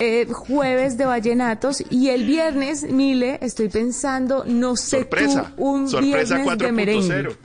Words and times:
eh, 0.00 0.26
jueves 0.30 0.96
de 0.96 1.06
vallenatos 1.06 1.82
y 1.90 2.10
el 2.10 2.24
viernes, 2.24 2.84
Mile, 2.84 3.38
estoy 3.42 3.68
pensando, 3.68 4.44
no 4.46 4.76
sé 4.76 4.98
Sorpresa. 5.00 5.52
tú, 5.56 5.64
un 5.64 5.88
Sorpresa 5.88 6.36
viernes 6.36 6.58
de 6.58 6.72
merengue. 6.72 7.24
4.0. 7.24 7.36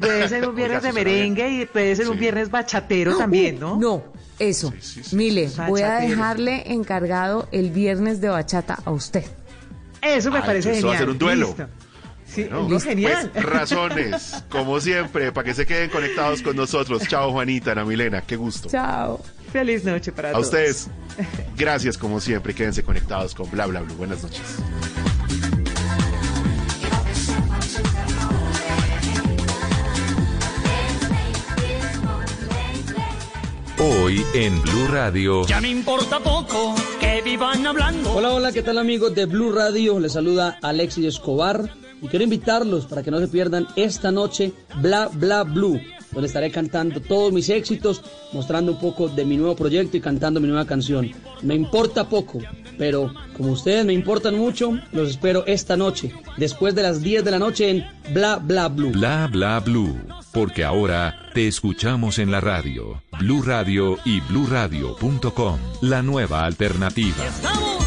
Puede 0.00 0.28
ser 0.28 0.48
un 0.48 0.54
viernes 0.56 0.78
Oiga, 0.78 0.88
de 0.88 0.92
merengue 0.92 1.48
y 1.62 1.66
puede 1.66 1.94
ser 1.96 2.08
un 2.10 2.18
viernes 2.18 2.50
bachatero 2.50 3.16
también, 3.16 3.60
¿no? 3.60 3.76
No, 3.76 4.02
eso. 4.40 4.72
Sí, 4.72 4.76
sí, 4.80 5.04
sí, 5.04 5.16
Mile, 5.16 5.48
voy 5.68 5.82
a 5.82 5.94
dejarle 6.00 6.72
encargado 6.72 7.48
el 7.52 7.70
viernes 7.70 8.20
de 8.20 8.28
bachata 8.30 8.78
a 8.84 8.90
usted. 8.90 9.24
Eso 10.02 10.30
me 10.32 10.38
Ay, 10.38 10.44
parece 10.46 10.72
eso 10.72 10.88
va 10.88 10.94
a 10.94 10.96
genial. 10.96 10.98
ser 10.98 11.08
un 11.10 11.18
duelo. 11.18 11.46
Listo. 11.46 11.66
Sí, 12.26 12.46
No, 12.50 12.68
no, 12.68 12.78
genial. 12.80 13.30
Pues 13.32 13.44
razones, 13.44 14.44
como 14.50 14.80
siempre, 14.80 15.32
para 15.32 15.44
que 15.44 15.54
se 15.54 15.66
queden 15.66 15.90
conectados 15.90 16.42
con 16.42 16.56
nosotros. 16.56 17.02
Chao, 17.08 17.32
Juanita, 17.32 17.72
Ana 17.72 17.84
Milena, 17.84 18.22
qué 18.22 18.36
gusto. 18.36 18.68
Chao. 18.68 19.20
Feliz 19.52 19.84
noche 19.84 20.12
para 20.12 20.28
A 20.30 20.32
todos. 20.32 20.46
ustedes, 20.46 20.88
gracias 21.56 21.98
como 21.98 22.20
siempre. 22.20 22.54
Quédense 22.54 22.82
conectados 22.82 23.34
con 23.34 23.50
Bla 23.50 23.66
Bla 23.66 23.80
Blue. 23.80 23.94
Buenas 23.96 24.22
noches. 24.22 24.40
Hoy 33.78 34.22
en 34.34 34.60
Blue 34.62 34.88
Radio. 34.88 35.46
Ya 35.46 35.60
me 35.60 35.68
importa 35.70 36.20
poco 36.20 36.74
que 37.00 37.22
vivan 37.22 37.66
hablando. 37.66 38.12
Hola, 38.12 38.30
hola, 38.30 38.52
¿qué 38.52 38.62
tal 38.62 38.78
amigos 38.78 39.14
de 39.14 39.24
Blue 39.24 39.52
Radio? 39.52 39.98
Les 39.98 40.12
saluda 40.12 40.58
Alexis 40.62 41.06
Escobar 41.06 41.70
y 42.02 42.08
quiero 42.08 42.24
invitarlos 42.24 42.84
para 42.84 43.02
que 43.02 43.10
no 43.10 43.18
se 43.18 43.28
pierdan 43.28 43.66
esta 43.76 44.10
noche 44.10 44.52
Bla 44.80 45.08
Bla 45.12 45.44
Blue, 45.44 45.80
donde 46.12 46.26
estaré 46.26 46.50
cantando 46.50 47.00
todos 47.00 47.32
mis 47.32 47.48
éxitos, 47.48 48.02
mostrando 48.32 48.72
un 48.72 48.80
poco 48.80 49.08
de 49.08 49.24
mi 49.24 49.36
nuevo 49.36 49.56
proyecto 49.56 49.96
y 49.96 50.00
cantando 50.00 50.40
mi 50.40 50.48
nueva 50.48 50.66
canción. 50.66 51.10
Me 51.42 51.54
importa 51.54 52.08
poco, 52.08 52.38
pero 52.78 53.12
como 53.36 53.52
ustedes 53.52 53.84
me 53.84 53.92
importan 53.92 54.36
mucho, 54.36 54.78
los 54.92 55.10
espero 55.10 55.44
esta 55.46 55.76
noche, 55.76 56.12
después 56.36 56.74
de 56.74 56.82
las 56.82 57.02
10 57.02 57.24
de 57.24 57.30
la 57.30 57.38
noche 57.38 57.70
en 57.70 57.86
Bla 58.12 58.36
Bla 58.36 58.68
Blue. 58.68 58.92
Bla 58.92 59.28
Bla 59.30 59.60
Blue. 59.60 59.96
Porque 60.32 60.64
ahora 60.64 61.30
te 61.34 61.48
escuchamos 61.48 62.18
en 62.18 62.30
la 62.30 62.40
radio. 62.40 63.02
Blue 63.18 63.42
Radio 63.42 63.98
y 64.04 64.20
bluradio.com. 64.20 65.58
La 65.82 66.02
nueva 66.02 66.44
alternativa. 66.44 67.26
Estamos 67.26 67.84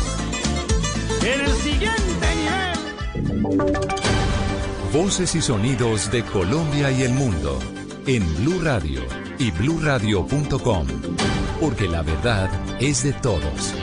en 1.23 1.41
el 1.41 1.51
siguiente 1.51 2.27
nivel. 3.41 3.93
Voces 4.93 5.35
y 5.35 5.41
sonidos 5.41 6.11
de 6.11 6.23
Colombia 6.23 6.91
y 6.91 7.03
el 7.03 7.13
mundo. 7.13 7.57
En 8.05 8.21
Blue 8.35 8.59
Radio 8.61 8.99
y 9.39 9.49
bluradio.com. 9.51 10.87
Porque 11.61 11.87
la 11.87 12.01
verdad 12.01 12.49
es 12.81 13.03
de 13.03 13.13
todos. 13.13 13.73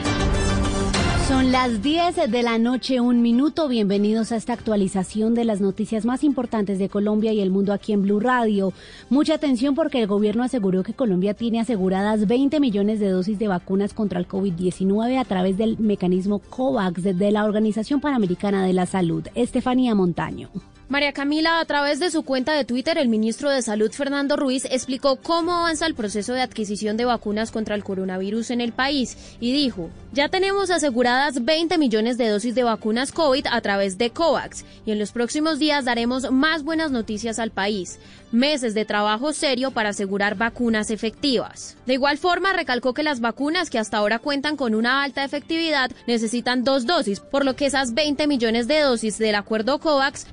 Son 1.27 1.51
las 1.51 1.81
10 1.81 2.29
de 2.29 2.43
la 2.43 2.59
noche, 2.59 3.01
un 3.01 3.23
minuto. 3.23 3.67
Bienvenidos 3.67 4.31
a 4.31 4.35
esta 4.35 4.53
actualización 4.53 5.33
de 5.33 5.43
las 5.43 5.59
noticias 5.59 6.05
más 6.05 6.23
importantes 6.23 6.77
de 6.77 6.87
Colombia 6.87 7.33
y 7.33 7.41
el 7.41 7.49
mundo 7.49 7.73
aquí 7.73 7.93
en 7.93 8.03
Blue 8.03 8.19
Radio. 8.19 8.73
Mucha 9.09 9.33
atención 9.33 9.73
porque 9.73 10.01
el 10.01 10.07
gobierno 10.07 10.43
aseguró 10.43 10.83
que 10.83 10.93
Colombia 10.93 11.33
tiene 11.33 11.59
aseguradas 11.59 12.27
20 12.27 12.59
millones 12.59 12.99
de 12.99 13.09
dosis 13.09 13.39
de 13.39 13.47
vacunas 13.47 13.95
contra 13.95 14.19
el 14.19 14.27
COVID-19 14.27 15.19
a 15.19 15.25
través 15.25 15.57
del 15.57 15.79
mecanismo 15.79 16.37
COVAX 16.37 17.01
de 17.01 17.31
la 17.31 17.43
Organización 17.43 18.01
Panamericana 18.01 18.63
de 18.67 18.73
la 18.73 18.85
Salud. 18.85 19.25
Estefanía 19.33 19.95
Montaño. 19.95 20.51
María 20.91 21.13
Camila, 21.13 21.61
a 21.61 21.65
través 21.65 21.99
de 21.99 22.11
su 22.11 22.23
cuenta 22.23 22.51
de 22.51 22.65
Twitter, 22.65 22.97
el 22.97 23.07
ministro 23.07 23.49
de 23.49 23.61
Salud, 23.61 23.93
Fernando 23.93 24.35
Ruiz, 24.35 24.65
explicó 24.65 25.15
cómo 25.15 25.53
avanza 25.53 25.85
el 25.85 25.95
proceso 25.95 26.33
de 26.33 26.41
adquisición 26.41 26.97
de 26.97 27.05
vacunas 27.05 27.49
contra 27.49 27.75
el 27.75 27.83
coronavirus 27.85 28.51
en 28.51 28.59
el 28.59 28.73
país 28.73 29.17
y 29.39 29.53
dijo, 29.53 29.89
ya 30.11 30.27
tenemos 30.27 30.69
aseguradas 30.69 31.45
20 31.45 31.77
millones 31.77 32.17
de 32.17 32.27
dosis 32.27 32.55
de 32.55 32.63
vacunas 32.63 33.13
COVID 33.13 33.47
a 33.49 33.61
través 33.61 33.97
de 33.97 34.09
COVAX 34.09 34.65
y 34.85 34.91
en 34.91 34.99
los 34.99 35.13
próximos 35.13 35.59
días 35.59 35.85
daremos 35.85 36.29
más 36.29 36.63
buenas 36.63 36.91
noticias 36.91 37.39
al 37.39 37.51
país. 37.51 37.97
Meses 38.33 38.73
de 38.73 38.83
trabajo 38.85 39.31
serio 39.31 39.71
para 39.71 39.89
asegurar 39.89 40.35
vacunas 40.35 40.89
efectivas. 40.89 41.77
De 41.85 41.93
igual 41.93 42.17
forma, 42.17 42.53
recalcó 42.53 42.93
que 42.93 43.03
las 43.03 43.19
vacunas 43.21 43.69
que 43.69 43.79
hasta 43.79 43.97
ahora 43.97 44.19
cuentan 44.19 44.57
con 44.57 44.75
una 44.75 45.03
alta 45.03 45.23
efectividad 45.23 45.91
necesitan 46.07 46.65
dos 46.65 46.85
dosis, 46.85 47.21
por 47.21 47.45
lo 47.45 47.55
que 47.55 47.65
esas 47.65 47.93
20 47.93 48.27
millones 48.27 48.67
de 48.67 48.81
dosis 48.81 49.17
del 49.17 49.35
acuerdo 49.35 49.79
COVAX 49.79 50.27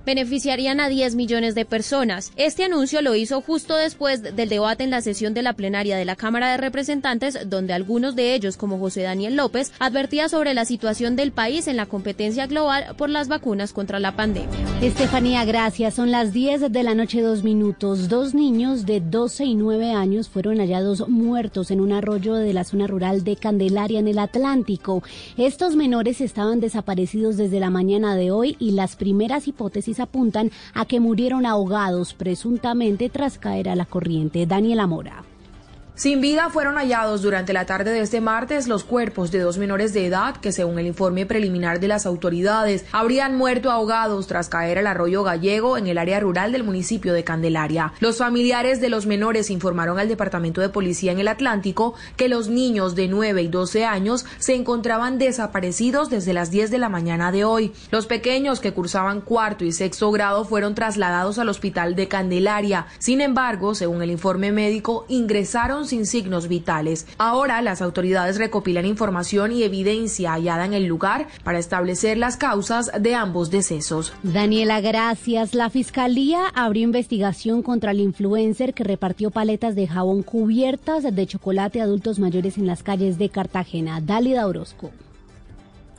beneficiarían 0.49 0.81
a 0.81 0.89
10 0.89 1.15
millones 1.15 1.55
de 1.55 1.67
personas. 1.67 2.33
Este 2.37 2.65
anuncio 2.65 3.03
lo 3.03 3.15
hizo 3.15 3.43
justo 3.43 3.77
después 3.77 4.23
del 4.23 4.49
debate 4.49 4.83
en 4.83 4.89
la 4.89 5.03
sesión 5.03 5.35
de 5.35 5.43
la 5.43 5.53
plenaria 5.53 5.99
de 5.99 6.07
la 6.07 6.17
Cámara 6.17 6.51
de 6.51 6.57
Representantes, 6.57 7.39
donde 7.51 7.75
algunos 7.75 8.17
de 8.17 8.35
ellos, 8.35 8.57
como 8.57 8.79
José 8.79 9.03
Daniel 9.03 9.37
López, 9.37 9.73
advertía 9.79 10.31
sobre 10.31 10.55
la 10.55 10.65
situación 10.65 11.17
del 11.17 11.33
país 11.33 11.69
en 11.69 11.77
la 11.77 11.85
competencia 11.85 12.47
global 12.47 12.95
por 12.97 13.11
las 13.11 13.29
vacunas 13.29 13.75
contra 13.75 14.01
la 14.01 14.17
pandemia. 14.17 14.49
Estefanía, 14.81 15.45
gracias. 15.45 15.95
Son 15.95 16.11
las 16.11 16.33
10 16.33 16.73
de 16.73 16.83
la 16.83 16.95
noche, 16.95 17.21
dos 17.21 17.45
minutos. 17.45 18.09
Dos 18.09 18.33
niños 18.33 18.87
de 18.87 19.01
12 19.01 19.45
y 19.45 19.55
9 19.55 19.93
años 19.93 20.31
fueron 20.31 20.61
hallados 20.61 21.07
muertos 21.11 21.71
en 21.71 21.83
un 21.83 21.93
arroyo 21.93 22.33
de 22.33 22.55
la 22.55 22.65
zona 22.65 22.87
rural 22.87 23.23
de 23.23 23.37
Candelaria, 23.37 24.01
en 24.01 24.09
el 24.09 24.19
Atlántico. 24.19 25.03
Estos 25.37 25.77
menores 25.77 26.23
estaban 26.23 26.61
desaparecidos 26.61 27.37
desde 27.37 27.61
la 27.61 27.69
mañana 27.69 28.17
de 28.17 28.31
hoy 28.31 28.57
y 28.59 28.71
las 28.71 28.97
primeras 28.97 29.47
hipótesis 29.47 30.01
apuntan 30.01 30.38
a 30.75 30.85
que 30.85 31.01
murieron 31.01 31.47
ahogados, 31.47 32.15
presuntamente 32.15 33.09
tras 33.09 33.39
caer 33.39 33.69
a 33.69 33.77
la 33.77 33.85
corriente. 33.85 34.47
Daniela 34.47 34.87
Mora. 34.87 35.28
Sin 35.99 36.21
vida 36.21 36.49
fueron 36.49 36.77
hallados 36.77 37.23
durante 37.23 37.53
la 37.53 37.67
tarde 37.67 37.91
de 37.91 37.99
este 37.99 38.21
martes 38.21 38.69
los 38.69 38.85
cuerpos 38.85 39.33
de 39.33 39.41
dos 39.41 39.59
menores 39.59 39.93
de 39.93 40.07
edad 40.07 40.37
que, 40.37 40.53
según 40.53 40.79
el 40.79 40.87
informe 40.87 41.27
preliminar 41.27 41.81
de 41.81 41.89
las 41.89 42.07
autoridades, 42.07 42.85
habrían 42.93 43.37
muerto 43.37 43.73
ahogados 43.73 44.29
tras 44.29 44.49
caer 44.49 44.79
al 44.79 44.87
arroyo 44.87 45.25
gallego 45.25 45.77
en 45.77 45.89
el 45.89 45.99
área 45.99 46.21
rural 46.21 46.53
del 46.53 46.63
municipio 46.63 47.13
de 47.13 47.25
Candelaria. 47.25 47.95
Los 47.99 48.19
familiares 48.19 48.81
de 48.81 48.91
los 48.91 49.07
menores 49.07 49.51
informaron 49.51 49.99
al 49.99 50.07
Departamento 50.07 50.61
de 50.61 50.69
Policía 50.69 51.11
en 51.11 51.19
el 51.19 51.27
Atlántico 51.27 51.95
que 52.17 52.29
los 52.29 52.47
niños 52.47 52.95
de 52.95 53.09
9 53.09 53.43
y 53.43 53.49
12 53.49 53.85
años 53.85 54.25
se 54.39 54.55
encontraban 54.55 55.19
desaparecidos 55.19 56.11
desde 56.11 56.33
las 56.33 56.53
10 56.53 56.71
de 56.71 56.79
la 56.79 56.89
mañana 56.89 57.33
de 57.33 57.45
hoy. 57.45 57.73
Los 57.91 58.07
pequeños 58.07 58.61
que 58.61 58.73
cursaban 58.73 59.21
cuarto 59.21 59.65
y 59.65 59.73
sexto 59.73 60.13
grado 60.13 60.45
fueron 60.45 60.77
trasladados 60.77 61.41
al 61.41 61.49
hospital 61.49 61.97
de 61.97 62.07
Candelaria. 62.07 62.87
Sin 63.01 63.21
embargo, 63.21 63.75
según 63.75 64.01
el 64.01 64.13
informe 64.13 64.53
médico, 64.53 65.05
ingresaron 65.09 65.88
sin 65.89 66.07
signos 66.07 66.49
vitales. 66.49 67.07
Ahora 67.19 67.61
las 67.63 67.83
autoridades 67.83 68.39
recopilan 68.39 68.87
información 68.87 69.53
y 69.53 69.65
evidencia 69.65 70.33
hallada 70.33 70.65
en 70.65 70.75
el 70.75 70.87
lugar 70.87 71.29
para 71.43 71.59
establecer 71.59 72.17
las 72.17 72.37
causas 72.37 72.91
de 72.99 73.15
ambos 73.15 73.51
decesos. 73.51 74.13
Daniela, 74.23 74.81
gracias. 74.81 75.55
La 75.55 75.71
Fiscalía 75.71 76.47
abrió 76.55 76.85
investigación 76.85 77.63
contra 77.63 77.91
el 77.91 78.01
influencer 78.01 78.75
que 78.75 78.85
repartió 78.85 79.31
paletas 79.31 79.75
de 79.75 79.87
jabón 79.87 80.23
cubiertas 80.23 81.03
de 81.15 81.27
chocolate 81.27 81.81
a 81.81 81.85
adultos 81.85 82.19
mayores 82.19 82.59
en 82.59 82.67
las 82.67 82.83
calles 82.83 83.19
de 83.19 83.29
Cartagena. 83.29 84.01
Dálida 84.01 84.47
Orozco. 84.47 84.91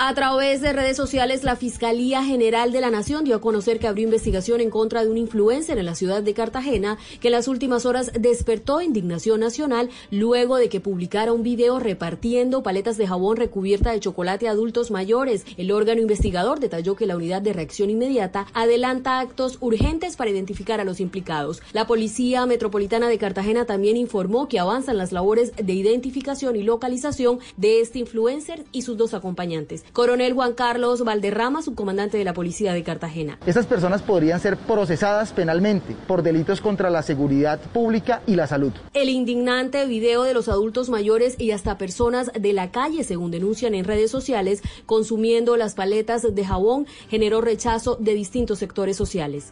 A 0.02 0.14
través 0.14 0.62
de 0.62 0.72
redes 0.72 0.96
sociales, 0.96 1.44
la 1.44 1.58
Fiscalía 1.58 2.24
General 2.24 2.72
de 2.72 2.80
la 2.80 2.90
Nación 2.90 3.26
dio 3.26 3.36
a 3.36 3.42
conocer 3.42 3.80
que 3.80 3.88
abrió 3.88 4.06
investigación 4.06 4.62
en 4.62 4.70
contra 4.70 5.04
de 5.04 5.12
un 5.12 5.18
influencer 5.18 5.78
en 5.78 5.86
la 5.86 5.94
ciudad 5.94 6.24
de 6.24 6.34
Cartagena 6.34 6.98
que 7.20 7.28
en 7.28 7.34
las 7.34 7.50
últimas 7.50 7.86
horas 7.86 8.14
despertó 8.18 8.80
indignación 8.80 9.42
nacional 9.42 9.90
luego 10.10 10.56
de 10.56 10.70
que 10.70 10.80
publicara 10.80 11.34
un 11.34 11.44
video 11.44 11.80
repartiendo 11.80 12.64
paletas 12.64 12.96
de 12.96 13.08
jabón 13.08 13.36
recubierta 13.36 13.92
de 13.92 14.00
chocolate 14.00 14.48
a 14.48 14.52
adultos 14.52 14.90
mayores. 14.90 15.44
El 15.58 15.70
órgano 15.70 16.00
investigador 16.00 16.62
detalló 16.62 16.96
que 16.96 17.06
la 17.06 17.18
unidad 17.18 17.42
de 17.42 17.52
reacción 17.52 17.90
inmediata 17.90 18.48
adelanta 18.54 19.20
actos 19.20 19.58
urgentes 19.60 20.16
para 20.16 20.30
identificar 20.30 20.80
a 20.80 20.86
los 20.86 21.02
implicados. 21.02 21.62
La 21.74 21.88
Policía 21.88 22.46
Metropolitana 22.46 23.10
de 23.10 23.18
Cartagena 23.18 23.66
también 23.66 23.98
informó 23.98 24.48
que 24.48 24.60
avanzan 24.60 24.96
las 24.96 25.12
labores 25.12 25.52
de 25.58 25.74
identificación 25.74 26.56
y 26.56 26.64
localización 26.64 27.40
de 27.58 27.82
este 27.82 28.00
influencer 28.00 28.64
y 28.72 28.84
sus 28.84 28.96
dos 28.96 29.14
acompañantes. 29.14 29.84
Coronel 29.94 30.34
Juan 30.34 30.54
Carlos 30.54 31.04
Valderrama, 31.04 31.62
subcomandante 31.62 32.18
de 32.18 32.24
la 32.24 32.34
Policía 32.34 32.74
de 32.74 32.84
Cartagena. 32.84 33.38
Estas 33.46 33.66
personas 33.66 34.02
podrían 34.02 34.40
ser 34.40 34.58
procesadas 34.58 35.34
penalmente 35.34 35.96
por 36.08 36.24
delitos 36.24 36.62
contra 36.62 36.90
la 36.90 37.02
seguridad 37.02 37.60
pública 37.74 38.22
y 38.26 38.36
la 38.36 38.48
salud. 38.48 38.74
El 38.94 39.10
indignante 39.10 39.86
video 39.86 40.24
de 40.24 40.34
los 40.34 40.50
adultos 40.50 40.90
mayores 40.90 41.40
y 41.40 41.52
hasta 41.52 41.78
personas 41.78 42.32
de 42.38 42.54
la 42.54 42.72
calle, 42.72 43.04
según 43.04 43.32
denuncian 43.32 43.74
en 43.74 43.86
redes 43.86 44.12
sociales, 44.12 44.62
consumiendo 44.86 45.58
las 45.58 45.76
paletas 45.76 46.34
de 46.34 46.46
jabón, 46.46 46.88
generó 47.10 47.42
rechazo 47.42 47.96
de 47.96 48.14
distintos 48.14 48.60
sectores 48.60 48.98
sociales 48.98 49.52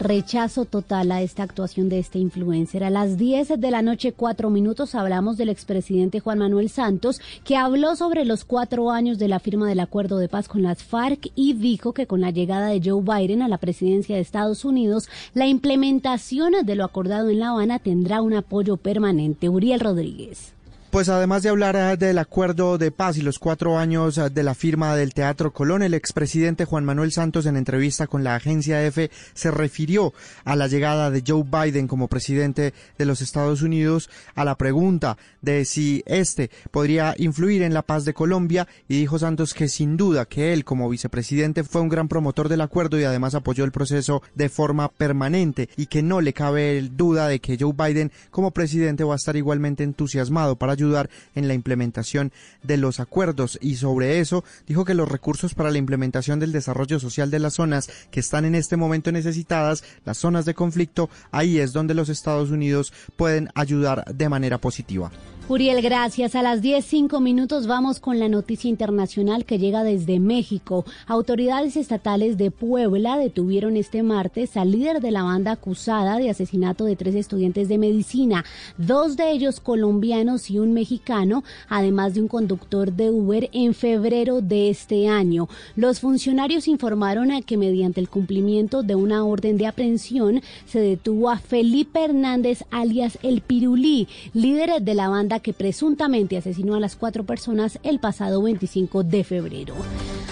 rechazo 0.00 0.64
total 0.64 1.12
a 1.12 1.22
esta 1.22 1.42
actuación 1.42 1.88
de 1.88 1.98
este 1.98 2.18
influencer. 2.18 2.82
A 2.82 2.90
las 2.90 3.18
10 3.18 3.60
de 3.60 3.70
la 3.70 3.82
noche, 3.82 4.12
cuatro 4.12 4.50
minutos, 4.50 4.94
hablamos 4.94 5.36
del 5.36 5.50
expresidente 5.50 6.20
Juan 6.20 6.38
Manuel 6.38 6.70
Santos, 6.70 7.20
que 7.44 7.56
habló 7.56 7.94
sobre 7.94 8.24
los 8.24 8.44
cuatro 8.44 8.90
años 8.90 9.18
de 9.18 9.28
la 9.28 9.38
firma 9.38 9.68
del 9.68 9.80
acuerdo 9.80 10.18
de 10.18 10.28
paz 10.28 10.48
con 10.48 10.62
las 10.62 10.82
FARC 10.82 11.30
y 11.34 11.52
dijo 11.52 11.92
que 11.92 12.06
con 12.06 12.22
la 12.22 12.30
llegada 12.30 12.68
de 12.68 12.80
Joe 12.82 13.02
Biden 13.02 13.42
a 13.42 13.48
la 13.48 13.58
presidencia 13.58 14.16
de 14.16 14.22
Estados 14.22 14.64
Unidos, 14.64 15.08
la 15.34 15.46
implementación 15.46 16.54
de 16.64 16.74
lo 16.74 16.84
acordado 16.84 17.28
en 17.28 17.40
La 17.40 17.50
Habana 17.50 17.78
tendrá 17.78 18.22
un 18.22 18.34
apoyo 18.34 18.78
permanente. 18.78 19.48
Uriel 19.48 19.80
Rodríguez. 19.80 20.54
Pues 20.90 21.08
además 21.08 21.44
de 21.44 21.50
hablar 21.50 21.76
ah, 21.76 21.94
del 21.94 22.18
acuerdo 22.18 22.76
de 22.76 22.90
paz 22.90 23.16
y 23.16 23.22
los 23.22 23.38
cuatro 23.38 23.78
años 23.78 24.18
ah, 24.18 24.28
de 24.28 24.42
la 24.42 24.56
firma 24.56 24.96
del 24.96 25.14
Teatro 25.14 25.52
Colón, 25.52 25.84
el 25.84 25.94
expresidente 25.94 26.64
Juan 26.64 26.84
Manuel 26.84 27.12
Santos 27.12 27.46
en 27.46 27.56
entrevista 27.56 28.08
con 28.08 28.24
la 28.24 28.34
agencia 28.34 28.84
EFE 28.84 29.08
se 29.32 29.52
refirió 29.52 30.12
a 30.44 30.56
la 30.56 30.66
llegada 30.66 31.12
de 31.12 31.22
Joe 31.24 31.44
Biden 31.44 31.86
como 31.86 32.08
presidente 32.08 32.74
de 32.98 33.04
los 33.04 33.20
Estados 33.20 33.62
Unidos 33.62 34.10
a 34.34 34.44
la 34.44 34.56
pregunta 34.56 35.16
de 35.42 35.64
si 35.64 36.02
este 36.06 36.50
podría 36.72 37.14
influir 37.18 37.62
en 37.62 37.72
la 37.72 37.82
paz 37.82 38.04
de 38.04 38.12
Colombia 38.12 38.66
y 38.88 38.98
dijo 38.98 39.16
Santos 39.16 39.54
que 39.54 39.68
sin 39.68 39.96
duda 39.96 40.26
que 40.26 40.52
él 40.52 40.64
como 40.64 40.88
vicepresidente 40.88 41.62
fue 41.62 41.82
un 41.82 41.88
gran 41.88 42.08
promotor 42.08 42.48
del 42.48 42.62
acuerdo 42.62 42.98
y 42.98 43.04
además 43.04 43.36
apoyó 43.36 43.62
el 43.62 43.70
proceso 43.70 44.22
de 44.34 44.48
forma 44.48 44.88
permanente 44.88 45.68
y 45.76 45.86
que 45.86 46.02
no 46.02 46.20
le 46.20 46.32
cabe 46.32 46.82
duda 46.90 47.28
de 47.28 47.38
que 47.38 47.56
Joe 47.60 47.74
Biden 47.74 48.10
como 48.32 48.50
presidente 48.50 49.04
va 49.04 49.12
a 49.12 49.16
estar 49.16 49.36
igualmente 49.36 49.84
entusiasmado 49.84 50.56
para 50.56 50.79
ayudar 50.80 51.10
en 51.34 51.48
la 51.48 51.54
implementación 51.54 52.32
de 52.62 52.76
los 52.76 53.00
acuerdos 53.00 53.58
y 53.60 53.76
sobre 53.76 54.20
eso 54.20 54.44
dijo 54.66 54.84
que 54.84 54.94
los 54.94 55.08
recursos 55.08 55.54
para 55.54 55.70
la 55.70 55.78
implementación 55.78 56.40
del 56.40 56.52
desarrollo 56.52 56.98
social 56.98 57.30
de 57.30 57.38
las 57.38 57.54
zonas 57.54 57.90
que 58.10 58.20
están 58.20 58.44
en 58.44 58.54
este 58.54 58.76
momento 58.76 59.12
necesitadas, 59.12 59.84
las 60.04 60.18
zonas 60.18 60.44
de 60.44 60.54
conflicto, 60.54 61.10
ahí 61.30 61.58
es 61.58 61.72
donde 61.72 61.94
los 61.94 62.08
Estados 62.08 62.50
Unidos 62.50 62.92
pueden 63.16 63.50
ayudar 63.54 64.04
de 64.14 64.28
manera 64.28 64.58
positiva. 64.58 65.10
Uriel, 65.50 65.82
gracias. 65.82 66.36
A 66.36 66.42
las 66.42 66.62
10.05 66.62 67.20
minutos 67.20 67.66
vamos 67.66 67.98
con 67.98 68.20
la 68.20 68.28
noticia 68.28 68.70
internacional 68.70 69.44
que 69.44 69.58
llega 69.58 69.82
desde 69.82 70.20
México. 70.20 70.84
Autoridades 71.08 71.74
estatales 71.74 72.38
de 72.38 72.52
Puebla 72.52 73.18
detuvieron 73.18 73.76
este 73.76 74.04
martes 74.04 74.56
al 74.56 74.70
líder 74.70 75.00
de 75.00 75.10
la 75.10 75.24
banda 75.24 75.50
acusada 75.50 76.18
de 76.18 76.30
asesinato 76.30 76.84
de 76.84 76.94
tres 76.94 77.16
estudiantes 77.16 77.68
de 77.68 77.78
medicina, 77.78 78.44
dos 78.78 79.16
de 79.16 79.32
ellos 79.32 79.58
colombianos 79.58 80.50
y 80.50 80.60
un 80.60 80.72
mexicano, 80.72 81.42
además 81.68 82.14
de 82.14 82.20
un 82.20 82.28
conductor 82.28 82.92
de 82.92 83.10
Uber 83.10 83.50
en 83.52 83.74
febrero 83.74 84.42
de 84.42 84.70
este 84.70 85.08
año. 85.08 85.48
Los 85.74 85.98
funcionarios 85.98 86.68
informaron 86.68 87.32
a 87.32 87.42
que 87.42 87.56
mediante 87.56 87.98
el 87.98 88.08
cumplimiento 88.08 88.84
de 88.84 88.94
una 88.94 89.24
orden 89.24 89.56
de 89.56 89.66
aprehensión 89.66 90.42
se 90.64 90.78
detuvo 90.78 91.28
a 91.28 91.38
Felipe 91.38 92.04
Hernández 92.04 92.62
alias 92.70 93.18
El 93.24 93.40
Pirulí, 93.40 94.06
líder 94.32 94.80
de 94.80 94.94
la 94.94 95.08
banda 95.08 95.39
que 95.40 95.52
presuntamente 95.52 96.36
asesinó 96.36 96.74
a 96.74 96.80
las 96.80 96.96
cuatro 96.96 97.24
personas 97.24 97.78
el 97.82 97.98
pasado 97.98 98.42
25 98.42 99.02
de 99.02 99.24
febrero. 99.24 99.74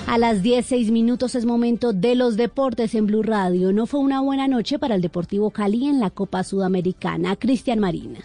A 0.06 0.16
las 0.16 0.42
16 0.42 0.90
minutos 0.90 1.34
es 1.34 1.44
momento 1.44 1.92
de 1.92 2.14
los 2.14 2.36
deportes 2.36 2.94
en 2.94 3.06
Blue 3.06 3.22
Radio. 3.22 3.72
No 3.72 3.86
fue 3.86 4.00
una 4.00 4.20
buena 4.20 4.48
noche 4.48 4.78
para 4.78 4.94
el 4.94 5.02
Deportivo 5.02 5.50
Cali 5.50 5.86
en 5.86 6.00
la 6.00 6.10
Copa 6.10 6.44
Sudamericana. 6.44 7.36
Cristian 7.36 7.78
Marina. 7.78 8.20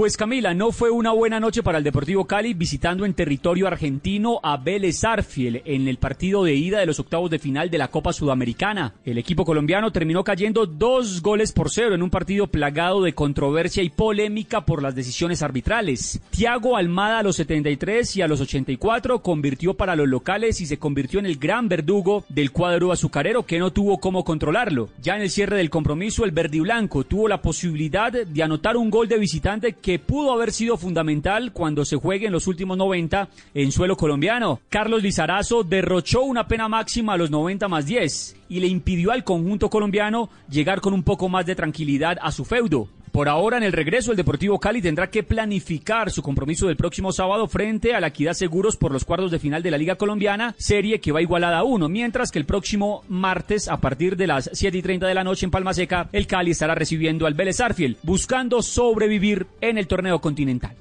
Pues 0.00 0.16
Camila, 0.16 0.54
no 0.54 0.72
fue 0.72 0.90
una 0.90 1.12
buena 1.12 1.40
noche 1.40 1.62
para 1.62 1.76
el 1.76 1.84
Deportivo 1.84 2.24
Cali 2.24 2.54
visitando 2.54 3.04
en 3.04 3.12
territorio 3.12 3.66
argentino 3.66 4.40
a 4.42 4.56
Vélez 4.56 5.04
Arfiel 5.04 5.60
en 5.66 5.88
el 5.88 5.98
partido 5.98 6.42
de 6.42 6.54
ida 6.54 6.78
de 6.78 6.86
los 6.86 6.98
octavos 6.98 7.30
de 7.30 7.38
final 7.38 7.68
de 7.68 7.76
la 7.76 7.88
Copa 7.88 8.14
Sudamericana. 8.14 8.94
El 9.04 9.18
equipo 9.18 9.44
colombiano 9.44 9.92
terminó 9.92 10.24
cayendo 10.24 10.64
dos 10.64 11.20
goles 11.20 11.52
por 11.52 11.68
cero 11.68 11.94
en 11.94 12.02
un 12.02 12.08
partido 12.08 12.46
plagado 12.46 13.02
de 13.02 13.12
controversia 13.12 13.82
y 13.82 13.90
polémica 13.90 14.64
por 14.64 14.82
las 14.82 14.94
decisiones 14.94 15.42
arbitrales. 15.42 16.18
Tiago 16.30 16.78
Almada 16.78 17.18
a 17.18 17.22
los 17.22 17.36
73 17.36 18.16
y 18.16 18.22
a 18.22 18.26
los 18.26 18.40
84 18.40 19.20
convirtió 19.20 19.74
para 19.74 19.96
los 19.96 20.08
locales 20.08 20.62
y 20.62 20.66
se 20.66 20.78
convirtió 20.78 21.20
en 21.20 21.26
el 21.26 21.36
gran 21.36 21.68
verdugo 21.68 22.24
del 22.30 22.52
cuadro 22.52 22.90
azucarero 22.90 23.44
que 23.44 23.58
no 23.58 23.70
tuvo 23.70 23.98
cómo 23.98 24.24
controlarlo. 24.24 24.88
Ya 25.02 25.16
en 25.16 25.20
el 25.20 25.30
cierre 25.30 25.58
del 25.58 25.68
compromiso 25.68 26.24
el 26.24 26.30
verde 26.30 26.56
y 26.56 26.60
blanco 26.60 27.04
tuvo 27.04 27.28
la 27.28 27.42
posibilidad 27.42 28.10
de 28.10 28.42
anotar 28.42 28.78
un 28.78 28.88
gol 28.88 29.06
de 29.06 29.18
visitante 29.18 29.74
que 29.90 29.98
pudo 29.98 30.32
haber 30.32 30.52
sido 30.52 30.76
fundamental 30.76 31.52
cuando 31.52 31.84
se 31.84 31.96
juegue 31.96 32.26
en 32.26 32.32
los 32.32 32.46
últimos 32.46 32.78
90 32.78 33.28
en 33.54 33.72
suelo 33.72 33.96
colombiano. 33.96 34.60
Carlos 34.68 35.02
Lizarazo 35.02 35.64
derrochó 35.64 36.22
una 36.22 36.46
pena 36.46 36.68
máxima 36.68 37.14
a 37.14 37.16
los 37.16 37.32
90 37.32 37.66
más 37.66 37.86
10 37.86 38.36
y 38.48 38.60
le 38.60 38.68
impidió 38.68 39.10
al 39.10 39.24
conjunto 39.24 39.68
colombiano 39.68 40.30
llegar 40.48 40.80
con 40.80 40.94
un 40.94 41.02
poco 41.02 41.28
más 41.28 41.44
de 41.44 41.56
tranquilidad 41.56 42.18
a 42.22 42.30
su 42.30 42.44
feudo. 42.44 42.88
Por 43.12 43.28
ahora, 43.28 43.56
en 43.56 43.64
el 43.64 43.72
regreso, 43.72 44.12
el 44.12 44.16
Deportivo 44.16 44.60
Cali 44.60 44.80
tendrá 44.80 45.10
que 45.10 45.22
planificar 45.22 46.10
su 46.10 46.22
compromiso 46.22 46.66
del 46.66 46.76
próximo 46.76 47.12
sábado 47.12 47.48
frente 47.48 47.94
a 47.94 48.00
la 48.00 48.08
Equidad 48.08 48.34
Seguros 48.34 48.76
por 48.76 48.92
los 48.92 49.04
cuartos 49.04 49.30
de 49.30 49.38
final 49.38 49.62
de 49.62 49.70
la 49.70 49.78
Liga 49.78 49.96
Colombiana, 49.96 50.54
serie 50.58 51.00
que 51.00 51.12
va 51.12 51.22
igualada 51.22 51.58
a 51.58 51.64
uno, 51.64 51.88
mientras 51.88 52.30
que 52.30 52.38
el 52.38 52.46
próximo 52.46 53.04
martes, 53.08 53.68
a 53.68 53.78
partir 53.78 54.16
de 54.16 54.28
las 54.28 54.50
7 54.52 54.78
y 54.78 54.82
30 54.82 55.06
de 55.06 55.14
la 55.14 55.24
noche 55.24 55.44
en 55.44 55.50
Palma 55.50 55.74
Seca, 55.74 56.08
el 56.12 56.26
Cali 56.26 56.52
estará 56.52 56.74
recibiendo 56.74 57.26
al 57.26 57.34
Vélez 57.34 57.60
Arfiel, 57.60 57.96
buscando 58.02 58.62
sobrevivir 58.62 59.46
en 59.60 59.78
el 59.78 59.86
torneo 59.86 60.20
continental. 60.20 60.76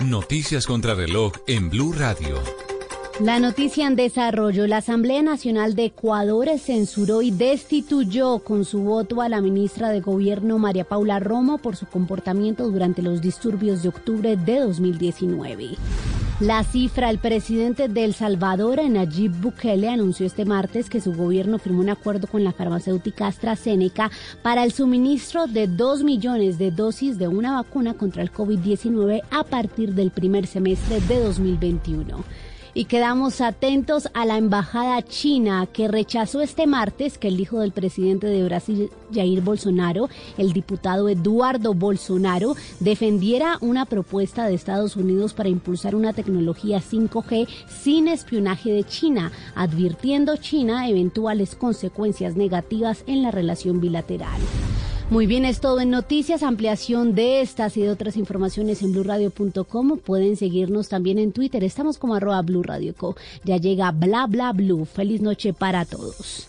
Noticias 0.00 0.66
contra 0.66 0.94
reloj 0.94 1.32
en 1.46 1.70
Blue 1.70 1.92
Radio. 1.92 2.75
La 3.20 3.40
noticia 3.40 3.86
en 3.86 3.96
desarrollo. 3.96 4.66
La 4.66 4.78
Asamblea 4.78 5.22
Nacional 5.22 5.74
de 5.74 5.86
Ecuador 5.86 6.50
censuró 6.58 7.22
y 7.22 7.30
destituyó 7.30 8.40
con 8.40 8.66
su 8.66 8.80
voto 8.80 9.22
a 9.22 9.30
la 9.30 9.40
ministra 9.40 9.88
de 9.88 10.02
Gobierno 10.02 10.58
María 10.58 10.84
Paula 10.84 11.18
Romo 11.18 11.56
por 11.56 11.76
su 11.76 11.86
comportamiento 11.86 12.68
durante 12.68 13.00
los 13.00 13.22
disturbios 13.22 13.82
de 13.82 13.88
octubre 13.88 14.36
de 14.36 14.60
2019. 14.60 15.76
La 16.40 16.62
cifra, 16.62 17.08
el 17.08 17.18
presidente 17.18 17.88
de 17.88 18.04
El 18.04 18.12
Salvador, 18.12 18.86
Nayib 18.86 19.32
Bukele, 19.40 19.88
anunció 19.88 20.26
este 20.26 20.44
martes 20.44 20.90
que 20.90 21.00
su 21.00 21.14
gobierno 21.14 21.58
firmó 21.58 21.80
un 21.80 21.88
acuerdo 21.88 22.26
con 22.26 22.44
la 22.44 22.52
farmacéutica 22.52 23.28
AstraZeneca 23.28 24.10
para 24.42 24.62
el 24.62 24.72
suministro 24.72 25.46
de 25.46 25.68
2 25.68 26.04
millones 26.04 26.58
de 26.58 26.70
dosis 26.70 27.16
de 27.16 27.28
una 27.28 27.54
vacuna 27.54 27.94
contra 27.94 28.22
el 28.22 28.30
COVID-19 28.30 29.22
a 29.30 29.44
partir 29.44 29.94
del 29.94 30.10
primer 30.10 30.46
semestre 30.46 31.00
de 31.00 31.20
2021 31.20 32.22
y 32.76 32.84
quedamos 32.84 33.40
atentos 33.40 34.10
a 34.12 34.26
la 34.26 34.36
embajada 34.36 35.00
china 35.00 35.66
que 35.66 35.88
rechazó 35.88 36.42
este 36.42 36.66
martes 36.66 37.16
que 37.16 37.28
el 37.28 37.40
hijo 37.40 37.60
del 37.60 37.72
presidente 37.72 38.26
de 38.26 38.44
Brasil, 38.44 38.90
Jair 39.14 39.40
Bolsonaro, 39.40 40.10
el 40.36 40.52
diputado 40.52 41.08
Eduardo 41.08 41.72
Bolsonaro, 41.72 42.54
defendiera 42.80 43.56
una 43.62 43.86
propuesta 43.86 44.46
de 44.46 44.52
Estados 44.52 44.94
Unidos 44.94 45.32
para 45.32 45.48
impulsar 45.48 45.94
una 45.94 46.12
tecnología 46.12 46.82
5G 46.82 47.48
sin 47.66 48.08
espionaje 48.08 48.70
de 48.70 48.84
China, 48.84 49.32
advirtiendo 49.54 50.36
China 50.36 50.86
eventuales 50.86 51.56
consecuencias 51.56 52.36
negativas 52.36 53.04
en 53.06 53.22
la 53.22 53.30
relación 53.30 53.80
bilateral. 53.80 54.38
Muy 55.08 55.26
bien, 55.26 55.44
es 55.44 55.60
todo 55.60 55.80
en 55.80 55.90
noticias, 55.90 56.42
ampliación 56.42 57.14
de 57.14 57.40
estas 57.40 57.76
y 57.76 57.82
de 57.82 57.90
otras 57.90 58.16
informaciones 58.16 58.82
en 58.82 58.92
blurradio.com. 58.92 59.98
Pueden 59.98 60.36
seguirnos 60.36 60.88
también 60.88 61.20
en 61.20 61.30
Twitter, 61.30 61.62
estamos 61.62 61.96
como 61.96 62.16
arroba 62.16 62.42
blurradioco. 62.42 63.16
Ya 63.44 63.56
llega 63.56 63.92
bla 63.92 64.26
bla 64.26 64.52
blue. 64.52 64.84
Feliz 64.84 65.20
noche 65.20 65.52
para 65.52 65.84
todos. 65.84 66.48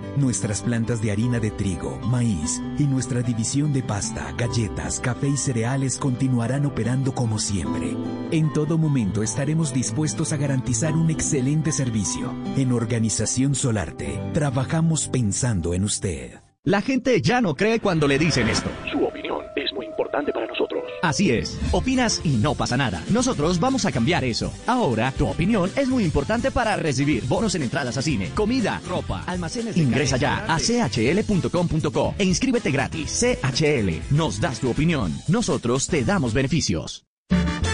Nuestras 0.17 0.61
plantas 0.61 1.01
de 1.01 1.11
harina 1.11 1.39
de 1.39 1.51
trigo, 1.51 1.97
maíz 2.03 2.61
y 2.77 2.83
nuestra 2.83 3.21
división 3.21 3.71
de 3.71 3.81
pasta, 3.81 4.33
galletas, 4.37 4.99
café 4.99 5.29
y 5.29 5.37
cereales 5.37 5.97
continuarán 5.97 6.65
operando 6.65 7.13
como 7.13 7.39
siempre. 7.39 7.95
En 8.31 8.51
todo 8.51 8.77
momento 8.77 9.23
estaremos 9.23 9.73
dispuestos 9.73 10.33
a 10.33 10.37
garantizar 10.37 10.93
un 10.93 11.09
excelente 11.09 11.71
servicio. 11.71 12.33
En 12.57 12.73
Organización 12.73 13.55
Solarte, 13.55 14.19
trabajamos 14.33 15.07
pensando 15.07 15.73
en 15.73 15.85
usted. 15.85 16.39
La 16.63 16.81
gente 16.81 17.21
ya 17.21 17.41
no 17.41 17.55
cree 17.55 17.79
cuando 17.79 18.07
le 18.07 18.19
dicen 18.19 18.49
esto. 18.49 18.69
Su 18.91 19.03
opinión 19.03 19.45
es 19.55 19.73
muy 19.73 19.85
importante 19.85 20.31
para 20.33 20.45
nosotros. 20.45 20.70
Así 21.01 21.31
es. 21.31 21.57
Opinas 21.71 22.21
y 22.23 22.37
no 22.37 22.55
pasa 22.55 22.77
nada. 22.77 23.03
Nosotros 23.09 23.59
vamos 23.59 23.85
a 23.85 23.91
cambiar 23.91 24.23
eso. 24.23 24.51
Ahora, 24.67 25.11
tu 25.17 25.27
opinión 25.27 25.71
es 25.75 25.87
muy 25.87 26.03
importante 26.03 26.51
para 26.51 26.75
recibir 26.75 27.23
bonos 27.25 27.55
en 27.55 27.63
entradas 27.63 27.97
a 27.97 28.01
cine, 28.01 28.29
comida, 28.35 28.81
ropa, 28.87 29.23
almacenes. 29.25 29.75
De 29.75 29.81
Ingresa 29.81 30.17
ya 30.17 30.45
a 30.47 30.59
chl.com.co 30.59 32.15
e 32.17 32.23
inscríbete 32.23 32.71
gratis. 32.71 33.23
CHL. 33.23 34.15
Nos 34.15 34.39
das 34.39 34.59
tu 34.59 34.69
opinión. 34.69 35.13
Nosotros 35.27 35.87
te 35.87 36.03
damos 36.03 36.33
beneficios. 36.33 37.05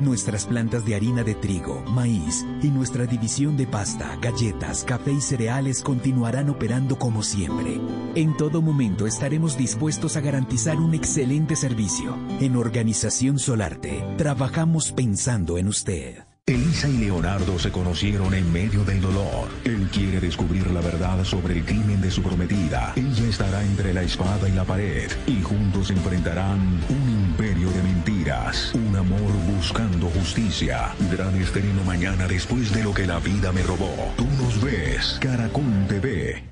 Nuestras 0.00 0.44
plantas 0.44 0.84
de 0.84 0.94
harina 0.94 1.24
de 1.24 1.34
trigo, 1.34 1.82
maíz 1.88 2.44
y 2.62 2.68
nuestra 2.68 3.06
división 3.06 3.56
de 3.56 3.66
pasta, 3.66 4.16
galletas, 4.20 4.84
café 4.84 5.12
y 5.12 5.20
cereales 5.20 5.82
continuarán 5.82 6.50
operando 6.50 6.98
como 6.98 7.22
siempre. 7.22 7.80
En 8.14 8.36
todo 8.36 8.60
momento 8.60 9.06
estaremos 9.06 9.56
dispuestos 9.56 10.16
a 10.16 10.20
garantizar 10.20 10.76
un 10.76 10.94
excelente 10.94 11.56
servicio. 11.56 12.16
En 12.40 12.56
Organización 12.56 13.38
Solarte, 13.38 14.04
trabajamos 14.18 14.92
pensando 14.92 15.56
en 15.56 15.68
usted. 15.68 16.26
Elisa 16.48 16.88
y 16.88 16.98
Leonardo 16.98 17.58
se 17.58 17.72
conocieron 17.72 18.32
en 18.32 18.52
medio 18.52 18.84
del 18.84 19.00
dolor. 19.00 19.48
Él 19.64 19.88
quiere 19.90 20.20
descubrir 20.20 20.70
la 20.70 20.80
verdad 20.80 21.24
sobre 21.24 21.54
el 21.54 21.64
crimen 21.64 22.00
de 22.00 22.08
su 22.08 22.22
prometida. 22.22 22.92
Ella 22.94 23.28
estará 23.28 23.64
entre 23.64 23.92
la 23.92 24.04
espada 24.04 24.48
y 24.48 24.52
la 24.52 24.62
pared 24.62 25.10
y 25.26 25.42
juntos 25.42 25.90
enfrentarán 25.90 26.60
un 26.88 27.25
imperio 27.66 27.70
de 27.72 27.82
mentiras. 27.82 28.72
Un 28.74 28.96
amor 28.96 29.32
buscando 29.54 30.08
justicia. 30.08 30.94
Gran 31.10 31.40
estreno 31.40 31.82
mañana 31.84 32.26
después 32.26 32.72
de 32.72 32.82
lo 32.82 32.92
que 32.92 33.06
la 33.06 33.18
vida 33.18 33.52
me 33.52 33.62
robó. 33.62 34.12
Tú 34.16 34.26
nos 34.40 34.60
ves. 34.62 35.18
Caracol 35.20 35.86
TV. 35.88 36.44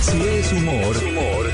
Si 0.00 0.20
es 0.20 0.52
humor, 0.52 0.96
humor. 0.96 1.50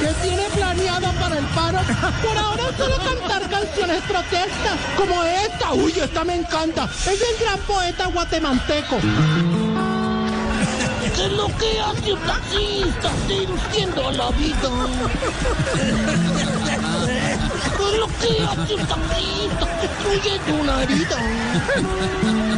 ¿Qué 0.00 0.28
tiene 0.28 0.44
planeado 0.54 1.12
para 1.20 1.38
el 1.38 1.44
paro? 1.46 1.78
Por 2.26 2.36
ahora 2.36 2.64
solo 2.76 2.96
cantar 2.96 3.48
canciones 3.48 4.02
protestas, 4.02 4.78
como 4.96 5.22
esta. 5.24 5.72
Uy, 5.72 5.92
esta 5.92 6.24
me 6.24 6.36
encanta. 6.36 6.84
Es 6.84 7.20
del 7.20 7.38
gran 7.40 7.58
poeta 7.60 8.06
guatemalteco. 8.06 8.98
¿Qué 11.16 11.24
es 11.26 11.32
lo 11.32 11.46
que 11.58 11.80
hace 11.80 12.12
un 12.12 12.20
taxista 12.20 13.10
seduciendo 13.26 14.08
a 14.08 14.12
la 14.12 14.30
vida? 14.30 14.70
¿Qué 17.88 17.94
es 17.94 18.00
lo 18.00 18.06
que 18.06 18.42
hace 18.44 18.74
un 18.74 18.86
taxista 18.86 19.66
destruyendo 19.80 20.62
una 20.62 20.82
herida? 20.82 21.16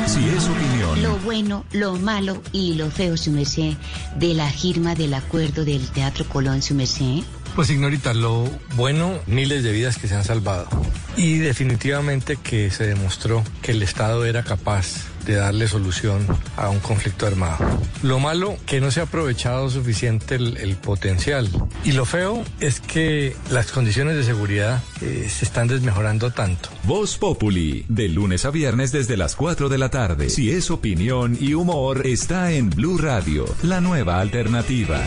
Si 0.07 0.29
es 0.29 0.49
opinión, 0.49 1.03
Lo 1.03 1.17
bueno, 1.19 1.65
lo 1.73 1.97
malo 1.97 2.43
y 2.53 2.75
lo 2.75 2.91
feo, 2.91 3.17
su 3.17 3.31
merced, 3.31 3.75
de 4.17 4.35
la 4.35 4.49
firma 4.51 4.95
del 4.97 5.15
acuerdo 5.15 5.65
del 5.65 5.87
Teatro 5.91 6.25
Colón, 6.25 6.63
su 6.63 6.75
merced. 6.75 7.23
Pues 7.55 7.71
ignorita, 7.71 8.15
lo 8.15 8.49
bueno, 8.75 9.19
miles 9.27 9.63
de 9.63 9.73
vidas 9.73 9.99
que 9.99 10.09
se 10.09 10.15
han 10.15 10.25
salvado. 10.25 10.69
Y 11.17 11.39
definitivamente 11.39 12.37
que 12.37 12.71
se 12.71 12.87
demostró 12.87 13.43
que 13.63 13.73
el 13.73 13.83
Estado 13.83 14.25
era 14.25 14.45
capaz 14.45 15.11
de 15.27 15.35
darle 15.35 15.69
solución 15.69 16.27
a 16.57 16.71
un 16.71 16.81
conflicto 16.81 17.27
armado. 17.27 17.59
Lo 18.03 18.19
malo, 18.19 18.57
que 18.67 18.81
no 18.81 18.91
se 18.91 19.01
ha 19.01 19.05
aprovechado 19.05 19.69
suficiente 19.69 20.37
el, 20.37 20.77
potencial. 20.77 21.49
Y 21.85 21.93
lo 21.93 22.05
feo 22.05 22.45
es 22.61 22.81
que 22.81 23.37
las 23.51 23.71
condiciones 23.71 24.17
de 24.17 24.25
seguridad 24.25 24.83
eh, 25.03 25.29
se 25.31 25.45
están 25.45 25.69
desmejorando 25.69 26.31
tanto. 26.31 26.71
Voz 26.85 27.19
Populi, 27.19 27.85
de 27.89 28.09
lunes 28.09 28.45
a 28.45 28.51
viernes 28.51 28.93
desde 28.93 29.17
las 29.17 29.37
4 29.37 29.69
de 29.69 29.79
la 29.79 29.91
tarde. 29.91 30.31
Si 30.31 30.51
es 30.51 30.71
opinión 30.71 31.37
y 31.39 31.55
humor, 31.55 32.07
está 32.07 32.53
en 32.53 32.71
Blue 32.71 32.99
Radio, 32.99 33.45
la 33.63 33.81
nueva 33.81 34.21
alternativa. 34.21 35.01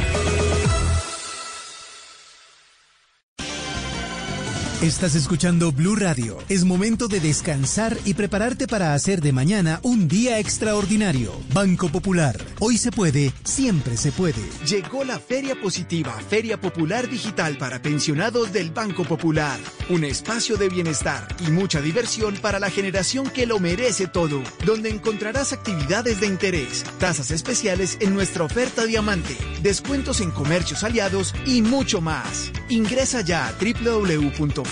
Estás 4.84 5.16
escuchando 5.16 5.72
Blue 5.72 5.96
Radio. 5.96 6.40
Es 6.50 6.66
momento 6.66 7.08
de 7.08 7.22
descansar 7.22 7.98
y 8.04 8.16
prepararte 8.16 8.68
para 8.68 8.94
hacer 8.94 9.22
de 9.22 9.32
mañana 9.32 9.80
un 9.82 10.10
día 10.10 10.40
extraordinario. 10.40 11.32
Banco 11.54 11.88
Popular. 11.88 12.36
Hoy 12.60 12.78
se 12.78 12.92
puede, 12.92 13.32
siempre 13.46 13.96
se 13.96 14.12
puede. 14.12 14.42
Llegó 14.68 15.06
la 15.06 15.20
Feria 15.20 15.56
Positiva, 15.56 16.12
Feria 16.30 16.60
Popular 16.60 17.10
Digital 17.10 17.58
para 17.58 17.82
pensionados 17.82 18.52
del 18.52 18.72
Banco 18.72 19.06
Popular. 19.06 19.58
Un 19.90 20.04
espacio 20.04 20.58
de 20.58 20.68
bienestar 20.68 21.34
y 21.48 21.50
mucha 21.50 21.80
diversión 21.80 22.36
para 22.36 22.60
la 22.60 22.70
generación 22.70 23.30
que 23.30 23.46
lo 23.46 23.60
merece 23.60 24.08
todo, 24.08 24.44
donde 24.66 24.90
encontrarás 24.90 25.54
actividades 25.54 26.20
de 26.20 26.28
interés, 26.28 26.84
tasas 27.00 27.32
especiales 27.32 27.98
en 28.02 28.14
nuestra 28.14 28.44
oferta 28.44 28.84
diamante, 28.86 29.38
descuentos 29.62 30.20
en 30.20 30.32
comercios 30.32 30.84
aliados 30.84 31.34
y 31.46 31.62
mucho 31.62 32.02
más. 32.02 32.52
Ingresa 32.68 33.22
ya 33.22 33.48
a 33.48 33.58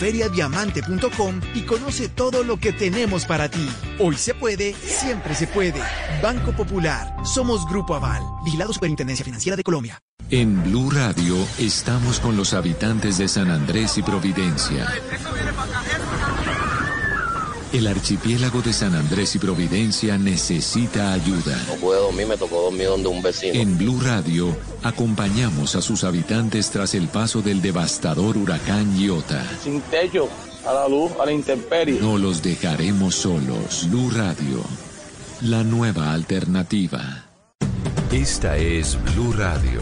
www.feriadiamante.com 0.02 1.42
y 1.54 1.62
conoce 1.62 2.10
todo 2.10 2.44
lo 2.44 2.58
que 2.58 2.74
tenemos 2.74 3.26
para 3.26 3.50
ti. 3.50 3.68
Hoy 4.00 4.16
se 4.16 4.34
puede, 4.34 4.74
siempre 4.74 5.36
se 5.36 5.48
puede. 5.48 5.82
Banco 6.22 6.52
Popular. 6.52 7.16
Somos 7.24 7.66
Grupo 7.68 7.96
Aval. 7.96 8.24
Vigilado 8.44 8.74
Superintendencia 8.74 9.24
Financiera 9.24 9.56
de 9.56 9.64
Colombia. 9.64 10.00
En 10.30 10.64
Blue 10.64 10.90
Radio 10.90 11.36
estamos 11.60 12.20
con 12.20 12.38
los 12.38 12.54
habitantes 12.54 13.18
de 13.18 13.28
San 13.28 13.52
Andrés 13.52 13.98
y 13.98 14.02
Providencia. 14.02 14.88
El 17.74 17.88
archipiélago 17.88 18.62
de 18.62 18.74
San 18.74 18.94
Andrés 18.96 19.34
y 19.36 19.40
Providencia 19.40 20.18
necesita 20.18 21.14
ayuda. 21.14 21.58
No 21.70 21.76
pude 21.76 22.00
dormir, 22.00 22.28
me 22.28 22.36
tocó 22.36 22.64
dormir 22.64 22.88
donde 22.88 23.08
un 23.08 23.22
vecino. 23.22 23.54
En 23.54 23.78
Blue 23.78 23.98
Radio 24.02 24.54
acompañamos 24.84 25.76
a 25.78 25.82
sus 25.82 26.04
habitantes 26.04 26.70
tras 26.70 26.96
el 26.96 27.08
paso 27.08 27.42
del 27.42 27.62
devastador 27.62 28.36
huracán 28.36 29.00
Iota. 29.00 29.46
Sin 29.64 29.80
techo, 29.84 30.28
a 30.66 30.74
la 30.74 30.90
luz, 30.90 31.14
a 31.22 31.26
la 31.26 31.32
intemperie. 31.32 32.02
No 32.02 32.18
los 32.18 32.42
dejaremos 32.42 33.16
solos. 33.16 33.88
Blue 33.90 34.12
Radio, 34.12 34.62
la 35.40 35.64
nueva 35.64 36.12
alternativa. 36.12 37.30
Esta 38.12 38.58
es 38.58 38.98
Blue 39.16 39.32
Radio. 39.32 39.82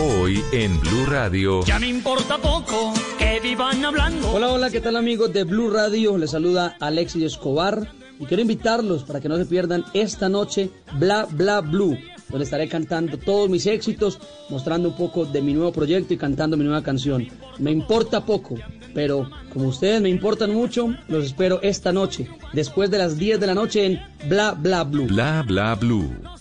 Hoy 0.00 0.44
en 0.52 0.78
Blue 0.80 1.06
Radio. 1.06 1.64
Ya 1.64 1.80
me 1.80 1.88
importa 1.88 2.38
poco 2.38 2.92
que 3.18 3.40
vivan 3.40 3.84
hablando. 3.84 4.30
Hola, 4.30 4.48
hola, 4.52 4.70
¿qué 4.70 4.80
tal 4.80 4.94
amigos 4.94 5.32
de 5.32 5.42
Blue 5.42 5.70
Radio? 5.70 6.16
Les 6.16 6.30
saluda 6.30 6.76
Alexis 6.78 7.24
Escobar 7.24 7.92
y 8.20 8.24
quiero 8.26 8.42
invitarlos 8.42 9.02
para 9.02 9.20
que 9.20 9.28
no 9.28 9.36
se 9.36 9.44
pierdan 9.44 9.84
esta 9.94 10.28
noche 10.28 10.70
Bla 11.00 11.26
Bla 11.28 11.62
Blue, 11.62 11.98
donde 12.28 12.44
estaré 12.44 12.68
cantando 12.68 13.18
todos 13.18 13.50
mis 13.50 13.66
éxitos, 13.66 14.20
mostrando 14.50 14.90
un 14.90 14.96
poco 14.96 15.24
de 15.24 15.42
mi 15.42 15.52
nuevo 15.52 15.72
proyecto 15.72 16.14
y 16.14 16.16
cantando 16.16 16.56
mi 16.56 16.62
nueva 16.62 16.84
canción. 16.84 17.26
Me 17.58 17.72
importa 17.72 18.24
poco, 18.24 18.54
pero 18.94 19.28
como 19.52 19.66
ustedes 19.66 20.00
me 20.00 20.10
importan 20.10 20.54
mucho, 20.54 20.94
los 21.08 21.24
espero 21.24 21.60
esta 21.60 21.92
noche, 21.92 22.28
después 22.52 22.88
de 22.88 22.98
las 22.98 23.18
10 23.18 23.40
de 23.40 23.46
la 23.48 23.54
noche 23.54 23.84
en 23.84 24.00
Bla 24.28 24.52
Bla 24.52 24.84
Blue. 24.84 25.06
Bla 25.08 25.42
Bla 25.44 25.74
Blue, 25.74 26.08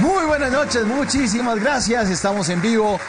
Muy 0.00 0.26
buenas 0.26 0.52
noches, 0.52 0.84
muchísimas 0.84 1.58
gracias. 1.58 2.10
Estamos 2.10 2.50
en 2.50 2.60
vivo, 2.60 3.00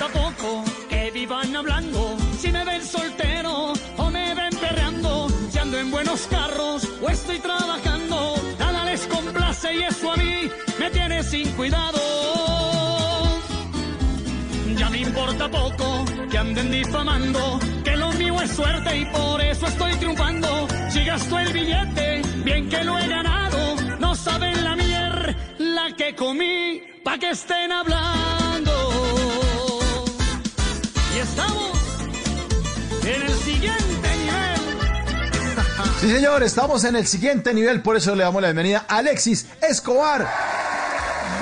Importa 0.00 0.18
poco 0.18 0.64
que 0.88 1.10
vivan 1.10 1.54
hablando. 1.54 2.16
Si 2.38 2.50
me 2.50 2.64
ven 2.64 2.82
soltero 2.82 3.72
o 3.98 4.10
me 4.10 4.34
ven 4.34 4.50
perreando. 4.58 5.28
Si 5.50 5.58
ando 5.58 5.78
en 5.78 5.90
buenos 5.90 6.26
carros 6.28 6.88
o 7.02 7.08
estoy 7.08 7.38
trabajando. 7.38 8.34
Nada 8.58 8.84
les 8.86 9.06
complace 9.06 9.74
y 9.74 9.82
eso 9.82 10.12
a 10.12 10.16
mí 10.16 10.50
me 10.78 10.90
tiene 10.90 11.22
sin 11.22 11.50
cuidado. 11.52 11.98
Ya 14.76 14.88
me 14.88 14.98
importa 14.98 15.50
poco 15.50 16.04
que 16.30 16.38
anden 16.38 16.70
difamando. 16.70 17.58
Que 17.84 17.96
lo 17.96 18.10
mío 18.12 18.40
es 18.40 18.50
suerte 18.52 18.96
y 18.96 19.04
por 19.06 19.40
eso 19.42 19.66
estoy 19.66 19.94
triunfando. 19.96 20.66
Si 20.88 21.04
gasto 21.04 21.38
el 21.38 21.52
billete, 21.52 22.22
bien 22.44 22.68
que 22.70 22.84
lo 22.84 22.98
he 22.98 23.06
ganado. 23.06 23.76
No 23.98 24.14
saben 24.14 24.64
la 24.64 24.76
mier, 24.76 25.36
la 25.58 25.94
que 25.94 26.14
comí, 26.14 26.80
pa' 27.04 27.18
que 27.18 27.30
estén 27.30 27.70
hablando. 27.70 29.19
Siguiente 33.60 34.16
nivel. 34.16 34.60
Sí, 36.00 36.08
señor, 36.08 36.42
estamos 36.42 36.84
en 36.84 36.96
el 36.96 37.06
siguiente 37.06 37.52
nivel, 37.52 37.82
por 37.82 37.96
eso 37.96 38.14
le 38.14 38.24
damos 38.24 38.40
la 38.40 38.48
bienvenida 38.48 38.86
a 38.88 38.98
Alexis 38.98 39.46
Escobar. 39.60 40.26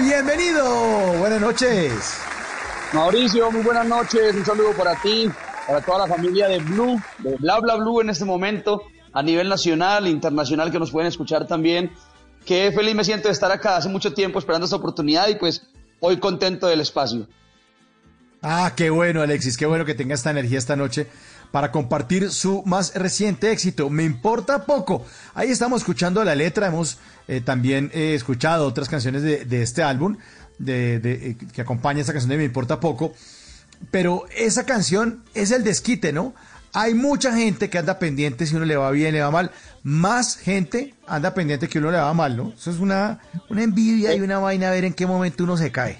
Bienvenido, 0.00 1.12
buenas 1.18 1.40
noches. 1.40 1.92
Mauricio, 2.92 3.50
muy 3.52 3.62
buenas 3.62 3.86
noches, 3.86 4.34
un 4.34 4.44
saludo 4.44 4.72
para 4.72 5.00
ti, 5.00 5.30
para 5.66 5.80
toda 5.80 6.06
la 6.06 6.06
familia 6.06 6.48
de 6.48 6.58
Blue, 6.58 7.00
de 7.18 7.36
Bla 7.36 7.60
Bla 7.60 7.76
Blue 7.76 8.00
en 8.00 8.10
este 8.10 8.24
momento, 8.24 8.82
a 9.12 9.22
nivel 9.22 9.48
nacional, 9.48 10.08
internacional, 10.08 10.72
que 10.72 10.78
nos 10.78 10.90
pueden 10.90 11.08
escuchar 11.08 11.46
también. 11.46 11.92
Qué 12.44 12.72
feliz 12.72 12.94
me 12.94 13.04
siento 13.04 13.28
de 13.28 13.32
estar 13.32 13.52
acá 13.52 13.76
hace 13.76 13.88
mucho 13.88 14.12
tiempo 14.12 14.38
esperando 14.38 14.64
esta 14.64 14.76
oportunidad 14.76 15.28
y 15.28 15.36
pues 15.36 15.62
hoy 16.00 16.16
contento 16.16 16.66
del 16.66 16.80
espacio. 16.80 17.28
Ah, 18.42 18.72
qué 18.76 18.90
bueno, 18.90 19.20
Alexis, 19.20 19.56
qué 19.56 19.66
bueno 19.66 19.84
que 19.84 19.94
tenga 19.94 20.14
esta 20.14 20.30
energía 20.30 20.58
esta 20.58 20.76
noche 20.76 21.08
para 21.50 21.72
compartir 21.72 22.30
su 22.30 22.62
más 22.64 22.94
reciente 22.94 23.50
éxito. 23.50 23.90
Me 23.90 24.04
importa 24.04 24.64
poco. 24.64 25.04
Ahí 25.34 25.50
estamos 25.50 25.82
escuchando 25.82 26.22
la 26.24 26.34
letra, 26.34 26.68
hemos 26.68 26.98
eh, 27.26 27.40
también 27.40 27.90
escuchado 27.94 28.66
otras 28.66 28.88
canciones 28.88 29.22
de, 29.22 29.62
este 29.62 29.82
álbum 29.82 30.16
de, 30.58 30.98
de, 30.98 31.30
eh, 31.30 31.36
que 31.52 31.62
acompaña 31.62 32.00
esta 32.00 32.12
canción 32.12 32.30
de 32.30 32.36
Me 32.36 32.44
importa 32.44 32.80
poco. 32.80 33.12
Pero 33.90 34.24
esa 34.36 34.66
canción 34.66 35.22
es 35.34 35.50
el 35.50 35.64
desquite, 35.64 36.12
¿no? 36.12 36.34
Hay 36.72 36.94
mucha 36.94 37.32
gente 37.34 37.70
que 37.70 37.78
anda 37.78 37.98
pendiente 37.98 38.46
si 38.46 38.54
uno 38.54 38.64
le 38.64 38.76
va 38.76 38.90
bien, 38.90 39.14
le 39.14 39.22
va 39.22 39.30
mal. 39.30 39.50
Más 39.82 40.36
gente 40.36 40.94
anda 41.06 41.32
pendiente 41.32 41.68
que 41.68 41.78
uno 41.78 41.90
le 41.90 41.98
va 41.98 42.12
mal, 42.12 42.36
¿no? 42.36 42.52
Eso 42.56 42.70
es 42.70 42.78
una, 42.78 43.20
una 43.48 43.62
envidia 43.62 44.14
y 44.14 44.20
una 44.20 44.38
vaina 44.38 44.68
a 44.68 44.72
ver 44.72 44.84
en 44.84 44.92
qué 44.92 45.06
momento 45.06 45.44
uno 45.44 45.56
se 45.56 45.72
cae. 45.72 45.98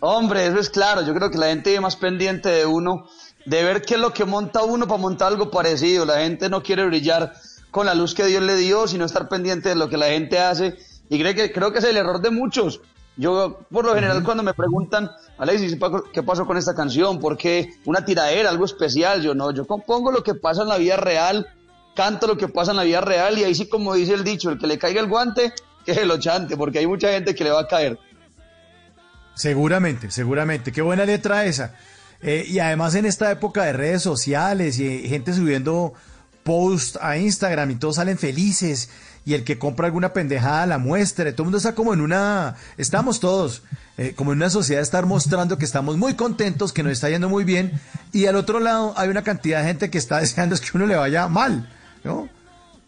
Hombre, 0.00 0.46
eso 0.46 0.58
es 0.58 0.70
claro. 0.70 1.02
Yo 1.02 1.14
creo 1.14 1.30
que 1.30 1.38
la 1.38 1.48
gente 1.48 1.78
más 1.80 1.96
pendiente 1.96 2.48
de 2.48 2.66
uno, 2.66 3.08
de 3.48 3.64
ver 3.64 3.80
qué 3.82 3.94
es 3.94 4.00
lo 4.00 4.12
que 4.12 4.26
monta 4.26 4.62
uno 4.62 4.86
para 4.86 5.00
montar 5.00 5.28
algo 5.28 5.50
parecido. 5.50 6.04
La 6.04 6.18
gente 6.18 6.50
no 6.50 6.62
quiere 6.62 6.84
brillar 6.84 7.32
con 7.70 7.86
la 7.86 7.94
luz 7.94 8.14
que 8.14 8.26
Dios 8.26 8.42
le 8.42 8.56
dio, 8.56 8.86
sino 8.86 9.06
estar 9.06 9.26
pendiente 9.28 9.70
de 9.70 9.74
lo 9.74 9.88
que 9.88 9.96
la 9.96 10.08
gente 10.08 10.38
hace. 10.38 10.76
Y 11.08 11.18
creo 11.18 11.34
que, 11.34 11.50
creo 11.50 11.72
que 11.72 11.78
es 11.78 11.84
el 11.84 11.96
error 11.96 12.20
de 12.20 12.30
muchos. 12.30 12.82
Yo, 13.16 13.60
por 13.72 13.86
lo 13.86 13.94
general, 13.94 14.22
cuando 14.22 14.42
me 14.42 14.52
preguntan, 14.52 15.10
Alexis, 15.38 15.78
¿qué 16.12 16.22
pasó 16.22 16.46
con 16.46 16.58
esta 16.58 16.74
canción? 16.74 17.18
¿Por 17.18 17.38
qué 17.38 17.70
una 17.86 18.04
tiradera, 18.04 18.50
algo 18.50 18.66
especial? 18.66 19.22
Yo 19.22 19.34
no, 19.34 19.50
yo 19.50 19.66
compongo 19.66 20.12
lo 20.12 20.22
que 20.22 20.34
pasa 20.34 20.62
en 20.62 20.68
la 20.68 20.76
vida 20.76 20.98
real, 20.98 21.46
canto 21.96 22.26
lo 22.26 22.36
que 22.36 22.48
pasa 22.48 22.72
en 22.72 22.76
la 22.76 22.84
vida 22.84 23.00
real 23.00 23.38
y 23.38 23.44
ahí 23.44 23.54
sí, 23.54 23.66
como 23.66 23.94
dice 23.94 24.12
el 24.12 24.24
dicho, 24.24 24.50
el 24.50 24.58
que 24.58 24.66
le 24.66 24.78
caiga 24.78 25.00
el 25.00 25.08
guante, 25.08 25.54
que 25.86 25.94
se 25.94 26.04
lo 26.04 26.18
chante, 26.20 26.56
porque 26.56 26.80
hay 26.80 26.86
mucha 26.86 27.10
gente 27.10 27.34
que 27.34 27.44
le 27.44 27.50
va 27.50 27.60
a 27.60 27.66
caer. 27.66 27.98
Seguramente, 29.34 30.10
seguramente. 30.10 30.70
Qué 30.70 30.82
buena 30.82 31.04
letra 31.06 31.46
esa. 31.46 31.74
Eh, 32.22 32.44
y 32.48 32.58
además 32.58 32.94
en 32.94 33.06
esta 33.06 33.30
época 33.30 33.64
de 33.64 33.72
redes 33.72 34.02
sociales 34.02 34.78
y 34.78 35.08
gente 35.08 35.32
subiendo 35.32 35.94
posts 36.42 36.98
a 37.00 37.16
Instagram 37.16 37.70
y 37.72 37.74
todos 37.76 37.96
salen 37.96 38.18
felices 38.18 38.90
y 39.24 39.34
el 39.34 39.44
que 39.44 39.58
compra 39.58 39.86
alguna 39.86 40.12
pendejada 40.14 40.66
la 40.66 40.78
muestra. 40.78 41.30
Todo 41.32 41.42
el 41.42 41.46
mundo 41.46 41.58
está 41.58 41.74
como 41.74 41.92
en 41.92 42.00
una, 42.00 42.56
estamos 42.78 43.20
todos 43.20 43.62
eh, 43.98 44.14
como 44.16 44.32
en 44.32 44.38
una 44.38 44.48
sociedad 44.48 44.80
estar 44.80 45.06
mostrando 45.06 45.58
que 45.58 45.64
estamos 45.64 45.96
muy 45.96 46.14
contentos, 46.14 46.72
que 46.72 46.82
nos 46.82 46.92
está 46.92 47.10
yendo 47.10 47.28
muy 47.28 47.44
bien 47.44 47.78
y 48.12 48.26
al 48.26 48.36
otro 48.36 48.58
lado 48.58 48.94
hay 48.96 49.08
una 49.08 49.22
cantidad 49.22 49.60
de 49.60 49.66
gente 49.66 49.90
que 49.90 49.98
está 49.98 50.18
deseando 50.20 50.56
que 50.56 50.68
uno 50.74 50.86
le 50.86 50.96
vaya 50.96 51.28
mal, 51.28 51.68
¿no? 52.04 52.28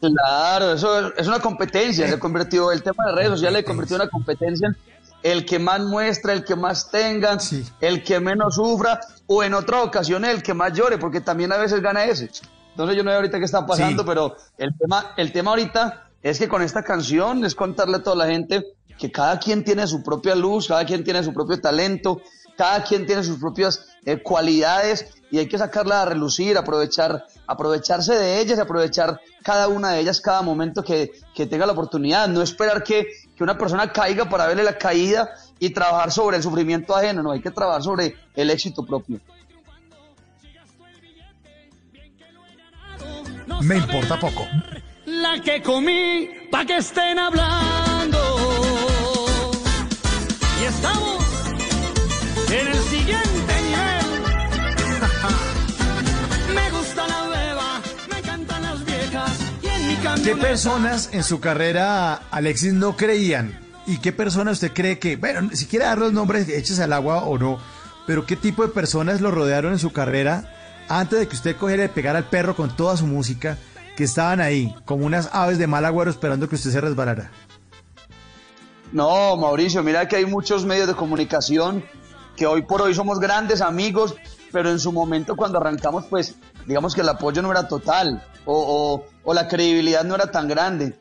Claro, 0.00 0.72
eso 0.72 1.14
es 1.14 1.26
una 1.26 1.40
competencia, 1.40 2.08
se 2.08 2.18
convirtió, 2.18 2.72
el 2.72 2.82
tema 2.82 3.04
de 3.08 3.12
redes 3.12 3.30
sociales 3.32 3.60
se 3.60 3.64
convirtió 3.66 3.96
en 3.96 4.02
una 4.02 4.10
competencia, 4.10 4.74
el 5.22 5.44
que 5.44 5.58
más 5.58 5.80
muestra, 5.80 6.32
el 6.32 6.44
que 6.44 6.56
más 6.56 6.90
tenga, 6.90 7.38
el 7.80 8.02
que 8.02 8.20
menos 8.20 8.54
sufra, 8.54 9.00
o 9.26 9.42
en 9.42 9.54
otra 9.54 9.82
ocasión 9.82 10.24
el 10.24 10.42
que 10.42 10.54
más 10.54 10.72
llore, 10.72 10.98
porque 10.98 11.20
también 11.20 11.52
a 11.52 11.56
veces 11.56 11.80
gana 11.80 12.04
ese. 12.04 12.30
Entonces 12.70 12.96
yo 12.96 13.02
no 13.02 13.10
sé 13.10 13.16
ahorita 13.16 13.38
qué 13.38 13.44
está 13.44 13.66
pasando, 13.66 14.04
pero 14.04 14.36
el 14.56 14.76
tema, 14.76 15.12
el 15.16 15.32
tema 15.32 15.50
ahorita 15.50 16.08
es 16.22 16.38
que 16.38 16.48
con 16.48 16.62
esta 16.62 16.82
canción 16.82 17.44
es 17.44 17.54
contarle 17.54 17.98
a 17.98 18.02
toda 18.02 18.16
la 18.16 18.26
gente 18.26 18.64
que 18.98 19.10
cada 19.10 19.38
quien 19.38 19.64
tiene 19.64 19.86
su 19.86 20.02
propia 20.02 20.34
luz, 20.34 20.68
cada 20.68 20.84
quien 20.84 21.02
tiene 21.02 21.22
su 21.22 21.32
propio 21.32 21.60
talento, 21.60 22.20
cada 22.56 22.84
quien 22.84 23.06
tiene 23.06 23.24
sus 23.24 23.38
propias 23.38 23.86
eh, 24.04 24.22
cualidades 24.22 25.06
y 25.30 25.38
hay 25.38 25.48
que 25.48 25.56
sacarla 25.56 26.02
a 26.02 26.04
relucir, 26.04 26.58
aprovechar, 26.58 27.24
aprovecharse 27.46 28.14
de 28.14 28.40
ellas, 28.40 28.58
aprovechar 28.58 29.18
cada 29.42 29.68
una 29.68 29.92
de 29.92 30.00
ellas, 30.00 30.20
cada 30.20 30.42
momento 30.42 30.82
que, 30.82 31.12
que 31.34 31.46
tenga 31.46 31.64
la 31.64 31.72
oportunidad, 31.72 32.28
no 32.28 32.42
esperar 32.42 32.82
que, 32.82 33.06
que, 33.40 33.44
una 33.44 33.56
persona 33.56 33.90
caiga 33.90 34.28
para 34.28 34.46
verle 34.46 34.62
la 34.62 34.76
caída 34.76 35.30
y 35.58 35.70
trabajar 35.70 36.12
sobre 36.12 36.36
el 36.36 36.42
sufrimiento 36.42 36.94
ajeno, 36.94 37.22
no, 37.22 37.32
hay 37.32 37.40
que 37.40 37.50
trabajar 37.50 37.82
sobre 37.82 38.14
el 38.34 38.50
éxito 38.50 38.84
propio. 38.84 39.18
Me 43.62 43.76
importa 43.76 44.18
poco. 44.18 44.46
La 45.06 45.40
que 45.40 45.62
comí, 45.62 46.28
pa' 46.50 46.66
que 46.66 46.76
estén 46.76 47.18
hablando. 47.18 48.18
Y 50.60 50.64
estamos 50.64 51.24
en 52.50 52.66
el 52.68 52.78
siguiente 52.84 53.29
¿Qué 60.24 60.36
personas 60.36 61.08
en 61.12 61.24
su 61.24 61.40
carrera 61.40 62.14
Alexis 62.30 62.74
no 62.74 62.96
creían? 62.96 63.58
¿Y 63.86 63.98
qué 63.98 64.12
personas 64.12 64.54
usted 64.54 64.72
cree 64.72 64.98
que, 64.98 65.16
bueno, 65.16 65.48
si 65.54 65.66
quiere 65.66 65.86
dar 65.86 65.98
los 65.98 66.12
nombres, 66.12 66.48
échese 66.48 66.82
al 66.82 66.92
agua 66.92 67.24
o 67.24 67.38
no, 67.38 67.58
pero 68.06 68.26
qué 68.26 68.36
tipo 68.36 68.62
de 68.62 68.68
personas 68.68 69.20
lo 69.20 69.30
rodearon 69.30 69.72
en 69.72 69.78
su 69.78 69.92
carrera 69.92 70.54
antes 70.88 71.18
de 71.18 71.26
que 71.26 71.36
usted 71.36 71.56
cogiera 71.56 71.84
y 71.84 71.88
pegara 71.88 72.18
al 72.18 72.28
perro 72.28 72.54
con 72.54 72.76
toda 72.76 72.96
su 72.96 73.06
música, 73.06 73.56
que 73.96 74.04
estaban 74.04 74.40
ahí, 74.40 74.74
como 74.84 75.06
unas 75.06 75.30
aves 75.32 75.58
de 75.58 75.66
mal 75.66 75.84
agüero 75.84 76.10
esperando 76.10 76.48
que 76.48 76.56
usted 76.56 76.70
se 76.70 76.80
resbalara? 76.80 77.30
No, 78.92 79.36
Mauricio, 79.36 79.82
mira 79.82 80.06
que 80.08 80.16
hay 80.16 80.26
muchos 80.26 80.64
medios 80.66 80.88
de 80.88 80.94
comunicación 80.94 81.84
que 82.36 82.46
hoy 82.46 82.62
por 82.62 82.82
hoy 82.82 82.94
somos 82.94 83.20
grandes 83.20 83.60
amigos, 83.60 84.16
pero 84.52 84.70
en 84.70 84.78
su 84.78 84.92
momento 84.92 85.36
cuando 85.36 85.58
arrancamos, 85.58 86.06
pues 86.06 86.34
digamos 86.66 86.94
que 86.94 87.00
el 87.00 87.08
apoyo 87.08 87.40
no 87.42 87.50
era 87.50 87.68
total 87.68 88.22
o, 88.44 89.04
o, 89.30 89.34
la 89.34 89.48
credibilidad 89.48 90.04
no 90.04 90.14
era 90.14 90.30
tan 90.30 90.48
grande. 90.48 90.98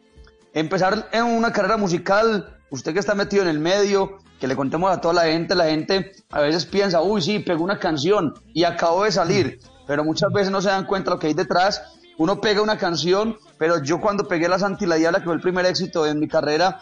Empezar 0.54 1.10
en 1.12 1.26
una 1.26 1.52
carrera 1.52 1.78
musical, 1.78 2.58
usted 2.70 2.94
que 2.94 3.00
está 3.00 3.15
metido 3.15 3.44
en 3.44 3.50
el 3.50 3.60
medio, 3.60 4.20
que 4.39 4.48
le 4.48 4.56
contemos 4.56 4.92
a 4.92 5.02
toda 5.02 5.13
la 5.13 5.24
gente, 5.24 5.56
la 5.56 5.65
gente 5.65 6.12
a 6.30 6.42
veces 6.42 6.65
piensa, 6.65 7.02
uy, 7.02 7.22
sí, 7.22 7.39
pegó 7.39 7.63
una 7.63 7.80
canción 7.80 8.34
y 8.54 8.63
acabo 8.63 9.04
de 9.04 9.12
salir, 9.12 9.60
pero 9.88 10.04
muchas 10.04 10.32
veces 10.32 10.52
no 10.52 10.62
se 10.62 10.70
dan 10.70 10.86
cuenta 10.86 11.12
lo 11.12 11.20
que 11.20 11.28
hay 11.28 11.34
detrás. 11.34 11.82
Uno 12.18 12.42
pega 12.42 12.62
una 12.62 12.78
canción, 12.78 13.38
pero 13.58 13.82
yo 13.82 14.00
cuando 14.00 14.28
pegué 14.28 14.48
La 14.48 14.60
Santi 14.60 14.86
la 14.86 14.98
que 14.98 15.22
fue 15.24 15.34
el 15.34 15.42
primer 15.42 15.65
éxito 15.65 16.06
en 16.06 16.20
mi 16.20 16.28
carrera, 16.28 16.80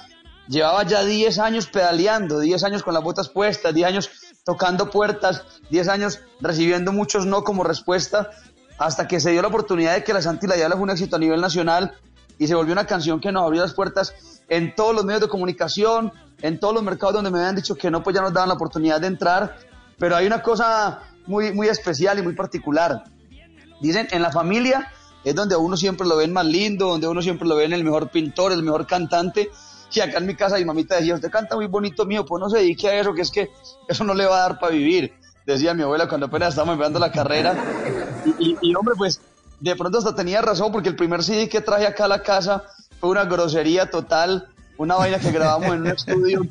llevaba 0.48 0.84
ya 0.84 1.04
10 1.04 1.40
años 1.40 1.68
pedaleando, 1.68 2.40
10 2.40 2.64
años 2.64 2.84
con 2.84 2.94
las 2.94 3.04
botas 3.04 3.30
puestas, 3.30 3.74
10 3.74 3.88
años 3.88 4.10
tocando 4.44 4.90
puertas, 4.90 5.44
10 5.70 5.88
años 5.90 6.22
recibiendo 6.40 6.92
muchos 6.92 7.26
no 7.26 7.44
como 7.44 7.64
respuesta, 7.64 8.32
hasta 8.78 9.08
que 9.08 9.20
se 9.20 9.32
dio 9.32 9.42
la 9.42 9.48
oportunidad 9.48 9.96
de 9.96 10.04
que 10.04 10.14
La 10.14 10.22
Santi 10.22 10.48
la 10.48 10.70
fue 10.72 10.82
un 10.82 10.90
éxito 10.90 11.16
a 11.16 11.20
nivel 11.20 11.42
nacional 11.42 11.94
y 12.38 12.48
se 12.48 12.56
volvió 12.56 12.74
una 12.74 12.86
canción 12.86 13.20
que 13.20 13.32
nos 13.32 13.44
abrió 13.44 13.62
las 13.62 13.74
puertas 13.74 14.14
en 14.50 14.76
todos 14.76 14.96
los 14.96 15.06
medios 15.06 15.22
de 15.22 15.28
comunicación, 15.28 16.14
en 16.42 16.60
todos 16.60 16.74
los 16.74 16.84
mercados 16.84 17.16
donde 17.16 17.32
me 17.32 17.40
habían 17.40 17.56
dicho 17.56 17.76
que 17.76 17.90
no, 17.90 18.04
pues 18.04 18.16
ya 18.16 18.22
nos 18.22 18.34
daban 18.34 18.50
la 18.50 18.56
oportunidad 18.56 19.02
de 19.02 19.08
entrar. 19.08 19.58
Pero 19.98 20.16
hay 20.16 20.28
una 20.28 20.44
cosa 20.44 21.02
muy, 21.26 21.52
muy 21.52 21.68
especial 21.68 22.20
y 22.20 22.22
muy 22.22 22.36
particular. 22.36 23.04
Dicen, 23.82 24.08
en 24.12 24.22
la 24.22 24.32
familia 24.32 24.92
es 25.24 25.34
donde 25.34 25.56
uno 25.56 25.76
siempre 25.76 26.08
lo 26.08 26.16
ven 26.16 26.32
más 26.32 26.46
lindo, 26.46 26.88
donde 26.88 27.08
uno 27.08 27.22
siempre 27.22 27.48
lo 27.48 27.56
ven 27.56 27.74
el 27.74 27.84
mejor 27.84 28.10
pintor, 28.10 28.52
el 28.52 28.64
mejor 28.64 28.86
cantante, 28.86 29.50
si 29.90 30.02
acá 30.02 30.18
en 30.18 30.26
mi 30.26 30.36
casa 30.36 30.58
mi 30.58 30.66
mamita 30.66 30.96
decía, 30.96 31.16
usted 31.16 31.32
canta 31.32 31.56
muy 31.56 31.68
bonito 31.68 32.06
mío, 32.06 32.26
pues 32.26 32.42
no 32.42 32.50
se 32.50 32.60
dedique 32.60 32.88
a 32.88 33.00
eso, 33.00 33.14
que 33.14 33.22
es 33.22 33.32
que 33.32 33.52
eso 33.88 34.04
no 34.04 34.14
le 34.14 34.26
va 34.26 34.38
a 34.38 34.42
dar 34.42 34.60
para 34.60 34.74
vivir, 34.74 35.14
decía 35.54 35.74
mi 35.74 35.82
abuela 35.82 36.08
cuando 36.08 36.28
apenas 36.28 36.50
estábamos 36.50 36.74
empezando 36.74 37.00
la 37.00 37.12
carrera. 37.12 37.56
Y, 38.38 38.76
hombre, 38.76 38.96
pues 38.98 39.22
de 39.60 39.76
pronto 39.76 39.98
hasta 39.98 40.14
tenía 40.14 40.42
razón, 40.42 40.72
porque 40.72 40.90
el 40.90 40.96
primer 40.96 41.24
CD 41.24 41.50
que 41.50 41.62
traje 41.62 41.88
acá 41.88 42.06
a 42.06 42.10
la 42.10 42.22
casa 42.22 42.64
fue 43.00 43.10
una 43.10 43.26
grosería 43.26 43.90
total, 43.90 44.50
una 44.78 44.96
vaina 44.96 45.20
que 45.20 45.32
grabamos 45.32 45.70
en 45.70 45.82
un 45.82 45.88
estudio, 45.88 46.46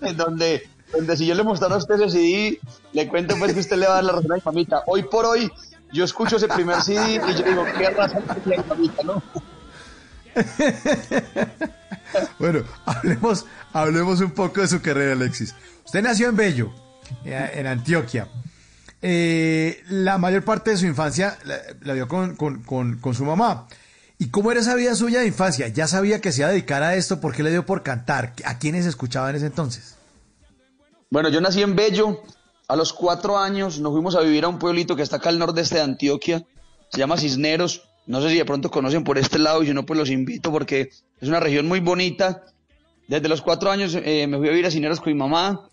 en 0.00 0.16
donde, 0.16 0.68
donde 0.92 1.16
si 1.16 1.26
yo 1.26 1.34
le 1.34 1.42
mostrara 1.42 1.74
a 1.74 1.78
usted 1.78 1.96
ese 1.96 2.10
CD, 2.10 2.60
le 2.92 3.08
cuento 3.08 3.34
pues 3.38 3.52
que 3.52 3.60
usted 3.60 3.76
le 3.76 3.86
va 3.86 3.92
a 3.92 3.94
dar 3.96 4.04
la 4.04 4.12
razón 4.12 4.32
a 4.32 4.36
mi 4.36 4.42
mamita. 4.44 4.82
Hoy 4.86 5.02
por 5.02 5.26
hoy, 5.26 5.50
yo 5.92 6.04
escucho 6.04 6.36
ese 6.36 6.48
primer 6.48 6.80
CD 6.82 7.16
y 7.16 7.34
yo 7.34 7.42
digo, 7.42 7.64
qué 7.76 7.90
razón 7.90 8.22
tiene 8.44 8.62
mi 8.62 8.68
mamita, 8.68 9.02
¿no? 9.02 9.22
bueno, 12.38 12.62
hablemos, 13.72 14.20
un 14.20 14.30
poco 14.30 14.60
de 14.60 14.68
su 14.68 14.80
carrera, 14.80 15.12
Alexis. 15.12 15.54
Usted 15.84 16.02
nació 16.02 16.28
en 16.28 16.36
Bello, 16.36 16.72
en 17.24 17.66
Antioquia. 17.66 18.28
Eh, 19.02 19.82
la 19.88 20.18
mayor 20.18 20.44
parte 20.44 20.70
de 20.70 20.76
su 20.76 20.86
infancia 20.86 21.38
la, 21.82 21.92
vio 21.92 22.08
con, 22.08 22.34
con, 22.34 23.14
su 23.14 23.24
mamá. 23.24 23.68
¿Y 24.18 24.30
cómo 24.30 24.50
era 24.50 24.60
esa 24.60 24.74
vida 24.74 24.94
suya 24.94 25.20
de 25.20 25.26
infancia? 25.26 25.68
¿Ya 25.68 25.86
sabía 25.86 26.20
que 26.20 26.32
se 26.32 26.40
iba 26.40 26.48
a 26.48 26.52
dedicar 26.52 26.82
a 26.82 26.94
esto? 26.96 27.20
¿Por 27.20 27.34
qué 27.34 27.42
le 27.42 27.50
dio 27.50 27.66
por 27.66 27.82
cantar? 27.82 28.32
¿A 28.44 28.58
quiénes 28.58 28.86
escuchaba 28.86 29.28
en 29.30 29.36
ese 29.36 29.46
entonces? 29.46 29.96
Bueno, 31.10 31.28
yo 31.28 31.40
nací 31.40 31.62
en 31.62 31.76
Bello. 31.76 32.22
A 32.68 32.74
los 32.74 32.92
cuatro 32.92 33.38
años 33.38 33.78
nos 33.78 33.92
fuimos 33.92 34.16
a 34.16 34.20
vivir 34.22 34.44
a 34.44 34.48
un 34.48 34.58
pueblito 34.58 34.96
que 34.96 35.02
está 35.02 35.16
acá 35.16 35.28
al 35.28 35.38
nordeste 35.38 35.76
de 35.76 35.82
Antioquia. 35.82 36.44
Se 36.90 36.98
llama 36.98 37.16
Cisneros. 37.16 37.88
No 38.06 38.20
sé 38.22 38.30
si 38.30 38.38
de 38.38 38.44
pronto 38.44 38.70
conocen 38.70 39.04
por 39.04 39.18
este 39.18 39.38
lado 39.38 39.62
y 39.62 39.66
si 39.66 39.74
no, 39.74 39.84
pues 39.84 39.98
los 39.98 40.10
invito 40.10 40.50
porque 40.50 40.90
es 41.20 41.28
una 41.28 41.38
región 41.38 41.68
muy 41.68 41.80
bonita. 41.80 42.44
Desde 43.06 43.28
los 43.28 43.42
cuatro 43.42 43.70
años 43.70 43.94
eh, 43.94 44.26
me 44.26 44.38
fui 44.38 44.48
a 44.48 44.50
vivir 44.50 44.66
a 44.66 44.70
Cineros 44.70 45.00
con 45.00 45.12
mi 45.12 45.18
mamá. 45.18 45.68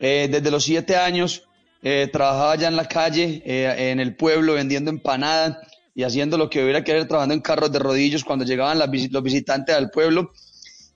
Eh, 0.00 0.28
desde 0.30 0.50
los 0.50 0.64
siete 0.64 0.96
años 0.96 1.46
eh, 1.82 2.08
trabajaba 2.12 2.56
ya 2.56 2.68
en 2.68 2.76
la 2.76 2.88
calle, 2.88 3.42
en 3.44 4.00
el 4.00 4.16
pueblo, 4.16 4.54
vendiendo 4.54 4.90
empanadas 4.90 5.58
y 5.94 6.02
haciendo 6.02 6.36
lo 6.36 6.50
que 6.50 6.64
hubiera 6.64 6.82
que 6.82 6.92
hacer, 6.92 7.06
trabajando 7.06 7.34
en 7.34 7.40
carros 7.40 7.70
de 7.70 7.78
rodillos 7.78 8.24
cuando 8.24 8.44
llegaban 8.44 8.78
los 8.78 9.22
visitantes 9.22 9.76
al 9.76 9.90
pueblo. 9.90 10.32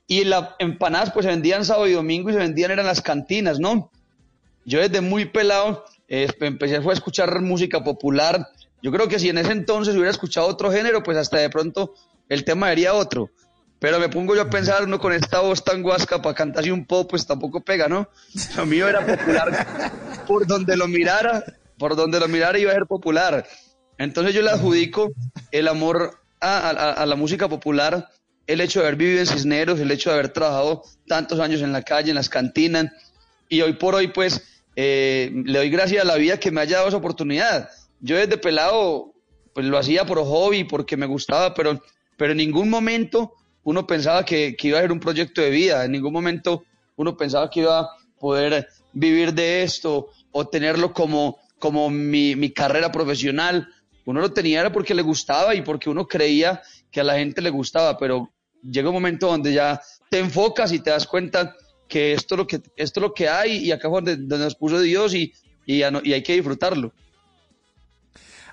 Y 0.07 0.25
las 0.25 0.51
empanadas 0.59 1.13
pues 1.13 1.25
se 1.25 1.31
vendían 1.31 1.65
sábado 1.65 1.87
y 1.87 1.93
domingo 1.93 2.31
y 2.31 2.33
se 2.33 2.39
vendían 2.39 2.73
eran 2.73 2.87
las 2.87 3.01
cantinas, 3.01 3.61
¿no? 3.61 3.91
Yo 4.65 4.81
desde 4.81 5.01
muy 5.01 5.27
pelado 5.27 5.85
empecé 6.09 6.81
fue 6.83 6.93
a 6.93 6.95
escuchar 6.95 7.41
música 7.41 7.83
popular, 7.83 8.47
yo 8.85 8.93
creo 8.93 9.09
que 9.09 9.19
si 9.19 9.31
en 9.31 9.39
ese 9.39 9.53
entonces 9.53 9.95
hubiera 9.95 10.11
escuchado 10.11 10.47
otro 10.47 10.71
género, 10.71 11.03
pues 11.03 11.17
hasta 11.17 11.39
de 11.39 11.49
pronto 11.49 11.95
el 12.29 12.45
tema 12.45 12.69
sería 12.69 12.93
otro. 12.93 13.31
Pero 13.85 14.01
me 14.01 14.09
pongo 14.09 14.35
yo 14.35 14.41
a 14.41 14.49
pensar, 14.49 14.85
uno 14.85 14.99
con 14.99 15.13
esta 15.13 15.41
voz 15.41 15.63
tan 15.63 15.83
guasca 15.83 16.23
para 16.23 16.35
cantar 16.35 16.63
así 16.63 16.71
un 16.71 16.87
poco, 16.87 17.09
pues 17.09 17.27
tampoco 17.27 17.61
pega, 17.61 17.87
¿no? 17.87 18.09
Lo 18.57 18.65
mío 18.65 18.89
era 18.89 19.05
popular. 19.05 19.93
Por 20.27 20.47
donde 20.47 20.75
lo 20.75 20.89
mirara, 20.89 21.45
por 21.77 21.95
donde 21.95 22.19
lo 22.19 22.27
mirara 22.27 22.59
iba 22.59 22.71
a 22.71 22.75
ser 22.77 22.87
popular. 22.87 23.47
Entonces 23.99 24.33
yo 24.33 24.41
le 24.41 24.49
adjudico 24.49 25.13
el 25.51 25.69
amor 25.69 26.19
a, 26.41 27.05
la 27.05 27.15
música 27.15 27.47
popular, 27.47 28.09
el 28.47 28.63
hecho 28.63 28.81
de 28.81 28.87
haber 28.87 28.97
vivido 28.97 29.21
en 29.21 29.27
Cisneros, 29.27 29.79
el 29.79 29.91
hecho 29.91 30.09
de 30.09 30.15
haber 30.15 30.31
trabajado 30.31 30.85
tantos 31.07 31.39
años 31.39 31.61
en 31.61 31.73
la 31.73 31.83
calle, 31.83 32.09
en 32.09 32.17
las 32.17 32.31
cantinas, 32.31 32.87
y 33.51 33.61
hoy 33.61 33.75
por 33.75 33.95
hoy, 33.95 34.09
pues, 34.09 34.65
eh, 34.77 35.31
le 35.45 35.59
doy 35.59 35.69
gracias 35.69 36.03
a 36.03 36.07
la 36.07 36.17
vida 36.17 36.41
que 36.41 36.51
me 36.51 36.63
haya 36.63 36.79
dado 36.79 36.89
esa 36.89 36.97
oportunidad 36.97 37.69
yo 38.01 38.17
desde 38.17 38.39
pelado 38.39 39.13
pues 39.53 39.67
lo 39.67 39.79
hacía 39.79 40.05
por 40.05 40.19
hobby, 40.19 40.65
porque 40.65 40.97
me 40.97 41.07
gustaba, 41.07 41.55
pero, 41.55 41.81
pero 42.17 42.33
en 42.33 42.39
ningún 42.39 42.69
momento 42.69 43.35
uno 43.65 43.87
pensaba 43.87 44.25
que, 44.25 44.57
iba 44.63 44.79
a 44.79 44.83
ser 44.83 44.93
un 44.93 45.01
proyecto 45.01 45.41
de 45.41 45.51
vida, 45.51 45.85
en 45.85 45.93
ningún 45.93 46.13
momento 46.13 46.65
uno 46.97 47.17
pensaba 47.17 47.51
que 47.51 47.61
iba 47.61 47.81
a 47.81 47.89
poder 48.19 48.69
vivir 48.93 49.35
de 49.35 49.63
esto 49.63 50.11
o 50.31 50.47
tenerlo 50.47 50.93
como, 50.93 51.39
como 51.59 51.91
mi, 51.91 52.37
mi 52.37 52.51
carrera 52.51 52.93
profesional. 52.93 53.69
Uno 54.05 54.21
lo 54.21 54.33
tenía 54.33 54.61
era 54.61 54.73
porque 54.73 54.95
le 54.95 55.03
gustaba 55.03 55.55
y 55.55 55.63
porque 55.63 55.91
uno 55.91 56.07
creía 56.07 56.63
que 56.91 57.01
a 57.01 57.05
la 57.05 57.15
gente 57.15 57.41
le 57.41 57.51
gustaba, 57.51 57.99
pero 57.99 58.31
llega 58.63 58.89
un 58.89 58.95
momento 58.95 59.27
donde 59.27 59.53
ya 59.53 59.81
te 60.11 60.21
enfocas 60.21 60.73
y 60.73 60.79
te 60.79 60.91
das 60.91 61.07
cuenta 61.07 61.55
que 61.89 62.13
esto 62.13 62.35
es 62.35 62.39
lo 62.39 62.47
que, 62.47 62.63
esto 62.77 63.01
es 63.01 63.03
lo 63.03 63.15
que 63.15 63.29
hay 63.29 63.57
y 63.57 63.73
acá 63.73 63.89
es 63.89 63.93
donde, 63.93 64.17
nos 64.17 64.55
puso 64.55 64.81
Dios 64.81 65.15
y, 65.15 65.33
y, 65.67 65.79
y 65.79 65.83
hay 66.13 66.23
que 66.23 66.35
disfrutarlo. 66.35 66.93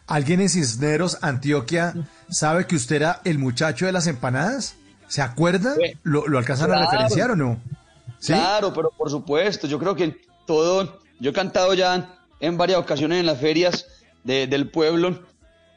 ¿Alguien 0.08 0.42
en 0.42 0.50
Cisneros, 0.50 1.20
Antioquia, 1.22 1.94
sabe 2.30 2.66
que 2.66 2.76
usted 2.76 2.98
era 2.98 3.22
el 3.24 3.38
muchacho 3.38 3.86
de 3.86 3.92
las 3.92 4.08
empanadas? 4.08 4.76
¿Se 5.12 5.22
acuerda? 5.22 5.76
¿Lo, 6.04 6.24
alcanzan 6.38 6.72
a 6.72 6.86
referenciar 6.86 7.32
o 7.32 7.36
no? 7.36 7.60
Claro, 8.26 8.72
pero 8.74 8.92
por 8.92 9.10
supuesto, 9.10 9.68
yo 9.68 9.78
creo 9.78 9.94
que 9.94 10.22
todo, 10.48 11.02
yo 11.20 11.32
he 11.32 11.34
cantado 11.34 11.74
ya 11.74 12.18
en 12.40 12.58
varias 12.58 12.80
ocasiones 12.80 13.20
en 13.20 13.26
las 13.26 13.38
ferias 13.38 13.88
del 14.24 14.72
pueblo 14.72 15.20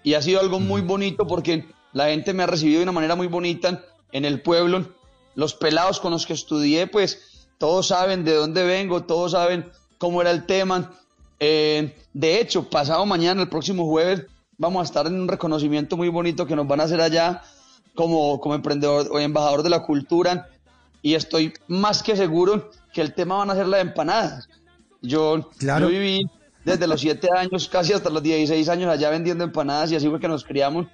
y 0.05 0.15
ha 0.15 0.23
sido 0.23 0.39
algo 0.39 0.61
muy 0.61 0.83
bonito 0.83 1.27
porque 1.27 1.67
la 1.93 2.11
gente 2.11 2.33
me 2.33 2.45
ha 2.45 2.47
recibido 2.47 2.79
de 2.79 2.85
una 2.85 2.93
manera 2.93 3.17
muy 3.17 3.27
bonita 3.27 3.83
en 4.13 4.25
el 4.25 4.41
pueblo. 4.41 4.95
Los 5.35 5.55
pelados 5.55 5.99
con 5.99 6.13
los 6.13 6.27
que 6.27 6.35
estudié, 6.35 6.87
pues 6.87 7.49
todos 7.59 7.89
saben 7.89 8.25
de 8.25 8.37
dónde 8.37 8.63
vengo, 8.63 9.03
todos 9.03 9.33
saben 9.33 9.69
cómo 9.99 10.21
era 10.21 10.31
el 10.31 10.47
tema. 10.47 10.93
Eh, 11.41 11.93
de 12.13 12.41
hecho, 12.41 12.71
pasado 12.71 13.05
mañana, 13.05 13.43
el 13.43 13.49
próximo 13.49 13.85
jueves, 13.85 14.27
vamos 14.59 14.83
a 14.83 14.85
estar 14.85 15.09
en 15.09 15.21
un 15.21 15.27
reconocimiento 15.27 15.97
muy 15.97 16.09
bonito 16.09 16.47
que 16.47 16.55
nos 16.55 16.69
van 16.69 16.83
a 16.83 16.85
hacer 16.85 17.01
allá 17.01 17.43
como, 17.95 18.41
como 18.41 18.55
emprendedor 18.55 19.09
o 19.11 19.19
embajador 19.19 19.63
de 19.63 19.71
la 19.71 19.83
cultura. 19.83 20.49
Y 21.03 21.15
estoy 21.15 21.53
más 21.69 22.03
que 22.03 22.17
seguro 22.17 22.71
que 22.93 23.01
el 23.01 23.15
tema 23.15 23.37
van 23.37 23.51
a 23.51 23.55
ser 23.55 23.67
las 23.67 23.81
empanadas. 23.81 24.49
Yo, 25.03 25.51
yo 25.61 25.89
viví 25.89 26.23
desde 26.65 26.87
los 26.87 27.01
7 27.01 27.29
años 27.37 27.69
casi 27.69 27.93
hasta 27.93 28.09
los 28.09 28.23
16 28.23 28.69
años 28.69 28.91
allá 28.91 29.11
vendiendo 29.11 29.45
empanadas 29.45 29.93
y 29.93 29.97
así 29.97 30.09
fue 30.09 30.19
que 30.19 30.29
nos 30.29 30.45
criamos. 30.45 30.87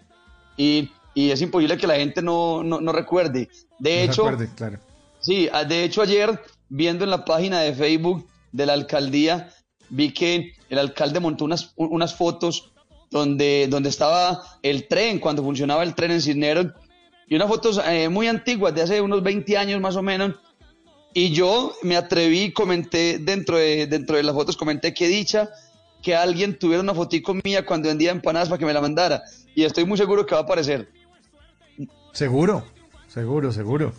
Y, 0.56 0.90
y 1.14 1.30
es 1.30 1.40
imposible 1.40 1.76
que 1.76 1.86
la 1.86 1.94
gente 1.94 2.22
no, 2.22 2.62
no, 2.64 2.80
no 2.80 2.92
recuerde. 2.92 3.48
De 3.78 4.02
hecho, 4.02 4.24
claro. 4.56 4.78
sí, 5.20 5.48
de 5.68 5.84
hecho 5.84 6.02
ayer 6.02 6.40
viendo 6.70 7.04
en 7.04 7.10
la 7.10 7.24
página 7.24 7.60
de 7.60 7.74
Facebook 7.74 8.26
de 8.52 8.66
la 8.66 8.72
alcaldía, 8.72 9.50
vi 9.90 10.12
que 10.12 10.54
el 10.70 10.78
alcalde 10.78 11.20
montó 11.20 11.44
unas, 11.44 11.72
unas 11.76 12.14
fotos 12.14 12.72
donde, 13.10 13.66
donde 13.68 13.88
estaba 13.88 14.42
el 14.62 14.88
tren, 14.88 15.18
cuando 15.18 15.42
funcionaba 15.42 15.82
el 15.82 15.94
tren 15.94 16.12
en 16.12 16.22
Cisneros, 16.22 16.66
y 17.30 17.36
unas 17.36 17.48
fotos 17.48 17.80
eh, 17.86 18.08
muy 18.08 18.26
antiguas, 18.26 18.74
de 18.74 18.82
hace 18.82 19.00
unos 19.00 19.22
20 19.22 19.56
años 19.56 19.80
más 19.80 19.94
o 19.94 20.02
menos, 20.02 20.34
y 21.14 21.30
yo 21.30 21.72
me 21.82 21.96
atreví, 21.96 22.52
comenté 22.52 23.18
dentro 23.20 23.56
de, 23.56 23.86
dentro 23.86 24.16
de 24.16 24.24
las 24.24 24.34
fotos, 24.34 24.56
comenté 24.56 24.92
que 24.92 25.06
dicha 25.06 25.48
que 26.02 26.16
alguien 26.16 26.58
tuviera 26.58 26.82
una 26.82 26.92
fotico 26.92 27.34
mía 27.44 27.64
cuando 27.64 27.88
vendía 27.88 28.10
empanadas 28.10 28.48
para 28.48 28.58
que 28.58 28.66
me 28.66 28.72
la 28.72 28.80
mandara, 28.80 29.22
y 29.54 29.62
estoy 29.62 29.84
muy 29.84 29.96
seguro 29.96 30.26
que 30.26 30.34
va 30.34 30.40
a 30.40 30.44
aparecer. 30.44 30.88
Seguro, 32.12 32.66
seguro, 33.06 33.52
seguro. 33.52 33.92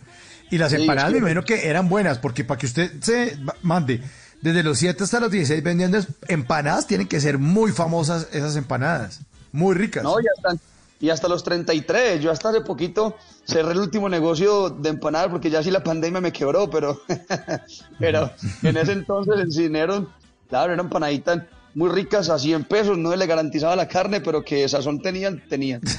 Y 0.49 0.57
las 0.57 0.73
empanadas 0.73 1.13
me 1.13 1.19
imagino 1.19 1.45
que 1.45 1.69
eran 1.69 1.87
buenas, 1.87 2.19
porque 2.19 2.43
para 2.43 2.59
que 2.59 2.65
usted 2.65 2.91
se 3.01 3.37
mande 3.61 4.01
desde 4.41 4.61
los 4.61 4.77
7 4.77 5.05
hasta 5.05 5.21
los 5.21 5.31
16 5.31 5.63
vendiendo 5.63 5.99
empanadas, 6.27 6.85
tienen 6.85 7.07
que 7.07 7.21
ser 7.21 7.37
muy 7.37 7.71
famosas 7.71 8.27
esas 8.33 8.57
empanadas, 8.57 9.21
muy 9.53 9.73
ricas. 9.73 10.03
No, 10.03 10.19
ya 10.19 10.31
están. 10.35 10.59
Y 11.01 11.09
hasta 11.09 11.27
los 11.27 11.43
33, 11.43 12.21
yo 12.21 12.31
hasta 12.31 12.49
hace 12.49 12.61
poquito 12.61 13.17
cerré 13.43 13.71
el 13.71 13.79
último 13.79 14.07
negocio 14.07 14.69
de 14.69 14.89
empanadas 14.89 15.29
porque 15.29 15.49
ya 15.49 15.63
sí 15.63 15.71
la 15.71 15.83
pandemia 15.83 16.21
me 16.21 16.31
quebró, 16.31 16.69
pero, 16.69 17.01
pero 17.99 18.29
en 18.61 18.77
ese 18.77 18.91
entonces 18.91 19.33
el 19.39 19.49
dinero, 19.49 20.11
claro, 20.47 20.73
eran 20.73 20.85
empanaditas 20.85 21.41
muy 21.73 21.89
ricas 21.89 22.29
a 22.29 22.37
100 22.37 22.65
pesos, 22.65 22.99
no 22.99 23.15
le 23.15 23.25
garantizaba 23.25 23.75
la 23.75 23.87
carne, 23.87 24.21
pero 24.21 24.43
que 24.43 24.69
sazón 24.69 25.01
tenían, 25.01 25.41
tenían. 25.49 25.81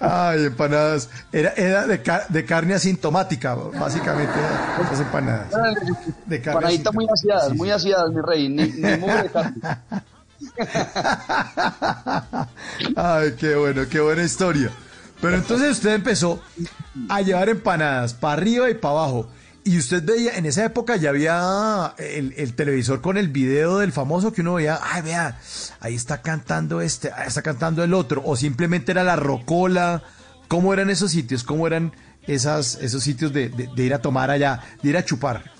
Ay, 0.00 0.46
empanadas. 0.46 1.10
Era, 1.32 1.52
era 1.56 1.86
de, 1.86 2.00
de, 2.28 2.44
carne 2.44 2.74
asintomática, 2.74 3.54
básicamente, 3.54 4.34
esas 4.82 5.00
empanadas. 5.00 5.50
De 6.26 6.40
carne 6.40 6.58
Empanaditas 6.58 6.94
muy 6.94 7.06
aseadas, 7.12 7.54
muy 7.54 7.70
aseadas, 7.70 8.10
mi 8.12 8.20
rey, 8.20 8.48
ni, 8.48 8.64
ni 8.64 8.82
de 8.82 9.30
carne. 9.32 9.60
Ay, 12.96 13.34
qué 13.38 13.54
bueno, 13.56 13.88
qué 13.88 14.00
buena 14.00 14.22
historia. 14.22 14.70
Pero 15.20 15.36
entonces 15.36 15.72
usted 15.72 15.94
empezó 15.94 16.40
a 17.08 17.20
llevar 17.22 17.48
empanadas 17.48 18.14
para 18.14 18.34
arriba 18.34 18.70
y 18.70 18.74
para 18.74 18.94
abajo. 18.94 19.28
Y 19.64 19.76
usted 19.76 20.02
veía, 20.02 20.36
en 20.38 20.46
esa 20.46 20.64
época 20.64 20.96
ya 20.96 21.10
había 21.10 21.94
el, 21.98 22.54
televisor 22.54 23.02
con 23.02 23.18
el 23.18 23.28
video 23.28 23.78
del 23.78 23.92
famoso 23.92 24.32
que 24.32 24.40
uno 24.40 24.54
veía, 24.54 24.80
ay, 24.82 25.02
vea, 25.02 25.38
ahí 25.80 25.94
está 25.94 26.22
cantando 26.22 26.80
este, 26.80 27.12
ahí 27.12 27.28
está 27.28 27.42
cantando 27.42 27.84
el 27.84 27.92
otro, 27.92 28.22
o 28.24 28.34
simplemente 28.34 28.92
era 28.92 29.04
la 29.04 29.16
rocola. 29.16 30.02
¿Cómo 30.48 30.72
eran 30.72 30.88
esos 30.88 31.10
sitios? 31.10 31.44
¿Cómo 31.44 31.66
eran 31.66 31.92
esas, 32.26 32.76
esos 32.76 33.02
sitios 33.02 33.32
de, 33.34 33.70
ir 33.76 33.92
a 33.92 34.00
tomar 34.00 34.30
allá, 34.30 34.62
de 34.82 34.88
ir 34.88 34.96
a 34.96 35.04
chupar 35.04 35.52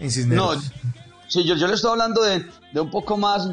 en 0.00 0.10
Cisneros? 0.10 0.72
No, 0.82 0.92
sí, 1.28 1.44
yo, 1.44 1.54
yo 1.54 1.68
le 1.68 1.74
estoy 1.74 1.92
hablando 1.92 2.22
de, 2.24 2.44
un 2.80 2.90
poco 2.90 3.16
más, 3.16 3.46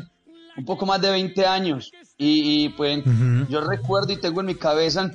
un 0.58 0.66
poco 0.66 0.86
más 0.86 1.02
de 1.02 1.12
20 1.12 1.46
años. 1.46 1.92
Y, 2.18 2.70
pues 2.70 3.04
yo 3.50 3.62
recuerdo 3.62 4.14
y 4.14 4.18
tengo 4.18 4.42
en 4.42 4.48
mi 4.48 4.56
cabeza 4.56 5.12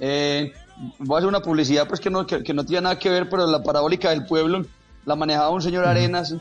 eh, 0.00 0.52
voy 0.98 1.16
a 1.16 1.18
hacer 1.18 1.28
una 1.28 1.40
publicidad 1.40 1.86
pues 1.86 2.00
que 2.00 2.10
no, 2.10 2.26
que, 2.26 2.54
no 2.54 2.64
tiene 2.64 2.82
nada 2.82 2.98
que 2.98 3.10
ver, 3.10 3.28
pero 3.28 3.46
la 3.46 3.62
parabólica 3.62 4.10
del 4.10 4.26
pueblo 4.26 4.64
la 5.04 5.16
manejaba 5.16 5.50
un 5.50 5.62
señor 5.62 5.86
Arenas 5.86 6.34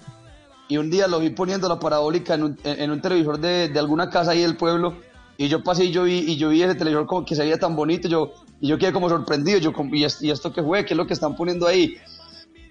y 0.67 0.77
un 0.77 0.89
día 0.89 1.07
lo 1.07 1.19
vi 1.19 1.29
poniendo 1.29 1.67
la 1.67 1.79
parabólica 1.79 2.33
en 2.33 2.43
un, 2.43 2.59
en 2.63 2.91
un 2.91 3.01
televisor 3.01 3.39
de, 3.39 3.69
de, 3.69 3.79
alguna 3.79 4.09
casa 4.09 4.31
ahí 4.31 4.41
del 4.41 4.57
pueblo 4.57 4.95
y 5.37 5.47
yo 5.47 5.63
pasé 5.63 5.85
y 5.85 5.91
yo 5.91 6.03
vi, 6.03 6.19
y 6.19 6.37
yo 6.37 6.49
vi 6.49 6.63
ese 6.63 6.75
televisor 6.75 7.05
como 7.05 7.25
que 7.25 7.35
se 7.35 7.43
veía 7.43 7.59
tan 7.59 7.75
bonito 7.75 8.07
yo, 8.07 8.33
y 8.59 8.67
yo 8.67 8.77
quedé 8.77 8.93
como 8.93 9.09
sorprendido, 9.09 9.59
yo, 9.59 9.73
¿y, 9.91 10.03
esto, 10.03 10.25
¿y 10.25 10.31
esto 10.31 10.53
qué 10.53 10.63
fue? 10.63 10.85
¿Qué 10.85 10.93
es 10.93 10.97
lo 10.97 11.05
que 11.05 11.13
están 11.13 11.35
poniendo 11.35 11.67
ahí? 11.67 11.97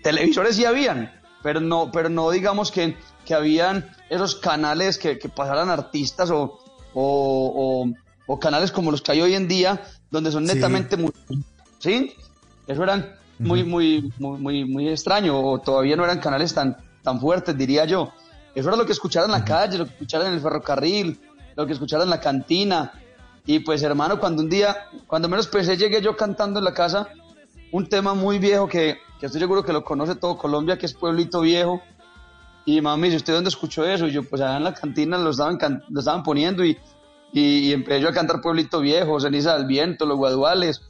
Televisores 0.02 0.56
sí 0.56 0.64
habían, 0.64 1.12
pero 1.42 1.60
no, 1.60 1.90
pero 1.92 2.08
no 2.08 2.30
digamos 2.30 2.70
que, 2.70 2.96
que 3.24 3.34
habían 3.34 3.90
esos 4.12 4.34
canales 4.36 4.98
que, 4.98 5.18
que 5.18 5.28
pasaran 5.30 5.70
artistas 5.70 6.30
o, 6.30 6.58
o, 6.92 7.86
o, 8.26 8.38
canales 8.38 8.70
como 8.70 8.90
los 8.90 9.00
que 9.00 9.12
hay 9.12 9.22
hoy 9.22 9.34
en 9.34 9.48
día, 9.48 9.82
donde 10.10 10.30
son 10.30 10.44
netamente 10.44 10.96
¿sí? 11.78 12.14
Eso 12.66 12.82
eran 12.82 13.16
muy, 13.38 13.64
muy, 13.64 14.12
muy, 14.18 14.38
muy, 14.38 14.64
muy 14.66 14.88
extraño, 14.88 15.40
o 15.40 15.58
todavía 15.60 15.96
no 15.96 16.04
eran 16.04 16.20
canales 16.20 16.52
tan, 16.52 16.76
tan 17.02 17.20
fuertes, 17.20 17.56
diría 17.56 17.86
yo. 17.86 18.12
Eso 18.54 18.68
era 18.68 18.76
lo 18.76 18.84
que 18.84 18.92
escucharon 18.92 19.30
en 19.30 19.38
la 19.40 19.44
calle, 19.46 19.78
lo 19.78 19.86
que 19.86 19.92
escucharon 19.92 20.26
en 20.26 20.34
el 20.34 20.40
ferrocarril, 20.40 21.18
lo 21.56 21.66
que 21.66 21.72
escucharon 21.72 22.04
en 22.04 22.10
la 22.10 22.20
cantina. 22.20 22.92
Y 23.46 23.60
pues 23.60 23.82
hermano, 23.82 24.20
cuando 24.20 24.42
un 24.42 24.50
día, 24.50 24.76
cuando 25.06 25.28
menos 25.28 25.46
pensé, 25.46 25.78
llegué 25.78 26.02
yo 26.02 26.16
cantando 26.16 26.58
en 26.58 26.66
la 26.66 26.74
casa 26.74 27.08
un 27.72 27.88
tema 27.88 28.12
muy 28.12 28.38
viejo 28.38 28.68
que, 28.68 28.98
que 29.18 29.26
estoy 29.26 29.40
seguro 29.40 29.64
que 29.64 29.72
lo 29.72 29.82
conoce 29.82 30.14
todo 30.16 30.36
Colombia, 30.36 30.76
que 30.76 30.84
es 30.84 30.92
Pueblito 30.92 31.40
Viejo. 31.40 31.80
Y 32.64 32.80
mami 32.80 33.08
dice, 33.08 33.16
¿usted 33.16 33.34
dónde 33.34 33.48
escuchó 33.48 33.84
eso? 33.84 34.06
Y 34.06 34.12
yo, 34.12 34.22
pues 34.22 34.40
allá 34.42 34.56
en 34.56 34.64
la 34.64 34.74
cantina 34.74 35.18
lo 35.18 35.30
estaban, 35.30 35.82
lo 35.88 36.00
estaban 36.00 36.22
poniendo 36.22 36.64
y, 36.64 36.78
y, 37.32 37.40
y 37.40 37.72
empecé 37.72 38.00
yo 38.00 38.08
a 38.08 38.12
cantar 38.12 38.40
Pueblito 38.40 38.80
Viejo, 38.80 39.18
Ceniza 39.20 39.54
del 39.56 39.66
Viento, 39.66 40.06
Los 40.06 40.16
Guaduales 40.16 40.82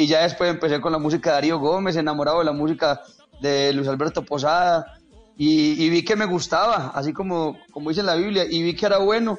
y 0.00 0.06
ya 0.06 0.22
después 0.22 0.48
empecé 0.48 0.80
con 0.80 0.92
la 0.92 0.98
música 0.98 1.30
de 1.30 1.34
Darío 1.34 1.58
Gómez, 1.58 1.96
enamorado 1.96 2.38
de 2.38 2.44
la 2.44 2.52
música 2.52 3.02
de 3.40 3.72
Luis 3.72 3.88
Alberto 3.88 4.24
Posada, 4.24 4.94
y, 5.36 5.88
vi 5.90 6.04
que 6.04 6.16
me 6.16 6.24
gustaba, 6.24 6.92
así 6.94 7.12
como, 7.12 7.58
como 7.72 7.90
dice 7.90 8.02
la 8.04 8.14
Biblia, 8.14 8.44
y 8.48 8.62
vi 8.62 8.74
que 8.74 8.86
era 8.86 8.98
bueno, 8.98 9.38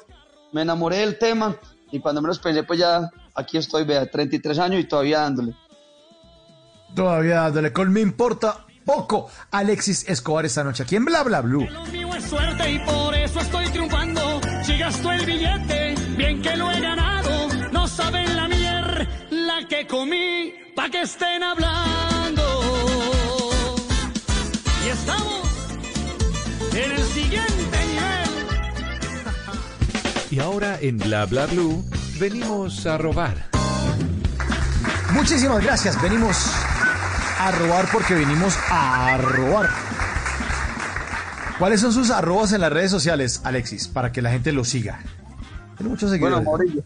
me 0.51 0.61
enamoré 0.61 0.97
del 0.97 1.17
tema, 1.17 1.55
y 1.91 1.99
cuando 1.99 2.21
menos 2.21 2.39
pensé, 2.39 2.63
pues 2.63 2.77
ya 2.77 3.09
aquí 3.35 3.57
estoy, 3.57 3.85
vea, 3.85 4.05
33 4.05 4.59
años 4.59 4.81
y 4.81 4.83
todavía 4.83 5.21
dándole. 5.21 5.55
Todavía 6.93 7.35
dándole, 7.41 7.71
con 7.71 7.91
me 7.91 8.01
importa 8.01 8.65
poco. 8.89 9.29
Alexis 9.51 10.03
Escobar 10.07 10.45
esta 10.47 10.63
noche 10.63 10.81
aquí 10.81 10.95
en 10.95 11.05
Bla 11.05 11.21
Bla 11.21 11.41
Blue. 11.41 11.67
Lo 11.69 11.85
mío 11.85 12.09
es 12.15 12.23
suerte 12.23 12.71
y 12.71 12.79
por 12.79 13.13
eso 13.13 13.39
estoy 13.39 13.67
triunfando. 13.67 14.41
Si 14.63 14.77
gasto 14.79 15.11
el 15.11 15.25
billete, 15.27 15.93
bien 16.17 16.41
que 16.41 16.55
lo 16.57 16.71
he 16.71 16.81
ganado. 16.81 17.49
No 17.71 17.87
saben 17.87 18.35
la 18.35 18.47
la 19.29 19.67
que 19.67 19.85
comí, 19.85 20.53
pa' 20.75 20.89
que 20.89 21.01
estén 21.03 21.43
hablando. 21.43 22.43
Y 24.83 24.89
estamos 24.89 25.47
en 26.73 26.91
el 26.91 27.03
siguiente 27.03 27.77
nivel. 27.91 28.29
Y 30.31 30.39
ahora 30.39 30.79
en 30.81 30.97
Bla 30.97 31.27
Bla 31.27 31.45
Blue, 31.45 31.85
venimos 32.19 32.87
a 32.87 32.97
robar. 32.97 33.49
Muchísimas 35.11 35.63
gracias, 35.63 36.01
venimos 36.01 36.37
a 37.39 37.51
robar 37.51 37.87
porque 37.91 38.13
venimos 38.13 38.53
a 38.69 39.17
robar. 39.17 39.69
¿Cuáles 41.57 41.79
son 41.79 41.93
sus 41.93 42.11
arrobas 42.11 42.51
en 42.51 42.61
las 42.61 42.71
redes 42.71 42.91
sociales, 42.91 43.41
Alexis, 43.45 43.87
para 43.87 44.11
que 44.11 44.21
la 44.21 44.29
gente 44.29 44.51
lo 44.51 44.65
siga? 44.65 44.99
Tiene 45.77 45.89
muchos 45.89 46.11
seguidores. 46.11 46.43
Bueno, 46.43 46.51
Morillo. 46.51 46.83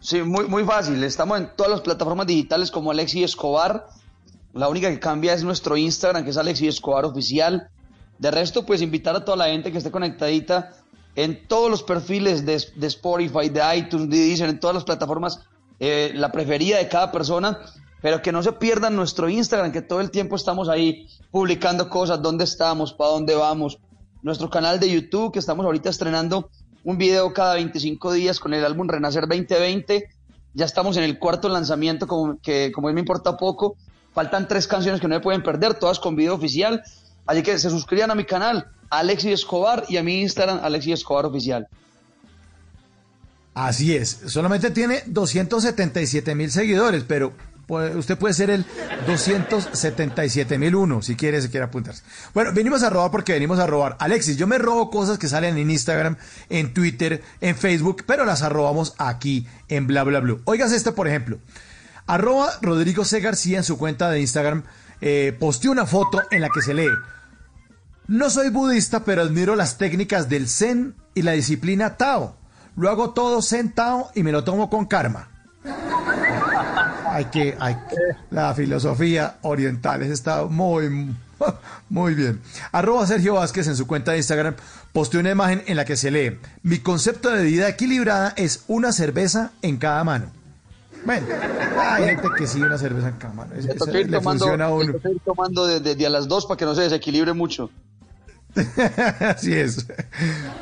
Sí, 0.00 0.22
muy, 0.22 0.46
muy 0.46 0.64
fácil. 0.64 1.02
Estamos 1.02 1.38
en 1.38 1.50
todas 1.56 1.72
las 1.72 1.80
plataformas 1.80 2.26
digitales 2.26 2.70
como 2.70 2.90
Alexi 2.90 3.24
Escobar. 3.24 3.88
La 4.52 4.68
única 4.68 4.90
que 4.90 5.00
cambia 5.00 5.32
es 5.32 5.42
nuestro 5.42 5.76
Instagram, 5.76 6.24
que 6.24 6.30
es 6.30 6.36
Alexi 6.36 6.68
Escobar 6.68 7.06
Oficial. 7.06 7.70
De 8.18 8.30
resto, 8.30 8.66
pues 8.66 8.82
invitar 8.82 9.16
a 9.16 9.24
toda 9.24 9.38
la 9.38 9.46
gente 9.46 9.72
que 9.72 9.78
esté 9.78 9.90
conectadita 9.90 10.72
en 11.16 11.48
todos 11.48 11.70
los 11.70 11.82
perfiles 11.82 12.44
de, 12.44 12.62
de 12.76 12.86
Spotify, 12.88 13.48
de 13.48 13.62
iTunes, 13.76 14.10
de 14.10 14.18
Deezer, 14.18 14.50
en 14.50 14.60
todas 14.60 14.74
las 14.74 14.84
plataformas, 14.84 15.40
eh, 15.80 16.12
la 16.14 16.30
preferida 16.30 16.78
de 16.78 16.88
cada 16.88 17.10
persona, 17.10 17.58
pero 18.04 18.20
que 18.20 18.32
no 18.32 18.42
se 18.42 18.52
pierdan 18.52 18.96
nuestro 18.96 19.30
Instagram, 19.30 19.72
que 19.72 19.80
todo 19.80 20.02
el 20.02 20.10
tiempo 20.10 20.36
estamos 20.36 20.68
ahí 20.68 21.08
publicando 21.30 21.88
cosas, 21.88 22.20
dónde 22.20 22.44
estamos, 22.44 22.92
para 22.92 23.12
dónde 23.12 23.34
vamos. 23.34 23.78
Nuestro 24.20 24.50
canal 24.50 24.78
de 24.78 24.90
YouTube, 24.90 25.32
que 25.32 25.38
estamos 25.38 25.64
ahorita 25.64 25.88
estrenando 25.88 26.50
un 26.84 26.98
video 26.98 27.32
cada 27.32 27.54
25 27.54 28.12
días 28.12 28.40
con 28.40 28.52
el 28.52 28.62
álbum 28.62 28.88
Renacer 28.88 29.26
2020. 29.26 30.06
Ya 30.52 30.66
estamos 30.66 30.98
en 30.98 31.04
el 31.04 31.18
cuarto 31.18 31.48
lanzamiento, 31.48 32.06
como, 32.06 32.38
que 32.42 32.72
como 32.72 32.92
me 32.92 33.00
importa 33.00 33.38
poco. 33.38 33.78
Faltan 34.12 34.48
tres 34.48 34.68
canciones 34.68 35.00
que 35.00 35.08
no 35.08 35.14
me 35.14 35.22
pueden 35.22 35.42
perder, 35.42 35.72
todas 35.72 35.98
con 35.98 36.14
video 36.14 36.34
oficial. 36.34 36.82
Así 37.24 37.42
que 37.42 37.58
se 37.58 37.70
suscriban 37.70 38.10
a 38.10 38.14
mi 38.14 38.26
canal, 38.26 38.66
Alexis 38.90 39.32
Escobar, 39.32 39.86
y 39.88 39.96
a 39.96 40.02
mi 40.02 40.20
Instagram, 40.20 40.60
Alexis 40.62 40.92
Escobar 40.92 41.24
Oficial. 41.24 41.68
Así 43.54 43.96
es, 43.96 44.24
solamente 44.26 44.70
tiene 44.72 45.04
277 45.06 46.34
mil 46.34 46.50
seguidores, 46.50 47.04
pero 47.04 47.32
usted 47.68 48.18
puede 48.18 48.34
ser 48.34 48.50
el 48.50 48.64
277 49.06 50.58
mil 50.58 50.74
uno 50.74 51.02
si 51.02 51.16
quiere, 51.16 51.40
si 51.42 51.48
quiere 51.48 51.66
apuntarse. 51.66 52.02
Bueno, 52.32 52.52
venimos 52.52 52.82
a 52.82 52.90
robar 52.90 53.10
porque 53.10 53.32
venimos 53.32 53.58
a 53.58 53.66
robar. 53.66 53.96
Alexis, 54.00 54.36
yo 54.36 54.46
me 54.46 54.58
robo 54.58 54.90
cosas 54.90 55.18
que 55.18 55.28
salen 55.28 55.58
en 55.58 55.70
Instagram, 55.70 56.16
en 56.48 56.74
Twitter, 56.74 57.22
en 57.40 57.56
Facebook, 57.56 58.04
pero 58.06 58.24
las 58.24 58.42
arrobamos 58.42 58.94
aquí 58.98 59.46
en 59.68 59.86
bla 59.86 60.04
bla 60.04 60.20
bla. 60.20 60.36
Oigas 60.44 60.72
este, 60.72 60.92
por 60.92 61.08
ejemplo. 61.08 61.38
Arroba 62.06 62.50
Rodrigo 62.60 63.04
C. 63.04 63.20
García 63.20 63.58
en 63.58 63.64
su 63.64 63.78
cuenta 63.78 64.10
de 64.10 64.20
Instagram 64.20 64.64
eh, 65.00 65.36
posteó 65.38 65.70
una 65.72 65.86
foto 65.86 66.22
en 66.30 66.42
la 66.42 66.48
que 66.50 66.60
se 66.60 66.74
lee 66.74 66.88
no 68.06 68.28
soy 68.28 68.50
budista, 68.50 69.02
pero 69.04 69.22
admiro 69.22 69.56
las 69.56 69.78
técnicas 69.78 70.28
del 70.28 70.46
Zen 70.46 70.94
y 71.14 71.22
la 71.22 71.32
disciplina 71.32 71.96
Tao. 71.96 72.36
Lo 72.76 72.90
hago 72.90 73.14
todo 73.14 73.40
Zen 73.40 73.72
Tao 73.72 74.10
y 74.14 74.22
me 74.22 74.30
lo 74.30 74.44
tomo 74.44 74.68
con 74.68 74.84
karma. 74.84 75.30
Hay 77.14 77.26
que, 77.26 77.56
hay 77.60 77.74
que- 77.74 78.16
la 78.30 78.54
filosofía 78.54 79.36
oriental 79.42 80.02
está 80.02 80.44
muy, 80.44 81.14
muy 81.88 82.14
bien. 82.14 82.40
Arroba 82.72 83.06
Sergio 83.06 83.34
Vázquez 83.34 83.66
en 83.68 83.76
su 83.76 83.86
cuenta 83.86 84.12
de 84.12 84.18
Instagram 84.18 84.54
posteó 84.92 85.20
una 85.20 85.30
imagen 85.30 85.62
en 85.66 85.76
la 85.76 85.84
que 85.84 85.96
se 85.96 86.10
lee, 86.10 86.38
mi 86.62 86.78
concepto 86.78 87.30
de 87.30 87.42
vida 87.44 87.68
equilibrada 87.68 88.32
es 88.36 88.64
una 88.68 88.92
cerveza 88.92 89.52
en 89.62 89.76
cada 89.76 90.02
mano. 90.04 90.26
Bueno, 91.04 91.26
hay 91.78 92.04
gente 92.06 92.28
que 92.38 92.46
sí, 92.46 92.62
una 92.62 92.78
cerveza 92.78 93.08
en 93.08 93.16
cada 93.16 93.34
mano. 93.34 93.54
Es- 93.54 93.64
ir 93.66 93.76
le 93.76 94.04
tomando, 94.06 94.44
funciona 94.46 94.64
a 94.66 94.70
uno. 94.70 94.92
ir 94.94 95.20
tomando 95.24 95.66
de, 95.66 95.80
de- 95.80 95.94
de 95.96 96.06
a 96.06 96.10
las 96.10 96.26
dos 96.28 96.46
para 96.46 96.56
que 96.56 96.64
no 96.64 96.74
se 96.74 96.82
desequilibre 96.82 97.32
mucho. 97.34 97.70
Así 99.20 99.52
es. 99.52 99.84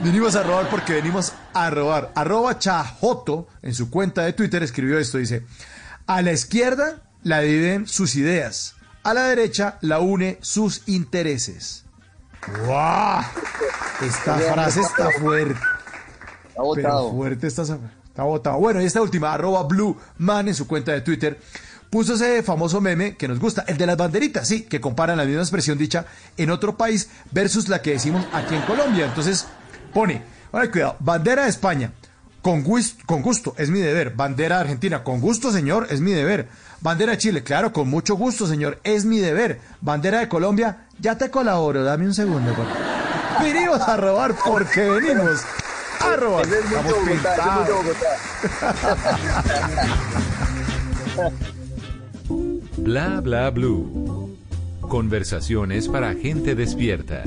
Vinimos 0.01 0.35
a 0.35 0.43
robar 0.43 0.69
porque 0.71 0.95
venimos 0.95 1.33
a 1.53 1.71
robar. 1.71 2.11
Arroba 2.15 2.59
Chajoto 2.59 3.47
en 3.61 3.75
su 3.75 3.91
cuenta 3.91 4.23
de 4.25 4.33
Twitter 4.33 4.63
escribió 4.63 4.99
esto. 4.99 5.19
Dice, 5.19 5.45
a 6.07 6.23
la 6.23 6.33
izquierda 6.33 7.03
la 7.23 7.41
dividen 7.41 7.87
sus 7.87 8.15
ideas. 8.17 8.75
A 9.03 9.15
la 9.15 9.25
derecha 9.25 9.79
la 9.81 9.99
une 10.01 10.39
sus 10.43 10.83
intereses. 10.87 11.85
¡Wow! 12.67 13.23
Esta 14.01 14.37
frase 14.37 14.81
está 14.81 15.11
fuerte. 15.21 15.61
Está 16.49 16.63
botado. 16.63 17.09
Pero 17.09 17.17
fuerte 17.17 17.47
está, 17.47 17.63
está 17.63 18.23
botado. 18.23 18.59
Bueno, 18.59 18.81
y 18.81 18.85
esta 18.85 19.01
última, 19.01 19.33
arroba 19.33 19.63
Blue 19.65 19.97
Man 20.19 20.49
en 20.49 20.55
su 20.55 20.67
cuenta 20.67 20.93
de 20.93 21.01
Twitter, 21.01 21.41
puso 21.91 22.15
ese 22.15 22.43
famoso 22.43 22.81
meme 22.81 23.17
que 23.17 23.29
nos 23.29 23.39
gusta, 23.39 23.65
el 23.67 23.77
de 23.77 23.87
las 23.87 23.97
banderitas, 23.97 24.49
sí, 24.49 24.63
que 24.63 24.81
comparan 24.81 25.19
la 25.19 25.25
misma 25.25 25.43
expresión 25.43 25.79
dicha 25.79 26.07
en 26.37 26.51
otro 26.51 26.77
país 26.77 27.11
versus 27.31 27.69
la 27.69 27.83
que 27.83 27.93
decimos 27.93 28.27
aquí 28.33 28.55
en 28.55 28.63
Colombia. 28.63 29.07
Entonces, 29.07 29.47
pone, 29.93 30.23
ay, 30.53 30.69
cuidado, 30.69 30.97
bandera 31.01 31.45
de 31.45 31.51
España, 31.51 31.93
con, 32.43 32.63
gusto, 32.65 33.55
es 33.57 33.71
mi 33.71 33.81
deber. 33.81 34.11
Bandera 34.15 34.57
de 34.57 34.63
Argentina, 34.63 35.05
con 35.05 35.21
gusto, 35.21 35.53
señor, 35.53 35.87
es 35.91 36.01
mi 36.01 36.13
deber. 36.13 36.49
Bandera 36.81 37.13
de 37.13 37.19
Chile, 37.19 37.45
claro, 37.45 37.73
con 37.73 37.89
mucho 37.89 38.17
gusto, 38.17 38.49
señor, 38.49 38.81
es 38.83 39.05
mi 39.05 39.19
deber. 39.21 39.61
Bandera 39.81 40.19
de 40.19 40.29
Colombia, 40.29 40.87
ya 40.99 41.17
te 41.17 41.31
colaboro, 41.31 41.85
dame 41.85 42.05
un 42.05 42.15
segundo. 42.15 42.53
por. 42.53 42.67
Venimos 43.41 43.81
a 43.81 43.97
robar 43.97 44.35
porque 44.45 44.81
venimos 44.81 45.41
a 46.01 46.17
robar. 46.17 46.45
Ese 46.45 46.59
es 46.59 46.65
mucho 46.67 46.97
Estamos 47.13 47.69
Bogotá, 47.69 48.17
ese 48.37 48.61
es 48.61 48.67
mucho 48.67 48.93
pintados. 51.15 51.43
Bla 52.79 53.21
bla 53.21 53.51
blue. 53.51 54.37
Conversaciones 54.81 55.89
para 55.89 56.15
gente 56.15 56.57
despierta. 56.57 57.23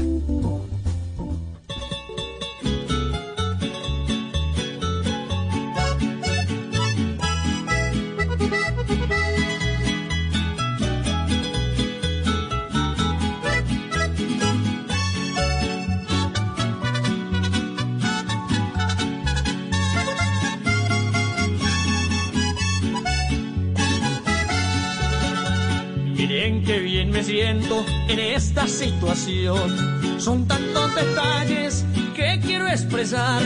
Me 27.15 27.23
siento 27.23 27.85
en 28.09 28.19
esta 28.19 28.67
situación. 28.67 30.19
Son 30.19 30.45
tantos 30.49 30.95
detalles 30.95 31.85
que 32.13 32.41
quiero 32.41 32.67
expresar. 32.67 33.41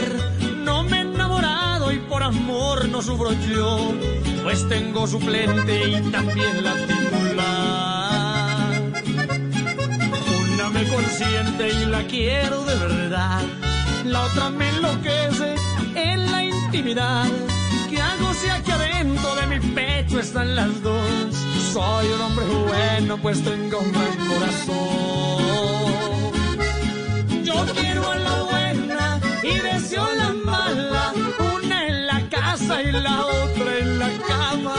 No 0.63 0.81
me 0.81 0.97
he 0.97 1.01
enamorado 1.01 1.91
y 1.91 1.99
por 1.99 2.23
amor 2.23 2.89
no 2.89 3.03
sufro 3.03 3.31
yo, 3.47 3.93
pues 4.41 4.67
tengo 4.67 5.05
suplente 5.05 5.87
y 5.87 6.01
también 6.09 6.63
la 6.63 6.73
titular. 6.87 7.71
Una 10.51 10.69
me 10.71 10.83
consiente 10.85 11.69
y 11.69 11.85
la 11.85 12.01
quiero 12.07 12.65
de 12.65 12.75
verdad. 12.75 13.43
La 14.03 14.23
otra 14.23 14.49
me 14.49 14.67
enloquece 14.67 15.53
en 15.93 16.31
la 16.31 16.43
intimidad. 16.43 17.27
¿Qué 17.87 18.01
hago 18.01 18.33
si 18.33 18.49
aquí 18.49 18.71
adentro 18.71 19.35
de 19.35 19.45
mi 19.45 19.59
pecho 19.75 20.19
están 20.19 20.55
las 20.55 20.81
dos? 20.81 21.48
Soy 21.73 22.07
un 22.07 22.21
hombre 22.21 22.45
bueno, 22.45 23.17
pues 23.21 23.43
tengo 23.43 23.77
un 23.79 23.91
corazón. 23.91 24.77
Yo 27.43 27.53
quiero 27.75 28.11
a 28.11 28.15
la 28.15 28.41
buena 28.43 29.19
y 29.43 29.53
deseo 29.59 30.07
la 30.15 30.33
mala. 30.33 31.13
Una 31.55 31.87
en 31.87 32.07
la 32.07 32.27
casa 32.27 32.81
y 32.81 32.91
la 32.91 33.23
otra 33.23 33.77
en 33.77 33.99
la 33.99 34.09
cama. 34.27 34.75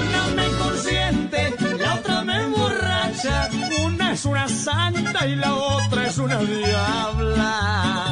Una 0.00 0.26
me 0.36 0.46
consiente, 0.58 1.54
la 1.76 1.94
otra 1.96 2.22
me 2.22 2.44
emborracha. 2.44 3.50
Una 3.84 4.12
es 4.12 4.24
una 4.24 4.48
santa 4.48 5.26
y 5.26 5.34
la 5.34 5.54
otra 5.54 6.06
es 6.06 6.18
una 6.18 6.38
diabla. 6.38 8.07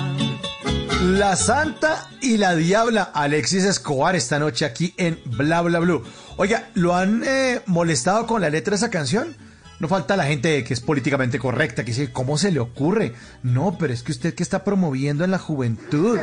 La 1.06 1.36
Santa 1.36 2.08
y 2.20 2.36
la 2.36 2.56
Diabla 2.56 3.04
Alexis 3.14 3.64
Escobar 3.64 4.16
esta 4.16 4.40
noche 4.40 4.64
aquí 4.64 4.92
en 4.96 5.20
Bla 5.24 5.62
Bla 5.62 5.78
Blue. 5.78 6.02
Oiga, 6.36 6.68
¿lo 6.74 6.96
han 6.96 7.22
eh, 7.24 7.62
molestado 7.66 8.26
con 8.26 8.40
la 8.40 8.50
letra 8.50 8.72
de 8.72 8.76
esa 8.78 8.90
canción? 8.90 9.36
No 9.78 9.86
falta 9.86 10.16
la 10.16 10.24
gente 10.24 10.64
que 10.64 10.74
es 10.74 10.80
políticamente 10.80 11.38
correcta, 11.38 11.84
que 11.84 11.92
dice, 11.92 12.12
¿cómo 12.12 12.36
se 12.36 12.50
le 12.50 12.58
ocurre? 12.58 13.14
No, 13.44 13.76
pero 13.78 13.92
es 13.92 14.02
que 14.02 14.10
usted 14.10 14.34
que 14.34 14.42
está 14.42 14.64
promoviendo 14.64 15.22
en 15.22 15.30
la 15.30 15.38
juventud. 15.38 16.18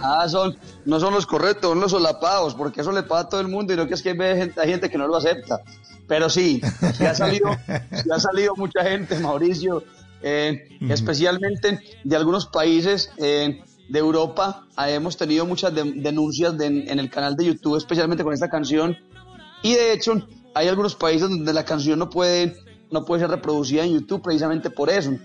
Ah, 0.00 0.28
son, 0.28 0.56
no 0.84 1.00
son 1.00 1.12
los 1.12 1.26
correctos, 1.26 1.70
son 1.70 1.80
los 1.80 1.90
solapados, 1.90 2.54
porque 2.54 2.82
eso 2.82 2.92
le 2.92 3.02
paga 3.02 3.22
a 3.22 3.28
todo 3.28 3.40
el 3.40 3.48
mundo 3.48 3.74
y 3.74 3.76
no 3.76 3.88
que 3.88 3.94
es 3.94 4.02
que 4.02 4.10
hay 4.10 4.68
gente, 4.68 4.88
que 4.88 4.96
no 4.96 5.08
lo 5.08 5.16
acepta. 5.16 5.60
Pero 6.06 6.30
sí, 6.30 6.60
sí 6.96 7.04
ha 7.04 7.16
salido, 7.16 7.48
ha 7.50 8.20
salido 8.20 8.54
mucha 8.54 8.84
gente, 8.84 9.18
Mauricio, 9.18 9.82
eh, 10.22 10.68
Ujú. 10.82 10.92
especialmente 10.92 11.78
de 12.04 12.16
algunos 12.16 12.46
países 12.46 13.10
eh, 13.18 13.62
de 13.88 13.98
Europa. 13.98 14.66
Ah, 14.76 14.90
hemos 14.90 15.16
tenido 15.16 15.46
muchas 15.46 15.74
de- 15.74 15.92
denuncias 15.96 16.56
de- 16.58 16.66
en 16.66 16.98
el 16.98 17.08
canal 17.10 17.36
de 17.36 17.46
YouTube, 17.46 17.76
especialmente 17.76 18.24
con 18.24 18.32
esta 18.34 18.48
canción. 18.48 18.96
Y 19.62 19.74
de 19.74 19.92
hecho, 19.92 20.26
hay 20.54 20.68
algunos 20.68 20.94
países 20.94 21.28
donde 21.28 21.52
la 21.52 21.64
canción 21.64 21.98
no 21.98 22.10
puede, 22.10 22.56
no 22.90 23.04
puede 23.04 23.22
ser 23.22 23.30
reproducida 23.30 23.84
en 23.84 23.92
YouTube 23.92 24.22
precisamente 24.22 24.70
por 24.70 24.90
eso. 24.90 25.16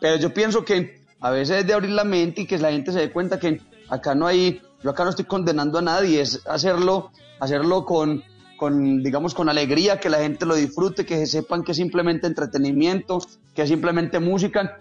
Pero 0.00 0.16
yo 0.16 0.32
pienso 0.32 0.64
que 0.64 1.00
a 1.20 1.30
veces 1.30 1.58
es 1.60 1.66
de 1.66 1.72
abrir 1.74 1.90
la 1.90 2.04
mente 2.04 2.42
y 2.42 2.46
que 2.46 2.58
la 2.58 2.70
gente 2.70 2.92
se 2.92 3.00
dé 3.00 3.10
cuenta 3.10 3.38
que 3.38 3.60
acá 3.88 4.14
no 4.14 4.26
hay, 4.26 4.60
yo 4.82 4.90
acá 4.90 5.04
no 5.04 5.10
estoy 5.10 5.24
condenando 5.24 5.78
a 5.78 5.82
nadie, 5.82 6.20
es 6.20 6.46
hacerlo, 6.46 7.10
hacerlo 7.40 7.84
con, 7.84 8.22
con, 8.56 9.02
digamos, 9.02 9.34
con 9.34 9.48
alegría, 9.48 9.98
que 10.00 10.08
la 10.10 10.18
gente 10.18 10.46
lo 10.46 10.54
disfrute, 10.54 11.04
que 11.06 11.26
sepan 11.26 11.62
que 11.62 11.72
es 11.72 11.76
simplemente 11.76 12.26
entretenimiento, 12.26 13.18
que 13.54 13.62
es 13.62 13.68
simplemente 13.68 14.18
música. 14.20 14.78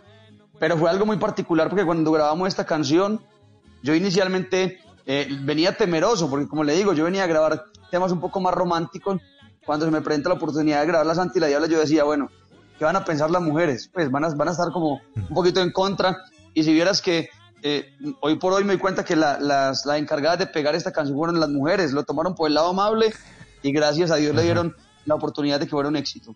Pero 0.59 0.77
fue 0.77 0.89
algo 0.89 1.05
muy 1.05 1.17
particular 1.17 1.69
porque 1.69 1.85
cuando 1.85 2.11
grabamos 2.11 2.47
esta 2.47 2.65
canción, 2.65 3.21
yo 3.83 3.93
inicialmente 3.93 4.79
eh, 5.05 5.27
venía 5.41 5.75
temeroso, 5.77 6.29
porque 6.29 6.47
como 6.47 6.63
le 6.63 6.73
digo, 6.73 6.93
yo 6.93 7.03
venía 7.03 7.23
a 7.23 7.27
grabar 7.27 7.65
temas 7.91 8.11
un 8.11 8.19
poco 8.19 8.39
más 8.39 8.53
románticos. 8.53 9.21
Cuando 9.65 9.85
se 9.85 9.91
me 9.91 10.01
presenta 10.01 10.29
la 10.29 10.35
oportunidad 10.35 10.81
de 10.81 10.87
grabar 10.87 11.05
La 11.07 11.15
Santa 11.15 11.37
y 11.37 11.41
la 11.41 11.47
Diabla, 11.47 11.67
yo 11.67 11.79
decía, 11.79 12.03
bueno, 12.03 12.29
¿qué 12.77 12.85
van 12.85 12.95
a 12.95 13.03
pensar 13.03 13.29
las 13.31 13.41
mujeres? 13.41 13.89
Pues 13.93 14.09
van 14.11 14.23
a, 14.23 14.29
van 14.29 14.47
a 14.47 14.51
estar 14.51 14.71
como 14.71 15.01
un 15.15 15.33
poquito 15.35 15.61
en 15.61 15.71
contra. 15.71 16.17
Y 16.53 16.63
si 16.63 16.71
vieras 16.71 17.01
que 17.01 17.29
eh, 17.63 17.89
hoy 18.21 18.35
por 18.37 18.53
hoy 18.53 18.63
me 18.63 18.73
doy 18.73 18.79
cuenta 18.79 19.03
que 19.03 19.15
la- 19.15 19.39
las, 19.39 19.85
las 19.85 19.97
encargadas 19.97 20.37
de 20.39 20.45
pegar 20.47 20.75
esta 20.75 20.91
canción 20.93 21.17
fueron 21.17 21.39
las 21.39 21.49
mujeres, 21.49 21.93
lo 21.93 22.03
tomaron 22.03 22.35
por 22.35 22.47
el 22.47 22.53
lado 22.53 22.69
amable 22.69 23.11
y 23.65 23.71
gracias 23.71 24.11
a 24.11 24.17
Dios 24.17 24.35
le 24.35 24.43
dieron 24.43 24.75
la 25.05 25.15
oportunidad 25.15 25.59
de 25.59 25.65
que 25.65 25.71
fuera 25.71 25.89
un 25.89 25.95
éxito. 25.95 26.35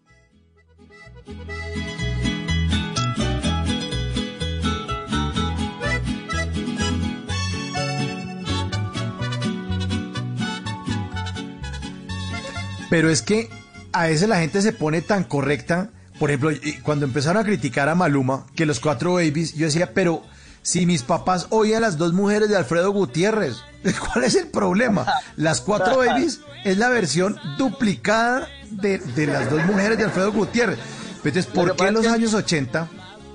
Pero 12.89 13.11
es 13.11 13.21
que 13.21 13.47
a 13.91 14.07
veces 14.07 14.27
la 14.27 14.39
gente 14.39 14.63
se 14.63 14.73
pone 14.73 15.03
tan 15.03 15.23
correcta. 15.23 15.91
Por 16.17 16.31
ejemplo, 16.31 16.49
cuando 16.81 17.05
empezaron 17.05 17.39
a 17.39 17.45
criticar 17.45 17.89
a 17.89 17.93
Maluma, 17.93 18.47
que 18.55 18.65
los 18.65 18.79
cuatro 18.79 19.13
babies, 19.13 19.53
yo 19.53 19.67
decía, 19.67 19.93
pero 19.93 20.23
Si 20.61 20.85
mis 20.85 21.03
papás 21.03 21.47
oían 21.49 21.81
las 21.81 21.97
dos 21.97 22.13
mujeres 22.13 22.49
de 22.49 22.57
Alfredo 22.57 22.91
Gutiérrez, 22.91 23.57
¿cuál 24.13 24.25
es 24.25 24.35
el 24.35 24.47
problema? 24.47 25.05
Las 25.35 25.61
cuatro 25.61 25.97
babies 26.05 26.41
es 26.63 26.77
la 26.77 26.89
versión 26.89 27.37
duplicada 27.57 28.47
de, 28.71 28.99
de 28.99 29.27
las 29.27 29.49
dos 29.49 29.63
mujeres 29.65 29.97
de 29.97 30.05
Alfredo 30.05 30.31
Gutiérrez. 30.31 30.79
Entonces, 31.17 31.45
¿por 31.47 31.75
qué 31.75 31.87
en 31.87 31.93
los 31.95 32.07
años 32.07 32.33
80 32.33 32.87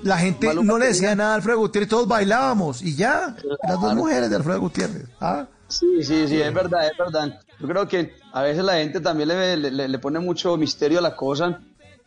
la 0.03 0.17
gente 0.17 0.53
no 0.53 0.77
le 0.77 0.87
decía 0.87 1.15
nada 1.15 1.33
a 1.33 1.35
Alfredo 1.35 1.59
Gutiérrez? 1.59 1.89
Todos 1.89 2.07
bailábamos 2.07 2.81
y 2.81 2.95
ya, 2.95 3.35
las 3.67 3.81
dos 3.81 3.95
mujeres 3.95 4.29
de 4.29 4.35
Alfredo 4.35 4.59
Gutiérrez. 4.59 5.05
¿ah? 5.19 5.45
Sí, 5.67 6.03
sí, 6.03 6.27
sí, 6.27 6.41
es 6.41 6.53
verdad, 6.53 6.87
es 6.87 6.97
verdad. 6.97 7.39
Yo 7.59 7.67
creo 7.67 7.87
que 7.87 8.15
a 8.33 8.41
veces 8.43 8.63
la 8.63 8.73
gente 8.75 8.99
también 8.99 9.29
le, 9.29 9.57
le, 9.57 9.87
le 9.87 9.99
pone 9.99 10.19
mucho 10.19 10.57
misterio 10.57 10.99
a 10.99 11.01
la 11.01 11.15
cosa 11.15 11.59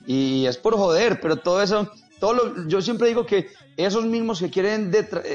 y 0.07 0.47
es 0.47 0.57
por 0.57 0.77
joder, 0.77 1.21
pero 1.21 1.37
todo 1.37 1.63
eso, 1.63 1.91
todo 2.21 2.33
lo, 2.33 2.69
yo 2.69 2.81
siempre 2.83 3.09
digo 3.09 3.25
que 3.27 3.49
esos 3.77 4.05
mismos 4.05 4.41
que 4.41 4.51
quieren, 4.51 4.91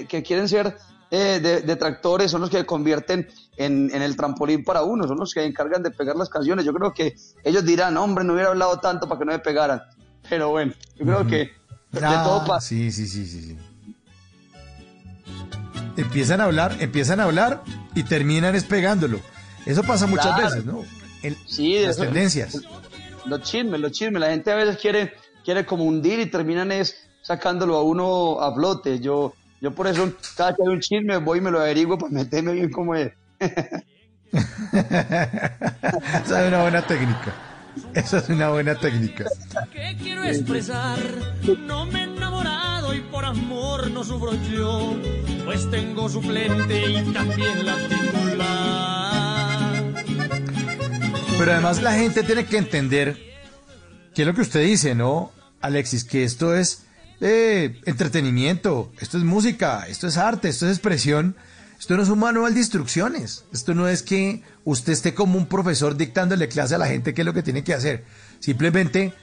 que 0.07 0.23
quieren 0.23 0.47
ser 0.49 0.77
eh, 1.11 1.39
detractores 1.65 2.31
son 2.31 2.41
los 2.41 2.49
que 2.49 2.65
convierten 2.65 3.27
en, 3.57 3.89
en, 3.93 4.01
el 4.01 4.15
trampolín 4.17 4.63
para 4.63 4.81
uno, 4.83 5.07
son 5.07 5.17
los 5.19 5.33
que 5.33 5.45
encargan 5.45 5.83
de 5.83 5.91
pegar 5.91 6.15
las 6.15 6.29
canciones. 6.29 6.65
Yo 6.65 6.73
creo 6.73 6.93
que 6.93 7.15
ellos 7.43 7.63
dirán, 7.63 7.95
hombre, 7.97 8.23
no 8.23 8.33
hubiera 8.33 8.49
hablado 8.49 8.79
tanto 8.79 9.07
para 9.07 9.19
que 9.19 9.25
no 9.25 9.31
me 9.31 9.39
pegaran. 9.39 9.81
Pero 10.27 10.49
bueno, 10.49 10.73
yo 10.95 11.05
creo 11.05 11.27
que 11.27 11.51
de 11.91 11.99
todo 11.99 12.43
pasa. 12.45 12.67
Sí, 12.67 12.91
sí, 12.91 13.07
sí, 13.07 13.25
sí, 13.27 13.41
sí. 13.41 13.57
Empiezan 15.95 16.41
a 16.41 16.45
hablar, 16.45 16.75
empiezan 16.79 17.19
a 17.19 17.25
hablar 17.25 17.63
y 17.93 18.03
terminan 18.03 18.55
espegándolo. 18.55 19.19
Eso 19.65 19.83
pasa 19.83 20.07
muchas 20.07 20.27
Claro. 20.33 20.43
veces, 20.43 20.65
¿no? 20.65 20.83
Sí, 21.45 21.79
las 21.79 21.91
eso- 21.95 22.03
tendencias. 22.05 22.57
Los 23.25 23.41
chismes, 23.43 23.79
los 23.79 23.91
chismes. 23.91 24.19
La 24.19 24.29
gente 24.31 24.51
a 24.51 24.55
veces 24.55 24.77
quiere, 24.77 25.13
quiere 25.43 25.65
como 25.65 25.83
hundir 25.83 26.19
y 26.19 26.25
terminan 26.27 26.71
es 26.71 26.95
sacándolo 27.21 27.75
a 27.75 27.83
uno 27.83 28.39
a 28.39 28.53
flote. 28.53 28.99
Yo, 28.99 29.33
yo 29.61 29.71
por 29.71 29.87
eso, 29.87 30.11
cada 30.35 30.55
que 30.55 30.63
hay 30.63 30.69
un 30.69 30.79
chisme, 30.79 31.17
voy 31.17 31.39
y 31.39 31.41
me 31.41 31.51
lo 31.51 31.59
averiguo 31.59 31.97
para 31.97 32.11
meterme 32.11 32.53
bien 32.53 32.71
como 32.71 32.95
es. 32.95 33.11
Esa 36.25 36.41
es 36.41 36.47
una 36.47 36.61
buena 36.61 36.81
técnica. 36.85 37.33
Esa 37.93 38.17
es 38.19 38.29
una 38.29 38.49
buena 38.49 38.75
técnica. 38.75 39.25
que 39.71 39.95
quiero 40.01 40.23
expresar. 40.23 40.99
No 41.59 41.85
me 41.85 42.01
he 42.01 42.03
enamorado 42.03 42.93
y 42.93 43.01
por 43.01 43.25
amor 43.25 43.89
no 43.91 44.03
sufro 44.03 44.33
yo, 44.51 44.95
pues 45.45 45.69
tengo 45.69 46.09
suplente 46.09 46.91
y 46.91 47.13
también 47.13 47.65
la 47.65 47.75
titular. 47.87 49.83
Pero 51.37 51.51
además 51.51 51.81
la 51.81 51.93
gente 51.93 52.23
tiene 52.23 52.45
que 52.45 52.57
entender 52.57 53.32
que 54.13 54.21
es 54.21 54.27
lo 54.27 54.33
que 54.33 54.41
usted 54.41 54.61
dice, 54.61 54.95
¿no, 54.95 55.31
Alexis? 55.61 56.03
Que 56.03 56.23
esto 56.23 56.55
es 56.55 56.83
eh, 57.21 57.79
entretenimiento, 57.85 58.91
esto 58.99 59.17
es 59.17 59.23
música, 59.23 59.85
esto 59.87 60.07
es 60.07 60.17
arte, 60.17 60.49
esto 60.49 60.65
es 60.67 60.73
expresión. 60.73 61.35
Esto 61.79 61.97
no 61.97 62.03
es 62.03 62.07
un 62.07 62.19
manual 62.19 62.53
de 62.53 62.61
instrucciones. 62.61 63.43
Esto 63.51 63.73
no 63.73 63.89
es 63.89 64.03
que 64.03 64.41
usted 64.63 64.93
esté 64.93 65.13
como 65.13 65.37
un 65.37 65.47
profesor 65.47 65.97
dictándole 65.97 66.47
clase 66.47 66.75
a 66.75 66.77
la 66.77 66.87
gente 66.87 67.13
qué 67.13 67.23
es 67.23 67.25
lo 67.25 67.33
que 67.33 67.43
tiene 67.43 67.65
que 67.65 67.73
hacer. 67.73 68.05
Simplemente 68.39 69.13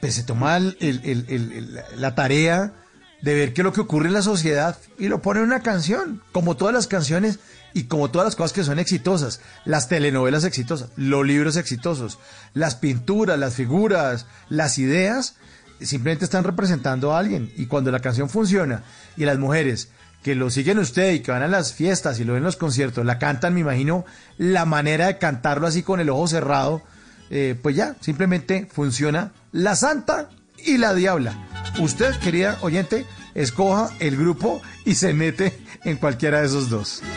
pues, 0.00 0.14
se 0.14 0.22
toma 0.22 0.60
la 0.60 2.14
tarea 2.14 2.72
de 3.20 3.34
ver 3.34 3.52
qué 3.52 3.62
es 3.62 3.64
lo 3.64 3.72
que 3.72 3.80
ocurre 3.80 4.06
en 4.06 4.14
la 4.14 4.22
sociedad 4.22 4.78
y 4.96 5.08
lo 5.08 5.22
pone 5.22 5.40
en 5.40 5.46
una 5.46 5.64
canción, 5.64 6.22
como 6.30 6.56
todas 6.56 6.72
las 6.72 6.86
canciones 6.86 7.40
y 7.74 7.84
como 7.84 8.10
todas 8.10 8.26
las 8.26 8.36
cosas 8.36 8.52
que 8.52 8.64
son 8.64 8.78
exitosas, 8.78 9.40
las 9.64 9.88
telenovelas 9.88 10.44
exitosas, 10.44 10.90
los 10.96 11.26
libros 11.26 11.56
exitosos, 11.56 12.18
las 12.54 12.76
pinturas, 12.76 13.38
las 13.38 13.54
figuras, 13.54 14.26
las 14.48 14.78
ideas, 14.78 15.34
simplemente 15.80 16.24
están 16.24 16.44
representando 16.44 17.12
a 17.12 17.18
alguien 17.18 17.52
y 17.56 17.66
cuando 17.66 17.90
la 17.90 18.00
canción 18.00 18.30
funciona 18.30 18.84
y 19.16 19.24
las 19.24 19.38
mujeres 19.38 19.88
que 20.22 20.34
lo 20.34 20.50
siguen 20.50 20.78
usted 20.78 21.12
y 21.12 21.20
que 21.20 21.32
van 21.32 21.42
a 21.42 21.48
las 21.48 21.74
fiestas 21.74 22.18
y 22.18 22.24
lo 22.24 22.32
ven 22.32 22.38
en 22.38 22.44
los 22.44 22.56
conciertos, 22.56 23.04
la 23.04 23.18
cantan, 23.18 23.52
me 23.52 23.60
imagino, 23.60 24.06
la 24.38 24.64
manera 24.64 25.08
de 25.08 25.18
cantarlo 25.18 25.66
así 25.66 25.82
con 25.82 26.00
el 26.00 26.08
ojo 26.08 26.28
cerrado, 26.28 26.80
eh, 27.28 27.58
pues 27.60 27.76
ya, 27.76 27.96
simplemente 28.00 28.66
funciona 28.72 29.32
la 29.52 29.76
santa 29.76 30.30
y 30.64 30.78
la 30.78 30.94
diabla. 30.94 31.46
Usted, 31.78 32.14
querida 32.20 32.56
oyente, 32.62 33.04
escoja 33.34 33.90
el 34.00 34.16
grupo 34.16 34.62
y 34.84 34.94
se 34.94 35.12
mete 35.12 35.58
en 35.84 35.96
cualquiera 35.96 36.40
de 36.40 36.46
esos 36.46 36.70
dos. 36.70 37.02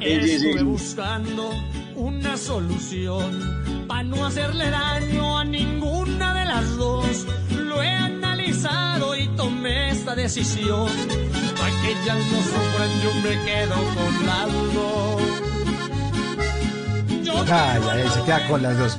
Estuve 0.00 0.62
buscando 0.62 1.50
una 1.94 2.36
solución 2.36 3.86
para 3.86 4.02
no 4.02 4.26
hacerle 4.26 4.68
daño 4.70 5.38
a 5.38 5.44
ninguna 5.44 6.34
de 6.34 6.44
las 6.44 6.76
dos. 6.76 7.26
Lo 7.50 7.82
he 7.82 7.88
analizado 7.88 9.16
y 9.16 9.28
tomé 9.36 9.90
esta 9.90 10.14
decisión. 10.14 10.88
Para 11.58 11.82
que 11.82 11.92
ellas 11.92 12.18
no 12.32 12.42
sufran, 12.42 12.90
yo 13.02 13.14
me 13.22 13.44
quedo 13.44 13.74
con 13.94 14.26
las 14.26 14.74
dos. 14.74 15.22
Ay, 17.48 17.82
ay, 17.90 18.00
ay, 18.02 18.08
se 18.08 18.22
queda 18.22 18.48
con 18.48 18.62
las 18.62 18.78
dos. 18.78 18.98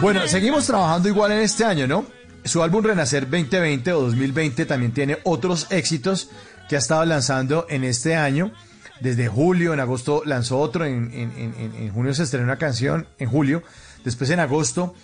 Bueno, 0.00 0.26
seguimos 0.26 0.66
trabajando 0.66 1.08
igual 1.08 1.32
en 1.32 1.38
este 1.38 1.64
año, 1.64 1.86
¿no? 1.86 2.04
Su 2.46 2.62
álbum 2.62 2.84
Renacer 2.84 3.24
2020 3.28 3.92
o 3.92 4.00
2020 4.02 4.66
también 4.66 4.92
tiene 4.92 5.18
otros 5.24 5.66
éxitos 5.70 6.30
que 6.68 6.76
ha 6.76 6.78
estado 6.78 7.04
lanzando 7.04 7.66
en 7.68 7.84
este 7.84 8.16
año. 8.16 8.52
Desde 9.00 9.28
julio, 9.28 9.74
en 9.74 9.80
agosto 9.80 10.22
lanzó 10.24 10.58
otro, 10.58 10.84
en, 10.84 11.10
en- 11.12 11.32
en- 11.36 11.74
en- 11.76 11.92
junio 11.92 12.14
se 12.14 12.22
estrenó 12.22 12.44
una 12.46 12.56
canción, 12.58 13.06
en 13.18 13.28
julio. 13.28 13.62
Después 14.04 14.30
en 14.30 14.40
agosto, 14.40 14.94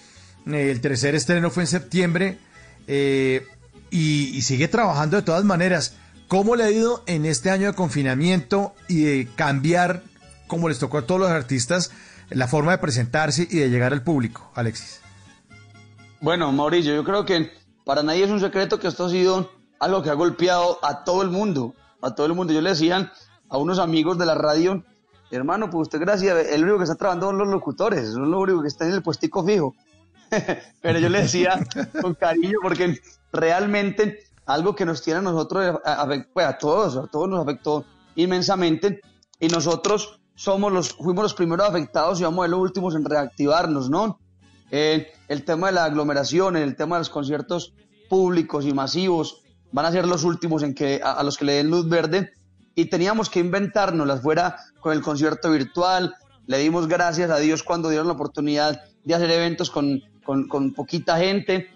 eh, 0.47 0.71
el 0.71 0.81
tercer 0.81 1.15
estreno 1.15 1.51
fue 1.51 1.65
en 1.65 1.67
septiembre. 1.67 2.39
eh, 2.89 3.47
y, 3.91 4.35
y 4.35 4.41
sigue 4.43 4.69
trabajando 4.69 5.19
de 5.19 5.23
todas 5.23 5.45
maneras. 5.45 5.97
¿Cómo 6.27 6.57
le 6.57 6.65
ha 6.65 6.71
ido 6.71 7.05
en 7.07 7.27
este 7.27 7.51
año 7.51 7.67
de 7.67 7.75
confinamiento 7.75 8.75
y 8.89 9.03
de 9.05 9.29
cambiar, 9.37 10.03
como 10.47 10.71
les 10.71 10.79
tocó 10.79 10.97
a 10.99 11.07
todos 11.07 11.21
los 11.21 11.31
artistas, 11.31 11.91
la 12.31 12.49
forma 12.49 12.73
de 12.73 12.79
presentarse 12.79 13.47
y 13.51 13.59
de 13.59 13.69
llegar 13.69 13.93
al 13.93 14.03
público, 14.03 14.51
Alexis? 14.55 15.02
Bueno, 16.23 16.53
Mauricio, 16.53 16.95
yo 16.95 17.05
creo 17.05 17.25
que 17.25 17.51
para 17.85 18.03
nadie 18.03 18.25
es 18.25 18.31
un 18.31 18.39
secreto 18.41 18.79
que 18.79 18.87
esto 18.89 19.07
ha 19.07 19.11
sido 19.11 19.51
algo 19.81 20.03
que 20.03 20.11
ha 20.11 20.15
golpeado 20.15 20.79
a 20.83 21.03
todo 21.05 21.23
el 21.23 21.31
mundo, 21.31 21.75
a 22.01 22.15
todo 22.15 22.27
el 22.27 22.35
mundo. 22.35 22.53
Yo 22.53 22.61
le 22.61 22.71
decía 22.71 23.13
a 23.49 23.57
unos 23.59 23.79
amigos 23.81 24.19
de 24.19 24.27
la 24.27 24.37
radio, 24.37 24.85
hermano, 25.33 25.69
pues 25.69 25.83
usted 25.89 25.99
gracias, 26.01 26.47
el 26.51 26.63
único 26.63 26.79
que 26.79 26.85
está 26.85 26.95
trabajando 26.95 27.27
son 27.27 27.39
los 27.39 27.49
locutores, 27.49 28.13
son 28.13 28.31
los 28.31 28.41
únicos 28.41 28.63
que 28.63 28.69
están 28.69 28.89
en 28.89 28.95
el 28.95 29.03
puestico 29.03 29.45
fijo. 29.45 29.75
Pero 30.81 30.99
yo 31.01 31.09
le 31.09 31.23
decía 31.23 31.59
con 32.01 32.15
cariño 32.15 32.59
porque 32.63 32.99
realmente 33.33 34.21
algo 34.47 34.75
que 34.77 34.85
nos 34.87 35.03
tiene 35.03 35.19
a 35.19 35.23
nosotros, 35.23 35.81
a, 35.85 36.03
a- 36.03 36.09
pues 36.33 36.47
a 36.47 36.57
todos, 36.57 36.97
a 36.97 37.07
todos 37.09 37.29
nos 37.29 37.43
afectó 37.43 37.85
inmensamente 38.15 39.01
y 39.41 39.49
nosotros 39.49 40.21
somos 40.37 40.73
los, 40.73 40.91
fuimos 40.95 41.25
los 41.25 41.35
primeros 41.35 41.69
afectados 41.69 42.21
y 42.21 42.25
vamos 42.25 42.45
a 42.45 42.49
los 42.49 42.61
últimos 42.61 42.95
en 42.95 43.05
reactivarnos, 43.05 43.91
¿no? 43.91 44.19
Eh, 44.75 45.13
el 45.29 45.45
tema 45.45 45.67
de 45.67 45.75
la 45.75 45.85
aglomeración, 45.85 46.57
el 46.57 46.77
tema 46.77 46.97
de 46.97 47.01
los 47.01 47.11
conciertos 47.11 47.75
públicos 48.09 48.65
y 48.65 48.73
masivos 48.73 49.43
van 49.71 49.85
a 49.85 49.93
ser 49.93 50.07
los 50.07 50.25
últimos 50.25 50.63
en 50.63 50.75
que 50.75 51.03
a, 51.05 51.23
los 51.23 51.37
que 51.37 51.45
le 51.45 51.53
den 51.53 51.71
luz 51.71 51.87
verde 51.91 52.33
y 52.75 52.87
teníamos 52.87 53.29
que 53.29 53.41
inventárnoslas 53.41 54.23
fuera 54.23 54.57
con 54.81 54.95
el 54.95 55.03
concierto 55.03 55.51
virtual. 55.51 56.15
Le 56.47 56.57
dimos 56.57 56.89
gracias 56.89 57.31
a 57.31 57.37
Dios 57.37 57.63
cuando 57.63 57.91
dieron 57.91 58.07
la 58.07 58.15
oportunidad 58.15 58.81
de 59.05 59.15
hacer 59.15 59.31
eventos 59.31 59.71
con, 59.71 60.01
con, 60.25 60.49
con 60.49 60.73
poquita 60.73 61.19
gente 61.19 61.69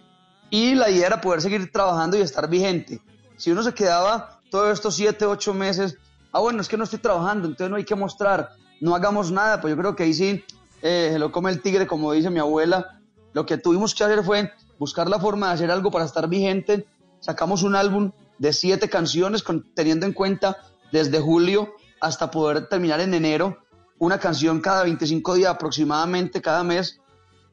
y 0.48 0.74
la 0.74 0.88
idea 0.88 1.08
era 1.08 1.20
poder 1.20 1.42
seguir 1.42 1.70
trabajando 1.70 2.16
y 2.16 2.22
estar 2.22 2.48
vigente. 2.48 3.02
Si 3.36 3.50
uno 3.50 3.62
se 3.62 3.74
quedaba 3.74 4.40
todos 4.50 4.72
estos 4.72 4.96
siete, 4.96 5.26
ocho 5.26 5.52
meses, 5.52 5.98
ah, 6.32 6.40
bueno, 6.40 6.62
es 6.62 6.68
que 6.68 6.78
no 6.78 6.84
estoy 6.84 7.00
trabajando, 7.00 7.46
entonces 7.46 7.68
no 7.68 7.76
hay 7.76 7.84
que 7.84 7.94
mostrar, 7.94 8.52
no 8.80 8.94
hagamos 8.94 9.30
nada, 9.30 9.60
pues 9.60 9.74
yo 9.74 9.78
creo 9.78 9.94
que 9.94 10.04
ahí 10.04 10.14
sí 10.14 10.42
eh, 10.82 11.10
se 11.12 11.18
lo 11.18 11.32
come 11.32 11.50
el 11.50 11.60
tigre, 11.62 11.86
como 11.86 12.12
dice 12.12 12.30
mi 12.30 12.38
abuela. 12.38 13.00
Lo 13.32 13.44
que 13.46 13.58
tuvimos 13.58 13.94
que 13.94 14.04
hacer 14.04 14.22
fue 14.22 14.52
buscar 14.78 15.08
la 15.08 15.18
forma 15.18 15.48
de 15.48 15.54
hacer 15.54 15.70
algo 15.70 15.90
para 15.90 16.04
estar 16.04 16.28
vigente. 16.28 16.86
Sacamos 17.20 17.62
un 17.62 17.74
álbum 17.76 18.12
de 18.38 18.52
siete 18.52 18.88
canciones, 18.88 19.42
con- 19.42 19.72
teniendo 19.74 20.06
en 20.06 20.12
cuenta 20.12 20.56
desde 20.92 21.20
julio 21.20 21.72
hasta 22.00 22.30
poder 22.30 22.68
terminar 22.68 23.00
en 23.00 23.14
enero, 23.14 23.58
una 23.98 24.18
canción 24.18 24.60
cada 24.60 24.82
25 24.84 25.34
días 25.34 25.50
aproximadamente, 25.54 26.40
cada 26.42 26.62
mes. 26.62 27.00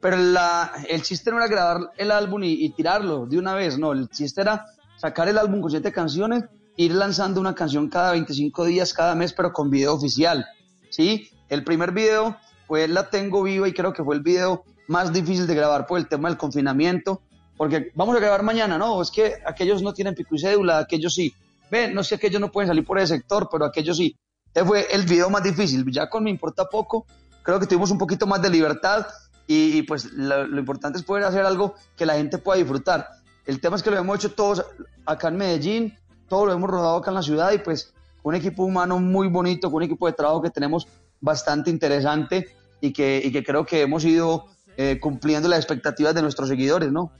Pero 0.02 0.18
la, 0.18 0.72
el 0.90 1.02
chiste 1.02 1.32
no 1.32 1.38
era 1.38 1.48
grabar 1.48 1.92
el 1.98 2.12
álbum 2.12 2.44
y, 2.44 2.66
y 2.66 2.70
tirarlo 2.72 3.26
de 3.26 3.38
una 3.40 3.54
vez, 3.56 3.78
no, 3.80 3.94
el 3.94 4.10
chiste 4.10 4.42
era 4.42 4.66
sacar 4.98 5.30
el 5.30 5.38
álbum 5.38 5.62
con 5.62 5.72
siete 5.72 5.94
canciones, 5.94 6.44
ir 6.76 6.94
lanzando 6.94 7.40
una 7.40 7.56
canción 7.56 7.88
cada 7.88 8.12
25 8.12 8.66
días, 8.66 8.94
cada 8.94 9.16
mes, 9.16 9.32
pero 9.32 9.54
con 9.54 9.70
video 9.70 9.94
oficial. 9.94 10.46
¿sí? 10.90 11.30
El 11.48 11.64
primer 11.64 11.94
video, 11.94 12.36
pues 12.74 12.90
la 12.90 13.08
tengo 13.08 13.44
viva 13.44 13.68
y 13.68 13.72
creo 13.72 13.94
que 13.94 14.04
fue 14.04 14.16
el 14.16 14.24
video 14.24 14.64
más 14.88 15.14
difícil 15.14 15.46
de 15.46 15.54
grabar 15.54 15.86
por 15.86 16.00
el 16.00 16.08
tema 16.08 16.28
del 16.28 16.40
confinamiento, 16.40 17.22
porque 17.56 17.92
vamos 17.94 18.18
a 18.18 18.20
grabar 18.20 18.42
mañana, 18.42 18.80
no, 18.80 19.00
es 19.00 19.12
que 19.12 19.36
aquellos 19.46 19.84
no 19.84 19.94
tienen 19.94 20.16
pico 20.16 20.34
y 20.34 20.40
cédula, 20.40 20.80
aquellos 20.80 21.14
sí. 21.14 21.32
Ven, 21.70 21.94
no 21.94 22.02
que 22.02 22.16
aquellos 22.16 22.42
no 22.42 22.52
pueden 22.52 22.70
salir 22.70 22.84
por 22.84 22.98
ese 22.98 23.18
sector, 23.18 23.48
pero 23.52 23.66
aquellos 23.66 23.98
sí. 23.98 24.16
Este 24.48 24.66
fue 24.66 24.88
el 24.92 25.04
video 25.04 25.30
más 25.30 25.44
difícil, 25.44 25.86
ya 25.92 26.10
con 26.10 26.24
Me 26.24 26.32
Importa 26.32 26.68
Poco, 26.68 27.06
creo 27.44 27.60
que 27.60 27.68
tuvimos 27.68 27.92
un 27.92 28.00
poquito 28.00 28.26
más 28.26 28.42
de 28.42 28.50
libertad 28.50 29.06
y, 29.46 29.78
y, 29.78 29.84
pues 29.84 30.06
lo, 30.12 30.48
lo 30.48 30.58
importante 30.58 30.98
es 30.98 31.06
poder 31.06 31.26
hacer 31.26 31.46
algo 31.46 31.76
que 31.96 32.08
la 32.08 32.16
gente 32.16 32.40
pueda 32.40 32.58
disfrutar. 32.58 33.08
El 33.46 33.62
tema 33.62 33.76
es 33.76 33.84
que 33.84 33.92
lo 33.92 34.00
hemos 34.00 34.16
hecho 34.16 34.32
todos 34.32 34.66
acá 35.06 35.28
en 35.28 35.38
Medellín, 35.38 35.96
todo 36.28 36.48
lo 36.48 36.54
hemos 36.54 36.72
rodado 36.72 36.98
acá 36.98 37.12
en 37.12 37.16
la 37.18 37.22
ciudad 37.22 37.52
y 37.52 37.60
pues 37.60 37.94
un 38.24 38.34
equipo 38.34 38.64
humano 38.64 38.98
muy 38.98 39.28
bonito, 39.28 39.70
con 39.70 39.76
un 39.76 39.84
equipo 39.84 40.08
de 40.08 40.14
trabajo 40.14 40.42
que 40.42 40.50
tenemos 40.50 40.88
bastante 41.22 41.70
interesante 41.70 42.48
y 42.84 42.92
que, 42.92 43.22
y 43.24 43.32
que 43.32 43.46
creo 43.46 43.66
que 43.66 43.82
hemos 43.82 44.04
ido 44.04 44.46
eh, 44.76 45.00
cumpliendo 45.00 45.48
las 45.48 45.60
expectativas 45.60 46.14
de 46.14 46.22
nuestros 46.22 46.50
seguidores, 46.50 46.92
¿no? 46.92 47.14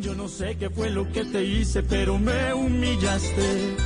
Yo 0.00 0.16
no 0.16 0.26
sé 0.26 0.56
qué 0.56 0.68
fue 0.70 0.90
lo 0.90 1.08
que 1.12 1.24
te 1.24 1.44
hice, 1.44 1.84
pero 1.84 2.18
me 2.18 2.52
humillaste. 2.52 3.76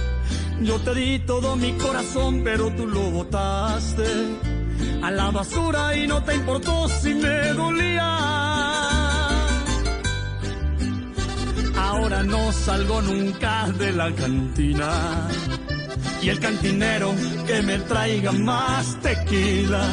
Yo 0.62 0.78
te 0.80 0.94
di 0.94 1.18
todo 1.18 1.54
mi 1.56 1.72
corazón, 1.74 2.40
pero 2.42 2.74
tú 2.74 2.86
lo 2.86 3.10
botaste 3.10 4.06
a 5.02 5.10
la 5.10 5.30
basura 5.30 5.94
y 5.94 6.06
no 6.06 6.24
te 6.24 6.34
importó 6.34 6.88
si 6.88 7.12
me 7.12 7.52
dolía. 7.52 8.16
Ahora 11.76 12.22
no 12.22 12.52
salgo 12.52 13.02
nunca 13.02 13.68
de 13.78 13.92
la 13.92 14.10
cantina. 14.14 15.28
Y 16.22 16.28
el 16.28 16.40
cantinero 16.40 17.14
que 17.46 17.62
me 17.62 17.78
traiga 17.80 18.32
más 18.32 19.00
tequila. 19.00 19.84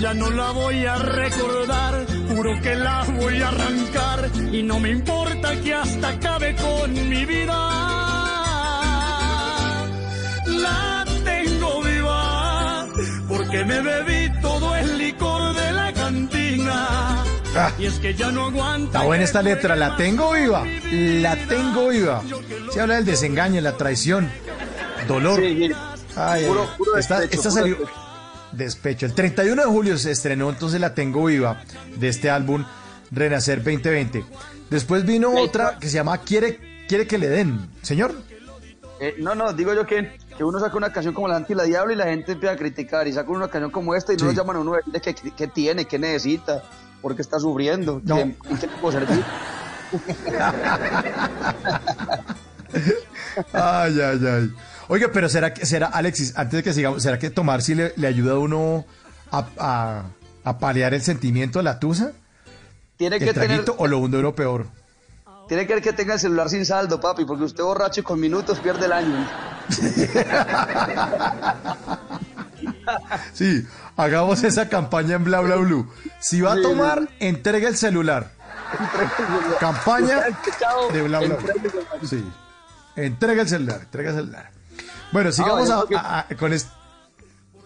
Ya 0.00 0.14
no 0.14 0.30
la 0.30 0.50
voy 0.50 0.84
a 0.86 0.96
recordar, 0.96 2.06
juro 2.28 2.60
que 2.60 2.74
la 2.74 3.04
voy 3.04 3.40
a 3.42 3.48
arrancar. 3.48 4.30
Y 4.52 4.62
no 4.62 4.80
me 4.80 4.90
importa 4.90 5.54
que 5.62 5.74
hasta 5.74 6.08
acabe 6.08 6.56
con 6.56 6.92
mi 7.08 7.24
vida. 7.24 7.54
La 10.46 11.04
tengo 11.24 11.82
viva, 11.82 12.86
porque 13.28 13.64
me 13.64 13.80
bebí 13.80 14.40
todo 14.40 14.74
el 14.76 14.98
licor 14.98 15.54
de 15.54 15.72
la 15.72 15.92
cantina. 15.92 17.24
Ah. 17.56 17.72
Y 17.78 17.86
es 17.86 17.94
que 18.00 18.14
ya 18.14 18.32
no 18.32 18.46
aguanta. 18.46 18.98
Está 18.98 19.02
buena 19.06 19.24
esta 19.24 19.42
letra, 19.42 19.76
la 19.76 19.96
tengo 19.96 20.32
viva, 20.32 20.64
la 20.90 21.36
tengo 21.36 21.88
viva. 21.88 22.22
Se 22.72 22.80
habla 22.80 22.96
del 22.96 23.04
desengaño, 23.04 23.60
la 23.60 23.76
traición, 23.76 24.28
dolor. 25.06 25.40
Ay, 25.40 25.72
ay, 26.16 26.46
Puro- 26.46 26.68
puro 26.76 26.96
esta, 26.96 27.20
despecho, 27.20 27.50
salió 27.50 27.76
despecho. 28.52 29.06
El 29.06 29.14
31 29.14 29.62
de 29.62 29.68
julio 29.68 29.98
se 29.98 30.10
estrenó 30.12 30.50
entonces 30.50 30.80
La 30.80 30.94
Tengo 30.94 31.24
Viva 31.24 31.62
de 31.96 32.08
este 32.08 32.30
álbum 32.30 32.64
Renacer 33.10 33.58
2020. 33.62 34.24
Después 34.70 35.04
vino 35.04 35.32
otra 35.34 35.78
que 35.78 35.88
se 35.88 35.94
llama 35.94 36.18
Quiere, 36.18 36.86
quiere 36.88 37.06
que 37.06 37.18
le 37.18 37.28
den. 37.28 37.68
Señor, 37.82 38.14
Eh, 39.00 39.16
no, 39.18 39.34
no, 39.34 39.52
digo 39.52 39.74
yo 39.74 39.84
que, 39.86 40.16
que 40.36 40.44
uno 40.44 40.60
saca 40.60 40.76
una 40.76 40.92
canción 40.92 41.14
como 41.14 41.26
La 41.26 41.36
Anti 41.36 41.52
y 41.52 41.56
la 41.56 41.64
Diablo 41.64 41.92
y 41.92 41.96
la 41.96 42.04
gente 42.04 42.32
empieza 42.32 42.54
a 42.54 42.56
criticar 42.56 43.08
y 43.08 43.12
saca 43.12 43.28
una 43.30 43.48
canción 43.48 43.70
como 43.72 43.94
esta 43.94 44.12
y 44.12 44.16
no 44.16 44.20
Sí. 44.20 44.26
lo 44.26 44.32
llaman 44.32 44.56
a 44.56 44.60
uno 44.60 44.72
qué, 45.02 45.14
qué- 45.14 45.32
qué 45.36 45.46
tiene, 45.48 45.84
qué 45.86 45.98
necesita, 45.98 46.62
por 47.02 47.14
qué 47.16 47.22
está 47.22 47.38
sufriendo, 47.40 48.00
No. 48.04 48.14
qué, 48.16 48.22
en 48.22 48.36
qué 48.58 48.68
puedo 48.80 48.98
servir. 48.98 49.24
Ay, 53.52 54.00
ay, 54.00 54.20
ay. 54.26 54.54
Oiga, 54.88 55.08
pero 55.12 55.28
será 55.28 55.54
que, 55.54 55.64
será, 55.66 55.86
Alexis, 55.86 56.34
antes 56.36 56.58
de 56.58 56.62
que 56.62 56.72
sigamos, 56.72 57.02
¿será 57.02 57.18
que 57.18 57.30
tomar 57.30 57.62
si 57.62 57.74
le, 57.74 57.92
le 57.96 58.06
ayuda 58.06 58.32
a 58.34 58.38
uno 58.38 58.84
a, 59.30 59.46
a, 59.58 60.02
a 60.44 60.58
paliar 60.58 60.94
el 60.94 61.02
sentimiento 61.02 61.58
de 61.58 61.62
la 61.64 61.78
tusa? 61.78 62.12
Tiene 62.96 63.16
¿El 63.16 63.24
que 63.24 63.34
tener, 63.34 63.64
o 63.76 63.86
lo 63.86 63.98
hunde 63.98 64.18
uno 64.18 64.34
peor? 64.34 64.66
tiene 65.48 65.66
que 65.66 65.74
ver 65.74 65.82
que 65.82 65.92
tenga 65.92 66.14
el 66.14 66.20
celular 66.20 66.48
sin 66.48 66.64
saldo, 66.64 66.98
papi, 67.00 67.24
porque 67.26 67.44
usted 67.44 67.62
borracho 67.62 68.00
y 68.00 68.02
con 68.04 68.18
minutos 68.18 68.60
pierde 68.60 68.86
el 68.86 68.92
año. 68.92 69.28
Sí, 73.32 73.66
hagamos 73.96 74.42
esa 74.44 74.68
campaña 74.68 75.16
en 75.16 75.24
Bla 75.24 75.40
Bla 75.40 75.56
Blue. 75.56 75.90
Si 76.20 76.40
va 76.40 76.52
a 76.54 76.60
tomar, 76.62 77.08
entregue 77.18 77.66
el 77.66 77.76
celular. 77.76 78.30
Campaña 79.60 80.20
de 80.92 81.02
Bla 81.02 81.20
Bla 81.20 81.36
Blue. 81.36 81.48
Sí. 82.08 82.24
Entrega 82.96 83.42
el 83.42 83.48
celular, 83.48 83.80
entrega 83.82 84.10
el 84.10 84.16
celular. 84.16 84.50
Bueno, 85.12 85.30
sigamos 85.32 85.70
Ah, 85.70 86.26
a- 86.28 86.34
con 86.36 86.52
esto. 86.52 86.70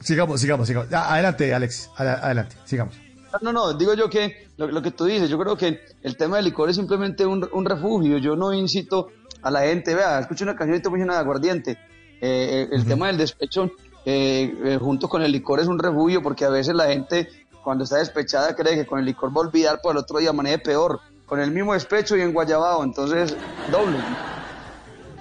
Sigamos, 0.00 0.40
sigamos, 0.40 0.66
sigamos. 0.68 0.92
Ah, 0.92 1.14
Adelante, 1.14 1.52
Alex. 1.54 1.90
Ad- 1.96 2.24
Adelante, 2.24 2.56
sigamos. 2.64 2.94
No, 3.42 3.52
no, 3.52 3.74
digo 3.74 3.94
yo 3.94 4.08
que 4.08 4.48
lo, 4.56 4.68
lo 4.68 4.80
que 4.80 4.90
tú 4.90 5.04
dices, 5.04 5.28
yo 5.28 5.38
creo 5.38 5.56
que 5.56 5.80
el 6.02 6.16
tema 6.16 6.36
del 6.36 6.46
licor 6.46 6.70
es 6.70 6.76
simplemente 6.76 7.26
un, 7.26 7.48
un 7.52 7.64
refugio. 7.64 8.18
Yo 8.18 8.36
no 8.36 8.52
incito 8.52 9.08
a 9.42 9.50
la 9.50 9.60
gente, 9.62 9.94
vea, 9.94 10.18
escucha 10.20 10.44
una 10.44 10.56
canción 10.56 10.80
y 10.98 11.02
una 11.02 11.14
de 11.14 11.18
aguardiente. 11.20 11.72
Eh, 11.72 11.78
eh, 12.20 12.68
el 12.72 12.84
tema 12.86 13.06
del 13.08 13.18
despecho 13.18 13.70
eh, 14.04 14.52
eh, 14.64 14.78
junto 14.80 15.08
con 15.08 15.22
el 15.22 15.30
licor 15.30 15.60
es 15.60 15.66
un 15.68 15.78
refugio 15.78 16.20
porque 16.22 16.44
a 16.44 16.48
veces 16.48 16.74
la 16.74 16.86
gente 16.86 17.28
cuando 17.62 17.84
está 17.84 17.96
despechada 17.98 18.56
cree 18.56 18.74
que 18.74 18.86
con 18.86 18.98
el 18.98 19.04
licor 19.04 19.30
va 19.30 19.42
a 19.42 19.46
olvidar, 19.46 19.80
por 19.82 19.92
el 19.92 19.98
otro 19.98 20.18
día 20.18 20.30
amanece 20.30 20.58
peor. 20.60 21.00
Con 21.26 21.40
el 21.40 21.50
mismo 21.50 21.74
despecho 21.74 22.16
y 22.16 22.22
en 22.22 22.32
Guayabao, 22.32 22.82
entonces 22.82 23.36
doble. 23.70 23.98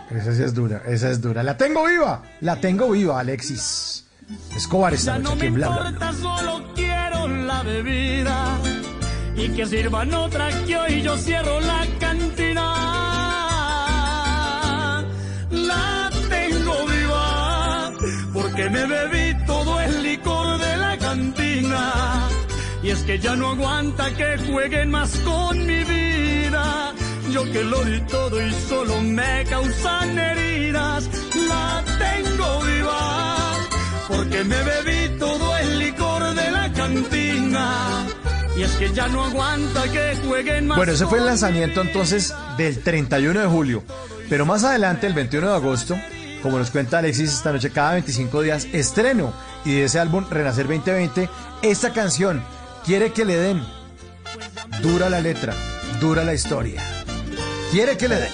Esa 0.09 0.33
sí 0.33 0.43
es 0.43 0.53
dura, 0.53 0.81
esa 0.87 1.09
es 1.09 1.21
dura. 1.21 1.43
La 1.43 1.57
tengo 1.57 1.85
viva, 1.85 2.23
la 2.41 2.55
tengo 2.55 2.91
viva, 2.91 3.19
Alexis. 3.19 4.05
Escobar 4.55 4.93
esta 4.93 5.17
noche 5.17 5.23
no 5.23 5.35
aquí 5.35 5.45
en 5.45 5.53
Bla 5.53 5.67
Bla 5.69 5.89
importa, 5.89 6.13
solo 6.13 6.73
quiero 6.75 7.27
la 7.27 7.63
bebida 7.63 8.57
y 9.37 9.49
que 9.49 9.65
sirvan 9.65 10.13
otra 10.13 10.49
que 10.65 10.77
hoy 10.77 11.01
yo 11.01 11.17
cierro 11.17 11.59
la 11.61 11.85
cantina. 11.99 12.73
La 15.51 16.09
tengo 16.29 16.85
viva 16.87 17.91
porque 18.33 18.69
me 18.69 18.85
bebí 18.85 19.45
todo 19.45 19.79
el 19.79 20.03
licor 20.03 20.57
de 20.59 20.77
la 20.77 20.97
cantina. 20.97 22.27
Y 22.81 22.89
es 22.89 22.99
que 23.03 23.19
ya 23.19 23.35
no 23.35 23.49
aguanta 23.49 24.09
que 24.15 24.37
jueguen 24.49 24.91
más 24.91 25.11
con 25.19 25.65
mi 25.65 25.83
vida. 25.83 26.93
Yo 27.37 27.43
que 27.51 27.63
lo 27.63 27.83
di 27.83 28.01
todo 28.01 28.43
y 28.43 28.51
solo 28.51 28.99
me 28.99 29.45
causan 29.47 30.17
heridas. 30.17 31.07
La 31.47 31.83
tengo 31.99 32.61
viva 32.63 33.53
porque 34.07 34.43
me 34.43 34.55
bebí 34.63 35.19
todo 35.19 35.55
el 35.57 35.77
licor 35.77 36.33
de 36.33 36.49
la 36.49 36.73
cantina. 36.73 38.07
Y 38.57 38.63
es 38.63 38.71
que 38.77 38.91
ya 38.91 39.07
no 39.09 39.23
aguanta 39.25 39.83
que 39.83 40.15
jueguen 40.27 40.65
más. 40.65 40.77
Bueno, 40.77 40.93
ese 40.93 41.05
fue 41.05 41.19
el 41.19 41.27
lanzamiento 41.27 41.81
entonces 41.81 42.33
del 42.57 42.81
31 42.81 43.39
de 43.39 43.45
julio. 43.45 43.83
Pero 44.29 44.47
más 44.47 44.63
adelante, 44.63 45.05
el 45.05 45.13
21 45.13 45.47
de 45.47 45.55
agosto, 45.55 45.95
como 46.41 46.57
nos 46.57 46.71
cuenta 46.71 46.97
Alexis 46.97 47.31
esta 47.31 47.51
noche, 47.51 47.69
cada 47.69 47.91
25 47.91 48.41
días, 48.41 48.67
estreno. 48.73 49.31
Y 49.63 49.75
de 49.75 49.83
ese 49.83 49.99
álbum 49.99 50.25
Renacer 50.27 50.65
2020, 50.65 51.29
esta 51.61 51.93
canción, 51.93 52.43
Quiere 52.83 53.11
que 53.11 53.25
le 53.25 53.35
den. 53.35 53.61
Dura 54.81 55.07
la 55.07 55.19
letra, 55.19 55.53
dura 55.99 56.23
la 56.23 56.33
historia. 56.33 56.96
Quiere 57.71 57.97
que 57.97 58.07
le 58.07 58.15
den. 58.15 58.31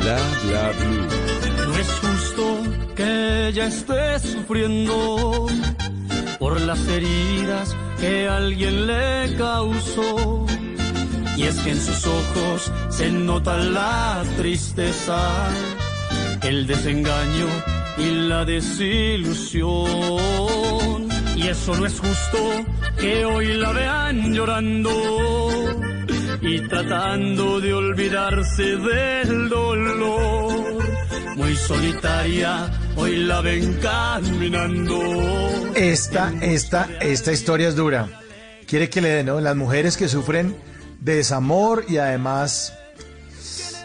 Bla 0.00 0.18
bla 0.42 0.72
blue. 0.78 1.06
No 1.68 1.76
es 1.78 1.90
justo 2.02 2.44
que 2.96 3.48
ella 3.48 3.66
esté 3.66 4.18
sufriendo 4.18 5.46
por 6.40 6.60
las 6.60 6.88
heridas 6.88 7.76
que 8.00 8.28
alguien 8.28 8.88
le 8.88 9.36
causó. 9.38 10.46
Y 11.36 11.44
es 11.44 11.56
que 11.60 11.70
en 11.70 11.80
sus 11.80 12.06
ojos 12.06 12.70
se 12.90 13.10
nota 13.10 13.56
la 13.56 14.22
tristeza, 14.36 15.48
el 16.42 16.66
desengaño 16.66 17.46
y 17.96 18.28
la 18.28 18.44
desilusión. 18.44 19.72
Y 21.36 21.48
eso 21.48 21.74
no 21.74 21.86
es 21.86 21.98
justo 21.98 22.38
que 22.98 23.24
hoy 23.24 23.54
la 23.54 23.72
vean 23.72 24.34
llorando 24.34 24.90
y 26.42 26.60
tratando 26.68 27.60
de 27.60 27.72
olvidarse 27.72 28.76
del 28.76 29.48
dolor. 29.48 30.82
Muy 31.36 31.56
solitaria, 31.56 32.70
hoy 32.96 33.16
la 33.16 33.40
ven 33.40 33.78
caminando. 33.80 35.00
Esta, 35.74 36.32
esta, 36.42 36.88
esta 37.00 37.32
historia 37.32 37.68
es 37.68 37.76
dura. 37.76 38.08
Quiere 38.66 38.90
que 38.90 39.00
le 39.00 39.08
den, 39.08 39.26
¿no? 39.26 39.40
Las 39.40 39.56
mujeres 39.56 39.96
que 39.96 40.08
sufren 40.08 40.54
desamor 41.04 41.84
y 41.88 41.98
además, 41.98 42.72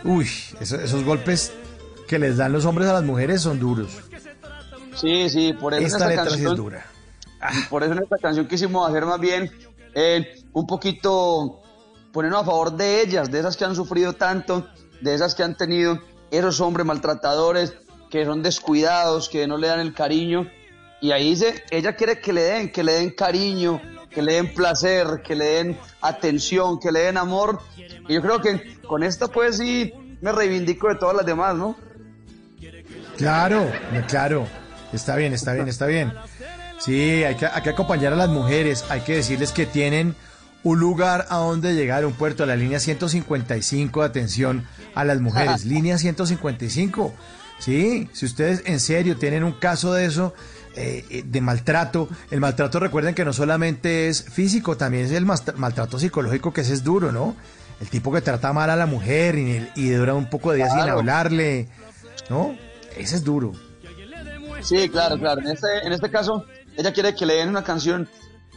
uy, 0.04 0.30
eso- 0.60 0.80
esos 0.80 1.04
golpes 1.04 1.52
que 2.08 2.20
les 2.20 2.38
dan 2.38 2.52
los 2.52 2.66
hombres 2.66 2.88
a 2.88 2.94
las 2.94 3.04
mujeres 3.04 3.42
son 3.42 3.60
duros. 3.60 3.90
Sí, 4.96 5.30
sí, 5.30 5.54
por 5.54 5.74
eso 5.74 5.82
en 5.82 5.86
Esta 5.88 5.98
esta 5.98 6.08
letra 6.10 6.24
sí 6.26 6.30
canción, 6.32 6.52
es 6.54 6.58
dura. 6.58 6.86
y 7.54 7.62
por 7.70 7.84
eso 7.84 7.94
en 7.94 8.04
esta 8.04 8.18
canción 8.18 8.48
quisimos 8.48 8.90
hacer 8.90 9.06
más 9.06 9.20
bien 9.20 9.52
eh, 9.94 10.42
un 10.54 10.66
poquito 10.68 11.62
ponernos 12.12 12.42
a 12.44 12.46
favor 12.46 12.76
de 12.76 13.02
ellas, 13.02 13.30
de 13.32 13.40
esas 13.40 13.58
que 13.58 13.66
han 13.66 13.76
sufrido 13.76 14.14
tanto, 14.14 14.68
de 15.02 15.14
esas 15.14 15.36
que 15.36 15.44
han 15.44 15.56
tenido 15.56 16.00
esos 16.32 16.60
hombres 16.62 16.86
maltratadores, 16.86 17.74
que 18.10 18.26
son 18.26 18.42
descuidados, 18.44 19.28
que 19.30 19.48
no 19.48 19.58
le 19.58 19.68
dan 19.68 19.80
el 19.80 19.94
cariño. 19.94 20.50
Y 21.02 21.12
ahí 21.12 21.32
dice, 21.32 21.64
ella 21.70 21.96
quiere 21.96 22.20
que 22.20 22.34
le 22.34 22.42
den, 22.42 22.72
que 22.72 22.84
le 22.84 22.94
den 22.94 23.12
cariño, 23.12 23.80
que 24.18 24.24
le 24.24 24.34
den 24.34 24.52
placer, 24.52 25.22
que 25.24 25.36
le 25.36 25.46
den 25.46 25.78
atención, 26.02 26.80
que 26.80 26.92
le 26.92 27.02
den 27.02 27.18
amor. 27.18 27.62
Y 28.08 28.16
yo 28.16 28.22
creo 28.24 28.42
que 28.42 28.80
con 28.88 29.04
esta 29.04 29.28
pues 29.28 29.58
sí 29.58 29.94
me 30.22 30.32
reivindico 30.32 30.88
de 30.88 30.96
todas 30.96 31.16
las 31.16 31.24
demás, 31.24 31.56
¿no? 31.56 31.76
Claro, 33.16 33.72
claro. 34.08 34.48
Está 34.92 35.16
bien, 35.18 35.34
está 35.34 35.54
bien, 35.54 35.68
está 35.68 35.86
bien. 35.86 36.12
Sí, 36.80 37.24
hay 37.24 37.36
que, 37.36 37.46
hay 37.46 37.62
que 37.62 37.70
acompañar 37.70 38.12
a 38.12 38.16
las 38.16 38.30
mujeres, 38.30 38.86
hay 38.90 39.02
que 39.02 39.18
decirles 39.18 39.52
que 39.52 39.68
tienen 39.68 40.16
un 40.64 40.80
lugar 40.80 41.28
a 41.30 41.38
donde 41.38 41.76
llegar, 41.76 42.04
un 42.04 42.14
puerto, 42.14 42.44
la 42.48 42.56
línea 42.56 42.80
155 42.80 44.00
de 44.00 44.06
atención 44.08 44.68
a 44.96 45.06
las 45.06 45.22
mujeres, 45.22 45.64
línea 45.66 46.00
155. 46.00 47.14
Sí, 47.60 48.10
si 48.14 48.26
ustedes 48.26 48.64
en 48.66 48.80
serio 48.80 49.16
tienen 49.16 49.44
un 49.44 49.54
caso 49.54 49.94
de 49.94 50.06
eso, 50.06 50.34
eh, 50.78 51.06
eh, 51.10 51.24
de 51.26 51.42
maltrato, 51.42 52.08
el 52.30 52.40
maltrato 52.40 52.80
recuerden 52.80 53.16
que 53.16 53.26
no 53.26 53.34
solamente 53.34 54.08
es 54.08 54.24
físico, 54.24 54.78
también 54.78 55.06
es 55.06 55.12
el 55.12 55.26
maltrato 55.26 55.98
psicológico, 55.98 56.54
que 56.54 56.62
ese 56.62 56.74
es 56.74 56.84
duro, 56.84 57.12
¿no? 57.12 57.36
El 57.82 57.90
tipo 57.90 58.12
que 58.12 58.22
trata 58.22 58.54
mal 58.54 58.70
a 58.70 58.76
la 58.76 58.86
mujer 58.86 59.38
y, 59.38 59.68
y 59.76 59.90
dura 59.90 60.14
un 60.14 60.30
poco 60.30 60.52
de 60.52 60.58
días 60.58 60.72
sin 60.72 60.82
hablarle, 60.82 61.68
¿no? 62.30 62.56
Ese 62.96 63.16
es 63.16 63.24
duro. 63.24 63.54
Sí, 64.62 64.90
claro, 64.90 65.18
claro. 65.18 65.42
En 65.42 65.48
este, 65.48 65.68
en 65.84 65.94
este 65.94 66.10
caso, 66.10 66.46
ella 66.78 66.94
quiere 66.94 67.16
que 67.16 67.26
le 67.26 67.36
den 67.36 67.50
una 67.50 67.64
canción 67.64 68.08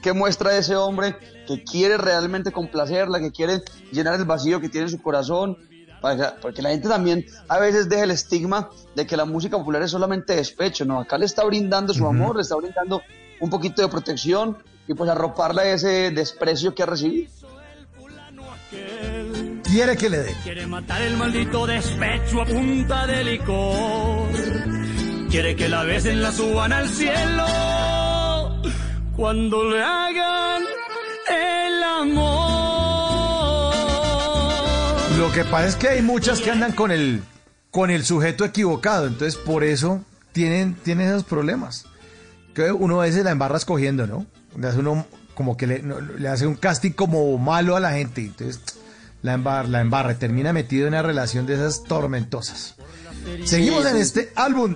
que 0.03 0.13
muestra 0.13 0.51
a 0.51 0.59
ese 0.59 0.77
hombre 0.77 1.17
que 1.47 1.63
quiere 1.65 1.97
realmente 1.99 2.53
complacerla, 2.53 3.21
que 3.21 3.33
quiere 3.33 3.63
llenar 3.93 4.15
el 4.15 4.25
vacío 4.25 4.61
que 4.61 4.69
tiene 4.69 4.87
en 4.87 4.91
su 4.91 5.03
corazón, 5.03 5.57
para 6.01 6.37
porque 6.37 6.63
la 6.63 6.71
gente 6.71 6.89
también 6.89 7.27
a 7.49 7.59
veces 7.59 7.89
deja 7.89 8.05
el 8.05 8.11
estigma 8.11 8.71
de 8.95 9.07
que 9.07 9.17
la 9.17 9.25
música 9.25 9.57
popular 9.57 9.83
es 9.83 9.91
solamente 9.91 10.37
despecho, 10.37 10.85
¿no? 10.85 11.01
Acá 11.01 11.19
le 11.19 11.27
está 11.27 11.45
brindando 11.45 11.93
su 11.95 12.07
amor, 12.07 12.37
le 12.37 12.43
está 12.43 12.57
brindando 12.57 13.03
un 13.41 13.51
poquito 13.51 13.83
de 13.83 13.89
protección 13.89 14.59
y 14.87 14.95
pues 14.95 15.11
arroparle 15.11 15.73
ese 15.73 16.11
desprecio 16.11 16.75
que 16.75 16.83
ha 16.83 16.87
recibido. 16.87 17.31
Quiere 19.65 19.97
que 19.97 20.11
le 20.11 20.19
dé. 20.19 20.35
Quiere 20.43 20.67
matar 20.67 21.01
el 21.03 21.17
maldito 21.17 21.67
despecho 21.67 22.43
a 22.43 22.45
punta 22.45 23.07
de 23.07 23.25
licor. 23.25 24.29
Quiere 25.31 25.55
que 25.55 25.69
la 25.69 25.85
besen, 25.85 26.23
la 26.23 26.33
suban 26.33 26.73
al 26.73 26.89
cielo 26.89 27.45
cuando 29.17 29.65
le 29.65 29.83
hagan 29.83 30.63
el 31.29 31.83
amor. 31.83 32.60
Lo 35.21 35.31
que 35.31 35.45
pasa 35.45 35.67
es 35.67 35.77
que 35.77 35.87
hay 35.87 36.01
muchas 36.01 36.41
que 36.41 36.51
andan 36.51 36.73
con 36.73 36.91
el, 36.91 37.23
con 37.71 37.91
el 37.91 38.07
sujeto 38.07 38.43
equivocado, 38.43 39.07
entonces 39.07 39.37
por 39.37 39.65
eso 39.65 40.03
tienen, 40.33 40.75
tienen 40.77 41.09
esos 41.09 41.25
problemas. 41.25 41.85
Que 42.55 42.73
uno 42.73 43.03
a 43.03 43.05
veces 43.05 43.23
la 43.23 43.31
embarra 43.31 43.59
escogiendo, 43.59 44.07
¿no? 44.07 44.25
Le 44.57 44.67
hace 44.67 44.79
uno 44.79 45.07
como 45.35 45.59
que 45.59 45.67
le, 45.67 46.27
hace 46.27 46.47
un 46.47 46.55
casting 46.55 46.93
como 46.93 47.37
malo 47.37 47.77
a 47.77 47.81
la 47.81 47.93
gente, 47.93 48.23
entonces 48.23 48.63
la 49.21 49.35
embarra, 49.35 49.69
la 49.69 49.83
embarra, 49.83 50.15
termina 50.15 50.55
metido 50.55 50.87
en 50.87 50.95
una 50.95 51.03
relación 51.03 51.45
de 51.45 51.53
esas 51.53 51.85
tormentosas. 51.85 52.77
Seguimos 53.45 53.85
en 53.85 53.97
este 53.97 54.33
álbum 54.37 54.75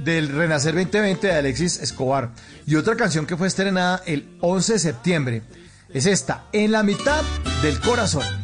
del 0.00 0.28
Renacer 0.30 0.74
2020 0.74 1.24
de 1.24 1.34
Alexis 1.34 1.78
Escobar. 1.78 2.32
Y 2.66 2.74
otra 2.74 2.96
canción 2.96 3.26
que 3.26 3.36
fue 3.36 3.46
estrenada 3.46 4.02
el 4.06 4.36
11 4.40 4.72
de 4.72 4.78
septiembre 4.80 5.42
es 5.90 6.06
esta, 6.06 6.46
En 6.52 6.72
la 6.72 6.82
mitad 6.82 7.22
del 7.62 7.78
corazón. 7.78 8.43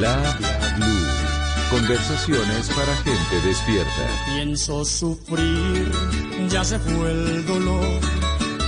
La 0.00 0.16
Blue. 0.76 1.06
Conversaciones 1.70 2.68
para 2.70 2.94
gente 2.96 3.46
despierta. 3.46 4.08
Pienso 4.34 4.84
sufrir, 4.84 5.90
ya 6.48 6.64
se 6.64 6.78
fue 6.78 7.10
el 7.10 7.46
dolor 7.46 8.00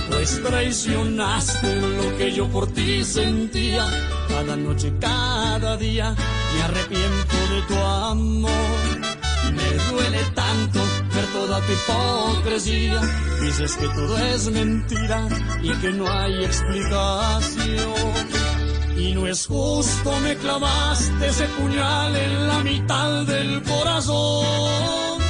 pues 0.09 0.41
traicionaste 0.43 1.81
lo 1.81 2.17
que 2.17 2.33
yo 2.33 2.49
por 2.49 2.67
ti 2.67 3.05
sentía. 3.05 3.85
Cada 4.27 4.57
noche, 4.57 4.91
cada 4.99 5.77
día, 5.77 6.13
me 6.53 6.61
arrepiento 6.63 7.37
de 7.53 7.61
tu 7.67 7.75
amor. 7.75 8.51
Me 9.53 9.91
duele 9.91 10.23
tanto 10.35 10.79
ver 11.15 11.25
toda 11.27 11.61
tu 11.61 11.71
hipocresía. 11.71 12.99
Dices 13.41 13.77
que 13.77 13.87
todo 13.87 14.17
es 14.17 14.51
mentira 14.51 15.25
y 15.61 15.71
que 15.75 15.91
no 15.91 16.11
hay 16.11 16.43
explicación. 16.43 17.93
Y 18.99 19.13
no 19.13 19.25
es 19.27 19.47
justo, 19.47 20.11
me 20.23 20.35
clavaste 20.35 21.27
ese 21.27 21.45
puñal 21.57 22.13
en 22.15 22.47
la 22.49 22.59
mitad 22.59 23.23
del 23.25 23.63
corazón. 23.63 25.21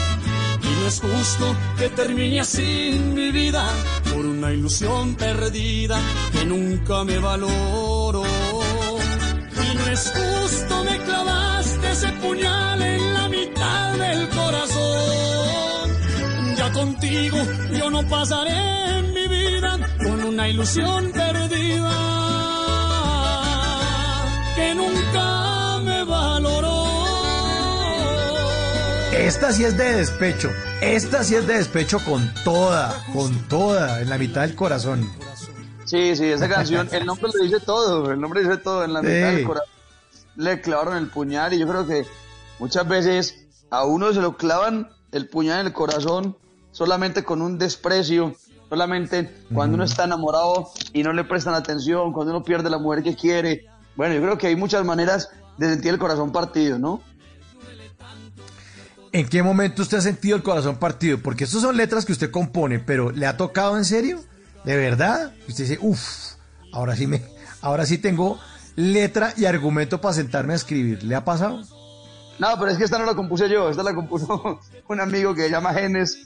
Y 0.64 0.82
no 0.82 0.88
es 0.88 1.00
justo 1.00 1.56
que 1.78 1.90
termine 1.90 2.40
así 2.40 3.00
mi 3.14 3.32
vida 3.32 3.64
por 4.12 4.26
una 4.26 4.52
ilusión 4.52 5.14
perdida 5.14 6.00
que 6.32 6.46
nunca 6.46 7.04
me 7.04 7.20
valoró. 7.20 8.24
Y 8.24 9.78
no 9.78 9.88
es 9.92 10.14
justo, 10.18 10.84
me 10.84 10.98
clavaste 11.06 11.92
ese 11.92 12.08
puñal 12.24 12.82
en 12.82 13.14
la 13.14 13.30
mitad 13.30 13.94
del 13.94 14.30
corazón. 14.30 15.90
Ya 16.58 16.72
contigo 16.72 17.38
yo 17.78 17.92
no 17.92 18.02
pasaré 18.10 19.04
mi 19.14 19.28
vida 19.28 19.78
con 20.04 20.24
una 20.24 20.50
ilusión 20.50 21.12
perdida 21.12 22.19
que 24.56 24.76
nunca 24.76 25.80
me 25.84 26.04
valoró. 26.04 26.86
Esta 29.14 29.52
sí 29.52 29.64
es 29.64 29.78
de 29.78 29.96
despecho. 29.96 30.50
Esta 30.82 31.24
sí 31.24 31.36
es 31.36 31.46
de 31.46 31.56
despecho 31.56 32.00
con 32.06 32.32
toda, 32.44 33.04
con 33.14 33.48
toda, 33.48 34.02
en 34.02 34.10
la 34.10 34.18
mitad 34.18 34.42
del 34.42 34.56
corazón. 34.56 35.10
Sí, 35.86 36.16
sí, 36.16 36.26
esa 36.26 36.48
canción, 36.48 36.88
el 36.92 37.06
nombre 37.06 37.32
lo 37.34 37.44
dice 37.44 37.60
todo, 37.60 38.12
el 38.12 38.22
nombre 38.22 38.42
dice 38.42 38.58
todo, 38.58 38.84
en 38.84 38.94
la 38.94 39.02
mitad 39.02 39.32
del 39.32 39.44
corazón. 39.44 39.70
Le 40.36 40.62
clavaron 40.62 40.98
el 40.98 41.08
puñal 41.08 41.54
y 41.54 41.60
yo 41.60 41.68
creo 41.68 41.88
que 41.88 42.06
muchas 42.60 42.88
veces 42.88 43.48
a 43.70 43.86
uno 43.86 44.14
se 44.14 44.22
lo 44.22 44.38
clavan 44.38 44.90
el 45.12 45.28
puñal 45.28 45.62
en 45.62 45.68
el 45.68 45.74
corazón 45.74 46.38
solamente 46.72 47.24
con 47.24 47.42
un 47.42 47.58
desprecio, 47.58 48.36
solamente 48.70 49.44
cuando 49.54 49.76
uno 49.76 49.84
está 49.84 50.04
enamorado 50.06 50.70
y 50.94 51.04
no 51.04 51.12
le 51.12 51.24
prestan 51.24 51.56
atención, 51.56 52.14
cuando 52.14 52.34
uno 52.36 52.44
pierde 52.44 52.70
la 52.70 52.78
mujer 52.78 53.04
que 53.04 53.16
quiere. 53.16 53.66
Bueno, 54.00 54.16
yo 54.16 54.22
creo 54.22 54.38
que 54.38 54.48
hay 54.48 54.56
muchas 54.56 54.86
maneras 54.86 55.30
de 55.58 55.72
sentir 55.72 55.92
el 55.92 56.00
corazón 56.00 56.32
partido, 56.32 56.80
¿no? 56.80 57.02
¿En 59.12 59.28
qué 59.28 59.44
momento 59.44 59.82
usted 59.82 59.98
ha 59.98 60.02
sentido 60.02 60.38
el 60.38 60.42
corazón 60.42 60.78
partido? 60.78 61.18
Porque 61.22 61.44
estas 61.44 61.62
son 61.62 61.76
letras 61.76 62.06
que 62.06 62.14
usted 62.14 62.32
compone, 62.32 62.80
pero 62.80 63.12
¿le 63.12 63.28
ha 63.28 63.36
tocado 63.36 63.78
en 63.78 63.84
serio? 63.84 64.22
¿De 64.64 64.78
verdad? 64.78 65.34
Usted 65.50 65.66
dice, 65.66 65.80
uff, 65.82 66.00
ahora 66.72 66.96
sí 66.96 67.08
me, 67.08 67.22
ahora 67.60 67.86
sí 67.86 67.98
tengo 67.98 68.40
letra 68.78 69.34
y 69.36 69.44
argumento 69.44 70.00
para 70.00 70.14
sentarme 70.14 70.54
a 70.54 70.56
escribir. 70.56 71.04
¿Le 71.04 71.16
ha 71.16 71.26
pasado? 71.26 71.60
No, 72.40 72.48
pero 72.58 72.72
es 72.72 72.78
que 72.78 72.86
esta 72.86 73.00
no 73.00 73.06
la 73.06 73.16
compuse 73.16 73.50
yo, 73.50 73.70
esta 73.70 73.84
la 73.84 73.94
compuso 73.94 74.62
un 74.88 75.02
amigo 75.02 75.36
que 75.36 75.42
se 75.42 75.50
llama 75.50 75.74
Genes, 75.74 76.26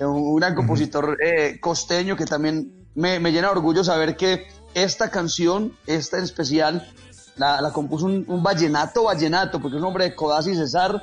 un 0.00 0.34
gran 0.34 0.56
compositor 0.56 1.16
eh, 1.24 1.60
costeño 1.60 2.16
que 2.16 2.24
también 2.24 2.72
me, 2.96 3.20
llena 3.20 3.48
de 3.48 3.52
orgullo 3.52 3.84
saber 3.84 4.16
que 4.16 4.48
esta 4.74 5.10
canción, 5.10 5.72
esta 5.86 6.18
en 6.18 6.24
especial, 6.24 6.88
la, 7.36 7.70
compuso 7.72 8.06
un, 8.06 8.42
vallenato 8.42 9.04
vallenato, 9.04 9.60
porque 9.60 9.76
es 9.76 9.82
un 9.82 9.88
hombre 9.88 10.04
de 10.04 10.14
Codazzi 10.14 10.52
y 10.52 10.56
César, 10.56 11.02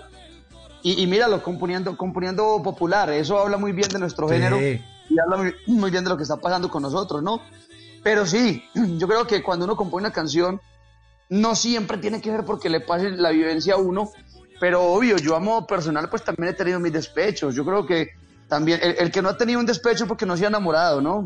y, 0.83 1.05
míralo, 1.05 1.43
componiendo, 1.43 1.95
componiendo 1.95 2.61
popular, 2.63 3.09
eso 3.11 3.37
habla 3.37 3.57
muy 3.57 3.71
bien 3.71 3.89
de 3.89 3.99
nuestro 3.99 4.27
género 4.27 4.59
y 4.59 5.19
habla 5.19 5.53
muy, 5.67 5.91
bien 5.91 6.03
de 6.03 6.09
lo 6.09 6.17
que 6.17 6.23
está 6.23 6.37
pasando 6.37 6.69
con 6.69 6.81
nosotros, 6.81 7.21
¿no? 7.21 7.39
Pero 8.01 8.25
sí, 8.25 8.63
yo 8.97 9.07
creo 9.07 9.27
que 9.27 9.43
cuando 9.43 9.65
uno 9.65 9.75
compone 9.75 10.07
una 10.07 10.13
canción, 10.13 10.59
no 11.29 11.55
siempre 11.55 11.97
tiene 11.97 12.19
que 12.19 12.31
ser 12.31 12.45
porque 12.45 12.69
le 12.69 12.79
pase 12.79 13.11
la 13.11 13.29
vivencia 13.29 13.75
a 13.75 13.77
uno, 13.77 14.09
pero 14.59 14.81
obvio, 14.83 15.17
yo 15.17 15.35
a 15.35 15.39
modo 15.39 15.67
personal 15.67 16.09
pues 16.09 16.23
también 16.23 16.49
he 16.49 16.53
tenido 16.53 16.79
mis 16.79 16.93
despechos, 16.93 17.53
yo 17.53 17.63
creo 17.63 17.85
que 17.85 18.09
también, 18.47 18.79
el, 18.81 19.11
que 19.11 19.21
no 19.21 19.29
ha 19.29 19.37
tenido 19.37 19.59
un 19.59 19.65
despecho 19.65 20.07
porque 20.07 20.25
no 20.25 20.35
se 20.35 20.45
ha 20.45 20.49
enamorado, 20.49 20.99
¿no? 20.99 21.25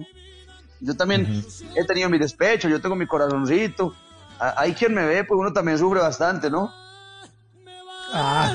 Yo 0.82 0.96
también 0.96 1.44
he 1.76 1.84
tenido 1.86 2.10
mis 2.10 2.20
despechos, 2.20 2.70
yo 2.70 2.82
tengo 2.82 2.96
mi 2.96 3.08
corazoncito, 3.08 3.96
hay 4.40 4.74
quien 4.74 4.94
me 4.94 5.06
ve, 5.06 5.24
pues 5.24 5.40
uno 5.40 5.54
también 5.54 5.78
sufre 5.78 6.00
bastante, 6.00 6.50
¿no? 6.50 6.72
Ah. 8.14 8.54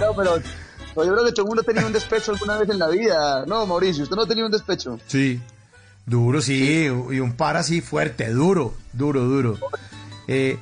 no, 0.00 0.14
pero 0.14 0.40
yo 0.96 1.12
creo 1.12 1.24
que 1.24 1.32
todo 1.32 1.42
el 1.42 1.48
mundo 1.48 1.62
ha 1.62 1.64
tenido 1.64 1.86
un 1.86 1.92
despecho 1.92 2.32
alguna 2.32 2.58
vez 2.58 2.68
en 2.68 2.78
la 2.78 2.88
vida. 2.88 3.44
No, 3.46 3.66
Mauricio, 3.66 4.02
¿usted 4.02 4.16
no 4.16 4.22
ha 4.22 4.26
tenido 4.26 4.46
un 4.46 4.52
despecho? 4.52 4.98
Sí, 5.06 5.40
duro, 6.06 6.40
sí, 6.40 6.84
y 6.84 7.20
un 7.20 7.36
par 7.36 7.56
así 7.56 7.80
fuerte, 7.80 8.28
duro, 8.30 8.74
duro, 8.92 9.24
duro. 9.24 9.58
Eh, 10.26 10.58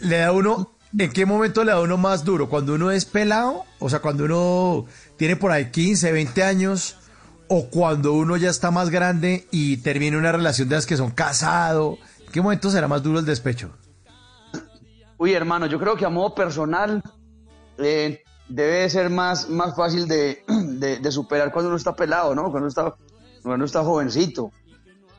le, 0.00 0.18
da 0.18 0.32
uno, 0.32 0.72
¿en 0.96 1.10
qué 1.10 1.26
momento 1.26 1.64
le 1.64 1.72
da 1.72 1.80
uno 1.80 1.96
más 1.96 2.24
duro? 2.24 2.48
¿Cuando 2.48 2.74
uno 2.74 2.90
es 2.90 3.04
pelado? 3.04 3.64
O 3.78 3.90
sea, 3.90 4.00
cuando 4.00 4.24
uno 4.24 4.86
tiene 5.16 5.36
por 5.36 5.50
ahí 5.50 5.70
15, 5.70 6.12
20 6.12 6.42
años, 6.42 6.96
o 7.48 7.68
cuando 7.70 8.12
uno 8.12 8.36
ya 8.36 8.50
está 8.50 8.70
más 8.70 8.90
grande 8.90 9.46
y 9.50 9.78
termina 9.78 10.18
una 10.18 10.32
relación 10.32 10.68
de 10.68 10.76
las 10.76 10.86
que 10.86 10.96
son 10.96 11.10
casados. 11.10 11.98
¿En 12.26 12.32
qué 12.32 12.40
momento 12.40 12.70
será 12.70 12.88
más 12.88 13.02
duro 13.02 13.18
el 13.18 13.24
despecho? 13.24 13.70
Uy, 15.16 15.32
hermano, 15.32 15.66
yo 15.66 15.78
creo 15.78 15.96
que 15.96 16.04
a 16.04 16.10
modo 16.10 16.34
personal 16.34 17.02
eh, 17.78 18.22
debe 18.48 18.88
ser 18.90 19.10
más, 19.10 19.48
más 19.48 19.74
fácil 19.74 20.06
de, 20.06 20.44
de, 20.48 20.98
de 20.98 21.12
superar 21.12 21.50
cuando 21.52 21.68
uno 21.68 21.76
está 21.76 21.96
pelado, 21.96 22.34
¿no? 22.34 22.42
Cuando 22.42 22.58
uno 22.58 22.68
está, 22.68 22.94
cuando 23.42 23.54
uno 23.56 23.64
está 23.64 23.82
jovencito. 23.82 24.52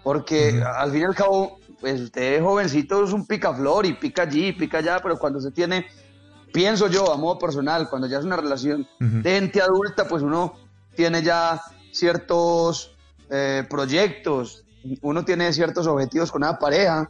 Porque 0.03 0.63
al 0.63 0.91
fin 0.91 1.01
y 1.01 1.03
al 1.03 1.15
cabo, 1.15 1.59
pues 1.81 1.99
usted 1.99 2.41
jovencito 2.41 3.03
es 3.03 3.11
un 3.11 3.25
picaflor 3.25 3.85
y 3.85 3.93
pica 3.93 4.23
allí, 4.23 4.53
pica 4.53 4.77
allá, 4.77 4.99
pero 5.01 5.19
cuando 5.19 5.41
se 5.41 5.51
tiene, 5.51 5.87
pienso 6.53 6.87
yo, 6.87 7.11
a 7.11 7.17
modo 7.17 7.37
personal, 7.37 7.89
cuando 7.89 8.07
ya 8.07 8.19
es 8.19 8.25
una 8.25 8.37
relación 8.37 8.87
de 8.99 9.31
gente 9.31 9.61
adulta, 9.61 10.07
pues 10.07 10.23
uno 10.23 10.53
tiene 10.95 11.21
ya 11.21 11.61
ciertos 11.99 12.95
eh, 13.29 13.65
proyectos, 13.69 14.63
uno 15.01 15.23
tiene 15.25 15.51
ciertos 15.53 15.85
objetivos 15.87 16.31
con 16.31 16.43
una 16.43 16.57
pareja. 16.57 17.09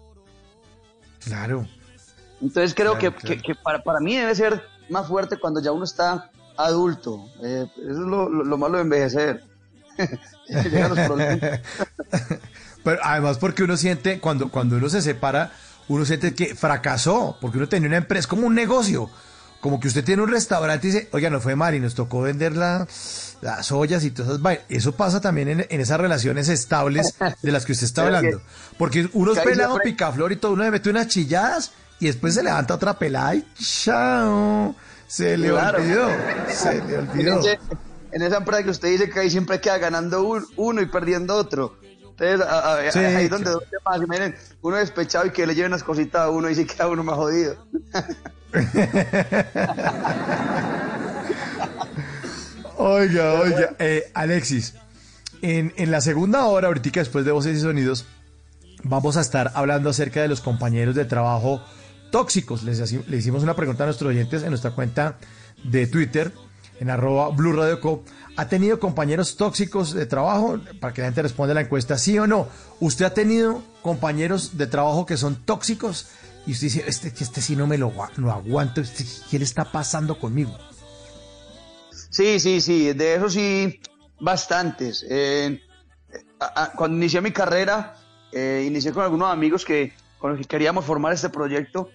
Claro. 1.24 1.68
Entonces 2.42 2.74
creo 2.74 2.98
que, 2.98 3.14
que- 3.14 3.42
que 3.42 3.56
para, 3.56 3.84
para 3.84 4.00
mí 4.00 4.16
debe 4.18 4.34
ser 4.36 4.64
más 4.90 5.08
fuerte 5.08 5.38
cuando 5.38 5.62
ya 5.62 5.72
uno 5.72 5.84
está 5.84 6.32
adulto. 6.58 7.26
Eh, 7.44 7.68
eso 7.78 7.90
es 7.90 7.98
lo, 7.98 8.28
lo- 8.30 8.44
lo 8.44 8.58
malo 8.58 8.78
de 8.78 8.84
envejecer. 8.84 9.44
Pero 12.84 13.00
además 13.04 13.38
porque 13.38 13.64
uno 13.64 13.78
siente, 13.78 14.20
cuando, 14.20 14.50
cuando 14.50 14.78
uno 14.78 14.90
se 14.90 15.02
separa, 15.02 15.52
uno 15.88 16.06
siente 16.06 16.34
que 16.34 16.56
fracasó, 16.56 17.38
porque 17.42 17.58
uno 17.58 17.68
tenía 17.68 17.88
una 17.88 17.98
empresa, 17.98 18.22
es 18.22 18.28
como 18.28 18.48
un 18.48 18.56
negocio. 18.56 19.10
Como 19.62 19.80
que 19.82 19.90
usted 19.90 20.06
tiene 20.06 20.22
un 20.24 20.30
restaurante 20.32 20.88
y 20.88 20.92
dice, 20.92 21.10
oiga, 21.12 21.30
no 21.30 21.42
fue 21.42 21.56
mal 21.58 21.76
y 21.76 21.80
nos 21.82 21.94
tocó 21.96 22.22
vender 22.22 22.56
la- 22.56 22.88
las 23.42 23.72
ollas 23.72 24.04
y 24.04 24.12
todas 24.12 24.30
esas 24.32 24.42
vainas. 24.42 24.66
Eso 24.70 24.92
pasa 24.94 25.20
también 25.22 25.50
en, 25.50 25.66
en 25.70 25.82
esas 25.82 26.00
relaciones 26.00 26.50
estables 26.50 27.16
de 27.42 27.52
las 27.52 27.66
que 27.66 27.72
usted 27.74 27.86
está 27.86 28.02
hablando. 28.06 28.42
Porque 28.78 29.10
uno 29.14 29.32
es 29.34 29.38
se 29.40 29.44
pelado, 29.44 29.78
picaflor 29.84 30.32
y 30.32 30.36
todo, 30.38 30.54
uno 30.54 30.64
le 30.64 30.72
mete 30.72 30.90
unas 30.90 31.08
chilladas 31.08 31.72
y 32.00 32.06
después 32.08 32.34
se 32.36 32.44
levanta 32.44 32.74
otra 32.76 32.98
pelada 33.00 33.36
y 33.36 33.46
chao. 33.62 34.76
Se 35.08 35.38
le 35.38 35.50
Claro. 35.50 35.80
olvidó. 35.80 36.08
Se 36.50 36.76
le 36.84 36.98
olvidó. 37.00 37.34
En, 37.34 37.40
ese- 37.40 37.60
en 38.12 38.22
esa 38.24 38.38
empresa 38.38 38.64
que 38.64 38.70
usted 38.72 38.90
dice 38.90 39.10
que 39.10 39.20
ahí 39.20 39.30
siempre 39.30 39.60
queda 39.62 39.78
ganando 39.78 40.24
un- 40.24 40.46
uno 40.56 40.82
y 40.82 40.86
perdiendo 40.88 41.36
otro. 41.36 41.78
Entonces, 42.18 42.42
a- 42.46 42.74
a- 42.76 42.92
Sí, 42.92 43.00
ahí 43.00 43.26
es 43.26 43.30
donde 43.30 43.52
duele 43.52 43.68
más. 43.86 44.00
Miren, 44.08 44.36
uno 44.62 44.76
despechado 44.78 45.26
y 45.26 45.32
que 45.32 45.46
le 45.48 45.56
lleven 45.56 45.72
las 45.72 45.84
cositas 45.84 46.22
a 46.24 46.30
uno 46.30 46.50
y 46.50 46.56
sí 46.56 46.66
queda 46.66 46.88
uno 46.88 47.04
más 47.04 47.16
jodido. 47.16 47.56
Oiga, 52.82 53.34
oiga, 53.34 53.76
eh, 53.78 54.10
Alexis, 54.14 54.74
en, 55.42 55.74
en 55.76 55.92
la 55.92 56.00
segunda 56.00 56.46
hora, 56.46 56.68
ahorita 56.68 57.02
después 57.02 57.26
de 57.26 57.34
Voces 57.34 57.58
y 57.58 57.60
Sonidos, 57.60 58.06
vamos 58.84 59.18
a 59.18 59.22
estar 59.22 59.52
hablando 59.54 59.90
acerca 59.90 60.22
de 60.22 60.30
los 60.30 60.40
compañeros 60.40 60.96
de 60.96 61.04
trabajo 61.04 61.62
tóxicos. 62.10 62.64
Les 62.64 62.94
le 63.10 63.18
hicimos 63.18 63.44
una 63.44 63.54
pregunta 63.54 63.84
a 63.84 63.88
nuestros 63.88 64.12
oyentes 64.12 64.44
en 64.44 64.50
nuestra 64.52 64.72
cuenta 64.72 65.18
de 65.62 65.88
Twitter, 65.88 66.32
en 66.80 66.90
arroba 66.90 67.28
Blue 67.36 67.52
Radio 67.52 67.82
Co. 67.82 68.06
¿Ha 68.38 68.48
tenido 68.48 68.80
compañeros 68.80 69.36
tóxicos 69.36 69.94
de 69.94 70.06
trabajo? 70.06 70.58
Para 70.80 70.94
que 70.94 71.02
la 71.02 71.08
gente 71.08 71.22
responda 71.22 71.52
a 71.52 71.56
la 71.56 71.62
encuesta, 71.62 71.98
sí 71.98 72.18
o 72.18 72.28
no. 72.28 72.48
¿Usted 72.80 73.04
ha 73.04 73.14
tenido 73.14 73.62
compañeros 73.82 74.58
de 74.58 74.68
trabajo 74.68 75.06
que 75.06 75.18
son 75.18 75.36
tóxicos? 75.36 76.08
Y 76.48 76.54
usted 76.54 76.68
dice, 76.68 76.84
este, 76.88 77.10
este 77.10 77.42
sí 77.42 77.58
no 77.58 77.68
me 77.68 77.78
lo, 77.78 77.92
lo 78.16 78.32
aguanto, 78.32 78.80
este, 78.80 79.06
¿qué 79.30 79.38
le 79.38 79.44
está 79.44 79.70
pasando 79.70 80.18
conmigo? 80.18 80.58
Sí, 82.10 82.40
sí, 82.40 82.62
sí, 82.62 82.94
de 82.94 83.16
eso 83.16 83.30
sí, 83.30 83.80
bastantes. 84.20 85.06
Eh, 85.10 85.60
cuando 86.76 86.98
inicié 86.98 87.22
mi 87.22 87.32
carrera, 87.32 87.96
eh, 88.32 88.64
inicié 88.68 88.92
con 88.92 89.04
algunos 89.04 89.32
amigos 89.32 89.64
que, 89.66 89.94
con 90.18 90.32
los 90.32 90.40
que 90.40 90.46
queríamos 90.48 90.86
formar 90.86 91.14
este 91.14 91.30
proyecto, 91.30 91.90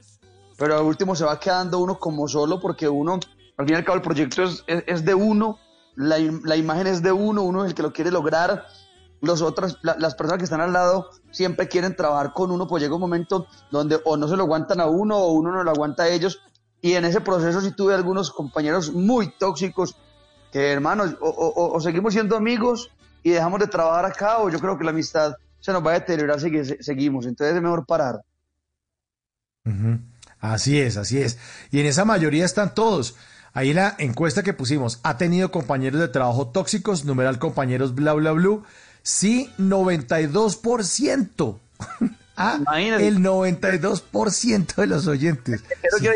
pero 0.57 0.77
al 0.79 0.85
último 0.85 1.17
se 1.17 1.25
va 1.25 1.41
quedando 1.41 1.79
uno 1.81 1.99
como 1.99 2.29
solo 2.29 2.61
porque 2.61 2.89
uno, 2.89 3.19
al 3.57 3.67
fin 3.67 3.75
y 3.75 3.79
al 3.79 3.85
cabo 3.85 3.97
el 3.97 4.03
proyecto 4.03 4.43
es, 4.45 5.05
de 5.05 5.15
uno, 5.15 5.59
la, 5.97 6.17
la 6.45 6.57
imagen 6.57 6.87
es 6.87 7.03
de 7.03 7.13
uno, 7.13 7.43
uno 7.43 7.65
es 7.65 7.71
el 7.71 7.75
que 7.75 7.83
lo 7.83 7.93
quiere 7.93 8.11
lograr, 8.11 8.67
los 9.21 9.43
otros, 9.43 9.79
la- 9.83 9.97
las 9.99 10.15
personas 10.15 10.39
que 10.39 10.45
están 10.45 10.61
al 10.61 10.73
lado 10.73 11.11
siempre 11.33 11.67
quieren 11.67 11.97
trabajar 11.97 12.33
con 12.33 12.51
uno, 12.53 12.69
pues 12.69 12.83
llega 12.83 12.95
un 12.95 13.01
momento 13.01 13.47
donde 13.71 13.99
o 14.05 14.17
no 14.17 14.29
se 14.29 14.37
lo 14.37 14.45
aguantan 14.45 14.81
a 14.81 14.87
uno 14.87 15.17
o 15.17 15.33
uno 15.33 15.51
no 15.51 15.65
lo 15.65 15.71
aguanta 15.71 16.05
a 16.05 16.09
ellos. 16.09 16.41
Y 16.85 16.95
en 16.97 17.05
ese 17.07 17.23
proceso 17.23 17.63
sí 17.63 17.73
tuve 17.73 17.95
algunos 17.95 18.31
compañeros 18.31 18.93
muy 18.93 19.33
tóxicos 19.39 19.97
que, 20.53 20.71
hermanos, 20.71 21.17
o, 21.19 21.81
seguimos 21.81 22.13
siendo 22.13 22.37
amigos 22.37 22.91
y 23.23 23.31
dejamos 23.31 23.61
de 23.61 23.69
trabajar 23.69 24.05
acá 24.05 24.41
o 24.41 24.51
yo 24.51 24.61
creo 24.61 24.77
que 24.77 24.85
la 24.85 24.91
amistad 24.91 25.33
se 25.61 25.73
nos 25.73 25.83
va 25.83 25.93
a 25.93 26.01
deteriorar 26.01 26.39
si 26.39 26.51
seguimos. 26.83 27.25
Entonces 27.25 27.57
es 27.57 27.63
mejor 27.63 27.87
parar. 27.87 28.21
Así 30.39 30.79
es, 30.79 30.99
así 30.99 31.23
es. 31.23 31.39
Y 31.71 31.81
en 31.81 31.87
esa 31.87 32.05
mayoría 32.05 32.45
están 32.45 32.75
todos. 32.75 33.17
Ahí 33.55 33.73
la 33.73 33.95
encuesta 33.97 34.43
que 34.43 34.53
pusimos, 34.53 35.01
¿ha 35.05 35.17
tenido 35.17 35.51
compañeros 35.51 36.03
de 36.03 36.09
trabajo 36.09 36.49
tóxicos? 36.49 37.07
Numeral 37.07 37.39
compañeros 37.39 37.95
bla 37.95 38.13
bla 38.13 38.33
bla. 38.33 38.59
Sí, 39.03 39.51
92%. 39.57 41.59
ah, 42.37 42.59
el 42.77 43.19
92% 43.19 44.75
de 44.77 44.87
los 44.87 45.07
oyentes. 45.07 45.63
Eso 45.83 45.99
Sí, 45.99 46.07
a 46.07 46.11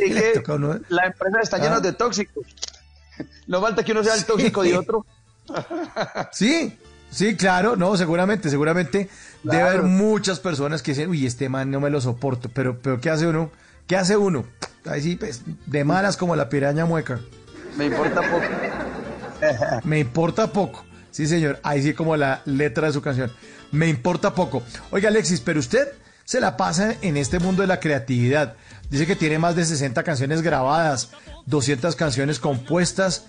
uno- 0.54 0.74
que 0.74 0.80
la 0.88 1.06
empresa 1.06 1.38
está 1.42 1.58
llena 1.58 1.76
Ah. 1.76 1.80
de 1.80 1.92
tóxicos. 1.92 2.46
No 3.46 3.60
falta 3.60 3.82
que 3.84 3.92
uno 3.92 4.04
sea 4.04 4.14
el 4.14 4.24
tóxico 4.24 4.62
de 4.62 4.76
otro. 4.76 5.04
Sí, 6.32 6.76
sí, 7.10 7.34
claro, 7.36 7.74
no, 7.76 7.96
seguramente, 7.96 8.50
seguramente 8.50 9.08
debe 9.42 9.62
haber 9.62 9.82
muchas 9.82 10.40
personas 10.40 10.82
que 10.82 10.90
dicen, 10.92 11.08
uy, 11.08 11.26
este 11.26 11.48
man 11.48 11.70
no 11.70 11.80
me 11.80 11.88
lo 11.90 12.00
soporto, 12.02 12.50
pero, 12.52 12.78
pero 12.80 13.00
¿qué 13.00 13.08
hace 13.10 13.26
uno? 13.26 13.50
¿Qué 13.86 13.96
hace 13.96 14.16
uno? 14.18 14.44
Ahí 14.84 15.00
sí, 15.02 15.16
pues, 15.16 15.42
de 15.66 15.84
malas 15.84 16.16
como 16.18 16.36
la 16.36 16.48
piraña 16.50 16.84
mueca. 16.84 17.18
Me 17.76 17.86
importa 17.86 18.20
poco. 18.20 18.44
Me 19.84 19.98
importa 20.00 20.52
poco. 20.52 20.84
Sí, 21.10 21.26
señor. 21.26 21.58
Ahí 21.62 21.82
sí 21.82 21.94
como 21.94 22.16
la 22.16 22.42
letra 22.44 22.88
de 22.88 22.92
su 22.92 23.00
canción. 23.00 23.32
Me 23.72 23.88
importa 23.88 24.34
poco. 24.34 24.62
Oiga, 24.90 25.08
Alexis, 25.08 25.40
pero 25.40 25.60
usted 25.60 25.88
se 26.28 26.42
la 26.42 26.58
pasa 26.58 26.94
en 27.00 27.16
este 27.16 27.38
mundo 27.38 27.62
de 27.62 27.68
la 27.68 27.80
creatividad. 27.80 28.54
Dice 28.90 29.06
que 29.06 29.16
tiene 29.16 29.38
más 29.38 29.56
de 29.56 29.64
60 29.64 30.02
canciones 30.02 30.42
grabadas, 30.42 31.08
200 31.46 31.96
canciones 31.96 32.38
compuestas, 32.38 33.24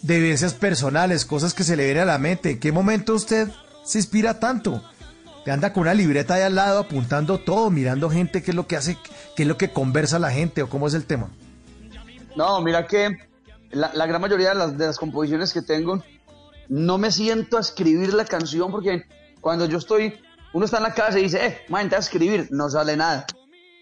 de 0.00 0.18
vivencias 0.18 0.54
personales, 0.54 1.26
cosas 1.26 1.52
que 1.52 1.62
se 1.62 1.76
le 1.76 1.84
vienen 1.84 2.04
a 2.04 2.06
la 2.06 2.16
mente. 2.16 2.52
¿En 2.52 2.58
qué 2.58 2.72
momento 2.72 3.12
usted 3.12 3.50
se 3.84 3.98
inspira 3.98 4.40
tanto? 4.40 4.82
Te 5.44 5.50
anda 5.50 5.74
con 5.74 5.82
una 5.82 5.92
libreta 5.92 6.32
ahí 6.32 6.40
al 6.40 6.54
lado 6.54 6.78
apuntando 6.78 7.36
todo, 7.36 7.68
mirando 7.68 8.08
gente, 8.08 8.42
qué 8.42 8.52
es 8.52 8.54
lo 8.54 8.66
que 8.66 8.76
hace, 8.76 8.96
qué 9.36 9.42
es 9.42 9.46
lo 9.46 9.58
que 9.58 9.70
conversa 9.70 10.18
la 10.18 10.30
gente 10.30 10.62
o 10.62 10.70
cómo 10.70 10.86
es 10.86 10.94
el 10.94 11.04
tema. 11.04 11.28
No, 12.34 12.62
mira 12.62 12.86
que 12.86 13.10
la, 13.72 13.90
la 13.92 14.06
gran 14.06 14.22
mayoría 14.22 14.48
de 14.48 14.54
las, 14.54 14.78
de 14.78 14.86
las 14.86 14.96
composiciones 14.96 15.52
que 15.52 15.60
tengo, 15.60 16.02
no 16.70 16.96
me 16.96 17.12
siento 17.12 17.58
a 17.58 17.60
escribir 17.60 18.14
la 18.14 18.24
canción 18.24 18.70
porque 18.70 19.04
cuando 19.42 19.66
yo 19.66 19.76
estoy, 19.76 20.14
uno 20.52 20.64
está 20.64 20.78
en 20.78 20.82
la 20.84 20.94
casa 20.94 21.18
y 21.18 21.24
dice, 21.24 21.46
eh, 21.46 21.60
man, 21.68 21.88
te 21.88 21.96
a 21.96 21.98
escribir, 21.98 22.48
no 22.50 22.68
sale 22.68 22.96
nada. 22.96 23.26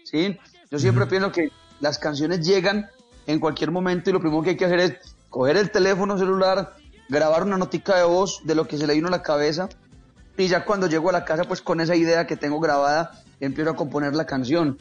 ¿Sí? 0.03 0.37
Yo 0.69 0.79
siempre 0.79 1.05
pienso 1.05 1.31
que 1.31 1.49
las 1.79 1.97
canciones 1.97 2.45
llegan 2.45 2.89
en 3.27 3.39
cualquier 3.39 3.71
momento 3.71 4.09
y 4.09 4.13
lo 4.13 4.19
primero 4.19 4.41
que 4.41 4.51
hay 4.51 4.57
que 4.57 4.65
hacer 4.65 4.79
es 4.79 4.93
coger 5.29 5.57
el 5.57 5.71
teléfono 5.71 6.17
celular, 6.17 6.75
grabar 7.09 7.43
una 7.43 7.57
notica 7.57 7.97
de 7.97 8.03
voz 8.03 8.41
de 8.45 8.55
lo 8.55 8.67
que 8.67 8.77
se 8.77 8.87
le 8.87 8.93
vino 8.93 9.07
a 9.07 9.11
la 9.11 9.21
cabeza 9.21 9.69
y 10.37 10.47
ya 10.47 10.65
cuando 10.65 10.87
llego 10.87 11.09
a 11.09 11.13
la 11.13 11.25
casa, 11.25 11.43
pues 11.43 11.61
con 11.61 11.81
esa 11.81 11.95
idea 11.95 12.25
que 12.25 12.37
tengo 12.37 12.59
grabada, 12.59 13.11
empiezo 13.39 13.71
a 13.71 13.75
componer 13.75 14.15
la 14.15 14.25
canción. 14.25 14.77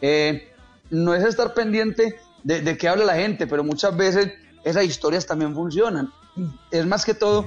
Eh, 0.00 0.52
no 0.90 1.14
es 1.14 1.24
estar 1.24 1.54
pendiente 1.54 2.16
de, 2.42 2.60
de 2.60 2.76
qué 2.76 2.88
habla 2.88 3.04
la 3.04 3.14
gente, 3.14 3.46
pero 3.46 3.64
muchas 3.64 3.96
veces 3.96 4.32
esas 4.64 4.84
historias 4.84 5.26
también 5.26 5.54
funcionan. 5.54 6.12
Es 6.70 6.86
más 6.86 7.04
que 7.04 7.14
todo 7.14 7.46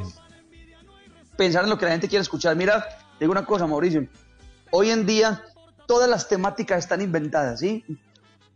pensar 1.35 1.63
en 1.63 1.69
lo 1.69 1.77
que 1.77 1.85
la 1.85 1.91
gente 1.91 2.07
quiere 2.07 2.21
escuchar. 2.21 2.55
Mira, 2.55 2.85
digo 3.19 3.31
una 3.31 3.45
cosa, 3.45 3.67
Mauricio. 3.67 4.07
Hoy 4.71 4.89
en 4.89 5.05
día 5.05 5.43
todas 5.85 6.09
las 6.09 6.27
temáticas 6.27 6.79
están 6.79 7.01
inventadas, 7.01 7.59
¿sí? 7.59 7.85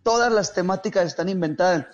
Todas 0.03 0.31
las 0.31 0.53
temáticas 0.53 1.05
están 1.05 1.29
inventadas. 1.29 1.85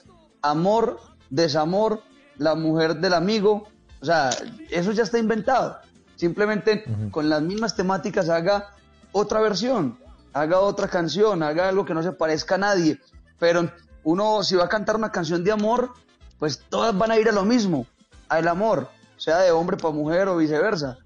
Amor, 0.42 1.00
desamor, 1.30 2.02
la 2.38 2.56
mujer 2.56 2.98
del 2.98 3.14
amigo, 3.14 3.68
o 4.02 4.06
sea, 4.06 4.30
eso 4.70 4.92
ya 4.92 5.04
está 5.04 5.18
inventado. 5.18 5.80
Simplemente 6.16 6.86
con 7.12 7.30
las 7.30 7.42
mismas 7.42 7.76
temáticas 7.76 8.30
haga 8.30 8.72
otra 9.12 9.42
versión, 9.42 9.98
haga 10.34 10.60
otra 10.60 10.88
canción, 10.88 11.44
haga 11.44 11.68
algo 11.68 11.86
que 11.86 11.94
no 11.94 12.04
se 12.04 12.12
parezca 12.12 12.56
a 12.56 12.60
nadie. 12.60 13.00
Pero 13.40 13.70
uno, 14.04 14.44
si 14.44 14.56
va 14.56 14.66
a 14.66 14.70
cantar 14.70 14.96
una 14.96 15.12
canción 15.12 15.44
de 15.44 15.52
amor, 15.52 15.92
pues 16.40 16.64
todas 16.70 16.98
van 16.98 17.12
a 17.12 17.18
ir 17.18 17.28
a 17.28 17.32
lo 17.32 17.44
mismo, 17.44 17.86
al 18.30 18.48
amor, 18.48 18.90
sea 19.18 19.40
de 19.40 19.52
hombre 19.52 19.78
para 19.78 19.94
mujer 19.94 20.28
o 20.28 20.38
viceversa. 20.38 20.98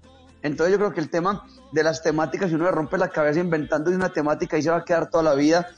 Entonces 0.42 0.72
yo 0.72 0.78
creo 0.78 0.92
que 0.92 1.00
el 1.00 1.10
tema 1.10 1.44
de 1.72 1.82
las 1.82 2.02
temáticas, 2.02 2.48
si 2.48 2.54
uno 2.54 2.64
le 2.64 2.70
rompe 2.70 2.96
la 2.98 3.08
cabeza 3.08 3.40
inventando 3.40 3.90
una 3.90 4.08
temática 4.08 4.56
y 4.58 4.62
se 4.62 4.70
va 4.70 4.78
a 4.78 4.84
quedar 4.84 5.10
toda 5.10 5.22
la 5.22 5.34
vida, 5.34 5.68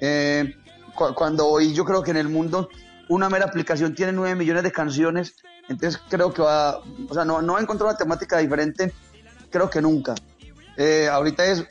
eh, 0.00 0.54
cu- 0.94 1.14
cuando 1.14 1.46
hoy 1.46 1.72
yo 1.72 1.84
creo 1.84 2.02
que 2.02 2.10
en 2.10 2.18
el 2.18 2.28
mundo 2.28 2.68
una 3.08 3.28
mera 3.28 3.46
aplicación 3.46 3.94
tiene 3.94 4.12
9 4.12 4.34
millones 4.36 4.62
de 4.62 4.72
canciones, 4.72 5.34
entonces 5.68 6.00
creo 6.08 6.32
que 6.32 6.42
va, 6.42 6.78
o 7.08 7.14
sea, 7.14 7.24
no, 7.24 7.40
no 7.42 7.54
va 7.54 7.58
a 7.58 7.62
encontrar 7.62 7.88
una 7.90 7.96
temática 7.98 8.38
diferente, 8.38 8.92
creo 9.50 9.68
que 9.70 9.80
nunca. 9.82 10.14
Eh, 10.76 11.08
ahorita 11.10 11.44
es 11.46 11.64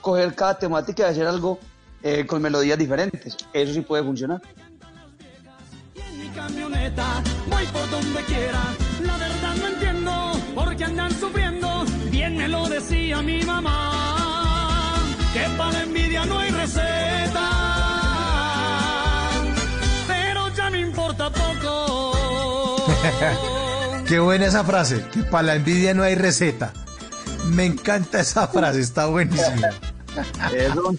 coger 0.00 0.34
cada 0.34 0.58
temática 0.58 1.02
y 1.02 1.10
hacer 1.10 1.26
algo 1.26 1.58
eh, 2.02 2.26
con 2.26 2.40
melodías 2.42 2.78
diferentes, 2.78 3.36
eso 3.52 3.72
sí 3.74 3.80
puede 3.80 4.02
funcionar. 4.04 4.40
voy 7.48 7.66
por 7.66 7.90
donde 7.90 8.22
quiera. 8.22 8.60
La 9.04 9.16
verdad 9.16 9.54
no 9.56 9.66
decía 12.68 13.22
mi 13.22 13.42
mamá 13.42 14.96
que 15.32 15.40
para 15.56 15.72
la 15.72 15.82
envidia 15.82 16.26
no 16.26 16.38
hay 16.38 16.50
receta. 16.50 17.50
Pero 20.06 20.54
ya 20.54 20.70
me 20.70 20.80
importa 20.80 21.30
poco. 21.30 22.84
Qué 24.06 24.18
buena 24.20 24.46
esa 24.46 24.64
frase, 24.64 25.04
que 25.12 25.22
para 25.22 25.44
la 25.44 25.54
envidia 25.56 25.94
no 25.94 26.02
hay 26.02 26.14
receta. 26.14 26.72
Me 27.46 27.66
encanta 27.66 28.20
esa 28.20 28.48
frase, 28.48 28.80
está 28.80 29.06
buenísima. 29.06 29.68
Eso, 30.52 30.96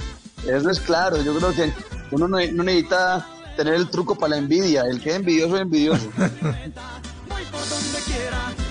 eso 0.48 0.70
es 0.70 0.80
claro, 0.80 1.22
yo 1.22 1.38
creo 1.38 1.52
que 1.52 1.74
uno 2.12 2.30
no, 2.30 2.38
no 2.54 2.64
necesita 2.64 3.28
tener 3.58 3.74
el 3.74 3.90
truco 3.90 4.16
para 4.16 4.30
la 4.30 4.38
envidia, 4.38 4.84
el 4.90 5.02
que 5.02 5.10
es 5.10 5.16
envidioso 5.18 5.58
es 5.58 5.62
envidioso. 5.64 6.10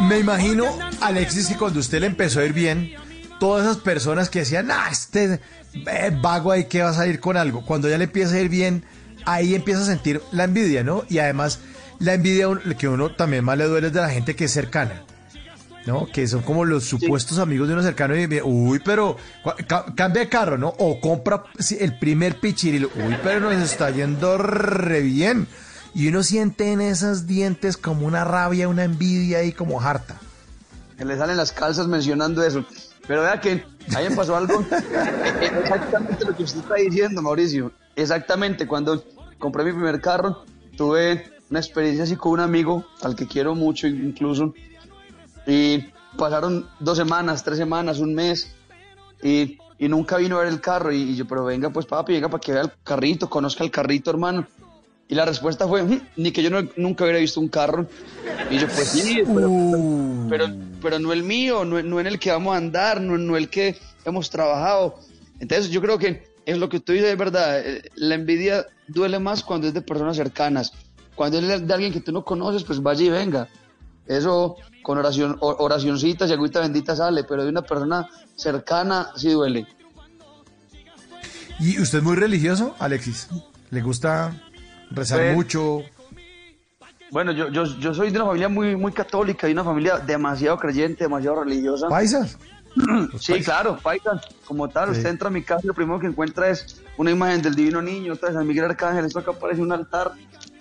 Me 0.00 0.18
imagino, 0.18 0.64
Alexis, 1.00 1.46
que 1.48 1.56
cuando 1.56 1.80
usted 1.80 2.00
le 2.00 2.06
empezó 2.06 2.40
a 2.40 2.44
ir 2.44 2.52
bien, 2.52 2.92
todas 3.38 3.64
esas 3.64 3.76
personas 3.78 4.28
que 4.30 4.40
decían, 4.40 4.70
ah, 4.70 4.88
este 4.90 5.40
eh, 5.74 6.18
vago 6.20 6.50
ahí 6.52 6.64
que 6.64 6.82
va 6.82 6.90
a 6.90 6.94
salir 6.94 7.20
con 7.20 7.36
algo, 7.36 7.64
cuando 7.64 7.88
ya 7.88 7.98
le 7.98 8.04
empieza 8.04 8.34
a 8.34 8.40
ir 8.40 8.48
bien, 8.48 8.84
ahí 9.24 9.54
empieza 9.54 9.82
a 9.82 9.84
sentir 9.86 10.20
la 10.32 10.44
envidia, 10.44 10.82
¿no? 10.82 11.04
Y 11.08 11.18
además, 11.18 11.60
la 12.00 12.14
envidia 12.14 12.48
que 12.78 12.88
uno 12.88 13.12
también 13.14 13.44
más 13.44 13.56
le 13.58 13.64
duele 13.64 13.88
es 13.88 13.92
de 13.92 14.00
la 14.00 14.10
gente 14.10 14.34
que 14.34 14.44
es 14.46 14.52
cercana. 14.52 15.02
¿no? 15.84 16.06
Que 16.06 16.28
son 16.28 16.42
como 16.42 16.64
los 16.64 16.84
supuestos 16.84 17.38
amigos 17.40 17.66
de 17.66 17.74
uno 17.74 17.82
cercano 17.82 18.14
y 18.16 18.40
uy, 18.44 18.80
pero 18.84 19.16
ca- 19.66 19.84
cambia 19.96 20.22
de 20.22 20.28
carro, 20.28 20.56
¿no? 20.56 20.68
O 20.78 21.00
compra 21.00 21.42
el 21.80 21.98
primer 21.98 22.38
pichirilo, 22.38 22.88
uy, 22.94 23.16
pero 23.24 23.40
nos 23.40 23.54
está 23.54 23.90
yendo 23.90 24.38
re 24.38 25.00
bien. 25.00 25.48
Y 25.94 26.08
uno 26.08 26.22
siente 26.22 26.72
en 26.72 26.80
esos 26.80 27.26
dientes 27.26 27.76
como 27.76 28.06
una 28.06 28.24
rabia, 28.24 28.68
una 28.68 28.84
envidia 28.84 29.42
y 29.44 29.52
como 29.52 29.80
harta. 29.80 30.18
Que 30.96 31.04
le 31.04 31.16
salen 31.16 31.36
las 31.36 31.52
calzas 31.52 31.86
mencionando 31.86 32.42
eso. 32.44 32.64
Pero 33.06 33.22
vea 33.22 33.40
que 33.40 33.64
ahí 33.94 34.08
me 34.08 34.16
pasó 34.16 34.36
algo 34.36 34.64
exactamente 35.40 36.24
lo 36.24 36.36
que 36.36 36.44
usted 36.44 36.60
está 36.60 36.76
diciendo, 36.76 37.20
Mauricio. 37.20 37.72
Exactamente, 37.96 38.66
cuando 38.66 39.04
compré 39.38 39.64
mi 39.64 39.72
primer 39.72 40.00
carro, 40.00 40.44
tuve 40.76 41.30
una 41.50 41.58
experiencia 41.58 42.04
así 42.04 42.16
con 42.16 42.32
un 42.32 42.40
amigo, 42.40 42.86
al 43.02 43.14
que 43.14 43.26
quiero 43.26 43.54
mucho 43.54 43.86
incluso, 43.86 44.54
y 45.46 45.84
pasaron 46.16 46.66
dos 46.80 46.96
semanas, 46.96 47.44
tres 47.44 47.58
semanas, 47.58 47.98
un 47.98 48.14
mes, 48.14 48.54
y, 49.22 49.58
y 49.78 49.88
nunca 49.88 50.16
vino 50.16 50.36
a 50.36 50.44
ver 50.44 50.48
el 50.48 50.60
carro, 50.60 50.92
y, 50.92 51.02
y 51.02 51.16
yo, 51.16 51.26
pero 51.26 51.44
venga 51.44 51.70
pues 51.70 51.84
papi, 51.84 52.14
venga 52.14 52.28
para 52.28 52.40
que 52.40 52.52
vea 52.52 52.62
el 52.62 52.72
carrito, 52.84 53.28
conozca 53.28 53.64
el 53.64 53.70
carrito, 53.70 54.10
hermano. 54.10 54.46
Y 55.12 55.14
la 55.14 55.26
respuesta 55.26 55.68
fue, 55.68 55.82
"Mm, 55.82 56.00
ni 56.16 56.32
que 56.32 56.42
yo 56.42 56.48
no- 56.48 56.66
nunca 56.78 57.04
hubiera 57.04 57.18
visto 57.18 57.38
un 57.38 57.48
carro. 57.48 57.86
Y 58.48 58.56
yo, 58.58 58.66
pues 58.74 58.88
sí, 58.88 59.22
pero, 59.26 59.50
pero, 60.26 60.46
pero 60.80 60.98
no 60.98 61.12
el 61.12 61.22
mío, 61.22 61.66
no, 61.66 61.82
no 61.82 62.00
en 62.00 62.06
el 62.06 62.18
que 62.18 62.30
vamos 62.30 62.54
a 62.54 62.56
andar, 62.56 62.98
no, 62.98 63.18
no 63.18 63.36
el 63.36 63.50
que 63.50 63.76
hemos 64.06 64.30
trabajado. 64.30 64.98
Entonces 65.38 65.70
yo 65.70 65.82
creo 65.82 65.98
que 65.98 66.22
es 66.46 66.56
lo 66.56 66.70
que 66.70 66.80
tú 66.80 66.92
dices, 66.92 67.10
es 67.10 67.18
verdad, 67.18 67.60
eh, 67.60 67.90
la 67.96 68.14
envidia 68.14 68.64
duele 68.88 69.18
más 69.18 69.42
cuando 69.44 69.66
es 69.68 69.74
de 69.74 69.82
personas 69.82 70.16
cercanas. 70.16 70.72
Cuando 71.14 71.38
es 71.40 71.66
de 71.66 71.74
alguien 71.74 71.92
que 71.92 72.00
tú 72.00 72.10
no 72.10 72.24
conoces, 72.24 72.64
pues 72.64 72.82
vaya 72.82 73.04
y 73.04 73.10
venga. 73.10 73.48
Eso 74.06 74.56
con 74.82 74.96
oración, 74.96 75.36
oracioncitas 75.40 76.30
y 76.30 76.32
agüita 76.32 76.60
bendita 76.60 76.96
sale, 76.96 77.24
pero 77.24 77.42
de 77.44 77.50
una 77.50 77.60
persona 77.60 78.08
cercana 78.34 79.10
sí 79.14 79.28
duele. 79.28 79.66
¿Y 81.60 81.78
usted 81.82 81.98
es 81.98 82.04
muy 82.04 82.16
religioso, 82.16 82.74
Alexis? 82.78 83.28
¿Le 83.70 83.82
gusta 83.82 84.34
rezar 84.94 85.18
Pues- 85.20 85.34
mucho? 85.34 85.82
Bueno, 87.10 87.32
yo, 87.32 87.48
yo, 87.50 87.64
yo 87.64 87.92
soy 87.92 88.10
de 88.10 88.16
una 88.16 88.26
familia 88.26 88.48
muy, 88.48 88.74
muy 88.74 88.92
católica 88.92 89.46
y 89.48 89.52
una 89.52 89.64
familia 89.64 89.98
demasiado 89.98 90.56
creyente, 90.58 91.04
demasiado 91.04 91.44
religiosa. 91.44 91.88
¿Paisas? 91.88 92.38
Sí, 93.18 93.34
claro, 93.42 93.76
paisas. 93.82 94.22
Como 94.46 94.66
tal, 94.68 94.92
Sí. 94.92 94.96
usted 94.98 95.10
entra 95.10 95.28
a 95.28 95.30
mi 95.30 95.42
casa 95.42 95.60
y 95.64 95.66
lo 95.66 95.74
primero 95.74 95.98
que 96.00 96.06
encuentra 96.06 96.48
es 96.48 96.82
una 96.96 97.10
imagen 97.10 97.42
del 97.42 97.54
Divino 97.54 97.82
Niño, 97.82 98.14
otra 98.14 98.30
de 98.30 98.34
San 98.36 98.46
Miguel 98.46 98.64
Arcángel, 98.64 99.04
esto 99.04 99.18
acá 99.18 99.32
parece 99.32 99.60
un 99.60 99.72
altar. 99.72 100.12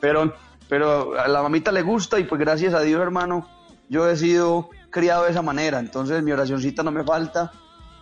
Pero, 0.02 0.34
pero 0.68 1.18
a 1.18 1.28
la 1.30 1.42
mamita 1.42 1.72
le 1.72 1.82
gusta 1.84 2.20
y 2.20 2.26
pues 2.26 2.40
gracias 2.42 2.74
a 2.74 2.82
Dios, 2.82 3.02
hermano, 3.02 3.48
yo 3.88 4.10
he 4.10 4.18
sido 4.18 4.70
criado 4.90 5.24
de 5.24 5.32
esa 5.32 5.42
manera. 5.42 5.80
Entonces 5.80 6.22
mi 6.22 6.34
oracioncita 6.34 6.84
no 6.84 6.92
me 6.92 7.06
falta. 7.06 7.50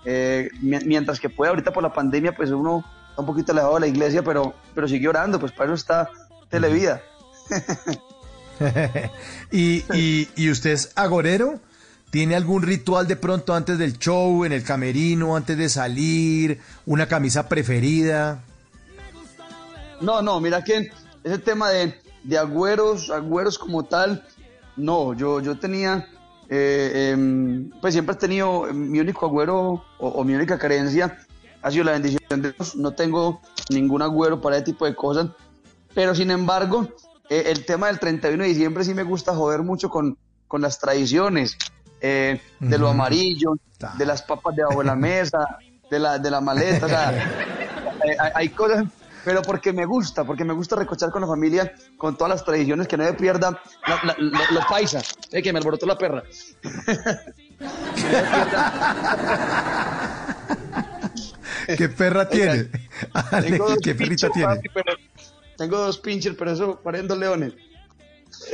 Eh, 0.06 0.50
mi- 0.62 0.80
mientras 0.86 1.20
que 1.20 1.30
pueda, 1.30 1.52
ahorita 1.52 1.72
por 1.72 1.84
la 1.84 1.94
pandemia, 1.94 2.32
pues 2.36 2.50
uno 2.50 2.84
un 3.20 3.26
poquito 3.26 3.52
alejado 3.52 3.76
de 3.76 3.80
la 3.82 3.88
iglesia, 3.88 4.24
pero, 4.24 4.54
pero 4.74 4.88
sigue 4.88 5.08
orando, 5.08 5.40
pues 5.40 5.52
para 5.52 5.66
eso 5.66 5.76
está 5.76 6.10
Televida. 6.50 7.02
¿Y, 9.52 9.84
y, 9.94 10.28
y 10.36 10.50
usted 10.50 10.72
es 10.72 10.92
agorero? 10.96 11.60
¿Tiene 12.10 12.36
algún 12.36 12.64
ritual 12.64 13.08
de 13.08 13.16
pronto 13.16 13.54
antes 13.54 13.78
del 13.78 14.00
show, 14.00 14.44
en 14.44 14.52
el 14.52 14.64
camerino, 14.64 15.36
antes 15.36 15.58
de 15.58 15.70
salir? 15.70 16.60
¿Una 16.86 17.08
camisa 17.08 17.48
preferida? 17.48 18.44
No, 20.02 20.22
no, 20.22 20.40
mira 20.40 20.64
que 20.64 20.92
ese 21.24 21.38
tema 21.38 21.70
de, 21.70 21.94
de 22.24 22.38
agüeros, 22.38 23.12
agüeros 23.12 23.60
como 23.60 23.86
tal, 23.86 24.26
no, 24.76 25.14
yo, 25.14 25.40
yo 25.40 25.60
tenía, 25.60 26.08
eh, 26.50 27.12
em, 27.12 27.70
pues 27.82 27.94
siempre 27.94 28.16
he 28.16 28.18
tenido, 28.18 28.68
eh, 28.68 28.74
mi 28.74 29.00
único 29.00 29.28
agüero 29.28 29.84
o, 30.00 30.08
o 30.08 30.24
mi 30.24 30.34
única 30.34 30.58
carencia 30.58 31.20
ha 31.62 31.72
sido 31.72 31.84
la 31.86 31.92
bendición 31.94 32.42
de 32.42 32.52
Dios, 32.54 32.76
no 32.76 32.92
tengo 32.94 33.42
ningún 33.70 34.02
agüero 34.02 34.42
para 34.42 34.58
ese 34.58 34.66
tipo 34.66 34.86
de 34.86 34.96
cosas, 34.96 35.28
pero 35.94 36.14
sin 36.16 36.32
embargo, 36.32 36.88
eh, 37.30 37.44
el 37.48 37.66
tema 37.66 37.88
del 37.88 38.00
31 38.00 38.44
de 38.44 38.50
diciembre 38.50 38.84
sí 38.84 38.94
me 38.94 39.04
gusta 39.04 39.36
joder 39.36 39.62
mucho 39.64 39.90
con, 39.90 40.18
con 40.48 40.62
las 40.62 40.80
tradiciones, 40.80 41.58
eh, 42.02 42.42
de 42.60 42.78
lo 42.78 42.88
amarillo, 42.90 43.56
de 43.98 44.06
las 44.06 44.22
papas 44.22 44.56
debajo 44.56 44.80
de 44.80 44.86
la 44.86 44.96
mesa, 44.96 45.40
de 45.92 46.00
la, 46.00 46.18
de 46.18 46.32
la 46.32 46.42
maleta, 46.42 46.86
o 46.86 46.90
sea, 46.90 47.10
hay, 48.20 48.30
hay 48.36 48.50
cosas, 48.50 48.86
pero 49.26 49.42
porque 49.42 49.74
me 49.74 49.86
gusta, 49.86 50.24
porque 50.24 50.46
me 50.46 50.54
gusta 50.54 50.78
recochar 50.78 51.12
con 51.12 51.22
la 51.22 51.28
familia, 51.28 51.74
con 51.98 52.16
todas 52.16 52.30
las 52.32 52.46
tradiciones, 52.46 52.88
que 52.88 52.96
no 52.98 53.04
me 53.04 53.14
pierda 53.14 53.52
la- 53.86 54.00
la- 54.06 54.16
la- 54.18 54.52
los 54.52 54.66
paisas, 54.66 55.14
eh, 55.32 55.42
que 55.44 55.52
me 55.52 55.60
alborotó 55.60 55.86
la 55.86 55.98
perra. 55.98 56.24
¿Qué 61.78 61.90
perra 61.90 62.28
tiene? 62.30 62.68
Tengo 63.42 63.70
dos 63.70 63.78
¿Qué 63.84 63.96
perrita 63.96 64.30
tiene? 64.30 64.56
papi, 64.56 64.70
pero- 64.74 64.94
tengo 65.58 65.78
dos 65.78 65.98
pinches, 66.00 66.36
pero 66.38 66.52
eso 66.52 66.80
parecen 66.82 67.08
dos 67.10 67.18
leones. 67.18 67.54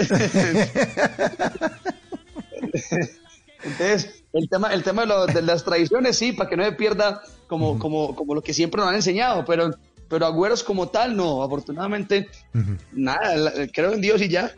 Entonces, 3.64 4.24
el 4.34 4.50
tema, 4.50 4.74
el 4.74 4.84
tema 4.84 5.02
de, 5.04 5.08
lo- 5.08 5.26
de 5.28 5.42
las 5.42 5.64
tradiciones, 5.64 6.18
sí, 6.18 6.32
para 6.34 6.50
que 6.50 6.58
no 6.58 6.64
me 6.64 6.72
pierda 6.74 7.22
como, 7.48 7.80
como, 7.80 8.16
como 8.16 8.36
lo 8.36 8.42
que 8.42 8.54
siempre 8.54 8.80
nos 8.80 8.90
han 8.90 8.96
enseñado, 8.96 9.44
pero, 9.46 9.72
pero 10.10 10.26
agüeros 10.26 10.64
como 10.64 10.88
tal, 10.90 11.16
no, 11.16 11.44
afortunadamente, 11.44 12.30
nada, 12.92 13.52
creo 13.74 13.94
en 13.94 14.02
Dios 14.02 14.22
y 14.22 14.30
ya. 14.30 14.52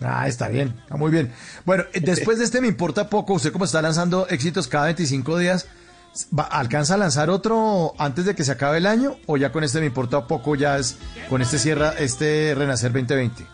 Ah, 0.00 0.28
está 0.28 0.48
bien, 0.48 0.74
está 0.82 0.96
muy 0.96 1.10
bien. 1.10 1.32
Bueno, 1.64 1.84
después 2.00 2.38
de 2.38 2.44
este 2.44 2.60
me 2.60 2.68
importa 2.68 3.08
poco, 3.10 3.34
usted 3.34 3.52
como 3.52 3.64
está 3.64 3.82
lanzando 3.82 4.26
éxitos 4.28 4.68
cada 4.68 4.86
25 4.86 5.38
días, 5.38 5.66
¿va- 6.36 6.44
¿alcanza 6.44 6.94
a 6.94 6.96
lanzar 6.98 7.30
otro 7.30 7.94
antes 7.98 8.24
de 8.24 8.34
que 8.34 8.44
se 8.44 8.52
acabe 8.52 8.78
el 8.78 8.86
año? 8.86 9.16
¿O 9.26 9.36
ya 9.36 9.52
con 9.52 9.64
este 9.64 9.80
me 9.80 9.86
importa 9.86 10.26
poco, 10.26 10.54
ya 10.54 10.78
es, 10.78 10.98
con 11.28 11.42
este 11.42 11.58
cierra 11.58 11.94
este 11.98 12.54
Renacer 12.56 12.92
2020? 12.92 13.46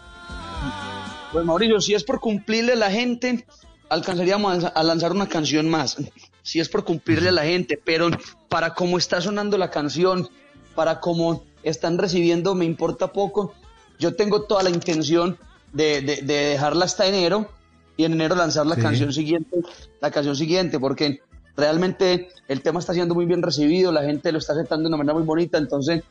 Pues 1.32 1.44
Mauricio, 1.44 1.80
si 1.80 1.94
es 1.94 2.04
por 2.04 2.20
cumplirle 2.20 2.74
a 2.74 2.76
la 2.76 2.90
gente, 2.90 3.44
alcanzaríamos 3.88 4.64
a 4.64 4.82
lanzar 4.82 5.12
una 5.12 5.28
canción 5.28 5.68
más. 5.68 5.96
Si 6.42 6.60
es 6.60 6.68
por 6.68 6.84
cumplirle 6.84 7.30
a 7.30 7.32
la 7.32 7.44
gente, 7.44 7.80
pero 7.82 8.08
para 8.48 8.74
cómo 8.74 8.98
está 8.98 9.20
sonando 9.20 9.58
la 9.58 9.70
canción, 9.70 10.28
para 10.74 11.00
cómo 11.00 11.44
están 11.62 11.98
recibiendo, 11.98 12.54
me 12.54 12.64
importa 12.66 13.12
poco. 13.12 13.54
Yo 13.98 14.14
tengo 14.14 14.42
toda 14.42 14.62
la 14.62 14.70
intención 14.70 15.38
de, 15.72 16.02
de- 16.02 16.22
de 16.22 16.34
dejarla 16.50 16.84
hasta 16.84 17.06
enero 17.06 17.48
y 17.96 18.04
en 18.04 18.12
enero 18.12 18.34
lanzar 18.36 18.66
la 18.66 18.74
Sí. 18.76 18.82
canción 18.82 19.12
siguiente, 19.12 19.56
la 20.00 20.10
canción 20.10 20.36
siguiente, 20.36 20.78
porque 20.78 21.20
realmente 21.56 22.28
el 22.48 22.62
tema 22.62 22.80
está 22.80 22.92
siendo 22.94 23.14
muy 23.14 23.26
bien 23.26 23.42
recibido, 23.42 23.92
la 23.92 24.02
gente 24.02 24.32
lo 24.32 24.38
está 24.38 24.52
aceptando 24.52 24.84
de 24.84 24.88
una 24.88 24.96
manera 24.96 25.14
muy 25.14 25.24
bonita, 25.24 25.58
entonces 25.58 26.02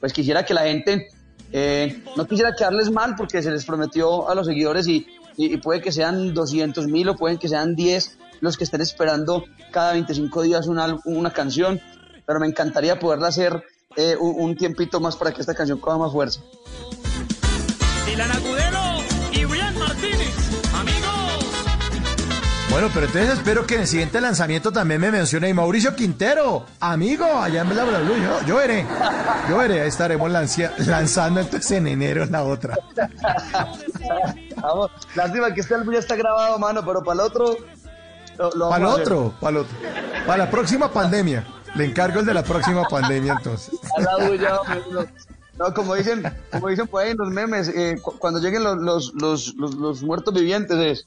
pues 0.00 0.12
quisiera 0.12 0.44
que 0.44 0.54
la 0.54 0.62
gente, 0.62 1.08
eh, 1.52 2.02
no 2.16 2.26
quisiera 2.26 2.52
quedarles 2.56 2.90
mal 2.90 3.14
porque 3.16 3.42
se 3.42 3.50
les 3.50 3.64
prometió 3.64 4.28
a 4.28 4.34
los 4.34 4.46
seguidores 4.46 4.86
y, 4.86 5.06
puede 5.62 5.80
que 5.80 5.90
sean 5.90 6.32
200 6.32 6.86
mil 6.86 7.08
o 7.08 7.16
pueden 7.16 7.38
que 7.38 7.48
sean 7.48 7.74
10 7.74 8.18
los 8.40 8.56
que 8.56 8.62
estén 8.62 8.80
esperando 8.80 9.44
cada 9.72 9.92
25 9.94 10.42
días 10.42 10.68
una, 10.68 10.96
una 11.06 11.32
canción, 11.32 11.80
pero 12.24 12.38
me 12.38 12.46
encantaría 12.46 13.00
poderla 13.00 13.28
hacer 13.28 13.64
eh, 13.96 14.16
un, 14.18 14.56
tiempito 14.56 15.00
más 15.00 15.16
para 15.16 15.32
que 15.32 15.40
esta 15.40 15.54
canción 15.54 15.78
coja 15.78 15.98
más 15.98 16.12
fuerza. 16.12 16.40
Bueno, 22.74 22.90
pero 22.92 23.06
entonces 23.06 23.30
espero 23.34 23.64
que 23.68 23.76
en 23.76 23.82
el 23.82 23.86
siguiente 23.86 24.20
lanzamiento 24.20 24.72
también 24.72 25.00
me 25.00 25.12
mencione 25.12 25.48
y 25.48 25.54
Mauricio 25.54 25.94
Quintero, 25.94 26.66
amigo, 26.80 27.24
allá 27.24 27.60
en 27.60 27.68
Bla 27.68 27.84
Bla 27.84 28.00
Blue, 28.00 28.16
yo, 28.16 28.46
yo 28.48 28.56
veré, 28.56 28.84
yo 29.48 29.58
veré, 29.58 29.80
ahí 29.82 29.86
estaremos 29.88 30.28
lancia- 30.28 30.72
lanzando 30.78 31.38
entonces 31.40 31.70
en 31.70 31.86
enero 31.86 32.24
la 32.26 32.42
otra. 32.42 32.76
Vamos, 34.60 34.90
lástima 35.14 35.54
que 35.54 35.60
este 35.60 35.76
álbum 35.76 35.92
ya 35.94 36.00
está 36.00 36.16
grabado, 36.16 36.58
mano, 36.58 36.84
pero 36.84 37.04
para 37.04 37.14
el 37.14 37.20
otro, 37.20 37.56
Lo- 38.38 38.50
lo 38.56 38.68
Para 38.70 38.84
el 38.84 38.90
otro, 39.00 39.34
para 39.40 39.50
el 39.50 39.56
otro. 39.58 39.76
Para 40.26 40.38
la 40.44 40.50
próxima 40.50 40.90
pandemia. 40.92 41.46
Le 41.76 41.84
encargo 41.84 42.18
el 42.20 42.26
de 42.26 42.34
la 42.34 42.42
próxima 42.42 42.82
pandemia 42.88 43.34
entonces. 43.38 43.72
A 43.96 44.00
la 44.00 44.26
bulla, 44.28 44.60
hombre, 44.60 44.82
no. 44.90 45.04
No, 45.56 45.72
como 45.72 45.94
dicen, 45.94 46.24
como 46.50 46.66
dicen 46.66 46.88
por 46.88 47.02
ahí 47.02 47.12
en 47.12 47.16
los 47.18 47.30
memes, 47.30 47.68
eh, 47.68 47.96
cu- 48.02 48.18
cuando 48.18 48.40
lleguen 48.40 48.64
los, 48.64 48.76
los, 48.78 49.14
los, 49.14 49.54
los, 49.54 49.74
los 49.76 50.02
muertos 50.02 50.34
vivientes 50.34 50.76
es. 50.78 51.06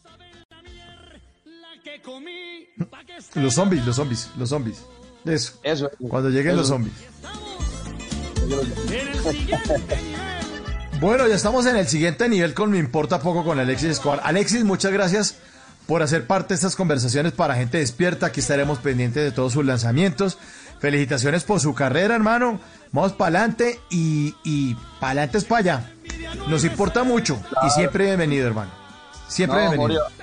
Los 3.36 3.54
zombies, 3.54 3.86
los 3.86 3.96
zombies, 3.96 4.30
los 4.38 4.50
zombies. 4.50 4.86
Eso. 5.26 5.60
Eso. 5.64 5.90
Cuando 6.10 6.30
lleguen 6.30 6.52
Eso. 6.52 6.58
los 6.60 6.68
zombies. 6.68 6.94
Bueno, 11.00 11.28
ya 11.28 11.36
estamos 11.36 11.66
en 11.68 11.76
el 11.76 11.88
siguiente 11.88 12.28
nivel 12.28 12.54
con 12.54 12.72
Me 12.72 12.80
Importa 12.80 13.20
Poco 13.20 13.44
con 13.44 13.60
Alexis 13.60 13.90
Escobar. 13.92 14.22
Alexis, 14.24 14.64
muchas 14.64 14.92
gracias 14.92 15.36
por 15.86 16.02
hacer 16.02 16.26
parte 16.26 16.50
de 16.50 16.56
estas 16.56 16.76
conversaciones 16.76 17.34
para 17.34 17.56
gente 17.56 17.78
despierta. 17.78 18.28
Aquí 18.28 18.40
estaremos 18.40 18.80
pendientes 18.80 19.24
de 19.24 19.32
todos 19.32 19.54
sus 19.54 19.66
lanzamientos. 19.66 20.38
Felicitaciones 20.80 21.44
por 21.44 21.60
su 21.60 21.74
carrera, 21.76 22.16
hermano. 22.16 22.60
Vamos 22.92 23.14
para 23.14 23.40
adelante 23.40 23.80
y, 23.90 24.36
y 24.44 24.76
para 25.00 25.12
adelante 25.12 25.38
es 25.40 25.46
para 25.46 25.60
allá. 25.60 25.94
Nos 26.48 26.64
importa 26.64 27.04
mucho 27.04 27.40
y 27.66 27.70
siempre 27.72 28.06
bienvenido, 28.06 28.48
hermano. 28.48 28.72
Siempre 29.28 29.64
No, 29.64 29.70
bienvenido. 29.72 30.04
Moria, 30.04 30.17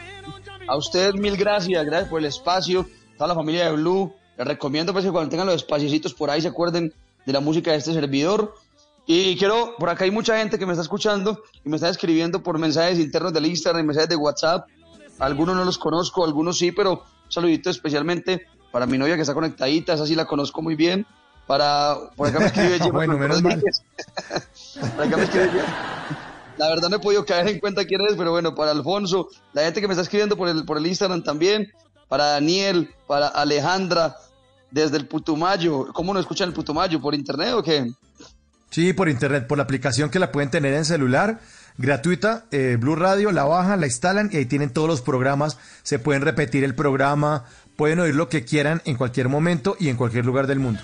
a 0.66 0.76
ustedes 0.76 1.14
mil 1.14 1.36
gracias, 1.36 1.84
gracias 1.84 2.08
por 2.08 2.20
el 2.20 2.26
espacio, 2.26 2.86
toda 3.16 3.28
la 3.28 3.34
familia 3.34 3.66
de 3.66 3.72
Blue. 3.72 4.12
Les 4.36 4.46
recomiendo 4.46 4.92
pues, 4.92 5.04
que 5.04 5.10
cuando 5.10 5.30
tengan 5.30 5.46
los 5.46 5.56
espaciecitos 5.56 6.14
por 6.14 6.30
ahí 6.30 6.40
se 6.40 6.48
acuerden 6.48 6.92
de 7.24 7.32
la 7.32 7.40
música 7.40 7.70
de 7.70 7.78
este 7.78 7.92
servidor. 7.92 8.54
Y 9.06 9.36
quiero, 9.36 9.74
por 9.78 9.90
acá 9.90 10.04
hay 10.04 10.10
mucha 10.10 10.38
gente 10.38 10.58
que 10.58 10.66
me 10.66 10.72
está 10.72 10.82
escuchando 10.82 11.42
y 11.64 11.68
me 11.68 11.76
está 11.76 11.88
escribiendo 11.88 12.42
por 12.42 12.58
mensajes 12.58 12.98
internos 12.98 13.32
del 13.32 13.46
Instagram, 13.46 13.84
mensajes 13.84 14.08
de 14.08 14.16
WhatsApp. 14.16 14.66
Algunos 15.18 15.54
no 15.54 15.64
los 15.64 15.78
conozco, 15.78 16.24
algunos 16.24 16.58
sí, 16.58 16.72
pero 16.72 16.92
un 16.92 17.32
saludito 17.32 17.70
especialmente 17.70 18.46
para 18.72 18.86
mi 18.86 18.98
novia 18.98 19.14
que 19.14 19.22
está 19.22 19.34
conectadita, 19.34 19.92
esa 19.92 20.06
sí 20.06 20.14
la 20.14 20.24
conozco 20.24 20.62
muy 20.62 20.74
bien. 20.74 21.06
Para, 21.46 21.96
por 22.16 22.28
acá 22.28 22.40
me 22.40 22.46
escribe 22.46 22.78
Gemma 22.78 22.94
Bueno, 22.94 23.18
menos 23.18 23.42
mal. 23.42 23.62
Por 24.96 25.06
acá 25.06 25.16
me 25.18 25.24
escribe 25.24 25.50
la 26.56 26.68
verdad 26.68 26.88
no 26.88 26.96
he 26.96 27.00
podido 27.00 27.24
caer 27.24 27.48
en 27.48 27.60
cuenta 27.60 27.84
quién 27.84 28.00
es, 28.02 28.14
pero 28.16 28.30
bueno, 28.30 28.54
para 28.54 28.70
Alfonso, 28.70 29.28
la 29.52 29.62
gente 29.62 29.80
que 29.80 29.86
me 29.88 29.92
está 29.94 30.02
escribiendo 30.02 30.36
por 30.36 30.48
el, 30.48 30.64
por 30.64 30.78
el 30.78 30.86
Instagram 30.86 31.22
también, 31.22 31.70
para 32.08 32.24
Daniel, 32.26 32.90
para 33.06 33.28
Alejandra, 33.28 34.16
desde 34.70 34.96
el 34.96 35.06
Putumayo. 35.06 35.86
¿Cómo 35.92 36.12
nos 36.14 36.20
escuchan 36.22 36.48
el 36.48 36.54
Putumayo? 36.54 37.00
¿Por 37.00 37.14
internet 37.14 37.52
o 37.54 37.62
qué? 37.62 37.90
Sí, 38.70 38.92
por 38.92 39.08
internet, 39.08 39.46
por 39.46 39.58
la 39.58 39.64
aplicación 39.64 40.10
que 40.10 40.18
la 40.18 40.32
pueden 40.32 40.50
tener 40.50 40.74
en 40.74 40.84
celular, 40.84 41.40
gratuita, 41.78 42.44
eh, 42.50 42.76
Blue 42.78 42.96
Radio, 42.96 43.30
la 43.30 43.44
bajan, 43.44 43.80
la 43.80 43.86
instalan 43.86 44.30
y 44.32 44.36
ahí 44.38 44.46
tienen 44.46 44.70
todos 44.70 44.88
los 44.88 45.00
programas, 45.00 45.58
se 45.84 46.00
pueden 46.00 46.22
repetir 46.22 46.64
el 46.64 46.74
programa, 46.74 47.44
pueden 47.76 48.00
oír 48.00 48.16
lo 48.16 48.28
que 48.28 48.44
quieran 48.44 48.82
en 48.84 48.96
cualquier 48.96 49.28
momento 49.28 49.76
y 49.78 49.88
en 49.90 49.96
cualquier 49.96 50.26
lugar 50.26 50.48
del 50.48 50.58
mundo. 50.58 50.80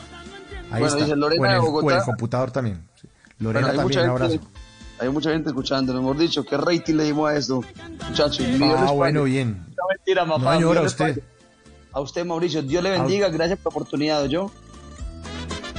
Ahí 0.70 0.80
Bueno, 0.82 0.86
está. 0.86 0.98
dice 1.04 1.16
Lorena 1.16 1.42
o, 1.42 1.46
en 1.46 1.50
el, 1.50 1.52
de 1.52 1.58
o 1.58 1.66
en 1.66 1.72
Bogotá. 1.72 1.98
el 1.98 2.04
computador 2.04 2.50
también. 2.52 2.88
sí. 3.00 3.08
Lorena 3.40 3.66
Bueno, 3.68 3.80
también, 3.82 4.00
un 4.04 4.10
abrazo. 4.10 4.40
Hay 5.00 5.08
mucha 5.08 5.30
gente 5.30 5.48
escuchando, 5.48 5.96
hemos 5.96 6.18
dicho, 6.18 6.44
¿qué 6.44 6.58
rating 6.58 6.94
le 6.94 7.04
dimos 7.04 7.30
a 7.30 7.34
esto? 7.36 7.62
Muchachos, 8.08 8.44
Ah, 8.76 8.90
bueno, 8.92 9.24
bien. 9.24 9.64
No, 9.68 9.84
mentira, 9.88 10.24
No, 10.26 10.38
mamá. 10.38 10.58
Dios 10.58 10.74
les 10.74 10.84
usted. 10.84 11.22
A 11.92 12.00
usted, 12.00 12.24
Mauricio, 12.24 12.62
Dios 12.62 12.82
le 12.82 12.90
bendiga, 12.90 13.28
gracias 13.30 13.58
por 13.58 13.72
la 13.72 13.76
oportunidad, 13.78 14.24
yo. 14.26 14.50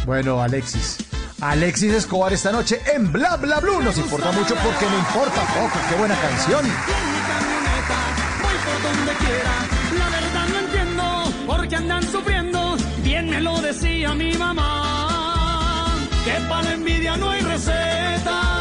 Bueno, 0.06 0.42
Alexis. 0.42 0.98
Alexis 1.40 1.94
Escobar 1.94 2.34
esta 2.34 2.52
noche 2.52 2.82
en 2.94 3.12
Bla 3.12 3.38
Bla 3.38 3.60
Blue. 3.60 3.82
Nos 3.82 3.98
importa 3.98 4.32
mucho 4.32 4.56
porque 4.56 4.86
no 4.86 4.98
importa 4.98 5.42
poco. 5.42 5.80
Qué 5.90 5.96
buena 5.96 6.16
canción. 6.16 6.62
voy 8.42 8.56
por 8.66 8.84
donde 8.84 9.14
quiera. 9.14 9.54
La 10.00 10.10
verdad 10.10 10.48
no 10.50 10.60
entiendo 10.60 11.04
por 11.48 11.68
qué 11.68 11.76
andan 11.76 12.04
sufriendo. 12.04 12.76
Bien 13.04 13.30
me 13.30 13.42
lo 13.42 13.60
decía 13.62 14.14
mi 14.14 14.34
mamá. 14.34 15.96
Que 16.26 16.34
para 16.48 16.64
la 16.64 16.74
envidia 16.74 17.18
no 17.18 17.30
hay 17.30 17.42
receta. 17.42 18.61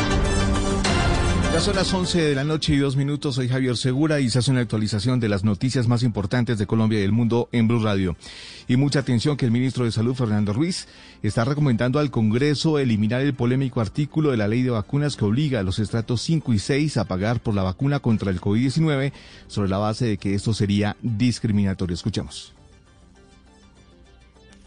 Ya 1.51 1.59
son 1.59 1.75
las 1.75 1.93
11 1.93 2.21
de 2.21 2.33
la 2.33 2.45
noche 2.45 2.73
y 2.73 2.77
dos 2.77 2.95
minutos. 2.95 3.35
Soy 3.35 3.49
Javier 3.49 3.75
Segura 3.75 4.21
y 4.21 4.29
se 4.29 4.39
hace 4.39 4.51
una 4.51 4.61
actualización 4.61 5.19
de 5.19 5.27
las 5.27 5.43
noticias 5.43 5.85
más 5.85 6.01
importantes 6.01 6.57
de 6.57 6.65
Colombia 6.65 6.99
y 6.99 7.01
del 7.01 7.11
mundo 7.11 7.49
en 7.51 7.67
Blue 7.67 7.83
Radio. 7.83 8.15
Y 8.69 8.77
mucha 8.77 8.99
atención 8.99 9.35
que 9.35 9.43
el 9.43 9.51
ministro 9.51 9.83
de 9.83 9.91
Salud, 9.91 10.15
Fernando 10.15 10.53
Ruiz, 10.53 10.87
está 11.21 11.43
recomendando 11.43 11.99
al 11.99 12.09
Congreso 12.09 12.79
eliminar 12.79 13.19
el 13.19 13.33
polémico 13.33 13.81
artículo 13.81 14.31
de 14.31 14.37
la 14.37 14.47
ley 14.47 14.61
de 14.61 14.69
vacunas 14.69 15.17
que 15.17 15.25
obliga 15.25 15.59
a 15.59 15.63
los 15.63 15.79
estratos 15.79 16.21
5 16.21 16.53
y 16.53 16.59
6 16.59 16.95
a 16.95 17.03
pagar 17.03 17.41
por 17.41 17.53
la 17.53 17.63
vacuna 17.63 17.99
contra 17.99 18.31
el 18.31 18.39
COVID-19 18.39 19.11
sobre 19.47 19.69
la 19.69 19.77
base 19.77 20.05
de 20.05 20.17
que 20.17 20.33
esto 20.33 20.53
sería 20.53 20.95
discriminatorio. 21.01 21.95
Escuchemos. 21.95 22.53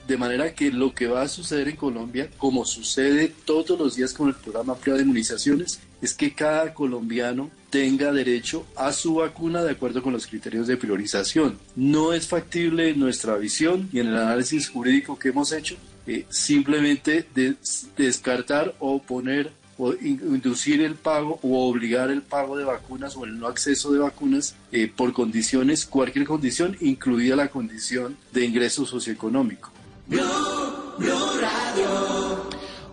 De 0.06 0.18
manera 0.18 0.52
que 0.54 0.70
lo 0.70 0.94
que 0.94 1.06
va 1.06 1.22
a 1.22 1.28
suceder 1.28 1.66
en 1.66 1.76
Colombia, 1.76 2.28
como 2.36 2.66
sucede 2.66 3.32
todos 3.46 3.78
los 3.78 3.96
días 3.96 4.12
con 4.12 4.28
el 4.28 4.34
programa 4.34 4.74
Prueba 4.74 4.98
de 4.98 5.04
Inmunizaciones, 5.04 5.80
es 6.02 6.14
que 6.14 6.34
cada 6.34 6.74
colombiano 6.74 7.50
tenga 7.70 8.12
derecho 8.12 8.66
a 8.76 8.92
su 8.92 9.14
vacuna 9.16 9.62
de 9.62 9.72
acuerdo 9.72 10.02
con 10.02 10.12
los 10.12 10.26
criterios 10.26 10.66
de 10.66 10.76
priorización. 10.76 11.58
No 11.76 12.12
es 12.12 12.28
factible 12.28 12.90
en 12.90 13.00
nuestra 13.00 13.36
visión 13.36 13.88
y 13.92 14.00
en 14.00 14.08
el 14.08 14.16
análisis 14.18 14.68
jurídico 14.68 15.18
que 15.18 15.30
hemos 15.30 15.50
hecho 15.52 15.76
eh, 16.06 16.26
simplemente 16.28 17.26
des- 17.34 17.88
descartar 17.96 18.74
o 18.78 19.00
poner 19.02 19.50
o 19.76 19.92
in- 19.92 20.20
inducir 20.28 20.82
el 20.82 20.94
pago 20.94 21.40
o 21.42 21.68
obligar 21.68 22.10
el 22.10 22.22
pago 22.22 22.56
de 22.56 22.62
vacunas 22.64 23.16
o 23.16 23.24
el 23.24 23.38
no 23.40 23.48
acceso 23.48 23.90
de 23.90 23.98
vacunas 23.98 24.54
eh, 24.70 24.92
por 24.94 25.12
condiciones, 25.12 25.84
cualquier 25.84 26.26
condición, 26.26 26.76
incluida 26.80 27.34
la 27.34 27.48
condición 27.48 28.16
de 28.32 28.44
ingreso 28.44 28.86
socioeconómico. 28.86 29.72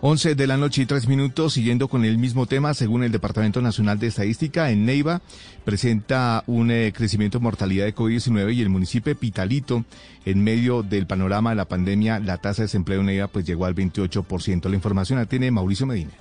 11 0.03 0.33
de 0.33 0.47
la 0.47 0.57
noche 0.57 0.81
y 0.81 0.85
tres 0.87 1.07
minutos, 1.07 1.53
siguiendo 1.53 1.87
con 1.87 2.05
el 2.05 2.17
mismo 2.17 2.47
tema, 2.47 2.73
según 2.73 3.03
el 3.03 3.11
Departamento 3.11 3.61
Nacional 3.61 3.99
de 3.99 4.07
Estadística, 4.07 4.71
en 4.71 4.83
Neiva 4.83 5.21
presenta 5.63 6.43
un 6.47 6.71
eh, 6.71 6.91
crecimiento 6.91 7.37
de 7.37 7.43
mortalidad 7.43 7.85
de 7.85 7.93
COVID-19 7.93 8.55
y 8.55 8.61
el 8.61 8.69
municipio 8.69 9.15
Pitalito, 9.15 9.85
en 10.25 10.43
medio 10.43 10.81
del 10.81 11.05
panorama 11.05 11.51
de 11.51 11.57
la 11.57 11.65
pandemia, 11.65 12.17
la 12.17 12.39
tasa 12.39 12.63
de 12.63 12.65
desempleo 12.65 13.01
en 13.01 13.05
Neiva 13.05 13.27
pues 13.27 13.45
llegó 13.45 13.65
al 13.65 13.75
28%. 13.75 14.67
La 14.69 14.75
información 14.75 15.19
la 15.19 15.27
tiene 15.27 15.51
Mauricio 15.51 15.85
Medina. 15.85 16.13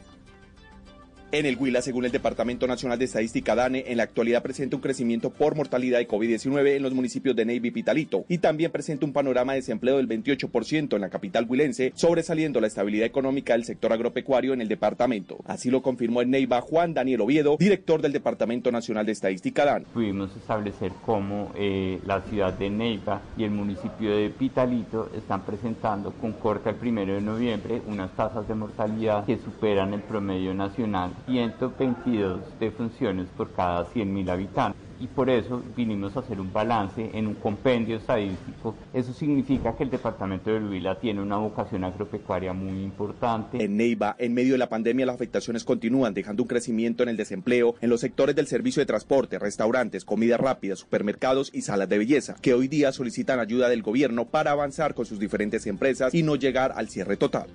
En 1.32 1.46
el 1.46 1.56
Huila, 1.56 1.80
según 1.80 2.04
el 2.04 2.10
Departamento 2.10 2.66
Nacional 2.66 2.98
de 2.98 3.04
Estadística 3.04 3.54
DANE, 3.54 3.84
en 3.86 3.98
la 3.98 4.02
actualidad 4.02 4.42
presenta 4.42 4.74
un 4.74 4.82
crecimiento 4.82 5.30
por 5.30 5.54
mortalidad 5.54 5.98
de 5.98 6.08
COVID-19 6.08 6.74
en 6.74 6.82
los 6.82 6.92
municipios 6.92 7.36
de 7.36 7.44
Neiva 7.44 7.68
y 7.68 7.70
Pitalito 7.70 8.24
y 8.28 8.38
también 8.38 8.72
presenta 8.72 9.06
un 9.06 9.12
panorama 9.12 9.52
de 9.52 9.60
desempleo 9.60 9.98
del 9.98 10.08
28% 10.08 10.96
en 10.96 11.00
la 11.00 11.08
capital 11.08 11.46
huilense, 11.48 11.92
sobresaliendo 11.94 12.60
la 12.60 12.66
estabilidad 12.66 13.06
económica 13.06 13.52
del 13.52 13.64
sector 13.64 13.92
agropecuario 13.92 14.54
en 14.54 14.60
el 14.60 14.66
departamento. 14.66 15.38
Así 15.46 15.70
lo 15.70 15.82
confirmó 15.82 16.20
en 16.20 16.30
Neiva 16.30 16.60
Juan 16.62 16.94
Daniel 16.94 17.20
Oviedo, 17.20 17.56
director 17.60 18.02
del 18.02 18.10
Departamento 18.10 18.72
Nacional 18.72 19.06
de 19.06 19.12
Estadística 19.12 19.64
DANE. 19.64 19.86
Pudimos 19.94 20.36
establecer 20.36 20.90
cómo 21.06 21.52
eh, 21.56 22.00
la 22.06 22.22
ciudad 22.22 22.54
de 22.54 22.70
Neiva 22.70 23.22
y 23.36 23.44
el 23.44 23.52
municipio 23.52 24.16
de 24.16 24.30
Pitalito 24.30 25.12
están 25.16 25.46
presentando 25.46 26.10
con 26.10 26.32
corte 26.32 26.70
al 26.70 26.74
primero 26.74 27.14
de 27.14 27.20
noviembre 27.20 27.82
unas 27.86 28.16
tasas 28.16 28.48
de 28.48 28.54
mortalidad 28.56 29.24
que 29.26 29.36
superan 29.36 29.94
el 29.94 30.00
promedio 30.00 30.52
nacional 30.54 31.12
122 31.26 32.58
defunciones 32.58 33.28
por 33.30 33.52
cada 33.52 33.86
100.000 33.86 34.30
habitantes. 34.30 34.89
Y 35.00 35.06
por 35.06 35.30
eso 35.30 35.62
vinimos 35.76 36.16
a 36.16 36.20
hacer 36.20 36.40
un 36.40 36.52
balance 36.52 37.10
en 37.14 37.26
un 37.26 37.34
compendio 37.34 37.96
estadístico. 37.96 38.74
Eso 38.92 39.12
significa 39.12 39.74
que 39.76 39.84
el 39.84 39.90
departamento 39.90 40.50
de 40.50 40.60
Huila 40.60 40.98
tiene 41.00 41.22
una 41.22 41.36
vocación 41.36 41.84
agropecuaria 41.84 42.52
muy 42.52 42.82
importante. 42.82 43.62
En 43.64 43.76
Neiva, 43.76 44.14
en 44.18 44.34
medio 44.34 44.52
de 44.52 44.58
la 44.58 44.68
pandemia, 44.68 45.06
las 45.06 45.14
afectaciones 45.14 45.64
continúan, 45.64 46.14
dejando 46.14 46.42
un 46.42 46.48
crecimiento 46.48 47.02
en 47.02 47.08
el 47.08 47.16
desempleo 47.16 47.74
en 47.80 47.90
los 47.90 48.00
sectores 48.00 48.36
del 48.36 48.46
servicio 48.46 48.80
de 48.80 48.86
transporte, 48.86 49.38
restaurantes, 49.38 50.04
comida 50.04 50.36
rápida, 50.36 50.76
supermercados 50.76 51.50
y 51.52 51.62
salas 51.62 51.88
de 51.88 51.98
belleza, 51.98 52.36
que 52.40 52.54
hoy 52.54 52.68
día 52.68 52.92
solicitan 52.92 53.40
ayuda 53.40 53.68
del 53.68 53.82
gobierno 53.82 54.26
para 54.26 54.50
avanzar 54.52 54.94
con 54.94 55.06
sus 55.06 55.18
diferentes 55.18 55.66
empresas 55.66 56.14
y 56.14 56.22
no 56.22 56.36
llegar 56.36 56.72
al 56.76 56.88
cierre 56.88 57.16
total. 57.16 57.46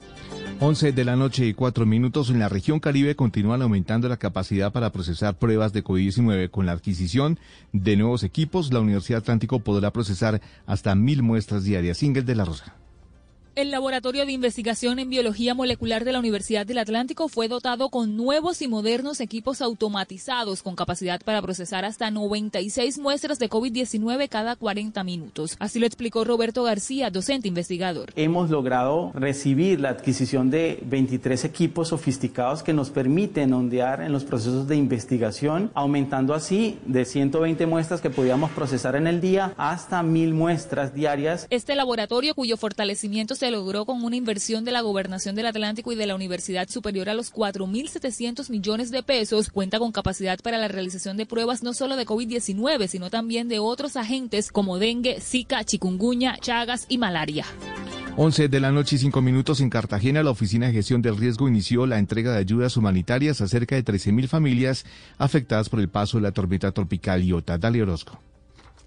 11 0.59 0.93
de 0.93 1.05
la 1.05 1.15
noche 1.15 1.45
y 1.45 1.53
4 1.53 1.85
minutos 1.85 2.29
en 2.29 2.39
la 2.39 2.49
región 2.49 2.79
Caribe 2.79 3.15
continúan 3.15 3.61
aumentando 3.61 4.07
la 4.07 4.17
capacidad 4.17 4.71
para 4.71 4.91
procesar 4.91 5.37
pruebas 5.37 5.73
de 5.73 5.83
COVID-19. 5.83 6.49
Con 6.49 6.65
la 6.65 6.71
adquisición 6.71 7.34
de 7.71 7.97
nuevos 7.97 8.23
equipos, 8.23 8.71
la 8.71 8.79
Universidad 8.79 9.21
Atlántico 9.21 9.59
podrá 9.59 9.91
procesar 9.91 10.41
hasta 10.65 10.95
mil 10.95 11.23
muestras 11.23 11.63
diarias. 11.63 12.03
Ingel 12.03 12.25
de 12.25 12.35
la 12.35 12.45
Rosa. 12.45 12.75
El 13.55 13.71
Laboratorio 13.71 14.25
de 14.25 14.33
Investigación 14.33 14.99
en 14.99 15.09
Biología 15.09 15.53
Molecular 15.53 16.03
de 16.03 16.11
la 16.11 16.19
Universidad 16.19 16.65
del 16.65 16.77
Atlántico 16.77 17.29
fue 17.29 17.47
dotado 17.47 17.87
con 17.87 18.17
nuevos 18.17 18.61
y 18.61 18.67
modernos 18.67 19.21
equipos 19.21 19.61
automatizados 19.61 20.61
con 20.61 20.75
capacidad 20.75 21.21
para 21.23 21.41
procesar 21.41 21.85
hasta 21.85 22.11
96 22.11 22.97
muestras 22.97 23.39
de 23.39 23.49
COVID-19 23.49 24.27
cada 24.27 24.57
40 24.57 25.01
minutos. 25.05 25.55
Así 25.57 25.79
lo 25.79 25.85
explicó 25.85 26.25
Roberto 26.25 26.63
García, 26.63 27.09
docente 27.11 27.47
investigador. 27.47 28.11
Hemos 28.17 28.49
logrado 28.49 29.13
recibir 29.13 29.79
la 29.79 29.91
adquisición 29.91 30.49
de 30.49 30.83
23 30.85 31.45
equipos 31.45 31.87
sofisticados 31.87 32.61
que 32.61 32.73
nos 32.73 32.89
permiten 32.89 33.53
ondear 33.53 34.01
en 34.01 34.11
los 34.11 34.25
procesos 34.25 34.67
de 34.67 34.75
investigación, 34.75 35.71
aumentando 35.75 36.33
así 36.33 36.77
de 36.85 37.05
120 37.05 37.65
muestras 37.67 38.01
que 38.01 38.09
podíamos 38.09 38.51
procesar 38.51 38.97
en 38.97 39.07
el 39.07 39.21
día 39.21 39.53
hasta 39.55 40.03
1000 40.03 40.33
muestras 40.33 40.93
diarias. 40.93 41.47
Este 41.49 41.73
laboratorio 41.75 42.35
cuyo 42.35 42.57
fortalecimiento 42.57 43.33
se 43.33 43.44
se 43.45 43.51
logró 43.51 43.85
con 43.85 44.03
una 44.03 44.15
inversión 44.15 44.65
de 44.65 44.71
la 44.71 44.81
Gobernación 44.81 45.35
del 45.35 45.45
Atlántico 45.45 45.91
y 45.91 45.95
de 45.95 46.07
la 46.07 46.15
Universidad 46.15 46.67
superior 46.67 47.09
a 47.09 47.13
los 47.13 47.31
4.700 47.31 48.49
millones 48.49 48.89
de 48.89 49.03
pesos. 49.03 49.51
Cuenta 49.51 49.77
con 49.77 49.91
capacidad 49.91 50.39
para 50.39 50.57
la 50.57 50.67
realización 50.67 51.15
de 51.15 51.27
pruebas 51.27 51.61
no 51.61 51.75
solo 51.75 51.95
de 51.95 52.07
COVID-19, 52.07 52.87
sino 52.87 53.11
también 53.11 53.47
de 53.47 53.59
otros 53.59 53.97
agentes 53.97 54.51
como 54.51 54.79
dengue, 54.79 55.21
zika, 55.21 55.63
chikungunya, 55.63 56.39
chagas 56.41 56.87
y 56.89 56.97
malaria. 56.97 57.45
11 58.17 58.47
de 58.47 58.59
la 58.59 58.71
noche 58.71 58.95
y 58.95 58.99
5 58.99 59.21
minutos 59.21 59.61
en 59.61 59.69
Cartagena, 59.69 60.23
la 60.23 60.31
Oficina 60.31 60.65
de 60.65 60.73
Gestión 60.73 61.03
del 61.03 61.15
Riesgo 61.15 61.47
inició 61.47 61.85
la 61.85 61.99
entrega 61.99 62.31
de 62.31 62.39
ayudas 62.39 62.77
humanitarias 62.77 63.41
a 63.41 63.47
cerca 63.47 63.75
de 63.75 63.85
13.000 63.85 64.27
familias 64.27 64.87
afectadas 65.19 65.69
por 65.69 65.79
el 65.79 65.89
paso 65.89 66.17
de 66.17 66.23
la 66.23 66.31
tormenta 66.31 66.71
tropical 66.71 67.23
Iota. 67.23 67.59
Dale 67.59 67.83
Orozco. 67.83 68.19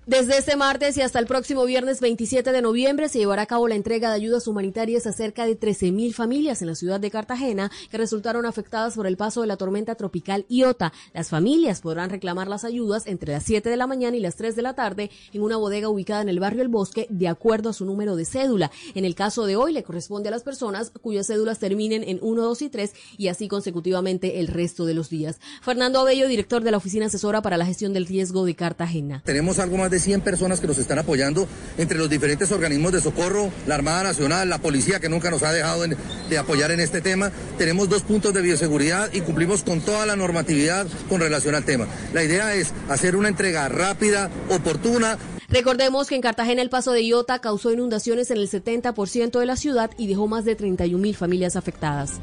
Desde 0.09 0.39
este 0.39 0.57
martes 0.57 0.97
y 0.97 1.03
hasta 1.03 1.19
el 1.19 1.27
próximo 1.27 1.67
viernes 1.67 2.01
27 2.01 2.51
de 2.51 2.63
noviembre 2.63 3.11
se 3.11 3.19
llevará 3.19 3.43
a 3.43 3.47
cabo 3.47 3.69
la 3.69 3.75
entrega 3.75 4.09
de 4.09 4.15
ayudas 4.15 4.47
humanitarias 4.47 5.07
a 5.07 5.13
cerca 5.13 5.45
de 5.45 5.61
13.000 5.61 6.15
familias 6.15 6.63
en 6.63 6.69
la 6.69 6.75
ciudad 6.75 6.99
de 6.99 7.11
Cartagena 7.11 7.71
que 7.91 7.99
resultaron 7.99 8.47
afectadas 8.47 8.95
por 8.95 9.07
el 9.07 9.19
paso 9.19 9.43
de 9.43 9.49
la 9.49 9.59
tormenta 9.59 9.97
tropical 9.97 10.47
Iota. 10.49 10.95
Las 11.13 11.29
familias 11.29 11.83
podrán 11.83 12.09
reclamar 12.09 12.49
las 12.49 12.65
ayudas 12.65 13.07
entre 13.07 13.33
las 13.33 13.45
7 13.45 13.69
de 13.69 13.77
la 13.77 13.87
mañana 13.87 14.17
y 14.17 14.21
las 14.21 14.37
3 14.37 14.57
de 14.57 14.63
la 14.63 14.73
tarde 14.73 15.11
en 15.35 15.43
una 15.43 15.59
bodega 15.59 15.91
ubicada 15.91 16.23
en 16.23 16.31
el 16.31 16.41
barrio 16.41 16.63
El 16.63 16.69
Bosque 16.69 17.07
de 17.11 17.29
acuerdo 17.29 17.69
a 17.69 17.75
su 17.75 17.85
número 17.85 18.17
de 18.17 18.25
cédula. 18.25 18.71
En 18.95 19.05
el 19.05 19.15
caso 19.15 19.45
de 19.45 19.57
hoy 19.57 19.75
le 19.75 19.83
corresponde 19.83 20.31
a 20.31 20.33
las 20.33 20.43
personas 20.43 20.91
cuyas 21.03 21.27
cédulas 21.27 21.59
terminen 21.59 22.03
en 22.03 22.19
1, 22.23 22.43
2 22.45 22.63
y 22.63 22.71
3 22.71 22.95
y 23.19 23.29
así 23.29 23.47
consecutivamente 23.47 24.41
el 24.41 24.49
resto 24.49 24.87
de 24.87 24.95
los 24.95 25.11
días. 25.11 25.39
Fernando 25.61 26.01
Abello, 26.01 26.29
director 26.29 26.65
de 26.65 26.71
la 26.71 26.79
Oficina 26.79 27.05
Asesora 27.05 27.43
para 27.43 27.59
la 27.59 27.67
Gestión 27.67 27.93
del 27.93 28.07
Riesgo 28.07 28.47
de 28.47 28.55
Cartagena. 28.55 29.23
Tenemos 29.27 29.59
algo 29.59 29.77
más 29.77 29.91
de 29.91 29.98
100 29.99 30.21
personas 30.21 30.61
que 30.61 30.67
nos 30.67 30.79
están 30.79 30.99
apoyando 30.99 31.49
entre 31.77 31.99
los 31.99 32.09
diferentes 32.09 32.51
organismos 32.53 32.93
de 32.93 33.01
socorro, 33.01 33.51
la 33.67 33.75
Armada 33.75 34.05
Nacional, 34.05 34.49
la 34.49 34.59
Policía 34.59 35.01
que 35.01 35.09
nunca 35.09 35.31
nos 35.31 35.43
ha 35.43 35.53
dejado 35.53 35.85
de 36.29 36.39
apoyar 36.39 36.71
en 36.71 36.81
este 36.81 37.01
tema. 37.01 37.31
Tenemos 37.57 37.89
dos 37.89 38.03
puntos 38.03 38.35
de 38.35 38.43
bioseguridad 38.43 39.13
y 39.13 39.21
cumplimos 39.21 39.63
con 39.63 39.81
toda 39.81 40.07
la 40.07 40.17
normatividad 40.17 40.87
con 41.09 41.21
relación 41.21 41.55
al 41.55 41.65
tema. 41.65 41.87
La 42.13 42.23
idea 42.23 42.55
es 42.55 42.73
hacer 42.89 43.17
una 43.17 43.29
entrega 43.29 43.69
rápida, 43.69 44.31
oportuna, 44.51 45.19
Recordemos 45.51 46.09
que 46.09 46.15
en 46.15 46.21
Cartagena 46.21 46.61
el 46.61 46.69
paso 46.69 46.93
de 46.93 47.03
Iota 47.07 47.39
causó 47.39 47.73
inundaciones 47.73 48.31
en 48.31 48.37
el 48.37 48.51
70% 48.51 49.39
de 49.39 49.47
la 49.47 49.57
ciudad 49.57 49.91
y 49.97 50.07
dejó 50.07 50.29
más 50.29 50.45
de 50.45 50.55
31 50.55 51.01
mil 51.01 51.17
familias 51.17 51.57
afectadas. 51.57 52.21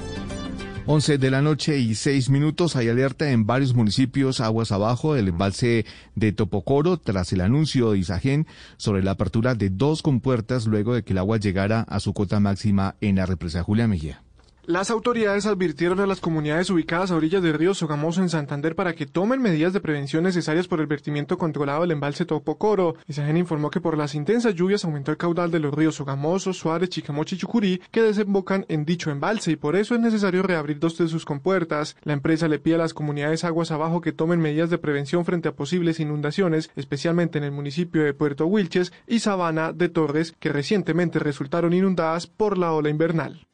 11 0.88 1.18
de 1.18 1.32
la 1.32 1.42
noche 1.42 1.80
y 1.80 1.96
6 1.96 2.30
minutos. 2.30 2.76
Hay 2.76 2.90
alerta 2.90 3.32
en 3.32 3.48
varios 3.48 3.74
municipios 3.74 4.40
aguas 4.40 4.72
abajo 4.72 5.16
del 5.16 5.30
embalse 5.30 5.84
de 6.14 6.32
Topocoro 6.32 6.98
tras 6.98 7.34
el 7.34 7.42
anuncio 7.42 7.92
de 7.92 7.98
Isagen 7.98 8.46
sobre 8.78 9.02
la 9.02 9.12
apertura 9.12 9.56
de 9.56 9.72
dos 9.72 10.04
compuertas 10.04 10.68
luego 10.68 10.94
de 10.94 11.04
que 11.04 11.14
el 11.14 11.18
agua 11.18 11.38
llegara 11.38 11.82
a 11.82 12.00
su 12.00 12.14
cota 12.14 12.40
máxima 12.40 12.98
en 13.02 13.16
la 13.16 13.26
represa 13.26 13.64
Julia 13.64 13.88
Mejía. 13.88 14.25
Las 14.68 14.89
autoridades 14.89 15.45
advirtieron 15.45 15.99
a 15.99 16.07
las 16.07 16.20
comunidades 16.20 16.72
ubicadas 16.72 17.11
a 17.11 17.16
orillas 17.16 17.43
del 17.43 17.53
río 17.53 17.76
Sogamoso 17.76 18.24
en 18.24 18.30
Santander 18.30 18.74
para 18.74 18.95
que 18.95 19.05
tomen 19.05 19.39
medidas 19.39 19.74
de 19.74 19.80
prevención 19.80 20.24
necesarias 20.24 20.68
por 20.68 20.82
el 20.82 20.88
vertimiento 20.88 21.38
controlado 21.38 21.82
del 21.82 21.91
embalse 21.91 22.26
Topocoro. 22.26 22.95
Isagen 23.07 23.38
informó 23.38 23.70
que 23.70 23.80
por 23.80 23.95
las 23.95 24.16
intensas 24.16 24.55
lluvias 24.55 24.84
aumentó 24.84 25.11
el 25.11 25.18
caudal 25.18 25.51
de 25.51 25.59
los 25.59 25.72
ríos 25.72 25.93
Sogamoso, 25.93 26.51
Suárez, 26.51 26.89
Chicamocha 26.89 27.36
y 27.36 27.38
Chucurí 27.38 27.80
que 27.91 28.01
desembocan 28.01 28.66
en 28.68 28.86
dicho 28.86 29.11
embalse 29.11 29.51
y 29.51 29.55
por 29.55 29.76
eso 29.76 29.93
es 29.93 30.01
necesario 30.01 30.41
reabrir 30.41 30.80
dos 30.80 30.97
de 30.97 31.09
sus 31.09 31.26
compuertas. 31.26 31.95
La 32.01 32.13
empresa 32.13 32.47
le 32.47 32.57
pide 32.57 32.74
a 32.74 32.80
las 32.80 32.95
comunidades 32.95 33.43
aguas 33.43 33.70
abajo 33.70 34.01
que 34.01 34.13
tomen 34.13 34.39
medidas 34.39 34.72
de 34.72 34.80
prevención 34.80 35.26
frente 35.26 35.47
a 35.47 35.55
posibles 35.55 35.99
inundaciones, 35.99 36.72
especialmente 36.76 37.38
en 37.38 37.43
el 37.43 37.51
municipio 37.51 38.03
de 38.03 38.16
Puerto 38.16 38.47
Wilches 38.47 38.93
y 39.05 39.20
Sabana 39.20 39.74
de 39.74 39.89
Torres, 39.89 40.34
que 40.39 40.51
recientemente 40.51 41.20
resultaron 41.20 41.72
inundadas 41.72 42.26
por 42.26 42.57
la 42.57 42.72
ola 42.72 42.89
invernal. 42.89 43.45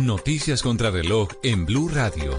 Noticias 0.00 0.62
contra 0.62 0.90
reloj 0.90 1.28
en 1.42 1.66
Blue 1.66 1.88
Radio. 1.88 2.38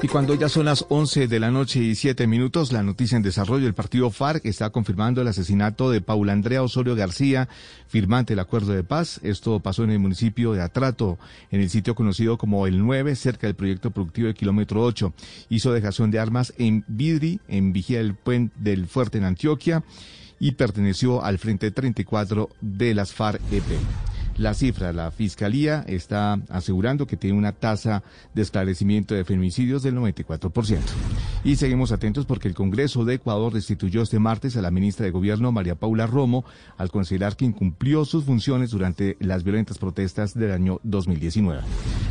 Y 0.00 0.06
cuando 0.06 0.34
ya 0.34 0.48
son 0.48 0.66
las 0.66 0.86
11 0.88 1.26
de 1.26 1.40
la 1.40 1.50
noche 1.50 1.80
y 1.80 1.94
7 1.94 2.26
minutos, 2.26 2.72
la 2.72 2.82
noticia 2.82 3.16
en 3.16 3.22
desarrollo, 3.22 3.66
el 3.66 3.74
partido 3.74 4.10
FARC 4.10 4.46
está 4.46 4.70
confirmando 4.70 5.20
el 5.20 5.28
asesinato 5.28 5.90
de 5.90 6.00
Paula 6.00 6.32
Andrea 6.32 6.62
Osorio 6.62 6.94
García, 6.94 7.48
firmante 7.88 8.32
del 8.32 8.38
acuerdo 8.38 8.72
de 8.72 8.84
paz. 8.84 9.18
Esto 9.24 9.58
pasó 9.60 9.82
en 9.82 9.90
el 9.90 9.98
municipio 9.98 10.52
de 10.52 10.62
Atrato, 10.62 11.18
en 11.50 11.60
el 11.60 11.68
sitio 11.68 11.94
conocido 11.94 12.38
como 12.38 12.66
El 12.66 12.78
9, 12.78 13.16
cerca 13.16 13.48
del 13.48 13.56
proyecto 13.56 13.90
productivo 13.90 14.28
de 14.28 14.34
kilómetro 14.34 14.82
8. 14.82 15.12
Hizo 15.48 15.72
dejación 15.72 16.10
de 16.10 16.20
armas 16.20 16.54
en 16.58 16.84
Vidri, 16.86 17.40
en 17.48 17.72
Vigía 17.72 17.98
del 17.98 18.14
Puente 18.14 18.54
del 18.58 18.86
Fuerte 18.86 19.18
en 19.18 19.24
Antioquia, 19.24 19.82
y 20.38 20.52
perteneció 20.52 21.24
al 21.24 21.38
Frente 21.38 21.70
34 21.70 22.48
de 22.60 22.94
las 22.94 23.12
FARC-EP 23.12 23.64
la 24.40 24.54
cifra. 24.54 24.92
La 24.92 25.10
Fiscalía 25.10 25.84
está 25.86 26.40
asegurando 26.48 27.06
que 27.06 27.16
tiene 27.16 27.36
una 27.36 27.52
tasa 27.52 28.02
de 28.34 28.42
esclarecimiento 28.42 29.14
de 29.14 29.24
femicidios 29.24 29.82
del 29.82 29.96
94%. 29.96 30.78
Y 31.44 31.56
seguimos 31.56 31.92
atentos 31.92 32.26
porque 32.26 32.48
el 32.48 32.54
Congreso 32.54 33.04
de 33.04 33.14
Ecuador 33.14 33.52
destituyó 33.52 34.02
este 34.02 34.18
martes 34.18 34.56
a 34.56 34.62
la 34.62 34.70
ministra 34.70 35.04
de 35.04 35.12
Gobierno, 35.12 35.52
María 35.52 35.74
Paula 35.74 36.06
Romo, 36.06 36.44
al 36.78 36.90
considerar 36.90 37.36
que 37.36 37.44
incumplió 37.44 38.04
sus 38.04 38.24
funciones 38.24 38.70
durante 38.70 39.16
las 39.20 39.44
violentas 39.44 39.78
protestas 39.78 40.34
del 40.34 40.52
año 40.52 40.80
2019. 40.82 41.60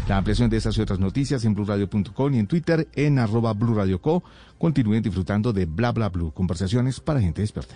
La 0.07 0.17
ampliación 0.17 0.49
de 0.49 0.57
estas 0.57 0.77
y 0.77 0.81
otras 0.81 0.99
noticias 0.99 1.43
en 1.45 1.55
blurradio.com 1.55 2.33
y 2.33 2.39
en 2.39 2.47
Twitter 2.47 2.87
en 2.95 3.19
arroba 3.19 3.53
blurradioco. 3.53 4.23
Continúen 4.57 5.01
disfrutando 5.01 5.51
de 5.51 5.65
Bla 5.65 5.91
Bla 5.91 6.09
Blue, 6.09 6.31
conversaciones 6.31 6.99
para 6.99 7.21
gente 7.21 7.41
despierta. 7.41 7.75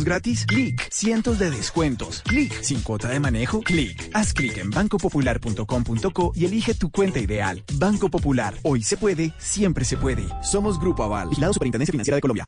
gratis? 0.03 0.45
Clic. 0.45 0.87
Cientos 0.91 1.39
de 1.39 1.51
descuentos. 1.51 2.21
Clic. 2.23 2.61
Sin 2.61 2.81
cuota 2.81 3.09
de 3.09 3.19
manejo. 3.19 3.61
Clic. 3.61 4.09
Haz 4.13 4.33
clic 4.33 4.57
en 4.57 4.69
bancopopular.com.co 4.69 6.31
y 6.35 6.45
elige 6.45 6.73
tu 6.73 6.89
cuenta 6.89 7.19
ideal. 7.19 7.63
Banco 7.73 8.09
Popular. 8.09 8.55
Hoy 8.63 8.83
se 8.83 8.97
puede, 8.97 9.33
siempre 9.37 9.85
se 9.85 9.97
puede. 9.97 10.25
Somos 10.43 10.79
Grupo 10.79 11.03
Aval. 11.03 11.29
Vigilado 11.29 11.53
Superintendencia 11.53 11.91
Financiera 11.91 12.15
de 12.15 12.21
Colombia. 12.21 12.45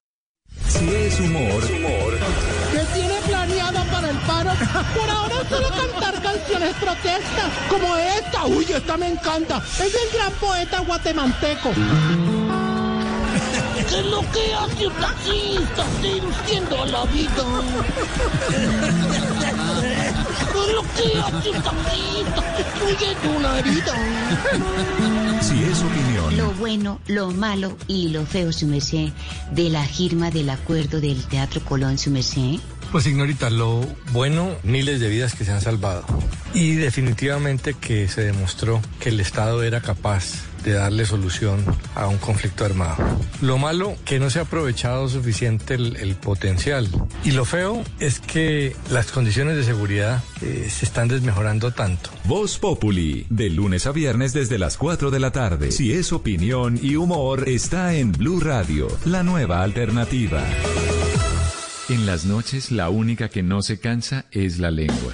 Si 0.67 0.87
es 0.87 1.19
humor, 1.19 1.63
¿Qué 2.71 2.79
tiene 2.93 3.15
planeado 3.27 3.83
para 3.91 4.09
el 4.09 4.17
paro? 4.17 4.51
Por 4.95 5.09
ahora 5.09 5.49
solo 5.49 5.69
cantar 5.69 6.21
canciones 6.21 6.73
protestas, 6.75 7.51
como 7.69 7.95
esta. 7.95 8.45
Uy, 8.45 8.65
esta 8.65 8.97
me 8.97 9.07
encanta. 9.09 9.57
Es 9.57 9.93
del 9.93 10.09
gran 10.13 10.31
poeta 10.33 10.79
guatemalteco. 10.81 11.71
¿Qué 13.75 13.99
es 13.99 14.05
lo 14.05 14.21
que 14.31 14.53
hace 14.53 14.87
un 14.87 14.93
taxista 14.93 15.85
seduciendo 16.01 16.81
a 16.81 16.85
la 16.85 17.05
vida? 17.05 17.45
¿Qué 20.51 20.59
es 20.59 20.73
lo 20.73 20.83
que 20.83 21.19
hace 21.19 21.49
un 21.49 21.61
taxista 21.63 22.43
destruyendo 22.57 23.37
una 23.37 23.59
herida? 23.59 23.93
si 25.41 25.63
es 25.63 25.81
opinión, 25.81 26.37
Lo 26.37 26.51
bueno, 26.53 26.99
lo 27.07 27.31
malo 27.31 27.77
y 27.87 28.09
lo 28.09 28.25
feo, 28.25 28.51
su 28.53 28.67
merced, 28.67 29.09
de 29.51 29.69
la 29.69 29.83
firma 29.85 30.31
del 30.31 30.49
acuerdo 30.49 31.01
del 31.01 31.23
Teatro 31.25 31.61
Colón, 31.65 31.97
su 31.97 32.11
merced. 32.11 32.59
Pues 32.91 33.07
ignorita, 33.07 33.49
lo 33.49 33.81
bueno, 34.11 34.51
miles 34.63 34.99
de 34.99 35.09
vidas 35.09 35.33
que 35.33 35.45
se 35.45 35.51
han 35.51 35.61
salvado. 35.61 36.05
Y 36.53 36.75
definitivamente 36.75 37.73
que 37.73 38.07
se 38.07 38.21
demostró 38.21 38.81
que 38.99 39.09
el 39.09 39.19
Estado 39.19 39.63
era 39.63 39.81
capaz 39.81 40.43
de 40.63 40.73
darle 40.73 41.05
solución 41.05 41.63
a 41.95 42.07
un 42.07 42.17
conflicto 42.17 42.65
armado. 42.65 42.97
Lo 43.41 43.57
malo, 43.57 43.95
que 44.05 44.19
no 44.19 44.29
se 44.29 44.39
ha 44.39 44.43
aprovechado 44.43 45.07
suficiente 45.09 45.75
el, 45.75 45.97
el 45.97 46.15
potencial. 46.15 46.87
Y 47.23 47.31
lo 47.31 47.45
feo 47.45 47.83
es 47.99 48.19
que 48.19 48.75
las 48.91 49.11
condiciones 49.11 49.55
de 49.55 49.63
seguridad 49.63 50.23
eh, 50.41 50.67
se 50.69 50.85
están 50.85 51.07
desmejorando 51.07 51.71
tanto. 51.71 52.09
Voz 52.25 52.57
Populi, 52.57 53.25
de 53.29 53.49
lunes 53.49 53.87
a 53.87 53.91
viernes 53.91 54.33
desde 54.33 54.57
las 54.57 54.77
4 54.77 55.11
de 55.11 55.19
la 55.19 55.31
tarde. 55.31 55.71
Si 55.71 55.93
es 55.93 56.13
opinión 56.13 56.79
y 56.81 56.95
humor, 56.95 57.47
está 57.47 57.93
en 57.93 58.11
Blue 58.11 58.39
Radio, 58.39 58.87
la 59.05 59.23
nueva 59.23 59.63
alternativa. 59.63 60.43
En 61.89 62.05
las 62.05 62.25
noches, 62.25 62.71
la 62.71 62.89
única 62.89 63.29
que 63.29 63.43
no 63.43 63.61
se 63.61 63.79
cansa 63.79 64.25
es 64.31 64.57
la 64.57 64.71
lengua. 64.71 65.13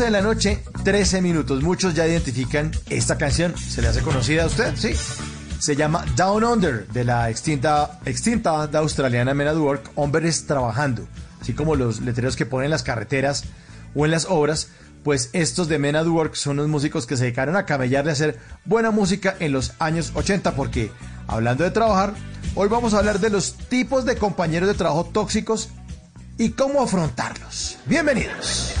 De 0.00 0.10
la 0.10 0.22
noche, 0.22 0.64
13 0.82 1.20
minutos. 1.20 1.62
Muchos 1.62 1.92
ya 1.94 2.06
identifican 2.06 2.72
esta 2.88 3.18
canción. 3.18 3.54
¿Se 3.58 3.82
le 3.82 3.88
hace 3.88 4.00
conocida 4.00 4.44
a 4.44 4.46
usted? 4.46 4.74
Sí. 4.74 4.94
Se 5.58 5.76
llama 5.76 6.06
Down 6.16 6.42
Under, 6.42 6.88
de 6.88 7.04
la 7.04 7.28
extinta, 7.28 8.00
extinta 8.06 8.52
banda 8.52 8.78
australiana 8.78 9.34
Men 9.34 9.48
at 9.48 9.58
Work, 9.58 9.90
Hombres 9.96 10.46
Trabajando. 10.46 11.06
Así 11.38 11.52
como 11.52 11.76
los 11.76 12.00
letreros 12.00 12.34
que 12.34 12.46
ponen 12.46 12.64
en 12.64 12.70
las 12.70 12.82
carreteras 12.82 13.44
o 13.94 14.06
en 14.06 14.12
las 14.12 14.24
obras, 14.24 14.68
pues 15.04 15.28
estos 15.34 15.68
de 15.68 15.78
Men 15.78 15.96
at 15.96 16.06
Work 16.06 16.34
son 16.34 16.58
unos 16.58 16.68
músicos 16.68 17.06
que 17.06 17.18
se 17.18 17.24
dedicaron 17.24 17.56
a 17.56 17.66
camellarle 17.66 18.10
a 18.10 18.14
hacer 18.14 18.38
buena 18.64 18.90
música 18.90 19.36
en 19.38 19.52
los 19.52 19.74
años 19.80 20.12
80, 20.14 20.52
porque 20.52 20.90
hablando 21.26 21.62
de 21.62 21.72
trabajar, 21.72 22.14
hoy 22.54 22.70
vamos 22.70 22.94
a 22.94 23.00
hablar 23.00 23.20
de 23.20 23.28
los 23.28 23.52
tipos 23.68 24.06
de 24.06 24.16
compañeros 24.16 24.66
de 24.66 24.74
trabajo 24.74 25.04
tóxicos 25.04 25.68
y 26.38 26.52
cómo 26.52 26.80
afrontarlos. 26.80 27.76
Bienvenidos. 27.84 28.80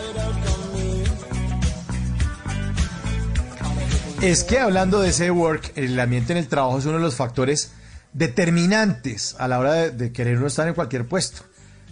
Es 4.21 4.43
que 4.43 4.59
hablando 4.59 5.01
de 5.01 5.09
ese 5.09 5.31
work, 5.31 5.73
el 5.75 5.99
ambiente 5.99 6.31
en 6.31 6.37
el 6.37 6.47
trabajo 6.47 6.77
es 6.77 6.85
uno 6.85 6.97
de 6.97 7.01
los 7.01 7.15
factores 7.15 7.71
determinantes 8.13 9.35
a 9.39 9.47
la 9.47 9.57
hora 9.57 9.73
de, 9.89 10.11
querer 10.11 10.37
uno 10.37 10.45
estar 10.45 10.67
en 10.67 10.75
cualquier 10.75 11.07
puesto. 11.07 11.41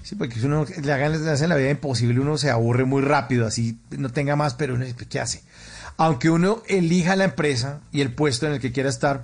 Sí, 0.03 0.13
porque 0.13 0.35
si 0.35 0.45
uno 0.45 0.63
le, 0.79 0.93
hagan, 0.93 1.25
le 1.25 1.31
hacen 1.31 1.49
la 1.49 1.55
vida 1.55 1.71
imposible, 1.71 2.19
uno 2.19 2.37
se 2.37 2.51
aburre 2.51 2.85
muy 2.85 3.01
rápido, 3.01 3.47
así 3.47 3.79
no 3.89 4.11
tenga 4.11 4.35
más, 4.35 4.53
pero 4.53 4.75
uno 4.75 4.85
dice, 4.85 5.07
¿qué 5.07 5.19
hace? 5.19 5.41
Aunque 5.97 6.29
uno 6.29 6.61
elija 6.67 7.15
la 7.15 7.23
empresa 7.23 7.81
y 7.91 8.01
el 8.01 8.13
puesto 8.13 8.45
en 8.45 8.53
el 8.53 8.59
que 8.59 8.71
quiera 8.71 8.89
estar, 8.89 9.23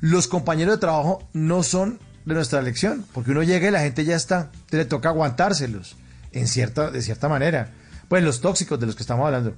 los 0.00 0.26
compañeros 0.26 0.76
de 0.76 0.80
trabajo 0.80 1.28
no 1.34 1.62
son 1.62 2.00
de 2.24 2.34
nuestra 2.34 2.60
elección, 2.60 3.04
porque 3.12 3.32
uno 3.32 3.42
llega 3.42 3.68
y 3.68 3.70
la 3.70 3.80
gente 3.80 4.06
ya 4.06 4.16
está, 4.16 4.50
te 4.70 4.78
le 4.78 4.86
toca 4.86 5.10
aguantárselos. 5.10 5.96
en 6.32 6.48
cierta, 6.48 6.90
de 6.90 7.02
cierta 7.02 7.28
manera. 7.28 7.68
Pues 8.08 8.24
los 8.24 8.40
tóxicos 8.40 8.80
de 8.80 8.86
los 8.86 8.96
que 8.96 9.02
estamos 9.02 9.26
hablando. 9.26 9.54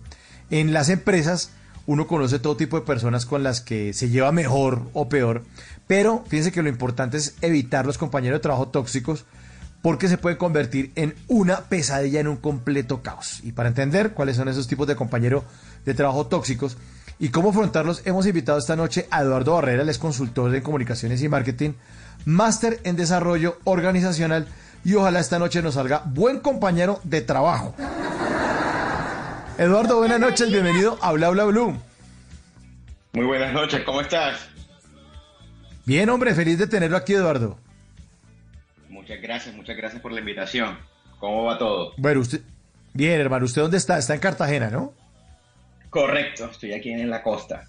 En 0.51 0.73
las 0.73 0.89
empresas 0.89 1.53
uno 1.89 2.07
conoce 2.07 2.39
todo 2.39 2.55
tipo 2.55 2.79
de 2.79 2.85
personas 2.85 3.25
con 3.25 3.43
las 3.43 3.63
que 3.63 3.95
se 3.95 4.11
lleva 4.11 4.31
mejor 4.31 4.83
o 4.93 5.09
peor, 5.09 5.45
pero 5.87 6.23
fíjense 6.29 6.53
que 6.53 6.63
lo 6.63 6.69
importante 6.69 7.17
es 7.17 7.37
evitar 7.41 7.87
los 7.87 7.97
compañeros 7.97 8.41
de 8.41 8.43
trabajo 8.43 8.69
tóxicos 8.69 9.25
porque 9.81 10.09
se 10.09 10.19
puede 10.19 10.37
convertir 10.37 10.93
en 10.97 11.15
una 11.29 11.61
pesadilla, 11.63 12.21
en 12.21 12.29
un 12.29 12.37
completo 12.37 13.01
caos. 13.01 13.41
Y 13.43 13.53
para 13.53 13.71
entender 13.71 14.13
cuáles 14.13 14.37
son 14.37 14.49
esos 14.49 14.69
tipos 14.69 14.87
de 14.87 14.97
compañeros 14.97 15.45
de 15.87 15.95
trabajo 15.95 16.27
tóxicos 16.27 16.77
y 17.19 17.31
cómo 17.31 17.51
afrontarlos, 17.51 18.03
hemos 18.05 18.27
invitado 18.27 18.59
esta 18.59 18.77
noche 18.77 19.09
a 19.11 19.23
Eduardo 19.23 19.55
Barrera, 19.55 19.83
él 19.83 19.89
es 19.89 19.97
consultor 19.97 20.51
de 20.51 20.63
comunicaciones 20.63 21.23
y 21.23 21.29
marketing, 21.31 21.71
máster 22.27 22.81
en 22.85 22.97
desarrollo 22.97 23.61
organizacional 23.65 24.47
y 24.85 24.93
ojalá 24.93 25.21
esta 25.21 25.39
noche 25.39 25.63
nos 25.63 25.75
salga 25.75 26.03
buen 26.05 26.41
compañero 26.41 27.01
de 27.05 27.23
trabajo. 27.23 27.75
Eduardo, 29.59 29.99
buenas 29.99 30.21
noches, 30.21 30.53
bienvenido 30.53 30.97
a 31.03 31.11
Bla 31.11 31.31
Bla 31.31 31.43
Blue. 31.43 31.77
Muy 33.13 33.27
buenas 33.27 33.53
noches, 33.53 33.83
¿cómo 33.85 34.01
estás? 34.01 34.49
Bien, 35.85 36.09
hombre, 36.11 36.33
feliz 36.33 36.61
de 36.61 36.69
tenerlo 36.69 36.97
aquí, 36.97 37.15
Eduardo. 37.15 37.59
Muchas 38.89 39.21
gracias, 39.21 39.53
muchas 39.57 39.77
gracias 39.77 40.01
por 40.01 40.13
la 40.13 40.21
invitación. 40.21 40.79
¿Cómo 41.19 41.43
va 41.43 41.59
todo? 41.59 41.93
Bueno, 41.97 42.21
usted. 42.21 42.41
Bien, 42.95 43.21
hermano, 43.21 43.47
¿usted 43.47 43.63
dónde 43.63 43.79
está? 43.79 43.99
Está 43.99 44.15
en 44.15 44.21
Cartagena, 44.21 44.71
¿no? 44.71 44.95
Correcto, 45.91 46.45
estoy 46.45 46.73
aquí 46.73 46.93
en 46.93 47.11
la 47.11 47.21
costa. 47.25 47.65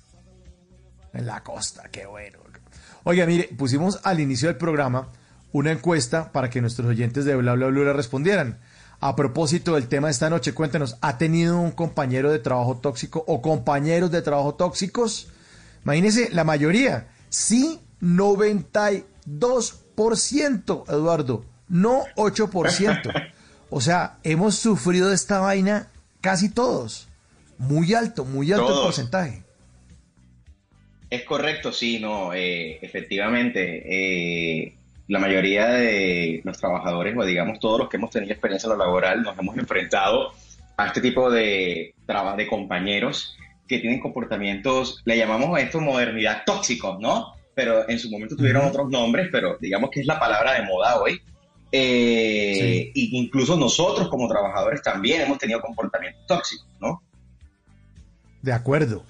En 1.12 1.26
la 1.26 1.42
costa, 1.42 1.90
qué 1.92 2.06
bueno. 2.06 2.38
Oiga, 3.04 3.26
mire, 3.26 3.50
pusimos 3.58 4.00
al 4.06 4.20
inicio 4.20 4.48
del 4.48 4.58
programa 4.58 5.10
una 5.54 5.72
encuesta 5.72 6.32
para 6.32 6.52
que 6.52 6.62
nuestros 6.62 6.88
oyentes 6.88 7.26
de 7.26 7.36
Bla 7.36 7.54
Bla 7.54 7.66
Blue 7.66 7.84
le 7.84 7.94
respondieran. 7.94 8.60
A 9.02 9.16
propósito 9.16 9.76
del 9.76 9.88
tema 9.88 10.08
de 10.08 10.12
esta 10.12 10.30
noche, 10.30 10.54
cuéntenos, 10.54 10.98
¿ha 11.00 11.18
tenido 11.18 11.58
un 11.60 11.72
compañero 11.72 12.32
de 12.32 12.40
trabajo 12.40 12.76
tóxico 12.78 13.24
o 13.28 13.42
compañeros 13.42 14.12
de 14.12 14.22
trabajo 14.22 14.56
tóxicos? 14.56 15.30
Imagínense, 15.86 16.30
la 16.32 16.44
mayoría, 16.44 17.08
sí, 17.30 17.80
92%, 18.02 20.84
Eduardo, 20.90 21.46
no 21.70 22.04
8%. 22.16 23.32
O 23.72 23.82
sea, 23.82 24.18
hemos 24.24 24.56
sufrido 24.56 25.10
de 25.10 25.16
esta 25.16 25.40
vaina 25.40 25.90
casi 26.22 26.50
todos. 26.50 27.08
Muy 27.60 27.94
alto, 27.94 28.26
muy 28.26 28.52
alto 28.52 28.68
el 28.68 28.82
porcentaje. 28.82 29.44
Es 31.10 31.24
correcto, 31.24 31.72
sí, 31.72 32.00
no, 32.00 32.34
eh, 32.34 32.80
efectivamente. 32.82 34.64
Eh, 34.64 34.74
la 35.10 35.20
mayoría 35.20 35.68
de 35.68 36.42
los 36.46 36.58
trabajadores, 36.60 37.18
o 37.18 37.26
digamos 37.26 37.60
todos 37.60 37.80
los 37.80 37.90
que 37.90 37.98
hemos 37.98 38.12
tenido 38.12 38.32
experiencia 38.32 38.68
en 38.68 38.78
lo 38.78 38.86
laboral, 38.86 39.24
nos 39.24 39.38
hemos 39.38 39.58
enfrentado 39.58 40.32
a 40.78 40.88
este 40.88 41.02
tipo 41.02 41.30
de 41.30 41.94
de 42.38 42.48
compañeros 42.48 43.36
que 43.68 43.80
tienen 43.80 44.00
comportamientos, 44.00 45.02
le 45.06 45.18
llamamos 45.18 45.58
a 45.58 45.62
esto 45.62 45.80
modernidad 45.80 46.44
tóxicos, 46.46 47.00
¿no? 47.00 47.34
Pero 47.56 47.90
en 47.90 48.00
su 48.00 48.10
momento 48.10 48.36
tuvieron 48.36 48.66
otros 48.66 48.90
nombres, 48.90 49.30
pero 49.32 49.58
digamos 49.60 49.90
que 49.90 50.02
es 50.02 50.06
la 50.06 50.20
palabra 50.20 50.54
de 50.54 50.64
moda 50.64 51.02
hoy. 51.02 51.20
Eh, 51.72 52.92
incluso 52.96 53.58
nosotros 53.58 54.10
como 54.10 54.28
trabajadores 54.28 54.82
también 54.82 55.22
hemos 55.22 55.38
tenido 55.38 55.62
comportamientos 55.62 56.26
tóxicos, 56.28 56.68
¿no? 56.80 57.02
De 58.42 58.54
acuerdo. 58.54 59.04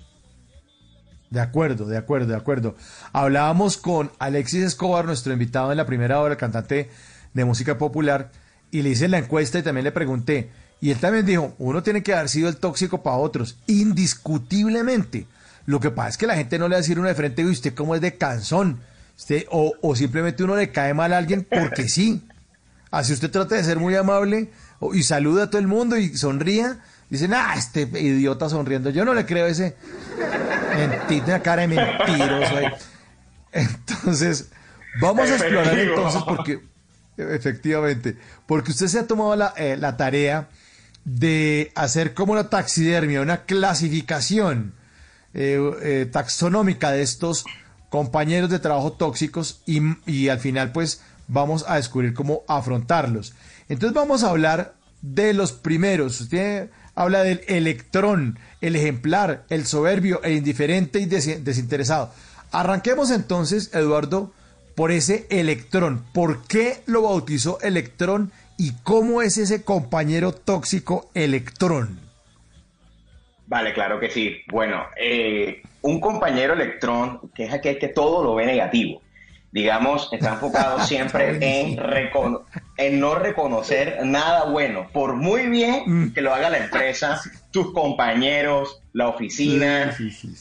De 1.29 1.39
acuerdo, 1.39 1.85
de 1.85 1.97
acuerdo, 1.97 2.27
de 2.27 2.35
acuerdo. 2.35 2.75
Hablábamos 3.13 3.77
con 3.77 4.11
Alexis 4.17 4.63
Escobar, 4.63 5.05
nuestro 5.05 5.31
invitado 5.31 5.71
en 5.71 5.77
la 5.77 5.85
primera 5.85 6.19
hora, 6.19 6.37
cantante 6.37 6.89
de 7.33 7.45
música 7.45 7.77
popular, 7.77 8.31
y 8.71 8.81
le 8.81 8.89
hice 8.89 9.07
la 9.07 9.19
encuesta 9.19 9.59
y 9.59 9.63
también 9.63 9.83
le 9.83 9.91
pregunté. 9.91 10.49
Y 10.81 10.91
él 10.91 10.97
también 10.97 11.25
dijo, 11.25 11.53
uno 11.59 11.83
tiene 11.83 12.01
que 12.01 12.13
haber 12.13 12.29
sido 12.29 12.49
el 12.49 12.57
tóxico 12.57 13.03
para 13.03 13.17
otros, 13.17 13.57
indiscutiblemente. 13.67 15.27
Lo 15.65 15.79
que 15.79 15.91
pasa 15.91 16.09
es 16.09 16.17
que 16.17 16.27
la 16.27 16.35
gente 16.35 16.57
no 16.57 16.67
le 16.67 16.73
va 16.73 16.77
a 16.77 16.81
decir 16.81 16.97
uno 16.97 17.07
de 17.07 17.15
frente, 17.15 17.43
y 17.43 17.45
usted 17.45 17.75
cómo 17.75 17.93
es 17.93 18.01
de 18.01 18.17
canzón, 18.17 18.79
usted, 19.15 19.45
o, 19.51 19.73
o 19.81 19.95
simplemente 19.95 20.43
uno 20.43 20.55
le 20.55 20.71
cae 20.71 20.95
mal 20.95 21.13
a 21.13 21.17
alguien 21.17 21.45
porque 21.47 21.89
sí. 21.89 22.25
Así 22.89 23.13
usted 23.13 23.29
trata 23.29 23.55
de 23.55 23.63
ser 23.63 23.77
muy 23.77 23.95
amable 23.95 24.49
y 24.93 25.03
saluda 25.03 25.43
a 25.43 25.49
todo 25.51 25.61
el 25.61 25.67
mundo 25.67 25.95
y 25.95 26.17
sonría, 26.17 26.79
Dicen, 27.09 27.33
ah, 27.33 27.55
este 27.57 27.81
idiota 27.81 28.49
sonriendo. 28.49 28.91
Yo 28.91 29.03
no 29.03 29.13
le 29.13 29.25
creo 29.25 29.47
ese 29.47 29.75
mentira, 30.75 31.41
cara 31.41 31.63
de 31.63 31.67
mentiroso. 31.69 32.55
Entonces, 33.51 34.49
vamos 35.01 35.29
a 35.29 35.35
explorar 35.35 35.77
entonces 35.77 36.21
porque, 36.23 36.59
efectivamente, 37.17 38.17
porque 38.45 38.71
usted 38.71 38.87
se 38.87 38.99
ha 38.99 39.07
tomado 39.07 39.35
la, 39.35 39.53
eh, 39.57 39.77
la 39.77 39.97
tarea 39.97 40.49
de 41.03 41.71
hacer 41.75 42.13
como 42.13 42.33
una 42.33 42.49
taxidermia, 42.49 43.21
una 43.21 43.43
clasificación 43.45 44.73
eh, 45.33 45.59
eh, 45.81 46.09
taxonómica 46.11 46.91
de 46.91 47.01
estos 47.01 47.45
compañeros 47.89 48.49
de 48.49 48.59
trabajo 48.59 48.93
tóxicos 48.93 49.61
y, 49.65 49.81
y, 50.05 50.29
al 50.29 50.39
final 50.39 50.71
pues 50.71 51.01
vamos 51.27 51.65
a 51.67 51.75
descubrir 51.75 52.13
cómo 52.13 52.43
afrontarlos. 52.47 53.33
Entonces 53.67 53.95
vamos 53.95 54.23
a 54.23 54.29
hablar 54.29 54.75
de 55.01 55.33
los 55.33 55.51
primeros. 55.51 56.21
Usted 56.21 56.69
habla 56.99 57.23
del 57.23 57.39
electrón, 57.47 58.37
el 58.59 58.75
ejemplar, 58.75 59.45
el 59.49 59.65
soberbio, 59.65 60.21
el 60.21 60.33
indiferente 60.33 60.99
y 60.99 61.05
desinteresado. 61.05 62.11
Arranquemos 62.51 63.09
entonces, 63.11 63.73
Eduardo, 63.73 64.33
por 64.75 64.91
ese 64.91 65.25
electrón. 65.29 66.03
¿Por 66.13 66.45
qué 66.45 66.81
lo 66.87 67.03
bautizó 67.03 67.57
electrón 67.61 68.33
y 68.57 68.73
cómo 68.83 69.21
es 69.21 69.37
ese 69.37 69.63
compañero 69.63 70.33
tóxico 70.33 71.09
electrón? 71.13 72.01
Vale, 73.47 73.73
claro 73.73 73.97
que 74.01 74.09
sí. 74.09 74.35
Bueno, 74.51 74.83
eh, 75.01 75.61
un 75.81 76.01
compañero 76.01 76.51
electrón, 76.51 77.31
que 77.33 77.45
es 77.45 77.53
aquel 77.53 77.79
que 77.79 77.87
todo 77.87 78.25
lo 78.25 78.35
ve 78.35 78.45
negativo 78.45 79.01
digamos, 79.51 80.09
está 80.11 80.33
enfocado 80.33 80.79
siempre 80.85 81.37
en, 81.41 81.79
en 82.77 82.99
no 82.99 83.15
reconocer 83.15 83.99
nada 84.05 84.45
bueno, 84.45 84.87
por 84.91 85.15
muy 85.15 85.47
bien 85.47 85.83
mm. 85.85 86.13
que 86.13 86.21
lo 86.21 86.33
haga 86.33 86.49
la 86.49 86.59
empresa, 86.59 87.19
tus 87.51 87.73
compañeros, 87.73 88.81
la 88.93 89.07
oficina, 89.07 89.95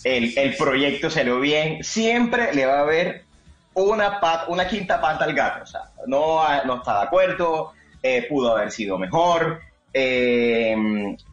el, 0.04 0.56
proyecto 0.56 1.10
se 1.10 1.24
lo 1.24 1.40
bien, 1.40 1.82
siempre 1.82 2.54
le 2.54 2.66
va 2.66 2.78
a 2.78 2.82
haber 2.82 3.24
una, 3.74 4.20
una 4.48 4.66
quinta 4.66 5.00
pata 5.00 5.24
al 5.24 5.34
gato, 5.34 5.62
o 5.62 5.66
sea, 5.66 5.82
no, 6.06 6.42
no 6.64 6.76
está 6.76 7.00
de 7.00 7.06
acuerdo, 7.06 7.72
eh, 8.02 8.26
pudo 8.28 8.56
haber 8.56 8.70
sido 8.70 8.98
mejor, 8.98 9.60
eh, 9.92 10.76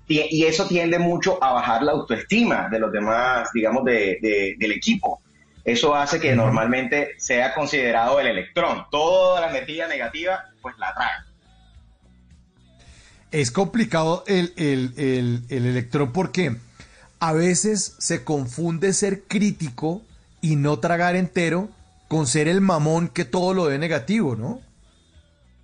y 0.08 0.46
eso 0.46 0.68
tiende 0.68 1.00
mucho 1.00 1.44
a 1.44 1.54
bajar 1.54 1.84
la 1.84 1.94
autoestima 1.94 2.70
de 2.70 2.80
los 2.80 2.92
demás, 2.92 3.50
digamos, 3.54 3.84
de, 3.84 4.56
del 4.58 4.72
equipo. 4.72 5.20
Eso 5.66 5.96
hace 5.96 6.20
que 6.20 6.36
normalmente 6.36 7.16
sea 7.18 7.56
considerado 7.56 8.20
el 8.20 8.28
electrón. 8.28 8.86
Toda 8.92 9.42
la 9.42 9.50
energía 9.50 9.88
negativa, 9.88 10.46
pues 10.62 10.78
la 10.78 10.94
trae. 10.94 11.36
Es 13.32 13.52
complicado 13.52 14.24
el, 14.28 14.54
el, 14.56 15.44
electrón 15.50 16.14
porque 16.14 16.56
a 17.20 17.34
veces 17.34 17.96
se 17.98 18.24
confunde 18.24 18.94
ser 18.94 19.24
crítico 19.24 20.04
y 20.40 20.56
no 20.56 20.78
tragar 20.78 21.16
entero 21.16 21.70
con 22.08 22.28
ser 22.28 22.48
el 22.48 22.62
mamón 22.62 23.08
que 23.08 23.26
todo 23.26 23.56
lo 23.56 23.64
ve 23.64 23.80
negativo, 23.80 24.36
¿no? 24.36 24.62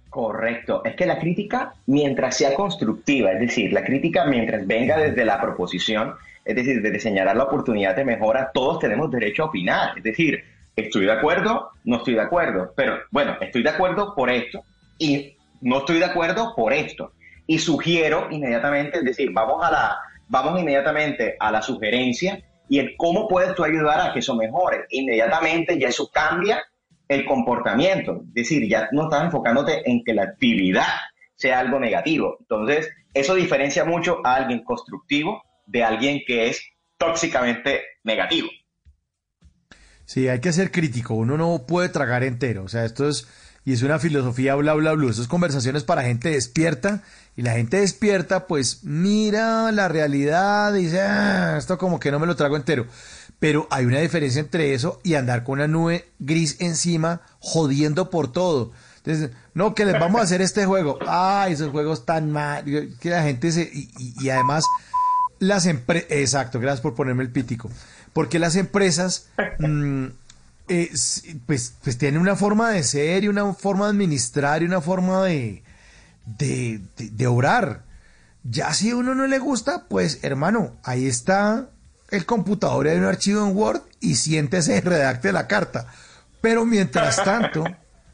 Correcto. 0.10 0.84
Es 0.84 0.96
que 0.96 1.06
la 1.06 1.20
crítica, 1.20 1.76
mientras 1.86 2.36
sea 2.36 2.56
constructiva, 2.56 3.32
es 3.34 3.40
decir, 3.40 3.72
la 3.72 3.84
crítica 3.84 4.26
mientras 4.26 4.66
venga 4.66 4.98
desde 4.98 5.24
la 5.24 5.40
proposición, 5.40 6.16
es 6.44 6.56
decir, 6.56 6.82
de 6.82 7.00
señalar 7.00 7.36
la 7.36 7.44
oportunidad 7.44 7.96
de 7.96 8.06
mejora, 8.06 8.52
todos 8.54 8.80
tenemos 8.80 9.12
derecho 9.12 9.44
a 9.44 9.46
opinar. 9.48 9.98
Es 9.98 10.04
decir, 10.04 10.44
estoy 10.76 11.06
de 11.06 11.12
acuerdo, 11.12 11.70
no 11.84 11.98
estoy 11.98 12.16
de 12.16 12.22
acuerdo, 12.22 12.74
pero 12.76 12.98
bueno, 13.12 13.38
estoy 13.42 13.64
de 13.64 13.70
acuerdo 13.70 14.16
por 14.16 14.30
esto 14.30 14.64
y 14.98 15.36
no 15.62 15.80
estoy 15.80 16.00
de 16.00 16.06
acuerdo 16.06 16.54
por 16.56 16.74
esto. 16.74 17.14
Y 17.48 17.60
sugiero 17.60 18.28
inmediatamente, 18.32 19.00
es 19.00 19.04
decir, 19.04 19.32
vamos 19.32 19.64
a 19.64 19.72
la, 19.72 19.98
vamos 20.28 20.60
inmediatamente 20.60 21.36
a 21.40 21.52
la 21.52 21.62
sugerencia 21.62 22.42
y 22.70 22.80
el 22.80 22.96
cómo 22.98 23.28
puedes 23.28 23.54
tú 23.54 23.64
ayudar 23.64 24.00
a 24.00 24.14
que 24.14 24.20
eso 24.20 24.36
mejore. 24.36 24.86
Inmediatamente 24.90 25.78
ya 25.78 25.90
eso 25.90 26.10
cambia 26.12 26.64
el 27.08 27.26
comportamiento. 27.26 28.22
Es 28.30 28.34
decir, 28.34 28.68
ya 28.70 28.88
no 28.94 29.04
estás 29.04 29.26
enfocándote 29.26 29.90
en 29.90 30.04
que 30.04 30.14
la 30.14 30.24
actividad 30.24 30.88
sea 31.36 31.60
algo 31.60 31.80
negativo. 31.80 32.38
Entonces, 32.40 32.90
eso 33.14 33.36
diferencia 33.36 33.84
mucho 33.84 34.22
a 34.24 34.36
alguien 34.36 34.64
constructivo 34.64 35.44
de 35.66 35.84
alguien 35.84 36.22
que 36.26 36.50
es 36.50 36.62
tóxicamente 36.98 37.82
negativo. 38.04 38.50
Sí, 40.06 40.28
hay 40.28 40.40
que 40.40 40.52
ser 40.52 40.72
crítico, 40.72 41.14
uno 41.14 41.38
no 41.38 41.66
puede 41.66 41.90
tragar 41.90 42.24
entero, 42.24 42.64
o 42.64 42.68
sea, 42.68 42.84
esto 42.84 43.08
es, 43.08 43.28
y 43.64 43.72
es 43.72 43.82
una 43.82 43.98
filosofía 43.98 44.56
bla, 44.56 44.74
bla, 44.74 44.92
bla, 44.92 45.10
estas 45.10 45.28
conversaciones 45.28 45.84
para 45.84 46.04
gente 46.04 46.30
despierta, 46.30 47.04
y 47.38 47.44
la 47.44 47.54
gente 47.54 47.80
despierta, 47.80 48.46
pues 48.46 48.84
mira 48.84 49.72
la 49.72 49.88
realidad, 49.88 50.76
y 50.76 50.84
dice, 50.84 51.00
ah, 51.02 51.56
esto 51.58 51.78
como 51.78 52.00
que 52.00 52.12
no 52.12 52.20
me 52.20 52.28
lo 52.28 52.36
trago 52.36 52.58
entero, 52.58 52.88
pero 53.40 53.68
hay 53.72 53.86
una 53.86 54.00
diferencia 54.00 54.40
entre 54.40 54.74
eso 54.74 55.00
y 55.04 55.16
andar 55.16 55.44
con 55.44 55.54
una 55.54 55.68
nube 55.68 56.10
gris 56.20 56.58
encima, 56.60 57.22
jodiendo 57.40 58.10
por 58.10 58.32
todo. 58.32 58.74
Entonces, 58.98 59.32
no, 59.56 59.74
que 59.74 59.86
les 59.86 60.00
vamos 60.00 60.22
a 60.22 60.26
hacer 60.26 60.42
este 60.42 60.68
juego. 60.68 61.00
Ay, 61.08 61.54
esos 61.54 61.72
juegos 61.72 62.06
tan 62.06 62.32
mal. 62.32 62.64
Que 63.00 63.10
la 63.10 63.24
gente 63.24 63.52
se. 63.52 63.72
Y 63.74 64.30
además, 64.30 64.64
las 65.42 65.66
empresas. 65.66 66.10
Exacto, 66.12 66.60
gracias 66.60 66.82
por 66.82 66.96
ponerme 66.96 67.24
el 67.24 67.32
pítico. 67.32 67.70
Porque 68.14 68.40
las 68.40 68.56
empresas. 68.56 69.28
mm, 69.60 70.06
eh, 70.70 70.92
pues, 71.46 71.74
pues 71.84 71.98
tienen 71.98 72.22
una 72.22 72.38
forma 72.38 72.70
de 72.70 72.84
ser 72.84 73.26
y 73.26 73.28
una 73.28 73.54
forma 73.54 73.86
de 73.86 73.92
administrar 73.92 74.62
y 74.62 74.66
una 74.66 74.80
forma 74.80 75.24
de. 75.26 75.64
de, 76.26 76.80
de, 76.96 77.10
de 77.10 77.28
obrar. 77.28 77.84
Ya 78.44 78.74
si 78.74 78.92
a 78.92 78.96
uno 78.96 79.14
no 79.16 79.28
le 79.28 79.40
gusta, 79.40 79.88
pues 79.90 80.20
hermano, 80.24 80.76
ahí 80.84 81.08
está 81.08 81.70
el 82.12 82.26
computador, 82.26 82.88
hay 82.88 82.98
un 82.98 83.06
archivo 83.06 83.46
en 83.46 83.56
Word 83.56 83.82
y 84.00 84.16
siéntese 84.16 84.78
y 84.78 84.80
redacte 84.82 85.32
la 85.32 85.48
carta. 85.48 85.88
Pero 86.42 86.66
mientras 86.66 87.24
tanto, 87.24 87.64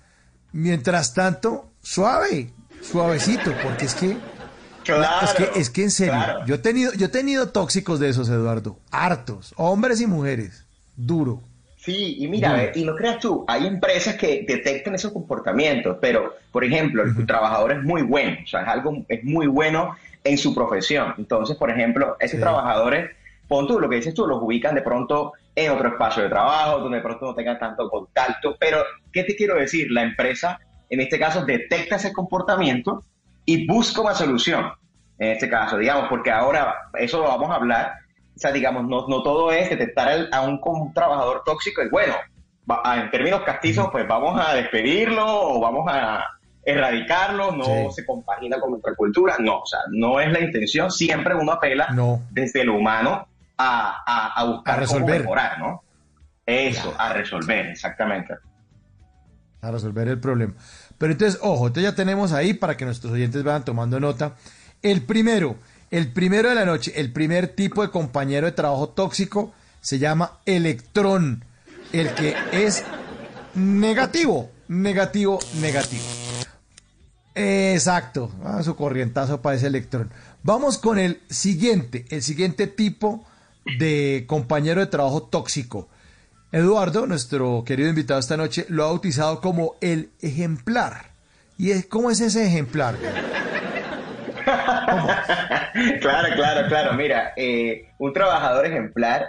mientras 0.54 1.14
tanto, 1.14 1.72
suave, 1.82 2.54
suavecito, 2.82 3.54
porque 3.64 3.86
es 3.86 3.96
que, 3.96 4.18
Claro, 4.96 5.26
es 5.26 5.34
que, 5.34 5.60
es 5.60 5.70
que 5.70 5.84
en 5.84 5.92
serio, 5.92 6.14
claro. 6.14 6.46
yo 6.46 6.56
he 6.56 6.58
tenido, 6.60 6.94
yo 6.94 7.06
he 7.08 7.10
tenido 7.10 7.50
tóxicos 7.50 8.00
de 8.00 8.10
esos, 8.10 8.30
Eduardo, 8.30 8.78
hartos, 8.92 9.54
hombres 9.58 10.02
y 10.02 10.08
mujeres, 10.08 10.66
duro. 10.96 11.42
Sí, 11.78 12.18
y 12.20 12.28
mira, 12.28 12.54
ve, 12.54 12.72
y 12.76 12.84
no 12.84 12.96
creas 12.96 13.20
tú, 13.20 13.46
hay 13.48 13.66
empresas 13.66 14.16
que 14.16 14.44
detectan 14.48 14.96
esos 14.96 15.14
comportamientos, 15.14 15.98
pero, 16.02 16.34
por 16.52 16.64
ejemplo, 16.66 17.04
el 17.04 17.26
trabajador 17.26 17.72
es 17.72 17.84
muy 17.84 18.02
bueno, 18.02 18.38
o 18.44 18.48
sea, 18.48 18.64
es 18.64 18.68
algo, 18.68 19.06
es 19.08 19.24
muy 19.24 19.48
bueno 19.48 19.96
en 20.24 20.38
su 20.38 20.54
profesión. 20.54 21.14
Entonces, 21.18 21.56
por 21.56 21.70
ejemplo, 21.70 22.18
esos 22.20 22.38
Sí. 22.38 22.42
trabajadores, 22.42 23.12
pon 23.48 23.68
tú 23.68 23.80
lo 23.80 23.88
que 23.88 23.96
dices 23.98 24.14
tú, 24.14 24.28
los 24.28 24.42
ubican 24.42 24.76
de 24.76 24.82
pronto 24.82 25.32
en 25.56 25.72
otro 25.72 25.88
espacio 25.88 26.24
de 26.24 26.30
trabajo, 26.30 26.80
donde 26.80 26.98
de 26.98 27.04
pronto 27.04 27.26
no 27.28 27.34
tengan 27.36 27.58
tanto 27.58 27.90
contacto, 27.90 28.58
pero, 28.60 28.84
¿qué 29.14 29.24
te 29.24 29.36
quiero 29.38 29.56
decir? 29.56 29.88
La 29.90 30.04
empresa, 30.04 30.60
en 30.90 31.00
este 31.00 31.18
caso, 31.18 31.46
detecta 31.46 31.96
ese 31.96 32.12
comportamiento 32.12 33.06
y 33.48 33.66
busca 33.66 34.02
una 34.02 34.14
solución, 34.14 34.72
en 35.18 35.32
este 35.32 35.50
caso, 35.50 35.78
digamos, 35.78 36.08
porque 36.10 36.30
ahora, 36.32 36.76
eso 36.94 37.18
lo 37.20 37.24
vamos 37.30 37.50
a 37.50 37.56
hablar, 37.56 37.94
o 38.36 38.40
sea, 38.40 38.52
digamos, 38.52 38.84
no, 38.84 39.08
no 39.08 39.24
todo 39.24 39.52
es 39.52 39.70
detectar 39.70 40.28
a 40.32 40.42
un, 40.42 40.60
trabajador 40.94 41.42
tóxico 41.46 41.82
y 41.82 41.90
bueno, 41.90 42.14
va- 42.70 42.82
a- 42.84 43.00
en 43.02 43.10
términos 43.10 43.42
castizos, 43.44 43.88
pues 43.92 44.06
vamos 44.08 44.40
a 44.40 44.54
despedirlo 44.54 45.26
o 45.26 45.60
vamos 45.62 45.86
a 45.90 46.24
erradicarlo, 46.64 47.54
no 47.54 47.64
Sí. 47.64 47.72
se 47.96 48.06
compagina 48.06 48.60
con 48.60 48.72
nuestra 48.72 48.94
cultura, 48.96 49.38
no, 49.40 49.60
o 49.62 49.66
sea, 49.66 49.80
no 49.92 50.20
es 50.20 50.30
la 50.32 50.42
intención, 50.42 50.92
siempre 50.92 51.34
uno 51.34 51.54
apela 51.54 51.88
No. 51.94 52.22
desde 52.30 52.66
lo 52.66 52.76
humano 52.76 53.28
a, 53.58 54.04
a, 54.06 54.34
a 54.42 54.44
buscar 54.44 54.74
A 54.84 54.86
cómo 54.86 55.00
resolver. 55.00 55.22
mejorar, 55.22 55.58
¿no? 55.60 55.82
Eso, 56.46 56.94
a 56.98 57.14
resolver, 57.14 57.68
exactamente. 57.68 58.36
a 59.62 59.72
resolver 59.72 60.08
el 60.10 60.20
problema. 60.20 60.54
Pero 60.98 61.12
entonces, 61.12 61.40
ojo, 61.44 61.68
entonces 61.68 61.92
ya 61.92 61.96
tenemos 61.96 62.32
ahí 62.32 62.54
para 62.54 62.76
que 62.78 62.86
nuestros 62.86 63.14
oyentes 63.14 63.44
vayan 63.44 63.66
tomando 63.66 64.00
nota. 64.00 64.36
El 64.82 65.04
primero, 65.04 65.58
el 65.92 66.12
primero 66.12 66.50
de 66.50 66.56
la 66.56 66.66
noche, 66.66 66.94
el 66.96 67.12
primer 67.14 67.50
tipo 67.50 67.82
de 67.82 67.90
compañero 67.90 68.48
de 68.48 68.54
trabajo 68.54 68.90
tóxico 68.90 69.54
se 69.82 70.00
llama 70.00 70.40
electrón, 70.46 71.46
el 71.94 72.14
que 72.14 72.36
es 72.52 72.84
negativo, 73.54 74.50
negativo, 74.68 75.40
negativo. 75.62 76.04
Exacto, 77.36 78.32
ah, 78.44 78.64
su 78.64 78.76
corrientazo 78.76 79.42
para 79.42 79.56
ese 79.56 79.68
electrón. 79.68 80.12
Vamos 80.42 80.80
con 80.80 80.98
el 80.98 81.22
siguiente, 81.30 82.06
el 82.10 82.24
siguiente 82.24 82.66
tipo 82.66 83.26
de 83.78 84.26
compañero 84.28 84.82
de 84.82 84.88
trabajo 84.88 85.24
tóxico. 85.24 85.88
Eduardo, 86.52 87.06
nuestro 87.08 87.64
querido 87.66 87.90
invitado 87.90 88.20
esta 88.20 88.38
noche, 88.38 88.66
lo 88.70 88.84
ha 88.84 88.88
bautizado 88.88 89.42
como 89.42 89.76
el 89.82 90.10
ejemplar. 90.22 91.08
¿Y 91.58 91.72
es, 91.72 91.86
cómo 91.88 92.10
es 92.10 92.22
ese 92.22 92.46
ejemplar? 92.48 92.96
claro, 96.02 96.36
claro, 96.36 96.68
claro. 96.68 96.94
Mira, 96.94 97.34
eh, 97.36 97.90
un 97.98 98.14
trabajador 98.14 98.66
ejemplar, 98.66 99.26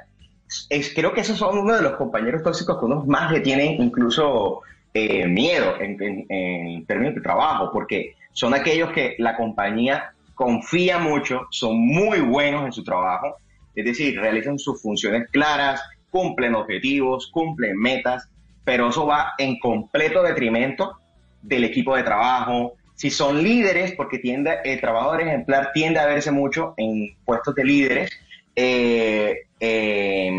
es, 0.71 0.93
creo 0.95 1.13
que 1.13 1.23
esos 1.23 1.37
son 1.39 1.59
uno 1.59 1.75
de 1.75 1.83
los 1.83 1.97
compañeros 1.97 2.43
tóxicos 2.43 2.79
que 2.79 2.85
uno 2.85 3.05
más 3.07 3.33
le 3.33 3.41
tienen 3.41 3.81
incluso 3.83 4.61
eh, 4.95 5.27
miedo 5.27 5.75
en- 5.81 6.27
en 6.29 6.87
términos 6.87 7.15
de 7.17 7.21
trabajo, 7.21 7.71
porque 7.73 8.15
son 8.33 8.55
aquellos 8.55 8.91
que 8.93 9.17
la 9.19 9.37
compañía 9.37 10.13
confía 10.35 10.99
mucho, 10.99 11.47
son 11.51 11.79
muy 11.79 12.21
buenos 12.21 12.65
en 12.65 12.73
su 12.73 12.83
trabajo, 12.85 13.37
es 13.75 13.85
decir, 13.85 14.19
realizan 14.21 14.59
sus 14.59 14.81
funciones 14.81 15.29
claras, 15.31 15.83
cumplen 16.11 16.55
objetivos, 16.55 17.29
cumplen 17.33 17.77
metas, 17.77 18.29
pero 18.65 18.89
eso 18.89 19.07
va 19.07 19.33
en 19.39 19.59
completo 19.59 20.23
detrimento 20.23 20.99
del 21.43 21.65
equipo 21.65 21.97
de 21.97 22.03
trabajo. 22.03 22.75
Si 22.95 23.11
son 23.11 23.43
líderes, 23.43 23.93
porque 23.93 24.19
tiende, 24.19 24.59
el 24.65 24.81
trabajador 24.81 25.23
ejemplar 25.23 25.71
tiende 25.73 26.01
a 26.01 26.07
verse 26.07 26.31
mucho 26.31 26.75
en 26.77 27.17
puestos 27.25 27.55
de 27.55 27.65
líderes, 27.65 28.11
eh, 28.57 29.43
eh, 29.61 30.31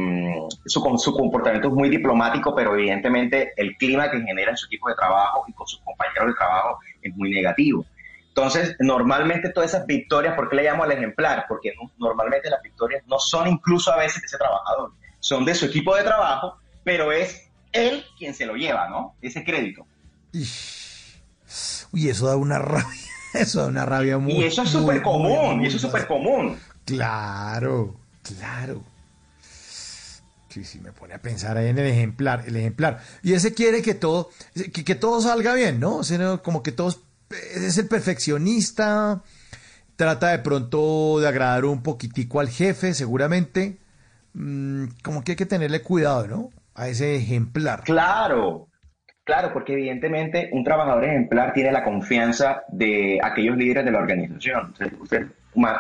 su, 0.66 0.82
su 0.98 1.14
comportamiento 1.14 1.70
es 1.70 1.74
muy 1.74 1.90
diplomático, 1.90 2.54
pero 2.54 2.76
evidentemente 2.76 3.54
el 3.56 3.78
clima 3.78 4.12
que 4.12 4.22
genera 4.22 4.52
en 4.52 4.58
su 4.58 4.66
equipo 4.66 4.90
de 4.90 4.96
trabajo 4.96 5.46
y 5.48 5.54
con 5.54 5.68
sus 5.68 5.80
compañeros 5.82 6.28
de 6.28 6.34
trabajo 6.34 6.80
es 7.02 7.16
muy 7.16 7.32
negativo. 7.32 7.86
Entonces, 8.28 8.76
normalmente 8.80 9.50
todas 9.50 9.74
esas 9.74 9.86
victorias, 9.86 10.36
¿por 10.36 10.50
qué 10.50 10.58
le 10.58 10.64
llamo 10.64 10.84
al 10.84 10.92
ejemplar? 10.92 11.46
Porque 11.48 11.74
no- 11.82 11.92
normalmente 11.98 12.50
las 12.50 12.62
victorias 12.62 13.04
no 13.08 13.20
son 13.20 13.48
incluso 13.48 13.92
a 13.92 13.98
veces 13.98 14.22
de 14.22 14.28
ese 14.28 14.38
trabajador, 14.38 14.92
son 15.20 15.46
de 15.46 15.56
su 15.56 15.66
equipo 15.66 15.96
de 15.96 16.04
trabajo, 16.04 16.58
pero 16.84 17.12
es 17.12 17.50
él 17.72 18.04
quien 18.18 18.34
se 18.34 18.46
lo 18.46 18.56
lleva, 18.56 18.90
¿no? 18.90 19.16
Ese 19.22 19.44
crédito. 19.44 19.86
Uy, 21.92 22.10
eso 22.10 22.28
da 22.28 22.36
una 22.36 22.60
rabia, 22.60 23.12
eso 23.34 23.62
da 23.62 23.68
una 23.68 23.86
rabia 23.86 24.18
muy 24.18 24.34
y 24.34 24.44
eso 24.44 24.64
es 24.64 24.70
súper 24.70 25.02
común, 25.02 25.62
y 25.62 25.68
eso 25.68 25.78
es 25.78 25.82
súper 25.82 26.08
común. 26.08 26.58
Claro, 26.86 27.96
claro. 28.24 28.84
Sí, 30.50 30.64
sí, 30.64 30.80
me 30.80 30.92
pone 30.92 31.14
a 31.14 31.22
pensar 31.22 31.58
ahí 31.58 31.68
en 31.68 31.78
el 31.78 31.86
ejemplar, 31.86 32.44
el 32.48 32.56
ejemplar. 32.56 33.04
Y 33.22 33.34
ese 33.34 33.54
quiere 33.54 33.84
que 33.84 33.94
todo, 33.94 34.32
que, 34.74 34.84
que 34.84 34.96
todo 34.96 35.22
salga 35.22 35.54
bien, 35.54 35.80
¿no? 35.80 35.98
O 35.98 36.04
sea, 36.04 36.18
no, 36.18 36.42
como 36.42 36.64
que 36.64 36.72
todos, 36.72 37.02
es 37.30 37.78
el 37.78 37.88
perfeccionista, 37.88 39.22
trata 39.96 40.30
de 40.30 40.40
pronto 40.40 41.20
de 41.20 41.28
agradar 41.28 41.66
un 41.66 41.84
poquitico 41.84 42.40
al 42.40 42.50
jefe, 42.50 42.96
seguramente. 42.96 43.78
Mm, 44.34 44.86
como 45.04 45.24
que 45.24 45.32
hay 45.34 45.36
que 45.36 45.46
tenerle 45.46 45.82
cuidado, 45.82 46.28
¿no? 46.28 46.50
A 46.76 46.88
ese 46.88 47.16
ejemplar. 47.16 47.84
Claro, 47.84 48.68
claro, 49.24 49.52
porque 49.54 49.74
evidentemente 49.74 50.50
un 50.54 50.64
trabajador 50.64 51.04
ejemplar 51.06 51.54
tiene 51.54 51.72
la 51.72 51.84
confianza 51.84 52.64
de 52.70 53.20
aquellos 53.22 53.58
líderes 53.58 53.86
de 53.86 53.92
la 53.92 54.00
organización. 54.00 54.74
Usted- 55.02 55.28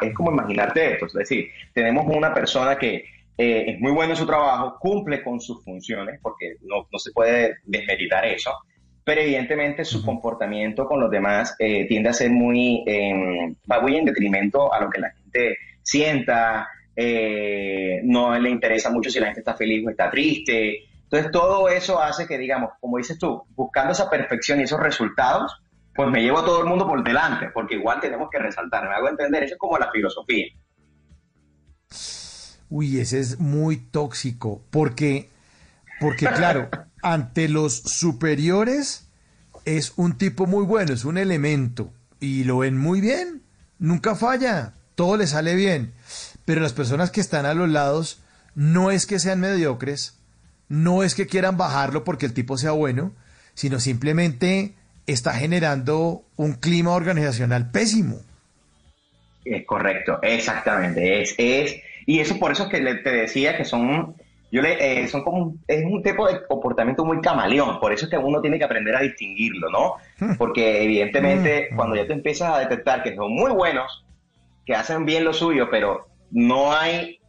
es 0.01 0.13
como 0.15 0.31
imaginarte 0.31 0.93
esto, 0.93 1.05
es 1.05 1.13
decir, 1.13 1.47
tenemos 1.73 2.05
una 2.07 2.33
persona 2.33 2.75
que 2.77 3.05
eh, 3.37 3.65
es 3.67 3.79
muy 3.79 3.93
buena 3.93 4.11
en 4.13 4.17
su 4.17 4.25
trabajo, 4.25 4.75
cumple 4.79 5.23
con 5.23 5.39
sus 5.39 5.63
funciones, 5.63 6.19
porque 6.21 6.55
no, 6.63 6.87
no 6.91 6.99
se 6.99 7.11
puede 7.11 7.55
desmeritar 7.63 8.25
eso, 8.25 8.51
pero 9.05 9.21
evidentemente 9.21 9.85
su 9.85 10.03
comportamiento 10.03 10.85
con 10.85 10.99
los 10.99 11.09
demás 11.09 11.55
eh, 11.59 11.85
tiende 11.87 12.09
a 12.09 12.13
ser 12.13 12.31
muy, 12.31 12.83
eh, 12.85 13.55
va 13.71 13.79
muy 13.79 13.95
en 13.95 14.05
detrimento 14.05 14.73
a 14.73 14.81
lo 14.81 14.89
que 14.89 14.99
la 14.99 15.11
gente 15.11 15.55
sienta, 15.83 16.67
eh, 17.01 18.01
no 18.03 18.37
le 18.37 18.49
interesa 18.49 18.89
mucho 18.89 19.09
si 19.09 19.21
la 19.21 19.27
gente 19.27 19.39
está 19.39 19.55
feliz 19.55 19.87
o 19.87 19.89
está 19.89 20.11
triste. 20.11 20.79
Entonces 21.03 21.31
todo 21.31 21.69
eso 21.69 22.01
hace 22.01 22.27
que, 22.27 22.37
digamos, 22.37 22.71
como 22.81 22.97
dices 22.97 23.17
tú, 23.17 23.41
buscando 23.55 23.93
esa 23.93 24.09
perfección 24.09 24.59
y 24.59 24.63
esos 24.63 24.81
resultados, 24.81 25.61
pues 25.95 26.09
me 26.09 26.21
llevo 26.21 26.39
a 26.39 26.45
todo 26.45 26.59
el 26.59 26.67
mundo 26.67 26.85
por 26.85 27.01
delante, 27.01 27.51
porque 27.53 27.75
igual 27.75 28.01
tenemos 28.01 28.27
que 28.29 28.39
resaltar, 28.39 28.89
me 28.89 28.95
hago 28.95 29.07
entender, 29.07 29.43
eso 29.43 29.53
es 29.53 29.59
como 29.59 29.77
la 29.77 29.89
filosofía. 29.91 30.47
Uy, 32.69 32.99
ese 32.99 33.21
es 33.21 33.39
muy 33.39 33.77
tóxico, 33.77 34.61
porque, 34.69 35.29
porque 36.01 36.25
claro, 36.27 36.67
ante 37.01 37.47
los 37.47 37.75
superiores 37.77 39.09
es 39.63 39.93
un 39.95 40.17
tipo 40.17 40.47
muy 40.47 40.65
bueno, 40.65 40.91
es 40.91 41.05
un 41.05 41.17
elemento, 41.17 41.93
y 42.19 42.43
lo 42.43 42.57
ven 42.57 42.77
muy 42.77 42.99
bien, 42.99 43.41
nunca 43.79 44.15
falla, 44.15 44.73
todo 44.95 45.15
le 45.15 45.27
sale 45.27 45.55
bien, 45.55 45.93
pero 46.49 46.61
las 46.61 46.73
personas 46.73 47.11
que 47.11 47.21
están 47.21 47.45
a 47.45 47.53
los 47.53 47.69
lados 47.69 48.23
no 48.55 48.89
es 48.89 49.05
que 49.05 49.19
sean 49.19 49.39
mediocres, 49.39 50.17
no 50.67 51.03
es 51.03 51.13
que 51.13 51.27
quieran 51.27 51.57
bajarlo 51.57 52.03
porque 52.03 52.25
el 52.25 52.33
tipo 52.33 52.57
sea 52.57 52.71
bueno, 52.71 53.11
sino 53.53 53.79
simplemente 53.79 54.73
está 55.05 55.33
generando 55.35 56.23
un 56.37 56.53
clima 56.53 56.89
organizacional 56.93 57.69
pésimo. 57.69 58.15
Es 59.45 59.63
correcto, 59.67 60.17
exactamente. 60.23 61.21
Es, 61.21 61.35
es, 61.37 61.75
y 62.07 62.19
eso 62.19 62.39
por 62.39 62.51
eso 62.51 62.63
es 62.63 62.69
que 62.69 62.79
le- 62.81 62.95
te 62.95 63.11
decía 63.11 63.55
que 63.55 63.63
son, 63.63 64.15
yo 64.51 64.63
le, 64.63 65.03
eh, 65.03 65.07
son 65.07 65.23
como, 65.23 65.37
un- 65.43 65.63
es 65.67 65.85
un 65.85 66.01
tipo 66.01 66.27
de 66.27 66.47
comportamiento 66.47 67.05
muy 67.05 67.21
camaleón, 67.21 67.79
por 67.79 67.93
eso 67.93 68.05
es 68.05 68.09
que 68.09 68.17
uno 68.17 68.41
tiene 68.41 68.57
que 68.57 68.65
aprender 68.65 68.95
a 68.95 69.01
distinguirlo, 69.01 69.69
¿no? 69.69 69.97
Porque 70.39 70.83
evidentemente 70.83 71.69
cuando 71.75 71.95
ya 71.95 72.07
te 72.07 72.13
empiezas 72.13 72.55
a 72.55 72.59
detectar 72.59 73.03
que 73.03 73.15
son 73.15 73.31
muy 73.35 73.51
buenos, 73.51 74.03
que 74.65 74.73
hacen 74.73 75.05
bien 75.05 75.23
lo 75.23 75.31
suyo, 75.33 75.69
pero 75.69 76.09
no 76.31 76.71
hay, 76.73 77.19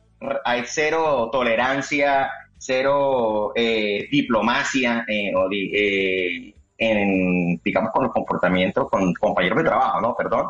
hay 0.45 0.63
cero 0.67 1.29
tolerancia, 1.33 2.31
cero 2.59 3.53
eh, 3.55 4.07
diplomacia 4.11 5.05
eh, 5.09 5.33
o 5.35 5.49
di- 5.49 5.71
eh, 5.75 6.55
en, 6.79 7.61
digamos, 7.65 7.91
con 7.93 8.05
los 8.05 8.13
comportamientos 8.13 8.89
con 8.91 9.13
compañeros 9.15 9.59
de 9.59 9.65
trabajo, 9.65 10.01
¿no? 10.01 10.15
Perdón. 10.15 10.49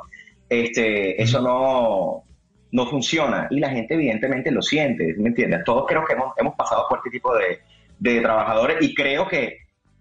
Este, 0.49 1.21
eso 1.23 1.41
no, 1.41 2.25
no 2.73 2.87
funciona 2.87 3.47
y 3.51 3.61
la 3.61 3.71
gente 3.71 3.95
evidentemente 3.95 4.51
lo 4.51 4.63
siente, 4.63 5.15
¿me 5.19 5.29
entiendes? 5.29 5.63
Todos 5.65 5.85
creo 5.87 6.05
que 6.05 6.15
hemos, 6.15 6.33
hemos 6.37 6.55
pasado 6.57 6.87
por 6.89 6.99
este 6.99 7.11
tipo 7.11 7.37
de, 7.37 7.61
de 8.01 8.21
trabajadores 8.21 8.79
y 8.81 8.93
creo 8.93 9.29
que 9.29 9.59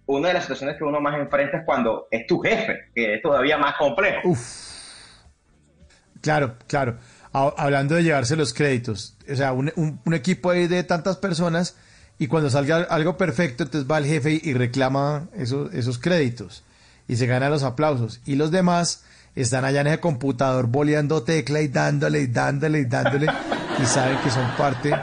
una 0.07 0.29
de 0.29 0.33
las 0.33 0.43
situaciones 0.43 0.75
que 0.77 0.83
uno 0.83 0.99
más 0.99 1.19
enfrenta 1.19 1.57
es 1.57 1.63
cuando 1.65 2.07
es 2.09 2.25
tu 2.25 2.39
jefe, 2.39 2.79
que 2.95 3.13
es 3.13 3.21
todavía 3.21 3.59
más 3.59 3.75
complejo. 3.75 4.21
Claro, 6.21 6.55
claro. 6.67 6.97
Ha- 7.33 7.53
hablando 7.57 7.95
de 7.95 8.03
llevarse 8.03 8.35
los 8.35 8.53
créditos, 8.53 9.15
o 9.31 9.35
sea, 9.35 9.53
un, 9.53 10.01
equipo 10.13 10.51
de 10.51 10.83
tantas 10.83 11.17
personas 11.17 11.75
y 12.17 12.27
cuando 12.27 12.49
salga 12.49 12.77
algo 12.89 13.17
perfecto, 13.17 13.63
entonces 13.63 13.89
va 13.89 13.97
el 13.97 14.05
jefe 14.05 14.41
y, 14.43 14.53
reclama 14.53 15.29
esos, 15.35 15.73
esos 15.73 15.99
créditos 15.99 16.63
y 17.07 17.15
se 17.15 17.27
gana 17.27 17.49
los 17.49 17.63
aplausos. 17.63 18.19
Y 18.25 18.35
los 18.35 18.51
demás 18.51 19.03
están 19.35 19.63
allá 19.63 19.81
en 19.81 19.87
ese 19.87 19.99
computador 19.99 20.67
boleando 20.67 21.23
tecla 21.23 21.61
y 21.61 21.69
dándole 21.69 22.21
y 22.21 22.27
dándole 22.27 22.79
y 22.79 22.85
dándole 22.85 23.27
y 23.81 23.85
saben 23.85 24.17
que 24.19 24.29
son 24.29 24.45
parte 24.57 24.93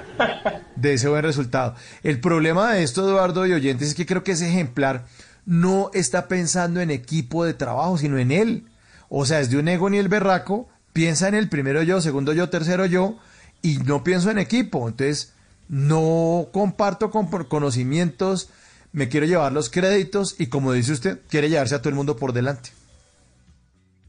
de 0.77 0.94
ese 0.94 1.09
buen 1.09 1.23
resultado. 1.23 1.74
El 2.03 2.20
problema 2.20 2.73
de 2.73 2.82
esto, 2.82 3.09
Eduardo 3.09 3.47
y 3.47 3.53
oyentes, 3.53 3.89
es 3.89 3.94
que 3.94 4.05
creo 4.07 4.23
que 4.23 4.32
ese 4.32 4.48
ejemplar 4.48 5.07
no 5.47 5.90
está 5.94 6.28
pensando 6.28 6.81
en 6.81 6.90
equipo 6.90 7.44
de 7.44 7.55
trabajo, 7.55 7.97
sino 7.97 8.19
en 8.19 8.31
él. 8.31 8.66
O 9.09 9.24
sea, 9.24 9.40
es 9.40 9.51
de 9.51 9.57
un 9.57 9.69
ego 9.69 9.89
ni 9.89 9.98
el 9.98 10.09
berraco, 10.09 10.69
piensa 10.97 11.28
en 11.28 11.35
el 11.35 11.51
primero 11.51 11.82
yo, 11.82 12.01
segundo 12.01 12.32
yo, 12.32 12.48
tercero 12.48 12.86
yo, 12.86 13.16
y 13.60 13.77
no 13.85 14.02
pienso 14.02 14.31
en 14.31 14.39
equipo. 14.39 14.89
Entonces, 14.89 15.36
no 15.68 16.47
comparto 16.55 17.10
con 17.10 17.27
conocimientos, 17.27 18.51
me 18.93 19.10
quiero 19.10 19.27
llevar 19.27 19.52
los 19.52 19.68
créditos 19.68 20.40
y 20.40 20.47
como 20.47 20.73
dice 20.73 20.93
usted, 20.93 21.20
quiere 21.28 21.51
llevarse 21.51 21.74
a 21.74 21.81
todo 21.81 21.90
el 21.90 21.97
mundo 21.97 22.16
por 22.16 22.32
delante. 22.32 22.70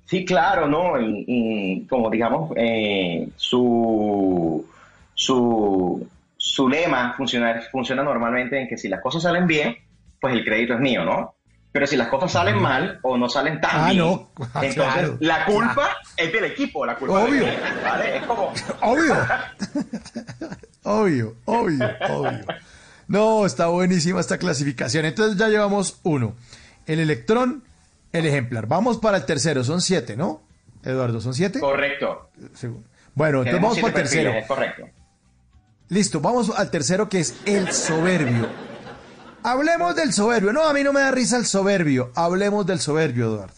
Sí, 0.06 0.24
claro, 0.24 0.70
¿no? 0.70 0.98
Y, 1.02 1.26
y 1.28 1.86
como 1.88 2.10
digamos, 2.10 2.54
eh, 2.56 3.28
su, 3.36 4.66
su, 5.14 6.08
su 6.38 6.70
lema 6.70 7.16
funciona, 7.18 7.62
funciona 7.70 8.02
normalmente 8.02 8.62
en 8.62 8.70
que 8.70 8.78
si 8.78 8.88
las 8.88 9.02
cosas 9.02 9.24
salen 9.24 9.46
bien, 9.46 9.76
pues 10.22 10.34
el 10.34 10.46
crédito 10.46 10.76
es 10.76 10.80
mío, 10.80 11.04
¿no? 11.04 11.34
Pero 11.72 11.86
si 11.86 11.96
las 11.98 12.08
cosas 12.08 12.32
salen 12.32 12.60
mal 12.62 13.00
o 13.04 13.18
no 13.18 13.30
salen 13.30 13.60
tan 13.62 13.72
Ah, 13.74 13.86
bien, 13.92 13.98
no. 14.00 14.32
Ah, 14.54 14.62
entonces 14.66 14.76
claro. 14.76 15.18
la 15.20 15.46
culpa 15.46 15.98
es 16.16 16.32
del 16.34 16.46
equipo, 16.46 16.86
la 16.86 16.96
culpa 16.96 17.20
Obvio. 17.26 17.46
es 17.46 17.62
del 17.62 17.84
¿vale? 17.84 18.18
Es 18.18 18.26
como... 18.26 18.54
Obvio. 18.82 19.16
Obvio, 20.84 21.36
obvio, 21.46 21.90
obvio. 22.10 22.46
No, 23.10 23.46
está 23.46 23.68
buenísima 23.68 24.22
esta 24.22 24.38
clasificación. 24.38 25.04
Entonces 25.06 25.38
ya 25.38 25.50
llevamos 25.50 26.00
uno. 26.04 26.34
El 26.86 27.00
electrón, 27.02 27.64
el 28.14 28.26
ejemplar. 28.26 28.68
Vamos 28.68 28.98
para 28.98 29.18
el 29.18 29.26
tercero, 29.26 29.64
son 29.66 29.82
siete, 29.82 30.16
¿no? 30.16 30.42
Eduardo, 30.84 31.20
¿son 31.20 31.34
siete? 31.34 31.60
Correcto. 31.60 32.30
Bueno, 33.16 33.40
entonces 33.40 33.62
vamos 33.62 33.80
para 33.80 33.88
el 33.90 33.94
tercero. 33.96 34.32
perfiles, 34.32 34.44
Es 34.44 34.48
correcto. 34.48 34.84
Listo, 35.90 36.22
vamos 36.22 36.52
al 36.58 36.70
tercero 36.72 37.10
que 37.10 37.20
es 37.20 37.36
el 37.46 37.72
soberbio. 37.74 38.48
Hablemos 39.48 39.96
del 39.96 40.12
soberbio. 40.12 40.52
No, 40.52 40.68
a 40.68 40.74
mí 40.74 40.84
no 40.84 40.92
me 40.92 41.00
da 41.00 41.10
risa 41.10 41.38
el 41.38 41.46
soberbio. 41.46 42.12
Hablemos 42.16 42.66
del 42.66 42.82
soberbio, 42.82 43.28
Eduardo. 43.28 43.54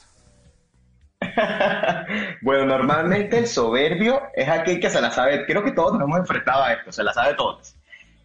Bueno, 2.42 2.66
normalmente 2.66 3.38
el 3.38 3.48
soberbio 3.48 4.22
es 4.36 4.48
aquel 4.48 4.80
que 4.80 4.90
se 4.90 5.02
la 5.02 5.12
sabe. 5.12 5.46
Creo 5.46 5.64
que 5.64 5.72
todos 5.72 5.94
nos 5.94 6.04
hemos 6.04 6.20
enfrentado 6.20 6.64
a 6.64 6.74
esto, 6.74 6.92
se 6.92 7.04
la 7.04 7.14
sabe 7.14 7.34
todos. 7.34 7.76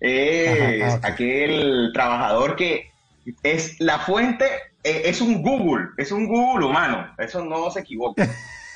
Es 0.01 0.95
Ajá, 0.95 1.01
aquel 1.07 1.91
trabajador 1.93 2.57
que 2.57 2.91
es 3.43 3.79
la 3.81 3.99
fuente, 3.99 4.47
eh, 4.83 5.03
es 5.07 5.21
un 5.21 5.43
Google, 5.43 5.89
es 5.99 6.13
un 6.13 6.27
Google 6.27 6.67
humano, 6.67 7.15
eso 7.19 7.45
no 7.45 7.71
se 7.71 7.81
equivoca. 7.81 8.27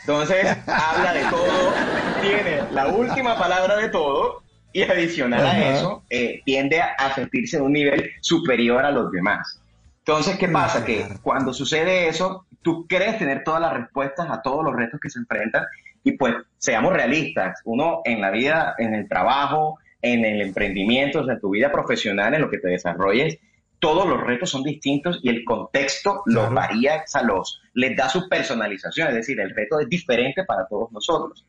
Entonces, 0.00 0.46
habla 0.66 1.12
de 1.14 1.24
todo, 1.24 1.72
tiene 2.20 2.62
la 2.72 2.88
última 2.88 3.38
palabra 3.38 3.76
de 3.76 3.88
todo 3.88 4.42
y 4.86 4.90
adicional 4.90 5.46
a 5.46 5.50
Ajá. 5.50 5.74
eso, 5.74 6.02
eh, 6.10 6.42
tiende 6.44 6.80
a, 6.80 6.94
a 6.98 7.14
sentirse 7.14 7.56
en 7.56 7.64
un 7.64 7.72
nivel 7.72 8.10
superior 8.20 8.84
a 8.84 8.90
los 8.90 9.10
demás. 9.10 9.60
Entonces, 9.98 10.38
¿qué 10.38 10.48
pasa? 10.48 10.84
Que 10.84 11.06
cuando 11.22 11.52
sucede 11.52 12.08
eso, 12.08 12.46
tú 12.62 12.86
crees 12.88 13.18
tener 13.18 13.44
todas 13.44 13.60
las 13.60 13.74
respuestas 13.74 14.28
a 14.30 14.40
todos 14.40 14.64
los 14.64 14.74
retos 14.74 14.98
que 15.00 15.10
se 15.10 15.18
enfrentan 15.18 15.64
y 16.02 16.12
pues 16.12 16.34
seamos 16.56 16.92
realistas, 16.92 17.60
uno 17.64 18.00
en 18.04 18.20
la 18.20 18.30
vida, 18.30 18.74
en 18.78 18.94
el 18.94 19.08
trabajo, 19.08 19.78
en 20.00 20.24
el 20.24 20.40
emprendimiento, 20.40 21.20
o 21.20 21.24
sea, 21.24 21.34
en 21.34 21.40
tu 21.40 21.50
vida 21.50 21.70
profesional, 21.70 22.32
en 22.34 22.40
lo 22.40 22.50
que 22.50 22.58
te 22.58 22.68
desarrolles, 22.68 23.38
todos 23.78 24.08
los 24.08 24.20
retos 24.20 24.50
son 24.50 24.62
distintos 24.62 25.20
y 25.22 25.28
el 25.28 25.44
contexto 25.44 26.22
los 26.26 26.52
varía, 26.52 27.02
o 27.04 27.06
sea, 27.06 27.22
los, 27.22 27.60
les 27.74 27.96
da 27.96 28.08
su 28.08 28.28
personalización, 28.28 29.08
es 29.08 29.14
decir, 29.14 29.38
el 29.40 29.54
reto 29.54 29.78
es 29.78 29.88
diferente 29.88 30.44
para 30.44 30.66
todos 30.66 30.90
nosotros. 30.90 31.44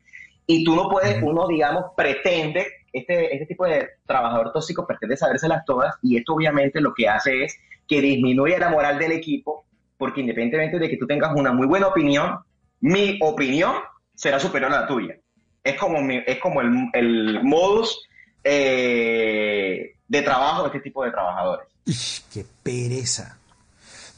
Y 0.46 0.64
tú 0.64 0.74
no 0.74 0.88
puedes, 0.88 1.22
uno, 1.22 1.46
digamos, 1.48 1.86
pretende, 1.96 2.66
este, 2.92 3.32
este 3.32 3.46
tipo 3.46 3.64
de 3.64 3.88
trabajador 4.06 4.52
tóxico 4.52 4.86
pretende 4.86 5.16
sabérselas 5.16 5.64
todas 5.64 5.94
y 6.02 6.16
esto 6.16 6.34
obviamente 6.34 6.80
lo 6.80 6.92
que 6.94 7.08
hace 7.08 7.44
es 7.44 7.56
que 7.86 8.00
disminuye 8.00 8.58
la 8.58 8.70
moral 8.70 8.98
del 8.98 9.12
equipo 9.12 9.64
porque 10.00 10.22
independientemente 10.22 10.78
de 10.78 10.88
que 10.88 10.96
tú 10.96 11.06
tengas 11.06 11.32
una 11.36 11.52
muy 11.52 11.66
buena 11.66 11.88
opinión, 11.88 12.38
mi 12.80 13.18
opinión 13.20 13.74
será 14.14 14.40
superior 14.40 14.72
a 14.72 14.80
la 14.80 14.86
tuya. 14.86 15.14
Es 15.62 15.78
como, 15.78 15.98
es 16.10 16.38
como 16.38 16.62
el, 16.62 16.88
el 16.94 17.44
modus 17.44 18.00
eh, 18.42 19.92
de 20.08 20.22
trabajo 20.22 20.62
de 20.62 20.68
este 20.68 20.80
tipo 20.80 21.04
de 21.04 21.10
trabajadores. 21.10 21.68
Ish, 21.84 22.24
qué 22.32 22.46
pereza. 22.62 23.38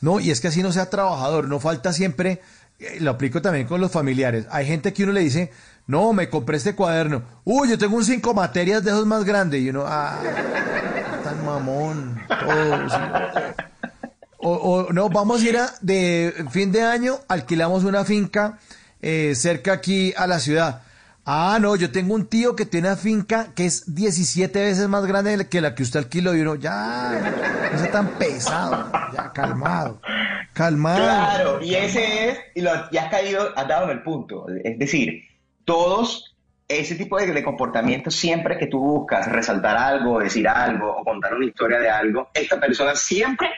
No, 0.00 0.20
y 0.20 0.30
es 0.30 0.40
que 0.40 0.48
así 0.48 0.62
no 0.62 0.70
sea 0.70 0.88
trabajador, 0.88 1.48
no 1.48 1.58
falta 1.58 1.92
siempre, 1.92 2.40
eh, 2.78 2.98
lo 3.00 3.10
aplico 3.10 3.42
también 3.42 3.66
con 3.66 3.80
los 3.80 3.90
familiares. 3.90 4.46
Hay 4.50 4.66
gente 4.66 4.92
que 4.92 5.02
uno 5.02 5.12
le 5.12 5.20
dice, 5.20 5.50
no, 5.86 6.12
me 6.12 6.28
compré 6.28 6.56
este 6.56 6.74
cuaderno. 6.74 7.22
Uy, 7.44 7.68
yo 7.68 7.78
tengo 7.78 7.96
un 7.96 8.04
cinco 8.04 8.34
materias 8.34 8.84
de 8.84 8.90
esos 8.90 9.06
más 9.06 9.24
grandes. 9.24 9.60
Y 9.60 9.70
uno, 9.70 9.84
ah, 9.86 10.20
tan 11.24 11.44
mamón. 11.44 12.20
O, 14.38 14.52
o, 14.52 14.92
no, 14.92 15.08
vamos 15.08 15.42
a 15.42 15.48
ir 15.48 15.56
a, 15.56 15.70
de 15.80 16.46
fin 16.50 16.72
de 16.72 16.82
año, 16.82 17.18
alquilamos 17.28 17.84
una 17.84 18.04
finca 18.04 18.58
eh, 19.00 19.34
cerca 19.36 19.72
aquí 19.72 20.12
a 20.16 20.26
la 20.26 20.40
ciudad. 20.40 20.82
Ah, 21.24 21.58
no, 21.60 21.76
yo 21.76 21.92
tengo 21.92 22.14
un 22.14 22.26
tío 22.26 22.56
que 22.56 22.66
tiene 22.66 22.88
una 22.88 22.96
finca 22.96 23.48
que 23.54 23.66
es 23.66 23.94
17 23.94 24.60
veces 24.60 24.88
más 24.88 25.06
grande 25.06 25.48
que 25.48 25.60
la 25.60 25.76
que 25.76 25.84
usted 25.84 26.00
alquiló 26.00 26.34
y 26.34 26.40
uno, 26.40 26.56
ya, 26.56 27.70
no 27.72 27.78
sea 27.78 27.90
tan 27.92 28.08
pesado, 28.18 28.90
ya, 29.12 29.32
calmado, 29.32 30.00
calmado. 30.52 30.96
Claro, 30.96 31.62
y 31.62 31.76
ese 31.76 32.28
es, 32.28 32.38
y, 32.56 32.60
lo, 32.60 32.72
y 32.90 32.96
has 32.96 33.08
caído, 33.08 33.56
has 33.56 33.68
dado 33.68 33.84
en 33.84 33.90
el 33.90 34.02
punto. 34.02 34.46
Es 34.64 34.76
decir, 34.76 35.22
todos, 35.64 36.34
ese 36.68 36.94
tipo 36.94 37.18
de, 37.18 37.32
de 37.32 37.42
comportamiento, 37.44 38.10
siempre 38.10 38.58
que 38.58 38.66
tú 38.66 38.78
buscas 38.80 39.30
resaltar 39.30 39.76
algo, 39.76 40.18
decir 40.18 40.48
algo 40.48 40.90
o 40.96 41.04
contar 41.04 41.34
una 41.34 41.46
historia 41.46 41.78
de 41.78 41.90
algo, 41.90 42.30
esta 42.34 42.58
persona 42.58 42.94
siempre 42.94 43.48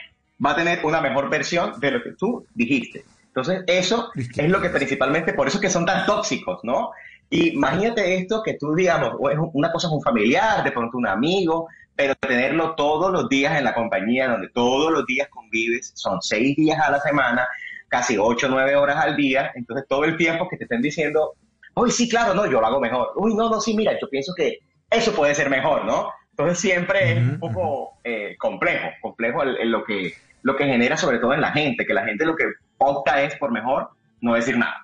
va 0.43 0.51
a 0.51 0.55
tener 0.55 0.85
una 0.85 1.01
mejor 1.01 1.29
versión 1.29 1.79
de 1.79 1.91
lo 1.91 2.03
que 2.03 2.11
tú 2.13 2.45
dijiste. 2.53 3.05
Entonces, 3.27 3.63
eso 3.67 4.11
es 4.15 4.49
lo 4.49 4.61
que 4.61 4.69
principalmente, 4.69 5.33
por 5.33 5.47
eso 5.47 5.57
es 5.57 5.61
que 5.61 5.69
son 5.69 5.85
tan 5.85 6.05
tóxicos, 6.05 6.59
¿no? 6.63 6.91
Y 7.29 7.53
imagínate 7.55 8.15
esto 8.15 8.41
que 8.43 8.53
tú, 8.53 8.73
digamos, 8.73 9.15
una 9.53 9.71
cosa 9.71 9.87
es 9.87 9.93
un 9.93 10.01
familiar, 10.01 10.63
de 10.63 10.71
pronto 10.71 10.97
un 10.97 11.07
amigo, 11.07 11.67
pero 11.95 12.15
tenerlo 12.15 12.75
todos 12.75 13.11
los 13.11 13.27
días 13.27 13.57
en 13.57 13.63
la 13.63 13.73
compañía, 13.73 14.29
donde 14.29 14.49
todos 14.49 14.91
los 14.91 15.05
días 15.05 15.27
convives, 15.29 15.91
son 15.95 16.21
seis 16.21 16.55
días 16.55 16.79
a 16.79 16.91
la 16.91 16.99
semana, 16.99 17.47
casi 17.87 18.17
ocho, 18.17 18.47
nueve 18.49 18.75
horas 18.75 18.97
al 18.97 19.15
día, 19.15 19.51
entonces 19.55 19.85
todo 19.87 20.03
el 20.03 20.17
tiempo 20.17 20.47
que 20.47 20.57
te 20.57 20.63
estén 20.65 20.81
diciendo, 20.81 21.33
uy, 21.75 21.91
sí, 21.91 22.09
claro, 22.09 22.33
no, 22.33 22.45
yo 22.45 22.59
lo 22.59 22.67
hago 22.67 22.79
mejor, 22.79 23.11
uy, 23.15 23.35
no, 23.35 23.49
no, 23.49 23.61
sí, 23.61 23.75
mira, 23.75 23.93
yo 23.99 24.09
pienso 24.09 24.33
que 24.35 24.59
eso 24.89 25.13
puede 25.13 25.35
ser 25.35 25.49
mejor, 25.49 25.85
¿no? 25.85 26.09
Entonces 26.31 26.59
siempre 26.59 27.13
es 27.13 27.17
un 27.19 27.39
poco 27.39 27.93
eh, 28.03 28.35
complejo, 28.37 28.87
complejo 29.01 29.43
el- 29.43 29.57
el 29.57 29.71
lo, 29.71 29.83
que, 29.85 30.13
lo 30.41 30.55
que 30.55 30.65
genera 30.65 30.97
sobre 30.97 31.19
todo 31.19 31.33
en 31.33 31.41
la 31.41 31.51
gente, 31.51 31.85
que 31.85 31.93
la 31.93 32.03
gente 32.05 32.25
lo 32.25 32.35
que 32.35 32.43
opta 32.77 33.21
es 33.21 33.35
por 33.37 33.51
mejor 33.51 33.89
no 34.21 34.33
decir 34.33 34.57
nada. 34.57 34.75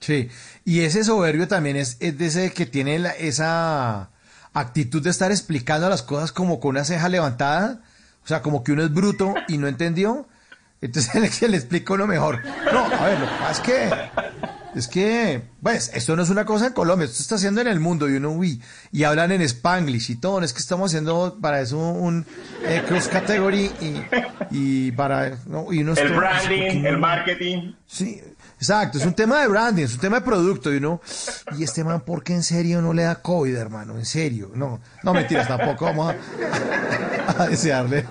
Sí, 0.00 0.30
y 0.64 0.80
ese 0.80 1.04
soberbio 1.04 1.46
también 1.48 1.76
es, 1.76 1.96
es 2.00 2.18
de 2.18 2.26
ese 2.26 2.52
que 2.52 2.66
tiene 2.66 2.98
la- 2.98 3.12
esa 3.12 4.10
actitud 4.52 5.02
de 5.02 5.10
estar 5.10 5.30
explicando 5.30 5.88
las 5.88 6.02
cosas 6.02 6.32
como 6.32 6.58
con 6.60 6.70
una 6.70 6.84
ceja 6.84 7.08
levantada, 7.08 7.80
o 8.24 8.26
sea, 8.26 8.42
como 8.42 8.64
que 8.64 8.72
uno 8.72 8.82
es 8.82 8.92
bruto 8.92 9.34
y 9.48 9.58
no 9.58 9.68
entendió, 9.68 10.26
entonces 10.80 11.14
el 11.14 11.30
que 11.30 11.48
le 11.48 11.56
explica 11.56 11.94
uno 11.94 12.06
mejor. 12.06 12.40
No, 12.72 12.80
a 12.84 13.06
ver, 13.06 13.20
lo 13.20 13.26
que 13.26 13.32
pasa 13.38 13.52
es 13.52 13.60
que, 13.60 14.21
es 14.74 14.88
que, 14.88 15.42
pues, 15.62 15.90
esto 15.94 16.16
no 16.16 16.22
es 16.22 16.30
una 16.30 16.44
cosa 16.44 16.68
en 16.68 16.72
Colombia, 16.72 17.04
esto 17.04 17.22
está 17.22 17.34
haciendo 17.34 17.60
en 17.60 17.66
el 17.68 17.78
mundo 17.78 18.08
y 18.08 18.14
uno, 18.14 18.30
uy, 18.30 18.62
y 18.90 19.04
hablan 19.04 19.32
en 19.32 19.42
Spanglish 19.42 20.10
y 20.10 20.16
todo, 20.16 20.40
no 20.40 20.46
es 20.46 20.52
que 20.52 20.60
estamos 20.60 20.90
haciendo 20.90 21.38
para 21.40 21.60
eso 21.60 21.78
un 21.78 22.24
eh, 22.64 22.82
cross 22.86 23.08
category 23.08 23.70
y, 23.80 24.02
y 24.50 24.92
para, 24.92 25.36
no, 25.46 25.72
y 25.72 25.82
uno 25.82 25.92
El 25.94 26.12
branding, 26.14 26.84
el 26.84 26.98
marketing. 26.98 27.74
Sí, 27.86 28.20
exacto, 28.56 28.98
es 28.98 29.04
un 29.04 29.14
tema 29.14 29.40
de 29.40 29.48
branding, 29.48 29.84
es 29.84 29.94
un 29.94 30.00
tema 30.00 30.20
de 30.20 30.24
producto 30.24 30.72
y 30.72 30.78
uno, 30.78 31.02
y 31.58 31.64
este 31.64 31.84
man, 31.84 32.00
¿por 32.00 32.24
qué 32.24 32.32
en 32.32 32.42
serio 32.42 32.80
no 32.80 32.94
le 32.94 33.02
da 33.02 33.16
COVID, 33.20 33.54
hermano? 33.54 33.98
En 33.98 34.06
serio, 34.06 34.52
no, 34.54 34.80
no 35.02 35.12
mentiras, 35.12 35.48
tampoco 35.48 35.84
vamos 35.84 36.14
a, 36.14 37.42
a 37.42 37.46
desearle 37.46 38.06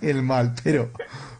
el 0.00 0.22
mal, 0.22 0.54
pero, 0.62 0.90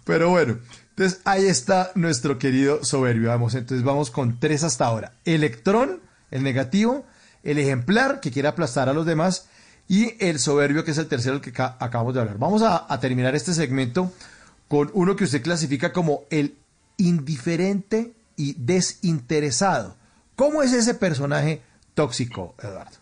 pero 0.04 0.28
bueno, 0.28 0.58
Entonces 1.00 1.22
ahí 1.24 1.46
está 1.46 1.92
nuestro 1.94 2.38
querido 2.38 2.84
soberbio. 2.84 3.30
Vamos, 3.30 3.54
entonces 3.54 3.82
vamos 3.82 4.10
con 4.10 4.38
tres 4.38 4.64
hasta 4.64 4.84
ahora. 4.84 5.14
Electrón, 5.24 6.02
el 6.30 6.42
negativo, 6.42 7.06
el 7.42 7.56
ejemplar 7.56 8.20
que 8.20 8.30
quiere 8.30 8.48
aplastar 8.48 8.90
a 8.90 8.92
los 8.92 9.06
demás 9.06 9.48
y 9.88 10.22
el 10.22 10.38
soberbio 10.38 10.84
que 10.84 10.90
es 10.90 10.98
el 10.98 11.06
tercero 11.06 11.36
el 11.36 11.40
que 11.40 11.54
acabamos 11.56 12.12
de 12.12 12.20
hablar. 12.20 12.36
Vamos 12.36 12.60
a, 12.60 12.84
a 12.92 13.00
terminar 13.00 13.34
este 13.34 13.54
segmento 13.54 14.12
con 14.68 14.90
uno 14.92 15.16
que 15.16 15.24
usted 15.24 15.42
clasifica 15.42 15.90
como 15.90 16.24
el 16.28 16.58
indiferente 16.98 18.12
y 18.36 18.52
desinteresado. 18.62 19.96
¿Cómo 20.36 20.62
es 20.62 20.74
ese 20.74 20.92
personaje 20.92 21.62
tóxico, 21.94 22.54
Eduardo? 22.62 22.98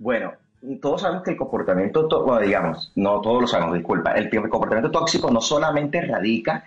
Bueno, 0.00 0.32
todos 0.80 1.02
sabemos 1.02 1.22
que 1.22 1.32
el 1.32 1.36
comportamiento, 1.36 2.08
bueno, 2.24 2.40
digamos, 2.40 2.92
no 2.94 3.20
todos 3.20 3.42
lo 3.42 3.46
sabemos, 3.46 3.74
disculpa, 3.74 4.12
el, 4.12 4.30
comportamiento 4.30 4.90
tóxico 4.90 5.30
no 5.30 5.40
solamente 5.40 6.00
radica 6.00 6.64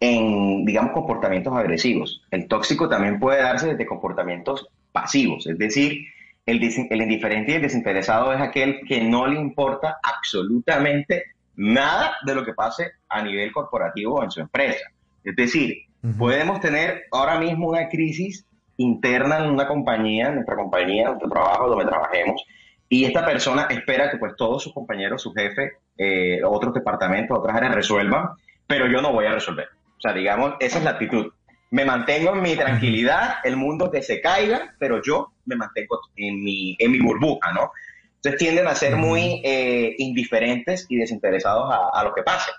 en, 0.00 0.64
digamos, 0.64 0.92
comportamientos 0.92 1.54
agresivos. 1.54 2.22
El 2.30 2.48
tóxico 2.48 2.88
también 2.88 3.18
puede 3.18 3.42
darse 3.42 3.68
desde 3.68 3.86
comportamientos 3.86 4.68
pasivos, 4.92 5.46
es 5.46 5.58
decir, 5.58 6.06
el, 6.44 6.62
el 6.62 7.02
indiferente 7.02 7.52
y 7.52 7.54
el 7.56 7.62
desinteresado 7.62 8.32
es 8.32 8.40
aquel 8.40 8.80
que 8.86 9.02
no 9.02 9.26
le 9.26 9.38
importa 9.40 9.98
absolutamente 10.02 11.24
nada 11.56 12.16
de 12.24 12.34
lo 12.34 12.44
que 12.44 12.52
pase 12.52 12.92
a 13.08 13.22
nivel 13.22 13.52
corporativo 13.52 14.16
o 14.16 14.24
en 14.24 14.30
su 14.30 14.40
empresa. 14.40 14.90
Es 15.24 15.34
decir, 15.34 15.76
podemos 16.18 16.60
tener 16.60 17.04
ahora 17.10 17.38
mismo 17.38 17.68
una 17.68 17.88
crisis 17.88 18.46
interna 18.76 19.38
en 19.38 19.50
una 19.50 19.66
compañía, 19.66 20.28
en 20.28 20.36
nuestra 20.36 20.54
compañía, 20.54 21.08
nuestro 21.08 21.28
trabajo, 21.28 21.68
donde 21.68 21.86
trabajemos, 21.86 22.44
y 22.88 23.04
esta 23.04 23.24
persona 23.24 23.66
espera 23.68 24.10
que 24.10 24.18
pues 24.18 24.34
todos 24.36 24.62
sus 24.62 24.72
compañeros, 24.72 25.22
su 25.22 25.32
jefe, 25.32 25.78
eh, 25.98 26.40
otros 26.44 26.72
departamentos, 26.72 27.38
otras 27.38 27.56
áreas 27.56 27.74
resuelvan, 27.74 28.30
pero 28.66 28.86
yo 28.86 29.02
no 29.02 29.12
voy 29.12 29.26
a 29.26 29.32
resolver. 29.32 29.68
O 29.96 30.00
sea, 30.00 30.12
digamos, 30.12 30.54
esa 30.60 30.78
es 30.78 30.84
la 30.84 30.90
actitud. 30.90 31.32
Me 31.70 31.84
mantengo 31.84 32.32
en 32.32 32.42
mi 32.42 32.54
tranquilidad, 32.54 33.36
el 33.42 33.56
mundo 33.56 33.90
que 33.90 34.02
se 34.02 34.20
caiga, 34.20 34.74
pero 34.78 35.02
yo 35.02 35.32
me 35.46 35.56
mantengo 35.56 36.00
en 36.14 36.42
mi, 36.42 36.76
en 36.78 36.92
mi 36.92 37.00
burbuja, 37.00 37.52
¿no? 37.52 37.72
Entonces 38.16 38.38
tienden 38.38 38.66
a 38.68 38.74
ser 38.74 38.96
muy 38.96 39.40
eh, 39.44 39.94
indiferentes 39.98 40.86
y 40.88 40.96
desinteresados 40.96 41.68
a, 41.92 42.02
lo 42.04 42.14
que 42.14 42.22
pase. 42.22 42.50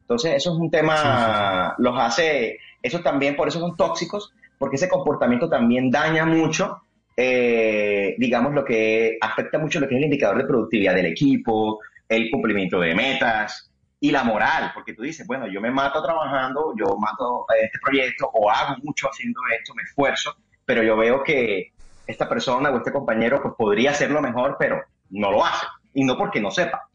Entonces 0.00 0.34
eso 0.34 0.52
es 0.52 0.58
un 0.58 0.70
tema, 0.70 1.74
los 1.78 1.98
hace, 1.98 2.58
eso 2.82 3.00
también, 3.00 3.36
por 3.36 3.48
eso 3.48 3.58
son 3.60 3.76
tóxicos, 3.76 4.32
porque 4.58 4.76
ese 4.76 4.88
comportamiento 4.88 5.48
también 5.48 5.90
daña 5.90 6.26
mucho 6.26 6.83
eh, 7.16 8.14
digamos, 8.18 8.52
lo 8.52 8.64
que 8.64 9.18
afecta 9.20 9.58
mucho 9.58 9.80
lo 9.80 9.88
que 9.88 9.94
es 9.94 9.98
el 9.98 10.04
indicador 10.04 10.38
de 10.38 10.46
productividad 10.46 10.94
del 10.94 11.06
equipo, 11.06 11.80
el 12.08 12.30
cumplimiento 12.30 12.80
de 12.80 12.94
metas 12.94 13.70
y 14.00 14.10
la 14.10 14.24
moral, 14.24 14.72
porque 14.74 14.92
tú 14.92 15.02
dices, 15.02 15.26
bueno, 15.26 15.46
yo 15.46 15.60
me 15.60 15.70
mato 15.70 16.02
trabajando, 16.02 16.74
yo 16.76 16.96
mato 16.98 17.46
este 17.62 17.78
proyecto 17.82 18.28
o 18.32 18.50
hago 18.50 18.76
mucho 18.82 19.08
haciendo 19.08 19.40
esto, 19.58 19.74
me 19.74 19.82
esfuerzo, 19.82 20.36
pero 20.64 20.82
yo 20.82 20.96
veo 20.96 21.22
que 21.22 21.72
esta 22.06 22.28
persona 22.28 22.70
o 22.70 22.76
este 22.76 22.92
compañero 22.92 23.40
pues 23.40 23.54
podría 23.56 23.92
hacerlo 23.92 24.20
mejor, 24.20 24.56
pero 24.58 24.82
no 25.10 25.30
lo 25.30 25.44
hace. 25.44 25.66
Y 25.94 26.04
no 26.04 26.18
porque 26.18 26.40
no 26.40 26.50
sepa, 26.50 26.88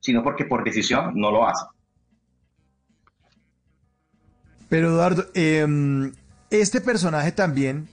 sino 0.00 0.22
porque 0.22 0.46
por 0.46 0.64
decisión 0.64 1.12
no 1.14 1.30
lo 1.30 1.46
hace. 1.46 1.64
Pero 4.68 4.88
Eduardo, 4.88 5.26
em, 5.34 6.12
este 6.50 6.80
personaje 6.80 7.32
también 7.32 7.88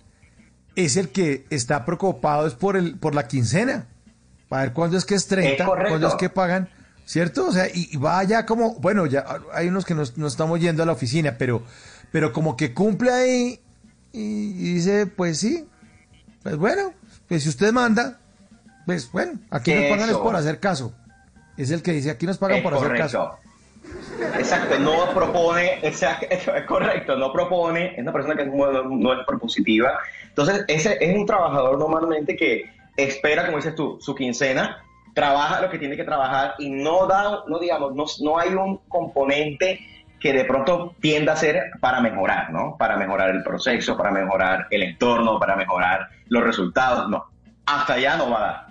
es 0.76 0.98
el 0.98 1.10
que 1.10 1.46
está 1.50 1.86
preocupado 1.86 2.48
es 2.48 2.54
por 2.54 2.78
el 2.78 2.98
por 2.98 3.16
la 3.16 3.28
quincena. 3.28 3.88
Para 4.50 4.64
ver 4.64 4.74
cuándo 4.74 4.98
es 4.98 5.06
que 5.06 5.16
es 5.16 5.28
30, 5.28 5.66
cuándo 5.66 6.08
es 6.08 6.16
que 6.16 6.30
pagan, 6.30 6.70
¿cierto? 7.06 7.48
O 7.48 7.52
sea, 7.52 7.68
y, 7.74 7.98
va 7.98 8.24
ya 8.24 8.46
como, 8.46 8.76
bueno, 8.76 9.08
ya 9.08 9.26
hay 9.54 9.68
unos 9.68 9.86
que 9.86 9.96
nos, 9.96 10.14
estamos 10.18 10.60
yendo 10.60 10.84
a 10.84 10.86
la 10.86 10.92
oficina, 10.92 11.36
pero, 11.38 11.64
pero 12.12 12.32
como 12.32 12.56
que 12.56 12.74
cumple 12.74 13.12
ahí 13.12 13.60
y, 14.12 14.74
dice, 14.74 15.08
pues 15.08 15.40
sí, 15.40 15.68
pues 16.44 16.58
bueno, 16.58 16.94
pues 17.28 17.44
si 17.44 17.50
usted 17.50 17.74
manda, 17.74 18.20
pues 18.86 19.12
bueno, 19.12 19.40
aquí 19.50 19.74
nos 19.74 19.86
pagan 19.86 20.10
es 20.12 20.18
por 20.18 20.36
hacer 20.36 20.60
caso. 20.60 20.94
Es 21.58 21.72
el 21.72 21.82
que 21.82 21.94
dice, 21.94 22.12
aquí 22.12 22.28
nos 22.28 22.38
pagan 22.38 22.62
por 22.62 22.76
hacer 22.76 22.96
caso. 22.96 23.40
Exacto, 24.38 24.80
no 24.80 25.14
propone, 25.14 25.80
exacto, 25.82 26.28
es 26.30 26.66
correcto, 26.66 27.16
no 27.16 27.32
propone, 27.32 27.94
es 27.94 28.00
una 28.00 28.14
persona 28.14 28.36
que 28.36 28.46
no 28.46 29.14
es 29.14 29.26
propositiva. 29.26 30.00
Entonces, 30.28 30.66
ese 30.68 30.98
es 31.00 31.16
un 31.16 31.26
trabajador 31.26 31.78
normalmente 31.78 32.36
que 32.36 32.70
espera, 32.96 33.46
como 33.46 33.58
dices 33.58 33.76
tú, 33.76 33.98
su 34.00 34.16
quincena, 34.16 34.84
trabaja 35.14 35.62
lo 35.62 35.70
que 35.70 35.80
tiene 35.80 35.96
que 35.96 36.04
trabajar 36.04 36.56
y 36.60 36.70
no 36.70 37.08
da, 37.08 37.44
no 37.48 37.58
digamos, 37.60 37.96
no, 37.96 38.06
no 38.22 38.38
hay 38.38 38.50
un 38.54 38.78
componente 38.90 39.80
que 40.20 40.34
de 40.34 40.46
pronto 40.46 40.94
tienda 41.00 41.34
a 41.34 41.38
ser 41.38 41.72
para 41.80 42.02
mejorar, 42.02 42.52
¿no? 42.52 42.76
Para 42.78 42.98
mejorar 42.98 43.30
el 43.30 43.44
proceso, 43.44 43.98
para 43.98 44.12
mejorar 44.12 44.68
el 44.72 44.84
entorno, 44.84 45.40
para 45.40 45.56
mejorar 45.56 46.10
los 46.28 46.44
resultados, 46.44 47.10
no. 47.10 47.26
Hasta 47.66 47.94
allá 47.94 48.18
no 48.18 48.30
va 48.30 48.38
a 48.38 48.42
dar. 48.42 48.65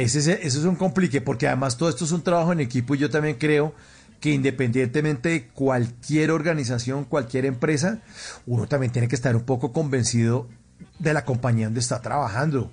Ese, 0.00 0.46
eso 0.46 0.58
es 0.58 0.64
un 0.64 0.76
complique, 0.76 1.20
porque 1.20 1.46
además 1.46 1.76
todo 1.76 1.90
esto 1.90 2.06
es 2.06 2.12
un 2.12 2.22
trabajo 2.22 2.52
en 2.52 2.60
equipo 2.60 2.94
y 2.94 2.98
yo 2.98 3.10
también 3.10 3.36
creo 3.36 3.74
que 4.20 4.30
independientemente 4.30 5.28
de 5.28 5.48
cualquier 5.48 6.30
organización, 6.30 7.04
cualquier 7.04 7.44
empresa, 7.44 7.98
uno 8.46 8.66
también 8.66 8.90
tiene 8.90 9.08
que 9.08 9.16
estar 9.16 9.36
un 9.36 9.42
poco 9.42 9.72
convencido 9.72 10.48
de 10.98 11.12
la 11.12 11.26
compañía 11.26 11.66
donde 11.66 11.80
está 11.80 12.00
trabajando. 12.00 12.70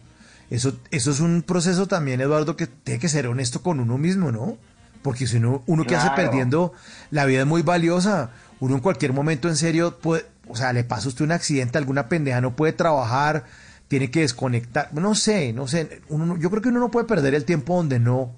Eso, 0.50 0.80
eso 0.92 1.12
es 1.12 1.20
un 1.20 1.42
proceso 1.42 1.88
también, 1.88 2.22
Eduardo, 2.22 2.56
que 2.56 2.68
tiene 2.68 3.00
que 3.00 3.10
ser 3.10 3.28
honesto 3.28 3.62
con 3.62 3.80
uno 3.80 3.98
mismo, 3.98 4.32
¿no? 4.32 4.58
Porque 5.02 5.28
si 5.28 5.38
uno, 5.38 5.62
uno 5.66 5.84
que 5.86 5.96
hace 5.96 6.12
perdiendo, 6.16 6.72
la 7.12 7.26
vida 7.26 7.42
es 7.42 7.48
muy 7.48 7.64
valiosa. 7.64 8.32
Uno 8.62 8.76
en 8.76 8.82
cualquier 8.82 9.12
momento 9.12 9.50
en 9.50 9.58
serio 9.58 10.00
puede, 10.00 10.26
o 10.48 10.56
sea, 10.56 10.72
le 10.72 10.86
pasa 10.86 11.06
a 11.06 11.10
usted 11.10 11.26
un 11.26 11.32
accidente, 11.32 11.78
alguna 11.78 12.08
pendeja 12.08 12.42
no 12.42 12.56
puede 12.56 12.74
trabajar, 12.74 13.46
tiene 13.90 14.12
que 14.12 14.22
desconectar, 14.22 14.94
no 14.94 15.16
sé, 15.16 15.52
no 15.52 15.68
sé, 15.68 16.02
uno, 16.10 16.38
yo 16.38 16.50
creo 16.52 16.62
que 16.62 16.70
uno 16.70 16.80
no 16.80 16.92
puede 16.92 17.08
perder 17.08 17.34
el 17.34 17.44
tiempo 17.44 17.76
donde 17.76 18.00
no, 18.00 18.32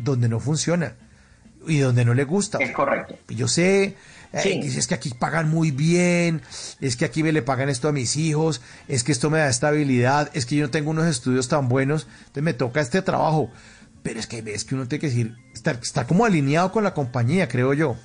donde 0.00 0.28
no 0.28 0.40
funciona 0.40 0.94
y 1.66 1.78
donde 1.78 2.04
no 2.04 2.14
le 2.14 2.24
gusta. 2.24 2.58
Es 2.58 2.72
correcto. 2.72 3.16
Yo 3.28 3.46
sé, 3.46 3.94
eh, 4.32 4.60
es 4.64 4.86
que 4.88 4.94
aquí 4.94 5.10
pagan 5.10 5.48
muy 5.48 5.70
bien, 5.70 6.42
es 6.80 6.96
que 6.96 7.04
aquí 7.04 7.22
me 7.22 7.32
le 7.32 7.42
pagan 7.42 7.68
esto 7.68 7.88
a 7.88 7.92
mis 7.92 8.16
hijos, 8.16 8.60
es 8.88 9.04
que 9.04 9.12
esto 9.12 9.30
me 9.30 9.38
da 9.38 9.48
estabilidad, 9.48 10.30
es 10.34 10.46
que 10.46 10.56
yo 10.56 10.64
no 10.64 10.70
tengo 10.70 10.90
unos 10.90 11.06
estudios 11.06 11.46
tan 11.46 11.68
buenos, 11.68 12.08
entonces 12.18 12.42
me 12.42 12.52
toca 12.52 12.80
este 12.80 13.00
trabajo. 13.00 13.50
Pero 14.02 14.18
es 14.18 14.26
que 14.26 14.42
ves 14.42 14.64
que 14.64 14.74
uno 14.74 14.88
tiene 14.88 15.00
que 15.00 15.08
decir, 15.08 15.36
estar, 15.54 15.78
estar 15.80 16.06
como 16.06 16.24
alineado 16.24 16.72
con 16.72 16.82
la 16.82 16.92
compañía, 16.92 17.46
creo 17.48 17.72
yo. 17.72 17.96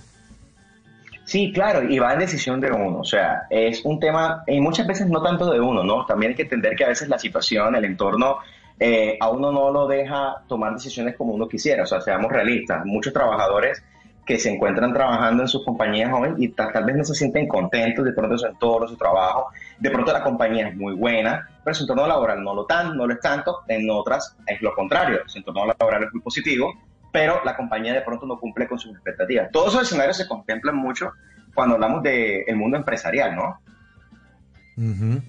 Sí, 1.25 1.53
claro, 1.53 1.83
y 1.83 1.99
va 1.99 2.13
en 2.13 2.19
decisión 2.19 2.59
de 2.59 2.69
uno, 2.69 2.99
o 2.99 3.03
sea, 3.05 3.43
es 3.49 3.85
un 3.85 3.99
tema, 3.99 4.43
y 4.45 4.59
muchas 4.59 4.85
veces 4.85 5.07
no 5.07 5.21
tanto 5.21 5.49
de 5.49 5.59
uno, 5.59 5.83
¿no? 5.83 6.05
También 6.05 6.31
hay 6.31 6.35
que 6.35 6.43
entender 6.43 6.75
que 6.75 6.83
a 6.83 6.89
veces 6.89 7.07
la 7.07 7.17
situación, 7.17 7.75
el 7.75 7.85
entorno, 7.85 8.39
eh, 8.77 9.17
a 9.19 9.29
uno 9.29 9.51
no 9.51 9.71
lo 9.71 9.87
deja 9.87 10.43
tomar 10.47 10.73
decisiones 10.73 11.15
como 11.15 11.33
uno 11.33 11.47
quisiera, 11.47 11.83
o 11.83 11.85
sea, 11.85 12.01
seamos 12.01 12.31
realistas, 12.31 12.85
muchos 12.85 13.13
trabajadores 13.13 13.81
que 14.25 14.37
se 14.37 14.49
encuentran 14.49 14.93
trabajando 14.93 15.43
en 15.43 15.47
sus 15.47 15.63
compañías 15.63 16.11
hoy 16.13 16.33
y 16.37 16.49
tal, 16.49 16.83
vez 16.85 16.95
no 16.95 17.03
se 17.03 17.13
sienten 17.13 17.47
contentos 17.47 18.05
de 18.05 18.13
pronto 18.13 18.37
su 18.37 18.45
entorno, 18.45 18.87
su 18.87 18.97
trabajo, 18.97 19.47
de 19.79 19.89
pronto 19.89 20.11
la 20.11 20.23
compañía 20.23 20.69
es 20.69 20.75
muy 20.75 20.93
buena, 20.93 21.47
pero 21.63 21.73
su 21.73 21.83
entorno 21.83 22.07
laboral 22.07 22.43
no 22.43 22.53
lo, 22.53 22.65
tan, 22.65 22.95
no 22.95 23.05
lo 23.05 23.13
es 23.13 23.19
tanto, 23.19 23.61
en 23.67 23.89
otras 23.89 24.35
es 24.47 24.61
lo 24.61 24.73
contrario, 24.73 25.19
su 25.27 25.37
entorno 25.37 25.65
laboral 25.65 26.03
es 26.03 26.13
muy 26.13 26.21
positivo, 26.21 26.73
pero 27.13 27.41
la 27.45 27.55
compañía 27.55 27.93
de 27.93 28.01
pronto 28.01 28.25
no 28.25 28.39
cumple 28.39 28.67
con 28.67 28.79
sus 28.79 28.91
expectativas. 28.91 29.51
Todos 29.51 29.69
esos 29.69 29.83
escenarios 29.83 30.17
se 30.17 30.27
contemplan 30.27 30.75
mucho 30.75 31.11
cuando 31.53 31.75
hablamos 31.75 32.01
del 32.01 32.55
mundo 32.55 32.75
empresarial, 32.75 33.35
¿no? 33.35 35.21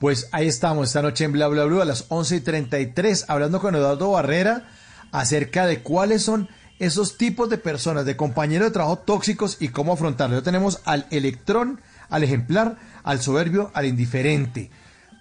Pues 0.00 0.30
ahí 0.32 0.48
estamos 0.48 0.88
esta 0.88 1.02
noche 1.02 1.24
en 1.24 1.32
Bla 1.32 1.48
Bla 1.48 1.66
Bla 1.66 1.82
a 1.82 1.84
las 1.84 2.06
11 2.08 2.36
y 2.36 2.40
33 2.40 3.26
hablando 3.28 3.60
con 3.60 3.74
Eduardo 3.74 4.12
Barrera 4.12 4.64
acerca 5.12 5.66
de 5.66 5.82
cuáles 5.82 6.22
son 6.22 6.48
esos 6.78 7.18
tipos 7.18 7.50
de 7.50 7.58
personas, 7.58 8.06
de 8.06 8.16
compañeros 8.16 8.68
de 8.68 8.72
trabajo 8.72 8.98
tóxicos 8.98 9.58
y 9.60 9.68
cómo 9.68 9.92
afrontarlos. 9.92 10.42
Tenemos 10.42 10.80
al 10.86 11.06
electrón, 11.10 11.82
al 12.08 12.24
ejemplar, 12.24 12.76
al 13.02 13.20
soberbio, 13.20 13.70
al 13.74 13.84
indiferente. 13.84 14.70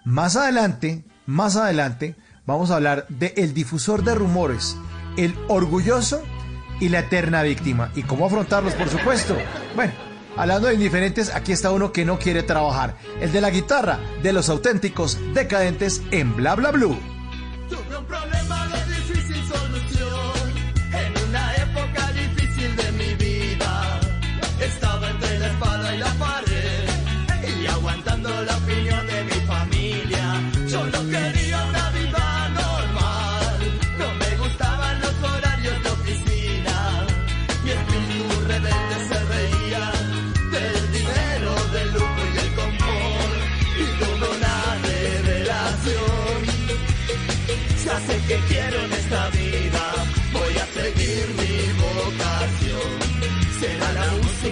Más 0.05 0.37
adelante, 0.37 1.03
más 1.25 1.57
adelante, 1.57 2.15
vamos 2.45 2.71
a 2.71 2.77
hablar 2.77 3.05
del 3.09 3.33
el 3.35 3.53
difusor 3.53 4.05
de 4.05 4.15
rumores 4.15 4.77
el 5.17 5.35
orgulloso 5.47 6.23
y 6.79 6.89
la 6.89 6.99
eterna 6.99 7.43
víctima. 7.43 7.91
¿Y 7.95 8.03
cómo 8.03 8.25
afrontarlos, 8.25 8.73
por 8.73 8.89
supuesto? 8.89 9.37
Bueno, 9.75 9.93
hablando 10.35 10.67
de 10.67 10.75
indiferentes, 10.75 11.33
aquí 11.33 11.51
está 11.51 11.71
uno 11.71 11.91
que 11.91 12.05
no 12.05 12.19
quiere 12.19 12.43
trabajar. 12.43 12.97
El 13.21 13.31
de 13.31 13.41
la 13.41 13.49
guitarra 13.49 13.99
de 14.21 14.33
los 14.33 14.49
auténticos 14.49 15.17
decadentes 15.33 16.01
en 16.11 16.35
Bla 16.35 16.55
Bla 16.55 16.71
Blue. 16.71 16.97
rebelde 28.83 29.12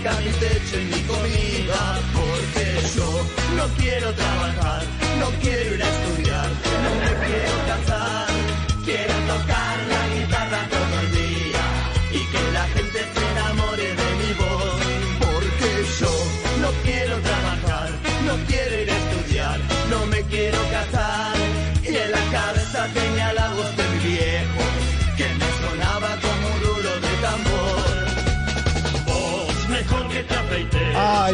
música 0.02 0.20
mi 0.22 0.32
techo 0.32 0.80
y 0.80 0.86
mi 0.86 1.02
comida. 1.04 2.00
Porque 2.14 2.88
yo 2.96 3.26
no 3.56 3.68
quiero 3.78 4.14
trabajar, 4.14 4.84
no 5.20 5.28
quiero 5.42 5.76
ir 5.76 5.84
a 5.84 5.91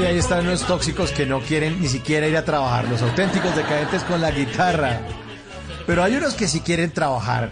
ahí 0.07 0.17
están 0.17 0.45
los 0.45 0.65
tóxicos 0.65 1.11
que 1.11 1.25
no 1.25 1.41
quieren 1.41 1.81
ni 1.81 1.89
siquiera 1.89 2.27
ir 2.27 2.37
a 2.37 2.45
trabajar, 2.45 2.87
los 2.87 3.01
auténticos 3.01 3.53
decadentes 3.55 4.03
con 4.03 4.21
la 4.21 4.31
guitarra. 4.31 5.01
Pero 5.85 6.01
hay 6.01 6.15
unos 6.15 6.33
que 6.33 6.47
sí 6.47 6.61
quieren 6.61 6.91
trabajar, 6.91 7.51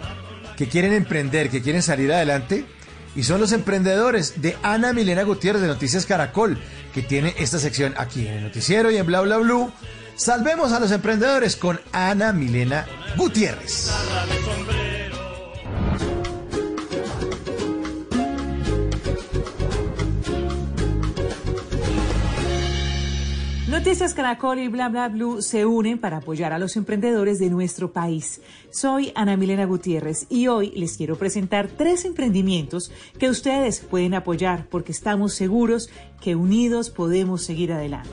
que 0.55 0.69
quieren 0.69 0.93
emprender, 0.93 1.49
que 1.49 1.61
quieren 1.61 1.81
salir 1.81 2.13
adelante. 2.13 2.65
Y 3.13 3.23
son 3.23 3.41
los 3.41 3.51
emprendedores 3.51 4.41
de 4.41 4.57
Ana 4.63 4.93
Milena 4.93 5.23
Gutiérrez 5.23 5.61
de 5.61 5.67
Noticias 5.67 6.05
Caracol, 6.05 6.57
que 6.93 7.01
tiene 7.01 7.33
esta 7.37 7.59
sección 7.59 7.93
aquí 7.97 8.27
en 8.27 8.35
el 8.35 8.43
noticiero 8.43 8.89
y 8.89 8.97
en 8.97 9.05
Bla 9.05 9.21
Bla 9.21 9.37
Blue. 9.37 9.71
Salvemos 10.15 10.71
a 10.71 10.79
los 10.79 10.91
emprendedores 10.91 11.57
con 11.57 11.79
Ana 11.91 12.31
Milena 12.31 12.85
Gutiérrez. 13.17 13.91
Noticias 23.85 24.15
Caracol 24.15 24.57
y 24.57 24.67
Bla 24.67 24.89
Bla 24.89 25.09
Blue 25.09 25.43
se 25.43 25.63
unen 25.63 25.99
para 25.99 26.17
apoyar 26.17 26.51
a 26.51 26.57
los 26.57 26.75
emprendedores 26.75 27.37
de 27.37 27.51
nuestro 27.51 27.93
país. 27.93 28.41
Soy 28.71 29.11
Ana 29.13 29.37
Milena 29.37 29.65
Gutiérrez 29.65 30.25
y 30.27 30.47
hoy 30.47 30.71
les 30.71 30.97
quiero 30.97 31.19
presentar 31.19 31.67
tres 31.67 32.03
emprendimientos 32.03 32.91
que 33.19 33.29
ustedes 33.29 33.81
pueden 33.81 34.15
apoyar 34.15 34.65
porque 34.71 34.91
estamos 34.91 35.35
seguros 35.35 35.91
que 36.19 36.35
unidos 36.35 36.89
podemos 36.89 37.43
seguir 37.43 37.73
adelante. 37.73 38.09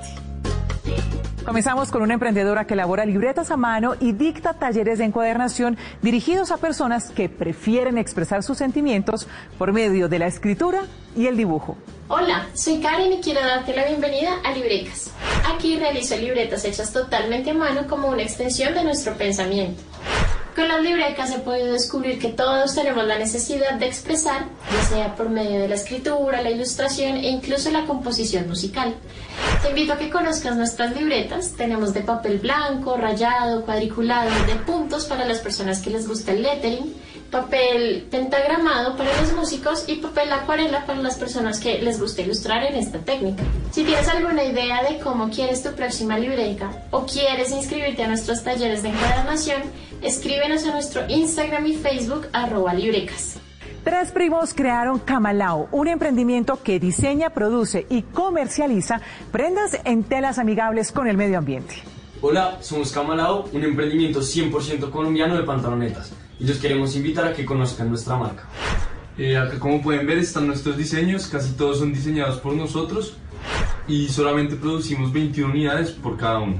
Comenzamos 1.42 1.90
con 1.90 2.02
una 2.02 2.14
emprendedora 2.14 2.66
que 2.66 2.74
elabora 2.74 3.06
libretas 3.06 3.50
a 3.50 3.56
mano 3.56 3.94
y 3.98 4.12
dicta 4.12 4.52
talleres 4.52 4.98
de 4.98 5.06
encuadernación 5.06 5.78
dirigidos 6.02 6.50
a 6.50 6.58
personas 6.58 7.08
que 7.08 7.30
prefieren 7.30 7.96
expresar 7.96 8.42
sus 8.42 8.58
sentimientos 8.58 9.26
por 9.56 9.72
medio 9.72 10.10
de 10.10 10.18
la 10.18 10.26
escritura 10.26 10.82
y 11.16 11.28
el 11.28 11.38
dibujo. 11.38 11.78
Hola, 12.14 12.46
soy 12.52 12.78
Karen 12.78 13.10
y 13.10 13.20
quiero 13.22 13.40
darte 13.40 13.74
la 13.74 13.86
bienvenida 13.86 14.38
a 14.44 14.52
Librecas. 14.52 15.10
Aquí 15.46 15.78
realizo 15.78 16.14
libretas 16.14 16.62
hechas 16.66 16.92
totalmente 16.92 17.52
a 17.52 17.54
mano 17.54 17.86
como 17.88 18.08
una 18.08 18.20
extensión 18.20 18.74
de 18.74 18.84
nuestro 18.84 19.16
pensamiento. 19.16 19.82
Con 20.54 20.68
las 20.68 20.82
librecas 20.82 21.30
he 21.30 21.38
podido 21.38 21.72
descubrir 21.72 22.18
que 22.18 22.28
todos 22.28 22.74
tenemos 22.74 23.06
la 23.06 23.18
necesidad 23.18 23.78
de 23.78 23.86
expresar, 23.86 24.44
ya 24.70 24.84
sea 24.84 25.16
por 25.16 25.30
medio 25.30 25.58
de 25.58 25.68
la 25.68 25.74
escritura, 25.74 26.42
la 26.42 26.50
ilustración 26.50 27.16
e 27.16 27.30
incluso 27.30 27.70
la 27.70 27.86
composición 27.86 28.46
musical. 28.46 28.94
Te 29.62 29.70
invito 29.70 29.94
a 29.94 29.98
que 29.98 30.10
conozcas 30.10 30.54
nuestras 30.54 30.94
libretas. 30.94 31.52
Tenemos 31.56 31.94
de 31.94 32.02
papel 32.02 32.40
blanco, 32.40 32.98
rayado, 32.98 33.64
cuadriculado, 33.64 34.28
de 34.46 34.56
puntos 34.56 35.06
para 35.06 35.24
las 35.24 35.38
personas 35.38 35.80
que 35.80 35.88
les 35.88 36.06
gusta 36.06 36.32
el 36.32 36.42
lettering, 36.42 36.94
papel 37.32 38.06
pentagramado 38.10 38.94
para 38.94 39.10
los 39.20 39.32
músicos 39.32 39.84
y 39.88 39.96
papel 39.96 40.30
acuarela 40.30 40.84
para 40.84 41.00
las 41.00 41.16
personas 41.16 41.58
que 41.58 41.80
les 41.80 41.98
gusta 41.98 42.20
ilustrar 42.20 42.62
en 42.62 42.74
esta 42.74 42.98
técnica. 42.98 43.42
Si 43.72 43.84
tienes 43.84 44.06
alguna 44.06 44.44
idea 44.44 44.82
de 44.84 45.00
cómo 45.00 45.30
quieres 45.30 45.62
tu 45.62 45.72
próxima 45.72 46.18
libreca 46.18 46.70
o 46.90 47.06
quieres 47.06 47.50
inscribirte 47.50 48.04
a 48.04 48.08
nuestros 48.08 48.44
talleres 48.44 48.82
de 48.82 48.90
encuadernación, 48.90 49.62
escríbenos 50.02 50.66
a 50.66 50.72
nuestro 50.72 51.08
Instagram 51.08 51.66
y 51.66 51.74
Facebook 51.74 52.28
arroba 52.34 52.74
librecas. 52.74 53.38
Tres 53.82 54.12
primos 54.12 54.52
crearon 54.52 54.98
Camalao, 54.98 55.68
un 55.72 55.88
emprendimiento 55.88 56.62
que 56.62 56.78
diseña, 56.78 57.30
produce 57.30 57.86
y 57.88 58.02
comercializa 58.02 59.00
prendas 59.32 59.80
en 59.84 60.04
telas 60.04 60.38
amigables 60.38 60.92
con 60.92 61.08
el 61.08 61.16
medio 61.16 61.38
ambiente. 61.38 61.76
Hola, 62.20 62.58
somos 62.60 62.92
Camalao, 62.92 63.48
un 63.52 63.64
emprendimiento 63.64 64.20
100% 64.20 64.90
colombiano 64.90 65.34
de 65.34 65.42
pantalonetas 65.44 66.12
y 66.42 66.46
los 66.46 66.58
queremos 66.58 66.96
invitar 66.96 67.26
a 67.26 67.32
que 67.32 67.44
conozcan 67.44 67.88
nuestra 67.88 68.16
marca. 68.16 68.42
Eh, 69.16 69.36
acá 69.36 69.58
como 69.60 69.80
pueden 69.80 70.06
ver 70.06 70.18
están 70.18 70.48
nuestros 70.48 70.76
diseños, 70.76 71.28
casi 71.28 71.52
todos 71.52 71.78
son 71.78 71.92
diseñados 71.92 72.38
por 72.38 72.54
nosotros 72.54 73.16
y 73.86 74.08
solamente 74.08 74.56
producimos 74.56 75.12
21 75.12 75.52
unidades 75.52 75.92
por 75.92 76.16
cada 76.16 76.40
uno. 76.40 76.56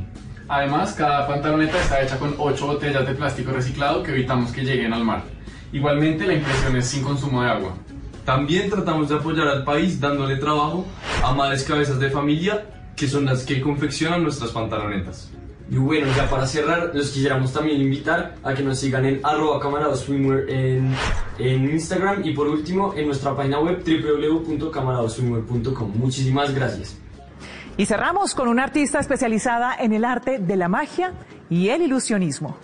Además, 0.49 0.93
cada 0.93 1.27
pantaloneta 1.27 1.81
está 1.81 2.01
hecha 2.01 2.19
con 2.19 2.35
8 2.39 2.67
botellas 2.67 3.07
de 3.07 3.15
plástico 3.15 3.51
reciclado 3.53 4.03
que 4.03 4.13
evitamos 4.13 4.53
que 4.53 4.63
lleguen 4.63 4.93
al 4.93 5.05
mar. 5.05 5.25
Igualmente, 5.73 6.27
la 6.27 6.35
impresión 6.35 6.77
es 6.77 6.87
sin 6.87 7.03
consumo 7.03 7.43
de 7.43 7.51
agua. 7.51 7.75
También 8.25 8.71
tratamos 8.71 9.09
de 9.09 9.17
apoyar 9.17 9.49
al 9.49 9.65
país 9.65 9.99
dándole 9.99 10.37
trabajo 10.37 10.87
a 11.25 11.33
madres 11.35 11.65
cabezas 11.65 11.99
de 11.99 12.11
familia 12.11 12.67
que 12.95 13.09
son 13.09 13.25
las 13.25 13.45
que 13.45 13.61
confeccionan 13.61 14.23
nuestras 14.23 14.53
pantalonetas. 14.53 15.33
Y 15.73 15.79
bueno, 15.79 16.07
ya 16.15 16.29
para 16.29 16.47
cerrar, 16.47 16.91
los 16.93 17.09
quisiéramos 17.09 17.51
también 17.51 17.81
invitar 17.81 18.35
a 18.43 18.53
que 18.53 18.63
nos 18.63 18.79
sigan 18.79 19.07
en 19.07 19.21
arroba 19.23 19.59
camarados.swimwear 19.59 20.51
en, 20.51 20.95
en 21.39 21.71
Instagram 21.71 22.27
y 22.27 22.35
por 22.35 22.47
último 22.47 22.93
en 22.95 23.07
nuestra 23.07 23.35
página 23.35 23.59
web 23.59 23.83
www.camaradosswimwear.com. 23.83 25.93
Muchísimas 25.95 26.55
gracias. 26.55 26.99
Y 27.79 27.87
cerramos 27.87 28.35
con 28.35 28.49
una 28.49 28.65
artista 28.65 29.01
especializada 29.01 29.75
en 29.75 29.95
el 29.95 30.05
arte 30.05 30.39
de 30.39 30.57
la 30.59 30.69
magia 30.69 31.15
y 31.49 31.71
el 31.71 31.81
ilusionismo. 31.81 32.59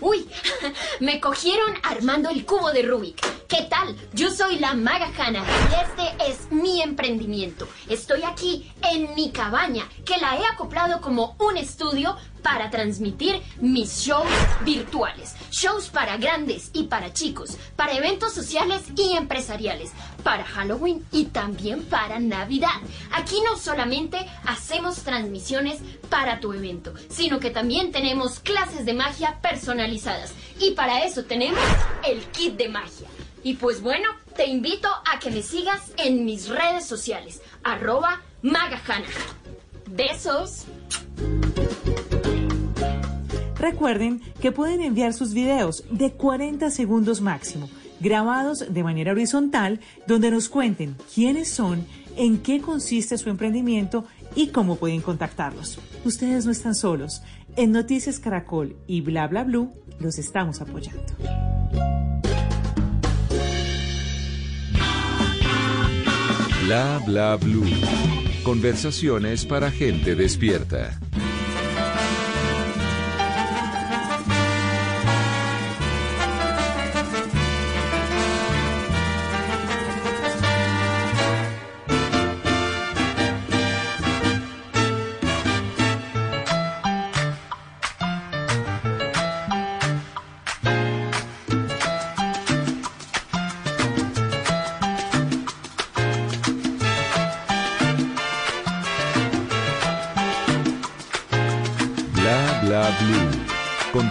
Uy, 0.00 0.26
me 1.00 1.20
cogieron 1.20 1.74
armando 1.82 2.30
el 2.30 2.46
cubo 2.46 2.72
de 2.72 2.82
Rubik. 2.82 3.20
¿Qué 3.46 3.62
tal? 3.68 3.96
Yo 4.14 4.30
soy 4.30 4.58
la 4.58 4.74
Maga 4.74 5.10
Hanna 5.18 5.44
y 5.44 6.02
este 6.02 6.30
es 6.30 6.50
mi 6.50 6.80
emprendimiento. 6.80 7.68
Estoy 7.88 8.22
aquí 8.22 8.72
en 8.82 9.14
mi 9.14 9.30
cabaña, 9.30 9.88
que 10.06 10.16
la 10.18 10.36
he 10.36 10.46
acoplado 10.46 11.00
como 11.00 11.36
un 11.38 11.56
estudio 11.56 12.16
para 12.42 12.70
transmitir 12.70 13.40
mis 13.60 14.00
shows 14.00 14.28
virtuales. 14.64 15.34
Shows 15.50 15.88
para 15.88 16.16
grandes 16.16 16.70
y 16.72 16.84
para 16.84 17.12
chicos, 17.12 17.56
para 17.76 17.92
eventos 17.92 18.32
sociales 18.32 18.82
y 18.96 19.16
empresariales, 19.16 19.92
para 20.22 20.44
Halloween 20.44 21.04
y 21.12 21.26
también 21.26 21.84
para 21.84 22.18
Navidad. 22.18 22.80
Aquí 23.12 23.36
no 23.44 23.56
solamente 23.56 24.18
hacemos 24.44 25.02
transmisiones 25.02 25.78
para 26.08 26.40
tu 26.40 26.52
evento, 26.52 26.94
sino 27.08 27.40
que 27.40 27.50
también 27.50 27.92
tenemos 27.92 28.40
clases 28.40 28.84
de 28.84 28.94
magia 28.94 29.38
personalizadas. 29.40 30.32
Y 30.58 30.72
para 30.72 31.04
eso 31.04 31.24
tenemos 31.24 31.60
el 32.06 32.22
kit 32.26 32.56
de 32.56 32.68
magia. 32.68 33.08
Y 33.42 33.54
pues 33.54 33.80
bueno, 33.80 34.08
te 34.36 34.46
invito 34.46 34.88
a 34.88 35.18
que 35.18 35.30
me 35.30 35.42
sigas 35.42 35.80
en 35.96 36.24
mis 36.24 36.48
redes 36.48 36.86
sociales, 36.86 37.40
arroba 37.62 38.20
magajana. 38.42 39.08
Besos. 39.86 40.66
Recuerden 43.60 44.22
que 44.40 44.52
pueden 44.52 44.80
enviar 44.80 45.12
sus 45.12 45.34
videos 45.34 45.84
de 45.90 46.12
40 46.12 46.70
segundos 46.70 47.20
máximo, 47.20 47.68
grabados 48.00 48.64
de 48.72 48.82
manera 48.82 49.12
horizontal, 49.12 49.80
donde 50.06 50.30
nos 50.30 50.48
cuenten 50.48 50.96
quiénes 51.14 51.48
son, 51.48 51.84
en 52.16 52.38
qué 52.38 52.60
consiste 52.60 53.18
su 53.18 53.28
emprendimiento 53.28 54.06
y 54.34 54.48
cómo 54.48 54.76
pueden 54.76 55.02
contactarlos. 55.02 55.78
Ustedes 56.06 56.46
no 56.46 56.52
están 56.52 56.74
solos. 56.74 57.22
En 57.56 57.72
Noticias 57.72 58.18
Caracol 58.18 58.76
y 58.86 59.02
Bla 59.02 59.28
Bla 59.28 59.44
Blue 59.44 59.70
los 59.98 60.18
estamos 60.18 60.62
apoyando. 60.62 61.02
Bla 66.64 67.02
bla 67.04 67.36
blue. 67.36 67.68
Conversaciones 68.42 69.44
para 69.44 69.70
gente 69.70 70.14
despierta. 70.14 70.98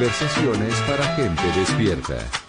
Conversaciones 0.09 0.73
para 0.87 1.03
gente 1.15 1.43
despierta. 1.55 2.48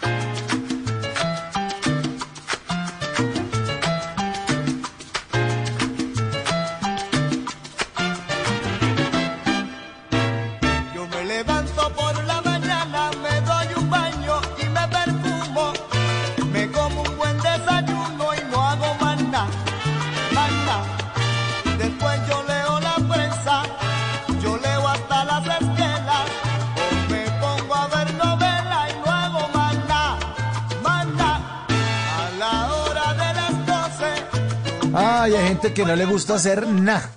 Que 35.81 35.87
no 35.87 35.97
le 35.97 36.05
gusta 36.05 36.35
hacer 36.35 36.67
nada. 36.67 37.11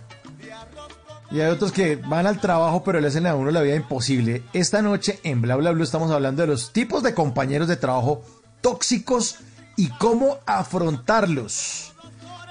Y 1.31 1.41
hay 1.41 1.49
otros 1.49 1.73
que 1.73 1.97
van 1.97 2.27
al 2.27 2.39
trabajo, 2.39 2.81
pero 2.81 3.01
le 3.01 3.09
hacen 3.09 3.27
a 3.27 3.35
uno 3.35 3.51
la 3.51 3.61
vida 3.61 3.75
imposible. 3.75 4.41
Esta 4.53 4.81
noche 4.81 5.19
en 5.23 5.41
Bla 5.41 5.57
Bla 5.57 5.71
Blue 5.71 5.83
estamos 5.83 6.11
hablando 6.11 6.43
de 6.43 6.47
los 6.47 6.71
tipos 6.71 7.03
de 7.03 7.13
compañeros 7.13 7.67
de 7.67 7.75
trabajo 7.75 8.23
tóxicos 8.61 9.39
y 9.75 9.89
cómo 9.89 10.37
afrontarlos. 10.45 11.93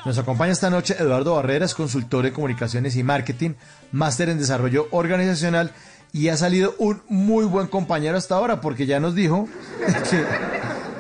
Nos 0.05 0.19
acompaña 0.19 0.53
esta 0.53 0.69
noche 0.69 0.97
Eduardo 0.99 1.37
Barreras, 1.37 1.75
consultor 1.75 2.25
de 2.25 2.35
comunicaciones 2.35 2.95
y 2.97 3.03
marketing, 3.03 3.55
máster 3.93 4.29
en 4.29 4.39
desarrollo 4.39 4.89
organizacional 4.91 5.73
y 6.13 6.29
ha 6.29 6.37
salido 6.37 6.75
un 6.79 7.01
muy 7.09 7.47
buen 7.47 7.69
compañero 7.69 8.19
hasta 8.19 8.35
ahora 8.35 8.61
porque 8.61 8.85
ya 8.85 9.01
nos 9.01 9.15
dijo 9.15 9.49
que 10.11 10.25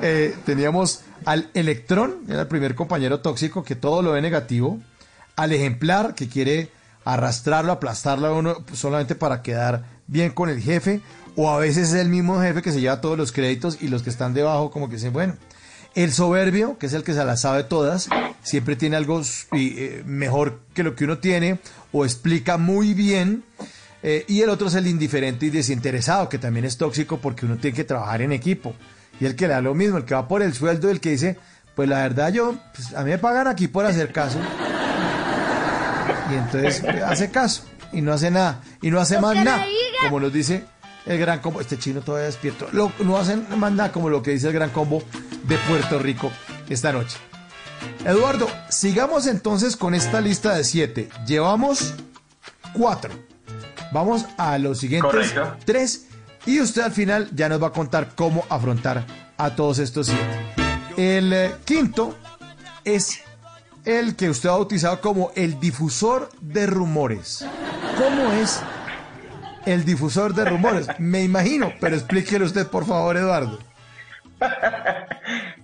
eh, 0.00 0.34
teníamos 0.46 1.02
al 1.26 1.50
electrón, 1.52 2.20
era 2.28 2.42
el 2.42 2.48
primer 2.48 2.74
compañero 2.74 3.20
tóxico 3.20 3.62
que 3.62 3.76
todo 3.76 4.00
lo 4.00 4.12
ve 4.12 4.22
negativo, 4.22 4.80
al 5.36 5.52
ejemplar 5.52 6.14
que 6.14 6.28
quiere 6.28 6.70
arrastrarlo, 7.04 7.72
aplastarlo 7.72 8.28
a 8.28 8.32
uno 8.32 8.64
solamente 8.72 9.14
para 9.14 9.42
quedar 9.42 9.84
bien 10.06 10.30
con 10.30 10.48
el 10.48 10.60
jefe, 10.60 11.00
o 11.36 11.50
a 11.50 11.58
veces 11.58 11.88
es 11.88 11.94
el 11.94 12.08
mismo 12.08 12.40
jefe 12.40 12.62
que 12.62 12.72
se 12.72 12.80
lleva 12.80 13.00
todos 13.00 13.16
los 13.16 13.32
créditos 13.32 13.78
y 13.80 13.88
los 13.88 14.02
que 14.02 14.10
están 14.10 14.34
debajo 14.34 14.70
como 14.70 14.88
que 14.88 14.96
dicen, 14.96 15.12
bueno, 15.12 15.36
el 15.94 16.12
soberbio, 16.12 16.78
que 16.78 16.86
es 16.86 16.92
el 16.92 17.02
que 17.02 17.12
se 17.14 17.24
las 17.24 17.42
sabe 17.42 17.64
todas, 17.64 18.08
siempre 18.42 18.76
tiene 18.76 18.96
algo 18.96 19.20
eh, 19.52 20.02
mejor 20.06 20.60
que 20.74 20.82
lo 20.82 20.94
que 20.94 21.04
uno 21.04 21.18
tiene 21.18 21.58
o 21.92 22.04
explica 22.04 22.56
muy 22.56 22.94
bien. 22.94 23.44
eh, 24.02 24.24
y 24.26 24.40
el 24.40 24.48
otro 24.48 24.68
es 24.68 24.74
el 24.74 24.86
indiferente 24.86 25.46
y 25.46 25.50
desinteresado, 25.50 26.28
que 26.28 26.38
también 26.38 26.64
es 26.64 26.76
tóxico 26.76 27.18
porque 27.18 27.46
uno 27.46 27.56
tiene 27.56 27.76
que 27.76 27.84
trabajar 27.84 28.22
en 28.22 28.32
equipo. 28.32 28.74
Y 29.20 29.26
el 29.26 29.36
que 29.36 29.46
le 29.46 29.54
da 29.54 29.60
lo 29.60 29.74
mismo, 29.74 29.98
el 29.98 30.04
que 30.04 30.14
va 30.14 30.26
por 30.26 30.42
el 30.42 30.54
sueldo, 30.54 30.90
el 30.90 31.00
que 31.00 31.10
dice, 31.10 31.38
pues 31.76 31.88
la 31.88 31.98
verdad 31.98 32.32
yo, 32.32 32.56
pues, 32.74 32.94
a 32.94 33.04
mí 33.04 33.10
me 33.10 33.18
pagan 33.18 33.46
aquí 33.46 33.68
por 33.68 33.84
hacer 33.84 34.12
caso. 34.12 34.38
Y 36.32 36.36
entonces 36.36 36.82
hace 37.04 37.30
caso 37.30 37.64
y 37.92 38.00
no 38.00 38.12
hace 38.12 38.30
nada. 38.30 38.60
Y 38.80 38.90
no 38.90 39.00
hace 39.00 39.20
más 39.20 39.36
nada. 39.36 39.64
Como 40.02 40.20
nos 40.20 40.32
dice 40.32 40.64
el 41.06 41.18
gran 41.18 41.40
combo. 41.40 41.60
Este 41.60 41.78
chino 41.78 42.00
todavía 42.00 42.26
despierto. 42.26 42.68
Lo- 42.72 42.92
no 43.00 43.16
hacen 43.16 43.46
más 43.56 43.72
nada 43.72 43.92
como 43.92 44.08
lo 44.08 44.22
que 44.22 44.30
dice 44.32 44.46
el 44.48 44.52
gran 44.52 44.70
combo 44.70 45.02
de 45.44 45.56
Puerto 45.68 45.98
Rico 45.98 46.30
esta 46.68 46.92
noche. 46.92 47.16
Eduardo, 48.04 48.48
sigamos 48.68 49.26
entonces 49.26 49.76
con 49.76 49.94
esta 49.94 50.20
lista 50.20 50.54
de 50.54 50.64
siete. 50.64 51.08
Llevamos 51.26 51.94
cuatro. 52.72 53.10
Vamos 53.92 54.24
a 54.38 54.56
los 54.58 54.78
siguientes 54.78 55.10
Correcto. 55.10 55.56
tres. 55.64 56.06
Y 56.46 56.60
usted 56.60 56.82
al 56.82 56.92
final 56.92 57.28
ya 57.32 57.48
nos 57.48 57.62
va 57.62 57.68
a 57.68 57.72
contar 57.72 58.14
cómo 58.16 58.44
afrontar 58.48 59.04
a 59.36 59.54
todos 59.54 59.78
estos 59.78 60.06
siete. 60.08 60.54
El 60.96 61.32
eh, 61.32 61.54
quinto 61.64 62.16
es 62.84 63.20
el 63.84 64.16
que 64.16 64.30
usted 64.30 64.48
ha 64.48 64.52
bautizado 64.52 65.00
como 65.00 65.32
el 65.34 65.58
difusor 65.58 66.30
de 66.40 66.66
rumores. 66.66 67.46
¿Cómo 67.96 68.32
es 68.32 68.62
el 69.66 69.84
difusor 69.84 70.34
de 70.34 70.44
rumores? 70.44 70.88
Me 70.98 71.22
imagino, 71.22 71.72
pero 71.80 71.96
explíquelo 71.96 72.44
usted, 72.44 72.66
por 72.68 72.84
favor, 72.86 73.16
Eduardo. 73.16 73.58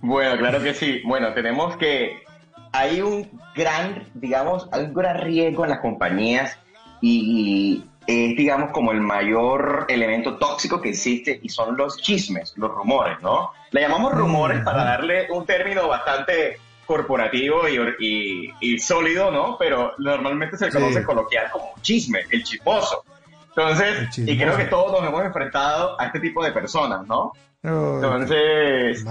Bueno, 0.01 0.37
claro 0.37 0.63
que 0.63 0.73
sí. 0.73 1.01
Bueno, 1.05 1.33
tenemos 1.33 1.75
que 1.75 2.23
hay 2.71 3.01
un 3.01 3.29
gran, 3.53 4.07
digamos, 4.13 4.69
hay 4.71 4.85
un 4.85 4.93
gran 4.93 5.19
riesgo 5.19 5.65
en 5.65 5.71
las 5.71 5.79
compañías 5.79 6.57
y 7.01 7.83
es, 8.07 8.37
digamos, 8.37 8.71
como 8.71 8.91
el 8.91 9.01
mayor 9.01 9.85
elemento 9.89 10.37
tóxico 10.37 10.81
que 10.81 10.89
existe 10.89 11.39
y 11.43 11.49
son 11.49 11.75
los 11.75 11.97
chismes, 11.97 12.53
los 12.55 12.71
rumores, 12.71 13.17
¿no? 13.21 13.51
Le 13.71 13.81
llamamos 13.81 14.13
rumores 14.13 14.63
para 14.63 14.83
darle 14.83 15.27
un 15.31 15.45
término 15.45 15.87
bastante 15.87 16.57
corporativo 16.93 17.69
y, 17.69 17.77
y- 17.99 18.49
y 18.61 18.79
sólido, 18.79 19.29
¿no? 19.29 19.57
Pero 19.59 19.93
normalmente 19.99 20.57
se 20.57 20.65
le 20.65 20.71
conoce 20.71 20.99
Sí. 21.01 21.05
coloquial 21.05 21.45
como 21.51 21.73
chisme, 21.81 22.21
el 22.31 22.43
chismoso. 22.43 23.03
Entonces, 23.49 24.17
y 24.17 24.35
creo 24.37 24.57
que 24.57 24.65
todos 24.65 24.91
nos 24.99 25.07
hemos 25.07 25.23
enfrentado 25.23 25.99
a 26.01 26.07
este 26.07 26.19
tipo 26.19 26.43
de 26.43 26.51
personas, 26.51 27.05
¿no? 27.07 27.31
Entonces, 27.61 29.05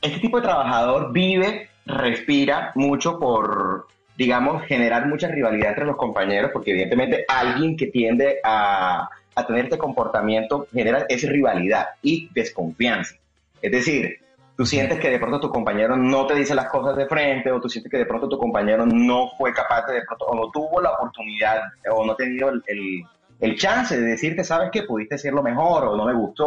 este 0.00 0.18
tipo 0.20 0.38
de 0.38 0.42
trabajador 0.44 1.12
vive, 1.12 1.68
respira 1.84 2.72
mucho 2.74 3.18
por, 3.18 3.86
digamos, 4.16 4.64
generar 4.64 5.06
mucha 5.06 5.28
rivalidad 5.28 5.70
entre 5.70 5.84
los 5.84 5.96
compañeros, 5.96 6.50
porque 6.54 6.70
evidentemente 6.70 7.24
alguien 7.28 7.76
que 7.76 7.88
tiende 7.88 8.38
a, 8.44 9.08
a 9.34 9.46
tener 9.46 9.64
este 9.66 9.76
comportamiento 9.76 10.66
genera 10.72 11.04
esa 11.08 11.28
rivalidad 11.28 11.86
y 12.00 12.30
desconfianza. 12.32 13.16
Es 13.60 13.72
decir, 13.72 14.20
tú 14.60 14.66
sientes 14.66 15.00
que 15.00 15.08
de 15.08 15.18
pronto 15.18 15.40
tu 15.40 15.48
compañero 15.48 15.96
no 15.96 16.26
te 16.26 16.34
dice 16.34 16.54
las 16.54 16.68
cosas 16.68 16.94
de 16.94 17.06
frente, 17.06 17.50
o 17.50 17.58
tú 17.58 17.66
sientes 17.70 17.90
que 17.90 17.96
de 17.96 18.04
pronto 18.04 18.28
tu 18.28 18.36
compañero 18.36 18.84
no 18.84 19.30
fue 19.38 19.54
capaz 19.54 19.86
de, 19.86 19.94
de 19.94 20.02
pronto, 20.02 20.26
o 20.26 20.34
no 20.36 20.50
tuvo 20.50 20.82
la 20.82 20.90
oportunidad, 20.90 21.62
o 21.90 22.04
no 22.04 22.12
ha 22.12 22.16
tenido 22.16 22.50
el, 22.50 22.62
el- 22.66 23.02
el 23.40 23.56
chance 23.58 23.98
de 23.98 24.06
decirte, 24.06 24.44
sabes 24.44 24.70
que 24.70 24.82
pudiste 24.82 25.14
hacerlo 25.14 25.42
mejor, 25.42 25.86
o 25.86 25.96
no 25.96 26.04
me 26.04 26.12
gustó, 26.12 26.46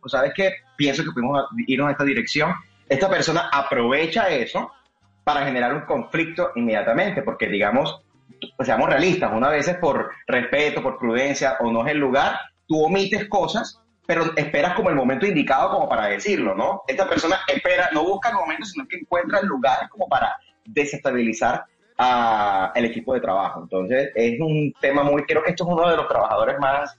o 0.00 0.08
sabes 0.08 0.32
que 0.34 0.54
pienso 0.74 1.04
que 1.04 1.10
pudimos 1.10 1.44
irnos 1.66 1.88
en 1.88 1.90
esta 1.90 2.04
dirección. 2.04 2.54
Esta 2.88 3.10
persona 3.10 3.50
aprovecha 3.52 4.30
eso 4.30 4.72
para 5.22 5.44
generar 5.44 5.74
un 5.74 5.82
conflicto 5.82 6.52
inmediatamente, 6.54 7.20
porque 7.20 7.46
digamos, 7.46 8.00
pues, 8.56 8.66
seamos 8.66 8.88
realistas, 8.88 9.30
una 9.34 9.50
vez 9.50 9.68
por 9.78 10.12
respeto, 10.26 10.82
por 10.82 10.96
prudencia, 10.98 11.58
o 11.60 11.70
no 11.70 11.84
es 11.84 11.92
el 11.92 11.98
lugar, 11.98 12.38
tú 12.66 12.82
omites 12.84 13.28
cosas, 13.28 13.78
pero 14.10 14.24
esperas 14.34 14.74
como 14.74 14.90
el 14.90 14.96
momento 14.96 15.24
indicado 15.24 15.70
como 15.70 15.88
para 15.88 16.08
decirlo, 16.08 16.52
¿no? 16.52 16.82
Esta 16.88 17.08
persona 17.08 17.42
espera, 17.46 17.90
no 17.92 18.02
busca 18.02 18.30
el 18.30 18.34
momento, 18.34 18.64
sino 18.64 18.84
que 18.88 18.96
encuentra 18.96 19.38
el 19.38 19.46
lugar 19.46 19.88
como 19.88 20.08
para 20.08 20.36
desestabilizar 20.64 21.64
a 21.96 22.72
el 22.74 22.86
equipo 22.86 23.14
de 23.14 23.20
trabajo. 23.20 23.60
Entonces, 23.62 24.10
es 24.16 24.40
un 24.40 24.74
tema 24.80 25.04
muy, 25.04 25.22
creo 25.22 25.44
que 25.44 25.50
esto 25.50 25.62
es 25.62 25.70
uno 25.70 25.88
de 25.88 25.96
los 25.96 26.08
trabajadores 26.08 26.58
más, 26.58 26.98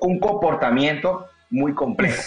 un 0.00 0.18
comportamiento 0.18 1.26
muy 1.50 1.72
complejo. 1.72 2.20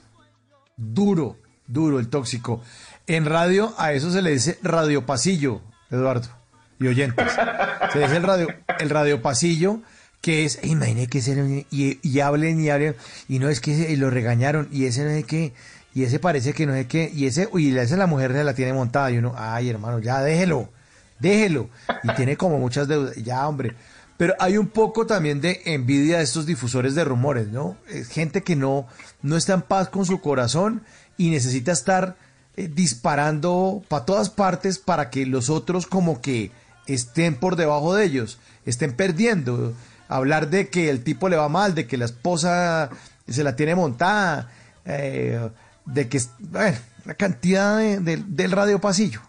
Duro, 0.74 1.36
duro 1.66 1.98
el 1.98 2.08
tóxico. 2.08 2.62
En 3.06 3.26
radio 3.26 3.74
a 3.76 3.92
eso 3.92 4.10
se 4.10 4.22
le 4.22 4.30
dice 4.30 4.58
radio 4.62 5.04
pasillo, 5.04 5.60
Eduardo, 5.90 6.28
y 6.78 6.86
oyentes. 6.86 7.30
Se 7.92 7.98
dice 7.98 8.16
el 8.16 8.22
radio, 8.22 8.48
el 8.78 8.88
radio 8.88 9.20
pasillo, 9.20 9.80
que 10.20 10.44
es, 10.44 10.58
imaginé 10.62 11.06
que 11.06 11.18
ese, 11.18 11.66
y, 11.70 11.98
y 12.02 12.20
hablen 12.20 12.60
y 12.60 12.68
hablen, 12.70 12.94
y 13.28 13.38
no 13.38 13.48
es 13.48 13.60
que 13.60 13.72
ese- 13.72 13.92
y 13.92 13.96
lo 13.96 14.10
regañaron, 14.10 14.68
y 14.70 14.84
ese 14.84 15.04
no 15.04 15.10
sé 15.10 15.22
qué, 15.24 15.52
y 15.94 16.04
ese 16.04 16.18
parece 16.18 16.52
que 16.52 16.66
no 16.66 16.74
sé 16.74 16.86
qué, 16.86 17.10
y 17.14 17.26
ese, 17.26 17.48
y 17.54 17.76
esa 17.76 17.96
la 17.96 18.06
mujer 18.06 18.32
se 18.32 18.44
la 18.44 18.54
tiene 18.54 18.72
montada, 18.72 19.10
y 19.10 19.18
uno, 19.18 19.34
ay 19.36 19.70
hermano, 19.70 19.98
ya 19.98 20.20
déjelo, 20.20 20.68
déjelo, 21.18 21.68
y 22.02 22.14
tiene 22.14 22.36
como 22.36 22.58
muchas 22.58 22.86
deudas, 22.88 23.16
ya 23.16 23.46
hombre. 23.48 23.74
Pero 24.16 24.34
hay 24.38 24.58
un 24.58 24.68
poco 24.68 25.06
también 25.06 25.40
de 25.40 25.62
envidia 25.64 26.18
de 26.18 26.24
estos 26.24 26.44
difusores 26.44 26.94
de 26.94 27.04
rumores, 27.04 27.48
¿no? 27.48 27.78
Es 27.88 28.08
gente 28.08 28.42
que 28.42 28.54
no, 28.54 28.86
no 29.22 29.36
está 29.38 29.54
en 29.54 29.62
paz 29.62 29.88
con 29.88 30.04
su 30.04 30.20
corazón 30.20 30.82
y 31.16 31.30
necesita 31.30 31.72
estar 31.72 32.16
eh, 32.58 32.68
disparando 33.04 33.82
para 33.88 34.04
todas 34.04 34.28
partes 34.28 34.78
para 34.78 35.08
que 35.08 35.24
los 35.24 35.48
otros 35.48 35.86
como 35.86 36.20
que 36.20 36.50
estén 36.86 37.34
por 37.36 37.56
debajo 37.56 37.94
de 37.94 38.04
ellos, 38.04 38.38
estén 38.66 38.92
perdiendo. 38.94 39.72
Hablar 40.10 40.48
de 40.50 40.68
que 40.68 40.90
el 40.90 41.02
tipo 41.04 41.28
le 41.28 41.36
va 41.36 41.48
mal, 41.48 41.74
de 41.74 41.86
que 41.86 41.96
la 41.96 42.04
esposa 42.06 42.90
se 43.28 43.44
la 43.44 43.54
tiene 43.56 43.74
montada, 43.76 44.50
eh, 44.84 45.48
de 45.86 46.08
que, 46.08 46.18
bueno, 46.40 46.76
la 47.04 47.14
cantidad 47.14 47.78
de- 47.78 48.00
de- 48.00 48.22
del 48.26 48.50
radio 48.52 48.80
pasillo. 48.80 49.20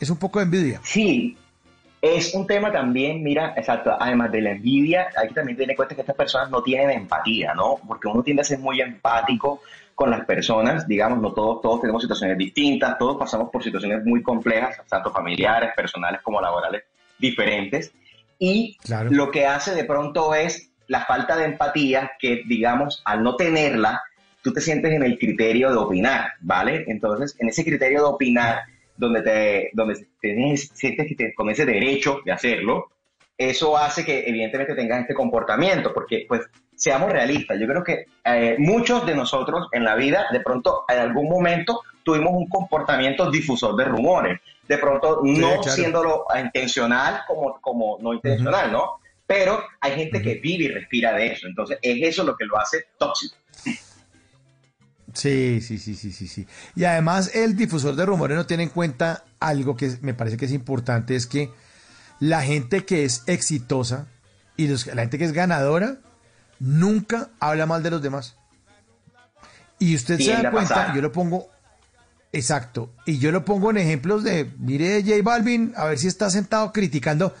Es 0.00 0.08
un 0.10 0.16
poco 0.16 0.38
de 0.38 0.46
envidia. 0.46 0.80
Sí, 0.82 1.36
es 2.02 2.34
un 2.34 2.46
tema 2.46 2.72
también, 2.72 3.22
mira, 3.22 3.54
exacto, 3.56 3.94
además 3.98 4.32
de 4.32 4.40
la 4.40 4.50
envidia, 4.52 5.08
hay 5.16 5.28
que 5.28 5.34
también 5.34 5.56
tener 5.56 5.70
en 5.70 5.76
cuenta 5.76 5.94
que 5.94 6.00
estas 6.00 6.16
personas 6.16 6.50
no 6.50 6.62
tienen 6.62 6.90
empatía, 6.90 7.54
¿no? 7.54 7.76
Porque 7.86 8.08
uno 8.08 8.22
tiende 8.22 8.40
a 8.42 8.44
ser 8.44 8.58
muy 8.58 8.80
empático 8.80 9.60
con 9.94 10.10
las 10.10 10.24
personas, 10.24 10.88
digamos, 10.88 11.20
no 11.20 11.32
todos, 11.32 11.60
todos 11.62 11.80
tenemos 11.82 12.02
situaciones 12.02 12.36
distintas, 12.36 12.98
todos 12.98 13.16
pasamos 13.16 13.50
por 13.50 13.62
situaciones 13.62 14.04
muy 14.04 14.22
complejas, 14.22 14.76
tanto 14.88 15.12
familiares, 15.12 15.70
personales 15.76 16.20
como 16.22 16.40
laborales, 16.40 16.82
diferentes, 17.18 17.92
y 18.44 18.76
lo 19.10 19.30
que 19.30 19.46
hace 19.46 19.74
de 19.74 19.84
pronto 19.84 20.34
es 20.34 20.70
la 20.86 21.04
falta 21.06 21.36
de 21.36 21.46
empatía 21.46 22.12
que, 22.18 22.42
digamos, 22.46 23.02
al 23.06 23.22
no 23.22 23.36
tenerla, 23.36 24.02
tú 24.42 24.52
te 24.52 24.60
sientes 24.60 24.92
en 24.92 25.02
el 25.02 25.18
criterio 25.18 25.70
de 25.70 25.78
opinar, 25.78 26.32
¿vale? 26.40 26.84
Entonces, 26.88 27.34
en 27.38 27.48
ese 27.48 27.64
criterio 27.64 28.00
de 28.00 28.08
opinar, 28.08 28.60
donde 28.96 29.22
te, 29.22 29.70
donde 29.72 30.06
te 30.20 30.56
sientes 30.56 31.08
que 31.08 31.14
te, 31.14 31.34
con 31.34 31.48
ese 31.48 31.64
derecho 31.64 32.20
de 32.24 32.32
hacerlo, 32.32 32.90
eso 33.36 33.76
hace 33.76 34.04
que 34.04 34.24
evidentemente 34.26 34.74
tengas 34.74 35.00
este 35.00 35.14
comportamiento, 35.14 35.92
porque 35.94 36.26
pues 36.28 36.42
seamos 36.76 37.10
realistas, 37.10 37.58
yo 37.58 37.66
creo 37.66 37.82
que 37.82 38.06
eh, 38.24 38.56
muchos 38.58 39.06
de 39.06 39.14
nosotros 39.14 39.68
en 39.72 39.84
la 39.84 39.94
vida 39.94 40.26
de 40.32 40.40
pronto 40.40 40.84
en 40.88 40.98
algún 40.98 41.28
momento 41.28 41.80
tuvimos 42.02 42.32
un 42.34 42.48
comportamiento 42.48 43.30
difusor 43.30 43.74
de 43.76 43.84
rumores, 43.86 44.40
de 44.68 44.78
pronto 44.78 45.20
no 45.22 45.62
siéndolo 45.62 46.26
intencional 46.42 47.22
como, 47.26 47.60
como 47.60 47.98
no 48.00 48.14
intencional, 48.14 48.72
¿no? 48.72 49.00
Pero 49.26 49.64
hay 49.80 49.92
gente 49.92 50.20
que 50.20 50.34
vive 50.34 50.64
y 50.64 50.68
respira 50.68 51.12
de 51.12 51.32
eso, 51.32 51.46
entonces 51.46 51.78
es 51.80 51.98
eso 52.02 52.24
lo 52.24 52.36
que 52.36 52.44
lo 52.44 52.58
hace 52.58 52.86
tóxico. 52.98 53.36
Sí, 55.14 55.60
sí, 55.60 55.78
sí, 55.78 55.94
sí, 55.94 56.12
sí, 56.12 56.26
sí. 56.26 56.46
Y 56.74 56.84
además 56.84 57.34
el 57.34 57.56
difusor 57.56 57.94
de 57.94 58.04
rumores 58.04 58.36
no 58.36 58.46
tiene 58.46 58.64
en 58.64 58.68
cuenta 58.68 59.24
algo 59.38 59.76
que 59.76 59.96
me 60.02 60.12
parece 60.12 60.36
que 60.36 60.44
es 60.44 60.52
importante, 60.52 61.14
es 61.14 61.26
que 61.26 61.50
la 62.20 62.42
gente 62.42 62.84
que 62.84 63.04
es 63.04 63.22
exitosa 63.26 64.08
y 64.56 64.68
la 64.68 65.02
gente 65.02 65.18
que 65.18 65.24
es 65.24 65.32
ganadora 65.32 65.98
nunca 66.58 67.30
habla 67.40 67.66
mal 67.66 67.82
de 67.82 67.90
los 67.90 68.02
demás. 68.02 68.36
Y 69.78 69.94
usted 69.94 70.18
se 70.18 70.32
da 70.32 70.50
cuenta, 70.50 70.94
yo 70.94 71.02
lo 71.02 71.12
pongo, 71.12 71.48
exacto, 72.38 72.92
y 73.06 73.18
yo 73.18 73.32
lo 73.32 73.44
pongo 73.44 73.70
en 73.70 73.78
ejemplos 73.78 74.24
de, 74.24 74.50
mire 74.58 75.02
J 75.02 75.16
Balvin, 75.22 75.72
a 75.76 75.86
ver 75.86 75.98
si 75.98 76.08
está 76.08 76.30
sentado 76.30 76.72
criticando, 76.72 77.34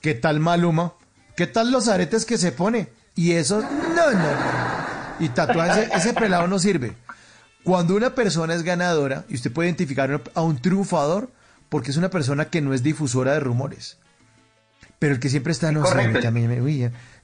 ¿qué 0.00 0.14
tal 0.14 0.40
Maluma? 0.40 0.94
¿Qué 1.36 1.46
tal 1.46 1.70
los 1.70 1.88
aretes 1.88 2.24
que 2.24 2.38
se 2.38 2.52
pone? 2.52 2.88
Y 3.14 3.32
eso, 3.32 3.60
no, 3.60 4.12
no, 4.12 4.12
no. 4.12 4.28
Y 5.20 5.28
tatuaje, 5.30 5.88
ese 5.92 6.12
pelado 6.14 6.46
no 6.46 6.58
sirve. 6.58 6.94
Cuando 7.64 7.96
una 7.96 8.14
persona 8.14 8.54
es 8.54 8.62
ganadora, 8.62 9.24
y 9.28 9.34
usted 9.34 9.52
puede 9.52 9.68
identificar 9.68 10.22
a 10.34 10.42
un 10.42 10.60
triunfador, 10.60 11.30
porque 11.68 11.90
es 11.90 11.96
una 11.96 12.10
persona 12.10 12.46
que 12.46 12.60
no 12.60 12.74
es 12.74 12.82
difusora 12.82 13.32
de 13.32 13.40
rumores. 13.40 13.98
Pero 14.98 15.14
el 15.14 15.20
que 15.20 15.28
siempre 15.28 15.52
está, 15.52 15.70
no 15.70 15.86
sé, 15.86 16.08
me, 16.30 16.48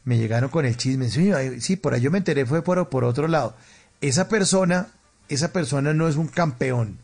me, 0.05 0.18
llegaron 0.18 0.51
con 0.51 0.64
el 0.64 0.76
chisme, 0.76 1.09
sí, 1.09 1.76
por 1.76 1.94
ahí 1.94 2.01
yo 2.01 2.10
me 2.10 2.18
enteré, 2.18 2.47
fue 2.47 2.62
por, 2.62 2.89
por 2.89 3.05
otro 3.05 3.26
lado. 3.26 3.56
Esa 4.01 4.28
persona, 4.28 4.89
esa 5.28 5.52
persona 5.52 5.94
no 5.94 6.09
es 6.09 6.16
un 6.16 6.28
campeón. 6.28 6.98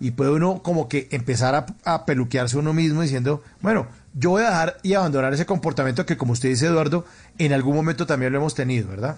Y 0.00 0.10
puede 0.10 0.32
uno 0.32 0.62
como 0.62 0.88
que 0.88 1.08
empezar 1.12 1.54
a, 1.54 1.66
a 1.84 2.04
peluquearse 2.04 2.58
uno 2.58 2.72
mismo 2.72 3.02
diciendo, 3.02 3.42
bueno, 3.60 3.86
yo 4.12 4.30
voy 4.30 4.42
a 4.42 4.50
dejar 4.50 4.76
y 4.82 4.94
abandonar 4.94 5.32
ese 5.32 5.46
comportamiento 5.46 6.04
que 6.04 6.16
como 6.16 6.32
usted 6.32 6.48
dice, 6.48 6.66
Eduardo, 6.66 7.04
en 7.38 7.52
algún 7.52 7.74
momento 7.74 8.06
también 8.06 8.32
lo 8.32 8.38
hemos 8.38 8.54
tenido, 8.54 8.88
¿verdad? 8.88 9.16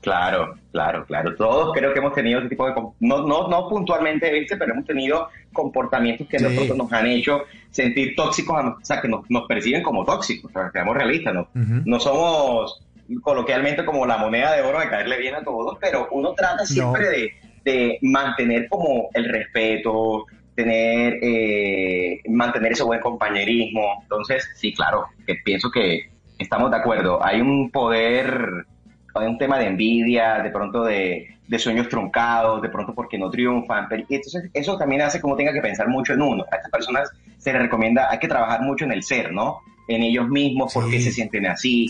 Claro, 0.00 0.54
claro, 0.72 1.04
claro. 1.04 1.36
Todos 1.36 1.74
creo 1.74 1.92
que 1.92 1.98
hemos 1.98 2.14
tenido 2.14 2.40
ese 2.40 2.48
tipo 2.48 2.66
de... 2.66 2.72
No, 3.00 3.26
no, 3.26 3.48
no 3.48 3.68
puntualmente, 3.68 4.32
¿viste? 4.32 4.56
Pero 4.56 4.72
hemos 4.72 4.86
tenido 4.86 5.28
comportamientos 5.52 6.26
que 6.26 6.38
nosotros 6.38 6.76
nos 6.76 6.92
han 6.92 7.06
hecho 7.06 7.42
sentir 7.70 8.14
tóxicos, 8.16 8.56
o 8.64 8.78
sea, 8.82 9.00
que 9.00 9.08
nos, 9.08 9.26
perciben 9.46 9.82
como 9.82 10.04
tóxicos, 10.04 10.50
o 10.50 10.52
sea, 10.52 10.70
seamos 10.70 10.96
realistas, 10.96 11.34
¿no? 11.34 11.48
No 11.54 12.00
somos 12.00 12.82
coloquialmente 13.22 13.84
como 13.84 14.06
la 14.06 14.18
moneda 14.18 14.54
de 14.54 14.62
oro 14.62 14.80
de 14.80 14.88
caerle 14.88 15.18
bien 15.18 15.34
a 15.34 15.42
todos, 15.42 15.78
pero 15.80 16.08
uno 16.12 16.34
trata 16.34 16.64
siempre 16.64 17.32
de, 17.64 17.98
mantener 18.02 18.68
como 18.68 19.08
el 19.12 19.28
respeto, 19.28 20.26
tener, 20.54 21.18
eh, 21.22 22.20
mantener 22.28 22.72
ese 22.72 22.82
buen 22.82 23.00
compañerismo. 23.00 24.00
Entonces, 24.02 24.48
sí, 24.56 24.72
claro, 24.74 25.06
que 25.26 25.36
pienso 25.44 25.70
que 25.70 26.10
estamos 26.38 26.70
de 26.70 26.78
acuerdo. 26.78 27.24
Hay 27.24 27.40
un 27.40 27.70
poder 27.70 28.66
hay 29.14 29.26
un 29.26 29.38
tema 29.38 29.58
de 29.58 29.66
envidia, 29.66 30.40
de 30.42 30.50
pronto 30.50 30.84
de, 30.84 31.36
sueños 31.58 31.88
truncados, 31.88 32.62
de 32.62 32.68
pronto 32.68 32.94
porque 32.94 33.18
no 33.18 33.28
triunfan. 33.30 33.88
y 34.08 34.14
entonces 34.14 34.50
eso 34.54 34.76
también 34.78 35.02
hace 35.02 35.20
como 35.20 35.36
tenga 35.36 35.52
que 35.52 35.60
pensar 35.60 35.88
mucho 35.88 36.12
en 36.12 36.22
uno. 36.22 36.44
A 36.50 36.56
estas 36.56 36.70
personas 36.70 37.10
se 37.38 37.52
les 37.52 37.62
recomienda, 37.62 38.08
hay 38.10 38.18
que 38.18 38.28
trabajar 38.28 38.62
mucho 38.62 38.84
en 38.84 38.92
el 38.92 39.02
ser, 39.02 39.32
¿no? 39.32 39.60
En 39.92 40.02
ellos 40.02 40.28
mismos, 40.28 40.72
por 40.72 40.88
qué 40.88 41.00
se 41.00 41.10
sienten 41.10 41.46
así, 41.46 41.86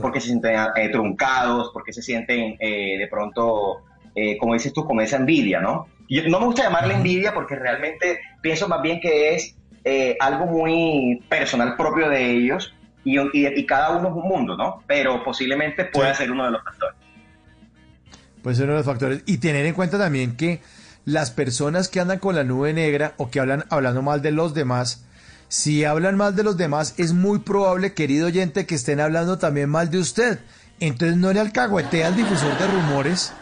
por 0.00 0.10
qué 0.12 0.20
se 0.20 0.28
sienten 0.28 0.56
eh, 0.74 0.88
truncados, 0.88 1.70
por 1.72 1.84
qué 1.84 1.92
se 1.92 2.00
sienten 2.00 2.56
eh, 2.58 2.96
de 2.98 3.06
pronto, 3.08 3.82
eh, 4.14 4.38
como 4.38 4.54
dices 4.54 4.72
tú, 4.72 4.84
con 4.84 5.00
esa 5.00 5.16
envidia, 5.16 5.60
¿no? 5.60 5.86
Yo, 6.08 6.22
no 6.28 6.40
me 6.40 6.46
gusta 6.46 6.62
llamarle 6.62 6.94
envidia 6.94 7.34
porque 7.34 7.56
realmente 7.56 8.20
pienso 8.40 8.68
más 8.68 8.80
bien 8.80 9.00
que 9.00 9.34
es 9.34 9.54
algo 10.20 10.46
muy 10.46 11.22
personal 11.28 11.76
propio 11.76 12.08
de 12.08 12.30
ellos 12.30 12.72
y, 13.04 13.66
cada 13.66 13.96
uno 13.96 14.08
es 14.08 14.14
un 14.14 14.28
mundo, 14.28 14.56
¿no? 14.56 14.82
Pero 14.86 15.22
posiblemente 15.24 15.84
pueda 15.86 16.14
ser 16.14 16.30
uno 16.30 16.44
de 16.44 16.52
los 16.52 16.64
factores. 16.64 16.96
Puede 18.42 18.56
ser 18.56 18.64
uno 18.64 18.74
de 18.74 18.78
los 18.78 18.86
factores. 18.86 19.22
Y 19.26 19.38
tener 19.38 19.66
en 19.66 19.74
cuenta 19.74 19.98
también 19.98 20.36
que 20.36 20.60
las 21.04 21.30
personas 21.30 21.88
que 21.88 22.00
andan 22.00 22.18
con 22.18 22.36
la 22.36 22.44
nube 22.44 22.72
negra 22.72 23.14
o 23.16 23.30
que 23.30 23.40
hablan 23.40 23.64
hablando 23.70 24.02
mal 24.02 24.22
de 24.22 24.30
los 24.30 24.54
demás, 24.54 25.04
si 25.52 25.84
hablan 25.84 26.16
mal 26.16 26.34
de 26.34 26.44
los 26.44 26.56
demás, 26.56 26.94
es 26.96 27.12
muy 27.12 27.40
probable, 27.40 27.92
querido 27.92 28.28
oyente, 28.28 28.64
que 28.64 28.74
estén 28.74 29.00
hablando 29.00 29.36
también 29.36 29.68
mal 29.68 29.90
de 29.90 29.98
usted. 29.98 30.38
Entonces 30.80 31.18
no 31.18 31.30
le 31.30 31.40
alcahuetea 31.40 32.06
al 32.06 32.16
difusor 32.16 32.58
de 32.58 32.66
rumores 32.68 33.34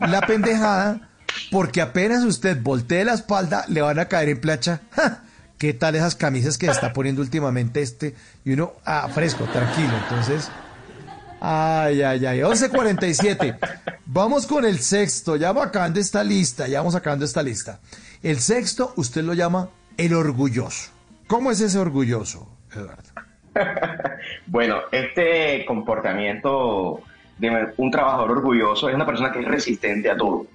la 0.00 0.22
pendejada, 0.22 1.10
porque 1.50 1.82
apenas 1.82 2.24
usted 2.24 2.58
voltee 2.62 3.04
la 3.04 3.12
espalda, 3.12 3.66
le 3.68 3.82
van 3.82 3.98
a 3.98 4.06
caer 4.06 4.30
en 4.30 4.40
plancha. 4.40 4.80
¿Qué 5.58 5.74
tal 5.74 5.96
esas 5.96 6.14
camisas 6.14 6.56
que 6.56 6.66
está 6.66 6.94
poniendo 6.94 7.20
últimamente 7.20 7.82
este? 7.82 8.14
Y 8.46 8.54
uno, 8.54 8.72
ah, 8.86 9.06
fresco, 9.12 9.44
tranquilo. 9.52 9.92
Entonces, 10.04 10.48
ay, 11.42 12.00
ay, 12.00 12.24
ay, 12.24 12.38
11.47. 12.38 13.58
Vamos 14.06 14.46
con 14.46 14.64
el 14.64 14.78
sexto. 14.78 15.36
Ya 15.36 15.48
vamos 15.48 15.68
acabando 15.68 16.00
esta 16.00 16.24
lista, 16.24 16.66
ya 16.68 16.78
vamos 16.78 16.94
acabando 16.94 17.26
esta 17.26 17.42
lista. 17.42 17.80
El 18.22 18.40
sexto, 18.40 18.94
usted 18.96 19.22
lo 19.22 19.34
llama 19.34 19.68
el 19.98 20.14
orgulloso. 20.14 20.96
¿Cómo 21.28 21.50
es 21.52 21.60
ese 21.60 21.78
orgulloso, 21.78 22.48
Eduardo? 22.72 23.10
bueno, 24.46 24.80
este 24.90 25.64
comportamiento 25.66 27.00
de 27.38 27.72
un 27.76 27.90
trabajador 27.90 28.32
orgulloso 28.32 28.88
es 28.88 28.94
una 28.94 29.06
persona 29.06 29.30
que 29.30 29.40
es 29.40 29.44
resistente 29.44 30.10
a 30.10 30.16
todo. 30.16 30.46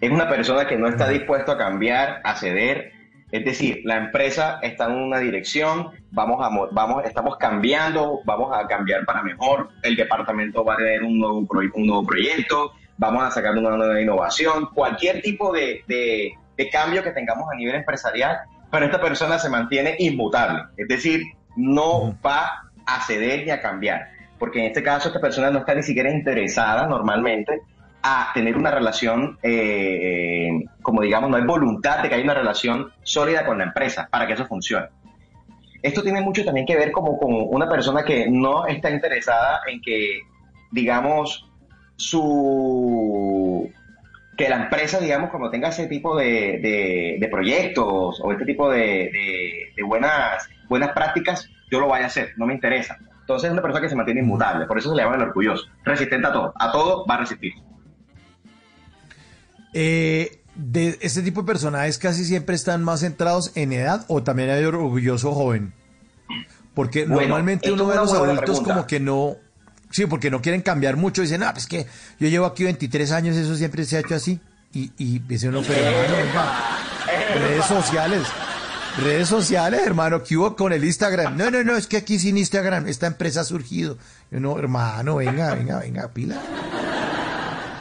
Es 0.00 0.10
una 0.10 0.28
persona 0.28 0.66
que 0.66 0.76
no 0.76 0.88
está 0.88 1.08
dispuesto 1.08 1.52
a 1.52 1.58
cambiar, 1.58 2.20
a 2.24 2.36
ceder, 2.36 2.92
es 3.30 3.44
decir, 3.44 3.82
la 3.84 3.96
empresa 3.96 4.58
está 4.62 4.86
en 4.86 4.92
una 4.92 5.18
dirección, 5.18 5.90
vamos 6.10 6.44
a, 6.44 6.48
vamos, 6.72 7.04
estamos 7.04 7.36
cambiando, 7.36 8.20
vamos 8.24 8.56
a 8.56 8.66
cambiar 8.66 9.04
para 9.04 9.22
mejor, 9.22 9.68
el 9.82 9.96
departamento 9.96 10.64
va 10.64 10.74
a 10.74 10.76
tener 10.78 11.02
un 11.02 11.18
nuevo, 11.18 11.46
un 11.74 11.86
nuevo 11.86 12.06
proyecto, 12.06 12.72
vamos 12.96 13.22
a 13.22 13.30
sacar 13.30 13.56
una 13.56 13.76
nueva 13.76 14.00
innovación, 14.00 14.70
cualquier 14.74 15.20
tipo 15.20 15.52
de, 15.52 15.84
de, 15.86 16.70
cambio 16.70 17.02
que 17.02 17.10
tengamos 17.10 17.48
a 17.52 17.56
nivel 17.56 17.76
empresarial, 17.76 18.38
pero 18.70 18.86
esta 18.86 19.00
persona 19.00 19.38
se 19.38 19.48
mantiene 19.48 19.96
inmutable, 19.98 20.64
es 20.76 20.88
decir, 20.88 21.22
no 21.56 22.16
va 22.24 22.70
a 22.86 23.00
ceder 23.02 23.44
ni 23.44 23.50
a 23.50 23.60
cambiar, 23.60 24.08
porque 24.38 24.60
en 24.60 24.66
este 24.66 24.82
caso 24.82 25.08
esta 25.08 25.20
persona 25.20 25.50
no 25.50 25.60
está 25.60 25.74
ni 25.74 25.82
siquiera 25.82 26.10
interesada 26.10 26.86
normalmente 26.86 27.60
a 28.02 28.30
tener 28.32 28.56
una 28.56 28.70
relación, 28.70 29.38
eh, 29.42 30.50
como 30.82 31.02
digamos, 31.02 31.30
no 31.30 31.36
hay 31.36 31.44
voluntad 31.44 32.02
de 32.02 32.08
que 32.08 32.14
haya 32.14 32.24
una 32.24 32.34
relación 32.34 32.92
sólida 33.02 33.44
con 33.44 33.58
la 33.58 33.64
empresa 33.64 34.08
para 34.10 34.26
que 34.26 34.34
eso 34.34 34.46
funcione. 34.46 34.86
Esto 35.82 36.02
tiene 36.02 36.20
mucho 36.20 36.44
también 36.44 36.66
que 36.66 36.76
ver 36.76 36.92
como 36.92 37.18
con 37.18 37.30
una 37.32 37.68
persona 37.68 38.04
que 38.04 38.28
no 38.28 38.66
está 38.66 38.90
interesada 38.90 39.60
en 39.66 39.80
que, 39.80 40.20
digamos, 40.70 41.48
su 41.96 43.70
que 44.38 44.48
la 44.48 44.62
empresa, 44.62 45.00
digamos, 45.00 45.30
como 45.30 45.50
tenga 45.50 45.70
ese 45.70 45.88
tipo 45.88 46.16
de, 46.16 47.18
de, 47.20 47.28
proyectos 47.28 48.20
o 48.22 48.32
este 48.32 48.44
tipo 48.44 48.70
de, 48.70 49.10
de, 49.74 49.82
buenas, 49.82 50.48
buenas 50.68 50.92
prácticas, 50.92 51.50
yo 51.72 51.80
lo 51.80 51.88
vaya 51.88 52.04
a 52.04 52.06
hacer, 52.06 52.34
no 52.36 52.46
me 52.46 52.54
interesa. 52.54 52.96
Entonces 53.20 53.48
es 53.48 53.52
una 53.52 53.62
persona 53.62 53.82
que 53.82 53.88
se 53.88 53.96
mantiene 53.96 54.20
inmutable, 54.20 54.66
por 54.66 54.78
eso 54.78 54.90
se 54.90 54.96
le 54.96 55.02
llama 55.02 55.16
el 55.16 55.22
orgulloso, 55.22 55.66
resistente 55.84 56.28
a 56.28 56.32
todo, 56.32 56.52
a 56.56 56.70
todo 56.70 57.04
va 57.04 57.16
a 57.16 57.18
resistir. 57.18 57.52
Eh, 59.74 60.40
de 60.54 60.96
este 61.00 61.22
tipo 61.22 61.42
de 61.42 61.46
personajes 61.48 61.98
casi 61.98 62.24
siempre 62.24 62.54
están 62.54 62.84
más 62.84 63.00
centrados 63.00 63.50
en 63.56 63.72
edad 63.72 64.04
o 64.06 64.22
también 64.22 64.50
hay 64.50 64.64
orgulloso 64.64 65.32
joven. 65.32 65.74
Porque 66.74 67.06
normalmente 67.06 67.72
uno 67.72 67.88
ve 67.88 67.94
a 67.94 68.02
los 68.02 68.12
adultos 68.12 68.60
como 68.60 68.86
que 68.86 69.00
no, 69.00 69.34
sí, 69.90 70.06
porque 70.06 70.30
no 70.30 70.40
quieren 70.40 70.62
cambiar 70.62 70.96
mucho. 70.96 71.22
Dicen, 71.22 71.42
ah, 71.42 71.52
pues 71.52 71.66
que 71.66 71.86
yo 72.18 72.28
llevo 72.28 72.46
aquí 72.46 72.64
23 72.64 73.12
años, 73.12 73.36
eso 73.36 73.56
siempre 73.56 73.84
se 73.84 73.96
ha 73.96 74.00
hecho 74.00 74.14
así. 74.14 74.40
Y, 74.72 74.92
y 74.98 75.18
dice 75.20 75.48
uno, 75.48 75.62
pero 75.66 75.80
hermano, 75.80 76.50
redes 77.34 77.64
sociales, 77.64 78.26
redes 78.98 79.28
sociales, 79.28 79.80
hermano, 79.84 80.22
¿qué 80.22 80.36
hubo 80.36 80.54
con 80.54 80.72
el 80.72 80.84
Instagram? 80.84 81.36
No, 81.36 81.50
no, 81.50 81.64
no, 81.64 81.76
es 81.76 81.86
que 81.86 81.96
aquí 81.96 82.18
sin 82.18 82.36
Instagram 82.36 82.86
esta 82.86 83.06
empresa 83.06 83.40
ha 83.40 83.44
surgido. 83.44 83.96
Y 84.30 84.36
uno, 84.36 84.58
hermano, 84.58 85.16
venga, 85.16 85.54
venga, 85.54 85.78
venga, 85.78 86.08
pila 86.08 86.36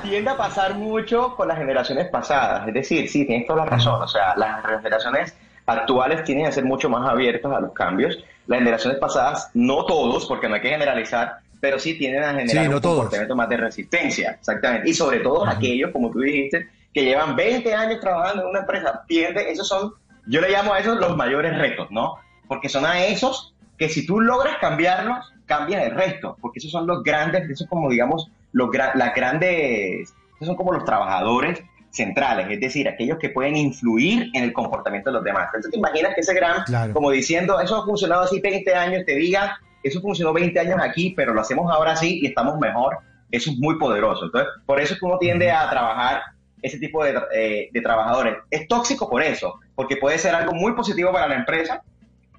tiende 0.10 0.32
a 0.32 0.38
pasar 0.38 0.76
mucho 0.76 1.36
con 1.36 1.48
las 1.48 1.58
generaciones 1.58 2.08
pasadas. 2.10 2.68
Es 2.68 2.74
decir, 2.74 3.10
sí, 3.10 3.26
tienes 3.26 3.48
toda 3.48 3.66
la 3.66 3.72
razón. 3.72 4.02
O 4.02 4.08
sea, 4.08 4.36
las 4.36 4.64
generaciones 4.82 5.36
actuales 5.66 6.24
tienen 6.24 6.46
a 6.48 6.52
ser 6.52 6.66
mucho 6.66 6.90
más 6.90 7.08
abiertas 7.08 7.52
a 7.52 7.60
los 7.60 7.74
cambios. 7.74 8.18
Las 8.48 8.60
generaciones 8.60 9.00
pasadas, 9.00 9.52
no 9.54 9.86
todos, 9.86 10.26
porque 10.26 10.48
no 10.48 10.56
hay 10.56 10.62
que 10.62 10.70
generalizar, 10.70 11.40
pero 11.60 11.80
sí 11.80 11.98
tienden 11.98 12.24
a 12.24 12.34
generar 12.34 12.64
Sí, 12.66 12.70
no 12.70 12.76
un 12.78 12.82
todos. 12.82 12.96
comportamiento 12.96 13.36
más 13.36 13.50
de 13.50 13.58
resistencia, 13.58 14.32
exactamente. 14.32 14.90
Y 14.90 14.94
sobre 14.94 15.20
todo 15.20 15.46
aquellos, 15.48 15.92
como 15.92 16.12
tú 16.12 16.20
dijiste, 16.20 16.68
que 16.94 17.04
llevan 17.06 17.36
20 17.36 17.74
años 17.74 18.00
trabajando 18.00 18.44
en 18.44 18.50
una 18.50 18.60
empresa, 18.60 19.04
tienden, 19.08 19.48
esos 19.48 19.68
son, 19.68 19.94
yo 20.28 20.42
le 20.42 20.50
llamo 20.50 20.74
a 20.74 20.80
esos 20.80 20.98
los 21.00 21.16
mayores 21.16 21.58
retos, 21.58 21.88
¿no? 21.92 22.16
Porque 22.48 22.70
son 22.70 22.86
a 22.86 23.06
esos 23.06 23.54
que 23.78 23.90
si 23.90 24.06
tú 24.06 24.20
logras 24.22 24.58
cambiarlos, 24.60 25.32
cambias 25.46 25.84
el 25.84 25.92
resto, 25.92 26.36
porque 26.42 26.60
esos 26.60 26.72
son 26.72 26.88
los 26.88 27.04
grandes, 27.04 27.44
esos 27.44 27.60
son 27.60 27.68
como 27.68 27.90
digamos, 27.90 28.30
los 28.52 28.70
las 28.96 29.14
grandes, 29.14 30.10
esos 30.36 30.48
son 30.48 30.56
como 30.56 30.74
los 30.74 30.84
trabajadores 30.86 31.62
centrales, 31.92 32.48
es 32.50 32.60
decir, 32.60 32.88
aquellos 32.88 33.18
que 33.18 33.30
pueden 33.30 33.56
influir 33.56 34.30
en 34.34 34.44
el 34.44 34.54
comportamiento 34.54 35.10
de 35.10 35.16
los 35.16 35.24
demás. 35.24 35.46
Entonces 35.48 35.72
te 35.72 35.78
imaginas 35.78 36.14
que 36.16 36.22
ese 36.22 36.34
gran, 36.34 36.64
Claro. 36.66 36.94
como 36.94 37.12
diciendo, 37.12 37.60
eso 37.60 37.76
ha 37.78 37.86
funcionado 37.86 38.24
así 38.24 38.40
20 38.42 38.76
años, 38.76 39.04
te 39.06 39.16
diga, 39.16 39.60
eso 39.88 40.01
funcionó 40.01 40.34
20 40.34 40.59
años 40.59 40.80
aquí, 40.81 41.14
pero 41.15 41.34
lo 41.34 41.41
hacemos 41.41 41.72
ahora 41.72 41.95
sí 41.95 42.19
y 42.22 42.27
estamos 42.27 42.59
mejor, 42.59 42.97
eso 43.31 43.51
es 43.51 43.57
muy 43.57 43.77
poderoso. 43.77 44.26
Entonces, 44.26 44.49
por 44.65 44.80
eso 44.80 44.93
es 44.93 44.99
que 44.99 45.05
uno 45.05 45.18
tiende 45.18 45.51
a 45.51 45.69
trabajar 45.69 46.22
ese 46.61 46.80
tipo 46.80 47.03
de, 47.03 47.19
eh, 47.34 47.69
de 47.72 47.81
trabajadores. 47.81 48.38
Es 48.49 48.68
tóxico 48.68 49.09
por 49.09 49.22
eso, 49.22 49.59
porque 49.76 49.97
puede 49.97 50.18
ser 50.18 50.35
algo 50.35 50.53
muy 50.53 50.73
positivo 50.73 51.11
para 51.11 51.27
la 51.27 51.35
empresa 51.35 51.81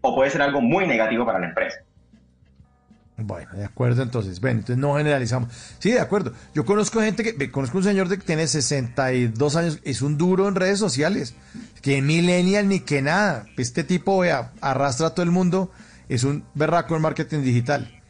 o 0.00 0.14
puede 0.14 0.30
ser 0.30 0.42
algo 0.42 0.60
muy 0.60 0.86
negativo 0.86 1.24
para 1.26 1.38
la 1.38 1.48
empresa. 1.48 1.80
Bueno, 3.20 3.50
de 3.52 3.64
acuerdo 3.64 4.02
entonces. 4.02 4.40
Bueno, 4.40 4.60
entonces 4.60 4.78
no 4.78 4.94
generalizamos. 4.94 5.52
Sí, 5.80 5.90
de 5.90 6.00
acuerdo. 6.00 6.32
Yo 6.54 6.64
conozco 6.64 7.00
gente 7.00 7.24
que, 7.24 7.50
conozco 7.50 7.78
un 7.78 7.84
señor 7.84 8.08
que 8.08 8.16
tiene 8.18 8.46
62 8.46 9.56
años, 9.56 9.80
es 9.82 10.02
un 10.02 10.16
duro 10.16 10.46
en 10.46 10.54
redes 10.54 10.78
sociales, 10.78 11.34
que 11.82 12.00
millennial 12.00 12.68
ni 12.68 12.78
que 12.80 13.02
nada. 13.02 13.46
Este 13.56 13.82
tipo, 13.82 14.22
arrastra 14.60 15.08
a 15.08 15.10
todo 15.10 15.24
el 15.24 15.32
mundo, 15.32 15.72
es 16.08 16.24
un 16.24 16.44
berraco 16.54 16.96
en 16.96 17.02
marketing 17.02 17.42
digital. 17.42 18.00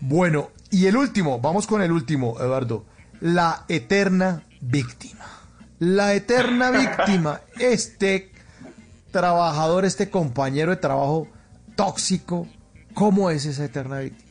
Bueno, 0.00 0.50
y 0.70 0.86
el 0.86 0.96
último, 0.96 1.40
vamos 1.40 1.66
con 1.66 1.82
el 1.82 1.92
último, 1.92 2.36
Eduardo. 2.40 2.86
La 3.20 3.64
eterna 3.68 4.44
víctima. 4.60 5.26
La 5.78 6.14
eterna 6.14 6.70
víctima. 6.72 7.40
Este 7.58 8.30
trabajador, 9.10 9.84
este 9.84 10.10
compañero 10.10 10.70
de 10.70 10.76
trabajo 10.76 11.28
tóxico, 11.76 12.46
¿cómo 12.94 13.30
es 13.30 13.46
esa 13.46 13.64
eterna 13.64 14.00
víctima? 14.00 14.30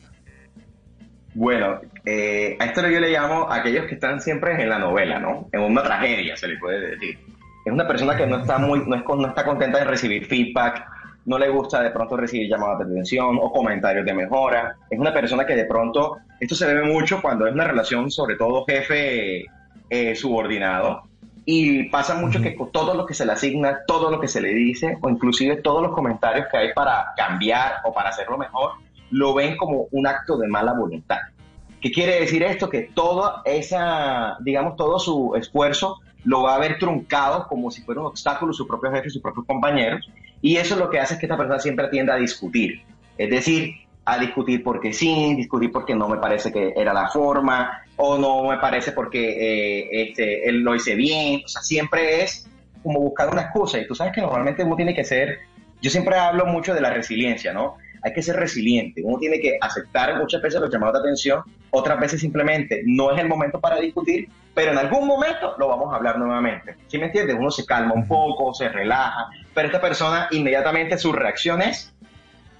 Bueno, 1.34 1.80
eh, 2.04 2.56
a 2.58 2.64
esto 2.66 2.88
yo 2.88 2.98
le 2.98 3.10
llamo 3.10 3.48
a 3.48 3.56
aquellos 3.56 3.86
que 3.86 3.94
están 3.94 4.20
siempre 4.20 4.60
en 4.60 4.68
la 4.68 4.78
novela, 4.78 5.18
¿no? 5.18 5.48
En 5.52 5.60
una 5.60 5.82
tragedia, 5.82 6.36
se 6.36 6.48
le 6.48 6.58
puede 6.58 6.90
decir. 6.90 7.18
Es 7.64 7.72
una 7.72 7.86
persona 7.86 8.16
que 8.16 8.26
no 8.26 8.38
está 8.38 8.58
muy, 8.58 8.80
no, 8.86 8.96
es, 8.96 9.02
no 9.06 9.28
está 9.28 9.44
contenta 9.44 9.78
de 9.78 9.84
recibir 9.84 10.26
feedback, 10.26 10.84
no 11.30 11.38
le 11.38 11.48
gusta 11.48 11.80
de 11.80 11.90
pronto 11.90 12.16
recibir 12.16 12.48
llamadas 12.48 12.80
de 12.80 12.84
atención 12.86 13.38
o 13.40 13.52
comentarios 13.52 14.04
de 14.04 14.12
mejora. 14.12 14.74
Es 14.90 14.98
una 14.98 15.12
persona 15.12 15.46
que 15.46 15.54
de 15.54 15.64
pronto, 15.64 16.16
esto 16.40 16.56
se 16.56 16.66
ve 16.66 16.82
mucho 16.82 17.22
cuando 17.22 17.46
es 17.46 17.54
una 17.54 17.68
relación, 17.68 18.10
sobre 18.10 18.34
todo 18.34 18.64
jefe 18.64 19.44
eh, 19.88 20.16
subordinado, 20.16 21.04
y 21.44 21.84
pasa 21.84 22.16
mucho 22.16 22.42
que 22.42 22.56
todo 22.72 22.94
lo 22.94 23.06
que 23.06 23.14
se 23.14 23.24
le 23.24 23.30
asigna, 23.30 23.78
todo 23.86 24.10
lo 24.10 24.20
que 24.20 24.26
se 24.26 24.40
le 24.40 24.48
dice, 24.48 24.98
o 25.00 25.08
inclusive 25.08 25.62
todos 25.62 25.80
los 25.80 25.92
comentarios 25.92 26.48
que 26.50 26.56
hay 26.56 26.72
para 26.74 27.12
cambiar 27.16 27.74
o 27.84 27.92
para 27.92 28.08
hacerlo 28.08 28.36
mejor, 28.36 28.72
lo 29.12 29.32
ven 29.32 29.56
como 29.56 29.86
un 29.92 30.08
acto 30.08 30.36
de 30.36 30.48
mala 30.48 30.72
voluntad. 30.72 31.18
¿Qué 31.80 31.92
quiere 31.92 32.18
decir 32.18 32.42
esto? 32.42 32.68
Que 32.68 32.90
toda 32.92 33.42
esa, 33.44 34.36
digamos, 34.40 34.74
todo 34.74 34.98
su 34.98 35.36
esfuerzo 35.36 36.00
lo 36.24 36.42
va 36.42 36.56
a 36.56 36.58
ver 36.58 36.78
truncado 36.78 37.46
como 37.46 37.70
si 37.70 37.82
fuera 37.82 38.00
un 38.00 38.08
obstáculo 38.08 38.52
su 38.52 38.66
propio 38.66 38.90
jefe 38.90 39.08
y 39.08 39.10
sus 39.10 39.22
propios 39.22 39.46
compañeros. 39.46 40.10
Y 40.42 40.56
eso 40.56 40.76
lo 40.76 40.90
que 40.90 40.98
hace 40.98 41.14
es 41.14 41.20
que 41.20 41.26
esta 41.26 41.36
persona 41.36 41.58
siempre 41.58 41.88
tienda 41.88 42.14
a 42.14 42.18
discutir. 42.18 42.82
Es 43.18 43.30
decir, 43.30 43.74
a 44.04 44.18
discutir 44.18 44.62
porque 44.62 44.92
sí, 44.92 45.34
discutir 45.36 45.70
porque 45.70 45.94
no 45.94 46.08
me 46.08 46.16
parece 46.18 46.52
que 46.52 46.72
era 46.76 46.92
la 46.92 47.08
forma, 47.08 47.82
o 47.96 48.18
no 48.18 48.44
me 48.48 48.58
parece 48.58 48.92
porque 48.92 49.20
eh, 49.20 50.02
este, 50.08 50.48
él 50.48 50.60
lo 50.60 50.74
hice 50.74 50.94
bien. 50.94 51.42
O 51.44 51.48
sea, 51.48 51.62
siempre 51.62 52.22
es 52.22 52.48
como 52.82 53.00
buscar 53.00 53.30
una 53.30 53.42
excusa. 53.42 53.78
Y 53.78 53.86
tú 53.86 53.94
sabes 53.94 54.12
que 54.14 54.20
normalmente 54.20 54.64
uno 54.64 54.76
tiene 54.76 54.94
que 54.94 55.04
ser, 55.04 55.40
yo 55.80 55.90
siempre 55.90 56.16
hablo 56.16 56.46
mucho 56.46 56.74
de 56.74 56.80
la 56.80 56.90
resiliencia, 56.90 57.52
¿no? 57.52 57.76
Hay 58.02 58.12
que 58.12 58.22
ser 58.22 58.36
resiliente. 58.36 59.02
Uno 59.04 59.18
tiene 59.18 59.40
que 59.40 59.58
aceptar 59.60 60.16
muchas 60.18 60.40
veces 60.42 60.60
los 60.60 60.70
llamados 60.70 60.94
de 60.94 61.00
atención, 61.00 61.42
otras 61.70 62.00
veces 62.00 62.20
simplemente 62.20 62.82
no 62.86 63.12
es 63.12 63.20
el 63.20 63.28
momento 63.28 63.60
para 63.60 63.78
discutir, 63.78 64.28
pero 64.54 64.72
en 64.72 64.78
algún 64.78 65.06
momento 65.06 65.54
lo 65.58 65.68
vamos 65.68 65.92
a 65.92 65.96
hablar 65.96 66.18
nuevamente. 66.18 66.76
¿Sí 66.88 66.98
me 66.98 67.06
entiendes? 67.06 67.36
Uno 67.38 67.50
se 67.50 67.64
calma 67.64 67.94
un 67.94 68.06
poco, 68.06 68.52
se 68.54 68.68
relaja, 68.68 69.28
pero 69.54 69.66
esta 69.66 69.80
persona 69.80 70.28
inmediatamente 70.30 70.98
su 70.98 71.12
reacción 71.12 71.62
es 71.62 71.92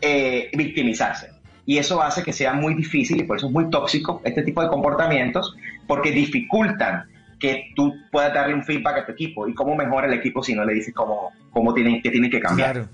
eh, 0.00 0.50
victimizarse. 0.54 1.30
Y 1.66 1.78
eso 1.78 2.02
hace 2.02 2.22
que 2.22 2.32
sea 2.32 2.52
muy 2.52 2.74
difícil 2.74 3.20
y 3.20 3.24
por 3.24 3.36
eso 3.36 3.46
es 3.46 3.52
muy 3.52 3.70
tóxico 3.70 4.20
este 4.24 4.42
tipo 4.42 4.62
de 4.62 4.68
comportamientos, 4.68 5.54
porque 5.86 6.10
dificultan 6.10 7.04
que 7.38 7.72
tú 7.74 7.94
puedas 8.10 8.32
darle 8.34 8.54
un 8.54 8.62
feedback 8.62 8.98
a 8.98 9.06
tu 9.06 9.12
equipo. 9.12 9.48
¿Y 9.48 9.54
cómo 9.54 9.74
mejora 9.74 10.06
el 10.06 10.12
equipo 10.12 10.42
si 10.42 10.54
no 10.54 10.64
le 10.64 10.74
dices 10.74 10.94
cómo, 10.94 11.32
cómo 11.50 11.74
tienen, 11.74 12.02
qué 12.02 12.10
tiene 12.10 12.30
que 12.30 12.40
cambiar? 12.40 12.72
Claro. 12.72 12.88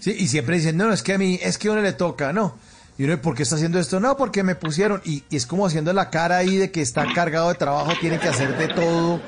Sí, 0.00 0.16
y 0.18 0.28
siempre 0.28 0.56
dicen, 0.56 0.76
no, 0.76 0.92
es 0.92 1.02
que 1.02 1.14
a 1.14 1.18
mí, 1.18 1.38
es 1.42 1.58
que 1.58 1.68
a 1.68 1.72
uno 1.72 1.82
le 1.82 1.92
toca, 1.92 2.32
no. 2.32 2.56
Y 2.98 3.04
uno, 3.04 3.20
¿por 3.22 3.34
qué 3.34 3.42
está 3.44 3.54
haciendo 3.56 3.78
esto? 3.78 4.00
No, 4.00 4.16
porque 4.16 4.42
me 4.42 4.54
pusieron. 4.54 5.00
Y, 5.04 5.24
y 5.30 5.36
es 5.36 5.46
como 5.46 5.66
haciendo 5.66 5.92
la 5.92 6.10
cara 6.10 6.36
ahí 6.38 6.56
de 6.56 6.70
que 6.70 6.82
está 6.82 7.06
cargado 7.14 7.48
de 7.48 7.54
trabajo, 7.54 7.92
tiene 8.00 8.18
que 8.18 8.28
hacer 8.28 8.56
de 8.58 8.68
todo, 8.68 9.20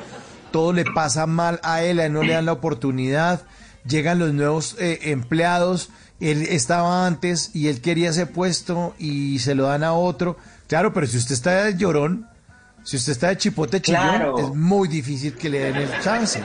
todo 0.51 0.73
le 0.73 0.85
pasa 0.85 1.27
mal 1.27 1.61
a 1.63 1.83
él, 1.83 2.01
a 2.01 2.07
él 2.07 2.13
no 2.13 2.23
le 2.23 2.33
dan 2.35 2.47
la 2.47 2.53
oportunidad, 2.53 3.43
llegan 3.87 4.19
los 4.19 4.33
nuevos 4.35 4.77
eh, 4.79 4.99
empleados, 5.05 5.91
él 6.21 6.43
estaba 6.51 7.07
antes 7.07 7.51
y 7.55 7.69
él 7.69 7.81
quería 7.81 8.11
ese 8.11 8.27
puesto 8.27 8.95
y 8.99 9.39
se 9.39 9.55
lo 9.55 9.65
dan 9.65 9.85
a 9.85 9.93
otro. 9.95 10.37
Claro, 10.69 10.93
pero 10.93 11.07
si 11.07 11.17
usted 11.17 11.35
está 11.35 11.65
de 11.65 11.77
llorón, 11.77 12.27
si 12.85 12.97
usted 12.97 13.13
está 13.13 13.29
de 13.29 13.37
chipote 13.39 13.81
chillón, 13.81 14.01
Claro. 14.03 14.39
es 14.39 14.55
muy 14.55 14.89
difícil 14.89 15.35
que 15.35 15.49
le 15.49 15.61
den 15.61 15.77
el 15.77 16.01
chance. 16.01 16.41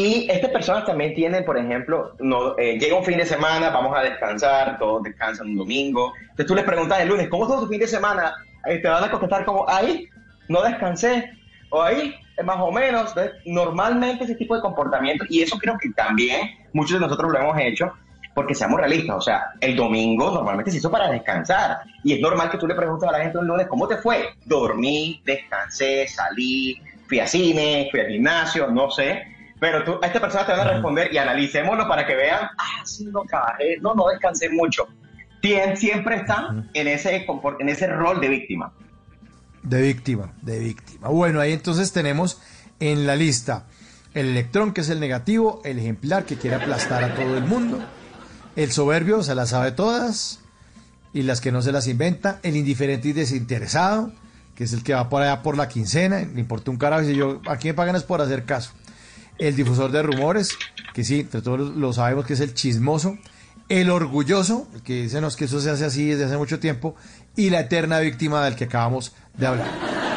Y 0.00 0.30
estas 0.30 0.50
personas 0.50 0.86
también 0.86 1.14
tienen, 1.14 1.44
por 1.44 1.58
ejemplo, 1.58 2.14
no, 2.20 2.56
eh, 2.56 2.78
llega 2.78 2.96
un 2.96 3.04
fin 3.04 3.18
de 3.18 3.26
semana, 3.26 3.68
vamos 3.68 3.94
a 3.94 4.00
descansar, 4.00 4.78
todos 4.78 5.02
descansan 5.02 5.48
un 5.48 5.56
domingo. 5.56 6.14
Entonces 6.22 6.46
tú 6.46 6.54
les 6.54 6.64
preguntas 6.64 7.00
el 7.00 7.08
lunes, 7.08 7.28
¿cómo 7.28 7.44
estuvo 7.44 7.60
tu 7.60 7.68
fin 7.68 7.80
de 7.80 7.86
semana? 7.86 8.32
Eh, 8.64 8.78
te 8.78 8.88
van 8.88 9.04
a 9.04 9.10
contestar 9.10 9.44
como, 9.44 9.68
ahí, 9.68 10.08
no 10.48 10.62
descansé, 10.62 11.30
o 11.68 11.82
ahí, 11.82 12.14
más 12.42 12.56
o 12.60 12.72
menos. 12.72 13.14
Normalmente 13.44 14.24
ese 14.24 14.36
tipo 14.36 14.56
de 14.56 14.62
comportamiento, 14.62 15.26
y 15.28 15.42
eso 15.42 15.58
creo 15.58 15.76
que 15.78 15.90
también 15.90 16.48
muchos 16.72 16.98
de 16.98 17.06
nosotros 17.06 17.30
lo 17.30 17.38
hemos 17.38 17.58
hecho, 17.58 17.92
porque 18.34 18.54
seamos 18.54 18.80
realistas, 18.80 19.16
o 19.16 19.20
sea, 19.20 19.52
el 19.60 19.76
domingo 19.76 20.30
normalmente 20.30 20.70
se 20.70 20.78
hizo 20.78 20.90
para 20.90 21.10
descansar, 21.10 21.80
y 22.02 22.14
es 22.14 22.20
normal 22.20 22.48
que 22.50 22.56
tú 22.56 22.66
le 22.66 22.74
preguntes 22.74 23.06
a 23.06 23.12
la 23.12 23.20
gente 23.20 23.38
el 23.38 23.44
lunes, 23.44 23.66
¿cómo 23.66 23.86
te 23.86 23.98
fue? 23.98 24.30
Dormí, 24.46 25.20
descansé, 25.26 26.08
salí, 26.08 26.80
fui 27.06 27.20
a 27.20 27.26
cine, 27.26 27.88
fui 27.90 28.00
al 28.00 28.06
gimnasio, 28.06 28.68
no 28.68 28.90
sé, 28.90 29.39
pero 29.60 29.84
tú, 29.84 29.98
a 30.02 30.06
esta 30.06 30.20
persona 30.20 30.46
te 30.46 30.52
van 30.52 30.60
a 30.66 30.72
responder 30.72 31.12
y 31.12 31.18
analicémoslo 31.18 31.86
para 31.86 32.06
que 32.06 32.14
vean, 32.16 32.48
ah, 32.58 32.82
sí, 32.84 33.04
no 33.04 33.22
trabajé, 33.28 33.76
no, 33.80 33.94
no 33.94 34.08
descansé 34.08 34.48
mucho. 34.48 34.88
Tien- 35.42 35.76
siempre 35.76 36.16
están 36.16 36.70
en 36.74 36.88
ese, 36.88 37.26
en 37.60 37.68
ese 37.68 37.86
rol 37.86 38.20
de 38.20 38.28
víctima. 38.28 38.72
De 39.62 39.82
víctima, 39.82 40.32
de 40.42 40.58
víctima. 40.58 41.08
Bueno, 41.08 41.40
ahí 41.40 41.52
entonces 41.52 41.92
tenemos 41.92 42.40
en 42.80 43.06
la 43.06 43.14
lista 43.16 43.66
el 44.14 44.28
electrón, 44.28 44.72
que 44.72 44.80
es 44.80 44.88
el 44.88 44.98
negativo, 44.98 45.60
el 45.64 45.78
ejemplar, 45.78 46.24
que 46.24 46.36
quiere 46.36 46.56
aplastar 46.56 47.04
a 47.04 47.14
todo 47.14 47.36
el 47.36 47.44
mundo, 47.44 47.78
el 48.56 48.72
soberbio, 48.72 49.22
se 49.22 49.34
las 49.34 49.50
sabe 49.50 49.70
todas, 49.72 50.40
y 51.12 51.22
las 51.22 51.40
que 51.40 51.52
no 51.52 51.62
se 51.62 51.70
las 51.72 51.86
inventa, 51.86 52.40
el 52.42 52.56
indiferente 52.56 53.08
y 53.08 53.12
desinteresado, 53.12 54.10
que 54.54 54.64
es 54.64 54.72
el 54.72 54.82
que 54.82 54.94
va 54.94 55.08
por 55.08 55.22
allá 55.22 55.42
por 55.42 55.56
la 55.56 55.68
quincena, 55.68 56.18
le 56.20 56.40
importa 56.40 56.70
un 56.70 56.76
carajo, 56.76 57.02
y 57.02 57.14
yo, 57.14 57.40
aquí 57.48 57.68
me 57.68 57.74
pagan 57.74 57.94
es 57.96 58.02
por 58.02 58.20
hacer 58.20 58.44
caso. 58.44 58.72
El 59.40 59.56
difusor 59.56 59.90
de 59.90 60.02
rumores, 60.02 60.50
que 60.94 61.04
sí, 61.04 61.20
entre 61.20 61.42
todos 61.42 61.74
lo- 61.76 61.92
sabemos 61.92 62.26
que 62.26 62.34
es 62.34 62.40
el 62.40 62.54
chismoso, 62.54 63.18
el 63.68 63.90
orgulloso, 63.90 64.68
que 64.84 65.02
dice 65.02 65.20
"No, 65.20 65.28
es 65.28 65.36
que 65.36 65.44
eso 65.46 65.60
se 65.60 65.70
hace 65.70 65.84
así 65.84 66.06
desde 66.08 66.24
hace 66.26 66.36
mucho 66.36 66.58
tiempo, 66.60 66.94
y 67.36 67.50
la 67.50 67.60
eterna 67.60 67.98
víctima 68.00 68.44
del 68.44 68.56
que 68.56 68.64
acabamos 68.64 69.12
de 69.38 69.46
hablar. 69.46 69.68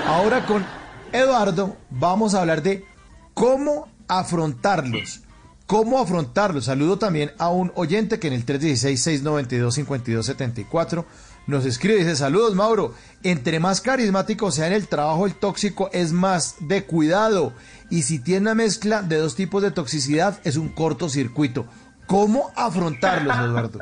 Ahora 0.08 0.46
con 0.46 0.66
Eduardo 1.12 1.78
vamos 1.90 2.34
a 2.34 2.42
hablar 2.42 2.62
de 2.64 2.86
cómo 3.34 3.88
afrontarlos. 4.08 5.22
¿Cómo 5.68 6.00
afrontarlos? 6.00 6.66
Saludo 6.66 6.98
también 7.00 7.32
a 7.38 7.50
un 7.50 7.72
oyente 7.76 8.20
que 8.20 8.28
en 8.28 8.34
el 8.34 8.46
316-692-5274 8.46 11.06
nos 11.48 11.66
escribe 11.66 12.00
dice, 12.00 12.16
saludos 12.16 12.56
Mauro, 12.56 12.94
entre 13.24 13.60
más 13.60 13.82
carismático 13.82 14.50
sea 14.52 14.68
en 14.68 14.74
el 14.74 14.88
trabajo 14.88 15.26
el 15.26 15.36
tóxico 15.36 15.90
es 15.94 16.12
más 16.14 16.56
de 16.60 16.84
cuidado 16.86 17.54
y 17.90 18.04
si 18.04 18.20
tiene 18.20 18.42
una 18.42 18.56
mezcla 18.56 19.02
de 19.02 19.18
dos 19.18 19.36
tipos 19.36 19.62
de 19.62 19.72
toxicidad 19.72 20.40
es 20.44 20.58
un 20.58 20.70
cortocircuito. 20.70 21.66
¿Cómo 22.06 22.52
afrontarlos, 22.56 23.38
Eduardo? 23.38 23.80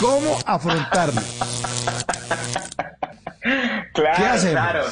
¿Cómo 0.00 0.38
afrontarlos? 0.44 1.24
Claro, 3.92 4.16
¿Qué 4.16 4.24
hacemos? 4.24 4.52
claro. 4.52 4.84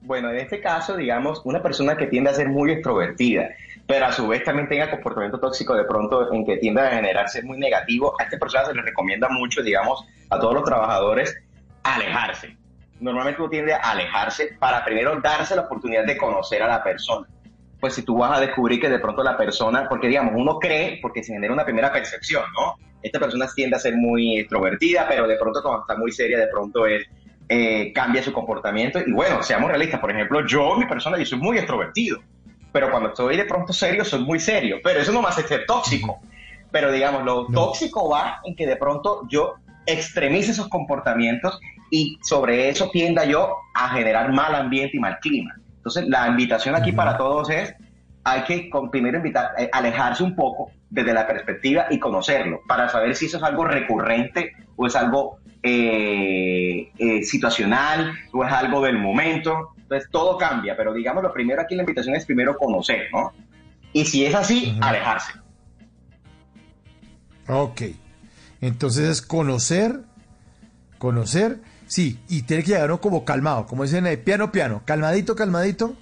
Bueno, 0.00 0.30
en 0.30 0.36
este 0.38 0.60
caso, 0.60 0.96
digamos, 0.96 1.40
una 1.44 1.62
persona 1.62 1.96
que 1.96 2.06
tiende 2.06 2.30
a 2.30 2.34
ser 2.34 2.48
muy 2.48 2.70
extrovertida, 2.70 3.50
pero 3.86 4.06
a 4.06 4.12
su 4.12 4.26
vez 4.28 4.44
también 4.44 4.68
tenga 4.68 4.90
comportamiento 4.90 5.38
tóxico 5.40 5.74
de 5.74 5.84
pronto 5.84 6.32
en 6.32 6.46
que 6.46 6.56
tiende 6.58 6.80
a 6.80 6.90
generarse 6.90 7.42
muy 7.42 7.58
negativo, 7.58 8.14
a 8.20 8.24
esta 8.24 8.38
persona 8.38 8.66
se 8.66 8.74
le 8.74 8.82
recomienda 8.82 9.28
mucho, 9.28 9.62
digamos, 9.62 10.04
a 10.30 10.38
todos 10.38 10.54
los 10.54 10.64
trabajadores, 10.64 11.36
alejarse. 11.82 12.56
Normalmente 13.00 13.40
uno 13.40 13.50
tiende 13.50 13.74
a 13.74 13.78
alejarse 13.78 14.56
para 14.58 14.84
primero 14.84 15.20
darse 15.20 15.54
la 15.54 15.62
oportunidad 15.62 16.04
de 16.04 16.16
conocer 16.16 16.62
a 16.62 16.68
la 16.68 16.82
persona. 16.82 17.26
Pues 17.78 17.94
si 17.94 18.02
tú 18.02 18.18
vas 18.18 18.38
a 18.38 18.40
descubrir 18.40 18.80
que 18.80 18.88
de 18.88 18.98
pronto 18.98 19.22
la 19.22 19.36
persona, 19.36 19.86
porque 19.88 20.08
digamos, 20.08 20.34
uno 20.36 20.58
cree, 20.58 20.98
porque 21.02 21.22
se 21.22 21.34
genera 21.34 21.52
una 21.52 21.64
primera 21.64 21.92
percepción, 21.92 22.44
¿no? 22.58 22.76
Esta 23.02 23.20
persona 23.20 23.46
tiende 23.54 23.76
a 23.76 23.78
ser 23.78 23.94
muy 23.96 24.38
extrovertida, 24.38 25.06
pero 25.08 25.28
de 25.28 25.36
pronto 25.36 25.62
cuando 25.62 25.82
está 25.82 25.96
muy 25.96 26.10
seria, 26.10 26.38
de 26.38 26.48
pronto 26.48 26.86
es, 26.86 27.06
eh, 27.48 27.92
cambia 27.92 28.22
su 28.22 28.32
comportamiento. 28.32 28.98
Y 29.06 29.12
bueno, 29.12 29.42
seamos 29.42 29.68
realistas, 29.68 30.00
por 30.00 30.10
ejemplo, 30.10 30.44
yo, 30.46 30.74
mi 30.76 30.86
persona, 30.86 31.18
yo 31.18 31.26
soy 31.26 31.38
muy 31.38 31.58
extrovertido, 31.58 32.20
pero 32.72 32.90
cuando 32.90 33.10
estoy 33.10 33.36
de 33.36 33.44
pronto 33.44 33.72
serio, 33.72 34.04
soy 34.04 34.24
muy 34.24 34.40
serio, 34.40 34.78
pero 34.82 35.00
eso 35.00 35.12
no 35.12 35.22
me 35.22 35.28
hace 35.28 35.42
ser 35.42 35.64
tóxico. 35.66 36.18
Pero 36.72 36.90
digamos, 36.90 37.24
lo 37.24 37.46
tóxico 37.46 38.08
va 38.08 38.40
en 38.44 38.56
que 38.56 38.66
de 38.66 38.76
pronto 38.76 39.22
yo 39.28 39.54
extremice 39.86 40.50
esos 40.50 40.68
comportamientos 40.68 41.60
y 41.90 42.18
sobre 42.22 42.68
eso 42.68 42.90
tienda 42.90 43.24
yo 43.24 43.56
a 43.74 43.88
generar 43.90 44.32
mal 44.32 44.54
ambiente 44.54 44.96
y 44.96 45.00
mal 45.00 45.18
clima. 45.20 45.54
Entonces, 45.76 46.08
la 46.08 46.26
invitación 46.28 46.74
aquí 46.74 46.92
para 46.92 47.16
todos 47.16 47.48
es, 47.50 47.74
hay 48.24 48.42
que 48.42 48.68
con- 48.68 48.90
primero 48.90 49.18
invitar, 49.18 49.52
eh, 49.58 49.68
alejarse 49.72 50.22
un 50.24 50.34
poco 50.34 50.70
desde 50.90 51.12
la 51.14 51.26
perspectiva 51.26 51.86
y 51.90 51.98
conocerlo, 51.98 52.60
para 52.66 52.88
saber 52.88 53.14
si 53.14 53.26
eso 53.26 53.36
es 53.36 53.42
algo 53.42 53.64
recurrente 53.64 54.52
o 54.76 54.86
es 54.86 54.96
algo 54.96 55.38
eh, 55.62 56.90
eh, 56.98 57.22
situacional 57.24 58.12
o 58.32 58.44
es 58.44 58.52
algo 58.52 58.80
del 58.80 58.98
momento. 58.98 59.70
Entonces, 59.78 60.08
todo 60.10 60.36
cambia, 60.38 60.76
pero 60.76 60.92
digamos, 60.92 61.22
lo 61.22 61.32
primero 61.32 61.60
aquí 61.62 61.74
la 61.76 61.82
invitación 61.82 62.14
es 62.16 62.24
primero 62.24 62.56
conocer, 62.56 63.06
¿no? 63.12 63.32
Y 63.92 64.04
si 64.04 64.24
es 64.26 64.34
así, 64.34 64.76
alejarse. 64.80 65.32
Ok. 67.48 67.82
Entonces 68.60 69.08
es 69.08 69.22
conocer, 69.22 70.00
conocer, 70.98 71.58
sí, 71.86 72.18
y 72.28 72.42
tiene 72.42 72.62
que 72.62 72.70
llegar 72.72 72.90
uno 72.90 73.00
como 73.00 73.24
calmado, 73.24 73.66
como 73.66 73.82
dicen 73.84 74.06
ahí, 74.06 74.16
piano, 74.16 74.52
piano, 74.52 74.82
calmadito, 74.84 75.34
calmadito, 75.36 75.94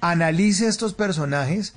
analice 0.00 0.66
estos 0.68 0.94
personajes, 0.94 1.74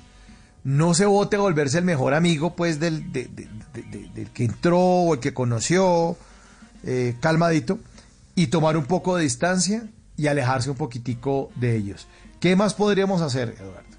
no 0.64 0.94
se 0.94 1.06
vote 1.06 1.36
a 1.36 1.40
volverse 1.40 1.78
el 1.78 1.84
mejor 1.84 2.14
amigo, 2.14 2.54
pues, 2.54 2.78
del, 2.78 3.12
de- 3.12 3.24
de- 3.26 3.48
de- 3.74 3.82
de- 3.82 4.08
del 4.14 4.30
que 4.30 4.44
entró 4.44 4.78
o 4.78 5.14
el 5.14 5.20
que 5.20 5.34
conoció, 5.34 6.16
eh, 6.84 7.16
calmadito, 7.20 7.78
y 8.34 8.46
tomar 8.48 8.76
un 8.76 8.84
poco 8.84 9.16
de 9.16 9.24
distancia 9.24 9.86
y 10.16 10.26
alejarse 10.28 10.70
un 10.70 10.76
poquitico 10.76 11.50
de 11.56 11.76
ellos. 11.76 12.06
¿Qué 12.40 12.54
más 12.56 12.74
podríamos 12.74 13.22
hacer, 13.22 13.56
Eduardo? 13.60 13.91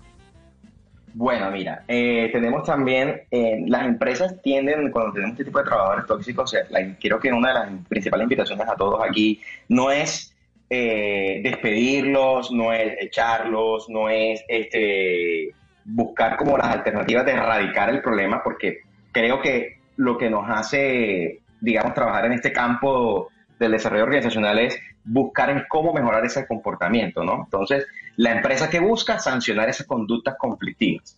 Bueno, 1.15 1.51
mira, 1.51 1.83
eh, 1.87 2.29
tenemos 2.31 2.63
también, 2.63 3.21
eh, 3.29 3.63
las 3.67 3.85
empresas 3.85 4.41
tienden, 4.41 4.89
cuando 4.89 5.13
tenemos 5.13 5.33
este 5.33 5.45
tipo 5.45 5.59
de 5.59 5.65
trabajadores 5.65 6.07
tóxicos, 6.07 6.43
o 6.45 6.47
sea, 6.47 6.61
la- 6.71 6.95
quiero 6.99 7.19
que 7.19 7.31
una 7.31 7.49
de 7.49 7.53
las 7.53 7.69
principales 7.87 8.23
invitaciones 8.23 8.67
a 8.67 8.75
todos 8.75 8.99
aquí 9.07 9.39
no 9.69 9.91
es 9.91 10.31
eh, 10.71 11.41
despedirlos, 11.43 12.51
no 12.51 12.73
es 12.73 12.95
echarlos, 12.99 13.87
no 13.89 14.09
es 14.09 14.43
este, 14.47 15.51
buscar 15.85 16.35
como 16.35 16.57
las 16.57 16.67
alternativas 16.67 17.25
de 17.27 17.33
erradicar 17.33 17.91
el 17.91 18.01
problema, 18.01 18.41
porque 18.43 18.79
creo 19.11 19.39
que 19.39 19.77
lo 19.97 20.17
que 20.17 20.31
nos 20.31 20.49
hace, 20.49 21.41
digamos, 21.61 21.93
trabajar 21.93 22.25
en 22.25 22.33
este 22.33 22.51
campo 22.51 23.29
del 23.59 23.73
desarrollo 23.73 24.05
organizacional 24.05 24.57
es 24.57 24.79
buscar 25.03 25.51
en 25.51 25.63
cómo 25.69 25.93
mejorar 25.93 26.25
ese 26.25 26.47
comportamiento, 26.47 27.23
¿no? 27.23 27.43
Entonces, 27.43 27.85
la 28.17 28.31
empresa 28.31 28.69
que 28.69 28.79
busca 28.79 29.19
sancionar 29.19 29.69
esas 29.69 29.87
conductas 29.87 30.35
conflictivas. 30.37 31.17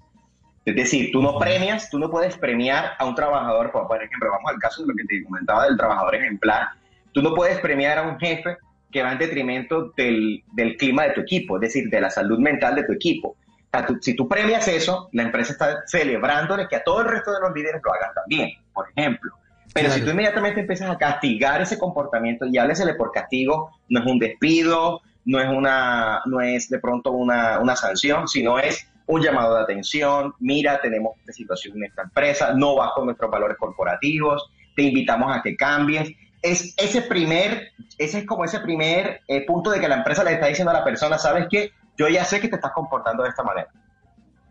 Es 0.65 0.75
decir, 0.75 1.11
tú 1.11 1.21
no 1.21 1.37
premias, 1.37 1.89
tú 1.89 1.99
no 1.99 2.09
puedes 2.09 2.37
premiar 2.37 2.93
a 2.97 3.05
un 3.05 3.13
trabajador, 3.13 3.71
por 3.71 4.01
ejemplo, 4.01 4.31
vamos 4.31 4.51
al 4.51 4.57
caso 4.59 4.81
de 4.81 4.87
lo 4.89 4.95
que 4.95 5.03
te 5.05 5.23
comentaba 5.23 5.65
del 5.65 5.77
trabajador 5.77 6.15
ejemplar, 6.15 6.69
tú 7.11 7.21
no 7.21 7.33
puedes 7.35 7.59
premiar 7.59 7.97
a 7.99 8.03
un 8.03 8.17
jefe 8.19 8.57
que 8.91 9.03
va 9.03 9.11
en 9.11 9.19
detrimento 9.19 9.91
del, 9.95 10.43
del 10.53 10.77
clima 10.77 11.03
de 11.03 11.11
tu 11.11 11.21
equipo, 11.21 11.57
es 11.57 11.61
decir, 11.61 11.89
de 11.89 12.01
la 12.01 12.09
salud 12.09 12.39
mental 12.39 12.75
de 12.75 12.83
tu 12.83 12.93
equipo. 12.93 13.29
O 13.29 13.37
sea, 13.77 13.85
tú- 13.85 13.97
si 14.01 14.15
tú 14.15 14.27
premias 14.27 14.67
eso, 14.67 15.09
la 15.11 15.23
empresa 15.23 15.51
está 15.51 15.83
celebrándole 15.85 16.67
que 16.67 16.77
a 16.77 16.83
todo 16.83 17.01
el 17.01 17.09
resto 17.09 17.31
de 17.33 17.41
los 17.41 17.53
líderes 17.53 17.81
lo 17.83 17.93
hagan 17.93 18.13
también, 18.15 18.49
por 18.73 18.87
ejemplo. 18.95 19.33
Pero 19.73 19.89
si 19.91 19.99
tú 20.01 20.11
inmediatamente 20.11 20.61
empiezas 20.61 20.89
a 20.89 20.97
castigar 20.97 21.61
ese 21.61 21.77
comportamiento, 21.77 22.45
y 22.45 22.57
háblesele 22.57 22.93
por 22.95 23.11
castigo, 23.11 23.71
no 23.89 23.99
es 23.99 24.05
un 24.05 24.17
despido, 24.19 25.01
no 25.25 25.39
es 25.39 25.49
una, 25.49 26.21
no 26.25 26.41
es 26.41 26.69
de 26.69 26.79
pronto 26.79 27.11
una, 27.11 27.59
una 27.59 27.75
sanción, 27.75 28.27
sino 28.27 28.59
es 28.59 28.87
un 29.07 29.21
llamado 29.21 29.55
de 29.55 29.63
atención, 29.63 30.33
mira, 30.39 30.79
tenemos 30.81 31.17
esta 31.19 31.33
situación 31.33 31.77
en 31.77 31.85
esta 31.85 32.03
empresa, 32.03 32.53
no 32.53 32.75
vas 32.75 32.91
con 32.93 33.05
nuestros 33.05 33.29
valores 33.29 33.57
corporativos, 33.57 34.49
te 34.75 34.83
invitamos 34.83 35.35
a 35.35 35.41
que 35.41 35.55
cambies. 35.55 36.11
Es 36.41 36.73
ese 36.77 37.01
primer, 37.01 37.71
ese 37.97 38.19
es 38.19 38.25
como 38.25 38.45
ese 38.45 38.59
primer 38.59 39.21
eh, 39.27 39.45
punto 39.45 39.71
de 39.71 39.79
que 39.79 39.87
la 39.87 39.95
empresa 39.95 40.23
le 40.23 40.33
está 40.33 40.47
diciendo 40.47 40.71
a 40.71 40.75
la 40.75 40.83
persona, 40.83 41.17
sabes 41.17 41.47
que 41.49 41.71
yo 41.97 42.07
ya 42.07 42.25
sé 42.25 42.39
que 42.39 42.47
te 42.47 42.55
estás 42.55 42.71
comportando 42.71 43.23
de 43.23 43.29
esta 43.29 43.43
manera. 43.43 43.69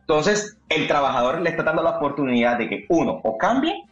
Entonces, 0.00 0.58
el 0.68 0.86
trabajador 0.86 1.40
le 1.40 1.50
está 1.50 1.62
dando 1.62 1.82
la 1.82 1.96
oportunidad 1.96 2.58
de 2.58 2.68
que 2.68 2.86
uno 2.88 3.20
o 3.22 3.38
cambie 3.38 3.84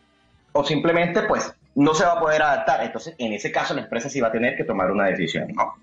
o 0.53 0.65
simplemente 0.65 1.23
pues 1.23 1.55
no 1.75 1.95
se 1.95 2.05
va 2.05 2.13
a 2.13 2.21
poder 2.21 2.43
adaptar. 2.43 2.83
Entonces, 2.83 3.15
en 3.19 3.33
ese 3.33 3.51
caso, 3.51 3.75
la 3.75 3.83
empresa 3.83 4.09
sí 4.09 4.21
va 4.21 4.29
a 4.29 4.33
tener 4.33 4.57
que 4.57 4.65
tomar 4.65 4.91
una 4.91 5.07
decisión, 5.07 5.49
¿no? 5.55 5.75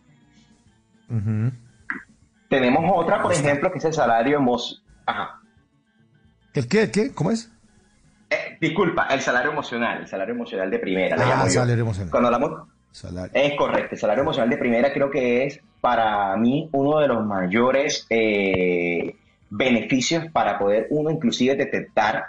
Tenemos 2.50 2.92
otra, 2.96 3.22
por 3.22 3.34
ejemplo, 3.34 3.72
que 3.72 3.80
es 3.80 3.86
el 3.86 3.94
salario 3.94 4.38
emocional. 4.38 4.84
Ajá. 5.06 5.42
¿El 6.54 6.68
qué? 6.68 6.84
¿El 6.84 6.92
qué? 6.92 7.14
¿Cómo 7.14 7.32
es? 7.32 7.52
Eh, 8.30 8.58
disculpa, 8.60 9.08
el 9.10 9.22
salario 9.22 9.52
emocional, 9.52 10.02
el 10.02 10.08
salario 10.08 10.36
emocional 10.36 10.70
de 10.70 10.80
primera. 10.80 11.16
Ah, 11.20 11.26
llamo 11.26 11.50
salario 11.50 11.84
emocional. 11.84 12.12
Cuando 12.12 12.28
hablamos, 12.28 12.68
Salario. 12.92 13.32
es 13.34 13.56
correcto, 13.56 13.90
el 13.96 14.00
salario 14.00 14.24
emocional 14.24 14.50
de 14.50 14.58
primera 14.58 14.92
creo 14.94 15.10
que 15.10 15.46
es 15.46 15.62
para 15.82 16.36
mí 16.38 16.70
uno 16.72 17.00
de 17.00 17.08
los 17.08 17.26
mayores 17.26 18.06
eh, 18.10 19.16
beneficios 19.50 20.26
para 20.32 20.60
poder 20.60 20.88
uno 20.90 21.10
inclusive 21.10 21.56
detectar 21.56 22.26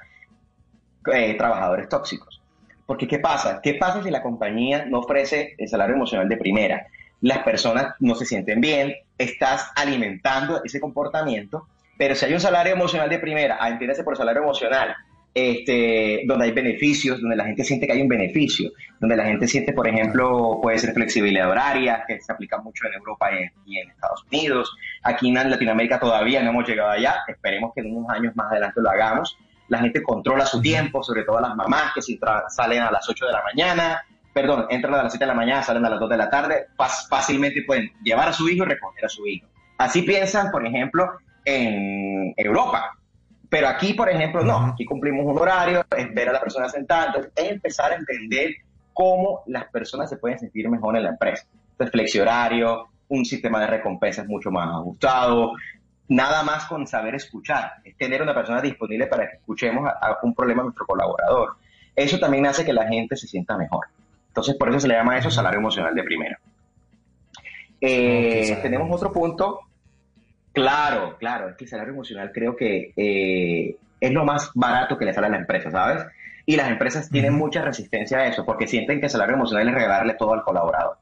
eh, 1.13 1.35
trabajadores 1.37 1.89
tóxicos. 1.89 2.41
Porque 2.87 3.07
¿qué 3.07 3.19
pasa? 3.19 3.61
¿Qué 3.63 3.75
pasa 3.75 4.03
si 4.03 4.11
la 4.11 4.23
compañía 4.23 4.85
no 4.87 5.01
ofrece 5.01 5.55
el 5.59 5.69
salario 5.69 5.97
emocional 5.97 6.29
de 6.29 6.37
primera? 6.37 6.87
Las 7.21 7.39
personas 7.39 7.95
no 8.01 8.15
se 8.15 8.25
sienten 8.25 8.61
bien, 8.61 8.95
estás 9.19 9.71
alimentando 9.77 10.63
ese 10.65 10.81
comportamiento, 10.81 11.67
pero 11.99 12.15
si 12.15 12.25
hay 12.25 12.33
un 12.33 12.41
salario 12.41 12.73
emocional 12.73 13.11
de 13.11 13.19
primera, 13.19 13.59
ah, 13.61 13.69
entiéndase 13.69 14.05
por 14.05 14.17
salario 14.17 14.43
emocional, 14.43 14.97
este, 15.35 16.23
donde 16.27 16.47
hay 16.47 16.53
beneficios, 16.53 17.21
donde 17.21 17.37
la 17.37 17.45
gente 17.45 17.63
siente 17.63 17.87
que 17.87 17.93
hay 17.93 18.03
un 18.03 18.09
beneficio, 18.09 18.71
donde 18.99 19.17
la 19.17 19.25
gente 19.25 19.47
siente, 19.47 19.73
por 19.73 19.87
ejemplo, 19.87 20.59
puede 20.61 20.79
ser 20.79 20.93
flexibilidad 20.93 21.49
horaria, 21.49 22.05
que 22.07 22.21
se 22.21 22.33
aplica 22.33 22.59
mucho 22.59 22.87
en 22.87 22.95
Europa 22.95 23.31
y 23.65 23.79
en, 23.79 23.91
Estados 23.91 24.25
Unidos. 24.31 24.75
Aquí 25.03 25.29
en 25.29 25.51
Latinoamérica 25.51 26.01
todavía 26.01 26.43
no 26.43 26.51
hemos 26.51 26.69
llegado 26.69 26.91
allá, 26.91 27.17
esperemos 27.29 27.73
que 27.75 27.81
en 27.81 27.97
unos 27.97 28.11
años 28.11 28.35
más 28.35 28.51
adelante 28.51 28.81
lo 28.81 28.91
hagamos. 28.91 29.37
La 29.69 29.79
gente 29.79 30.03
controla 30.03 30.47
su 30.47 30.61
tiempo, 30.61 31.03
sobre 31.03 31.23
todo 31.23 31.41
las 31.41 31.55
mamás 31.55 31.93
que 31.95 32.03
si 32.03 32.19
salen 32.49 32.83
a 32.83 32.91
las 32.91 33.09
8 33.09 33.27
de 33.27 33.33
la 33.33 33.43
mañana, 33.43 34.03
perdón, 34.33 34.67
entran 34.71 34.95
a 34.95 35.03
las 35.03 35.13
7 35.13 35.25
de 35.25 35.29
la 35.29 35.35
mañana, 35.35 35.63
salen 35.63 35.85
a 35.85 35.91
las 35.91 36.01
2 36.01 36.11
de 36.11 36.17
la 36.17 36.31
tarde, 36.31 36.67
fácilmente 37.09 37.63
pueden 37.67 37.93
llevar 38.03 38.29
a 38.29 38.33
su 38.33 38.49
hijo 38.49 38.65
y 38.65 38.69
recoger 38.69 39.05
a 39.05 39.09
su 39.09 39.27
hijo. 39.27 39.49
Así 39.79 40.03
piensan, 40.03 40.51
por 40.51 40.65
ejemplo, 40.67 41.11
en 41.45 42.35
Europa. 42.37 42.97
Pero 43.49 43.69
aquí, 43.69 43.95
por 43.95 44.09
ejemplo, 44.09 44.45
no. 44.45 44.67
Aquí 44.73 44.85
cumplimos 44.85 45.27
un 45.27 45.39
horario, 45.41 45.85
es 45.97 46.15
ver 46.15 46.29
a 46.29 46.33
la 46.33 46.41
persona 46.41 46.69
sentada. 46.69 47.07
Entonces, 47.07 47.33
es 47.35 47.51
empezar 47.51 47.93
a 47.93 47.97
entender 47.97 48.51
cómo 48.93 49.43
las 49.47 49.65
personas 49.71 50.09
se 50.09 50.19
pueden 50.19 50.39
sentir 50.39 50.69
mejor 50.69 50.97
en 50.97 51.05
la 51.05 51.09
empresa. 51.11 51.47
Entonces, 51.79 52.13
un 53.09 53.25
sistema 53.25 53.61
de 53.61 53.67
recompensas 53.67 54.27
mucho 54.27 54.51
más 54.51 54.69
ajustado. 54.69 55.53
Nada 56.09 56.43
más 56.43 56.67
con 56.67 56.87
saber 56.87 57.15
escuchar. 57.17 57.73
Es 57.85 57.97
tener 57.97 58.23
una 58.23 58.35
persona 58.35 58.61
disponible 58.61 59.07
para 59.07 59.29
que 59.29 59.37
escuchemos 59.37 59.89
a, 59.89 60.07
a 60.07 60.19
un 60.23 60.35
problema 60.35 60.63
a 60.63 60.65
nuestro 60.65 60.87
colaborador. 60.87 61.57
Eso 61.97 62.19
también 62.19 62.47
hace 62.47 62.65
que 62.65 62.73
la 62.73 62.87
gente 62.87 63.17
se 63.17 63.27
sienta 63.27 63.57
mejor. 63.57 63.87
Entonces, 64.31 64.55
por 64.57 64.69
eso 64.69 64.81
se 64.81 64.89
le 64.89 64.95
llama 64.95 65.19
eso 65.19 65.31
salario 65.31 65.59
emocional 65.59 65.95
de 65.95 66.05
primera. 66.05 66.39
Eh, 67.81 68.59
tenemos 68.63 68.91
otro 68.91 69.13
punto. 69.13 69.61
Claro, 70.53 71.17
claro, 71.19 71.49
es 71.49 71.57
que 71.57 71.65
el 71.65 71.71
salario 71.71 71.93
emocional 71.93 72.31
creo 72.33 72.57
que 72.57 72.93
eh, 72.97 73.77
es 74.01 74.13
lo 74.13 74.25
más 74.25 74.51
barato 74.55 74.97
que 74.97 75.05
le 75.05 75.13
sale 75.13 75.27
a 75.27 75.31
la 75.31 75.39
empresa, 75.39 75.71
¿sabes? 75.71 76.05
Y 76.47 76.57
las 76.57 76.71
empresas 76.71 77.11
tienen 77.11 77.35
mucha 77.35 77.63
resistencia 77.63 78.19
a 78.19 78.27
eso 78.27 78.45
porque 78.45 78.67
sienten 78.67 79.01
que 79.01 79.07
el 79.07 79.11
salario 79.11 79.37
emocional 79.37 79.69
es 79.69 79.75
regalarle 79.75 80.15
todo 80.15 80.33
al 80.33 80.43
colaborador. 80.43 80.99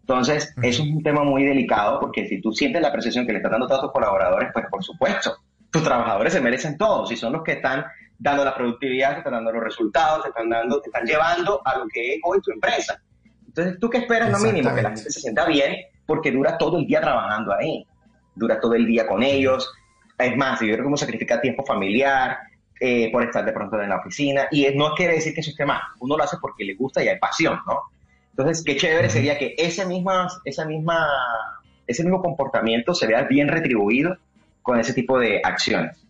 Entonces, 0.00 0.54
eso 0.62 0.82
es 0.82 0.88
un 0.88 1.02
tema 1.02 1.24
muy 1.24 1.44
delicado 1.44 1.98
porque 1.98 2.26
si 2.26 2.40
tú 2.40 2.52
sientes 2.52 2.82
la 2.82 2.92
percepción 2.92 3.26
que 3.26 3.32
le 3.32 3.38
estás 3.38 3.52
dando 3.52 3.72
a 3.72 3.80
tus 3.80 3.92
colaboradores, 3.92 4.50
pues 4.52 4.66
por 4.70 4.84
supuesto, 4.84 5.38
tus 5.70 5.82
trabajadores 5.82 6.32
se 6.32 6.40
merecen 6.40 6.76
todo. 6.76 7.06
Si 7.06 7.16
son 7.16 7.32
los 7.32 7.42
que 7.42 7.52
están 7.52 7.84
dando 8.18 8.44
la 8.44 8.54
productividad, 8.54 9.12
te 9.12 9.18
están 9.18 9.34
dando 9.34 9.52
los 9.52 9.62
resultados, 9.62 10.22
te 10.22 10.28
están, 10.28 10.48
dando, 10.48 10.80
te 10.80 10.88
están 10.88 11.04
llevando 11.04 11.60
a 11.64 11.78
lo 11.78 11.86
que 11.88 12.14
es 12.14 12.20
hoy 12.24 12.40
tu 12.40 12.52
empresa. 12.52 13.00
Entonces, 13.46 13.78
¿tú 13.78 13.88
qué 13.88 13.98
esperas? 13.98 14.30
Lo 14.30 14.38
mínimo, 14.38 14.74
que 14.74 14.82
la 14.82 14.90
gente 14.90 15.10
se 15.10 15.20
sienta 15.20 15.46
bien 15.46 15.76
porque 16.06 16.30
dura 16.30 16.58
todo 16.58 16.78
el 16.78 16.86
día 16.86 17.00
trabajando 17.00 17.54
ahí. 17.54 17.86
Dura 18.34 18.60
todo 18.60 18.74
el 18.74 18.86
día 18.86 19.06
con 19.06 19.22
ellos. 19.22 19.72
Es 20.18 20.36
más, 20.36 20.60
yo 20.60 20.66
creo 20.66 20.78
que 20.78 20.86
uno 20.88 20.96
sacrifica 20.96 21.40
tiempo 21.40 21.64
familiar 21.64 22.38
eh, 22.80 23.10
por 23.12 23.22
estar 23.22 23.44
de 23.44 23.52
pronto 23.52 23.80
en 23.80 23.88
la 23.88 23.98
oficina. 23.98 24.48
Y 24.50 24.66
no 24.74 24.94
quiere 24.94 25.14
decir 25.14 25.34
que 25.34 25.40
eso 25.40 25.50
esté 25.50 25.64
mal. 25.64 25.80
Uno 26.00 26.16
lo 26.16 26.24
hace 26.24 26.36
porque 26.40 26.64
le 26.64 26.74
gusta 26.74 27.02
y 27.02 27.08
hay 27.08 27.18
pasión, 27.18 27.60
¿no? 27.66 27.82
Entonces, 28.30 28.64
qué 28.64 28.76
chévere 28.76 29.08
sería 29.08 29.38
que 29.38 29.54
ese, 29.56 29.86
misma, 29.86 30.26
esa 30.44 30.64
misma, 30.64 31.06
ese 31.86 32.02
mismo 32.02 32.20
comportamiento 32.20 32.92
se 32.92 33.06
vea 33.06 33.22
bien 33.22 33.46
retribuido 33.48 34.16
con 34.62 34.80
ese 34.80 34.92
tipo 34.92 35.18
de 35.20 35.40
acciones. 35.44 36.03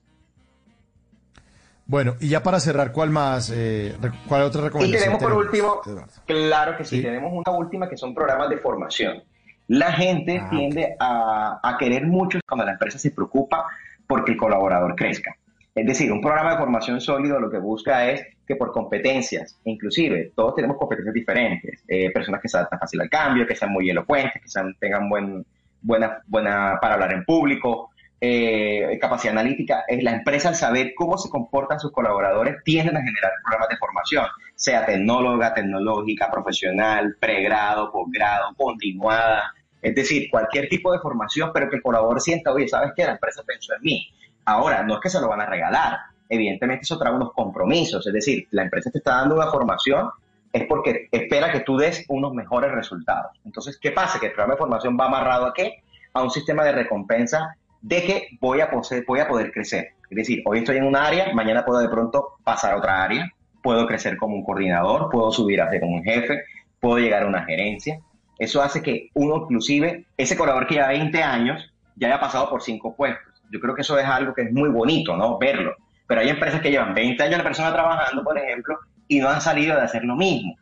Bueno, 1.86 2.14
y 2.20 2.28
ya 2.28 2.42
para 2.42 2.60
cerrar, 2.60 2.92
¿cuál 2.92 3.10
más? 3.10 3.52
Eh, 3.54 3.94
¿Cuál 4.26 4.42
otra 4.42 4.62
Y 4.62 4.64
recomendación? 4.64 5.02
tenemos 5.02 5.22
por 5.22 5.32
último, 5.34 5.80
Eduardo? 5.84 6.12
claro 6.26 6.76
que 6.78 6.84
sí, 6.84 6.96
Sí. 6.96 7.02
tenemos 7.02 7.32
una 7.32 7.56
última 7.58 7.88
que 7.88 7.96
son 7.96 8.14
programas 8.14 8.48
de 8.48 8.56
formación. 8.58 9.22
La 9.68 9.92
gente 9.92 10.38
Ah, 10.42 10.48
tiende 10.50 10.96
a, 10.98 11.60
a 11.62 11.76
querer 11.78 12.06
mucho 12.06 12.38
cuando 12.48 12.64
la 12.64 12.72
empresa 12.72 12.98
se 12.98 13.10
preocupa 13.10 13.66
porque 14.06 14.32
el 14.32 14.38
colaborador 14.38 14.94
crezca. 14.94 15.34
Es 15.74 15.86
decir, 15.86 16.12
un 16.12 16.20
programa 16.20 16.52
de 16.52 16.58
formación 16.58 17.00
sólido 17.00 17.40
lo 17.40 17.50
que 17.50 17.58
busca 17.58 18.08
es 18.08 18.24
que 18.46 18.56
por 18.56 18.70
competencias, 18.72 19.58
inclusive 19.64 20.32
todos 20.36 20.54
tenemos 20.54 20.76
competencias 20.78 21.12
diferentes, 21.14 21.82
eh, 21.88 22.10
personas 22.12 22.40
que 22.40 22.48
se 22.48 22.56
adaptan 22.58 22.78
fácil 22.78 23.00
al 23.00 23.10
cambio, 23.10 23.46
que 23.46 23.56
sean 23.56 23.72
muy 23.72 23.90
elocuentes, 23.90 24.40
que 24.40 24.48
sean, 24.48 24.74
tengan 24.78 25.08
buen, 25.08 25.44
buena, 25.82 26.22
buena 26.26 26.78
para 26.80 26.94
hablar 26.94 27.12
en 27.12 27.24
público, 27.24 27.90
eh, 28.20 28.98
capacidad 29.00 29.32
analítica, 29.32 29.84
es 29.86 30.02
la 30.02 30.12
empresa 30.12 30.48
al 30.48 30.54
saber 30.54 30.92
cómo 30.94 31.18
se 31.18 31.28
comportan 31.28 31.80
sus 31.80 31.92
colaboradores 31.92 32.56
tienden 32.64 32.96
a 32.96 33.02
generar 33.02 33.32
programas 33.42 33.68
de 33.68 33.76
formación, 33.76 34.26
sea 34.54 34.86
tecnóloga, 34.86 35.52
tecnológica, 35.52 36.30
profesional, 36.30 37.16
pregrado, 37.20 37.90
posgrado, 37.92 38.54
continuada, 38.56 39.52
es 39.82 39.94
decir, 39.94 40.28
cualquier 40.30 40.68
tipo 40.68 40.92
de 40.92 40.98
formación, 41.00 41.50
pero 41.52 41.68
que 41.68 41.76
el 41.76 41.82
colaborador 41.82 42.20
sienta, 42.20 42.52
oye, 42.52 42.68
¿sabes 42.68 42.92
qué? 42.96 43.04
La 43.04 43.12
empresa 43.12 43.42
pensó 43.46 43.74
en 43.74 43.82
mí. 43.82 44.08
Ahora, 44.46 44.82
no 44.82 44.94
es 44.94 45.00
que 45.00 45.10
se 45.10 45.20
lo 45.20 45.28
van 45.28 45.42
a 45.42 45.46
regalar, 45.46 45.98
evidentemente 46.28 46.82
eso 46.82 46.98
trae 46.98 47.12
unos 47.12 47.32
compromisos, 47.32 48.06
es 48.06 48.12
decir, 48.12 48.48
la 48.52 48.62
empresa 48.62 48.90
te 48.90 48.98
está 48.98 49.16
dando 49.16 49.34
una 49.34 49.50
formación 49.50 50.10
es 50.54 50.66
porque 50.68 51.08
espera 51.10 51.50
que 51.50 51.60
tú 51.60 51.76
des 51.76 52.04
unos 52.08 52.32
mejores 52.32 52.70
resultados. 52.70 53.32
Entonces, 53.44 53.76
¿qué 53.76 53.90
pasa? 53.90 54.20
Que 54.20 54.26
el 54.26 54.32
programa 54.32 54.54
de 54.54 54.58
formación 54.58 54.96
va 54.98 55.06
amarrado 55.06 55.46
a 55.46 55.52
qué? 55.52 55.82
A 56.12 56.22
un 56.22 56.30
sistema 56.30 56.62
de 56.62 56.70
recompensa 56.70 57.56
de 57.84 58.02
que 58.02 58.28
voy 58.40 58.60
a, 58.62 58.70
poseer- 58.70 59.04
voy 59.06 59.20
a 59.20 59.28
poder 59.28 59.52
crecer. 59.52 59.88
Es 60.08 60.16
decir, 60.16 60.42
hoy 60.46 60.60
estoy 60.60 60.78
en 60.78 60.84
un 60.84 60.96
área, 60.96 61.34
mañana 61.34 61.64
puedo 61.66 61.80
de 61.80 61.88
pronto 61.90 62.28
pasar 62.42 62.72
a 62.72 62.76
otra 62.78 63.02
área, 63.02 63.30
puedo 63.62 63.86
crecer 63.86 64.16
como 64.16 64.36
un 64.36 64.42
coordinador, 64.44 65.10
puedo 65.10 65.30
subir 65.30 65.60
a 65.60 65.70
ser 65.70 65.80
como 65.80 65.96
un 65.96 66.02
jefe, 66.02 66.44
puedo 66.80 66.98
llegar 66.98 67.24
a 67.24 67.26
una 67.26 67.44
gerencia. 67.44 68.00
Eso 68.38 68.62
hace 68.62 68.80
que 68.82 69.10
uno, 69.14 69.36
inclusive, 69.42 70.06
ese 70.16 70.34
colaborador 70.36 70.66
que 70.68 70.74
lleva 70.76 70.88
20 70.88 71.22
años, 71.22 71.70
ya 71.96 72.08
haya 72.08 72.20
pasado 72.20 72.48
por 72.48 72.62
cinco 72.62 72.96
puestos. 72.96 73.34
Yo 73.52 73.60
creo 73.60 73.74
que 73.74 73.82
eso 73.82 73.98
es 73.98 74.06
algo 74.06 74.32
que 74.32 74.42
es 74.42 74.52
muy 74.52 74.70
bonito, 74.70 75.14
¿no? 75.16 75.38
Verlo. 75.38 75.74
Pero 76.06 76.22
hay 76.22 76.30
empresas 76.30 76.62
que 76.62 76.70
llevan 76.70 76.94
20 76.94 77.22
años 77.22 77.36
la 77.38 77.44
persona 77.44 77.72
trabajando, 77.72 78.24
por 78.24 78.38
ejemplo, 78.38 78.78
y 79.08 79.18
no 79.20 79.28
han 79.28 79.40
salido 79.42 79.76
de 79.76 79.82
hacer 79.82 80.04
lo 80.04 80.16
mismo. 80.16 80.56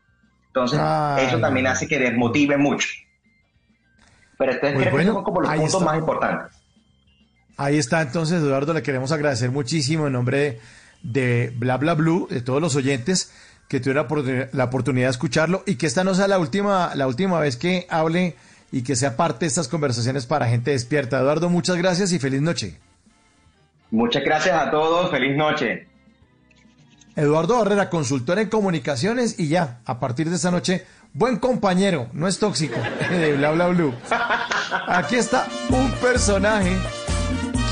Entonces, 0.48 0.80
Ay, 0.82 1.26
eso 1.26 1.38
también 1.38 1.68
hace 1.68 1.86
que 1.86 1.98
desmotive 2.00 2.56
mucho. 2.56 2.88
Pero 4.38 4.52
entonces 4.52 4.74
Pues 4.74 4.82
creo 4.86 4.92
bueno, 4.92 5.02
esos 5.10 5.14
son 5.14 5.24
como 5.24 5.40
los 5.40 5.50
puntos 5.52 5.72
está. 5.74 5.84
más 5.84 5.98
importantes. 5.98 6.61
Ahí 7.56 7.78
está 7.78 8.00
entonces, 8.02 8.42
Eduardo, 8.42 8.72
le 8.72 8.82
queremos 8.82 9.12
agradecer 9.12 9.50
muchísimo 9.50 10.06
en 10.06 10.14
nombre 10.14 10.60
de 11.02 11.52
Bla 11.56 11.76
Bla 11.76 11.94
Blue, 11.94 12.26
de 12.30 12.40
todos 12.40 12.60
los 12.60 12.74
oyentes 12.76 13.32
que 13.68 13.80
tuvieron 13.80 14.04
la 14.04 14.08
oportuni- 14.08 14.48
la 14.52 14.64
oportunidad 14.64 15.06
de 15.06 15.12
escucharlo 15.12 15.62
y 15.66 15.76
que 15.76 15.86
esta 15.86 16.04
no 16.04 16.14
sea 16.14 16.28
la 16.28 16.38
última, 16.38 16.94
la 16.94 17.06
última 17.06 17.40
vez 17.40 17.56
que 17.56 17.86
hable 17.90 18.36
y 18.70 18.82
que 18.82 18.96
sea 18.96 19.16
parte 19.16 19.40
de 19.44 19.48
estas 19.48 19.68
conversaciones 19.68 20.26
para 20.26 20.46
gente 20.48 20.70
despierta. 20.72 21.18
Eduardo, 21.18 21.48
muchas 21.50 21.76
gracias 21.76 22.12
y 22.12 22.18
feliz 22.18 22.40
noche. 22.40 22.78
Muchas 23.90 24.22
gracias 24.24 24.56
a 24.60 24.70
todos. 24.70 25.10
Feliz 25.10 25.36
noche. 25.36 25.86
Eduardo 27.14 27.58
Barrera, 27.58 27.90
consultor 27.90 28.38
en 28.38 28.48
comunicaciones 28.48 29.38
y 29.38 29.48
ya, 29.48 29.80
a 29.84 30.00
partir 30.00 30.30
de 30.30 30.36
esta 30.36 30.50
noche, 30.50 30.86
buen 31.12 31.36
compañero, 31.36 32.08
no 32.14 32.26
es 32.26 32.38
tóxico, 32.38 32.76
de 33.10 33.34
Bla 33.36 33.50
Bla 33.52 33.68
Blue. 33.68 33.94
Aquí 34.86 35.16
está 35.16 35.46
un 35.68 35.90
personaje 35.92 36.74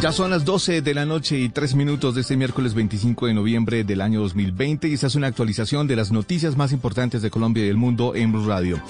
Ya 0.00 0.12
son 0.12 0.30
las 0.30 0.44
12 0.44 0.80
de 0.80 0.94
la 0.94 1.06
noche 1.06 1.36
y 1.40 1.48
3 1.48 1.74
minutos 1.74 2.14
de 2.14 2.20
este 2.20 2.36
miércoles 2.36 2.72
25 2.72 3.26
de 3.26 3.34
noviembre 3.34 3.82
del 3.82 4.00
año 4.00 4.20
2020 4.20 4.86
y 4.86 4.94
esta 4.94 5.08
es 5.08 5.16
una 5.16 5.26
actualización 5.26 5.88
de 5.88 5.96
las 5.96 6.12
noticias 6.12 6.56
más 6.56 6.70
importantes 6.70 7.20
de 7.20 7.30
Colombia 7.30 7.64
y 7.64 7.66
del 7.66 7.78
mundo 7.78 8.14
en 8.14 8.30
Blue 8.30 8.46
Radio. 8.46 8.80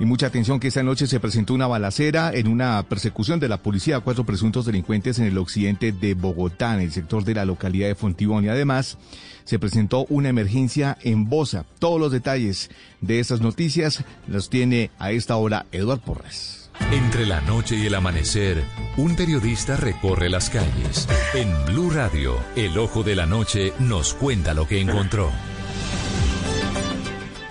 Y 0.00 0.04
mucha 0.04 0.26
atención 0.26 0.58
que 0.58 0.66
esta 0.66 0.82
noche 0.82 1.06
se 1.06 1.20
presentó 1.20 1.54
una 1.54 1.68
balacera 1.68 2.32
en 2.34 2.48
una 2.48 2.82
persecución 2.82 3.38
de 3.38 3.48
la 3.48 3.62
policía 3.62 3.98
a 3.98 4.00
cuatro 4.00 4.24
presuntos 4.24 4.66
delincuentes 4.66 5.20
en 5.20 5.26
el 5.26 5.38
occidente 5.38 5.92
de 5.92 6.14
Bogotá, 6.14 6.74
en 6.74 6.80
el 6.80 6.90
sector 6.90 7.22
de 7.22 7.34
la 7.34 7.44
localidad 7.44 7.86
de 7.86 7.94
Fontibón. 7.94 8.44
Y 8.44 8.48
además 8.48 8.98
se 9.44 9.60
presentó 9.60 10.06
una 10.08 10.28
emergencia 10.28 10.98
en 11.02 11.28
Bosa. 11.28 11.66
Todos 11.78 12.00
los 12.00 12.10
detalles 12.10 12.68
de 13.00 13.20
estas 13.20 13.40
noticias 13.40 14.02
los 14.26 14.50
tiene 14.50 14.90
a 14.98 15.12
esta 15.12 15.36
hora 15.36 15.66
Eduard 15.70 16.00
Porras. 16.00 16.57
Entre 16.90 17.26
la 17.26 17.40
noche 17.42 17.76
y 17.76 17.86
el 17.86 17.94
amanecer, 17.94 18.62
un 18.96 19.14
periodista 19.14 19.76
recorre 19.76 20.30
las 20.30 20.48
calles. 20.48 21.06
En 21.34 21.52
Blue 21.66 21.90
Radio, 21.90 22.38
el 22.56 22.78
ojo 22.78 23.02
de 23.02 23.14
la 23.14 23.26
noche 23.26 23.72
nos 23.78 24.14
cuenta 24.14 24.54
lo 24.54 24.66
que 24.66 24.80
encontró. 24.80 25.30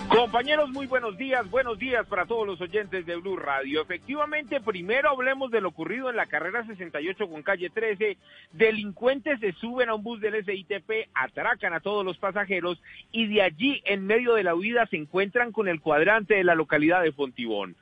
Compañeros, 0.08 0.70
muy 0.70 0.86
buenos 0.86 1.16
días, 1.16 1.48
buenos 1.48 1.78
días 1.78 2.04
para 2.06 2.26
todos 2.26 2.46
los 2.46 2.60
oyentes 2.60 3.06
de 3.06 3.16
Blue 3.16 3.36
Radio. 3.36 3.82
Efectivamente, 3.82 4.60
primero 4.60 5.10
hablemos 5.10 5.50
de 5.50 5.60
lo 5.60 5.68
ocurrido 5.68 6.10
en 6.10 6.16
la 6.16 6.26
carrera 6.26 6.66
68 6.66 7.28
con 7.28 7.42
calle 7.42 7.70
13. 7.70 8.16
Delincuentes 8.52 9.38
se 9.38 9.52
suben 9.52 9.88
a 9.88 9.94
un 9.94 10.02
bus 10.02 10.20
del 10.20 10.44
SITP, 10.44 11.08
atracan 11.14 11.74
a 11.74 11.80
todos 11.80 12.04
los 12.04 12.18
pasajeros 12.18 12.82
y 13.12 13.28
de 13.28 13.42
allí, 13.42 13.82
en 13.84 14.06
medio 14.06 14.34
de 14.34 14.42
la 14.42 14.54
huida, 14.54 14.86
se 14.86 14.96
encuentran 14.96 15.52
con 15.52 15.68
el 15.68 15.80
cuadrante 15.80 16.34
de 16.34 16.44
la 16.44 16.56
localidad 16.56 17.02
de 17.02 17.12
Fontibón. 17.12 17.76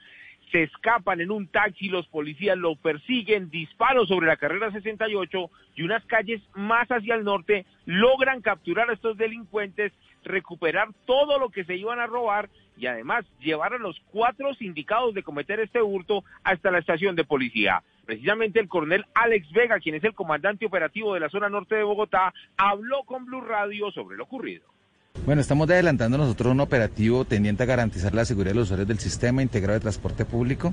Se 0.52 0.62
escapan 0.62 1.20
en 1.20 1.30
un 1.30 1.48
taxi, 1.48 1.88
los 1.88 2.06
policías 2.06 2.56
lo 2.56 2.76
persiguen, 2.76 3.50
disparos 3.50 4.08
sobre 4.08 4.26
la 4.26 4.36
carrera 4.36 4.70
68 4.70 5.50
y 5.74 5.82
unas 5.82 6.04
calles 6.06 6.40
más 6.54 6.88
hacia 6.88 7.14
el 7.14 7.24
norte 7.24 7.66
logran 7.84 8.40
capturar 8.42 8.88
a 8.88 8.94
estos 8.94 9.16
delincuentes 9.16 9.92
recuperar 10.26 10.88
todo 11.06 11.38
lo 11.38 11.50
que 11.50 11.64
se 11.64 11.76
iban 11.76 12.00
a 12.00 12.06
robar 12.06 12.50
y 12.76 12.86
además 12.86 13.24
llevar 13.40 13.72
a 13.74 13.78
los 13.78 13.98
cuatro 14.10 14.54
sindicados 14.54 15.14
de 15.14 15.22
cometer 15.22 15.60
este 15.60 15.80
hurto 15.80 16.24
hasta 16.44 16.70
la 16.70 16.78
estación 16.78 17.16
de 17.16 17.24
policía. 17.24 17.82
Precisamente 18.04 18.60
el 18.60 18.68
coronel 18.68 19.04
Alex 19.14 19.50
Vega, 19.52 19.80
quien 19.80 19.94
es 19.94 20.04
el 20.04 20.14
comandante 20.14 20.66
operativo 20.66 21.14
de 21.14 21.20
la 21.20 21.28
zona 21.28 21.48
norte 21.48 21.74
de 21.74 21.82
Bogotá, 21.82 22.34
habló 22.56 23.02
con 23.04 23.24
Blue 23.24 23.40
Radio 23.40 23.90
sobre 23.90 24.16
lo 24.16 24.24
ocurrido. 24.24 24.75
Bueno, 25.24 25.40
estamos 25.40 25.68
adelantando 25.68 26.18
nosotros 26.18 26.52
un 26.52 26.60
operativo 26.60 27.24
tendiente 27.24 27.64
a 27.64 27.66
garantizar 27.66 28.14
la 28.14 28.24
seguridad 28.24 28.52
de 28.52 28.56
los 28.56 28.66
usuarios 28.66 28.86
del 28.86 29.00
Sistema 29.00 29.42
Integrado 29.42 29.74
de 29.74 29.80
Transporte 29.80 30.24
Público, 30.24 30.72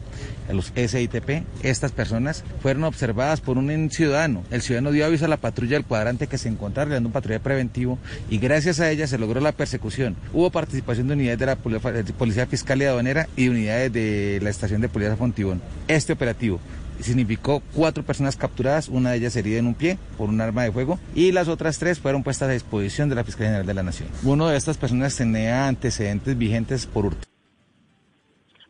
los 0.52 0.72
SITP. 0.76 1.44
Estas 1.64 1.92
personas 1.92 2.44
fueron 2.62 2.84
observadas 2.84 3.42
por 3.42 3.58
un 3.58 3.90
ciudadano. 3.90 4.44
El 4.52 4.62
ciudadano 4.62 4.92
dio 4.92 5.06
aviso 5.06 5.26
a 5.26 5.28
la 5.28 5.38
patrulla 5.38 5.78
del 5.78 5.86
cuadrante 5.86 6.28
que 6.28 6.38
se 6.38 6.50
encontraba 6.50 6.86
realizando 6.86 7.10
un 7.10 7.14
patrulla 7.14 7.40
preventivo 7.40 7.98
y 8.30 8.38
gracias 8.38 8.80
a 8.80 8.92
ella 8.92 9.08
se 9.08 9.18
logró 9.18 9.40
la 9.40 9.54
persecución. 9.54 10.16
Hubo 10.34 10.52
participación 10.52 11.08
de 11.08 11.14
unidades 11.16 11.40
de 11.40 11.46
la 11.48 11.56
Policía 11.56 12.46
Fiscal 12.46 12.80
y 12.82 12.86
Aduanera 12.86 13.28
y 13.36 13.48
unidades 13.48 13.92
de 13.92 14.40
la 14.44 14.52
Estación 14.52 14.82
de 14.82 14.90
Policía 14.90 15.16
Fontibón. 15.16 15.62
Este 15.88 16.14
operativo 16.14 16.60
significó 17.04 17.62
cuatro 17.74 18.04
personas 18.04 18.36
capturadas, 18.36 18.90
una 18.90 19.12
de 19.12 19.18
ellas 19.18 19.36
herida 19.36 19.60
en 19.60 19.68
un 19.68 19.76
pie 19.76 19.98
por 20.18 20.30
un 20.30 20.42
arma 20.42 20.64
de 20.64 20.72
fuego 20.72 21.00
y 21.14 21.32
las 21.32 21.48
otras 21.48 21.80
tres 21.80 22.00
fueron 22.00 22.24
puestas 22.24 22.50
a 22.50 22.54
disposición 22.54 23.10
de 23.10 23.16
la 23.16 23.24
Fiscalía 23.24 23.50
General 23.50 23.68
de 23.68 23.74
la 23.74 23.84
Nación. 23.84 24.10
Uno 24.24 24.48
de 24.48 24.58
estas 24.58 24.78
personas 24.78 25.16
tenía 25.16 25.68
antecedentes 25.68 26.38
vigentes 26.38 26.86
por 26.86 27.06
hurto. 27.06 27.28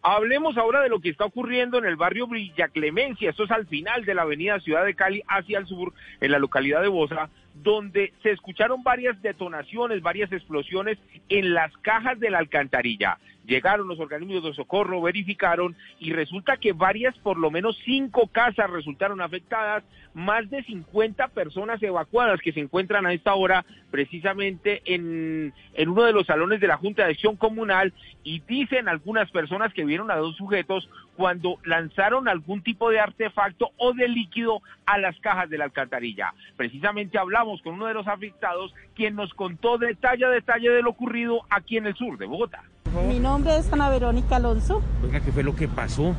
Hablemos 0.06 0.58
ahora 0.58 0.82
de 0.82 0.90
lo 0.90 1.00
que 1.00 1.10
está 1.10 1.24
ocurriendo 1.24 1.78
en 1.78 1.86
el 1.86 1.96
barrio 1.96 2.28
Villa 2.28 2.68
Clemencia, 2.68 3.30
esto 3.30 3.46
es 3.46 3.52
al 3.52 3.68
final 3.68 4.04
de 4.04 4.14
la 4.14 4.24
avenida 4.24 4.60
Ciudad 4.60 4.84
de 4.84 4.96
Cali 4.96 5.24
hacia 5.30 5.60
el 5.60 5.66
sur, 5.66 5.94
en 6.20 6.32
la 6.32 6.40
localidad 6.40 6.82
de 6.82 6.90
Bosa, 6.90 7.30
donde 7.56 8.14
se 8.24 8.32
escucharon 8.32 8.84
varias 8.84 9.22
detonaciones, 9.22 10.02
varias 10.02 10.32
explosiones 10.32 10.98
en 11.30 11.54
las 11.54 11.76
cajas 11.78 12.20
de 12.20 12.30
la 12.30 12.40
alcantarilla. 12.40 13.18
Llegaron 13.46 13.90
los 13.90 14.00
organismos 14.00 14.44
de 14.44 14.54
socorro, 14.54 15.02
verificaron 15.02 15.76
y 16.00 16.14
resulta 16.14 16.56
que 16.58 16.72
varias, 16.72 17.18
por 17.20 17.38
lo 17.38 17.52
menos 17.52 17.78
cinco 17.84 18.28
casas 18.28 18.70
resultaron 18.70 19.20
afectadas, 19.20 19.84
más 20.14 20.50
de 20.50 20.64
50 20.64 21.28
personas 21.30 21.84
evacuadas 21.84 22.40
que 22.40 22.54
se 22.54 22.62
encuentran 22.62 23.06
a 23.06 23.12
esta 23.12 23.34
hora 23.34 23.66
precisamente 23.92 24.82
en, 24.86 25.54
en 25.74 25.90
uno 25.90 26.04
de 26.04 26.14
los 26.14 26.26
salones 26.26 26.62
de 26.62 26.68
la 26.68 26.78
Junta 26.78 27.04
de 27.04 27.12
Acción 27.12 27.36
Comunal 27.36 27.94
y 28.24 28.40
dicen 28.48 28.88
algunas 28.88 29.30
personas 29.32 29.74
que 29.74 29.84
vieron 29.84 30.10
a 30.10 30.16
dos 30.16 30.38
sujetos 30.38 30.90
cuando 31.16 31.58
lanzaron 31.66 32.28
algún 32.28 32.64
tipo 32.64 32.90
de 32.90 33.00
artefacto 33.00 33.70
o 33.78 33.94
de 33.94 34.08
líquido 34.08 34.62
a 34.86 34.98
las 34.98 35.18
cajas 35.20 35.50
de 35.50 35.58
la 35.58 35.66
alcantarilla. 35.66 36.34
Precisamente 36.58 37.18
hablamos 37.18 37.62
con 37.62 37.76
uno 37.76 37.86
de 37.86 37.94
los 37.94 38.08
afectados, 38.08 38.74
quien 38.96 39.16
nos 39.16 39.34
contó 39.34 39.78
detalle 39.78 40.26
a 40.26 40.30
detalle 40.30 40.70
de 40.70 40.82
lo 40.82 40.92
ocurrido 40.92 41.42
aquí 41.50 41.78
en 41.78 41.88
el 41.88 41.96
sur 41.96 42.18
de 42.18 42.26
Bogotá. 42.26 42.64
Mi 43.08 43.20
nombre 43.20 43.58
es 43.58 43.72
Ana 43.74 43.90
Verónica 43.90 44.36
Alonso. 44.36 44.82
Oiga, 45.04 45.20
¿qué 45.20 45.32
fue 45.32 45.44
lo 45.44 45.56
que 45.56 45.68
pasó? 45.68 46.16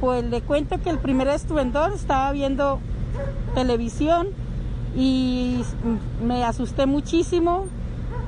Pues 0.00 0.24
le 0.24 0.40
cuento 0.40 0.80
que 0.82 0.90
el 0.90 0.98
primer 0.98 1.28
estuendor 1.28 1.92
estaba 1.92 2.32
viendo 2.32 2.80
televisión 3.54 4.28
y 4.96 5.62
me 6.22 6.42
asusté 6.42 6.86
muchísimo 6.86 7.66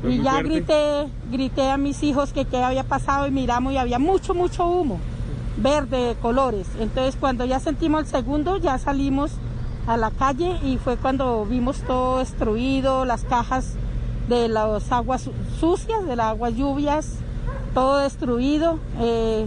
y 0.04 0.22
ya 0.22 0.32
fuerte? 0.32 0.48
grité, 0.48 1.08
grité 1.30 1.70
a 1.70 1.76
mis 1.76 2.02
hijos 2.02 2.32
que 2.32 2.44
qué 2.44 2.62
había 2.62 2.84
pasado 2.84 3.26
y 3.26 3.30
miramos 3.30 3.72
y 3.72 3.78
había 3.78 3.98
mucho, 3.98 4.34
mucho 4.34 4.66
humo 4.66 5.00
verde 5.56 6.08
de 6.08 6.14
colores. 6.16 6.66
Entonces 6.80 7.16
cuando 7.18 7.44
ya 7.44 7.60
sentimos 7.60 8.02
el 8.02 8.06
segundo 8.06 8.56
ya 8.56 8.78
salimos 8.78 9.32
a 9.86 9.96
la 9.96 10.10
calle 10.10 10.58
y 10.62 10.78
fue 10.78 10.96
cuando 10.96 11.44
vimos 11.44 11.78
todo 11.82 12.18
destruido, 12.20 13.04
las 13.04 13.24
cajas 13.24 13.74
de 14.28 14.48
las 14.48 14.92
aguas 14.92 15.22
su- 15.22 15.32
sucias, 15.58 16.06
de 16.06 16.16
las 16.16 16.26
aguas 16.28 16.54
lluvias, 16.54 17.16
todo 17.74 17.98
destruido, 17.98 18.78
eh, 19.00 19.46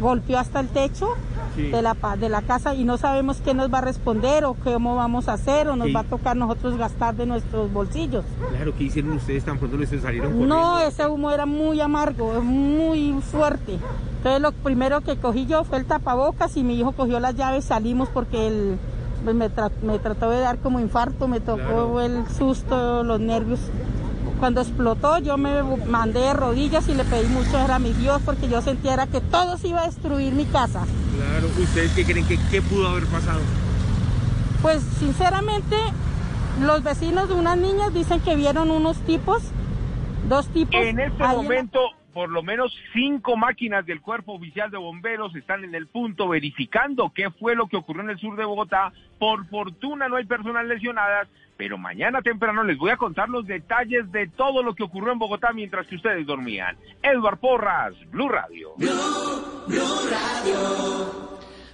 golpeó 0.00 0.38
hasta 0.38 0.60
el 0.60 0.68
techo 0.68 1.08
Sí. 1.54 1.68
de, 1.70 1.80
la, 1.80 1.96
de 2.18 2.28
la 2.28 2.42
casa 2.42 2.74
y 2.74 2.84
no 2.84 2.98
sabemos 2.98 3.38
qué 3.42 3.54
nos 3.54 3.72
va 3.72 3.78
a 3.78 3.80
responder 3.80 4.44
o 4.44 4.52
cómo 4.54 4.94
vamos 4.94 5.26
a 5.28 5.34
hacer 5.34 5.68
o 5.68 5.76
nos 5.76 5.86
Sí. 5.86 5.92
va 5.94 6.00
a 6.00 6.04
tocar 6.04 6.36
nosotros 6.36 6.76
gastar 6.76 7.14
de 7.16 7.24
nuestros 7.24 7.72
bolsillos. 7.72 8.24
Claro, 8.50 8.74
¿qué 8.76 8.84
hicieron 8.84 9.12
ustedes 9.12 9.42
tan 9.44 9.58
pronto 9.58 9.76
les 9.78 9.88
salieron 10.00 10.46
No, 10.46 10.78
ese 10.80 11.06
humo 11.06 11.30
era 11.30 11.46
muy 11.46 11.80
amargo, 11.80 12.42
muy 12.42 13.14
fuerte. 13.22 13.78
Entonces 14.18 14.42
lo 14.42 14.52
primero 14.52 15.00
que 15.00 15.16
cogí 15.16 15.46
yo 15.46 15.64
fue 15.64 15.78
el 15.78 15.86
tapabocas 15.86 16.56
y 16.58 16.62
mi 16.64 16.78
hijo 16.78 16.92
cogió 16.92 17.20
las 17.20 17.34
llaves, 17.36 17.64
salimos 17.64 18.08
porque 18.10 18.46
él 18.48 18.78
pues, 19.24 19.34
me, 19.34 19.50
tra- 19.50 19.70
me 19.82 19.98
trató 19.98 20.28
de 20.30 20.40
dar 20.40 20.58
como 20.58 20.78
infarto, 20.78 21.26
me 21.26 21.40
tocó 21.40 21.56
Claro. 21.56 22.00
el 22.02 22.26
susto, 22.36 23.02
los 23.02 23.18
nervios. 23.18 23.60
Cuando 24.38 24.60
explotó 24.60 25.18
yo 25.18 25.36
me 25.38 25.62
mandé 25.86 26.20
de 26.20 26.34
rodillas 26.34 26.88
y 26.88 26.94
le 26.94 27.04
pedí 27.04 27.26
mucho 27.28 27.56
a 27.58 27.78
mi 27.78 27.92
Dios 27.92 28.20
porque 28.24 28.48
yo 28.48 28.60
sentía 28.62 29.06
que 29.06 29.20
todo 29.20 29.56
se 29.56 29.68
iba 29.68 29.82
a 29.82 29.86
destruir 29.86 30.34
mi 30.34 30.44
casa. 30.44 30.84
Claro, 31.16 31.48
¿ustedes 31.58 31.92
qué 31.92 32.04
creen 32.04 32.26
que 32.26 32.38
qué 32.50 32.60
pudo 32.60 32.88
haber 32.88 33.06
pasado? 33.06 33.40
Pues 34.62 34.82
sinceramente 34.98 35.76
los 36.62 36.82
vecinos 36.82 37.28
de 37.28 37.34
unas 37.34 37.56
niñas 37.56 37.92
dicen 37.94 38.20
que 38.20 38.36
vieron 38.36 38.70
unos 38.70 38.98
tipos, 38.98 39.42
dos 40.28 40.46
tipos. 40.48 40.74
En 40.82 41.00
este 41.00 41.22
ahí 41.22 41.30
en 41.30 41.36
la- 41.36 41.42
momento, 41.42 41.78
por 42.16 42.30
lo 42.30 42.42
menos 42.42 42.74
cinco 42.94 43.36
máquinas 43.36 43.84
del 43.84 44.00
Cuerpo 44.00 44.32
Oficial 44.32 44.70
de 44.70 44.78
Bomberos 44.78 45.36
están 45.36 45.64
en 45.64 45.74
el 45.74 45.86
punto 45.86 46.26
verificando 46.28 47.12
qué 47.14 47.30
fue 47.30 47.54
lo 47.54 47.66
que 47.66 47.76
ocurrió 47.76 48.04
en 48.04 48.08
el 48.08 48.18
sur 48.18 48.38
de 48.38 48.44
Bogotá. 48.46 48.90
Por 49.18 49.46
fortuna 49.48 50.08
no 50.08 50.16
hay 50.16 50.24
personas 50.24 50.64
lesionadas, 50.64 51.28
pero 51.58 51.76
mañana 51.76 52.22
temprano 52.22 52.64
les 52.64 52.78
voy 52.78 52.90
a 52.90 52.96
contar 52.96 53.28
los 53.28 53.46
detalles 53.46 54.10
de 54.12 54.28
todo 54.28 54.62
lo 54.62 54.74
que 54.74 54.84
ocurrió 54.84 55.12
en 55.12 55.18
Bogotá 55.18 55.52
mientras 55.52 55.86
que 55.88 55.96
ustedes 55.96 56.26
dormían. 56.26 56.78
Edward 57.02 57.38
Porras, 57.38 57.92
Blue 58.10 58.30
Radio. 58.30 58.72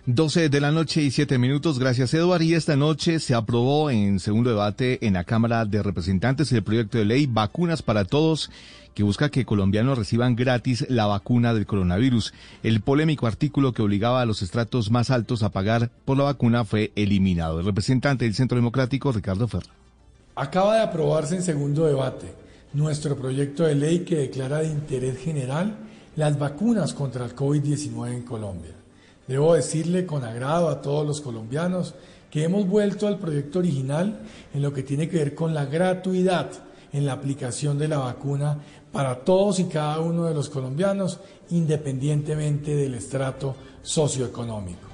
12 0.05 0.49
de 0.49 0.61
la 0.61 0.73
noche 0.73 1.03
y 1.03 1.13
7 1.13 1.39
minutos. 1.39 1.79
Gracias, 1.79 2.13
Eduard. 2.15 2.43
Y 2.43 2.55
esta 2.55 2.75
noche 2.75 3.21
se 3.21 3.37
aprobó 3.37 3.89
en 3.89 4.19
segundo 4.19 4.51
debate 4.51 5.07
en 5.07 5.15
la 5.15 5.23
Cámara 5.23 5.65
de 5.65 5.85
Representantes 5.85 6.51
el 6.51 6.65
proyecto 6.65 6.99
de 6.99 7.05
ley 7.05 7.29
Vacunas 7.31 7.83
para 7.83 8.05
Todos 8.05 8.51
que 8.95 9.03
busca 9.03 9.31
que 9.31 9.45
colombianos 9.45 9.99
reciban 9.99 10.37
gratis 10.37 10.87
la 10.89 11.07
vacuna 11.07 11.55
del 11.55 11.67
coronavirus. 11.67 12.33
El 12.63 12.81
polémico 12.81 13.27
artículo 13.27 13.73
que 13.73 13.83
obligaba 13.83 14.21
a 14.21 14.27
los 14.27 14.43
estratos 14.43 14.91
más 14.91 15.11
altos 15.11 15.43
a 15.43 15.51
pagar 15.51 15.91
por 16.05 16.17
la 16.17 16.25
vacuna 16.25 16.65
fue 16.65 16.93
eliminado. 16.97 17.61
El 17.61 17.67
representante 17.67 18.25
del 18.25 18.35
Centro 18.35 18.57
Democrático, 18.57 19.13
Ricardo 19.13 19.49
Ferro. 19.49 19.71
Acaba 20.35 20.77
de 20.77 20.83
aprobarse 20.83 21.37
en 21.37 21.43
segundo 21.43 21.87
debate 21.87 22.35
nuestro 22.73 23.17
proyecto 23.17 23.65
de 23.65 23.75
ley 23.75 24.01
que 24.01 24.17
declara 24.17 24.59
de 24.59 24.69
interés 24.69 25.19
general 25.19 25.77
las 26.17 26.39
vacunas 26.39 26.95
contra 26.95 27.25
el 27.25 27.37
COVID-19 27.37 28.13
en 28.13 28.23
Colombia. 28.23 28.73
Debo 29.27 29.55
decirle 29.55 30.05
con 30.05 30.25
agrado 30.25 30.69
a 30.69 30.81
todos 30.81 31.07
los 31.07 31.21
colombianos 31.21 31.95
que 32.31 32.45
hemos 32.45 32.67
vuelto 32.67 33.07
al 33.07 33.19
proyecto 33.19 33.59
original 33.59 34.21
en 34.55 34.63
lo 34.63 34.73
que 34.73 34.83
tiene 34.83 35.09
que 35.09 35.19
ver 35.19 35.35
con 35.35 35.53
la 35.53 35.67
gratuidad 35.67 36.51
en 36.93 37.07
la 37.07 37.13
aplicación 37.13 37.79
de 37.79 37.89
la 37.89 37.99
vacuna 37.99 38.59
para 38.93 39.17
todos 39.17 39.59
y 39.59 39.65
cada 39.65 40.01
uno 40.01 40.25
de 40.25 40.35
los 40.35 40.49
colombianos, 40.49 41.19
independientemente 41.51 42.77
del 42.77 42.95
estrato 42.95 43.57
socioeconómico. 43.83 44.93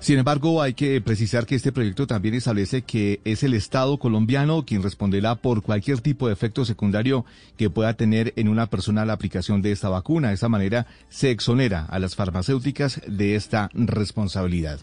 Sin 0.00 0.18
embargo, 0.18 0.62
hay 0.62 0.74
que 0.74 1.00
precisar 1.00 1.46
que 1.46 1.56
este 1.56 1.72
proyecto 1.72 2.06
también 2.06 2.34
establece 2.34 2.82
que 2.82 3.20
es 3.24 3.42
el 3.42 3.54
Estado 3.54 3.98
colombiano 3.98 4.64
quien 4.64 4.82
responderá 4.82 5.34
por 5.34 5.62
cualquier 5.62 6.00
tipo 6.00 6.28
de 6.28 6.32
efecto 6.32 6.64
secundario 6.64 7.24
que 7.56 7.70
pueda 7.70 7.94
tener 7.94 8.32
en 8.36 8.48
una 8.48 8.66
persona 8.68 9.04
la 9.04 9.14
aplicación 9.14 9.62
de 9.62 9.72
esta 9.72 9.88
vacuna. 9.88 10.28
De 10.28 10.34
esta 10.34 10.48
manera 10.48 10.86
se 11.08 11.30
exonera 11.30 11.86
a 11.86 11.98
las 11.98 12.14
farmacéuticas 12.14 13.00
de 13.08 13.34
esta 13.34 13.70
responsabilidad. 13.74 14.78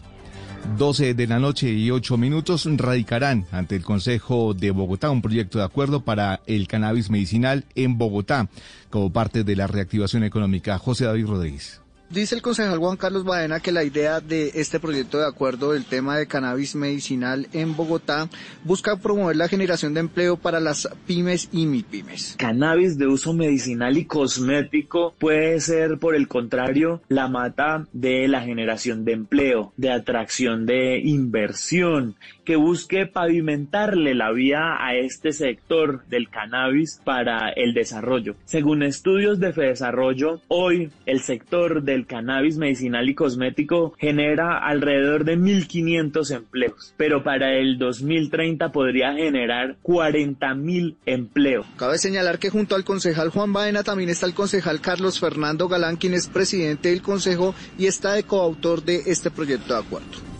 12 0.78 1.14
de 1.14 1.26
la 1.26 1.38
noche 1.38 1.70
y 1.70 1.90
8 1.90 2.16
minutos 2.16 2.66
radicarán 2.76 3.46
ante 3.52 3.76
el 3.76 3.84
Consejo 3.84 4.54
de 4.54 4.70
Bogotá 4.72 5.10
un 5.10 5.22
proyecto 5.22 5.58
de 5.58 5.64
acuerdo 5.64 6.00
para 6.00 6.40
el 6.46 6.66
cannabis 6.66 7.10
medicinal 7.10 7.64
en 7.74 7.96
Bogotá 7.96 8.48
como 8.90 9.12
parte 9.12 9.44
de 9.44 9.56
la 9.56 9.66
reactivación 9.66 10.24
económica. 10.24 10.78
José 10.78 11.04
David 11.04 11.26
Rodríguez. 11.26 11.83
Dice 12.14 12.36
el 12.36 12.42
concejal 12.42 12.78
Juan 12.78 12.96
Carlos 12.96 13.24
Baena 13.24 13.58
que 13.58 13.72
la 13.72 13.82
idea 13.82 14.20
de 14.20 14.52
este 14.54 14.78
proyecto 14.78 15.18
de 15.18 15.26
acuerdo 15.26 15.72
del 15.72 15.84
tema 15.84 16.16
de 16.16 16.28
cannabis 16.28 16.76
medicinal 16.76 17.48
en 17.52 17.74
Bogotá 17.74 18.28
busca 18.62 18.94
promover 19.00 19.34
la 19.34 19.48
generación 19.48 19.94
de 19.94 20.00
empleo 20.00 20.36
para 20.36 20.60
las 20.60 20.88
pymes 21.08 21.48
y 21.50 21.66
MIPYMES. 21.66 22.36
Cannabis 22.38 22.98
de 22.98 23.08
uso 23.08 23.32
medicinal 23.32 23.98
y 23.98 24.04
cosmético 24.04 25.16
puede 25.18 25.58
ser, 25.58 25.98
por 25.98 26.14
el 26.14 26.28
contrario, 26.28 27.02
la 27.08 27.26
mata 27.26 27.88
de 27.92 28.28
la 28.28 28.42
generación 28.42 29.04
de 29.04 29.10
empleo, 29.10 29.72
de 29.76 29.90
atracción 29.90 30.66
de 30.66 31.00
inversión, 31.00 32.14
que 32.44 32.54
busque 32.54 33.06
pavimentarle 33.06 34.14
la 34.14 34.30
vía 34.30 34.76
a 34.78 34.94
este 34.94 35.32
sector 35.32 36.06
del 36.06 36.28
cannabis 36.28 37.00
para 37.02 37.48
el 37.48 37.74
desarrollo. 37.74 38.36
Según 38.44 38.84
estudios 38.84 39.40
de 39.40 39.52
Fedesarrollo, 39.52 40.40
hoy 40.46 40.92
el 41.06 41.18
sector 41.18 41.82
del 41.82 42.03
cannabis 42.06 42.56
medicinal 42.56 43.08
y 43.08 43.14
cosmético 43.14 43.94
genera 43.98 44.58
alrededor 44.58 45.24
de 45.24 45.36
1.500 45.36 46.30
empleos, 46.34 46.94
pero 46.96 47.22
para 47.22 47.54
el 47.54 47.78
2030 47.78 48.72
podría 48.72 49.14
generar 49.14 49.76
40.000 49.82 50.96
empleos. 51.06 51.66
Cabe 51.76 51.98
señalar 51.98 52.38
que 52.38 52.50
junto 52.50 52.74
al 52.74 52.84
concejal 52.84 53.30
Juan 53.30 53.52
Baena 53.52 53.82
también 53.82 54.10
está 54.10 54.26
el 54.26 54.34
concejal 54.34 54.80
Carlos 54.80 55.20
Fernando 55.20 55.68
Galán, 55.68 55.96
quien 55.96 56.14
es 56.14 56.28
presidente 56.28 56.90
del 56.90 57.02
consejo 57.02 57.54
y 57.78 57.86
está 57.86 58.12
de 58.12 58.24
coautor 58.24 58.82
de 58.82 59.02
este 59.06 59.30
proyecto 59.30 59.74
de 59.74 59.80
acuerdo. 59.80 60.33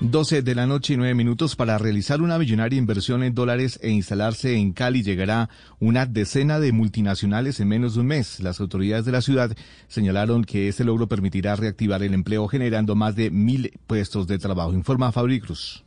12 0.00 0.42
de 0.42 0.54
la 0.54 0.66
noche 0.66 0.92
y 0.92 0.96
9 0.98 1.14
minutos 1.14 1.56
para 1.56 1.78
realizar 1.78 2.20
una 2.20 2.38
millonaria 2.38 2.78
inversión 2.78 3.22
en 3.22 3.34
dólares 3.34 3.78
e 3.82 3.88
instalarse 3.88 4.54
en 4.54 4.74
Cali 4.74 5.02
llegará 5.02 5.48
una 5.80 6.04
decena 6.04 6.60
de 6.60 6.70
multinacionales 6.72 7.60
en 7.60 7.68
menos 7.68 7.94
de 7.94 8.00
un 8.00 8.08
mes. 8.08 8.40
Las 8.40 8.60
autoridades 8.60 9.06
de 9.06 9.12
la 9.12 9.22
ciudad 9.22 9.56
señalaron 9.88 10.44
que 10.44 10.68
este 10.68 10.84
logro 10.84 11.08
permitirá 11.08 11.56
reactivar 11.56 12.02
el 12.02 12.12
empleo 12.12 12.46
generando 12.46 12.94
más 12.94 13.16
de 13.16 13.30
mil 13.30 13.72
puestos 13.86 14.26
de 14.26 14.38
trabajo. 14.38 14.74
Informa 14.74 15.12
Fabri 15.12 15.40
Cruz. 15.40 15.85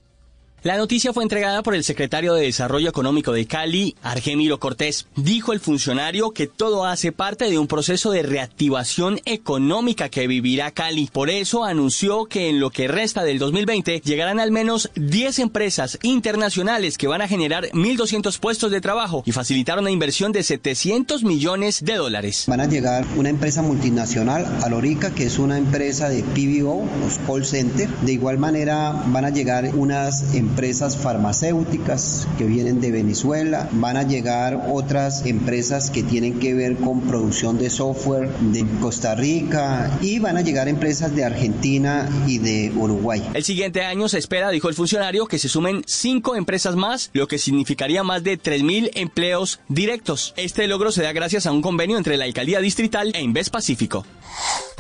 La 0.62 0.76
noticia 0.76 1.14
fue 1.14 1.24
entregada 1.24 1.64
por 1.64 1.74
el 1.74 1.86
secretario 1.86 2.34
de 2.34 2.42
Desarrollo 2.42 2.90
Económico 2.90 3.32
de 3.32 3.48
Cali, 3.48 3.96
Argemiro 4.04 4.60
Cortés. 4.60 5.08
Dijo 5.16 5.54
el 5.54 5.62
funcionario 5.62 6.32
que 6.32 6.48
todo 6.48 6.86
hace 6.86 7.14
parte 7.14 7.50
de 7.50 7.58
un 7.58 7.68
proceso 7.68 8.12
de 8.12 8.24
reactivación 8.24 9.22
económica 9.24 10.10
que 10.10 10.28
vivirá 10.28 10.72
Cali. 10.72 11.10
Por 11.14 11.30
eso 11.30 11.64
anunció 11.64 12.26
que 12.26 12.50
en 12.50 12.60
lo 12.60 12.72
que 12.72 12.90
resta 12.90 13.24
del 13.24 13.40
2020 13.40 14.02
llegarán 14.02 14.42
al 14.42 14.52
menos 14.52 14.92
10 14.96 15.40
empresas 15.40 15.98
internacionales 16.02 16.98
que 16.98 17.08
van 17.08 17.22
a 17.22 17.30
generar 17.30 17.70
1.200 17.70 18.38
puestos 18.38 18.70
de 18.70 18.82
trabajo 18.82 19.24
y 19.26 19.32
facilitar 19.32 19.80
una 19.80 19.92
inversión 19.92 20.34
de 20.34 20.44
700 20.44 21.24
millones 21.24 21.86
de 21.86 21.96
dólares. 21.96 22.44
Van 22.50 22.60
a 22.60 22.66
llegar 22.66 23.06
una 23.16 23.30
empresa 23.30 23.62
multinacional, 23.62 24.46
Alorica, 24.62 25.12
que 25.12 25.24
es 25.24 25.40
una 25.40 25.58
empresa 25.58 26.10
de 26.10 26.22
PBO, 26.22 26.86
call 27.26 27.46
center. 27.46 27.88
De 28.02 28.12
igual 28.12 28.38
manera 28.40 28.92
van 29.08 29.24
a 29.24 29.30
llegar 29.30 29.74
unas 29.74 30.36
empresas 30.36 30.49
empresas 30.50 30.98
farmacéuticas 30.98 32.28
que 32.38 32.46
vienen 32.46 32.82
de 32.82 32.92
Venezuela, 32.92 33.70
van 33.72 33.98
a 33.98 34.04
llegar 34.04 34.68
otras 34.72 35.26
empresas 35.26 35.92
que 35.92 36.02
tienen 36.02 36.40
que 36.40 36.54
ver 36.56 36.76
con 36.78 37.02
producción 37.02 37.60
de 37.60 37.70
software 37.70 38.30
de 38.40 38.66
Costa 38.82 39.14
Rica 39.14 39.92
y 40.02 40.18
van 40.20 40.38
a 40.38 40.42
llegar 40.42 40.68
empresas 40.68 41.16
de 41.16 41.24
Argentina 41.24 42.10
y 42.28 42.40
de 42.40 42.72
Uruguay. 42.76 43.24
El 43.34 43.44
siguiente 43.44 43.86
año 43.86 44.10
se 44.10 44.18
espera, 44.18 44.50
dijo 44.50 44.70
el 44.70 44.76
funcionario, 44.76 45.28
que 45.28 45.38
se 45.38 45.50
sumen 45.50 45.84
cinco 45.86 46.36
empresas 46.36 46.76
más, 46.76 47.12
lo 47.14 47.28
que 47.28 47.38
significaría 47.38 48.04
más 48.04 48.24
de 48.24 48.40
3.000 48.40 48.92
empleos 48.96 49.60
directos. 49.68 50.34
Este 50.36 50.68
logro 50.68 50.92
se 50.92 51.04
da 51.04 51.14
gracias 51.14 51.46
a 51.46 51.52
un 51.52 51.62
convenio 51.62 51.98
entre 51.98 52.18
la 52.18 52.26
Alcaldía 52.26 52.60
Distrital 52.60 53.12
e 53.14 53.22
Inves 53.22 53.50
Pacífico. 53.52 54.06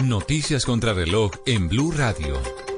Noticias 0.03 0.65
contra 0.65 0.93
reloj 0.93 1.31
en 1.45 1.69
Blue 1.69 1.91
Radio. 1.91 2.68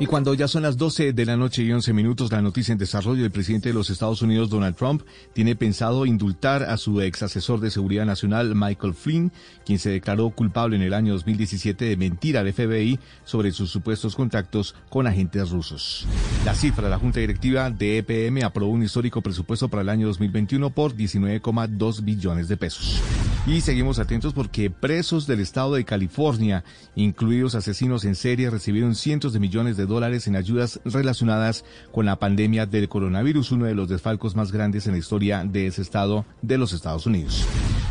Y 0.00 0.06
cuando 0.06 0.32
ya 0.32 0.46
son 0.46 0.62
las 0.62 0.76
12 0.76 1.12
de 1.12 1.26
la 1.26 1.36
noche 1.36 1.64
y 1.64 1.72
11 1.72 1.92
minutos, 1.92 2.30
la 2.30 2.40
noticia 2.40 2.70
en 2.70 2.78
desarrollo, 2.78 3.24
el 3.24 3.32
presidente 3.32 3.70
de 3.70 3.74
los 3.74 3.90
Estados 3.90 4.22
Unidos, 4.22 4.48
Donald 4.48 4.76
Trump, 4.76 5.02
tiene 5.32 5.56
pensado 5.56 6.06
indultar 6.06 6.62
a 6.62 6.76
su 6.76 7.00
ex 7.00 7.24
asesor 7.24 7.58
de 7.58 7.72
seguridad 7.72 8.06
nacional, 8.06 8.54
Michael 8.54 8.94
Flynn, 8.94 9.32
quien 9.66 9.80
se 9.80 9.90
declaró 9.90 10.30
culpable 10.30 10.76
en 10.76 10.82
el 10.82 10.94
año 10.94 11.14
2017 11.14 11.84
de 11.84 11.96
mentir 11.96 12.38
al 12.38 12.52
FBI 12.52 13.00
sobre 13.24 13.50
sus 13.50 13.72
supuestos 13.72 14.14
contactos 14.14 14.76
con 14.88 15.08
agentes 15.08 15.50
rusos. 15.50 16.06
La 16.44 16.54
cifra 16.54 16.84
de 16.84 16.90
la 16.90 16.98
Junta 17.00 17.18
Directiva 17.18 17.68
de 17.68 17.98
EPM 17.98 18.44
aprobó 18.44 18.70
un 18.70 18.84
histórico 18.84 19.20
presupuesto 19.20 19.68
para 19.68 19.82
el 19.82 19.88
año 19.88 20.06
2021 20.06 20.70
por 20.70 20.94
19,2 20.94 22.04
billones 22.04 22.46
de 22.46 22.56
pesos. 22.56 23.02
Y 23.48 23.62
seguimos 23.62 23.98
atentos 23.98 24.34
porque 24.34 24.70
presos 24.70 25.26
del 25.26 25.40
estado 25.40 25.74
de 25.74 25.86
California, 25.86 26.64
incluidos 26.94 27.54
asesinos 27.54 28.04
en 28.04 28.14
serie, 28.14 28.50
recibieron 28.50 28.94
cientos 28.94 29.32
de 29.32 29.40
millones 29.40 29.78
de 29.78 29.86
dólares 29.88 30.28
en 30.28 30.36
ayudas 30.36 30.80
relacionadas 30.84 31.64
con 31.90 32.06
la 32.06 32.16
pandemia 32.16 32.66
del 32.66 32.88
coronavirus, 32.88 33.52
uno 33.52 33.64
de 33.64 33.74
los 33.74 33.88
desfalcos 33.88 34.36
más 34.36 34.52
grandes 34.52 34.86
en 34.86 34.92
la 34.92 34.98
historia 34.98 35.44
de 35.44 35.66
ese 35.66 35.82
estado 35.82 36.24
de 36.42 36.58
los 36.58 36.72
Estados 36.72 37.06
Unidos. 37.06 37.46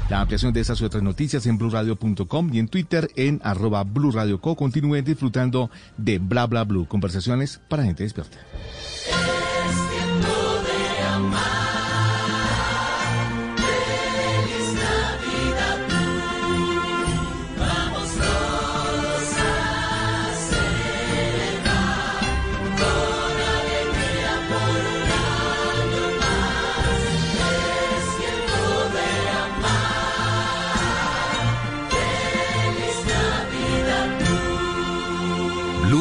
La 0.10 0.22
ampliación 0.22 0.54
de 0.54 0.62
estas 0.62 0.80
y 0.80 0.86
otras 0.86 1.04
noticias 1.04 1.46
en 1.48 1.58
blurradio.com 1.58 2.54
y 2.54 2.60
en 2.60 2.70
Twitter 2.70 3.10
en 3.18 3.42
arroba 3.44 3.84
blurradioco. 3.84 4.56
Continúen 4.56 5.04
disfrutando 5.04 5.70
de 5.98 6.20
Bla 6.20 6.48
Bla 6.48 6.64
Blue, 6.64 6.88
conversaciones 6.88 7.60
para 7.68 7.84
gente 7.84 8.04
despierta. 8.04 8.38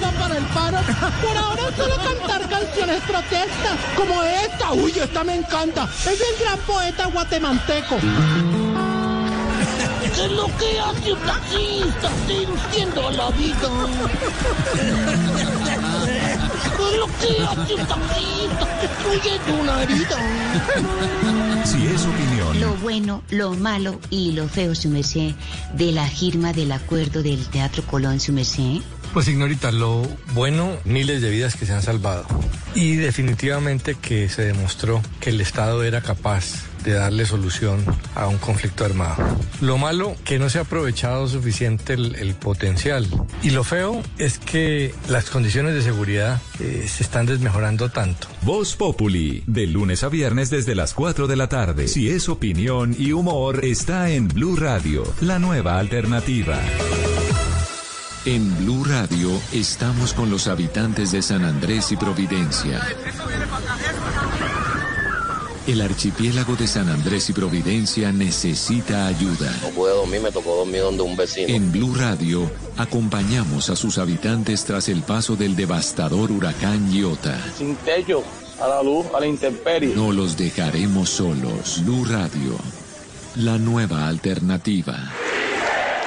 ¿Qué 0.00 0.06
tiene 0.06 0.12
planeado 0.12 0.18
para 0.18 0.36
el 0.36 0.44
paro? 0.46 0.78
Por 1.20 1.36
ahora 1.36 1.76
solo 1.76 1.96
cantar 1.96 2.48
canciones 2.48 3.00
protestas, 3.02 3.78
como 3.96 4.22
esta. 4.22 4.72
Uy, 4.72 4.92
esta 4.92 5.24
me 5.24 5.34
encanta. 5.36 5.84
Es 5.84 6.20
el 6.20 6.44
gran 6.44 6.58
poeta 6.60 7.06
guatemalteco. 7.06 7.96
¿Qué 10.14 10.24
es 10.24 10.32
lo 10.32 10.46
que 10.58 10.80
hace 10.80 11.12
un 11.12 11.20
taxista 11.20 12.10
seduciendo 12.26 13.10
la 13.12 13.30
vida? 13.30 13.68
¿Qué 16.76 16.88
es 16.90 16.98
lo 16.98 17.06
que 17.06 17.42
hace 17.44 17.74
un 17.74 17.86
taxista 17.86 18.66
destruyendo 18.82 19.62
una 19.62 19.82
herida? 19.82 20.16
Si 21.64 21.86
es 21.86 22.06
opinión. 22.06 22.60
Lo 22.60 22.74
bueno, 22.76 23.22
lo 23.30 23.54
malo 23.54 24.00
y 24.10 24.32
lo 24.32 24.48
feo, 24.48 24.74
su 24.74 24.88
merced, 24.88 25.32
de 25.74 25.92
la 25.92 26.06
firma 26.06 26.52
del 26.52 26.72
acuerdo 26.72 27.22
del 27.22 27.46
Teatro 27.48 27.82
Colón, 27.84 28.18
su 28.18 28.32
merced. 28.32 28.80
Pues 29.12 29.26
ignorita, 29.26 29.72
lo 29.72 30.02
bueno, 30.34 30.76
miles 30.84 31.20
de 31.20 31.30
vidas 31.30 31.56
que 31.56 31.66
se 31.66 31.72
han 31.72 31.82
salvado. 31.82 32.26
Y 32.74 32.94
definitivamente 32.94 33.96
que 33.96 34.28
se 34.28 34.42
demostró 34.42 35.02
que 35.20 35.30
el 35.30 35.40
Estado 35.40 35.82
era 35.82 36.00
capaz 36.00 36.70
de 36.84 36.92
darle 36.92 37.26
solución 37.26 37.84
a 38.14 38.28
un 38.28 38.38
conflicto 38.38 38.84
armado. 38.84 39.16
Lo 39.60 39.78
malo, 39.78 40.14
que 40.24 40.38
no 40.38 40.48
se 40.48 40.58
ha 40.58 40.62
aprovechado 40.62 41.26
suficiente 41.26 41.94
el, 41.94 42.14
el 42.14 42.34
potencial. 42.34 43.06
Y 43.42 43.50
lo 43.50 43.64
feo 43.64 44.00
es 44.18 44.38
que 44.38 44.94
las 45.08 45.28
condiciones 45.28 45.74
de 45.74 45.82
seguridad 45.82 46.40
eh, 46.60 46.86
se 46.88 47.02
están 47.02 47.26
desmejorando 47.26 47.88
tanto. 47.90 48.28
Voz 48.42 48.76
Populi, 48.76 49.42
de 49.46 49.66
lunes 49.66 50.04
a 50.04 50.08
viernes 50.08 50.50
desde 50.50 50.74
las 50.74 50.94
4 50.94 51.26
de 51.26 51.36
la 51.36 51.48
tarde. 51.48 51.88
Si 51.88 52.08
es 52.08 52.28
opinión 52.28 52.94
y 52.98 53.12
humor, 53.12 53.64
está 53.64 54.10
en 54.10 54.28
Blue 54.28 54.56
Radio, 54.56 55.04
la 55.20 55.38
nueva 55.38 55.78
alternativa. 55.78 56.60
En 58.26 58.54
Blue 58.58 58.84
Radio 58.84 59.30
estamos 59.50 60.12
con 60.12 60.28
los 60.28 60.46
habitantes 60.46 61.10
de 61.10 61.22
San 61.22 61.42
Andrés 61.42 61.90
y 61.90 61.96
Providencia. 61.96 62.78
El 65.66 65.80
archipiélago 65.80 66.54
de 66.54 66.66
San 66.66 66.90
Andrés 66.90 67.30
y 67.30 67.32
Providencia 67.32 68.12
necesita 68.12 69.06
ayuda. 69.06 69.56
No 69.62 69.68
pude 69.70 69.92
dormir, 69.92 70.20
me 70.20 70.30
tocó 70.30 70.54
dormir 70.56 70.82
donde 70.82 71.02
un 71.02 71.16
vecino. 71.16 71.48
En 71.48 71.72
Blue 71.72 71.94
Radio 71.94 72.50
acompañamos 72.76 73.70
a 73.70 73.76
sus 73.76 73.96
habitantes 73.96 74.66
tras 74.66 74.90
el 74.90 75.00
paso 75.00 75.34
del 75.34 75.56
devastador 75.56 76.30
huracán 76.30 76.92
Iota. 76.92 77.38
Sin 77.56 77.74
techo, 77.76 78.22
a 78.60 78.68
la 78.68 78.82
luz, 78.82 79.06
a 79.16 79.20
la 79.20 79.28
intemperie. 79.28 79.94
No 79.94 80.12
los 80.12 80.36
dejaremos 80.36 81.08
solos. 81.08 81.80
Blue 81.86 82.04
Radio, 82.04 82.58
la 83.36 83.56
nueva 83.56 84.08
alternativa. 84.08 85.10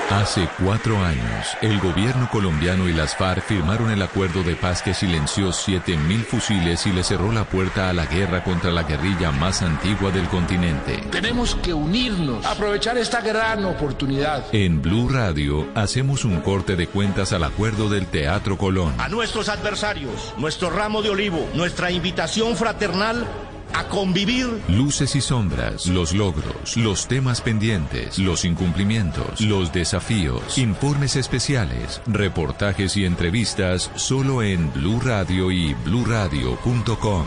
Hace 0.10 0.48
cuatro 0.64 0.98
años, 1.04 1.48
el 1.62 1.80
gobierno 1.80 2.30
colombiano 2.30 2.88
y 2.90 2.94
las 2.94 3.16
FARC 3.16 3.44
firmaron 3.46 3.90
el 3.90 4.02
acuerdo 4.02 4.44
de 4.44 4.56
paz 4.56 4.82
que 4.82 4.94
silenció 4.94 5.50
7.000 5.50 6.26
fusiles 6.26 6.86
y 6.86 6.92
le 6.92 7.04
cerró 7.04 7.32
la 7.32 7.46
puerta 7.46 7.90
a 7.90 7.94
la 7.94 8.06
guerra 8.06 8.44
contra 8.44 8.72
la 8.72 8.84
guerrilla 8.84 9.32
más 9.32 9.62
antigua 9.62 10.12
del 10.12 10.28
continente. 10.28 10.98
Tenemos 11.10 11.56
que 11.56 11.74
unirnos, 11.74 12.46
aprovechar 12.46 12.98
esta 12.98 13.22
gran 13.22 13.66
oportunidad. 13.66 14.46
En 14.54 14.82
Blue 14.82 15.10
Radio 15.10 15.68
hacemos 15.74 16.26
un 16.26 16.42
corte 16.42 16.76
de 16.76 16.88
cuentas 16.88 17.32
al 17.34 17.46
acuerdo 17.46 17.90
del 17.90 18.06
Teatro 18.06 18.58
Colón. 18.58 18.94
A 19.00 19.10
nuestros 19.10 19.50
adversarios, 19.50 20.34
nuestro 20.38 20.70
ramo 20.70 21.02
de 21.02 21.10
olivo, 21.10 21.50
nuestra 21.54 21.92
invitación 21.92 22.56
fraternal 22.56 23.26
a 23.74 23.88
convivir. 23.90 24.62
Luces 24.68 25.16
y 25.16 25.22
sombras, 25.22 25.88
los 25.88 26.14
logros, 26.14 26.78
los 26.78 27.08
temas 27.08 27.42
pendientes, 27.42 28.20
los 28.20 28.46
incumplimientos, 28.46 29.42
los 29.42 29.74
desafíos, 29.74 30.58
informes 30.58 31.16
especiales, 31.16 32.02
reportajes 32.08 32.98
y 32.98 33.06
entrevistas 33.06 33.90
solo 33.96 34.44
en 34.44 34.72
Blue 34.74 35.00
Radio 35.00 35.52
y 35.52 35.74
bluradio.com. 35.74 37.26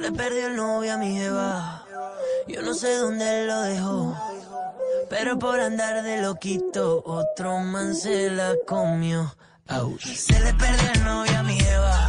Se 0.01 0.07
le 0.11 0.17
perdió 0.17 0.47
el 0.47 0.57
novio 0.57 0.95
a 0.95 0.97
mi 0.97 1.15
jeva. 1.15 1.85
Yo 2.49 2.63
no 2.63 2.73
sé 2.73 2.97
dónde 2.97 3.45
lo 3.45 3.61
dejó. 3.61 4.17
Pero 5.11 5.39
por 5.39 5.61
andar 5.61 6.03
de 6.03 6.23
loquito, 6.23 7.03
otro 7.05 7.59
man 7.59 7.95
se 7.95 8.31
la 8.31 8.55
comió. 8.67 9.31
Ouch. 9.69 10.07
Se 10.07 10.41
le 10.41 10.55
perdió 10.55 10.93
el 10.95 11.05
novio 11.05 11.39
a 11.39 11.43
mi 11.43 11.61
jeva. 11.61 12.07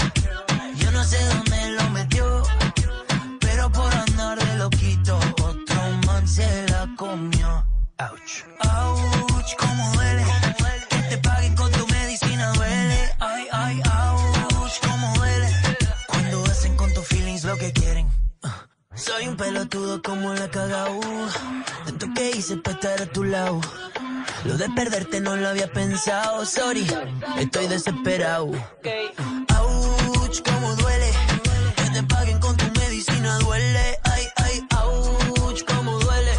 Yo 0.77 0.91
no 0.91 1.03
sé 1.03 1.17
dónde 1.25 1.69
lo 1.71 1.89
metió. 1.89 2.43
Pero 3.41 3.69
por 3.69 3.93
andar 3.93 4.39
de 4.39 4.55
loquito, 4.55 5.19
otro 5.43 5.81
man 6.07 6.25
se 6.25 6.65
la 6.69 6.87
comió. 6.95 7.65
Ouch. 7.99 8.45
Ouch, 8.73 9.55
cómo 9.59 10.00
Soy 19.01 19.27
un 19.27 19.35
pelotudo 19.35 19.99
como 20.03 20.31
la 20.35 20.47
cagao. 20.51 20.99
Tanto 21.85 22.05
que 22.13 22.31
hice 22.37 22.57
para 22.57 22.75
estar 22.75 23.01
a 23.01 23.05
tu 23.07 23.23
lado. 23.23 23.59
Lo 24.45 24.57
de 24.57 24.69
perderte 24.69 25.19
no 25.19 25.35
lo 25.35 25.49
había 25.49 25.71
pensado. 25.71 26.45
Sorry, 26.45 26.85
estoy 27.39 27.67
desesperado. 27.67 28.51
Ouch, 29.59 30.41
cómo 30.43 30.75
duele. 30.75 31.11
Que 31.77 31.89
te 31.89 32.03
paguen 32.03 32.39
con 32.39 32.55
tu 32.55 32.79
medicina 32.79 33.39
duele. 33.39 33.99
Ay, 34.03 34.27
ay, 34.35 34.67
ouch, 34.83 35.63
cómo 35.65 35.97
duele. 35.97 36.33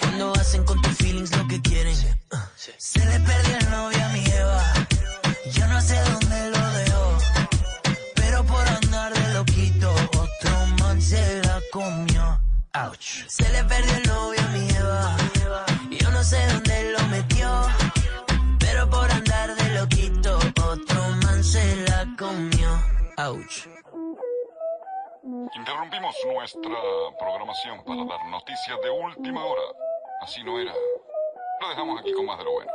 Cuando 0.00 0.34
hacen 0.34 0.62
con 0.64 0.82
tus 0.82 0.94
feelings 0.98 1.34
lo 1.34 1.48
que 1.48 1.62
quieren. 1.62 1.96
Se 2.76 2.98
le 2.98 3.20
perdió 3.20 3.63
Ouch. 12.76 13.24
Se 13.28 13.48
le 13.50 13.62
perdió 13.64 13.96
el 13.96 14.02
novio 14.08 14.40
a 14.40 14.48
mi 14.48 14.68
Eva. 14.68 15.16
Yo 15.90 16.10
no 16.10 16.24
sé 16.24 16.44
dónde 16.48 16.90
lo 16.90 17.06
metió. 17.06 17.48
Pero 18.58 18.90
por 18.90 19.08
andar 19.12 19.54
de 19.54 19.74
loquito, 19.74 20.36
otro 20.36 21.08
man 21.22 21.44
se 21.44 21.76
la 21.86 22.04
comió. 22.18 22.68
Ouch. 23.18 23.68
Interrumpimos 25.54 26.16
nuestra 26.26 26.76
programación 27.16 27.84
para 27.84 28.04
dar 28.06 28.26
noticias 28.30 28.76
de 28.82 28.90
última 28.90 29.44
hora. 29.44 29.62
Así 30.22 30.42
no 30.42 30.58
era. 30.58 30.72
Lo 31.60 31.68
dejamos 31.68 32.00
aquí 32.00 32.12
con 32.12 32.26
más 32.26 32.38
de 32.38 32.44
lo 32.44 32.52
bueno. 32.54 32.72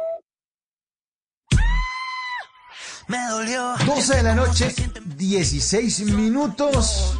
Me 3.08 3.18
dolió. 3.28 3.76
12 3.86 4.16
de 4.16 4.24
la 4.24 4.36
noche, 4.36 4.74
16 5.18 6.02
minutos. 6.12 7.18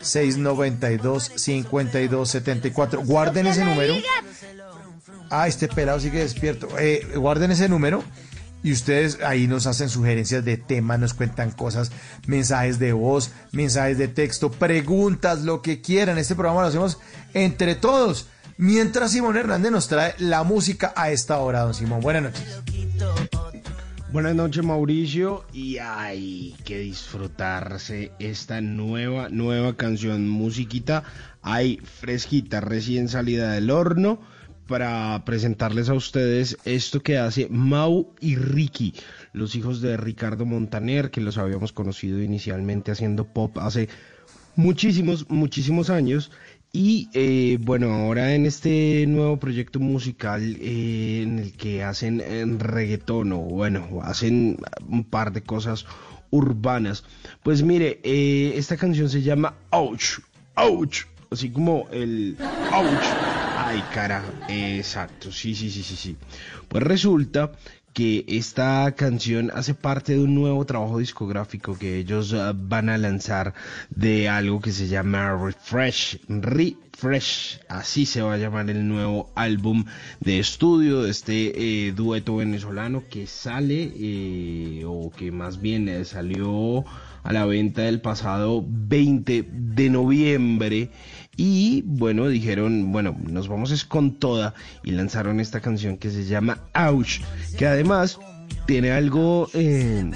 316-692-5274. 0.06 3.06
Guarden 3.06 3.48
ese 3.48 3.66
número. 3.66 3.96
Ah, 5.30 5.48
este 5.48 5.68
pelado 5.68 6.00
sigue 6.00 6.20
despierto. 6.20 6.70
Eh, 6.80 7.06
guarden 7.16 7.52
ese 7.52 7.68
número. 7.68 8.04
Y 8.64 8.72
ustedes 8.72 9.20
ahí 9.22 9.46
nos 9.46 9.68
hacen 9.68 9.90
sugerencias 9.90 10.44
de 10.44 10.58
temas, 10.58 11.00
nos 11.00 11.14
cuentan 11.14 11.52
cosas, 11.52 11.92
mensajes 12.26 12.80
de 12.80 12.94
voz, 12.94 13.30
mensajes 13.52 14.00
de 14.00 14.08
texto, 14.08 14.50
preguntas, 14.50 15.44
lo 15.44 15.62
que 15.62 15.82
quieran. 15.82 16.18
Este 16.18 16.34
programa 16.34 16.62
lo 16.62 16.68
hacemos 16.70 16.98
entre 17.36 17.76
todos. 17.76 18.26
Mientras 18.58 19.12
Simón 19.12 19.38
Hernández 19.38 19.72
nos 19.72 19.88
trae 19.88 20.16
la 20.18 20.42
música 20.42 20.94
a 20.96 21.12
esta 21.12 21.38
hora, 21.38 21.60
don 21.60 21.76
Simón. 21.76 22.02
Buenas 22.02 22.24
noches. 22.24 22.44
Buenas 24.16 24.34
noches 24.34 24.64
Mauricio 24.64 25.44
y 25.52 25.78
hay 25.78 26.56
que 26.64 26.80
disfrutarse 26.80 28.14
esta 28.18 28.62
nueva, 28.62 29.28
nueva 29.28 29.76
canción 29.76 30.30
musiquita, 30.30 31.04
hay 31.42 31.82
fresquita 31.84 32.62
recién 32.62 33.10
salida 33.10 33.52
del 33.52 33.70
horno 33.70 34.22
para 34.70 35.26
presentarles 35.26 35.90
a 35.90 35.96
ustedes 35.96 36.58
esto 36.64 37.02
que 37.02 37.18
hace 37.18 37.50
Mau 37.50 38.14
y 38.22 38.38
Ricky, 38.38 38.94
los 39.34 39.54
hijos 39.56 39.82
de 39.82 39.98
Ricardo 39.98 40.46
Montaner, 40.46 41.12
que 41.12 41.20
los 41.20 41.38
habíamos 41.38 41.74
conocido 41.74 42.22
inicialmente 42.22 42.94
haciendo 42.94 43.26
pop 43.26 43.58
hace 43.58 43.90
muchísimos, 44.56 45.30
muchísimos 45.30 45.90
años. 45.90 46.32
Y 46.78 47.08
eh, 47.14 47.58
bueno, 47.62 47.94
ahora 47.94 48.36
en 48.36 48.46
este 48.46 49.06
nuevo 49.08 49.38
proyecto 49.38 49.80
musical 49.80 50.58
eh, 50.60 51.22
en 51.24 51.40
el 51.40 51.54
que 51.54 51.86
hacen 51.86 52.20
en 52.20 52.60
reggaetón 52.60 53.32
o 53.32 53.38
bueno, 53.38 54.02
hacen 54.04 54.58
un 54.86 55.06
par 55.06 55.32
de 55.32 55.42
cosas 55.42 55.86
urbanas. 56.32 57.06
Pues 57.44 57.64
mire, 57.64 58.02
eh, 58.04 58.56
esta 58.58 58.76
canción 58.76 59.08
se 59.08 59.22
llama 59.22 59.56
Ouch, 59.70 60.20
Ouch, 60.56 61.06
así 61.32 61.50
como 61.50 61.88
el 61.94 62.36
Ouch. 62.74 63.06
Ay, 63.58 63.82
cara, 63.94 64.22
exacto, 64.50 65.32
sí, 65.32 65.56
sí, 65.56 65.72
sí, 65.72 65.82
sí, 65.82 65.96
sí. 65.96 66.18
Pues 66.68 66.84
resulta 66.84 67.54
que 67.96 68.26
esta 68.28 68.94
canción 68.94 69.52
hace 69.56 69.74
parte 69.74 70.12
de 70.12 70.20
un 70.20 70.36
nuevo 70.36 70.66
trabajo 70.66 71.00
discográfico 71.00 71.78
que 71.80 71.98
ellos 71.98 72.34
uh, 72.34 72.54
van 72.54 72.90
a 72.90 72.98
lanzar 72.98 73.54
de 73.90 74.28
algo 74.28 74.60
que 74.60 74.74
se 74.74 74.90
llama 74.90 75.34
Refresh, 75.34 76.20
Refresh, 76.28 77.62
así 77.70 78.06
se 78.06 78.22
va 78.22 78.34
a 78.34 78.38
llamar 78.38 78.70
el 78.70 78.86
nuevo 78.86 79.32
álbum 79.34 79.86
de 80.20 80.40
estudio 80.40 81.04
de 81.04 81.12
este 81.12 81.88
eh, 81.88 81.94
dueto 81.94 82.36
venezolano 82.36 83.04
que 83.10 83.28
sale 83.28 83.94
eh, 83.96 84.84
o 84.86 85.10
que 85.10 85.32
más 85.32 85.62
bien 85.62 85.88
eh, 85.88 86.04
salió 86.04 86.84
a 87.24 87.32
la 87.32 87.46
venta 87.46 87.88
el 87.88 88.02
pasado 88.02 88.62
20 88.68 89.48
de 89.50 89.90
noviembre 89.90 90.90
y 91.38 91.84
bueno, 91.86 92.28
dijeron, 92.28 92.92
bueno, 92.92 93.16
nos 93.20 93.48
vamos 93.48 93.72
es 93.72 93.86
con 93.86 94.16
toda 94.16 94.54
y 94.84 94.92
lanzaron 94.92 95.40
esta 95.40 95.60
canción 95.60 95.98
que 95.98 96.10
se 96.10 96.26
llama 96.26 96.60
Ouch, 96.74 97.22
que 97.58 97.66
además 97.66 98.20
tiene 98.66 98.92
algo 98.92 99.50
eh, 99.54 100.12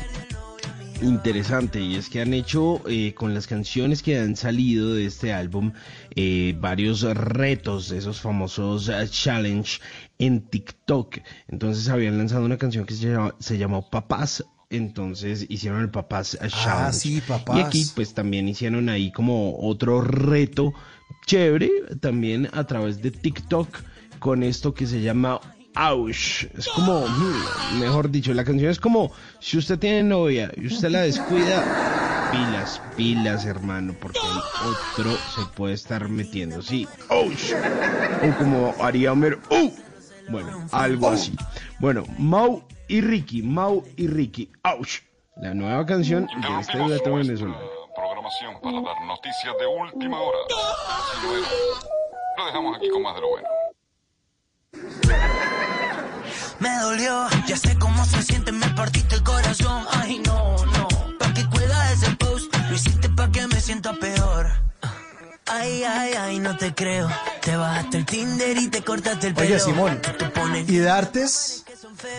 interesante 1.02 1.82
y 1.82 1.96
es 1.96 2.10
que 2.10 2.22
han 2.22 2.34
hecho 2.34 2.82
eh, 2.88 3.14
con 3.14 3.34
las 3.34 3.48
canciones 3.48 4.04
que 4.04 4.18
han 4.18 4.36
salido 4.36 4.94
de 4.94 5.06
este 5.06 5.34
álbum 5.34 5.72
eh, 6.16 6.56
varios 6.60 7.02
retos, 7.02 7.92
esos 7.92 8.22
famosos 8.22 8.90
eh, 8.90 9.08
challenge 9.10 9.80
en 10.18 10.42
TikTok. 10.42 11.20
Entonces 11.48 11.90
habían 11.90 12.18
lanzado 12.18 12.46
una 12.46 12.58
canción 12.58 12.86
que 12.86 12.94
se, 12.94 13.10
llama, 13.10 13.36
se 13.40 13.58
llamó 13.58 13.90
Papás. 13.90 14.44
Entonces 14.72 15.48
hicieron 15.50 15.82
el 15.82 15.90
Papás 15.90 16.38
Challenge. 16.40 16.58
Ah, 16.68 16.94
sí, 16.94 17.22
Papás. 17.28 17.58
Y 17.58 17.62
aquí 17.62 17.92
pues 17.96 18.14
también 18.14 18.48
hicieron 18.48 18.90
ahí 18.90 19.12
como 19.12 19.58
otro 19.60 20.02
reto 20.02 20.74
chévere 21.30 21.70
también 22.02 22.50
a 22.54 22.64
través 22.64 23.04
de 23.04 23.12
TikTok 23.12 23.68
con 24.18 24.42
esto 24.42 24.74
que 24.74 24.88
se 24.88 25.00
llama 25.00 25.40
Ouch. 25.76 26.46
Es 26.58 26.68
como, 26.70 27.06
mm, 27.08 27.80
mejor 27.80 28.10
dicho, 28.10 28.34
la 28.34 28.44
canción 28.44 28.72
es 28.72 28.80
como 28.80 29.12
si 29.40 29.60
usted 29.60 29.78
tiene 29.78 30.02
novia 30.02 30.52
y 30.58 30.66
usted 30.66 30.90
la 30.90 31.02
descuida, 31.02 32.32
pilas, 32.32 32.82
pilas, 32.98 33.46
hermano, 33.46 33.96
porque 34.02 34.18
el 34.18 34.72
otro 34.72 35.12
se 35.36 35.46
puede 35.56 35.76
estar 35.76 36.10
metiendo. 36.10 36.64
Sí, 36.64 36.88
ouch. 37.10 37.54
O 38.24 38.38
como 38.40 38.74
haría 38.82 39.12
Homer, 39.12 39.38
¡uh! 39.52 39.72
Bueno, 40.32 40.68
algo 40.72 41.10
así. 41.10 41.36
Bueno, 41.80 42.06
Mau 42.18 42.64
y 42.88 43.02
Ricky, 43.02 43.44
Mau 43.44 43.84
y 43.98 44.08
Ricky, 44.08 44.50
ouch. 44.64 45.02
La 45.38 45.54
nueva 45.54 45.86
canción 45.86 46.26
de 46.26 46.60
este 46.60 46.80
dueto 46.80 47.14
venezolano. 47.14 47.79
Programación 48.00 48.62
para 48.62 48.80
dar 48.80 49.02
noticias 49.06 49.54
de 49.60 49.68
última 49.68 50.22
hora. 50.22 50.38
Así 50.88 51.18
no 51.22 51.36
era. 51.36 51.48
Lo 52.38 52.46
dejamos 52.46 52.78
aquí 52.78 52.90
con 52.90 53.02
más 53.02 53.14
de 53.16 53.22
lo 53.22 53.28
bueno. 53.28 53.48
Me 56.60 56.80
dolió, 56.80 57.28
ya 57.46 57.58
sé 57.58 57.78
cómo 57.78 58.06
se 58.06 58.24
siente, 58.24 58.54
me 58.54 58.70
partiste 58.70 59.16
el 59.16 59.24
corazón. 59.24 59.86
Ay, 59.92 60.20
no, 60.20 60.66
no. 60.66 60.88
Pa' 61.20 61.34
que 61.34 61.46
cuelga 61.50 61.92
ese 61.92 62.10
post, 62.16 62.56
lo 62.70 62.74
hiciste 62.74 63.10
pa' 63.10 63.30
que 63.32 63.46
me 63.48 63.60
sienta 63.60 63.92
peor. 63.92 64.48
Ay, 65.48 65.84
ay, 65.84 66.14
ay, 66.14 66.40
no 66.40 66.56
te 66.56 66.74
creo. 66.74 67.10
Te 67.42 67.58
bajaste 67.58 67.98
el 67.98 68.06
Tinder 68.06 68.58
y 68.58 68.70
te 68.70 68.82
cortaste 68.82 69.28
el 69.28 69.34
pelo. 69.34 69.46
Oye, 69.46 69.60
Simón, 69.60 70.02
y 70.68 70.78
de 70.78 70.90
Artes, 70.90 71.66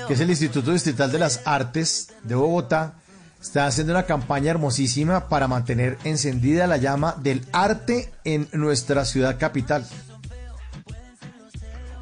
que 0.06 0.12
es 0.12 0.20
el 0.20 0.28
Instituto 0.28 0.72
Distrital 0.72 1.10
de 1.10 1.18
las 1.20 1.40
Artes 1.46 2.12
de 2.22 2.34
Bogotá, 2.34 2.96
está 3.40 3.66
haciendo 3.66 3.92
una 3.92 4.04
campaña 4.04 4.50
hermosísima 4.50 5.28
para 5.28 5.48
mantener 5.48 5.96
encendida 6.04 6.66
la 6.66 6.76
llama 6.76 7.16
del 7.22 7.42
arte 7.52 8.10
en 8.24 8.48
nuestra 8.52 9.04
ciudad 9.04 9.38
capital. 9.38 9.86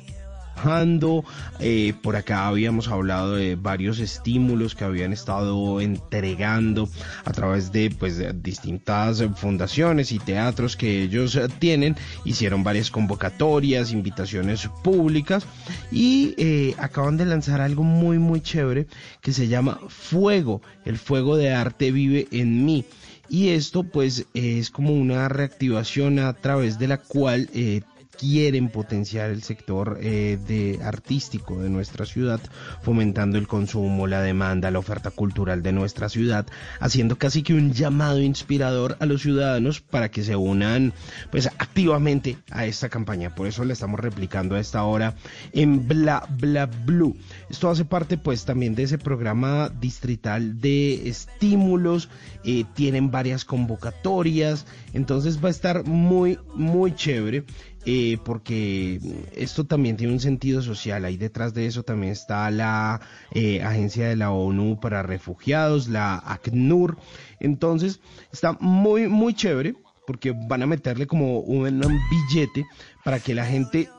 eh, 1.60 1.94
por 2.02 2.16
acá 2.16 2.48
habíamos 2.48 2.88
hablado 2.88 3.36
de 3.36 3.56
varios 3.56 4.00
estímulos 4.00 4.74
que 4.76 4.84
habían 4.84 5.14
estado 5.14 5.80
entregando 5.80 6.90
a 7.24 7.32
través 7.32 7.72
de 7.72 7.92
pues 7.92 8.22
distintas 8.42 9.24
fundaciones 9.36 10.12
y 10.12 10.20
teatros 10.20 10.76
que 10.76 11.04
ellos 11.04 11.40
tienen. 11.60 11.96
Hicieron 12.24 12.64
varias 12.64 12.90
convocatorias, 12.90 13.92
invitaciones 13.92 14.68
públicas 14.84 15.46
y 15.92 16.34
eh, 16.38 16.76
acaban 16.78 17.18
de 17.18 17.26
lanzar 17.26 17.62
algo 17.62 17.84
muy 17.84 18.18
muy 18.18 18.42
chévere 18.42 18.88
que 19.22 19.34
se 19.34 19.48
llama 19.48 19.80
Fuego. 19.88 20.62
El 20.84 20.98
fuego 20.98 21.38
de 21.38 21.54
arte 21.54 21.92
vive 21.92 22.28
en 22.32 22.66
mí 22.66 22.86
y 23.30 23.50
esto 23.50 23.84
pues 23.84 24.26
es 24.34 24.70
como 24.70 24.94
una 24.94 25.28
reactivación 25.30 26.20
a 26.20 26.34
través 26.34 26.78
de 26.80 26.88
la 26.88 26.98
cual 26.98 27.50
eh, 27.54 27.82
quieren 28.18 28.70
potenciar 28.70 29.30
el 29.30 29.44
sector 29.44 30.00
eh, 30.02 30.38
de 30.48 30.80
artístico 30.84 31.60
de 31.62 31.70
nuestra 31.70 32.06
ciudad, 32.06 32.40
fomentando 32.82 33.38
el 33.38 33.48
consumo, 33.48 34.08
la 34.08 34.22
demanda, 34.22 34.72
la 34.72 34.80
oferta 34.80 35.12
cultural 35.12 35.64
de 35.64 35.72
nuestra 35.72 36.10
ciudad, 36.10 36.46
haciendo 36.80 37.18
casi 37.18 37.44
que 37.44 37.54
un 37.54 37.74
llamado 37.74 38.22
inspirador 38.22 38.98
a 39.00 39.06
los 39.06 39.22
ciudadanos 39.22 39.82
para 39.82 40.10
que 40.10 40.24
se 40.24 40.36
unan 40.36 40.94
pues 41.32 41.48
activamente 41.48 42.38
a 42.52 42.66
esta 42.66 42.90
campaña. 42.90 43.36
Por 43.36 43.48
eso 43.48 43.64
la 43.66 43.74
estamos 43.74 44.00
replicando 44.00 44.56
a 44.56 44.60
esta 44.60 44.84
hora 44.84 45.16
en 45.54 45.88
Bla 45.88 46.28
Bla 46.30 46.66
Blue. 46.66 47.16
Esto 47.50 47.70
hace 47.70 47.86
parte 47.86 48.18
pues 48.18 48.46
también 48.46 48.76
de 48.76 48.84
ese 48.84 48.98
programa 48.98 49.70
distrital 49.70 50.60
de 50.60 51.08
estímulos, 51.08 52.10
eh, 52.44 52.66
tienen 52.74 53.12
varias 53.12 53.46
convocatorias, 53.46 54.66
entonces 54.94 55.44
va 55.44 55.50
a 55.50 55.52
estar 55.52 55.86
muy 55.86 56.40
muy 56.56 56.96
chévere. 56.96 57.46
Eh, 57.88 58.18
porque 58.24 59.00
esto 59.36 59.66
también 59.66 59.96
tiene 59.96 60.14
un 60.14 60.20
sentido 60.20 60.62
social. 60.64 61.06
Ahí 61.06 61.18
detrás 61.18 61.54
de 61.54 61.68
eso 61.68 61.84
también 61.84 62.14
está 62.14 62.50
la 62.50 63.00
eh, 63.32 63.62
Agencia 63.62 64.08
de 64.08 64.16
la 64.16 64.32
ONU 64.32 64.80
para 64.80 65.04
Refugiados, 65.04 65.88
la 65.88 66.16
ACNUR. 66.16 66.98
Entonces, 67.40 68.00
está 68.32 68.54
muy, 68.60 69.08
muy 69.08 69.36
chévere 69.36 69.76
porque 70.08 70.32
van 70.32 70.64
a 70.64 70.68
meterle 70.68 71.08
como 71.08 71.40
un, 71.40 71.66
billete 72.10 72.66
para 73.04 73.20
que 73.20 73.36
la 73.36 73.46
gente 73.46 73.90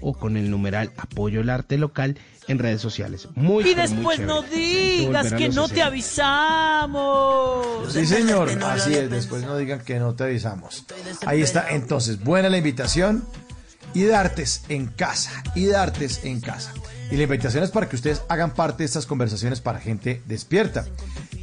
o 0.00 0.14
con 0.14 0.36
el 0.36 0.50
numeral 0.50 0.92
apoyo 0.96 1.40
el 1.40 1.50
arte 1.50 1.78
local 1.78 2.16
en 2.48 2.58
redes 2.58 2.80
sociales. 2.80 3.28
Muy, 3.34 3.68
y 3.68 3.74
después 3.74 4.20
no 4.20 4.42
digas 4.42 5.32
que 5.32 5.48
no 5.48 5.68
te 5.68 5.82
avisamos. 5.82 7.92
Sí, 7.92 8.06
señor. 8.06 8.50
Así 8.62 8.94
es. 8.94 9.10
Después 9.10 9.44
no 9.44 9.56
digan 9.56 9.80
que 9.80 9.98
no 9.98 10.14
te 10.14 10.24
avisamos. 10.24 10.84
Ahí 11.26 11.42
está. 11.42 11.70
Entonces, 11.70 12.22
buena 12.22 12.48
la 12.48 12.58
invitación. 12.58 13.24
Y 13.94 14.02
de 14.02 14.16
artes 14.16 14.64
en 14.68 14.86
casa. 14.86 15.30
Y 15.54 15.66
de 15.66 15.76
artes 15.76 16.24
en 16.24 16.40
casa. 16.40 16.72
Y 17.10 17.16
la 17.16 17.24
invitación 17.24 17.62
es 17.62 17.70
para 17.70 17.86
que 17.88 17.96
ustedes 17.96 18.22
hagan 18.28 18.54
parte 18.54 18.78
de 18.78 18.86
estas 18.86 19.06
conversaciones 19.06 19.60
para 19.60 19.78
gente 19.78 20.22
despierta. 20.26 20.86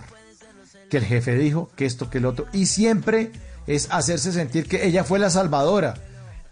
que 0.89 0.97
el 0.97 1.05
jefe 1.05 1.35
dijo, 1.35 1.69
que 1.75 1.85
esto, 1.85 2.09
que 2.09 2.17
el 2.17 2.25
otro, 2.25 2.47
y 2.53 2.65
siempre 2.65 3.31
es 3.67 3.87
hacerse 3.91 4.31
sentir 4.31 4.67
que 4.67 4.87
ella 4.87 5.03
fue 5.03 5.19
la 5.19 5.29
salvadora 5.29 5.93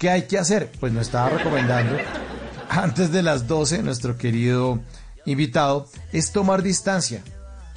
¿Qué 0.03 0.09
hay 0.09 0.23
que 0.23 0.37
hacer? 0.37 0.69
Pues 0.81 0.91
nos 0.91 1.03
estaba 1.03 1.29
recomendando 1.29 1.95
antes 2.69 3.09
de 3.13 3.23
las 3.23 3.47
12, 3.47 3.83
nuestro 3.83 4.17
querido 4.17 4.81
invitado, 5.25 5.87
es 6.11 6.31
tomar 6.31 6.63
distancia. 6.63 7.21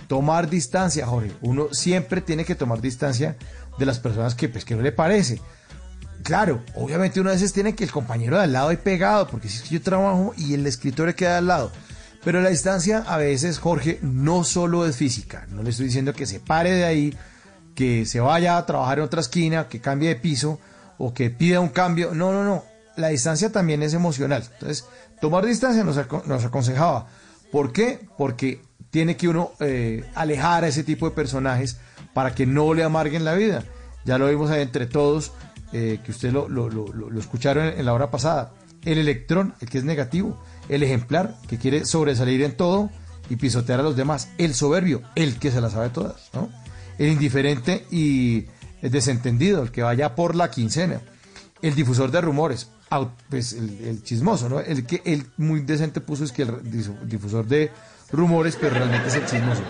Tomar 0.08 0.48
distancia, 0.48 1.06
Jorge. 1.06 1.32
Uno 1.40 1.68
siempre 1.72 2.20
tiene 2.20 2.44
que 2.44 2.54
tomar 2.54 2.80
distancia 2.80 3.36
de 3.78 3.86
las 3.86 3.98
personas 3.98 4.34
que, 4.34 4.48
pues, 4.48 4.68
no 4.70 4.82
le 4.82 4.92
parece. 4.92 5.40
Claro, 6.22 6.62
obviamente 6.74 7.20
uno 7.20 7.30
a 7.30 7.34
veces 7.34 7.52
tiene 7.52 7.74
que 7.74 7.84
el 7.84 7.92
compañero 7.92 8.36
de 8.36 8.44
al 8.44 8.52
lado 8.52 8.68
ahí 8.68 8.76
pegado, 8.76 9.28
porque 9.28 9.48
si 9.48 9.58
es 9.58 9.62
que 9.62 9.74
yo 9.74 9.82
trabajo 9.82 10.34
y 10.36 10.54
el 10.54 10.66
escritorio 10.66 11.14
queda 11.14 11.38
al 11.38 11.46
lado. 11.46 11.70
Pero 12.24 12.40
la 12.40 12.48
distancia 12.48 13.04
a 13.06 13.18
veces, 13.18 13.60
Jorge, 13.60 14.00
no 14.02 14.42
solo 14.42 14.84
es 14.84 14.96
física. 14.96 15.46
No 15.50 15.62
le 15.62 15.70
estoy 15.70 15.86
diciendo 15.86 16.12
que 16.12 16.26
se 16.26 16.40
pare 16.40 16.72
de 16.72 16.84
ahí, 16.84 17.16
que 17.76 18.04
se 18.06 18.18
vaya 18.18 18.58
a 18.58 18.66
trabajar 18.66 18.98
en 18.98 19.04
otra 19.04 19.20
esquina, 19.20 19.68
que 19.68 19.80
cambie 19.80 20.08
de 20.08 20.16
piso, 20.16 20.58
o 20.98 21.14
que 21.14 21.30
pida 21.30 21.60
un 21.60 21.68
cambio. 21.68 22.12
No, 22.14 22.32
no, 22.32 22.42
no. 22.42 22.64
La 22.96 23.08
distancia 23.08 23.52
también 23.52 23.80
es 23.84 23.94
emocional. 23.94 24.42
Entonces, 24.54 24.84
tomar 25.20 25.46
distancia 25.46 25.84
nos, 25.84 26.44
aconsejaba. 26.44 27.06
¿Por 27.56 27.72
qué? 27.72 28.00
Porque 28.18 28.60
tiene 28.90 29.16
que 29.16 29.28
uno 29.28 29.52
eh, 29.60 30.04
alejar 30.14 30.64
a 30.64 30.68
ese 30.68 30.84
tipo 30.84 31.08
de 31.08 31.16
personajes 31.16 31.78
para 32.12 32.34
que 32.34 32.44
no 32.44 32.74
le 32.74 32.84
amarguen 32.84 33.24
la 33.24 33.32
vida. 33.32 33.64
Ya 34.04 34.18
lo 34.18 34.28
vimos 34.28 34.50
ahí 34.50 34.60
entre 34.60 34.84
todos, 34.84 35.32
eh, 35.72 35.98
que 36.04 36.10
ustedes 36.10 36.34
lo, 36.34 37.18
escucharon 37.18 37.68
en, 37.68 37.86
la 37.86 37.94
hora 37.94 38.10
pasada. 38.10 38.52
El 38.84 38.98
electrón, 38.98 39.54
el 39.62 39.70
que 39.70 39.78
es 39.78 39.84
negativo. 39.84 40.38
El 40.68 40.82
ejemplar, 40.82 41.34
que 41.48 41.56
quiere 41.56 41.86
sobresalir 41.86 42.42
en 42.42 42.54
todo 42.58 42.90
y 43.30 43.36
pisotear 43.36 43.80
a 43.80 43.84
los 43.84 43.96
demás. 43.96 44.28
El 44.36 44.52
soberbio, 44.52 45.00
el 45.14 45.38
que 45.38 45.50
se 45.50 45.62
la 45.62 45.70
sabe 45.70 45.88
todas. 45.88 46.30
El 46.98 47.08
indiferente 47.08 47.86
y 47.90 48.48
el 48.82 48.90
desentendido, 48.90 49.62
el 49.62 49.70
que 49.70 49.82
vaya 49.82 50.14
por 50.14 50.34
la 50.34 50.50
quincena, 50.50 51.00
el 51.62 51.74
difusor 51.74 52.10
de 52.10 52.20
rumores, 52.20 52.68
pues 53.28 53.52
el, 53.52 54.02
chismoso, 54.02 54.48
¿no? 54.48 54.60
El 54.60 54.86
que 54.86 55.02
el 55.04 55.26
muy 55.36 55.60
decente 55.60 56.00
puso 56.00 56.24
es 56.24 56.32
que 56.32 56.42
el 56.42 57.08
difusor 57.08 57.46
de 57.46 57.70
rumores, 58.12 58.56
pero 58.60 58.74
realmente 58.74 59.08
es 59.08 59.14
el 59.14 59.26
chismoso. 59.26 59.62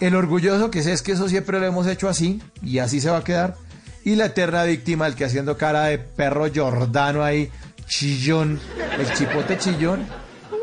El 0.00 0.14
orgulloso 0.14 0.70
que 0.70 0.82
sé 0.82 0.92
es 0.92 1.02
que 1.02 1.12
eso 1.12 1.28
siempre 1.28 1.58
lo 1.58 1.66
hemos 1.66 1.86
hecho 1.86 2.08
así 2.08 2.42
y 2.62 2.78
así 2.78 3.00
se 3.00 3.10
va 3.10 3.18
a 3.18 3.24
quedar. 3.24 3.56
Y 4.04 4.16
la 4.16 4.26
eterna 4.26 4.64
víctima, 4.64 5.06
el 5.06 5.14
que 5.14 5.24
haciendo 5.24 5.56
cara 5.56 5.84
de 5.84 5.98
perro 5.98 6.46
jordano 6.54 7.24
ahí, 7.24 7.50
chillón, 7.86 8.60
el 8.98 9.12
chipote 9.14 9.56
chillón, 9.56 10.06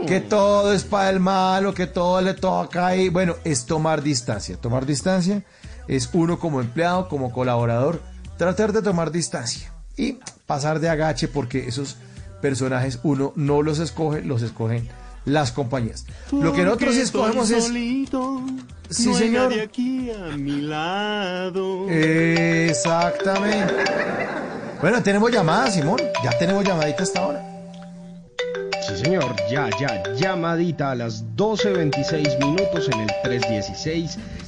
que 0.06 0.22
todo 0.22 0.74
es 0.74 0.84
para 0.84 1.10
el 1.10 1.20
malo, 1.20 1.74
que 1.74 1.88
todo 1.88 2.22
le 2.22 2.36
toca 2.36 2.86
ahí. 2.86 3.10
Bueno, 3.10 3.36
es 3.44 3.66
tomar 3.66 4.04
distancia, 4.04 4.58
tomar 4.58 4.86
distancia 4.86 5.44
es 5.88 6.10
uno 6.14 6.40
como 6.40 6.62
empleado, 6.62 7.10
como 7.10 7.32
colaborador, 7.32 8.02
tratar 8.38 8.72
de 8.72 8.82
tomar 8.82 9.12
distancia 9.12 9.71
y 10.02 10.18
pasar 10.48 10.80
de 10.80 10.90
agache 10.90 11.28
porque 11.28 11.68
esos 11.68 11.98
personajes 12.42 13.00
uno 13.04 13.34
no 13.36 13.62
los 13.62 13.78
escoge, 13.80 14.24
los 14.24 14.42
escogen 14.42 14.90
las 15.26 15.52
compañías. 15.52 16.08
Lo 16.32 16.54
que 16.54 16.64
nosotros 16.64 16.98
escogemos 16.98 17.52
es... 17.52 17.66
sí, 18.90 19.14
señor. 19.14 19.54
aquí 19.54 20.10
a 20.10 20.36
mi 20.36 20.62
lado. 20.62 21.88
Exactamente. 21.88 23.74
Bueno, 24.82 25.04
tenemos 25.04 25.32
llamada, 25.32 25.70
Simón. 25.70 26.00
Ya 26.24 26.32
tenemos 26.40 26.66
llamadita 26.66 27.04
hasta 27.04 27.20
ahora. 27.20 27.51
Señor, 29.02 29.36
ya, 29.50 29.68
ya, 29.80 30.04
llamadita 30.14 30.92
a 30.92 30.96
las 30.96 31.26
12.26 31.36 32.38
minutos 32.38 32.88
en 32.88 33.00
el 33.00 33.10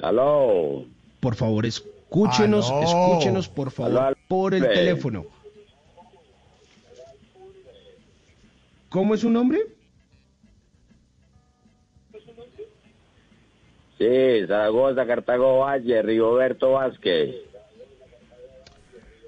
Aló. 0.00 0.86
Por 1.20 1.34
favor, 1.34 1.66
escúchenos 1.66 1.92
Escúchenos, 2.12 2.70
escúchenos 2.70 3.48
por 3.48 3.70
favor 3.70 4.14
por 4.28 4.54
el 4.54 4.68
teléfono. 4.68 5.24
¿Cómo 8.92 9.14
es 9.14 9.20
su 9.20 9.30
nombre? 9.30 9.58
Sí, 13.96 14.46
Zaragoza, 14.46 15.06
Cartago 15.06 15.60
Valle, 15.60 16.02
Rigoberto 16.02 16.72
Vázquez. 16.72 17.36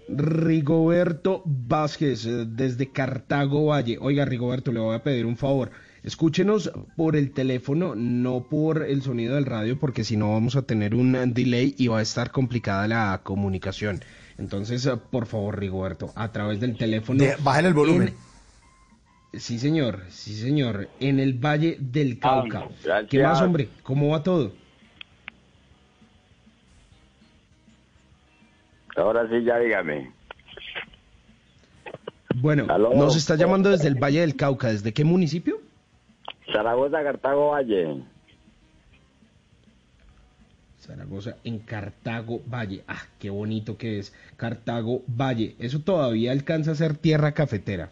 Rigoberto 0.06 1.40
Vázquez, 1.46 2.26
eh, 2.26 2.44
desde 2.46 2.90
Cartago 2.92 3.66
Valle. 3.66 3.96
Oiga, 4.00 4.26
Rigoberto, 4.26 4.70
le 4.70 4.80
voy 4.80 4.94
a 4.94 5.02
pedir 5.02 5.24
un 5.24 5.38
favor. 5.38 5.70
Escúchenos 6.02 6.70
por 6.94 7.16
el 7.16 7.32
teléfono, 7.32 7.94
no 7.94 8.46
por 8.50 8.82
el 8.82 9.00
sonido 9.00 9.36
del 9.36 9.46
radio, 9.46 9.78
porque 9.78 10.04
si 10.04 10.18
no 10.18 10.32
vamos 10.32 10.56
a 10.56 10.62
tener 10.62 10.94
un 10.94 11.32
delay 11.32 11.74
y 11.78 11.88
va 11.88 12.00
a 12.00 12.02
estar 12.02 12.32
complicada 12.32 12.86
la 12.86 13.20
comunicación. 13.22 14.00
Entonces, 14.36 14.84
eh, 14.84 14.92
por 15.10 15.24
favor, 15.24 15.58
Rigoberto, 15.58 16.12
a 16.16 16.30
través 16.32 16.60
del 16.60 16.76
teléfono. 16.76 17.24
Bájale 17.42 17.68
el 17.68 17.74
volumen. 17.74 18.14
Sí, 19.38 19.58
señor, 19.58 20.02
sí, 20.08 20.34
señor. 20.34 20.88
En 21.00 21.20
el 21.20 21.34
Valle 21.34 21.76
del 21.80 22.18
Cauca. 22.18 22.68
¿Qué 23.08 23.22
más, 23.22 23.40
hombre? 23.40 23.68
¿Cómo 23.82 24.10
va 24.10 24.22
todo? 24.22 24.52
Ahora 28.96 29.28
sí, 29.28 29.42
ya 29.44 29.58
dígame. 29.58 30.12
Bueno, 32.36 32.66
nos 32.66 33.16
está 33.16 33.36
llamando 33.36 33.70
desde 33.70 33.88
el 33.88 33.94
Valle 33.94 34.20
del 34.20 34.36
Cauca. 34.36 34.68
¿Desde 34.68 34.92
qué 34.92 35.04
municipio? 35.04 35.60
Zaragoza, 36.52 37.02
Cartago 37.02 37.50
Valle. 37.50 38.02
Zaragoza 40.80 41.36
en 41.44 41.58
Cartago 41.60 42.40
Valle. 42.46 42.84
Ah, 42.86 43.02
qué 43.18 43.30
bonito 43.30 43.78
que 43.78 43.98
es. 43.98 44.14
Cartago 44.36 45.02
Valle. 45.06 45.54
Eso 45.58 45.80
todavía 45.80 46.32
alcanza 46.32 46.72
a 46.72 46.74
ser 46.74 46.96
tierra 46.96 47.32
cafetera. 47.32 47.90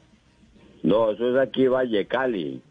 No, 0.83 1.13
eso 1.13 1.31
es 1.31 1.49
aquí 1.49 1.69
Valle 1.69 2.07
Cali. 2.07 2.63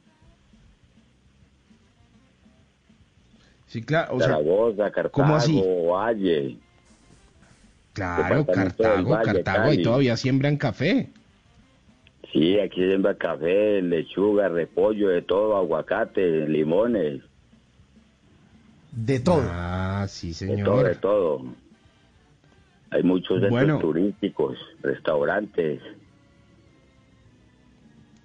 Sí, 3.67 3.81
claro. 3.81 4.19
Zaragoza, 4.19 4.91
Cartago, 4.91 5.87
Valle. 5.87 6.57
Claro, 7.93 8.45
Cartago, 8.45 9.17
Cartago, 9.23 9.73
y 9.73 9.81
todavía 9.81 10.17
siembran 10.17 10.57
café. 10.57 11.09
Sí, 12.31 12.59
aquí 12.59 12.85
siembra 12.85 13.15
café, 13.15 13.81
lechuga, 13.81 14.49
repollo, 14.49 15.09
de 15.09 15.21
todo, 15.21 15.55
aguacate, 15.57 16.47
limones. 16.47 17.21
De 18.91 19.19
todo. 19.19 19.43
Ah, 19.45 20.05
sí, 20.09 20.33
señor. 20.33 20.57
De 20.57 20.63
todo, 20.63 20.83
de 20.83 20.95
todo. 20.95 21.41
Hay 22.91 23.03
muchos 23.03 23.41
centros 23.41 23.79
turísticos, 23.81 24.57
restaurantes. 24.81 25.81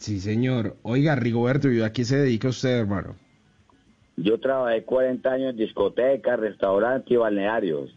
Sí, 0.07 0.21
señor. 0.21 0.77
Oiga, 0.85 1.17
Rigoberto, 1.17 1.69
¿y 1.69 1.83
a 1.83 1.93
qué 1.93 2.05
se 2.05 2.17
dedica 2.17 2.47
usted, 2.47 2.79
hermano? 2.79 3.17
Yo 4.17 4.39
trabajé 4.39 4.85
40 4.85 5.29
años 5.29 5.51
en 5.51 5.57
discotecas, 5.57 6.39
restaurantes 6.39 7.11
y 7.11 7.17
balnearios. 7.17 7.91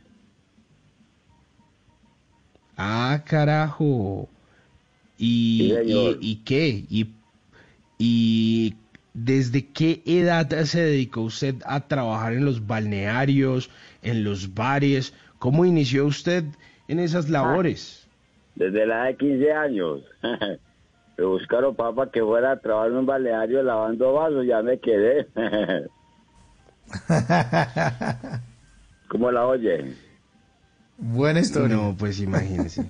Ah, 2.75 3.21
carajo. 3.23 4.27
¿Y, 5.19 5.75
Sí, 5.83 5.91
y, 5.91 6.17
y 6.19 6.35
qué? 6.37 6.83
¿Y, 6.89 7.11
¿Y 7.99 8.73
desde 9.13 9.67
qué 9.67 10.01
edad 10.07 10.49
se 10.63 10.81
dedicó 10.81 11.21
usted 11.21 11.57
a 11.63 11.87
trabajar 11.87 12.33
en 12.33 12.43
los 12.43 12.65
balnearios, 12.65 13.69
en 14.01 14.23
los 14.23 14.55
bares? 14.55 15.13
¿Cómo 15.37 15.63
inició 15.63 16.07
usted 16.07 16.43
en 16.87 16.97
esas 16.97 17.29
labores? 17.29 18.07
Desde 18.55 18.87
la 18.87 18.95
edad 18.95 19.05
de 19.09 19.17
15 19.17 19.51
años. 19.53 20.01
Me 21.19 21.25
buscaron 21.25 21.75
papá 21.75 22.09
que 22.09 22.21
fuera 22.21 22.51
a 22.51 22.59
trabajar 22.61 22.91
en 22.91 22.97
un 22.99 23.05
balneario 23.05 23.61
lavando 23.61 24.13
vasos, 24.13 24.45
ya 24.45 24.61
me 24.61 24.79
quedé. 24.79 25.27
¿Cómo 29.09 29.29
la 29.29 29.45
oye? 29.45 29.95
Buena 30.97 31.41
historia. 31.41 31.75
No, 31.75 31.93
pues 31.99 32.21
imagínese. 32.21 32.89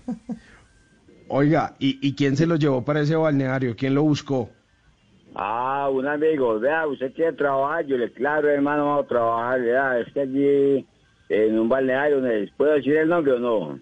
Oiga, 1.27 1.73
¿y, 1.79 2.07
¿y 2.07 2.13
quién 2.13 2.37
se 2.37 2.45
lo 2.45 2.55
llevó 2.57 2.85
para 2.85 2.99
ese 3.01 3.15
balneario? 3.15 3.75
¿Quién 3.75 3.95
lo 3.95 4.03
buscó? 4.03 4.51
Ah, 5.33 5.89
un 5.91 6.05
amigo, 6.05 6.59
vea, 6.59 6.85
usted 6.85 7.11
quiere 7.13 7.33
trabajar, 7.33 7.87
yo 7.87 7.97
le 7.97 8.13
claro, 8.13 8.47
hermano, 8.47 8.85
vamos 8.85 9.05
a 9.05 9.07
trabajar, 9.07 9.59
vea, 9.61 9.99
es 10.01 10.13
que 10.13 10.19
allí 10.21 10.87
en 11.29 11.57
un 11.57 11.67
balneario, 11.67 12.21
¿me 12.21 12.45
¿puedo 12.55 12.73
decir 12.73 12.95
el 12.95 13.09
nombre 13.09 13.33
o 13.33 13.39
no? 13.39 13.79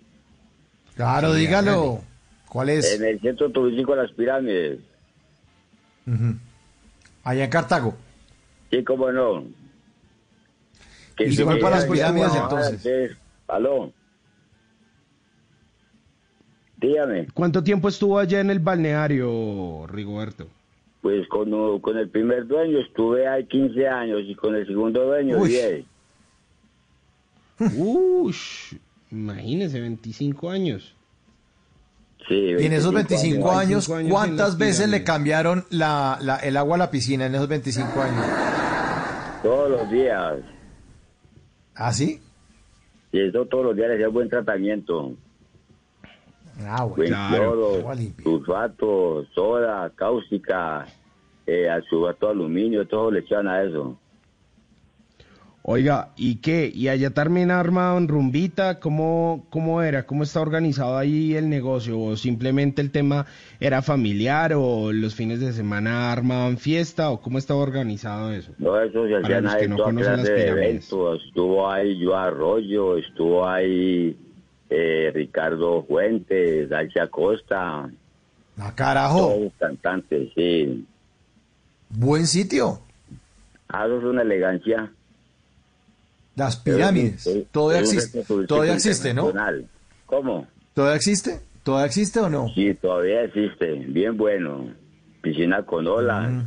Claro, 0.96 1.34
Sí, 1.34 1.42
dígalo. 1.42 2.00
¿Cuál 2.50 2.70
es? 2.70 2.94
En 2.94 3.06
el 3.06 3.20
centro 3.20 3.50
turístico 3.50 3.96
de 3.96 4.04
las 4.04 4.12
pirámides. 4.12 4.80
Allá 7.24 7.44
en 7.44 7.50
Cartago. 7.50 7.96
Sí, 8.72 8.84
cómo 8.84 9.12
no. 9.12 9.44
¿Y 11.20 11.32
se 11.32 11.44
fue 11.44 11.58
para 11.58 11.78
las 11.78 11.86
pirámides 11.86 12.34
entonces? 12.36 12.82
sí. 12.82 13.16
Aló. 13.48 13.92
Dígame. 16.78 17.28
¿Cuánto 17.34 17.64
tiempo 17.64 17.90
estuvo 17.90 18.20
allá 18.20 18.40
en 18.40 18.52
el 18.52 18.60
balneario, 18.60 19.88
Rigoberto? 19.88 20.48
Pues 21.02 21.28
con, 21.28 21.80
con 21.80 21.98
el 21.98 22.10
primer 22.10 22.46
dueño 22.46 22.80
estuve 22.80 23.28
ahí 23.28 23.46
15 23.46 23.88
años 23.88 24.22
y 24.26 24.36
con 24.36 24.56
el 24.56 24.68
segundo 24.68 25.06
dueño 25.06 25.38
Uy. 25.40 25.50
10. 25.50 25.86
Ush, 27.78 28.76
imagínese, 29.12 29.80
25 29.80 30.50
años. 30.50 30.94
Sí, 32.28 32.36
Y 32.60 32.66
en 32.66 32.74
esos 32.74 32.94
25 32.94 33.50
años, 33.52 33.88
25 33.88 33.96
años 33.96 34.06
en 34.08 34.12
¿cuántas 34.12 34.58
veces 34.58 34.90
le 34.90 35.04
cambiaron 35.04 35.66
la, 35.70 36.18
la- 36.22 36.38
el 36.38 36.58
agua 36.58 36.76
a 36.76 36.80
la 36.80 36.92
piscina 36.92 37.26
en 37.26 37.36
esos 37.36 37.48
25 37.48 38.02
años? 38.02 38.26
Todos 39.44 39.70
los 39.72 39.90
días. 39.90 40.36
¿Ah, 41.76 41.94
sí? 41.94 42.22
Y 43.14 43.22
eso 43.22 43.46
todos 43.46 43.66
los 43.68 43.76
días 43.76 43.88
le 43.88 43.94
hacía 43.96 44.10
buen 44.10 44.30
tratamiento. 44.30 45.14
Ah, 46.66 46.84
Buen 46.86 47.12
bueno. 47.12 47.28
cloro, 47.30 47.76
Agua 47.78 47.96
limpia. 47.96 48.24
sulfato, 48.24 49.26
soda, 49.34 49.90
cáustica, 49.96 50.86
eh, 51.46 51.68
sulfato 51.90 52.26
de 52.26 52.32
aluminio, 52.34 52.86
todo 52.88 53.12
le 53.12 53.20
echaban 53.20 53.48
a 53.48 53.62
eso. 53.64 53.98
Oiga, 55.70 56.12
¿y 56.16 56.36
qué? 56.36 56.72
¿Y 56.74 56.88
allá 56.88 57.12
armado 57.60 57.98
en 57.98 58.08
rumbita? 58.08 58.80
¿Cómo, 58.80 59.46
¿Cómo 59.50 59.82
era? 59.82 60.06
¿Cómo 60.06 60.24
está 60.24 60.40
organizado 60.40 60.98
ahí 60.98 61.36
el 61.36 61.50
negocio? 61.50 62.00
¿O 62.00 62.16
simplemente 62.16 62.82
el 62.82 62.90
tema 62.90 63.26
era 63.60 63.82
familiar? 63.82 64.54
¿O 64.56 64.94
los 64.94 65.14
fines 65.14 65.42
de 65.42 65.52
semana 65.52 66.14
armaban 66.14 66.58
fiesta? 66.58 67.10
¿O 67.10 67.20
cómo 67.20 67.38
estaba 67.38 67.60
organizado 67.60 68.32
eso? 68.32 68.54
No, 68.60 68.80
eso 68.80 69.08
se 69.08 69.20
Para 69.20 69.20
hacía 69.20 69.42
los 69.42 69.44
nada 69.44 69.58
que 69.58 69.64
de 69.64 69.68
no 69.68 69.76
toda 69.76 69.88
conocen 69.88 70.14
clase 70.14 70.32
las 70.32 70.40
de 70.40 70.44
pirámides. 70.46 70.94
eventos. 70.94 71.24
Estuvo 71.28 71.70
ahí 71.70 72.00
yo 72.00 72.16
Arroyo, 72.16 72.98
estuvo 72.98 73.46
ahí 73.46 74.18
eh, 74.70 75.12
Ricardo 75.14 75.84
Fuentes, 75.84 76.72
Alcia 76.72 77.04
Acosta. 77.04 77.90
Ah, 78.58 78.74
carajo. 78.74 79.20
Todos 79.20 79.52
cantantes, 79.60 80.30
sí. 80.34 80.86
Buen 81.90 82.26
sitio. 82.26 82.80
Ah, 83.68 83.86
eso 83.86 83.98
es 83.98 84.04
una 84.06 84.22
elegancia. 84.22 84.94
Las 86.38 86.56
pirámides. 86.56 87.26
Es 87.26 87.48
Todavía 87.48 87.82
es 87.82 87.90
un 87.92 87.98
existe. 87.98 88.46
Todavía 88.46 88.74
existe, 88.76 89.14
¿no? 89.14 89.34
¿Cómo? 90.06 90.48
¿Todavía 90.74 90.96
existe? 90.96 91.40
¿Todavía 91.64 91.88
existe 91.88 92.20
o 92.20 92.30
no? 92.30 92.48
Sí, 92.54 92.76
todavía 92.76 93.24
existe. 93.24 93.74
Bien 93.88 94.16
bueno. 94.16 94.70
Piscina 95.22 95.64
con 95.64 95.88
olas. 95.88 96.32
Mm. 96.32 96.42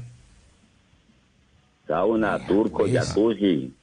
Sauna, 1.88 2.46
turco, 2.46 2.78
pues. 2.78 2.92
jacuzzi. 2.92 3.74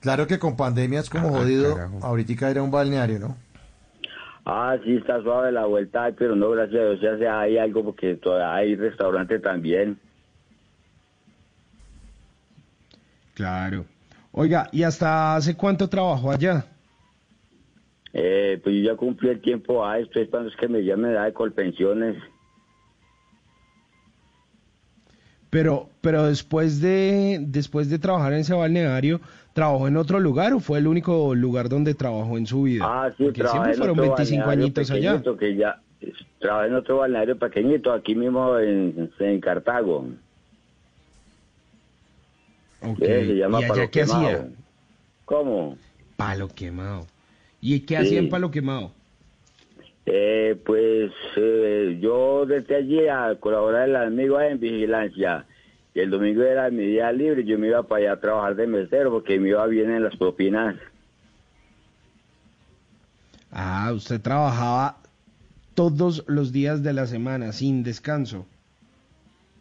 Claro 0.00 0.26
que 0.26 0.38
con 0.38 0.56
pandemia 0.56 1.00
es 1.00 1.08
como 1.08 1.28
Ah, 1.28 1.40
jodido. 1.40 1.76
Ahorita 2.02 2.50
era 2.50 2.62
un 2.62 2.70
balneario, 2.70 3.18
¿no? 3.18 3.36
Ah, 4.44 4.76
sí, 4.84 4.96
está 4.96 5.22
suave 5.22 5.52
la 5.52 5.64
vuelta, 5.64 6.10
pero 6.18 6.36
no, 6.36 6.50
gracias 6.50 6.80
a 6.80 6.84
Dios, 6.84 7.00
ya 7.00 7.18
sea 7.18 7.40
hay 7.40 7.56
algo 7.56 7.82
porque 7.84 8.14
todavía 8.16 8.54
hay 8.54 8.76
restaurante 8.76 9.38
también. 9.38 9.98
Claro. 13.34 13.86
Oiga, 14.32 14.68
¿y 14.72 14.82
hasta 14.82 15.36
hace 15.36 15.56
cuánto 15.56 15.88
trabajó 15.88 16.30
allá? 16.30 16.64
Eh, 18.12 18.60
pues 18.62 18.76
yo 18.76 18.82
ya 18.82 18.96
cumplí 18.96 19.28
el 19.28 19.40
tiempo, 19.40 19.84
ah, 19.84 19.98
estoy 19.98 20.22
esperando 20.22 20.50
es 20.50 20.56
que 20.56 20.68
me 20.68 20.82
llamen 20.82 21.14
de 21.14 21.32
Colpensiones. 21.32 22.16
Pero, 25.48 25.88
pero 26.00 26.26
después 26.26 26.80
de, 26.80 27.38
después 27.40 27.90
de 27.90 27.98
trabajar 27.98 28.32
en 28.32 28.40
ese 28.40 28.54
balneario, 28.54 29.20
¿trabajó 29.52 29.88
en 29.88 29.96
otro 29.96 30.20
lugar 30.20 30.52
o 30.52 30.60
fue 30.60 30.78
el 30.78 30.86
único 30.86 31.34
lugar 31.34 31.68
donde 31.68 31.94
trabajó 31.94 32.38
en 32.38 32.46
su 32.46 32.62
vida? 32.62 32.84
Ah, 32.86 33.10
sí, 33.16 33.24
Porque 33.24 33.40
trabajé 33.40 33.74
siempre 33.74 33.78
fueron 33.78 33.98
otro 33.98 34.16
25 34.16 34.46
balneario 34.46 34.64
añitos 34.64 34.90
allá. 34.92 35.22
Que 35.38 35.56
ya, 35.56 35.80
trabajé 36.38 36.68
en 36.68 36.74
otro 36.76 36.98
balneario 36.98 37.36
pequeñito, 37.36 37.92
aquí 37.92 38.14
mismo 38.14 38.58
en, 38.58 39.10
en 39.18 39.40
Cartago. 39.40 40.06
Ok, 42.82 42.98
se 43.04 43.34
llama 43.36 43.58
¿Y 43.58 43.62
allá 43.64 43.68
Palo 43.68 43.90
qué 43.90 44.00
Quemado. 44.00 44.30
hacía? 44.30 44.48
¿Cómo? 45.24 45.76
Palo 46.16 46.48
quemado. 46.48 47.06
¿Y 47.60 47.80
qué 47.80 47.96
Sí. 47.96 48.02
hacía 48.02 48.18
en 48.20 48.28
palo 48.28 48.50
quemado? 48.50 48.92
Eh, 50.06 50.60
pues 50.64 51.12
eh, 51.36 51.98
yo 52.00 52.44
desde 52.46 52.76
allí 52.76 53.06
a 53.08 53.36
colaborar 53.38 53.88
el 53.88 53.96
amigo 53.96 54.40
en 54.40 54.58
vigilancia. 54.58 55.46
Y 55.94 56.00
el 56.00 56.10
domingo 56.10 56.42
era 56.42 56.70
mi 56.70 56.86
día 56.86 57.12
libre, 57.12 57.44
yo 57.44 57.58
me 57.58 57.68
iba 57.68 57.82
para 57.82 58.02
allá 58.02 58.12
a 58.14 58.20
trabajar 58.20 58.56
de 58.56 58.66
mesero 58.66 59.10
porque 59.10 59.38
me 59.40 59.50
iba 59.50 59.66
bien 59.66 59.90
en 59.90 60.04
las 60.04 60.16
propinas. 60.16 60.76
Ah, 63.52 63.92
usted 63.94 64.20
trabajaba 64.20 64.98
todos 65.74 66.24
los 66.28 66.52
días 66.52 66.82
de 66.82 66.92
la 66.92 67.06
semana, 67.06 67.52
sin 67.52 67.82
descanso. 67.82 68.46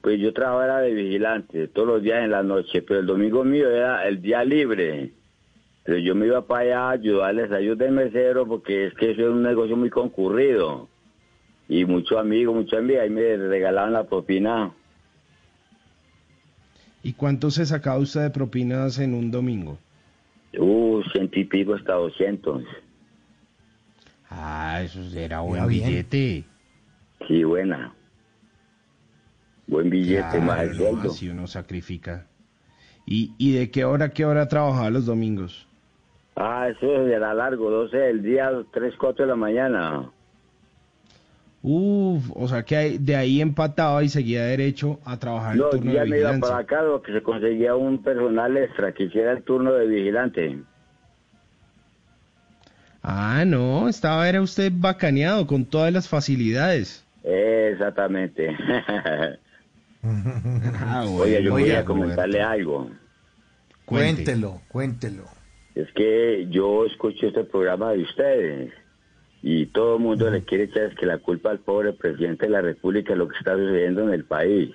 Pues 0.02 0.20
yo 0.20 0.34
trabajaba 0.34 0.82
de 0.82 0.94
vigilante 0.94 1.68
todos 1.68 1.88
los 1.88 2.04
días 2.04 2.24
en 2.24 2.32
la 2.32 2.44
noche, 2.44 2.82
pero 2.82 3.02
el 3.02 3.06
domingo 3.06 3.44
mío 3.44 3.70
era 3.70 4.08
el 4.08 4.22
día 4.22 4.44
libre. 4.46 5.12
Pero 5.84 5.98
yo 5.98 6.16
me 6.16 6.28
iba 6.28 6.42
para 6.46 6.62
allá 6.62 6.80
a 6.82 6.92
ayudarles 6.92 7.52
a 7.52 7.60
ellos 7.60 7.78
de 7.78 7.92
mesero 7.92 8.46
porque 8.46 8.88
es 8.88 8.94
que 8.94 9.12
eso 9.12 9.22
es 9.22 9.28
un 9.28 9.44
negocio 9.44 9.76
muy 9.76 9.90
concurrido. 9.90 10.88
Y 11.68 11.86
muchos 11.86 12.18
amigos, 12.18 12.56
muchas 12.56 12.80
amigas, 12.80 13.04
ahí 13.04 13.10
me 13.10 13.38
regalaban 13.38 13.94
la 13.94 14.04
propina. 14.06 14.72
¿Y 17.04 17.14
cuánto 17.14 17.52
se 17.52 17.66
sacaba 17.66 17.98
usted 17.98 18.22
de 18.22 18.30
propinas 18.30 19.00
en 19.00 19.14
un 19.14 19.32
domingo? 19.32 19.78
Uh, 20.58 21.02
ciento 21.12 21.40
y 21.40 21.46
pico 21.46 21.76
hasta 21.76 21.94
doscientos. 21.94 22.64
Ah, 24.30 24.82
eso 24.84 25.00
era 25.18 25.42
buen 25.42 25.68
billete. 25.68 26.44
Sí, 27.28 27.44
buena. 27.44 27.94
Buen 29.70 29.90
billete, 29.90 30.40
más 30.42 30.62
el 30.64 30.76
sueldo. 30.76 31.10
Si 31.12 31.30
uno 31.30 31.46
sacrifica. 31.46 32.26
¿Y, 33.06 33.34
¿Y 33.38 33.54
de 33.54 33.70
qué 33.70 33.86
hora 33.86 34.10
qué 34.10 34.26
hora 34.26 34.48
trabajaba 34.48 34.90
los 34.90 35.06
domingos? 35.06 35.68
Ah, 36.36 36.70
eso 36.70 37.06
era 37.08 37.34
largo, 37.34 37.70
12 37.70 37.98
del 37.98 38.24
día, 38.24 38.50
3, 38.72 38.94
4 38.98 39.26
de 39.26 39.30
la 39.30 39.36
mañana. 39.36 40.10
Uf, 41.62 42.32
o 42.36 42.48
sea 42.48 42.64
que 42.64 42.98
de 43.00 43.16
ahí 43.16 43.42
empataba 43.42 44.02
y 44.04 44.10
seguía 44.10 44.44
derecho 44.46 45.00
a 45.04 45.20
trabajar 45.20 45.54
el 45.54 45.60
No, 45.60 45.70
turno 45.70 45.92
ya 45.92 46.02
de 46.04 46.10
me 46.10 46.20
iba 46.20 46.32
para 46.40 46.58
acá, 46.60 46.82
lo 46.82 47.02
que 47.02 47.12
se 47.12 47.22
conseguía 47.22 47.76
un 47.76 48.02
personal 48.02 48.56
extra 48.58 48.94
que 48.94 49.04
hiciera 49.04 49.34
el 49.34 49.44
turno 49.44 49.74
de 49.74 49.86
vigilante. 49.86 50.58
Ah, 53.04 53.44
no, 53.46 53.88
estaba 53.90 54.28
era 54.30 54.42
usted 54.42 54.72
bacaneado 54.74 55.46
con 55.48 55.66
todas 55.66 55.92
las 55.92 56.08
facilidades. 56.08 57.06
Exactamente. 57.24 58.56
Ah, 60.04 61.06
Oye, 61.10 61.44
yo 61.44 61.54
Oiga, 61.54 61.66
quería 61.68 61.86
comentarle 61.86 62.42
algo. 62.42 62.90
Cuéntelo, 63.86 64.62
cuéntelo. 64.68 65.26
Es 65.76 65.88
que 65.94 66.48
yo 66.50 66.86
escucho 66.86 67.28
este 67.28 67.44
programa 67.44 67.92
de 67.92 68.04
ustedes 68.04 68.74
y 69.42 69.66
todo 69.68 69.96
el 69.98 70.02
mundo 70.02 70.30
le 70.30 70.44
quiere 70.44 70.66
echar 70.66 70.84
es 70.84 70.96
que 70.98 71.06
la 71.06 71.18
culpa 71.20 71.50
al 71.52 71.60
pobre 71.60 71.94
presidente 71.94 72.46
de 72.46 72.52
la 72.52 72.62
República 72.62 73.14
de 73.14 73.20
lo 73.20 73.28
que 73.28 73.38
está 73.38 73.56
sucediendo 73.56 74.04
en 74.04 74.14
el 74.14 74.26
país. 74.26 74.72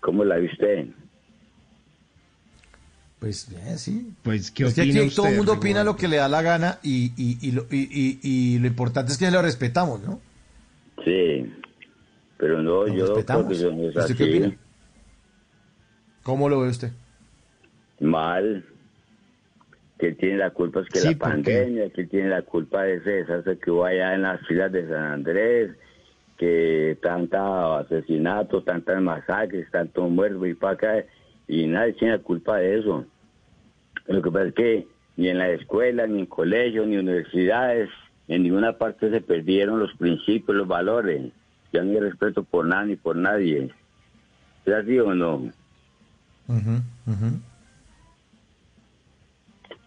¿Cómo 0.00 0.24
la 0.24 0.36
ve 0.36 0.46
usted? 0.46 0.86
Pues 3.18 3.48
eh, 3.52 3.78
sí. 3.78 4.12
Pues, 4.22 4.50
¿qué 4.50 4.64
es 4.64 4.74
que 4.74 4.82
aquí 4.82 5.10
todo 5.14 5.28
el 5.28 5.36
mundo 5.36 5.52
opina 5.52 5.84
lo 5.84 5.96
que 5.96 6.08
le 6.08 6.16
da 6.16 6.28
la 6.28 6.42
gana 6.42 6.78
y, 6.82 7.12
y, 7.16 7.38
y, 7.40 7.52
lo, 7.52 7.66
y, 7.70 7.88
y- 7.90 8.18
y 8.22 8.58
lo 8.58 8.66
importante 8.66 9.12
es 9.12 9.18
que 9.18 9.30
lo 9.30 9.42
respetamos, 9.42 10.00
¿no? 10.02 10.20
Sí, 11.04 11.52
pero 12.42 12.60
no, 12.60 12.88
yo 12.88 13.14
creo 13.14 13.46
que 13.46 13.54
eso 13.54 13.70
no 13.72 13.88
es 13.88 13.94
¿Usted 13.96 14.16
qué 14.16 14.24
opina? 14.24 14.56
¿Cómo 16.24 16.48
lo 16.48 16.58
ve 16.62 16.70
usted? 16.70 16.90
Mal. 18.00 18.64
Que 19.96 20.10
tiene 20.10 20.38
la 20.38 20.50
culpa 20.50 20.80
es 20.80 20.88
que 20.88 20.98
Sí, 20.98 21.12
la 21.12 21.18
pandemia, 21.18 21.90
que 21.90 22.02
tiene 22.02 22.30
la 22.30 22.42
culpa 22.42 22.82
de 22.82 22.94
ese 22.94 23.10
desastre 23.10 23.58
que 23.58 23.70
hubo 23.70 23.84
allá 23.84 24.16
en 24.16 24.22
las 24.22 24.44
filas 24.48 24.72
de 24.72 24.88
San 24.88 25.04
Andrés, 25.04 25.70
que 26.36 26.98
tanta 27.00 27.78
asesinatos, 27.78 28.64
tantas 28.64 29.00
masacres, 29.00 29.70
tantos 29.70 30.10
muertos 30.10 30.44
y 30.48 30.54
para 30.54 30.72
acá, 30.72 31.04
y 31.46 31.68
nadie 31.68 31.92
tiene 31.92 32.16
la 32.16 32.22
culpa 32.24 32.56
de 32.56 32.80
eso. 32.80 33.04
Lo 34.08 34.20
que 34.20 34.30
pasa 34.32 34.46
es 34.48 34.54
que 34.54 34.88
ni 35.16 35.28
en 35.28 35.38
la 35.38 35.48
escuela, 35.50 36.08
ni 36.08 36.18
en 36.18 36.26
colegios, 36.26 36.88
ni 36.88 36.96
universidades, 36.96 37.88
en 38.26 38.42
ninguna 38.42 38.78
parte 38.78 39.10
se 39.10 39.20
perdieron 39.20 39.78
los 39.78 39.94
principios, 39.94 40.56
los 40.56 40.66
valores. 40.66 41.30
Ya 41.72 41.82
no 41.82 41.92
hay 41.92 42.00
respeto 42.00 42.42
por 42.44 42.66
nada 42.66 42.84
ni 42.84 42.96
por 42.96 43.16
nadie. 43.16 43.70
¿Es 44.64 44.74
así 44.74 44.98
o 44.98 45.14
no? 45.14 45.50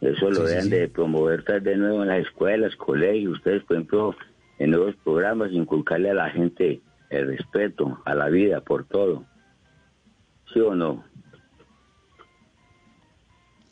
Eso 0.02 0.30
lo 0.30 0.36
Sí, 0.36 0.42
sí, 0.42 0.48
deben 0.50 0.64
sí. 0.64 0.70
de 0.70 0.88
promover 0.90 1.44
tal 1.44 1.64
de 1.64 1.78
nuevo 1.78 2.02
en 2.04 2.10
las 2.10 2.20
escuelas, 2.26 2.76
colegios, 2.76 3.34
ustedes, 3.38 3.64
por 3.64 3.76
ejemplo, 3.78 4.16
en 4.60 4.72
nuevos 4.72 4.96
programas, 5.04 5.52
inculcarle 5.52 6.12
a 6.12 6.16
la 6.16 6.30
gente 6.30 6.82
el 7.10 7.28
respeto 7.28 8.00
a 8.06 8.14
la 8.16 8.30
vida 8.30 8.62
por 8.62 8.86
todo. 8.86 9.26
¿Sí 10.54 10.60
o 10.60 10.76
no? 10.76 11.04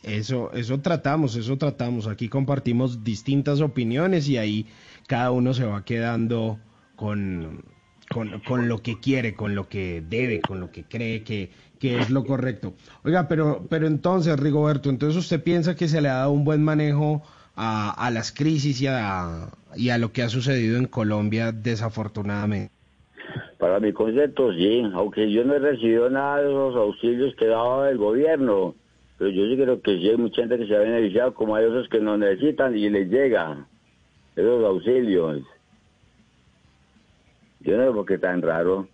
Eso, 0.03 0.51
eso 0.53 0.79
tratamos, 0.81 1.35
eso 1.35 1.57
tratamos. 1.57 2.07
Aquí 2.07 2.27
compartimos 2.27 3.03
distintas 3.03 3.61
opiniones 3.61 4.27
y 4.27 4.37
ahí 4.37 4.67
cada 5.07 5.31
uno 5.31 5.53
se 5.53 5.65
va 5.65 5.85
quedando 5.85 6.59
con, 6.95 7.63
con, 8.13 8.39
con 8.41 8.69
lo 8.69 8.81
que 8.81 8.99
quiere, 8.99 9.33
con 9.33 9.55
lo 9.55 9.67
que 9.67 10.03
debe, 10.07 10.39
con 10.41 10.59
lo 10.59 10.71
que 10.71 10.83
cree 10.83 11.23
que, 11.23 11.49
que 11.79 11.99
es 11.99 12.09
lo 12.09 12.23
correcto. 12.23 12.73
Oiga, 13.03 13.27
pero, 13.27 13.65
pero 13.69 13.87
entonces, 13.87 14.39
Rigoberto, 14.39 14.89
entonces 14.89 15.17
usted 15.17 15.43
piensa 15.43 15.75
que 15.75 15.87
se 15.87 16.01
le 16.01 16.09
ha 16.09 16.15
dado 16.15 16.31
un 16.31 16.45
buen 16.45 16.63
manejo 16.63 17.23
a, 17.55 17.91
a 17.91 18.11
las 18.11 18.31
crisis 18.31 18.81
y 18.81 18.87
a, 18.87 19.49
y 19.75 19.89
a 19.89 19.97
lo 19.97 20.11
que 20.11 20.21
ha 20.21 20.29
sucedido 20.29 20.77
en 20.77 20.85
Colombia 20.85 21.51
desafortunadamente. 21.51 22.71
Para 23.57 23.79
mi 23.79 23.93
concepto, 23.93 24.53
sí, 24.53 24.83
aunque 24.93 25.31
yo 25.31 25.43
no 25.43 25.55
he 25.55 25.59
recibido 25.59 26.09
nada 26.09 26.41
de 26.41 26.49
esos 26.49 26.75
auxilios 26.75 27.33
que 27.35 27.47
daba 27.47 27.89
el 27.89 27.97
gobierno, 27.97 28.75
pero 29.17 29.29
yo 29.31 29.47
sí 29.47 29.55
creo 29.55 29.81
que 29.81 29.97
sí 29.97 30.09
hay 30.09 30.17
mucha 30.17 30.41
gente 30.41 30.57
que 30.57 30.67
se 30.67 30.75
ha 30.75 30.79
beneficiado, 30.79 31.33
como 31.33 31.55
hay 31.55 31.65
esos 31.65 31.87
que 31.87 31.99
no 31.99 32.17
necesitan 32.17 32.77
y 32.77 32.89
les 32.89 33.09
llega 33.09 33.65
esos 34.35 34.65
auxilios. 34.65 35.43
Yo 37.63 37.77
no 37.77 37.87
sé 37.87 37.93
por 37.93 38.05
qué 38.05 38.17
tan 38.17 38.41
raro. 38.41 38.87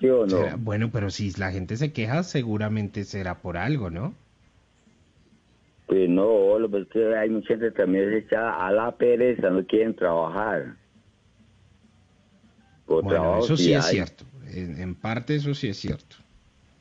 ¿Sí 0.00 0.08
o 0.08 0.26
no? 0.26 0.38
Será- 0.38 0.56
Bueno, 0.56 0.90
pero 0.92 1.10
si 1.10 1.30
la 1.32 1.50
gente 1.52 1.76
se 1.76 1.92
queja, 1.92 2.22
seguramente 2.22 3.04
será 3.04 3.40
por 3.42 3.56
algo, 3.56 3.90
¿no? 3.90 4.14
Pues 5.86 6.08
no, 6.08 6.58
lo 6.58 6.70
que 6.88 7.14
hay 7.16 7.28
mucha 7.30 7.48
gente 7.48 7.70
también 7.72 8.10
se 8.10 8.18
echa 8.18 8.66
a 8.66 8.72
la 8.72 8.96
pereza, 8.96 9.50
no 9.50 9.64
quieren 9.66 9.94
trabajar. 9.94 10.76
Por 12.86 13.02
Bueno, 13.02 13.20
trabajo 13.20 13.44
eso 13.44 13.56
sí 13.56 13.74
es 13.74 13.84
cierto. 13.86 14.24
En, 14.52 14.80
en 14.80 14.94
parte 14.94 15.34
eso 15.36 15.54
sí 15.54 15.68
es 15.68 15.76
cierto. 15.78 16.16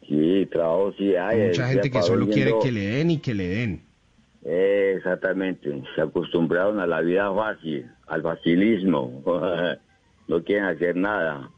Sí, 0.08 0.46
trabajo 0.52 0.94
sí 0.98 1.16
hay. 1.16 1.40
Hay 1.40 1.48
mucha 1.48 1.68
gente 1.68 1.90
que 1.92 2.02
solo 2.02 2.30
quiere 2.30 2.52
que 2.62 2.72
le 2.72 2.82
den 2.88 3.12
y 3.12 3.18
que 3.20 3.34
le 3.34 3.48
den. 3.48 3.82
Exactamente, 4.46 5.82
se 5.96 6.02
acostumbraron 6.02 6.80
a 6.80 6.86
la 6.88 7.00
vida 7.02 7.34
fácil, 7.34 7.90
al 8.08 8.22
facilismo. 8.22 9.24
no 10.28 10.44
quieren 10.44 10.66
hacer 10.66 10.96
nada. 10.96 11.50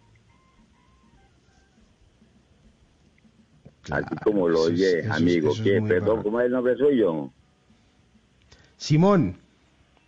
Así 3.92 4.16
como 4.24 4.50
lo 4.50 4.62
oye, 4.62 5.00
es- 5.00 5.10
amigo. 5.12 5.52
es 5.52 5.84
Perdón. 5.88 6.24
¿cómo 6.24 6.40
es 6.40 6.48
el 6.48 6.52
nombre 6.52 6.76
suyo? 6.76 7.32
Simón. 8.78 9.36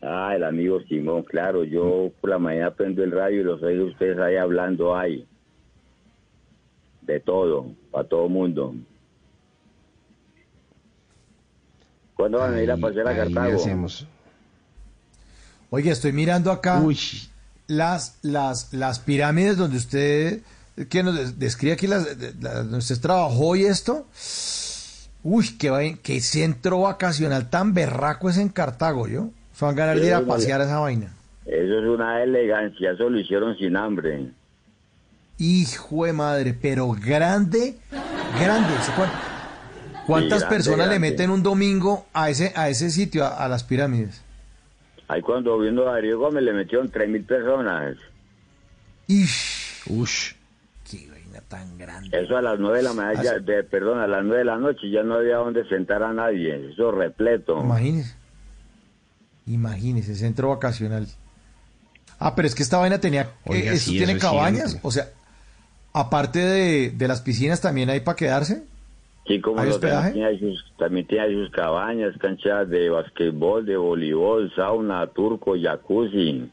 Ah, 0.01 0.33
el 0.35 0.43
amigo 0.43 0.80
Simón, 0.81 1.23
claro. 1.23 1.64
Yo 1.64 2.11
por 2.22 2.30
la 2.30 2.38
mañana 2.39 2.72
prendo 2.72 3.03
el 3.03 3.11
radio 3.11 3.41
y 3.41 3.43
los 3.43 3.61
oigo 3.64 3.85
ustedes 3.85 4.17
ahí 4.19 4.35
hablando 4.35 4.95
ahí. 4.95 5.25
De 7.01 7.19
todo, 7.19 7.72
para 7.91 8.07
todo 8.07 8.27
mundo. 8.30 8.75
¿Cuándo 12.17 12.39
van 12.39 12.55
a 12.55 12.61
ir 12.61 12.71
a 12.71 12.77
pasear 12.77 13.07
a 13.07 13.15
Cartago? 13.15 13.55
hacemos. 13.55 14.05
Oye, 15.69 15.91
estoy 15.91 16.11
mirando 16.13 16.51
acá 16.51 16.79
las, 17.67 18.17
las, 18.21 18.73
las 18.73 18.99
pirámides 18.99 19.57
donde 19.57 19.77
usted, 19.77 20.41
que 20.89 21.03
nos 21.03 21.15
des- 21.15 21.37
describe 21.39 21.73
aquí, 21.73 21.87
las, 21.87 22.17
de- 22.17 22.33
las- 22.41 22.55
donde 22.63 22.77
usted 22.77 22.99
trabajó 22.99 23.55
y 23.55 23.65
esto. 23.65 24.07
Uy, 25.23 25.57
qué, 25.57 25.97
qué 26.01 26.21
centro 26.21 26.81
vacacional 26.81 27.49
tan 27.49 27.73
berraco 27.73 28.29
es 28.29 28.37
en 28.37 28.49
Cartago, 28.49 29.07
¿yo? 29.07 29.29
Se 29.53 29.65
van 29.65 29.73
a 29.75 29.77
ganar 29.77 29.99
de 29.99 30.07
ir 30.07 30.13
a 30.13 30.21
pasear 30.25 30.61
a 30.61 30.65
esa 30.65 30.79
vaina. 30.79 31.11
Eso 31.45 31.79
es 31.79 31.85
una 31.85 32.23
elegancia, 32.23 32.91
eso 32.91 33.09
lo 33.09 33.19
hicieron 33.19 33.57
sin 33.57 33.75
hambre. 33.75 34.31
Hijo 35.37 36.05
de 36.05 36.13
madre, 36.13 36.53
pero 36.59 36.89
grande, 36.91 37.77
grande. 38.39 38.73
¿Se 38.85 38.91
cuán- 38.93 39.11
¿Cuántas 40.07 40.39
grande, 40.39 40.55
personas 40.55 40.89
le 40.89 40.99
meten 40.99 41.29
un 41.29 41.43
domingo 41.43 42.07
a 42.13 42.29
ese, 42.29 42.51
a 42.55 42.69
ese 42.69 42.89
sitio, 42.89 43.25
a, 43.25 43.43
a 43.43 43.47
las 43.47 43.63
pirámides? 43.63 44.21
Ahí 45.09 45.21
cuando 45.21 45.57
vino 45.59 45.83
Darío 45.83 46.17
Gómez 46.19 46.43
le 46.43 46.53
metieron 46.53 46.89
tres 46.89 47.07
mil 47.09 47.23
personas. 47.23 47.95
Ish. 49.07 49.83
Ush. 49.87 50.33
Qué 50.89 51.07
vaina 51.09 51.41
tan 51.47 51.77
grande. 51.77 52.09
Eso 52.21 52.35
a 52.37 52.41
las 52.41 52.59
nueve 52.59 52.77
de 52.77 52.83
la 52.83 52.93
mañana, 52.93 53.23
ya- 53.23 53.39
de, 53.39 53.63
perdón, 53.63 53.99
a 53.99 54.07
las 54.07 54.23
nueve 54.23 54.39
de 54.39 54.45
la 54.45 54.57
noche 54.57 54.89
ya 54.89 55.03
no 55.03 55.15
había 55.15 55.35
donde 55.37 55.67
sentar 55.69 56.03
a 56.03 56.11
nadie. 56.13 56.71
Eso 56.73 56.91
repleto. 56.91 57.59
Imagínese. 57.61 58.15
Imagínese, 59.45 60.15
centro 60.15 60.49
vacacional. 60.49 61.07
Ah, 62.19 62.35
pero 62.35 62.47
es 62.47 62.55
que 62.55 62.63
esta 62.63 62.77
vaina 62.77 62.99
tenía. 62.99 63.31
Oiga, 63.45 63.71
eh, 63.71 63.75
¿Esto 63.75 63.91
sí, 63.91 63.97
tiene 63.97 64.13
eso 64.13 64.17
es 64.17 64.23
cabañas? 64.23 64.77
O 64.81 64.91
sea, 64.91 65.07
aparte 65.93 66.39
de, 66.39 66.89
de 66.89 67.07
las 67.07 67.21
piscinas, 67.21 67.61
¿también 67.61 67.89
hay 67.89 68.01
para 68.01 68.15
quedarse? 68.15 68.63
Sí, 69.27 69.41
como 69.41 69.59
¿Hay 69.59 69.69
hospedaje? 69.69 70.11
también 70.14 70.38
tiene, 70.38 70.53
sus, 70.53 70.73
también 70.77 71.07
tiene 71.07 71.33
sus 71.33 71.49
cabañas, 71.51 72.17
canchas 72.17 72.69
de 72.69 72.89
basquetbol, 72.89 73.65
de 73.65 73.75
voleibol, 73.75 74.53
sauna, 74.56 75.06
turco, 75.07 75.56
jacuzzi, 75.61 76.49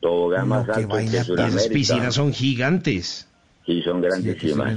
tobogán 0.00 0.48
No, 0.48 0.54
más 0.56 0.68
alto 0.68 0.88
vaina 0.88 1.10
que 1.10 1.24
Sudamérica. 1.24 1.72
Piscinas 1.72 2.14
son 2.14 2.32
gigantes. 2.32 3.28
Sí, 3.66 3.82
son 3.82 4.00
grandísimas. 4.00 4.76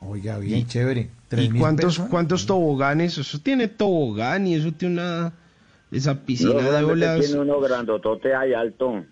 Oiga, 0.00 0.38
bien, 0.38 0.60
Y- 0.60 0.66
chévere. 0.66 1.10
¿Tres 1.28 1.46
¿Y 1.46 1.58
cuántos, 1.58 1.98
cuántos 1.98 2.44
toboganes? 2.46 3.16
Eso 3.18 3.38
tiene 3.40 3.68
tobogán 3.68 4.46
y 4.46 4.54
eso 4.54 4.70
tiene 4.72 4.94
una... 4.94 5.32
Esa 5.90 6.14
piscina 6.24 6.54
No, 6.54 6.72
de 6.72 6.84
olas. 6.84 7.20
tiene 7.20 7.40
uno 7.40 7.60
grandotote 7.60 8.34
ahí 8.34 8.52
alto. 8.54 9.04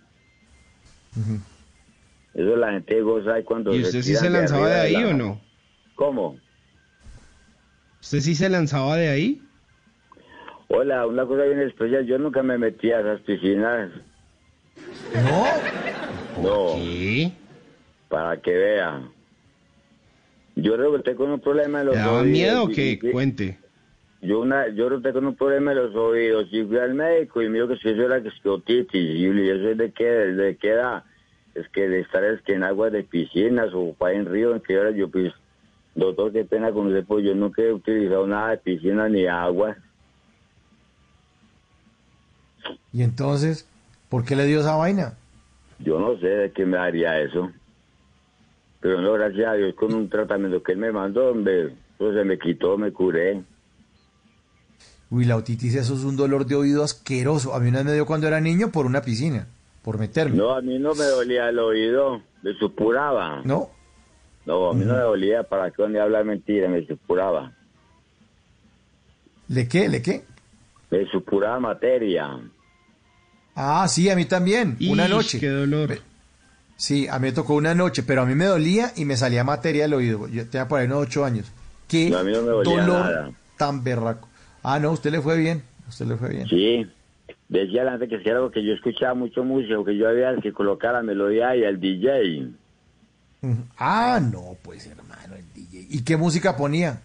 Eso 2.35 2.57
la 2.57 2.73
gente 2.73 3.01
goza 3.03 3.35
ahí 3.35 3.43
cuando 3.45 3.75
¿Y 3.75 3.83
usted 3.83 4.03
sí 4.03 4.09
tiran 4.11 4.23
se 4.25 4.31
lanzaba 4.31 4.69
de 4.69 4.81
ahí 4.81 5.05
o 5.05 5.13
no? 5.15 5.41
¿Cómo? 5.95 6.39
¿Usted 8.01 8.21
sí 8.21 8.35
se 8.35 8.49
lanzaba 8.49 8.97
de 8.97 9.09
ahí? 9.09 9.47
Hola, 10.69 11.07
una 11.07 11.27
cosa 11.27 11.43
bien 11.43 11.61
especial, 11.61 12.07
yo 12.07 12.19
nunca 12.19 12.43
me 12.43 12.57
metí 12.57 12.93
a 12.93 13.01
esas 13.01 13.21
piscinas. 13.23 13.91
¿No? 15.15 15.45
No. 16.41 16.77
Para 18.09 18.41
que 18.41 18.51
vea. 18.57 19.03
Yo 20.57 20.77
reboté 20.77 21.15
con 21.15 21.31
un 21.31 21.41
problema 21.41 21.81
en 21.81 21.87
los 21.87 21.97
¿Le 21.97 22.01
daba 22.01 22.21
oídos. 22.23 22.31
miedo 22.31 22.65
o 22.65 22.71
y- 22.71 22.75
qué? 22.75 22.91
y- 22.93 22.99
Cuente. 23.13 23.59
Yo 24.23 24.41
una, 24.41 24.69
yo 24.69 24.89
reboté 24.89 25.13
con 25.13 25.27
un 25.27 25.37
problema 25.37 25.73
en 25.73 25.79
los 25.79 25.95
oídos 25.95 26.47
y 26.51 26.63
fui 26.65 26.79
al 26.79 26.95
médico 26.95 27.43
y 27.43 27.49
me 27.49 27.57
dijo 27.59 27.69
que 27.69 27.77
si 27.77 27.89
eso 27.91 28.03
era 28.03 28.17
esclerotitis. 28.19 28.95
Y 29.17 29.21
yo 29.23 29.33
le 29.33 29.43
dije, 29.43 29.55
¿eso 29.57 29.69
es 29.71 29.79
de 29.79 29.93
qué, 29.93 30.05
de 30.05 30.57
qué 30.57 30.71
edad? 30.71 31.05
Es 31.55 31.69
que 31.69 31.89
de 31.89 32.01
estar 32.01 32.23
es 32.25 32.41
que 32.43 32.55
en 32.55 32.65
aguas 32.65 32.93
de 32.93 33.03
piscinas 33.03 33.71
o 33.75 33.93
para 33.95 34.15
en 34.15 34.27
río, 34.27 34.55
en 34.55 34.61
que 34.61 34.79
hora 34.79 34.91
yo 34.91 35.09
pues, 35.11 35.33
doctor, 35.95 36.33
qué 36.33 36.45
pena 36.45 36.73
con 36.73 36.87
usted, 36.87 37.05
pues 37.05 37.25
yo 37.25 37.35
nunca 37.35 37.63
he 37.63 37.73
utilizado 37.73 38.27
nada 38.27 38.51
de 38.51 38.59
piscina 38.59 39.09
ni 39.09 39.27
agua. 39.27 39.77
Y 42.93 43.03
entonces, 43.03 43.69
¿por 44.09 44.25
qué 44.25 44.37
le 44.37 44.47
dio 44.47 44.61
esa 44.61 44.77
vaina? 44.77 45.17
Yo 45.79 45.99
no 45.99 46.19
sé 46.19 46.27
de 46.27 46.53
qué 46.53 46.67
me 46.67 46.77
haría 46.77 47.21
eso. 47.21 47.51
Pero 48.81 49.01
no, 49.01 49.13
gracias 49.13 49.47
a 49.47 49.55
Dios, 49.55 49.75
con 49.75 49.95
un 49.95 50.09
tratamiento 50.09 50.63
que 50.63 50.73
él 50.73 50.79
me 50.79 50.93
mandó, 50.93 51.31
hombre, 51.31 51.75
eso 51.99 52.15
se 52.15 52.25
me 52.25 52.39
quitó, 52.39 52.79
me 52.79 52.93
curé. 52.93 53.43
Uy, 55.11 55.25
la 55.25 55.37
otitis, 55.37 55.75
eso 55.75 55.95
es 55.95 56.05
un 56.05 56.17
dolor 56.17 56.47
de 56.47 56.55
oído 56.55 56.83
asqueroso. 56.83 57.55
A 57.55 57.61
mí 57.61 57.69
una 57.69 57.79
vez 57.79 57.87
me 57.87 57.93
dio 57.95 58.07
cuando 58.07 58.27
era 58.27 58.41
niño 58.41 58.71
por 58.71 58.87
una 58.87 59.03
piscina, 59.03 59.49
por 59.83 59.99
meterme. 59.99 60.37
No, 60.37 60.53
a 60.55 60.61
mí 60.61 60.79
no 60.79 60.95
me 60.95 61.05
dolía 61.05 61.49
el 61.49 61.59
oído, 61.59 62.23
me 62.43 62.53
supuraba. 62.55 63.43
¿No? 63.45 63.71
No, 64.47 64.71
a 64.71 64.75
mí 64.75 64.85
no 64.85 64.95
me 64.95 65.01
dolía 65.01 65.43
para 65.45 65.71
que 65.71 65.83
donde 65.83 66.01
hablar 66.01 66.25
mentira, 66.25 66.69
me 66.69 66.85
supuraba. 66.87 67.53
¿Le 69.49 69.69
qué? 69.69 69.89
¿Le 69.89 70.03
qué? 70.03 70.25
Me 70.91 71.07
supuraba 71.11 71.61
materia. 71.61 72.29
Ah, 73.55 73.87
sí, 73.89 74.09
a 74.11 74.17
mí 74.17 74.25
también. 74.25 74.77
una 74.89 75.09
noche. 75.09 75.39
qué 75.41 75.49
dolor. 75.49 75.99
Sí, 76.77 77.07
a 77.09 77.19
mí 77.19 77.27
me 77.29 77.33
tocó 77.33 77.55
una 77.55 77.75
noche, 77.75 78.03
pero 78.03 78.23
a 78.23 78.27
mí 78.27 78.35
me 78.35 78.47
dolía 78.47 78.93
y 78.97 79.05
me 79.05 79.17
salía 79.17 79.45
materia 79.45 79.83
del 79.83 79.95
oído. 79.95 80.29
Yo 80.29 80.49
tenía 80.49 80.67
por 80.67 80.81
ahí 80.81 80.87
unos 80.87 81.03
ocho 81.03 81.25
años. 81.25 81.53
Qué 81.87 82.09
No, 82.11 82.19
a 82.19 82.23
mí 82.25 82.33
no 82.33 82.43
me 82.43 82.49
dolía 82.49 82.81
dolor 82.81 83.05
nada. 83.05 83.31
tan 83.57 83.85
berraco. 83.85 84.29
Ah, 84.63 84.79
no, 84.79 84.93
usted 84.93 85.11
le 85.11 85.21
fue 85.21 85.37
bien. 85.37 85.63
Usted 85.89 86.07
le 86.07 86.17
fue 86.17 86.31
bien. 86.31 86.49
Sí. 86.49 86.87
Decía 87.49 87.85
la 87.85 87.93
gente 87.93 88.09
que 88.09 88.17
era 88.17 88.37
algo 88.37 88.51
que 88.51 88.65
yo 88.65 88.73
escuchaba 88.73 89.15
mucho 89.15 89.45
música, 89.45 89.75
que 89.85 89.97
yo 89.97 90.09
había 90.09 90.37
que 90.37 90.53
colocar 90.53 90.93
la 90.93 91.03
melodía 91.03 91.57
y 91.57 91.65
el 91.65 91.81
DJ. 91.81 92.49
Ah, 93.79 94.21
no, 94.21 94.57
pues 94.63 94.87
hermano, 94.87 95.35
el 95.37 95.53
DJ. 95.55 95.87
¿Y 95.91 96.05
qué 96.05 96.17
música 96.17 96.57
ponía? 96.57 97.03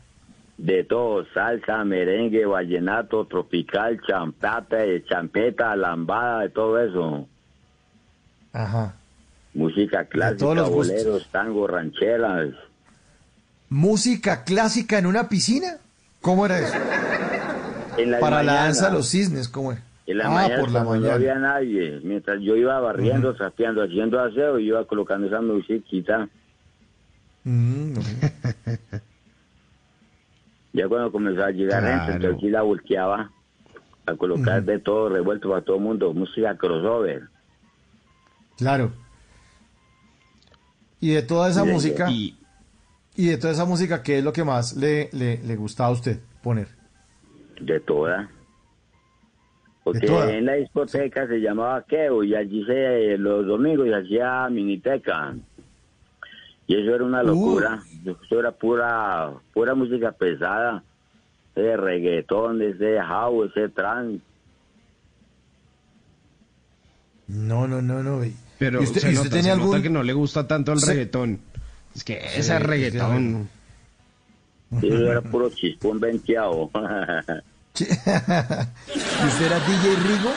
De 0.57 0.83
todo, 0.83 1.25
salsa, 1.33 1.83
merengue, 1.83 2.45
vallenato, 2.45 3.25
tropical, 3.25 3.99
champata, 4.07 4.85
eh, 4.85 5.03
champeta, 5.07 5.75
lambada, 5.75 6.41
de 6.41 6.49
todo 6.49 6.79
eso. 6.79 7.27
Ajá. 8.53 8.95
Música 9.53 10.05
clásica, 10.05 10.37
todos 10.37 10.55
los 10.55 10.69
gustos. 10.69 11.03
boleros, 11.03 11.27
tango, 11.31 11.67
rancheras. 11.67 12.49
¿Música 13.69 14.43
clásica 14.43 14.97
en 14.97 15.05
una 15.05 15.27
piscina? 15.27 15.77
¿Cómo 16.21 16.45
era 16.45 16.59
eso? 16.59 16.77
En 17.97 18.11
la 18.11 18.19
Para 18.19 18.43
la 18.43 18.53
danza 18.55 18.87
de 18.87 18.93
los 18.93 19.09
cisnes, 19.09 19.47
¿cómo 19.47 19.71
era? 19.71 19.84
En 20.07 20.17
la 20.19 20.27
ah, 20.27 20.29
mañana 20.29 20.59
por 20.61 20.71
la 20.71 20.83
cuando 20.83 20.93
no 20.93 20.99
mañana. 21.01 21.13
había 21.15 21.35
nadie. 21.35 21.99
Mientras 22.03 22.39
yo 22.41 22.55
iba 22.55 22.79
barriendo, 22.79 23.33
trapeando, 23.33 23.83
haciendo 23.83 24.19
aseo, 24.19 24.59
y 24.59 24.67
iba 24.67 24.85
colocando 24.85 25.27
esa 25.27 25.41
musiquita. 25.41 26.29
No. 27.43 28.01
Ya 30.73 30.87
cuando 30.89 31.11
comenzó 31.11 31.43
a 31.43 31.51
llegar 31.51 31.81
Claro. 31.81 31.97
gente, 31.99 32.13
entonces 32.13 32.41
sí 32.41 32.49
la 32.49 32.61
volteaba 32.61 33.31
a 34.05 34.15
colocar 34.15 34.63
de 34.63 34.79
todo 34.79 35.09
revuelto 35.09 35.49
para 35.49 35.61
todo 35.61 35.77
el 35.77 35.81
mundo. 35.81 36.13
Música 36.13 36.55
crossover. 36.57 37.23
Claro. 38.57 38.91
Y 40.99 41.11
de 41.11 41.21
toda 41.23 41.49
esa 41.49 41.63
Y 41.63 41.67
de- 41.67 41.73
música, 41.73 42.09
Y 42.11 42.37
y 43.17 43.27
de 43.27 43.37
toda 43.37 43.53
esa 43.53 43.63
música, 43.65 44.03
¿qué 44.03 44.17
es 44.17 44.23
lo 44.25 44.33
que 44.33 44.43
más 44.43 44.75
le, 44.75 45.09
le, 45.13 45.37
le 45.41 45.55
gustaba 45.55 45.89
a 45.89 45.93
usted 45.93 46.19
poner? 46.43 46.67
De 47.61 47.79
toda. 47.79 48.29
Porque 49.85 50.07
toda. 50.07 50.33
en 50.35 50.45
la 50.47 50.53
discoteca 50.55 51.27
se 51.27 51.37
llamaba 51.39 51.83
Keo 51.83 52.23
y 52.23 52.33
allí 52.35 52.65
se, 52.65 53.17
los 53.19 53.45
domingos 53.45 53.87
se 53.87 53.95
hacía 53.95 54.49
miniteca. 54.49 55.35
Y 56.67 56.75
eso 56.81 56.95
era 56.95 57.03
una 57.03 57.21
locura. 57.21 57.83
Eso 58.03 58.39
era 58.39 58.51
pura 58.51 59.31
pura 59.53 59.75
música 59.75 60.11
pesada. 60.11 60.83
Ese 61.55 61.77
reggaetón, 61.77 62.61
ese 62.63 62.99
house, 62.99 63.51
ese 63.55 63.69
trance. 63.69 64.19
No, 67.27 67.67
no, 67.67 67.81
no, 67.81 68.03
no. 68.03 68.25
¿Y 68.25 68.35
pero 68.57 68.81
¿Y 68.81 68.85
usted, 68.85 69.01
se, 69.01 69.11
y 69.11 69.13
usted 69.13 69.25
nota, 69.25 69.35
tenía 69.37 69.53
se 69.53 69.57
nota 69.59 69.63
algún...? 69.75 69.83
que 69.83 69.89
no 69.89 70.03
le 70.03 70.13
gusta 70.13 70.47
tanto 70.47 70.73
el 70.73 70.79
Sí. 70.79 70.89
reggaetón. 70.89 71.39
Es 71.95 72.03
que 72.03 72.21
Sí, 72.21 72.39
ese 72.39 72.59
reggaetón. 72.59 73.47
Eso 74.81 75.11
era 75.11 75.21
puro 75.21 75.49
chispón 75.51 75.99
venteado. 75.99 76.69
¿Y 77.83 79.27
usted 79.27 79.45
era 79.45 79.59
DJ 79.59 79.95
Rigo? 80.07 80.29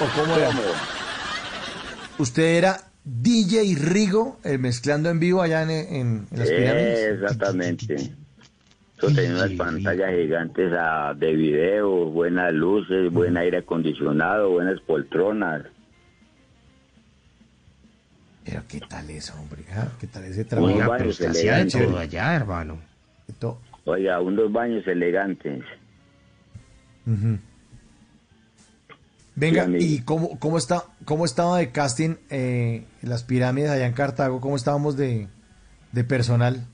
¿O 0.00 0.20
cómo 0.20 0.36
era? 0.36 0.50
¿Usted 2.18 2.42
era 2.56 2.80
DJ 3.04 3.74
Rigo, 3.78 4.38
eh, 4.44 4.58
mezclando 4.58 5.10
en 5.10 5.20
vivo 5.20 5.42
allá 5.42 5.62
en, 5.62 5.70
en- 5.70 6.26
en 6.30 6.38
las 6.38 6.50
pirámides? 6.50 7.20
Exactamente. 7.20 7.94
Eso 8.98 9.08
tenía 9.14 9.34
unas 9.34 9.50
pantallas 9.52 10.10
gigantes 10.14 10.72
ah, 10.76 11.12
de 11.16 11.34
video, 11.34 12.06
buenas 12.06 12.52
luces, 12.54 13.12
buen 13.12 13.36
aire 13.36 13.58
acondicionado, 13.58 14.50
buenas 14.50 14.80
poltronas. 14.80 15.62
Pero 18.44 18.62
qué 18.68 18.80
tal 18.80 19.10
eso, 19.10 19.34
hombre, 19.38 19.62
ah? 19.74 19.88
¿qué 20.00 20.06
tal 20.06 20.24
ese 20.24 20.40
Unos 20.40 20.48
trabajo? 20.48 20.76
Pero 20.78 20.88
baños 20.88 21.20
elegantes. 21.20 21.94
allá, 21.96 22.34
hermano. 22.36 22.78
Oiga, 23.84 24.20
unos 24.20 24.50
baños 24.50 24.86
elegantes. 24.86 25.62
Venga. 29.34 29.66
¿y 29.78 30.00
cómo, 30.00 30.38
cómo, 30.38 30.58
está, 30.58 30.84
cómo 31.04 31.24
estaba 31.24 31.58
de 31.58 31.70
casting 31.70 32.16
eh, 32.30 32.86
las 33.02 33.22
pirámides 33.22 33.70
allá 33.70 33.86
en 33.86 33.92
Cartago? 33.92 34.40
¿Cómo 34.40 34.56
estábamos 34.56 34.96
de, 34.96 35.28
de 35.92 36.04
personal? 36.04 36.66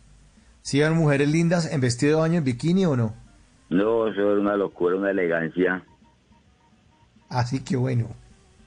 ¿Sí 0.63 0.81
eran 0.81 0.97
mujeres 0.97 1.29
lindas 1.29 1.71
en 1.73 1.81
vestido 1.81 2.17
de 2.17 2.21
baño, 2.21 2.39
en 2.39 2.45
bikini 2.45 2.87
o 2.87 2.97
no? 2.97 3.15
No, 3.69 4.07
eso 4.07 4.21
era 4.21 4.41
una 4.41 4.57
locura, 4.57 4.97
una 4.97 5.11
elegancia. 5.11 5.85
Así 7.29 7.65
que 7.65 7.77
bueno, 7.77 8.09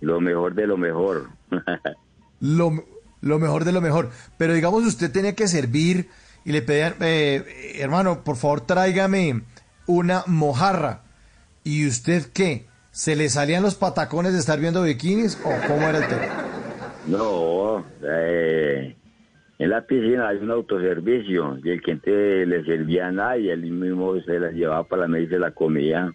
Lo 0.01 0.19
mejor 0.19 0.55
de 0.55 0.67
lo 0.67 0.77
mejor. 0.77 1.29
lo, 2.41 2.71
lo 3.21 3.39
mejor 3.39 3.63
de 3.63 3.71
lo 3.71 3.79
mejor. 3.79 4.09
Pero 4.37 4.53
digamos, 4.53 4.83
usted 4.85 5.11
tenía 5.11 5.35
que 5.35 5.47
servir 5.47 6.09
y 6.43 6.51
le 6.51 6.61
pedían, 6.61 6.95
eh, 6.99 7.77
hermano, 7.79 8.23
por 8.23 8.35
favor 8.35 8.61
tráigame 8.61 9.43
una 9.87 10.23
mojarra. 10.27 11.04
¿Y 11.65 11.87
usted 11.87 12.27
qué? 12.31 12.67
¿Se 12.91 13.15
le 13.15 13.27
salían 13.27 13.63
los 13.63 13.73
patacones 13.73 14.33
de 14.33 14.39
estar 14.39 14.59
viendo 14.59 14.83
bikinis 14.83 15.35
o 15.43 15.49
cómo 15.67 15.81
era 15.81 15.97
el 15.97 16.07
tema? 16.07 16.45
No, 17.07 17.83
eh, 18.03 18.95
en 19.57 19.69
la 19.71 19.81
piscina 19.81 20.27
hay 20.27 20.37
un 20.37 20.51
autoservicio 20.51 21.57
y 21.63 21.71
el 21.71 21.81
cliente 21.81 22.45
le 22.45 22.63
servía 22.65 23.11
nada 23.11 23.39
y 23.39 23.49
él 23.49 23.63
mismo 23.63 24.13
se 24.21 24.39
la 24.39 24.51
llevaba 24.51 24.83
para 24.83 25.01
la 25.01 25.07
mesa 25.07 25.35
y 25.35 25.39
la 25.39 25.51
comía. 25.51 26.13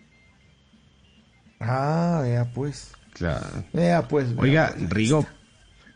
Ah, 1.58 2.20
vea 2.22 2.44
pues. 2.54 2.94
Claro. 3.12 3.64
Vea 3.72 4.06
pues. 4.06 4.32
vea, 4.32 4.42
Oiga, 4.42 4.74
pues. 4.78 4.90
Rigo, 4.90 5.26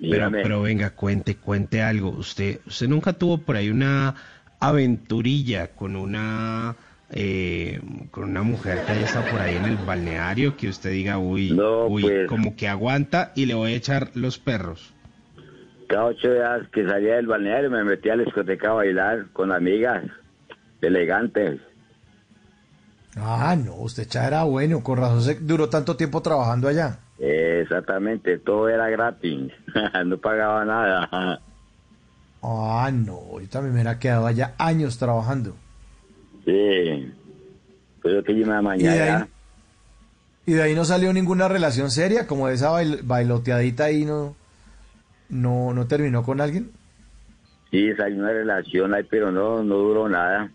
pero, 0.00 0.32
pero 0.32 0.62
venga, 0.62 0.90
cuente, 0.90 1.36
cuente 1.36 1.80
algo. 1.80 2.10
Usted, 2.10 2.58
usted 2.66 2.88
nunca 2.88 3.12
tuvo 3.12 3.38
por 3.38 3.54
ahí 3.54 3.70
una 3.70 4.16
aventurilla 4.58 5.68
con 5.68 5.94
una 5.94 6.74
eh, 7.16 7.80
con 8.10 8.24
una 8.24 8.42
mujer 8.42 8.80
que 8.84 8.92
haya 8.92 9.04
estado 9.06 9.24
por 9.30 9.40
ahí 9.40 9.54
en 9.56 9.64
el 9.66 9.76
balneario 9.76 10.56
que 10.56 10.68
usted 10.68 10.90
diga, 10.90 11.16
uy, 11.18 11.52
No, 11.52 11.86
uy, 11.86 12.02
pues. 12.02 12.28
como 12.28 12.56
que 12.56 12.66
aguanta 12.68 13.30
y 13.36 13.46
le 13.46 13.54
voy 13.54 13.72
a 13.72 13.76
echar 13.76 14.10
los 14.14 14.38
perros. 14.38 14.92
Cada 15.88 16.06
ocho 16.06 16.32
días 16.32 16.62
que 16.72 16.84
salía 16.86 17.14
del 17.16 17.28
balneario 17.28 17.70
me 17.70 17.84
metía 17.84 18.14
a 18.14 18.16
la 18.16 18.24
discoteca 18.24 18.70
a 18.70 18.74
bailar 18.74 19.26
con 19.32 19.52
amigas 19.52 20.04
elegantes. 20.82 21.60
Ah, 23.16 23.54
no, 23.56 23.74
usted 23.76 24.08
ya 24.08 24.26
era 24.26 24.42
bueno, 24.42 24.82
con 24.82 24.98
razón 24.98 25.22
se 25.22 25.36
duró 25.36 25.68
tanto 25.68 25.96
tiempo 25.96 26.20
trabajando 26.20 26.66
allá. 26.66 26.98
Exactamente, 27.18 28.38
todo 28.38 28.68
era 28.68 28.90
gratis, 28.90 29.52
no 30.04 30.18
pagaba 30.18 30.64
nada. 30.64 31.40
Ah, 32.42 32.90
no, 32.92 33.40
yo 33.40 33.48
también 33.48 33.72
me 33.74 33.80
hubiera 33.82 34.00
quedado 34.00 34.26
allá 34.26 34.54
años 34.58 34.98
trabajando. 34.98 35.54
Sí, 36.44 37.12
pero 38.02 38.22
que 38.22 38.32
yo 38.38 38.38
me 38.38 38.42
Y 38.42 38.46
de, 38.46 38.56
amañara. 38.58 39.16
ahí, 39.22 39.24
y 40.46 40.52
de 40.52 40.62
ahí 40.62 40.74
no 40.74 40.84
salió 40.84 41.12
ninguna 41.12 41.48
relación 41.48 41.90
seria, 41.90 42.26
como 42.26 42.48
esa 42.48 42.70
bail- 42.70 43.00
bailoteadita 43.02 43.84
ahí 43.84 44.04
no, 44.04 44.36
no, 45.30 45.72
no 45.72 45.86
terminó 45.86 46.22
con 46.22 46.40
alguien. 46.40 46.70
Sí, 47.70 47.92
salió 47.96 48.18
una 48.18 48.28
relación 48.32 48.94
ahí, 48.94 49.02
pero 49.08 49.32
no, 49.32 49.62
no 49.64 49.74
duró 49.76 50.08
nada. 50.08 50.50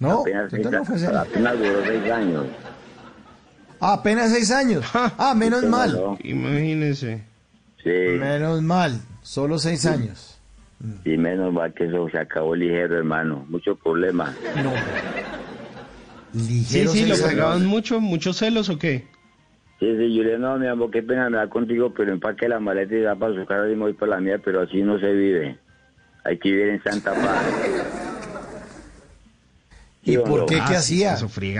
No, 0.00 0.20
apenas, 0.20 0.50
seis, 0.50 0.64
entonces 0.64 0.80
no 0.80 0.84
fue 0.84 0.98
serio. 0.98 1.18
apenas 1.20 1.58
duró 1.58 1.84
seis 1.84 2.10
años. 2.12 2.46
Ah, 3.80 3.92
apenas 3.94 4.32
seis 4.32 4.50
años. 4.50 4.84
Ah, 4.92 5.34
menos 5.36 5.60
Sí, 5.60 5.66
mal. 5.66 5.92
no. 5.92 6.18
Imagínese. 6.22 7.22
Sí, 7.82 7.90
Menos 7.90 8.60
mal, 8.62 9.00
solo 9.22 9.58
seis 9.58 9.86
años. 9.86 10.37
Sí, 11.04 11.16
menos 11.16 11.52
mal 11.52 11.72
que 11.74 11.84
eso 11.86 12.08
se 12.10 12.18
acabó 12.18 12.54
ligero, 12.54 12.96
hermano. 12.96 13.44
Mucho 13.48 13.76
problema. 13.76 14.34
No. 14.54 14.72
Sí, 16.66 16.86
Ligero 16.86 16.88
sí, 16.88 17.06
lo 17.06 17.16
seis 17.16 17.24
años. 17.24 17.30
pegaban 17.30 17.66
mucho, 17.66 18.00
muchos 18.00 18.36
celos 18.38 18.68
o 18.68 18.78
qué? 18.78 19.06
Sí, 19.80 19.86
sí, 19.96 20.14
yo 20.14 20.22
le 20.24 20.30
digo, 20.30 20.38
no, 20.40 20.58
mi 20.58 20.66
amor, 20.66 20.90
qué 20.90 21.02
pena 21.02 21.30
me 21.30 21.36
da 21.38 21.48
contigo, 21.48 21.92
pero 21.94 22.12
empaque 22.12 22.48
la 22.48 22.58
maleta 22.60 22.94
y 22.94 23.00
da 23.00 23.14
para 23.16 23.34
su 23.34 23.46
casa 23.46 23.66
y 23.68 23.76
me 23.76 23.82
voy 23.82 23.92
para 23.94 24.12
la 24.16 24.20
mía, 24.20 24.38
pero 24.44 24.60
así 24.62 24.82
no 24.82 24.98
se 24.98 25.12
vive. 25.12 25.58
Hay 26.24 26.38
que 26.38 26.50
vivir 26.50 26.68
en 26.70 26.82
Santa 26.82 27.14
Paz. 27.14 27.44
¿Y 30.02 30.12
¿Sí 30.12 30.18
por 30.18 30.40
no? 30.40 30.46
qué? 30.46 30.58
Ah, 30.60 30.64
¿Qué 30.68 30.74
sí, 30.80 31.04
hacía? 31.04 31.16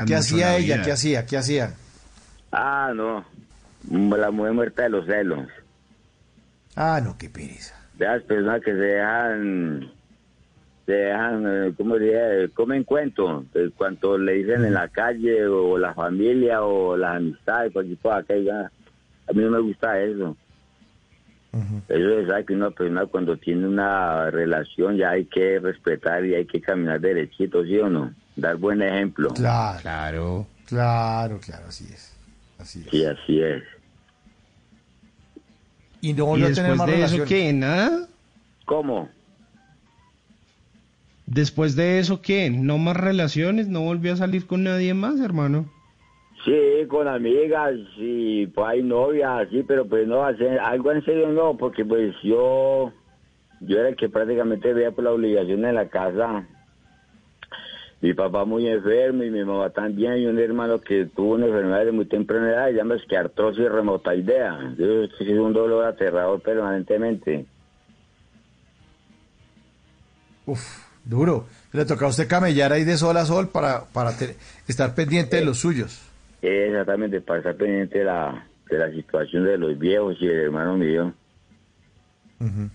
¿Qué 0.07 0.15
hacía 0.17 0.47
la 0.49 0.57
ella? 0.57 0.75
vida. 0.77 0.85
¿Qué 0.85 0.93
hacía? 0.93 1.27
¿Qué 1.27 1.37
hacía? 1.37 1.75
Ah, 2.53 2.93
no. 2.95 3.25
La 4.17 4.31
mujer 4.31 4.53
muerta 4.53 4.83
de 4.83 4.89
los 4.91 5.07
celos. 5.07 5.49
Ah, 6.77 7.01
no, 7.03 7.17
qué 7.19 7.29
pereza. 7.31 7.75
De 7.99 8.07
las 8.07 8.23
personas 8.23 8.63
que 8.63 8.73
se 8.73 8.79
dejan, 8.79 9.91
se 10.87 10.93
dejan, 10.93 11.45
eh, 11.47 11.73
¿cómo 11.77 11.99
diría? 11.99 12.49
Comen 12.55 12.85
cuento. 12.85 13.45
De 13.53 13.71
cuanto 13.71 14.17
le 14.17 14.35
dicen 14.35 14.65
en 14.65 14.75
la 14.75 14.89
calle, 14.89 15.47
o 15.47 15.77
la 15.77 15.93
familia, 15.95 16.63
o 16.63 16.97
las 16.97 17.17
amistades, 17.17 17.73
cualquier 17.73 17.99
cosa 17.99 18.23
que 18.23 18.35
haya. 18.35 18.71
A 19.29 19.33
mí 19.33 19.43
no 19.43 19.51
me 19.51 19.61
gusta 19.61 20.01
eso. 20.01 20.37
Eso 21.89 22.37
es 22.37 22.47
que 22.47 22.55
una 22.55 22.71
persona 22.71 23.07
cuando 23.07 23.37
tiene 23.37 23.67
una 23.67 24.31
relación 24.31 24.97
ya 24.97 25.11
hay 25.11 25.25
que 25.25 25.59
respetar 25.59 26.25
y 26.25 26.35
hay 26.35 26.47
que 26.47 26.61
caminar 26.61 27.01
derechito, 27.01 27.65
¿sí 27.65 27.79
o 27.79 27.89
no? 27.89 28.15
Dar 28.37 28.57
buen 28.57 28.81
ejemplo. 28.81 29.31
Claro. 29.31 29.81
Claro. 29.81 30.47
Claro, 30.69 31.41
claro, 31.41 31.65
así 31.69 31.85
es. 31.85 32.15
Así 32.59 32.81
es. 32.81 32.91
Sí, 32.91 33.05
así 33.05 33.41
es. 33.41 33.63
Y 36.01 36.13
no 36.13 36.25
¿Y 36.25 36.27
volvió 36.27 36.47
a 36.47 36.53
tener 36.53 36.71
después 36.71 36.79
más 36.79 36.87
de 36.87 36.93
eso 36.95 37.17
relaciones. 37.17 37.29
qué? 37.29 37.53
¿Nada? 37.53 38.09
¿Cómo? 38.65 39.09
Después 41.27 41.77
de 41.77 41.99
eso 41.99 42.23
qué? 42.23 42.51
¿No 42.51 42.79
más 42.79 42.97
relaciones? 42.97 43.69
¿No 43.69 43.83
volvió 43.83 44.13
a 44.13 44.17
salir 44.17 44.47
con 44.47 44.65
nadie 44.65 44.95
más, 44.95 45.21
hermano? 45.21 45.67
Sí, 46.45 46.87
con 46.89 47.09
amigas, 47.09 47.75
sí, 47.97 48.51
pues 48.55 48.67
hay 48.67 48.83
novias, 48.83 49.49
sí, 49.51 49.65
pero 49.67 49.87
pues 49.87 50.07
no, 50.07 50.25
hacer 50.25 50.59
algo 50.61 50.93
en 50.93 51.05
serio 51.05 51.29
no, 51.31 51.57
porque 51.57 51.85
pues 51.85 52.15
yo, 52.23 52.93
yo 53.61 53.79
era 53.79 53.89
el 53.89 53.97
que 53.97 54.09
prácticamente 54.09 54.73
veía 54.73 54.93
por 54.93 55.05
la 55.05 55.11
obligación 55.13 55.65
en 55.65 55.75
la 55.75 55.89
casa. 55.89 56.47
Mi 58.01 58.15
papá 58.15 58.45
muy 58.45 58.69
enfermo 58.69 59.25
y 59.25 59.31
mi 59.31 59.45
mamá 59.45 59.71
también, 59.71 60.19
y 60.19 60.27
un 60.27 60.39
hermano 60.39 60.81
que 60.81 61.07
tuvo 61.07 61.35
una 61.35 61.47
enfermedad 61.47 61.85
de 61.85 61.93
muy 61.93 62.07
temprana 62.07 62.51
edad, 62.51 62.71
llama 62.71 62.97
que 63.09 63.17
artrosis 63.17 63.69
remotoidea. 63.69 64.75
Eso 64.79 65.03
es 65.03 65.11
es 65.21 65.39
un 65.39 65.53
dolor 65.53 65.85
aterrador 65.85 66.41
permanentemente. 66.41 67.45
Uf, 70.47 70.61
duro. 71.05 71.47
Le 71.73 71.85
toca 71.85 72.07
a 72.07 72.09
usted 72.09 72.29
camellar 72.29 72.73
ahí 72.73 72.85
de 72.85 72.97
sol 72.97 73.17
a 73.17 73.25
sol 73.25 73.49
para, 73.49 73.85
para 73.93 74.13
estar 74.69 74.95
pendiente 74.95 75.37
de 75.37 75.45
los 75.45 75.59
suyos. 75.59 76.01
Exactamente, 76.41 77.21
para 77.21 77.41
estar 77.41 77.57
pendiente 77.57 77.99
de 77.99 78.05
la, 78.05 78.47
de 78.71 78.79
la 78.79 78.91
situación 78.93 79.45
de 79.45 79.59
los 79.59 79.77
viejos 79.77 80.17
y 80.21 80.27
del 80.29 80.39
hermano 80.39 80.77
mío. 80.77 81.13
Ujú. 82.39 82.71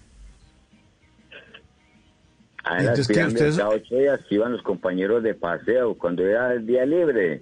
A 2.64 2.76
las 2.76 2.82
Entonces, 2.82 3.08
¿qué? 3.08 3.14
pirámides, 3.16 3.42
¿Ustedes- 3.42 3.58
cada 3.58 3.70
ocho 3.70 3.96
días 3.96 4.20
iban 4.30 4.52
los 4.54 4.62
compañeros 4.62 5.24
de 5.24 5.34
paseo. 5.34 5.96
Cuando 5.98 6.26
era 6.26 6.54
el 6.54 6.66
día 6.66 6.86
libre, 6.86 7.42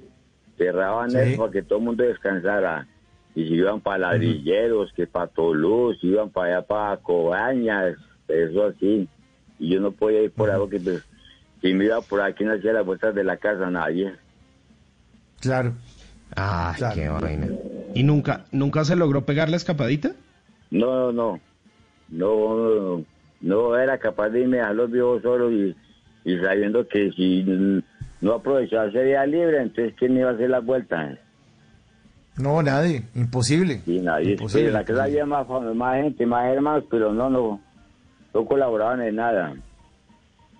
cerraban 0.58 1.12
Sí. 1.12 1.18
eso 1.18 1.38
para 1.42 1.52
que 1.52 1.62
todo 1.62 1.80
el 1.80 1.86
mundo 1.86 2.04
descansara. 2.04 2.88
Y 3.36 3.48
se 3.48 3.54
iban 3.54 3.80
para 3.82 4.00
ladrilleros, 4.00 4.92
que 4.94 5.08
para 5.08 5.28
Toulouse, 5.28 6.00
iban 6.02 6.30
para 6.32 6.58
allá 6.58 6.68
para 6.68 6.98
Cobañas, 6.98 7.96
eso 8.28 8.66
así. 8.66 9.08
Y 9.60 9.70
yo 9.74 9.80
no 9.80 9.92
podía 9.92 10.24
ir 10.24 10.32
por 10.32 10.50
ahí 10.50 10.58
porque 10.58 10.80
pues, 10.80 11.06
si 11.62 11.74
me 11.74 11.86
iba 11.86 12.02
por 12.02 12.22
aquí 12.22 12.44
no 12.44 12.54
hacía 12.54 12.74
las 12.74 12.86
vueltas 12.86 13.14
de 13.16 13.24
la 13.24 13.38
casa 13.38 13.70
nadie. 13.70 14.14
Claro. 15.40 15.74
Ah, 16.36 16.74
Claro. 16.78 16.96
qué 16.96 17.10
vaina. 17.10 17.48
¿Y 17.94 18.04
nunca, 18.04 18.46
nunca 18.52 18.84
se 18.86 18.96
logró 18.96 19.26
pegar 19.26 19.50
la 19.50 19.58
escapadita? 19.58 20.12
No, 20.72 21.12
no, 21.12 21.40
no, 22.10 22.56
no, 22.58 22.98
no 22.98 23.06
era 23.44 23.98
capaz 23.98 24.30
de 24.30 24.42
irme 24.42 24.62
a 24.62 24.74
los 24.74 24.92
viejos 24.92 25.22
solos 25.22 25.52
y, 25.52 25.76
y 26.26 26.38
sabiendo 26.40 26.88
que 26.88 27.12
si 27.12 27.44
no 28.22 28.34
aprovechaba 28.34 28.88
ese 28.88 29.04
día 29.04 29.26
libre, 29.26 29.62
entonces 29.62 29.94
¿quién 29.98 30.18
iba 30.18 30.30
a 30.30 30.34
hacer 30.34 30.50
las 30.50 30.66
vueltas? 30.66 31.18
No, 32.38 32.62
nadie. 32.64 33.04
Imposible. 33.16 33.82
Y 33.86 34.00
nadie, 34.00 34.32
Imposible. 34.32 34.72
la 34.72 34.84
casa 34.86 35.04
había 35.04 35.26
más, 35.26 35.46
gente, 35.96 36.26
más 36.26 36.46
hermanos, 36.54 36.86
pero 36.90 37.14
no, 37.14 37.30
no, 37.30 37.62
no 38.34 38.46
colaboraban 38.46 39.02
en 39.02 39.16
nada. 39.16 39.54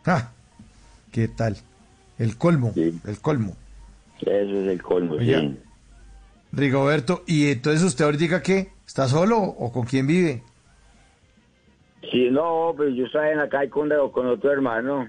Ah, 0.06 0.32
¿Qué 1.12 1.28
tal? 1.28 1.58
El 2.18 2.38
colmo. 2.38 2.74
El 2.76 3.20
colmo. 3.22 3.56
Eso 4.22 4.30
es 4.30 4.68
el 4.68 4.82
colmo, 4.82 5.18
sí. 5.20 5.58
Rigoberto, 6.52 7.24
¿y 7.26 7.50
entonces 7.52 7.82
usted 7.84 8.06
ahorita 8.06 8.42
qué? 8.44 8.70
¿Está 8.86 9.08
solo 9.08 9.40
o 9.40 9.72
con 9.72 9.86
quién 9.86 10.06
vive? 10.06 10.44
Sí, 12.10 12.30
no, 12.32 12.74
pues 12.76 12.96
yo 12.96 13.06
estaba 13.06 13.30
en 13.30 13.38
la 13.38 13.50
calle 13.50 13.70
con, 13.70 13.90
con 14.12 14.28
otro 14.28 14.52
hermano. 14.52 15.08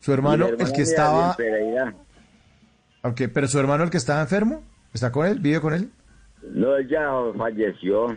Su 0.00 0.12
hermano, 0.12 0.48
el 0.48 0.72
que 0.72 0.82
estaba... 0.82 1.36
Ok, 3.02 3.22
pero 3.32 3.46
su 3.46 3.58
hermano, 3.58 3.84
el 3.84 3.90
que 3.90 3.98
estaba 3.98 4.22
enfermo, 4.22 4.62
¿está 4.92 5.12
con 5.12 5.26
él? 5.26 5.38
¿Vive 5.38 5.60
con 5.60 5.74
él? 5.74 5.90
No, 6.42 6.76
él 6.76 6.88
ya 6.88 7.10
falleció. 7.36 8.16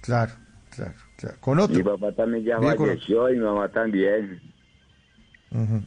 Claro, 0.00 0.32
claro, 0.70 0.94
claro. 1.16 1.36
Con 1.40 1.58
otro. 1.58 1.76
Mi 1.76 1.82
papá 1.82 2.12
también 2.12 2.44
ya 2.44 2.58
Vive 2.58 2.76
falleció 2.76 3.28
y 3.28 3.34
mi 3.34 3.44
mamá 3.44 3.68
también. 3.68 4.40
Ujú. 5.50 5.82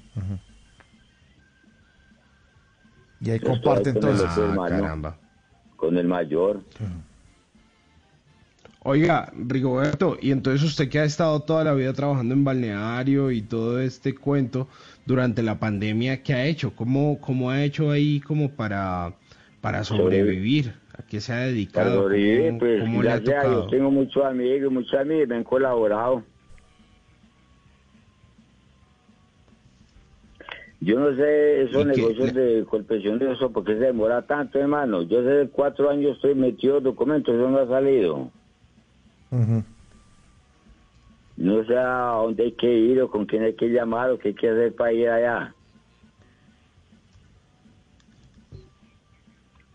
Y 3.21 3.31
ahí 3.31 3.39
comparten 3.39 3.95
entonces. 3.95 4.27
Ah, 4.29 4.65
caramba. 4.67 5.17
Con 5.75 5.97
el 5.97 6.07
mayor. 6.07 6.61
Oiga, 8.81 9.29
Rigoberto, 9.35 10.17
y 10.21 10.31
entonces 10.31 10.63
usted 10.63 10.87
que 10.87 10.99
ha 10.99 11.03
estado 11.03 11.41
toda 11.41 11.65
la 11.65 11.73
vida 11.73 11.91
trabajando 11.91 12.33
en 12.33 12.45
balneario 12.45 13.29
y 13.29 13.41
todo 13.41 13.81
este 13.81 14.15
cuento 14.15 14.69
durante 15.05 15.43
la 15.43 15.59
pandemia, 15.59 16.23
¿qué 16.23 16.33
ha 16.33 16.45
hecho? 16.45 16.73
¿Cómo, 16.73 17.19
cómo 17.19 17.49
ha 17.49 17.61
hecho 17.61 17.91
ahí 17.91 18.21
como 18.21 18.51
para, 18.51 19.15
para 19.59 19.83
sobrevivir? 19.83 20.75
¿A 20.97 21.03
qué 21.03 21.19
se 21.19 21.33
ha 21.33 21.39
dedicado? 21.39 22.03
sobrevivir, 22.03 22.47
¿Cómo, 22.47 22.59
pues 22.59 22.81
cómo 22.81 23.03
le 23.03 23.11
ha 23.11 23.21
tocado? 23.21 23.67
tengo 23.67 23.91
muchos 23.91 24.23
amigos, 24.23 24.71
muchos 24.71 24.93
amigos 24.93 25.27
me 25.27 25.35
han 25.35 25.43
colaborado. 25.43 26.23
Yo 30.79 30.97
no 30.97 31.13
sé 31.17 31.63
esos 31.63 31.85
negocios 31.85 32.33
de 32.33 32.63
confesión 32.63 33.19
de 33.19 33.33
eso, 33.33 33.51
porque 33.51 33.73
se 33.73 33.79
demora 33.79 34.21
tanto, 34.21 34.57
hermano. 34.57 35.01
Yo 35.01 35.19
hace 35.19 35.49
cuatro 35.49 35.89
años 35.89 36.15
estoy 36.15 36.35
metido 36.35 36.77
en 36.77 36.85
documentos, 36.85 37.35
eso 37.35 37.49
no 37.49 37.59
ha 37.59 37.67
salido. 37.67 38.31
No 41.37 41.63
sé 41.65 41.77
a 41.77 42.13
dónde 42.21 42.43
hay 42.43 42.51
que 42.51 42.71
ir 42.71 43.01
o 43.01 43.09
con 43.09 43.25
quién 43.25 43.43
hay 43.43 43.55
que 43.55 43.67
llamar 43.69 44.11
o 44.11 44.19
qué 44.19 44.29
hay 44.29 44.33
que 44.35 44.49
hacer 44.49 44.75
para 44.75 44.91
ir 44.91 45.09
allá. 45.09 45.55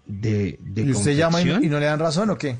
¿De, 0.06 0.58
de 0.60 0.82
¿Y 0.82 0.90
usted 0.92 1.16
llama 1.16 1.40
y, 1.40 1.68
no 1.68 1.80
le 1.80 1.86
dan 1.86 1.98
razón 1.98 2.30
o 2.30 2.36
qué? 2.36 2.56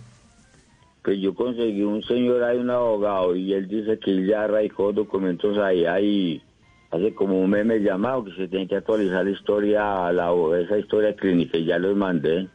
Pues 1.02 1.20
yo 1.20 1.34
conseguí 1.34 1.82
un 1.82 2.02
señor 2.02 2.42
ahí, 2.42 2.56
un 2.58 2.70
abogado, 2.70 3.36
y 3.36 3.52
él 3.52 3.68
dice 3.68 3.98
que 3.98 4.10
él 4.10 4.26
ya 4.26 4.44
arraigó 4.44 4.92
documentos 4.92 5.58
ahí, 5.58 5.84
ahí 5.84 6.42
hace 6.90 7.12
como 7.14 7.38
un 7.40 7.50
mes 7.50 7.66
me 7.66 7.80
llamado 7.80 8.24
que 8.24 8.34
se 8.34 8.48
tiene 8.48 8.66
que 8.66 8.76
actualizar 8.76 9.24
la 9.24 9.30
historia, 9.30 10.12
la, 10.12 10.32
esa 10.58 10.78
historia 10.78 11.14
clínica, 11.14 11.58
y 11.58 11.66
ya 11.66 11.78
los 11.78 11.94
mandé. 11.94 12.48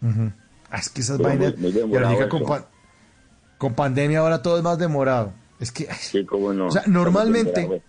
Ujú. 0.00 0.32
Ah, 0.70 0.78
es 0.78 0.88
que 0.88 1.02
esas 1.02 1.20
vainas. 1.20 1.58
muy 1.58 1.70
y 1.70 1.72
demorado 1.74 2.06
ahorita 2.14 2.28
con, 2.30 2.42
eso. 2.42 2.48
pa- 2.48 2.68
con 3.58 3.74
pandemia 3.74 4.20
ahora 4.20 4.42
todo 4.42 4.56
es 4.58 4.62
más 4.62 4.78
demorado. 4.78 5.32
Es 5.60 5.72
que. 5.72 5.86
Sí, 5.94 6.24
cómo 6.24 6.52
no. 6.52 6.66
O 6.66 6.70
sea, 6.70 6.82
normalmente- 6.86 7.82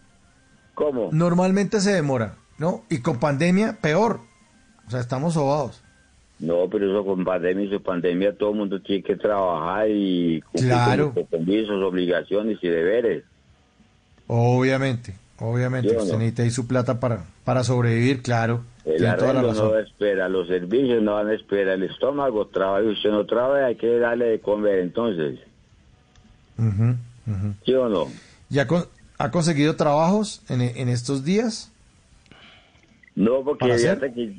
¿Cómo? 0.74 1.10
Normalmente 1.12 1.82
se 1.82 1.92
demora, 1.92 2.36
¿no? 2.60 2.84
Y 2.90 3.00
con 3.00 3.20
pandemia, 3.20 3.78
peor. 3.82 4.20
O 4.88 4.92
sea, 4.92 5.00
estamos 5.00 5.34
sobados. 5.34 5.82
No, 6.40 6.70
pero 6.70 6.88
eso 6.90 7.04
con 7.04 7.26
pandemia 7.26 7.66
y 7.66 7.70
su 7.72 7.82
pandemia 7.82 8.38
todo 8.38 8.52
el 8.52 8.58
mundo 8.58 8.80
tiene 8.80 9.02
que 9.04 9.16
trabajar 9.16 9.88
y 9.90 10.40
cumplir 10.42 10.68
Claro. 10.72 11.06
con 11.06 11.14
sus 11.16 11.30
compromisos, 11.30 11.84
obligaciones 11.84 12.60
y 12.62 12.68
deberes. 12.70 13.24
Obviamente, 14.28 15.16
obviamente. 15.40 15.90
¿Sí 15.90 15.96
o 15.96 16.00
Usted 16.00 16.14
no? 16.14 16.20
necesita 16.20 16.44
ahí 16.44 16.52
su 16.52 16.68
plata 16.68 17.00
para, 17.00 17.26
para 17.44 17.64
sobrevivir, 17.64 18.22
claro. 18.22 18.62
El 18.86 19.06
arreglo 19.06 19.54
no 19.54 19.78
espera, 19.80 20.30
los 20.30 20.48
servicios 20.48 21.02
no 21.04 21.16
van 21.16 21.28
a 21.30 21.34
esperar, 21.34 21.74
el 21.76 21.84
estómago 21.84 22.48
trabaja 22.48 22.84
y 22.84 22.88
usted 22.94 23.10
no 23.10 23.26
trabaja, 23.26 23.66
hay 23.66 23.76
que 23.76 23.98
darle 24.00 24.26
de 24.26 24.40
comer 24.40 24.80
entonces. 24.80 25.40
Ujú. 26.58 26.96
¿Sí 27.66 27.74
o 27.74 27.90
no? 27.90 28.08
¿Ya 28.50 28.68
con- 28.68 28.86
ha 29.18 29.32
conseguido 29.32 29.76
trabajos 29.76 30.42
en, 30.50 30.62
en 30.62 30.90
estos 30.90 31.24
días? 31.26 31.72
No, 33.16 33.44
porque 33.44 34.38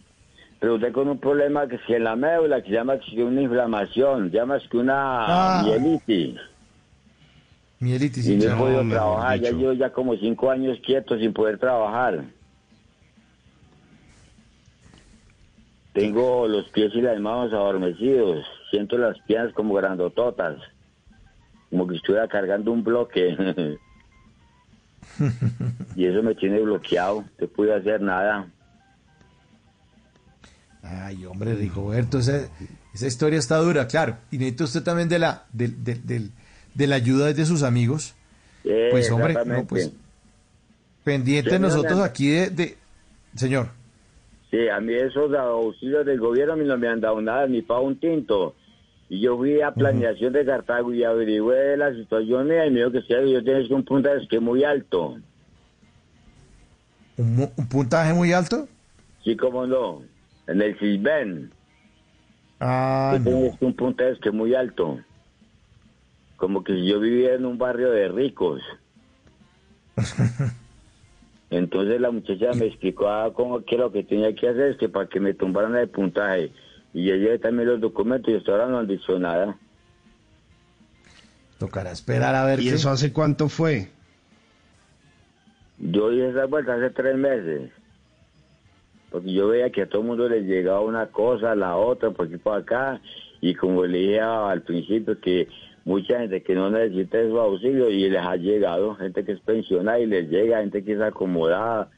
pregunté 0.60 0.92
con 0.92 1.08
un 1.08 1.18
problema 1.18 1.66
que 1.68 1.78
si 1.86 1.94
en 1.94 2.05
la 2.05 2.16
médula, 2.16 2.62
que 2.62 2.68
se 2.68 2.74
llama 2.74 2.98
que 2.98 3.22
una 3.22 3.42
inflamación, 3.42 4.30
llama 4.30 4.58
que 4.70 4.76
una 4.76 5.58
Ah. 5.60 5.62
mielitis. 5.64 6.36
Mielitis. 7.80 8.26
Y 8.26 8.36
no 8.36 8.44
he 8.44 8.56
podido 8.56 8.88
trabajar, 8.88 9.38
ya 9.40 9.50
llevo 9.50 9.72
ya 9.72 9.90
como 9.92 10.16
cinco 10.16 10.50
años 10.50 10.78
quieto 10.84 11.16
sin 11.18 11.32
poder 11.32 11.58
trabajar. 11.58 12.24
Tengo 15.92 16.47
los 16.47 16.68
pies 16.70 16.92
y 16.94 17.00
las 17.00 17.18
manos 17.20 17.52
adormecidos, 17.52 18.44
siento 18.70 18.97
las 18.98 19.18
piernas 19.22 19.52
como 19.55 19.74
grandototas, 19.74 20.56
como 21.70 21.86
que 21.86 21.97
estuviera 21.97 22.26
cargando 22.28 22.72
un 22.72 22.82
bloque. 22.84 23.36
y 25.97 26.06
eso 26.06 26.22
me 26.22 26.34
tiene 26.34 26.60
bloqueado, 26.60 27.24
no 27.38 27.47
pude 27.48 27.74
hacer 27.74 28.00
nada. 28.00 28.47
Ay, 30.82 31.24
hombre, 31.26 31.55
Rigoberto, 31.55 32.18
esa, 32.18 32.48
esa 32.94 33.06
historia 33.06 33.38
está 33.38 33.56
dura, 33.58 33.86
claro. 33.88 34.16
Y 34.30 34.38
necesita 34.38 34.64
usted 34.64 34.82
también 34.82 35.08
de 35.08 35.18
la, 35.18 35.44
del- 35.52 35.82
del- 35.84 36.30
de 36.74 36.86
la 36.86 36.97
ayuda 36.97 37.32
de 37.32 37.44
sus 37.44 37.62
amigos. 37.62 38.14
Eh, 38.64 38.88
Pues, 38.90 39.10
hombre, 39.10 39.34
no, 39.44 39.66
pues, 39.66 39.92
Pendientes 41.05 41.55
Sí, 41.55 41.58
nosotros 41.58 41.92
no, 41.92 41.98
no. 41.98 42.05
aquí 42.05 42.28
de, 42.28 42.50
de- 42.50 42.78
Señor, 43.34 43.70
Sí, 44.50 44.66
a 44.68 44.80
mí 44.80 44.94
esos 44.94 45.34
auxilios 45.34 46.06
del 46.06 46.18
gobierno 46.18 46.55
a 46.55 46.56
mí 46.56 46.64
no 46.66 46.78
me 46.78 46.88
han 46.88 47.00
dado 47.02 47.20
nada, 47.20 47.47
ni 47.47 47.60
para 47.60 47.80
un 47.80 47.98
tinto. 48.00 48.55
Y 49.10 49.20
yo 49.20 49.36
fui 49.36 49.60
a 49.62 49.72
planeación 49.72 50.34
de 50.34 50.44
Cartago 50.44 50.92
y 50.92 51.02
averigüé 51.02 51.76
la 51.76 51.94
situación 51.94 52.46
y 52.46 52.70
me 52.70 52.70
dijo 52.70 52.92
que 52.92 53.00
si 53.02 53.08
yo 53.08 53.42
tengo 53.42 53.76
un 53.76 53.84
puntaje 53.84 54.28
que 54.28 54.38
muy 54.38 54.64
alto. 54.64 55.16
¿Un, 57.16 57.48
puntaje 57.70 58.12
muy 58.12 58.32
alto? 58.32 58.68
Sí, 59.24 59.36
cómo 59.36 59.66
no. 59.66 60.02
En 60.46 60.60
el 60.60 60.78
Cisben. 60.78 61.50
Ah, 62.60 63.16
Yo 63.18 63.24
tengo 63.24 63.56
un 63.60 63.74
puntaje 63.74 64.18
que 64.20 64.30
muy 64.30 64.54
alto. 64.54 65.00
Como 66.36 66.62
que 66.62 66.74
si 66.74 66.86
yo 66.86 67.00
vivía 67.00 67.34
en 67.34 67.46
un 67.46 67.56
barrio 67.56 67.90
de 67.90 68.08
ricos. 68.08 68.60
Entonces 71.50 72.00
la 72.00 72.10
muchacha 72.10 72.52
me 72.52 72.66
explicó 72.66 73.08
ah, 73.08 73.32
cómo 73.32 73.64
que 73.64 73.78
lo 73.78 73.90
que 73.90 74.04
tenía 74.04 74.34
que 74.34 74.48
hacer, 74.48 74.72
es 74.72 74.76
que 74.76 74.88
para 74.88 75.08
que 75.08 75.18
me 75.18 75.32
tumbaran 75.32 75.74
el 75.76 75.88
puntaje. 75.88 76.52
Y 76.94 77.05
yo 77.05 77.15
llevé 77.17 77.39
también 77.39 77.68
los 77.68 77.81
documentos 77.81 78.33
y 78.33 78.36
hasta 78.36 78.52
ahora 78.52 78.67
no 78.67 78.78
han 78.78 78.86
dicho 78.86 79.18
nada. 79.18 79.57
Tocará 81.58 81.91
esperar 81.91 82.34
a 82.34 82.44
ver 82.44 82.60
¿Y 82.60 82.65
qué. 82.65 82.75
eso 82.75 82.91
hace 82.91 83.12
cuánto 83.12 83.49
fue? 83.49 83.89
Yo 85.78 86.12
hice 86.12 86.31
esa 86.31 86.47
vuelta 86.47 86.75
hace 86.75 86.91
tres 86.91 87.17
meses. 87.17 87.70
Porque 89.10 89.33
yo 89.33 89.49
veía 89.49 89.70
que 89.70 89.83
a 89.83 89.89
todo 89.89 90.02
el 90.02 90.08
mundo 90.08 90.28
les 90.28 90.44
llegaba 90.44 90.81
una 90.81 91.07
cosa, 91.07 91.55
la 91.55 91.76
otra, 91.76 92.10
por 92.10 92.26
aquí 92.26 92.36
por 92.36 92.58
acá. 92.58 93.00
Y 93.41 93.55
como 93.55 93.84
le 93.86 93.99
dije 93.99 94.20
al 94.20 94.62
principio 94.62 95.18
que 95.20 95.49
mucha 95.84 96.18
gente 96.18 96.42
que 96.42 96.55
no 96.55 96.70
necesita 96.70 97.18
esos 97.18 97.39
auxilios 97.39 97.91
y 97.91 98.08
les 98.10 98.20
ha 98.20 98.36
llegado, 98.36 98.94
gente 98.97 99.25
que 99.25 99.33
es 99.33 99.41
pensionada 99.41 99.99
y 99.99 100.07
les 100.07 100.28
llega, 100.28 100.60
gente 100.60 100.84
que 100.84 100.92
es 100.92 101.00
acomodada, 101.00 101.91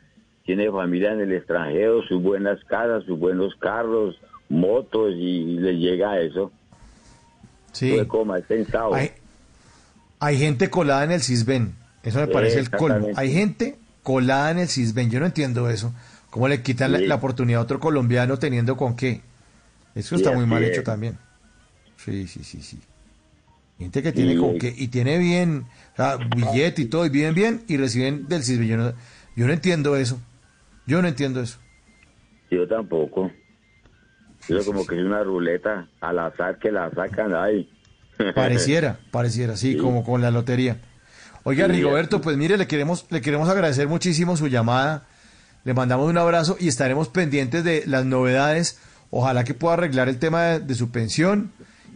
tiene 0.44 0.70
familia 0.70 1.12
en 1.12 1.20
el 1.20 1.32
extranjero, 1.32 2.02
sus 2.04 2.22
buenas 2.22 2.62
casas, 2.64 3.04
sus 3.04 3.18
buenos 3.18 3.54
carros, 3.56 4.16
motos 4.50 5.12
y, 5.16 5.56
les 5.58 5.76
llega 5.78 6.20
eso. 6.20 6.52
Sí. 7.72 7.96
Como 8.06 8.26
mal 8.26 8.42
pensado. 8.42 8.92
Hay, 8.94 9.12
hay 10.18 10.36
gente 10.36 10.68
colada 10.68 11.04
en 11.04 11.12
el 11.12 11.20
Cisben. 11.22 11.74
Eso 12.02 12.18
me 12.18 12.26
parece 12.26 12.58
el 12.58 12.70
colmo. 12.70 13.08
Hay 13.16 13.32
gente 13.32 13.78
colada 14.02 14.50
en 14.50 14.58
el 14.58 14.68
Cisben. 14.68 15.10
Yo 15.10 15.20
no 15.20 15.26
entiendo 15.26 15.70
eso. 15.70 15.94
¿Cómo 16.30 16.48
le 16.48 16.62
quitan 16.62 16.92
la, 16.92 16.98
Sí. 16.98 17.06
la 17.06 17.14
oportunidad 17.16 17.60
a 17.60 17.64
otro 17.64 17.80
colombiano 17.80 18.38
teniendo 18.38 18.76
con 18.76 18.96
qué? 18.96 19.20
Eso 19.94 20.16
Sí, 20.16 20.22
está 20.22 20.34
muy 20.36 20.46
mal 20.46 20.62
es. 20.62 20.70
hecho 20.70 20.82
también. 20.82 21.18
Sí, 21.96 22.26
sí, 22.26 22.44
sí, 22.44 22.62
sí. 22.62 22.78
Gente 23.78 24.02
que 24.02 24.12
tiene 24.12 24.32
Sí. 24.34 24.38
con 24.38 24.58
qué 24.58 24.72
y 24.76 24.88
tiene 24.88 25.18
bien, 25.18 25.64
o 25.94 25.96
sea, 25.96 26.16
billete 26.16 26.82
y 26.82 26.84
todo, 26.86 27.06
y 27.06 27.08
viven 27.08 27.34
bien 27.34 27.62
y 27.66 27.76
reciben 27.76 28.28
del 28.28 28.42
Cisben. 28.44 28.68
Yo 28.68 28.76
no, 28.76 28.92
yo 29.36 29.46
no 29.46 29.52
entiendo 29.52 29.96
eso. 29.96 30.20
Yo 30.86 31.02
no 31.02 31.08
entiendo 31.08 31.40
eso. 31.40 31.58
Yo 32.50 32.66
tampoco. 32.66 33.30
Yo 34.48 34.64
como 34.64 34.86
que 34.86 34.96
es 34.98 35.04
una 35.04 35.22
ruleta 35.22 35.86
al 36.00 36.18
azar 36.18 36.58
que 36.58 36.72
la 36.72 36.90
sacan 36.90 37.34
ahí. 37.34 37.68
Pareciera, 38.34 38.98
pareciera, 39.10 39.56
sí, 39.56 39.76
como 39.76 40.04
con 40.04 40.20
la 40.20 40.30
lotería. 40.30 40.78
Oiga, 41.44 41.66
Sí, 41.66 41.72
Rigoberto, 41.72 42.20
pues 42.20 42.36
mire, 42.36 42.58
le 42.58 42.66
queremos, 42.66 43.06
le 43.08 43.22
queremos 43.22 43.48
agradecer 43.48 43.88
muchísimo 43.88 44.36
su 44.36 44.48
llamada. 44.48 45.06
Le 45.64 45.72
mandamos 45.72 46.08
un 46.10 46.18
abrazo 46.18 46.56
y 46.60 46.68
estaremos 46.68 47.08
pendientes 47.08 47.64
de 47.64 47.84
las 47.86 48.04
novedades. 48.04 48.78
Ojalá 49.10 49.44
que 49.44 49.54
pueda 49.54 49.74
arreglar 49.74 50.08
el 50.08 50.18
tema 50.18 50.42
de, 50.42 50.60
de 50.60 50.74
su 50.74 50.90
pensión 50.90 51.52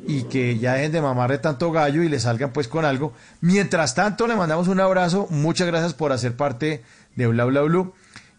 y 0.06 0.24
que 0.24 0.58
ya 0.58 0.74
dejen 0.74 0.92
de 0.92 1.00
mamarle 1.00 1.38
tanto 1.38 1.70
gallo 1.72 2.02
y 2.02 2.08
le 2.08 2.18
salgan 2.20 2.52
pues 2.52 2.68
con 2.68 2.84
algo. 2.84 3.12
Mientras 3.40 3.94
tanto, 3.94 4.26
le 4.26 4.36
mandamos 4.36 4.68
un 4.68 4.80
abrazo. 4.80 5.26
Muchas 5.30 5.66
gracias 5.66 5.94
por 5.94 6.12
hacer 6.12 6.36
parte 6.36 6.82
de 7.16 7.26
Bla 7.26 7.44
Bla 7.44 7.62
Blue. 7.62 7.94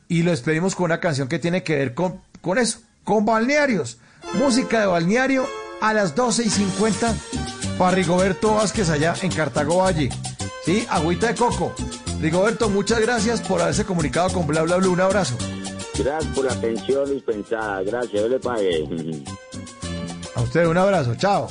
Y 0.08 0.24
lo 0.24 0.32
despedimos 0.32 0.76
con 0.76 0.86
una 0.86 1.00
canción 1.00 1.28
que 1.28 1.40
tiene 1.40 1.64
que 1.64 1.76
ver 1.76 1.94
con, 1.94 2.22
con 2.42 2.58
eso, 2.58 2.80
con 3.06 3.24
balnearios. 3.26 4.00
Música 4.34 4.82
de 4.82 4.88
balneario 4.88 5.48
a 5.80 5.94
las 5.94 6.16
12 6.16 6.44
y 6.44 6.50
50 6.50 7.16
para 7.78 7.92
Rigoberto 7.96 8.56
Vázquez 8.56 8.90
allá 8.90 9.14
en 9.22 9.32
Cartago 9.32 9.78
Valle. 9.78 10.10
Sí, 10.66 10.86
agüita 10.90 11.28
de 11.28 11.36
coco. 11.36 11.74
Rigoberto, 12.20 12.70
muchas 12.70 13.00
gracias 13.00 13.42
por 13.42 13.62
haberse 13.62 13.86
comunicado 13.86 14.30
con 14.34 14.48
Bla 14.48 14.64
Bla 14.64 14.78
Blue. 14.78 14.92
Un 14.92 15.02
abrazo. 15.02 15.38
Gracias 15.98 16.34
por 16.36 16.46
la 16.46 16.54
atención 16.54 17.10
dispensada. 17.10 17.84
Gracias, 17.84 18.22
yo 18.22 18.28
le 18.28 18.40
pagué. 18.40 19.24
A 20.36 20.42
usted 20.42 20.66
un 20.66 20.78
abrazo. 20.78 21.16
Chao. 21.16 21.48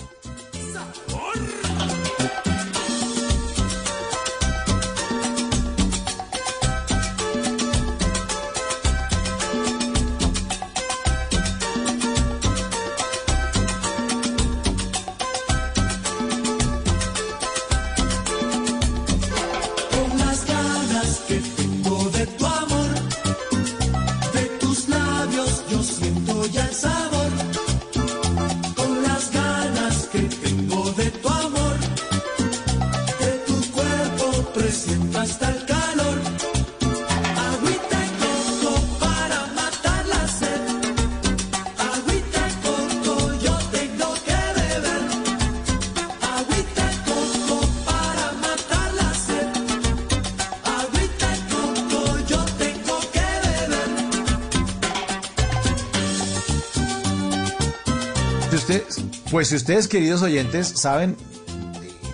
Pues 59.45 59.51
si 59.51 59.57
ustedes, 59.57 59.89
queridos 59.89 60.23
oyentes, 60.23 60.69
saben 60.69 61.19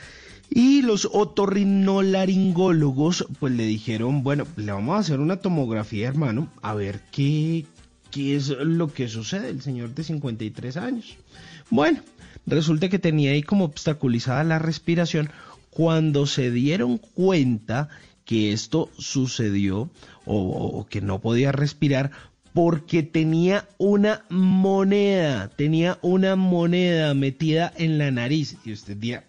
Y 0.55 0.83
los 0.83 1.09
otorrinolaringólogos 1.11 3.25
pues 3.39 3.53
le 3.53 3.65
dijeron, 3.65 4.21
bueno, 4.21 4.45
le 4.55 4.71
vamos 4.71 4.95
a 4.95 4.99
hacer 4.99 5.19
una 5.19 5.37
tomografía, 5.37 6.07
hermano, 6.07 6.47
a 6.61 6.75
ver 6.75 7.01
qué, 7.11 7.65
qué 8.11 8.35
es 8.35 8.49
lo 8.49 8.93
que 8.93 9.07
sucede. 9.07 9.49
El 9.49 9.63
señor 9.63 9.95
de 9.95 10.03
53 10.03 10.77
años. 10.77 11.15
Bueno, 11.71 12.01
resulta 12.45 12.87
que 12.87 12.99
tenía 12.99 13.31
ahí 13.31 13.41
como 13.41 13.65
obstaculizada 13.65 14.43
la 14.43 14.59
respiración. 14.59 15.31
Cuando 15.71 16.27
se 16.27 16.51
dieron 16.51 16.99
cuenta 16.99 17.89
que 18.23 18.53
esto 18.53 18.91
sucedió 18.95 19.89
o, 20.25 20.85
que 20.87 21.01
no 21.01 21.19
podía 21.19 21.51
respirar, 21.51 22.11
porque 22.53 23.01
tenía 23.01 23.67
una 23.79 24.23
moneda, 24.29 25.47
tenía 25.47 25.97
una 26.03 26.35
moneda 26.35 27.15
metida 27.15 27.73
en 27.75 27.97
la 27.97 28.11
nariz. 28.11 28.55
Y 28.63 28.73
usted 28.73 28.97
dirá, 28.97 29.23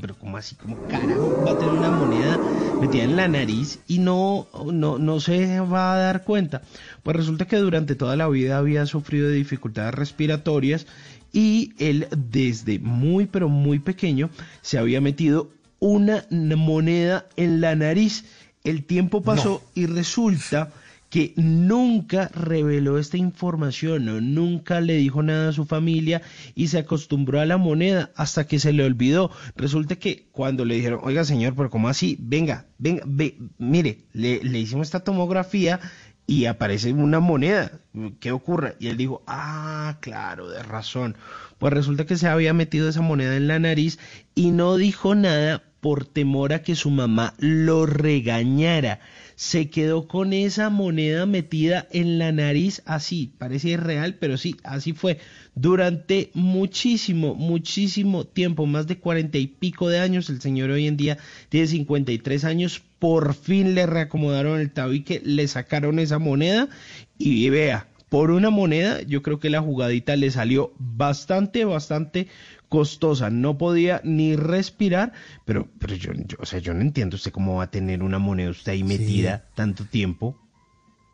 pero 0.00 0.14
como 0.16 0.36
así, 0.36 0.54
como 0.54 0.78
carajo 0.86 1.40
va 1.46 1.52
a 1.52 1.58
tener 1.58 1.74
una 1.74 1.90
moneda 1.90 2.40
metida 2.78 3.04
en 3.04 3.16
la 3.16 3.28
nariz 3.28 3.80
y 3.86 3.98
no, 3.98 4.48
no, 4.72 4.98
no 4.98 5.20
se 5.20 5.60
va 5.60 5.94
a 5.94 5.98
dar 5.98 6.24
cuenta. 6.24 6.62
Pues 7.02 7.16
resulta 7.16 7.46
que 7.46 7.56
durante 7.56 7.94
toda 7.94 8.16
la 8.16 8.28
vida 8.28 8.58
había 8.58 8.86
sufrido 8.86 9.28
de 9.28 9.36
dificultades 9.36 9.94
respiratorias 9.94 10.86
y 11.32 11.72
él 11.78 12.08
desde 12.16 12.78
muy 12.78 13.26
pero 13.26 13.48
muy 13.48 13.78
pequeño 13.78 14.30
se 14.60 14.78
había 14.78 15.00
metido 15.00 15.50
una 15.78 16.24
moneda 16.30 17.26
en 17.36 17.60
la 17.60 17.74
nariz. 17.74 18.24
El 18.64 18.84
tiempo 18.84 19.22
pasó 19.22 19.62
y 19.74 19.86
resulta 19.86 20.70
que 21.12 21.34
nunca 21.36 22.30
reveló 22.34 22.96
esta 22.96 23.18
información, 23.18 24.06
nunca 24.32 24.80
le 24.80 24.94
dijo 24.94 25.22
nada 25.22 25.50
a 25.50 25.52
su 25.52 25.66
familia 25.66 26.22
y 26.54 26.68
se 26.68 26.78
acostumbró 26.78 27.38
a 27.38 27.44
la 27.44 27.58
moneda 27.58 28.12
hasta 28.16 28.46
que 28.46 28.58
se 28.58 28.72
le 28.72 28.82
olvidó. 28.82 29.30
Resulta 29.54 29.96
que 29.96 30.28
cuando 30.32 30.64
le 30.64 30.76
dijeron, 30.76 31.00
oiga 31.02 31.26
señor, 31.26 31.54
pero 31.54 31.68
¿cómo 31.68 31.90
así? 31.90 32.16
Venga, 32.18 32.64
venga, 32.78 33.02
ve, 33.06 33.36
mire, 33.58 34.06
le, 34.14 34.42
le 34.42 34.58
hicimos 34.58 34.86
esta 34.86 35.04
tomografía 35.04 35.80
y 36.26 36.46
aparece 36.46 36.94
una 36.94 37.20
moneda. 37.20 37.82
¿Qué 38.18 38.32
ocurre? 38.32 38.76
Y 38.80 38.86
él 38.86 38.96
dijo, 38.96 39.22
ah, 39.26 39.98
claro, 40.00 40.48
de 40.48 40.62
razón. 40.62 41.18
Pues 41.58 41.74
resulta 41.74 42.06
que 42.06 42.16
se 42.16 42.26
había 42.26 42.54
metido 42.54 42.88
esa 42.88 43.02
moneda 43.02 43.36
en 43.36 43.48
la 43.48 43.58
nariz 43.58 43.98
y 44.34 44.50
no 44.50 44.78
dijo 44.78 45.14
nada 45.14 45.62
por 45.82 46.06
temor 46.06 46.54
a 46.54 46.62
que 46.62 46.74
su 46.74 46.88
mamá 46.88 47.34
lo 47.36 47.84
regañara 47.84 49.00
se 49.42 49.70
quedó 49.70 50.06
con 50.06 50.32
esa 50.32 50.70
moneda 50.70 51.26
metida 51.26 51.88
en 51.90 52.16
la 52.16 52.30
nariz 52.30 52.80
así, 52.86 53.32
parece 53.38 53.70
irreal, 53.70 54.14
pero 54.20 54.36
sí, 54.38 54.54
así 54.62 54.92
fue, 54.92 55.18
durante 55.56 56.30
muchísimo, 56.32 57.34
muchísimo 57.34 58.24
tiempo, 58.24 58.66
más 58.66 58.86
de 58.86 58.98
cuarenta 58.98 59.38
y 59.38 59.48
pico 59.48 59.88
de 59.88 59.98
años, 59.98 60.30
el 60.30 60.40
señor 60.40 60.70
hoy 60.70 60.86
en 60.86 60.96
día 60.96 61.18
tiene 61.48 61.66
53 61.66 62.44
años, 62.44 62.82
por 63.00 63.34
fin 63.34 63.74
le 63.74 63.84
reacomodaron 63.84 64.60
el 64.60 64.70
tabique, 64.70 65.20
le 65.24 65.48
sacaron 65.48 65.98
esa 65.98 66.20
moneda 66.20 66.68
y 67.18 67.50
vea, 67.50 67.88
por 68.12 68.30
una 68.30 68.50
moneda, 68.50 69.02
yo 69.02 69.22
creo 69.22 69.40
que 69.40 69.50
la 69.50 69.60
jugadita 69.60 70.14
le 70.14 70.30
salió 70.30 70.72
bastante, 70.78 71.64
bastante 71.64 72.28
costosa, 72.72 73.28
no 73.28 73.58
podía 73.58 74.00
ni 74.02 74.34
respirar, 74.34 75.12
pero, 75.44 75.68
pero 75.78 75.94
yo, 75.94 76.12
o 76.38 76.46
sea, 76.46 76.58
yo 76.58 76.72
no 76.72 76.80
entiendo 76.80 77.16
usted 77.16 77.30
cómo 77.30 77.56
va 77.56 77.64
a 77.64 77.70
tener 77.70 78.02
una 78.02 78.18
moneda 78.18 78.48
usted 78.48 78.72
ahí 78.72 78.82
metida 78.82 79.44
tanto 79.54 79.84
tiempo. 79.84 80.38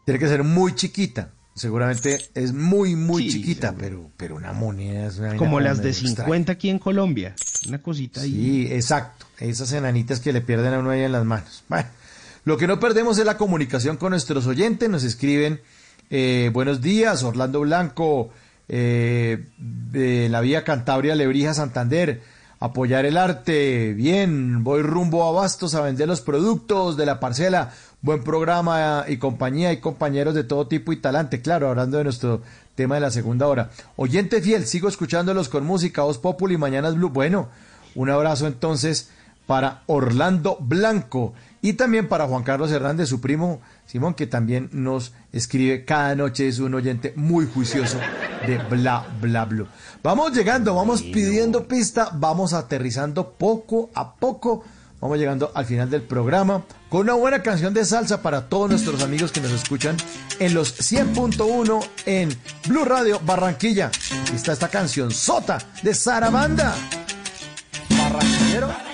Tiene 0.05 0.20
que 0.20 0.28
ser 0.28 0.45
muy 0.45 0.77
chiquita. 0.77 1.33
Seguramente 1.57 2.17
es 2.37 2.53
muy, 2.53 2.95
muy 2.95 3.28
chiquita, 3.28 3.75
pero, 3.77 4.09
pero 4.17 4.37
una 4.37 4.53
moneda 4.53 5.09
es 5.09 5.19
una 5.19 5.37
Como 5.37 5.59
las 5.59 5.83
de 5.83 5.93
50 5.93 6.53
aquí 6.53 6.70
en 6.70 6.78
Colombia. 6.78 7.35
Una 7.67 7.83
cosita 7.83 8.20
ahí. 8.20 8.31
Sí, 8.31 8.69
exacto. 8.70 9.27
Esas 9.41 9.73
enanitas 9.73 10.20
que 10.20 10.33
le 10.33 10.41
pierden 10.41 10.75
a 10.75 10.78
uno 10.78 10.91
ahí 10.91 11.03
en 11.03 11.11
las 11.11 11.25
manos. 11.25 11.65
Bueno, 11.69 11.89
lo 12.45 12.57
que 12.57 12.69
no 12.69 12.78
perdemos 12.78 13.19
es 13.19 13.27
la 13.27 13.37
comunicación 13.37 13.97
con 13.97 14.11
nuestros 14.11 14.47
oyentes. 14.47 14.89
Nos 14.89 15.03
escriben, 15.03 15.61
eh, 16.09 16.51
buenos 16.53 16.81
días, 16.81 17.25
Orlando 17.25 17.62
Blanco, 17.62 18.31
eh, 18.69 19.47
de 19.59 20.29
la 20.29 20.41
vía 20.41 20.65
Cantabria, 20.65 21.15
Lebrija, 21.15 21.55
Santander, 21.55 22.21
apoyar 22.61 23.07
el 23.07 23.17
arte, 23.17 23.95
bien, 23.95 24.65
voy 24.65 24.83
rumbo 24.83 25.29
a 25.29 25.33
Bastos 25.33 25.75
a 25.75 25.81
vender 25.81 26.09
los 26.09 26.21
productos 26.21 26.97
de 26.97 27.07
la 27.07 27.21
parcela, 27.21 27.73
buen 28.03 28.23
programa 28.23 29.05
y 29.09 29.17
compañía 29.17 29.73
y 29.73 29.81
compañeros 29.81 30.35
de 30.35 30.45
todo 30.45 30.67
tipo 30.67 30.93
y 30.93 30.97
talante, 30.97 31.41
claro, 31.41 31.69
hablando 31.69 31.99
de 31.99 32.05
nuestro 32.05 32.43
tema 32.75 32.97
de 32.97 33.01
la 33.01 33.11
segunda 33.11 33.47
hora. 33.47 33.71
Oyente 33.97 34.43
fiel, 34.43 34.67
sigo 34.67 34.89
escuchándolos 34.89 35.49
con 35.49 35.65
música, 35.65 36.03
Voz 36.03 36.19
Populi, 36.19 36.57
Mañanas 36.57 36.95
Blue, 36.97 37.11
bueno, 37.11 37.49
un 37.95 38.11
abrazo 38.11 38.47
entonces 38.47 39.11
para 39.47 39.83
Orlando 39.87 40.59
Blanco 40.61 41.33
y 41.63 41.73
también 41.73 42.09
para 42.09 42.27
Juan 42.27 42.43
Carlos 42.43 42.71
Hernández, 42.71 43.09
su 43.09 43.21
primo 43.21 43.61
Simón, 43.89 44.12
que 44.12 44.26
también 44.26 44.68
nos 44.73 45.15
escribe 45.33 45.86
cada 45.86 46.15
noche, 46.15 46.47
es 46.47 46.58
un 46.58 46.75
oyente 46.75 47.15
muy 47.17 47.47
juicioso 47.47 47.99
de 48.47 48.58
bla, 48.58 49.07
bla, 49.23 49.47
bla. 49.47 49.65
Vamos 50.02 50.34
llegando, 50.34 50.75
vamos 50.75 51.02
pidiendo 51.02 51.67
pista, 51.67 52.10
vamos 52.12 52.52
aterrizando 52.52 53.31
poco 53.33 53.89
a 53.94 54.15
poco, 54.15 54.62
vamos 55.00 55.17
llegando 55.17 55.50
al 55.55 55.65
final 55.65 55.89
del 55.89 56.02
programa 56.02 56.67
con 56.91 57.00
una 57.00 57.15
buena 57.15 57.42
canción 57.42 57.73
de 57.73 57.86
salsa 57.86 58.20
para 58.20 58.50
todos 58.50 58.68
nuestros 58.68 59.02
amigos 59.02 59.33
que 59.33 59.41
nos 59.41 59.52
escuchan 59.52 59.97
en 60.39 60.52
los 60.52 60.78
100.1 60.78 61.83
en 62.05 62.28
Blue 62.68 62.84
Radio 62.84 63.18
Barranquilla. 63.25 63.91
Y 64.31 64.36
está 64.36 64.52
esta 64.52 64.68
canción 64.68 65.10
Sota 65.10 65.57
de 65.83 65.94
Sarabanda. 65.94 66.75
Barranquillero. 67.89 68.88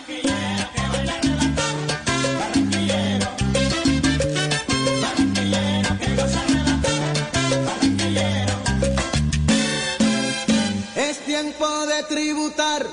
Tributar. 12.08 12.86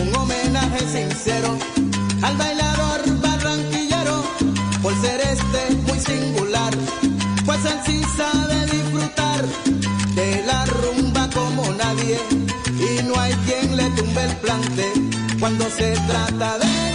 Un 0.00 0.14
homenaje 0.14 0.80
sincero 0.80 1.56
al 2.22 2.36
bailador 2.36 3.20
barranquillero 3.20 4.24
por 4.82 4.92
ser 5.00 5.20
este 5.20 5.74
muy 5.86 5.98
singular, 6.00 6.72
pues 7.44 7.64
él 7.64 7.78
sí 7.86 8.02
sabe 8.16 8.66
disfrutar 8.66 9.44
de 10.14 10.44
la 10.46 10.64
rumba 10.66 11.28
como 11.30 11.62
nadie. 11.74 12.18
Y 12.78 13.02
no 13.04 13.18
hay 13.18 13.32
quien 13.46 13.76
le 13.76 13.90
tumbe 13.90 14.24
el 14.24 14.36
plante 14.36 14.92
cuando 15.38 15.68
se 15.70 15.92
trata 16.06 16.58
de 16.58 16.93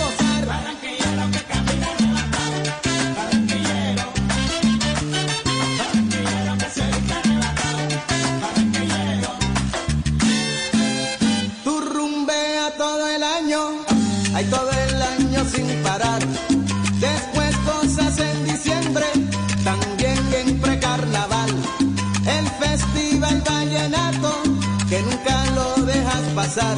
pasar. 26.50 26.78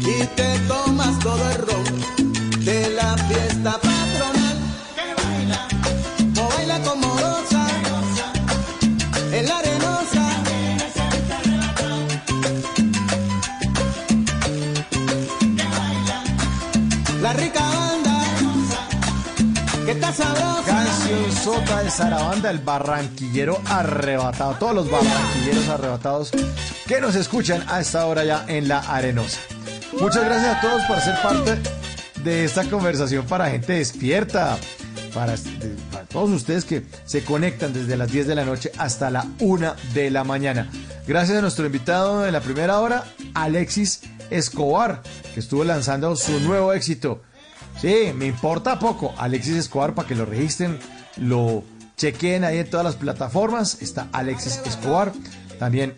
Y 0.00 0.24
te 0.36 0.58
tomas 0.68 1.18
todo 1.18 1.50
el 1.50 1.58
ron 1.66 2.64
de 2.64 2.90
la 2.90 3.16
fiesta 3.28 3.72
patronal. 3.72 4.58
Que 4.94 5.22
baila, 5.22 5.68
o 6.40 6.48
baila 6.48 6.78
como 6.82 7.06
rosa, 7.18 7.66
en 9.32 9.48
la 9.48 9.58
arenosa. 9.58 10.24
La 17.20 17.32
rica 17.32 17.60
banda 17.60 18.24
que 19.86 19.92
está 19.92 20.12
sabrosa. 20.12 20.64
Canción 20.66 21.32
Sota 21.42 21.82
de 21.82 21.90
Sarabanda, 21.90 22.50
el 22.50 22.58
barranquillero 22.58 23.60
arrebatado. 23.66 24.54
Todos 24.54 24.74
los 24.74 24.90
barranquilleros 24.90 25.68
arrebatados 25.68 26.30
que 26.86 27.00
nos 27.00 27.14
escuchan 27.14 27.64
a 27.68 27.80
esta 27.80 28.06
hora 28.06 28.24
ya 28.24 28.44
en 28.48 28.68
la 28.68 28.78
arenosa. 28.80 29.40
Muchas 30.00 30.24
gracias 30.24 30.56
a 30.56 30.60
todos 30.60 30.82
por 30.84 31.00
ser 31.00 31.14
parte 31.22 31.58
de 32.22 32.44
esta 32.44 32.64
conversación 32.64 33.26
para 33.26 33.50
gente 33.50 33.74
despierta. 33.74 34.58
Para, 35.14 35.36
todos 36.08 36.30
ustedes 36.30 36.64
que 36.64 36.84
se 37.04 37.24
conectan 37.24 37.72
desde 37.72 37.96
las 37.96 38.10
10 38.10 38.26
de 38.26 38.34
la 38.34 38.44
noche 38.44 38.72
hasta 38.78 39.10
la 39.10 39.26
1 39.38 39.74
de 39.94 40.10
la 40.10 40.24
mañana. 40.24 40.68
Gracias 41.06 41.38
a 41.38 41.40
nuestro 41.40 41.66
invitado 41.66 42.22
de 42.22 42.32
la 42.32 42.40
primera 42.40 42.80
hora, 42.80 43.04
Alexis 43.34 44.00
Escobar, 44.30 45.02
que 45.32 45.40
estuvo 45.40 45.62
lanzando 45.62 46.16
su 46.16 46.40
nuevo 46.40 46.72
éxito. 46.72 47.22
Sí, 47.80 48.12
me 48.14 48.26
importa 48.26 48.78
poco. 48.78 49.14
Alexis 49.18 49.56
Escobar, 49.56 49.94
para 49.94 50.08
que 50.08 50.14
lo 50.14 50.24
registren, 50.24 50.78
lo 51.16 51.62
Chequen 51.96 52.42
ahí 52.44 52.58
en 52.58 52.68
todas 52.68 52.84
las 52.84 52.96
plataformas. 52.96 53.80
Está 53.80 54.08
Alexis 54.12 54.60
Escobar. 54.66 55.12
También 55.58 55.94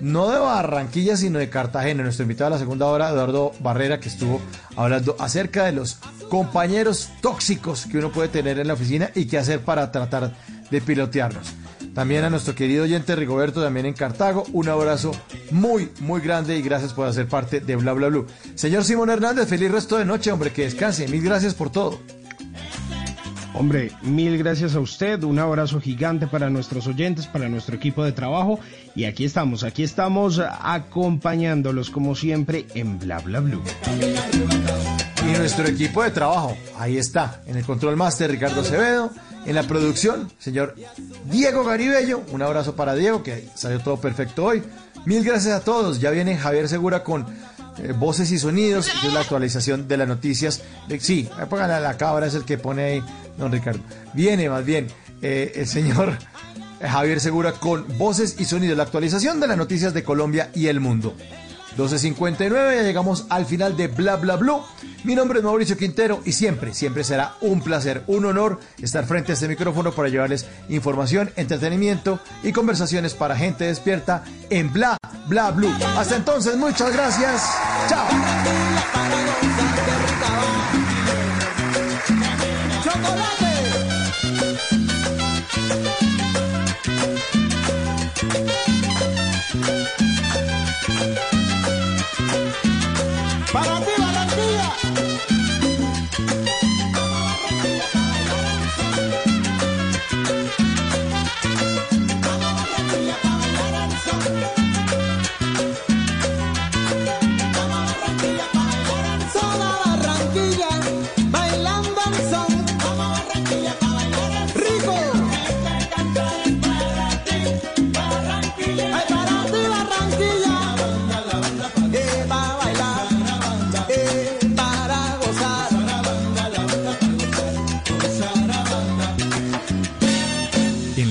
no 0.00 0.30
de 0.30 0.38
Barranquilla, 0.38 1.16
sino 1.16 1.38
de 1.38 1.50
Cartagena. 1.50 2.02
Nuestro 2.02 2.24
invitado 2.24 2.48
a 2.48 2.50
la 2.50 2.58
segunda 2.58 2.86
hora, 2.86 3.10
Eduardo 3.10 3.52
Barrera, 3.60 4.00
que 4.00 4.08
estuvo 4.08 4.40
hablando 4.76 5.16
acerca 5.18 5.64
de 5.64 5.72
los 5.72 5.98
compañeros 6.28 7.10
tóxicos 7.20 7.86
que 7.86 7.98
uno 7.98 8.12
puede 8.12 8.28
tener 8.28 8.58
en 8.58 8.68
la 8.68 8.74
oficina 8.74 9.10
y 9.14 9.26
qué 9.26 9.38
hacer 9.38 9.60
para 9.60 9.90
tratar 9.90 10.34
de 10.70 10.80
pilotearlos. 10.80 11.54
También 11.94 12.22
a 12.22 12.30
nuestro 12.30 12.54
querido 12.54 12.84
oyente 12.84 13.16
Rigoberto, 13.16 13.60
también 13.60 13.86
en 13.86 13.94
Cartago, 13.94 14.44
un 14.52 14.68
abrazo 14.68 15.10
muy, 15.50 15.90
muy 16.00 16.20
grande 16.20 16.56
y 16.56 16.62
gracias 16.62 16.92
por 16.92 17.08
hacer 17.08 17.26
parte 17.26 17.60
de 17.60 17.74
Bla 17.74 17.92
Bla 17.92 18.08
Blue. 18.08 18.26
Señor 18.54 18.84
Simón 18.84 19.10
Hernández, 19.10 19.48
feliz 19.48 19.70
resto 19.70 19.98
de 19.98 20.04
noche, 20.04 20.30
hombre, 20.30 20.52
que 20.52 20.62
descanse. 20.62 21.08
Mil 21.08 21.22
gracias 21.22 21.54
por 21.54 21.70
todo. 21.70 21.98
Hombre, 23.54 23.90
mil 24.02 24.38
gracias 24.38 24.74
a 24.74 24.80
usted, 24.80 25.22
un 25.24 25.38
abrazo 25.38 25.80
gigante 25.80 26.26
para 26.26 26.50
nuestros 26.50 26.86
oyentes, 26.86 27.26
para 27.26 27.48
nuestro 27.48 27.76
equipo 27.76 28.04
de 28.04 28.12
trabajo 28.12 28.60
y 28.94 29.04
aquí 29.04 29.24
estamos, 29.24 29.64
aquí 29.64 29.82
estamos 29.82 30.40
acompañándolos 30.40 31.90
como 31.90 32.14
siempre 32.14 32.66
en 32.74 32.98
Bla 32.98 33.18
Bla 33.18 33.40
Blue. 33.40 33.62
Y 35.26 35.38
nuestro 35.38 35.66
equipo 35.66 36.02
de 36.02 36.10
trabajo, 36.10 36.56
ahí 36.78 36.98
está, 36.98 37.42
en 37.46 37.56
el 37.56 37.64
control 37.64 37.96
master 37.96 38.30
Ricardo 38.30 38.60
Acevedo, 38.60 39.10
en 39.44 39.54
la 39.54 39.62
producción, 39.62 40.30
señor 40.38 40.74
Diego 41.30 41.64
Garibello, 41.64 42.22
un 42.30 42.42
abrazo 42.42 42.76
para 42.76 42.94
Diego 42.94 43.22
que 43.22 43.48
salió 43.54 43.80
todo 43.80 43.98
perfecto 43.98 44.44
hoy. 44.44 44.62
Mil 45.04 45.24
gracias 45.24 45.54
a 45.54 45.64
todos, 45.64 46.00
ya 46.00 46.10
viene 46.10 46.36
Javier 46.36 46.68
Segura 46.68 47.02
con 47.02 47.26
eh, 47.82 47.92
voces 47.92 48.30
y 48.30 48.38
sonidos, 48.38 48.88
que 49.00 49.08
es 49.08 49.12
la 49.12 49.20
actualización 49.20 49.88
de 49.88 49.96
las 49.96 50.08
noticias. 50.08 50.62
De, 50.88 51.00
sí, 51.00 51.28
pongan 51.48 51.70
a 51.70 51.80
la 51.80 51.96
cabra, 51.96 52.26
es 52.26 52.34
el 52.34 52.44
que 52.44 52.58
pone 52.58 52.84
ahí, 52.84 53.02
don 53.36 53.52
Ricardo. 53.52 53.80
Viene 54.14 54.48
más 54.48 54.64
bien 54.64 54.88
eh, 55.22 55.52
el 55.54 55.66
señor 55.66 56.18
Javier 56.80 57.20
Segura 57.20 57.52
con 57.52 57.86
voces 57.98 58.36
y 58.38 58.44
sonidos, 58.44 58.76
la 58.76 58.84
actualización 58.84 59.40
de 59.40 59.46
las 59.48 59.56
noticias 59.56 59.94
de 59.94 60.02
Colombia 60.04 60.50
y 60.54 60.66
el 60.66 60.80
mundo. 60.80 61.14
12.59, 61.78 62.74
ya 62.74 62.82
llegamos 62.82 63.26
al 63.28 63.46
final 63.46 63.76
de 63.76 63.86
Bla 63.86 64.16
Bla 64.16 64.34
Blue. 64.34 64.60
Mi 65.04 65.14
nombre 65.14 65.38
es 65.38 65.44
Mauricio 65.44 65.76
Quintero 65.76 66.20
y 66.24 66.32
siempre, 66.32 66.74
siempre 66.74 67.04
será 67.04 67.36
un 67.40 67.62
placer, 67.62 68.02
un 68.08 68.24
honor 68.24 68.58
estar 68.82 69.06
frente 69.06 69.30
a 69.30 69.34
este 69.34 69.46
micrófono 69.46 69.92
para 69.92 70.08
llevarles 70.08 70.46
información, 70.68 71.30
entretenimiento 71.36 72.18
y 72.42 72.52
conversaciones 72.52 73.14
para 73.14 73.36
gente 73.36 73.64
despierta 73.66 74.24
en 74.50 74.72
Bla 74.72 74.96
Bla 75.28 75.52
Blue. 75.52 75.72
Hasta 75.96 76.16
entonces, 76.16 76.56
muchas 76.56 76.92
gracias. 76.92 77.48
Chao. 77.88 78.08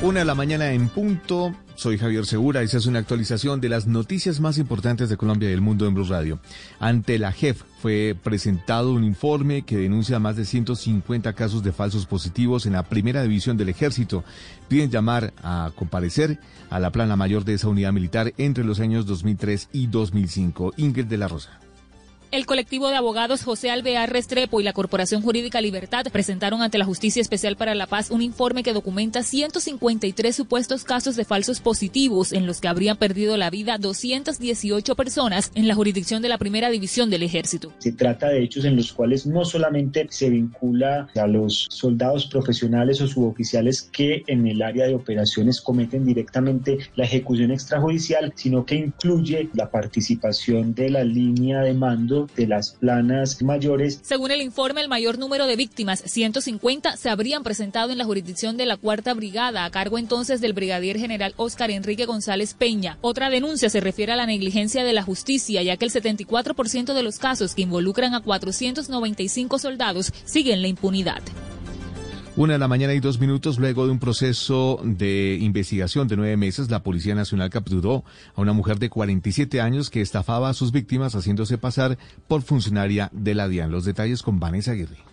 Una 0.00 0.20
de 0.20 0.24
la 0.24 0.36
mañana 0.36 0.70
en 0.70 0.88
punto. 0.88 1.52
Soy 1.74 1.98
Javier 1.98 2.24
Segura. 2.24 2.62
Esa 2.62 2.78
es 2.78 2.86
una 2.86 3.00
actualización 3.00 3.60
de 3.60 3.68
las 3.68 3.88
noticias 3.88 4.38
más 4.38 4.56
importantes 4.56 5.08
de 5.08 5.16
Colombia 5.16 5.48
y 5.48 5.50
del 5.50 5.60
mundo 5.60 5.88
en 5.88 5.94
Blue 5.94 6.04
Radio. 6.04 6.38
Ante 6.78 7.18
la 7.18 7.32
JEF 7.32 7.64
fue 7.82 8.16
presentado 8.22 8.92
un 8.92 9.02
informe 9.02 9.62
que 9.62 9.76
denuncia 9.76 10.20
más 10.20 10.36
de 10.36 10.44
150 10.44 11.32
casos 11.32 11.64
de 11.64 11.72
falsos 11.72 12.06
positivos 12.06 12.64
en 12.66 12.74
la 12.74 12.84
primera 12.84 13.22
división 13.22 13.56
del 13.56 13.70
ejército. 13.70 14.22
Piden 14.68 14.88
llamar 14.88 15.32
a 15.42 15.72
comparecer 15.74 16.38
a 16.70 16.78
la 16.78 16.92
plana 16.92 17.16
mayor 17.16 17.44
de 17.44 17.54
esa 17.54 17.66
unidad 17.66 17.92
militar 17.92 18.32
entre 18.38 18.62
los 18.62 18.78
años 18.78 19.04
2003 19.04 19.68
y 19.72 19.88
2005. 19.88 20.74
Ingrid 20.76 21.06
de 21.06 21.18
la 21.18 21.26
Rosa. 21.26 21.58
El 22.30 22.44
colectivo 22.44 22.90
de 22.90 22.96
abogados 22.96 23.42
José 23.42 23.70
Alvear 23.70 24.12
Restrepo 24.12 24.60
y 24.60 24.62
la 24.62 24.74
Corporación 24.74 25.22
Jurídica 25.22 25.62
Libertad 25.62 26.04
presentaron 26.12 26.60
ante 26.60 26.76
la 26.76 26.84
Justicia 26.84 27.22
Especial 27.22 27.56
para 27.56 27.74
la 27.74 27.86
Paz 27.86 28.10
un 28.10 28.20
informe 28.20 28.62
que 28.62 28.74
documenta 28.74 29.22
153 29.22 30.36
supuestos 30.36 30.84
casos 30.84 31.16
de 31.16 31.24
falsos 31.24 31.60
positivos 31.60 32.34
en 32.34 32.46
los 32.46 32.60
que 32.60 32.68
habrían 32.68 32.98
perdido 32.98 33.38
la 33.38 33.48
vida 33.48 33.78
218 33.78 34.94
personas 34.94 35.52
en 35.54 35.68
la 35.68 35.74
jurisdicción 35.74 36.20
de 36.20 36.28
la 36.28 36.36
Primera 36.36 36.68
División 36.68 37.08
del 37.08 37.22
Ejército. 37.22 37.72
Se 37.78 37.92
trata 37.92 38.28
de 38.28 38.42
hechos 38.42 38.66
en 38.66 38.76
los 38.76 38.92
cuales 38.92 39.26
no 39.26 39.46
solamente 39.46 40.06
se 40.10 40.28
vincula 40.28 41.08
a 41.16 41.26
los 41.26 41.66
soldados 41.70 42.26
profesionales 42.26 43.00
o 43.00 43.06
suboficiales 43.06 43.88
que 43.90 44.22
en 44.26 44.46
el 44.46 44.60
área 44.60 44.86
de 44.86 44.94
operaciones 44.94 45.62
cometen 45.62 46.04
directamente 46.04 46.76
la 46.94 47.04
ejecución 47.04 47.52
extrajudicial, 47.52 48.34
sino 48.36 48.66
que 48.66 48.74
incluye 48.74 49.48
la 49.54 49.70
participación 49.70 50.74
de 50.74 50.90
la 50.90 51.04
línea 51.04 51.62
de 51.62 51.72
mando 51.72 52.17
de 52.26 52.46
las 52.46 52.72
planas 52.72 53.42
mayores. 53.42 54.00
Según 54.02 54.30
el 54.30 54.42
informe, 54.42 54.80
el 54.80 54.88
mayor 54.88 55.18
número 55.18 55.46
de 55.46 55.56
víctimas, 55.56 56.02
150, 56.04 56.96
se 56.96 57.10
habrían 57.10 57.42
presentado 57.42 57.92
en 57.92 57.98
la 57.98 58.04
jurisdicción 58.04 58.56
de 58.56 58.66
la 58.66 58.76
Cuarta 58.76 59.14
Brigada, 59.14 59.64
a 59.64 59.70
cargo 59.70 59.98
entonces 59.98 60.40
del 60.40 60.52
brigadier 60.52 60.98
general 60.98 61.34
Óscar 61.36 61.70
Enrique 61.70 62.06
González 62.06 62.54
Peña. 62.54 62.98
Otra 63.00 63.30
denuncia 63.30 63.70
se 63.70 63.80
refiere 63.80 64.12
a 64.12 64.16
la 64.16 64.26
negligencia 64.26 64.84
de 64.84 64.92
la 64.92 65.02
justicia, 65.02 65.62
ya 65.62 65.76
que 65.76 65.84
el 65.84 65.92
74% 65.92 66.94
de 66.94 67.02
los 67.02 67.18
casos 67.18 67.54
que 67.54 67.62
involucran 67.62 68.14
a 68.14 68.20
495 68.20 69.58
soldados 69.58 70.12
siguen 70.24 70.62
la 70.62 70.68
impunidad. 70.68 71.22
Una 72.38 72.52
de 72.52 72.60
la 72.60 72.68
mañana 72.68 72.94
y 72.94 73.00
dos 73.00 73.18
minutos 73.18 73.58
luego 73.58 73.84
de 73.84 73.90
un 73.90 73.98
proceso 73.98 74.80
de 74.84 75.36
investigación 75.40 76.06
de 76.06 76.16
nueve 76.16 76.36
meses, 76.36 76.70
la 76.70 76.84
Policía 76.84 77.16
Nacional 77.16 77.50
capturó 77.50 78.04
a 78.36 78.40
una 78.40 78.52
mujer 78.52 78.78
de 78.78 78.88
47 78.90 79.60
años 79.60 79.90
que 79.90 80.00
estafaba 80.00 80.48
a 80.48 80.54
sus 80.54 80.70
víctimas 80.70 81.16
haciéndose 81.16 81.58
pasar 81.58 81.98
por 82.28 82.42
funcionaria 82.42 83.10
de 83.12 83.34
la 83.34 83.48
DIAN. 83.48 83.72
Los 83.72 83.84
detalles 83.84 84.22
con 84.22 84.38
Vanessa 84.38 84.70
Aguirre. 84.70 85.07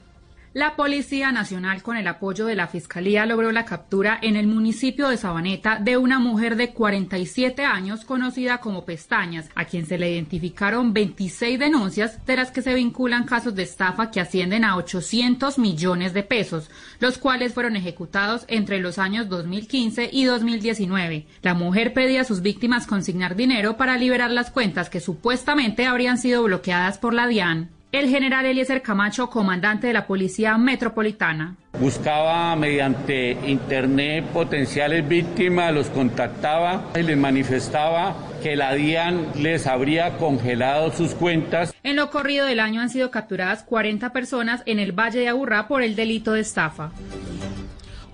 La 0.56 0.78
Policía 0.78 1.34
Nacional, 1.34 1.84
con 1.84 1.98
el 1.98 2.08
apoyo 2.08 2.46
de 2.46 2.56
la 2.56 2.70
Fiscalía, 2.70 3.26
logró 3.26 3.52
la 3.52 3.66
captura 3.66 4.18
en 4.22 4.38
el 4.38 4.48
municipio 4.48 5.10
de 5.10 5.18
Sabaneta 5.18 5.80
de 5.80 5.98
una 5.98 6.18
mujer 6.18 6.56
de 6.56 6.72
47 6.72 7.66
años 7.66 8.06
conocida 8.06 8.60
como 8.60 8.86
Pestañas, 8.86 9.50
a 9.54 9.66
quien 9.66 9.86
se 9.86 9.98
le 9.98 10.10
identificaron 10.10 10.94
26 10.94 11.60
denuncias, 11.60 12.26
de 12.26 12.38
las 12.38 12.52
que 12.52 12.62
se 12.62 12.74
vinculan 12.74 13.26
casos 13.26 13.54
de 13.54 13.64
estafa 13.64 14.12
que 14.12 14.22
ascienden 14.22 14.64
a 14.64 14.78
800 14.78 15.60
millones 15.60 16.14
de 16.14 16.24
pesos, 16.24 16.72
los 17.02 17.18
cuales 17.18 17.54
fueron 17.54 17.76
ejecutados 17.76 18.46
entre 18.48 18.80
los 18.80 18.98
años 18.98 19.28
2015 19.28 20.10
y 20.10 20.24
2019. 20.24 21.26
La 21.42 21.54
mujer 21.54 21.92
pedía 21.92 22.22
a 22.22 22.24
sus 22.24 22.42
víctimas 22.42 22.88
consignar 22.88 23.36
dinero 23.36 23.76
para 23.76 23.98
liberar 23.98 24.32
las 24.32 24.52
cuentas 24.52 24.90
que 24.90 25.02
supuestamente 25.02 25.86
habrían 25.86 26.18
sido 26.18 26.44
bloqueadas 26.44 26.98
por 26.98 27.14
la 27.14 27.28
DIAN 27.28 27.76
el 28.00 28.10
general 28.10 28.46
Eliezer 28.46 28.82
Camacho, 28.82 29.30
comandante 29.30 29.88
de 29.88 29.94
la 29.94 30.06
Policía 30.06 30.58
Metropolitana. 30.58 31.56
Buscaba 31.80 32.54
mediante 32.58 33.32
internet 33.48 34.26
potenciales 34.34 35.08
víctimas, 35.08 35.74
los 35.74 35.88
contactaba 35.88 36.92
y 36.94 37.04
les 37.04 37.18
manifestaba 37.18 38.16
que 38.44 38.58
la 38.58 38.74
DIAN 38.74 39.28
les 39.42 39.66
habría 39.66 40.18
congelado 40.18 40.92
sus 40.92 41.16
cuentas. 41.16 41.74
En 41.84 41.96
lo 41.96 42.10
corrido 42.12 42.46
del 42.46 42.60
año 42.60 42.82
han 42.82 42.90
sido 42.90 43.12
capturadas 43.12 43.64
40 43.64 44.12
personas 44.12 44.62
en 44.66 44.80
el 44.80 44.92
Valle 44.92 45.22
de 45.22 45.30
Aburrá 45.30 45.70
por 45.70 45.82
el 45.82 45.96
delito 45.96 46.34
de 46.34 46.42
estafa. 46.42 46.92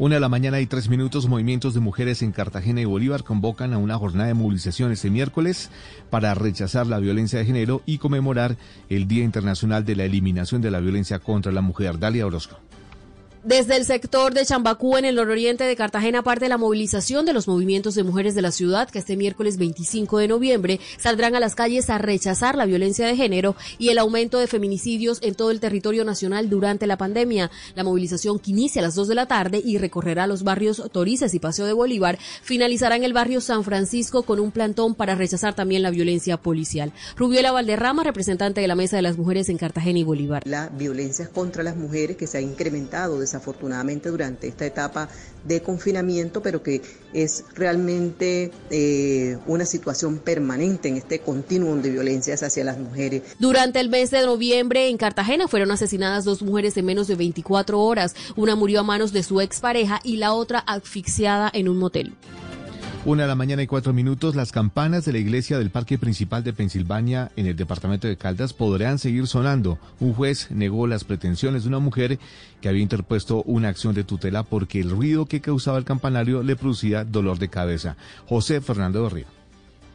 Una 0.02 0.16
de 0.16 0.22
la 0.22 0.30
mañana 0.30 0.60
y 0.60 0.66
tres 0.66 0.90
minutos, 0.90 1.28
movimientos 1.28 1.76
de 1.76 1.80
mujeres 1.80 2.24
en 2.24 2.32
Cartagena 2.32 2.82
y 2.82 2.86
Bolívar 2.86 3.24
convocan 3.24 3.72
a 3.72 3.78
una 3.78 4.00
jornada 4.00 4.30
de 4.30 4.34
movilización 4.34 4.92
este 4.92 5.12
miércoles 5.12 5.70
para 6.10 6.34
rechazar 6.34 6.88
la 6.88 6.98
violencia 6.98 7.38
de 7.38 7.46
género 7.46 7.84
y 7.86 8.00
conmemorar 8.00 8.58
el 8.90 9.08
Día 9.08 9.24
Internacional 9.24 9.86
de 9.86 9.96
la 9.96 10.06
Eliminación 10.06 10.60
de 10.60 10.72
la 10.72 10.80
Violencia 10.80 11.20
contra 11.20 11.52
la 11.52 11.62
Mujer. 11.62 12.00
Dalia 12.00 12.26
Orozco. 12.26 12.58
Desde 13.44 13.76
el 13.76 13.86
sector 13.86 14.36
de 14.36 14.46
Chambacú, 14.46 14.98
en 14.98 15.06
el 15.06 15.16
nororiente 15.16 15.64
de 15.64 15.76
Cartagena, 15.76 16.22
parte 16.22 16.46
de 16.46 16.50
la 16.50 16.60
movilización 16.60 17.26
de 17.26 17.34
los 17.34 17.48
movimientos 17.48 17.96
de 17.96 18.04
mujeres 18.04 18.36
de 18.36 18.44
la 18.44 18.52
ciudad, 18.52 18.88
que 18.88 19.00
este 19.00 19.18
miércoles 19.18 19.58
25 19.58 20.20
de 20.20 20.28
noviembre 20.28 20.80
saldrán 21.00 21.34
a 21.34 21.40
las 21.40 21.56
calles 21.56 21.90
a 21.90 21.98
rechazar 21.98 22.56
la 22.56 22.68
violencia 22.68 23.08
de 23.08 23.16
género 23.16 23.56
y 23.80 23.90
el 23.90 23.98
aumento 23.98 24.38
de 24.38 24.46
feminicidios 24.46 25.18
en 25.24 25.34
todo 25.34 25.50
el 25.50 25.60
territorio 25.60 26.06
nacional 26.06 26.52
durante 26.52 26.86
la 26.86 27.00
pandemia. 27.00 27.50
La 27.74 27.84
movilización 27.84 28.38
que 28.38 28.52
inicia 28.52 28.80
a 28.80 28.84
las 28.84 28.94
2 28.94 29.08
de 29.08 29.16
la 29.16 29.26
tarde 29.26 29.60
y 29.66 29.80
recorrerá 29.80 30.28
los 30.28 30.44
barrios 30.44 30.84
Torices 30.92 31.34
y 31.34 31.40
Paseo 31.40 31.66
de 31.66 31.74
Bolívar, 31.74 32.20
finalizará 32.44 32.96
en 32.96 33.04
el 33.04 33.14
barrio 33.14 33.42
San 33.42 33.64
Francisco 33.64 34.22
con 34.22 34.40
un 34.40 34.52
plantón 34.52 34.94
para 34.94 35.16
rechazar 35.16 35.56
también 35.56 35.82
la 35.82 35.90
violencia 35.90 36.38
policial. 36.38 36.94
Rubiola 37.18 37.52
Valderrama, 37.52 38.04
representante 38.04 38.62
de 38.62 38.68
la 38.68 38.76
Mesa 38.76 38.98
de 38.98 39.02
las 39.02 39.18
Mujeres 39.18 39.50
en 39.50 39.58
Cartagena 39.58 39.98
y 39.98 40.04
Bolívar. 40.04 40.44
La 40.46 40.70
violencia 40.70 41.28
contra 41.28 41.64
las 41.64 41.76
mujeres 41.76 42.18
que 42.18 42.28
se 42.28 42.38
ha 42.38 42.42
incrementado 42.42 43.20
desafortunadamente 43.32 44.10
durante 44.10 44.48
esta 44.48 44.66
etapa 44.66 45.08
de 45.46 45.62
confinamiento, 45.62 46.42
pero 46.42 46.62
que 46.62 46.82
es 47.14 47.46
realmente 47.56 48.52
eh, 48.70 49.38
una 49.48 49.66
situación 49.66 50.20
permanente 50.20 50.90
en 50.90 50.98
este 50.98 51.20
continuum 51.20 51.82
de 51.82 51.92
violencias 51.92 52.44
hacia 52.44 52.64
las 52.64 52.78
mujeres. 52.78 53.24
Durante 53.40 53.80
el 53.80 53.90
mes 53.90 54.12
de 54.12 54.26
noviembre 54.26 54.90
en 54.90 54.98
Cartagena 54.98 55.48
fueron 55.48 55.72
asesinadas 55.72 56.26
dos 56.26 56.42
mujeres 56.42 56.76
en 56.78 56.86
menos 56.86 57.08
de 57.08 57.16
24 57.16 57.80
horas. 57.80 58.16
Una 58.36 58.56
murió 58.56 58.82
a 58.82 58.84
manos 58.84 59.14
de 59.14 59.24
su 59.24 59.40
expareja 59.42 60.00
y 60.04 60.18
la 60.18 60.34
otra 60.34 60.60
asfixiada 60.60 61.50
en 61.54 61.70
un 61.70 61.78
motel. 61.78 62.14
Una 63.04 63.24
de 63.24 63.30
la 63.30 63.36
mañana 63.36 63.64
y 63.64 63.68
cuatro 63.68 63.94
minutos, 63.94 64.36
las 64.36 64.52
campanas 64.52 65.06
de 65.06 65.12
la 65.12 65.18
iglesia 65.18 65.58
del 65.58 65.72
Parque 65.72 65.98
Principal 65.98 66.44
de 66.44 66.54
Pensilvania 66.54 67.32
en 67.36 67.48
el 67.48 67.56
departamento 67.56 68.08
de 68.08 68.16
Caldas 68.16 68.54
podrán 68.54 69.00
seguir 69.00 69.26
sonando. 69.26 69.80
Un 70.00 70.14
juez 70.14 70.52
negó 70.52 70.86
las 70.86 71.04
pretensiones 71.04 71.64
de 71.64 71.70
una 71.70 71.80
mujer 71.80 72.20
que 72.62 72.70
había 72.70 72.84
interpuesto 72.84 73.42
una 73.48 73.70
acción 73.70 73.96
de 73.96 74.04
tutela 74.04 74.44
porque 74.44 74.82
el 74.82 74.92
ruido 74.92 75.26
que 75.26 75.42
causaba 75.42 75.80
el 75.80 75.84
campanario 75.84 76.44
le 76.44 76.56
producía 76.56 77.04
dolor 77.04 77.40
de 77.40 77.50
cabeza. 77.50 77.98
José 78.28 78.62
Fernando 78.62 79.10
Río. 79.10 79.41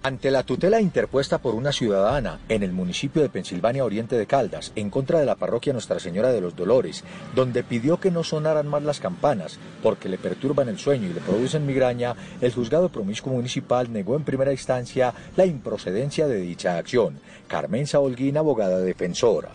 Ante 0.02 0.30
la 0.30 0.44
tutela 0.44 0.80
interpuesta 0.80 1.38
por 1.38 1.54
una 1.54 1.72
ciudadana 1.72 2.38
en 2.48 2.62
el 2.62 2.72
municipio 2.72 3.22
de 3.22 3.28
Pensilvania 3.28 3.84
Oriente 3.84 4.16
de 4.16 4.26
Caldas 4.26 4.72
en 4.76 4.88
contra 4.88 5.18
de 5.18 5.26
la 5.26 5.34
parroquia 5.34 5.72
Nuestra 5.72 5.98
Señora 5.98 6.32
de 6.32 6.40
los 6.40 6.54
Dolores, 6.54 7.02
donde 7.34 7.64
pidió 7.64 7.98
que 7.98 8.12
no 8.12 8.22
sonaran 8.22 8.68
más 8.68 8.84
las 8.84 9.00
campanas 9.00 9.58
porque 9.82 10.08
le 10.08 10.18
perturban 10.18 10.68
el 10.68 10.78
sueño 10.78 11.08
y 11.08 11.12
le 11.12 11.20
producen 11.20 11.66
migraña, 11.66 12.14
el 12.40 12.52
juzgado 12.52 12.88
promiscuo 12.88 13.32
municipal 13.32 13.92
negó 13.92 14.14
en 14.14 14.24
primera 14.24 14.52
instancia 14.52 15.12
la 15.36 15.44
improcedencia 15.44 16.28
de 16.28 16.36
dicha 16.36 16.78
acción. 16.78 17.20
Carmen 17.48 17.86
Saolguín, 17.86 18.36
abogada 18.36 18.78
defensora. 18.78 19.50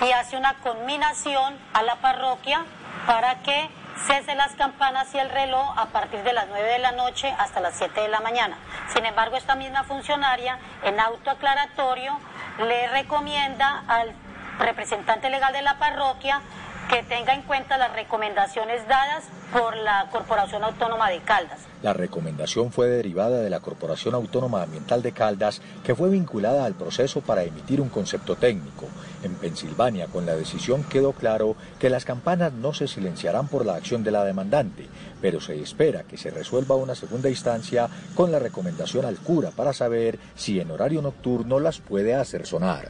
Y 0.00 0.12
hace 0.12 0.36
una 0.36 0.54
conminación 0.60 1.54
a 1.72 1.82
la 1.82 2.00
parroquia 2.00 2.64
para 3.06 3.42
que 3.42 3.68
cese 4.06 4.34
las 4.34 4.52
campanas 4.52 5.14
y 5.14 5.18
el 5.18 5.30
reloj 5.30 5.78
a 5.78 5.86
partir 5.86 6.22
de 6.22 6.32
las 6.32 6.46
9 6.48 6.68
de 6.68 6.78
la 6.78 6.92
noche 6.92 7.34
hasta 7.38 7.60
las 7.60 7.76
7 7.76 8.00
de 8.00 8.08
la 8.08 8.20
mañana. 8.20 8.56
Sin 8.92 9.04
embargo, 9.04 9.36
esta 9.36 9.54
misma 9.54 9.84
funcionaria, 9.84 10.58
en 10.84 11.00
auto 11.00 11.30
aclaratorio, 11.30 12.18
le 12.58 12.88
recomienda 12.88 13.82
al 13.88 14.12
representante 14.58 15.30
legal 15.30 15.52
de 15.52 15.62
la 15.62 15.78
parroquia 15.78 16.40
que 16.88 17.02
tenga 17.02 17.34
en 17.34 17.42
cuenta 17.42 17.78
las 17.78 17.92
recomendaciones 17.94 18.86
dadas 18.86 19.24
por 19.52 19.76
la 19.76 20.08
Corporación 20.10 20.62
Autónoma 20.62 21.10
de 21.10 21.20
Caldas. 21.20 21.60
La 21.82 21.92
recomendación 21.92 22.72
fue 22.72 22.88
derivada 22.88 23.40
de 23.40 23.50
la 23.50 23.60
Corporación 23.60 24.14
Autónoma 24.14 24.62
Ambiental 24.62 25.02
de 25.02 25.12
Caldas, 25.12 25.60
que 25.84 25.94
fue 25.94 26.10
vinculada 26.10 26.64
al 26.64 26.74
proceso 26.74 27.20
para 27.20 27.42
emitir 27.42 27.80
un 27.80 27.88
concepto 27.88 28.36
técnico. 28.36 28.86
En 29.22 29.34
Pensilvania, 29.34 30.06
con 30.06 30.26
la 30.26 30.36
decisión 30.36 30.84
quedó 30.84 31.12
claro 31.12 31.56
que 31.78 31.90
las 31.90 32.04
campanas 32.04 32.52
no 32.52 32.72
se 32.72 32.88
silenciarán 32.88 33.48
por 33.48 33.66
la 33.66 33.74
acción 33.74 34.04
de 34.04 34.10
la 34.10 34.24
demandante, 34.24 34.88
pero 35.20 35.40
se 35.40 35.60
espera 35.60 36.04
que 36.04 36.16
se 36.16 36.30
resuelva 36.30 36.76
una 36.76 36.94
segunda 36.94 37.28
instancia 37.28 37.88
con 38.14 38.30
la 38.30 38.38
recomendación 38.38 39.04
al 39.04 39.16
cura 39.16 39.50
para 39.50 39.72
saber 39.72 40.18
si 40.34 40.60
en 40.60 40.70
horario 40.70 41.02
nocturno 41.02 41.60
las 41.60 41.78
puede 41.78 42.14
hacer 42.14 42.46
sonar. 42.46 42.88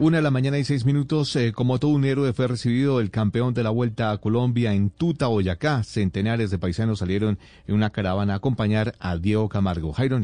Una 0.00 0.18
de 0.18 0.22
la 0.22 0.30
mañana 0.30 0.58
y 0.58 0.64
seis 0.64 0.84
minutos, 0.84 1.34
eh, 1.36 1.52
como 1.52 1.78
todo 1.78 1.92
un 1.92 2.04
héroe 2.04 2.32
fue 2.32 2.48
recibido 2.48 3.00
el 3.00 3.10
campeón 3.10 3.54
de 3.54 3.62
la 3.62 3.70
Vuelta 3.70 4.10
a 4.10 4.18
Colombia 4.18 4.74
en 4.74 4.90
Tuta, 4.90 5.28
Boyacá. 5.28 5.84
Centenares 5.84 6.50
de 6.50 6.58
paisanos 6.58 6.98
salieron 6.98 7.38
en 7.66 7.74
una 7.74 7.90
caravana 7.90 8.34
a 8.34 8.36
acompañar 8.36 8.96
a 8.98 9.16
Diego 9.16 9.48
Camargo. 9.48 9.92
Jairo. 9.92 10.18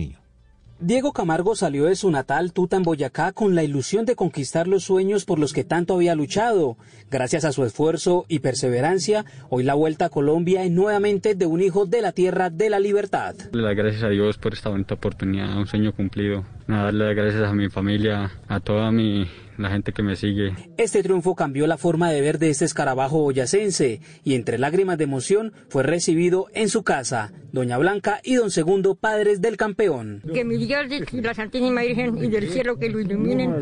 Diego 0.82 1.12
Camargo 1.12 1.56
salió 1.56 1.84
de 1.84 1.94
su 1.94 2.10
natal 2.10 2.54
Tuta 2.54 2.78
en 2.78 2.84
Boyacá 2.84 3.32
con 3.32 3.54
la 3.54 3.62
ilusión 3.62 4.06
de 4.06 4.16
conquistar 4.16 4.66
los 4.66 4.84
sueños 4.84 5.26
por 5.26 5.38
los 5.38 5.52
que 5.52 5.62
tanto 5.62 5.92
había 5.92 6.14
luchado. 6.14 6.78
Gracias 7.10 7.44
a 7.44 7.52
su 7.52 7.66
esfuerzo 7.66 8.24
y 8.28 8.38
perseverancia, 8.38 9.26
hoy 9.50 9.62
la 9.62 9.74
vuelta 9.74 10.06
a 10.06 10.08
Colombia 10.08 10.64
es 10.64 10.70
nuevamente 10.70 11.34
de 11.34 11.44
un 11.44 11.60
hijo 11.60 11.84
de 11.84 12.00
la 12.00 12.12
tierra 12.12 12.48
de 12.48 12.70
la 12.70 12.80
libertad. 12.80 13.34
Le 13.52 13.74
gracias 13.74 14.04
a 14.04 14.08
Dios 14.08 14.38
por 14.38 14.54
esta 14.54 14.70
bonita 14.70 14.94
oportunidad, 14.94 15.54
un 15.54 15.66
sueño 15.66 15.92
cumplido. 15.92 16.44
darle 16.66 17.12
gracias 17.12 17.42
a 17.42 17.52
mi 17.52 17.68
familia, 17.68 18.30
a 18.48 18.60
toda 18.60 18.90
mi 18.90 19.28
la 19.62 19.70
gente 19.70 19.92
que 19.92 20.02
me 20.02 20.16
sigue. 20.16 20.54
Este 20.76 21.02
triunfo 21.02 21.34
cambió 21.34 21.66
la 21.66 21.78
forma 21.78 22.10
de 22.10 22.20
ver 22.20 22.38
de 22.38 22.50
este 22.50 22.64
escarabajo 22.64 23.22
boyacense 23.22 24.00
y 24.24 24.34
entre 24.34 24.58
lágrimas 24.58 24.98
de 24.98 25.04
emoción 25.04 25.52
fue 25.68 25.82
recibido 25.82 26.46
en 26.54 26.68
su 26.68 26.82
casa. 26.82 27.32
Doña 27.52 27.78
Blanca 27.78 28.20
y 28.22 28.36
Don 28.36 28.50
Segundo, 28.50 28.94
padres 28.94 29.40
del 29.40 29.56
campeón. 29.56 30.22
Que 30.32 30.44
mi 30.44 30.56
Dios 30.56 30.86
y 31.12 31.20
la 31.20 31.34
Santísima 31.34 31.82
Virgen 31.82 32.16
y 32.18 32.28
del 32.28 32.48
cielo 32.50 32.78
que 32.78 32.88
lo 32.88 33.00
iluminen 33.00 33.54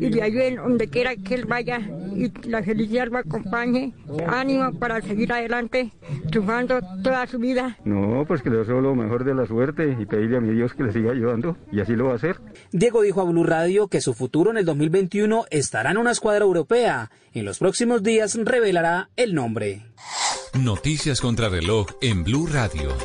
y 0.00 0.08
le 0.08 0.22
ayuden 0.22 0.56
donde 0.56 0.88
quiera 0.88 1.14
que 1.14 1.34
él 1.34 1.44
vaya 1.44 1.80
y 2.14 2.32
la 2.48 2.62
felicidad 2.62 3.08
lo 3.08 3.18
acompañe. 3.18 3.94
Ánimo 4.26 4.76
para 4.78 5.00
seguir 5.00 5.32
adelante, 5.32 5.92
triunfando 6.30 6.80
toda 7.02 7.26
su 7.26 7.38
vida. 7.38 7.78
No, 7.84 8.24
pues 8.26 8.42
que 8.42 8.50
le 8.50 8.58
deseo 8.58 8.80
lo 8.80 8.94
mejor 8.94 9.24
de 9.24 9.34
la 9.34 9.46
suerte 9.46 9.96
y 9.98 10.06
pedirle 10.06 10.38
a 10.38 10.40
mi 10.40 10.52
Dios 10.54 10.74
que 10.74 10.82
le 10.82 10.92
siga 10.92 11.12
ayudando 11.12 11.56
y 11.70 11.80
así 11.80 11.94
lo 11.94 12.06
va 12.06 12.12
a 12.12 12.16
hacer. 12.16 12.36
Diego 12.72 13.02
dijo 13.02 13.20
a 13.20 13.24
Blue 13.24 13.44
Radio 13.44 13.88
que 13.88 14.00
su 14.00 14.12
futuro 14.14 14.50
en 14.50 14.56
el 14.56 14.64
2021 14.64 15.45
estará 15.50 15.90
en 15.90 15.98
una 15.98 16.12
escuadra 16.12 16.44
europea. 16.44 17.10
En 17.32 17.44
los 17.44 17.58
próximos 17.58 18.02
días 18.02 18.34
revelará 18.34 19.10
el 19.16 19.34
nombre. 19.34 19.86
Noticias 20.54 21.20
contra 21.20 21.48
reloj 21.48 21.86
en 22.00 22.24
Blue 22.24 22.46
Radio. 22.46 22.96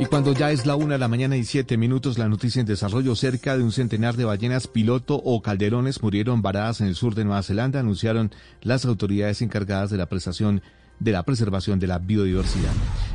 Y 0.00 0.06
cuando 0.06 0.32
ya 0.32 0.50
es 0.50 0.66
la 0.66 0.74
una 0.74 0.94
de 0.94 0.98
la 0.98 1.06
mañana 1.06 1.36
y 1.36 1.44
siete 1.44 1.76
minutos, 1.76 2.18
la 2.18 2.28
noticia 2.28 2.58
en 2.58 2.66
desarrollo, 2.66 3.14
cerca 3.14 3.56
de 3.56 3.62
un 3.62 3.70
centenar 3.70 4.16
de 4.16 4.24
ballenas 4.24 4.66
piloto 4.66 5.14
o 5.14 5.40
calderones 5.40 6.02
murieron 6.02 6.42
varadas 6.42 6.80
en 6.80 6.88
el 6.88 6.96
sur 6.96 7.14
de 7.14 7.24
Nueva 7.24 7.44
Zelanda, 7.44 7.78
anunciaron 7.78 8.32
las 8.62 8.84
autoridades 8.84 9.40
encargadas 9.40 9.90
de 9.90 9.96
la 9.96 10.06
prestación 10.06 10.62
de 11.00 11.12
la 11.12 11.22
preservación 11.22 11.78
de 11.78 11.86
la 11.86 11.98
biodiversidad. 11.98 12.72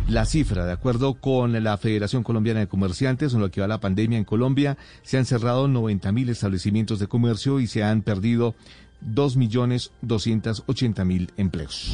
La 0.07 0.25
cifra, 0.25 0.65
de 0.65 0.71
acuerdo 0.71 1.13
con 1.13 1.63
la 1.63 1.77
Federación 1.77 2.23
Colombiana 2.23 2.61
de 2.61 2.67
Comerciantes, 2.67 3.33
en 3.33 3.41
lo 3.41 3.51
que 3.51 3.61
va 3.61 3.67
la 3.67 3.79
pandemia 3.79 4.17
en 4.17 4.23
Colombia, 4.23 4.77
se 5.03 5.17
han 5.17 5.25
cerrado 5.25 5.67
90 5.67 6.11
mil 6.11 6.29
establecimientos 6.29 6.99
de 6.99 7.07
comercio 7.07 7.59
y 7.59 7.67
se 7.67 7.83
han 7.83 8.01
perdido 8.01 8.55
2.280.000 9.05 11.29
empleos. 11.37 11.93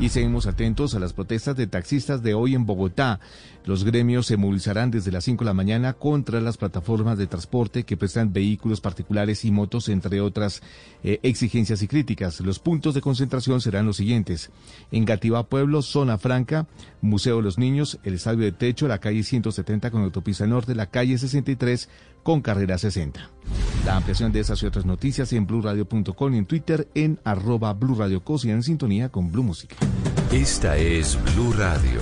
Y 0.00 0.10
seguimos 0.10 0.46
atentos 0.46 0.94
a 0.94 1.00
las 1.00 1.12
protestas 1.12 1.56
de 1.56 1.66
taxistas 1.66 2.22
de 2.22 2.34
hoy 2.34 2.54
en 2.54 2.66
Bogotá. 2.66 3.18
Los 3.64 3.82
gremios 3.82 4.26
se 4.26 4.36
movilizarán 4.36 4.92
desde 4.92 5.10
las 5.10 5.24
5 5.24 5.42
de 5.42 5.46
la 5.46 5.54
mañana 5.54 5.92
contra 5.92 6.40
las 6.40 6.56
plataformas 6.56 7.18
de 7.18 7.26
transporte 7.26 7.82
que 7.82 7.96
prestan 7.96 8.32
vehículos 8.32 8.80
particulares 8.80 9.44
y 9.44 9.50
motos, 9.50 9.88
entre 9.88 10.20
otras 10.20 10.62
eh, 11.02 11.18
exigencias 11.24 11.82
y 11.82 11.88
críticas. 11.88 12.40
Los 12.40 12.60
puntos 12.60 12.94
de 12.94 13.00
concentración 13.00 13.60
serán 13.60 13.86
los 13.86 13.96
siguientes. 13.96 14.52
En 14.92 15.04
Gativá 15.04 15.48
Pueblo, 15.48 15.82
Zona 15.82 16.16
Franca, 16.16 16.68
Museo 17.00 17.38
de 17.38 17.42
los 17.42 17.58
Niños, 17.58 17.98
el 18.04 18.14
Estadio 18.14 18.44
de 18.44 18.52
Techo, 18.52 18.86
la 18.86 19.00
calle 19.00 19.24
170 19.24 19.90
con 19.90 20.02
autopista 20.02 20.46
norte, 20.46 20.76
la 20.76 20.86
calle 20.86 21.18
63 21.18 21.88
con 22.22 22.40
carrera 22.40 22.78
60. 22.78 23.30
La 23.84 23.96
ampliación 23.96 24.32
de 24.32 24.40
esas 24.40 24.62
y 24.62 24.66
otras 24.66 24.84
noticias 24.84 25.32
en 25.32 25.46
blurradio.com 25.46 26.34
y 26.34 26.38
en 26.38 26.46
Twitter 26.46 26.88
en 26.94 27.18
arroba 27.24 27.72
blurradiocos 27.72 28.44
y 28.44 28.50
en 28.50 28.62
sintonía 28.62 29.08
con 29.08 29.32
Blue 29.32 29.42
Música. 29.42 29.76
Esta 30.30 30.76
es 30.76 31.18
Blue 31.34 31.52
Radio. 31.52 32.00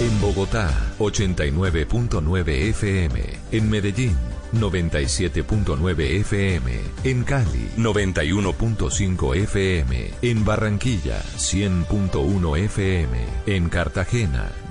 En 0.00 0.20
Bogotá, 0.20 0.70
89.9 1.00 2.48
FM. 2.68 3.20
En 3.50 3.68
Medellín, 3.68 4.16
97.9 4.52 6.20
FM. 6.20 6.72
En 7.02 7.24
Cali, 7.24 7.68
91.5 7.76 9.36
FM. 9.36 10.10
En 10.22 10.44
Barranquilla, 10.44 11.20
100.1 11.36 12.58
FM. 12.58 13.18
En 13.46 13.68
Cartagena, 13.68 14.52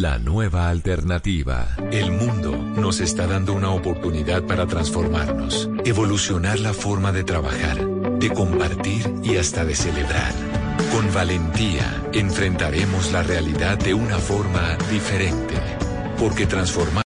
la 0.00 0.18
nueva 0.18 0.70
alternativa. 0.70 1.76
El 1.90 2.12
mundo 2.12 2.56
nos 2.56 3.00
está 3.00 3.26
dando 3.26 3.52
una 3.52 3.70
oportunidad 3.72 4.42
para 4.44 4.66
transformarnos, 4.66 5.68
evolucionar 5.84 6.58
la 6.60 6.72
forma 6.72 7.12
de 7.12 7.24
trabajar, 7.24 7.86
de 8.18 8.30
compartir 8.30 9.12
y 9.22 9.36
hasta 9.36 9.66
de 9.66 9.74
celebrar. 9.74 10.32
Con 10.92 11.12
valentía 11.12 12.04
enfrentaremos 12.14 13.12
la 13.12 13.22
realidad 13.22 13.76
de 13.76 13.92
una 13.92 14.16
forma 14.16 14.78
diferente, 14.90 15.56
porque 16.18 16.46
transformar 16.46 16.92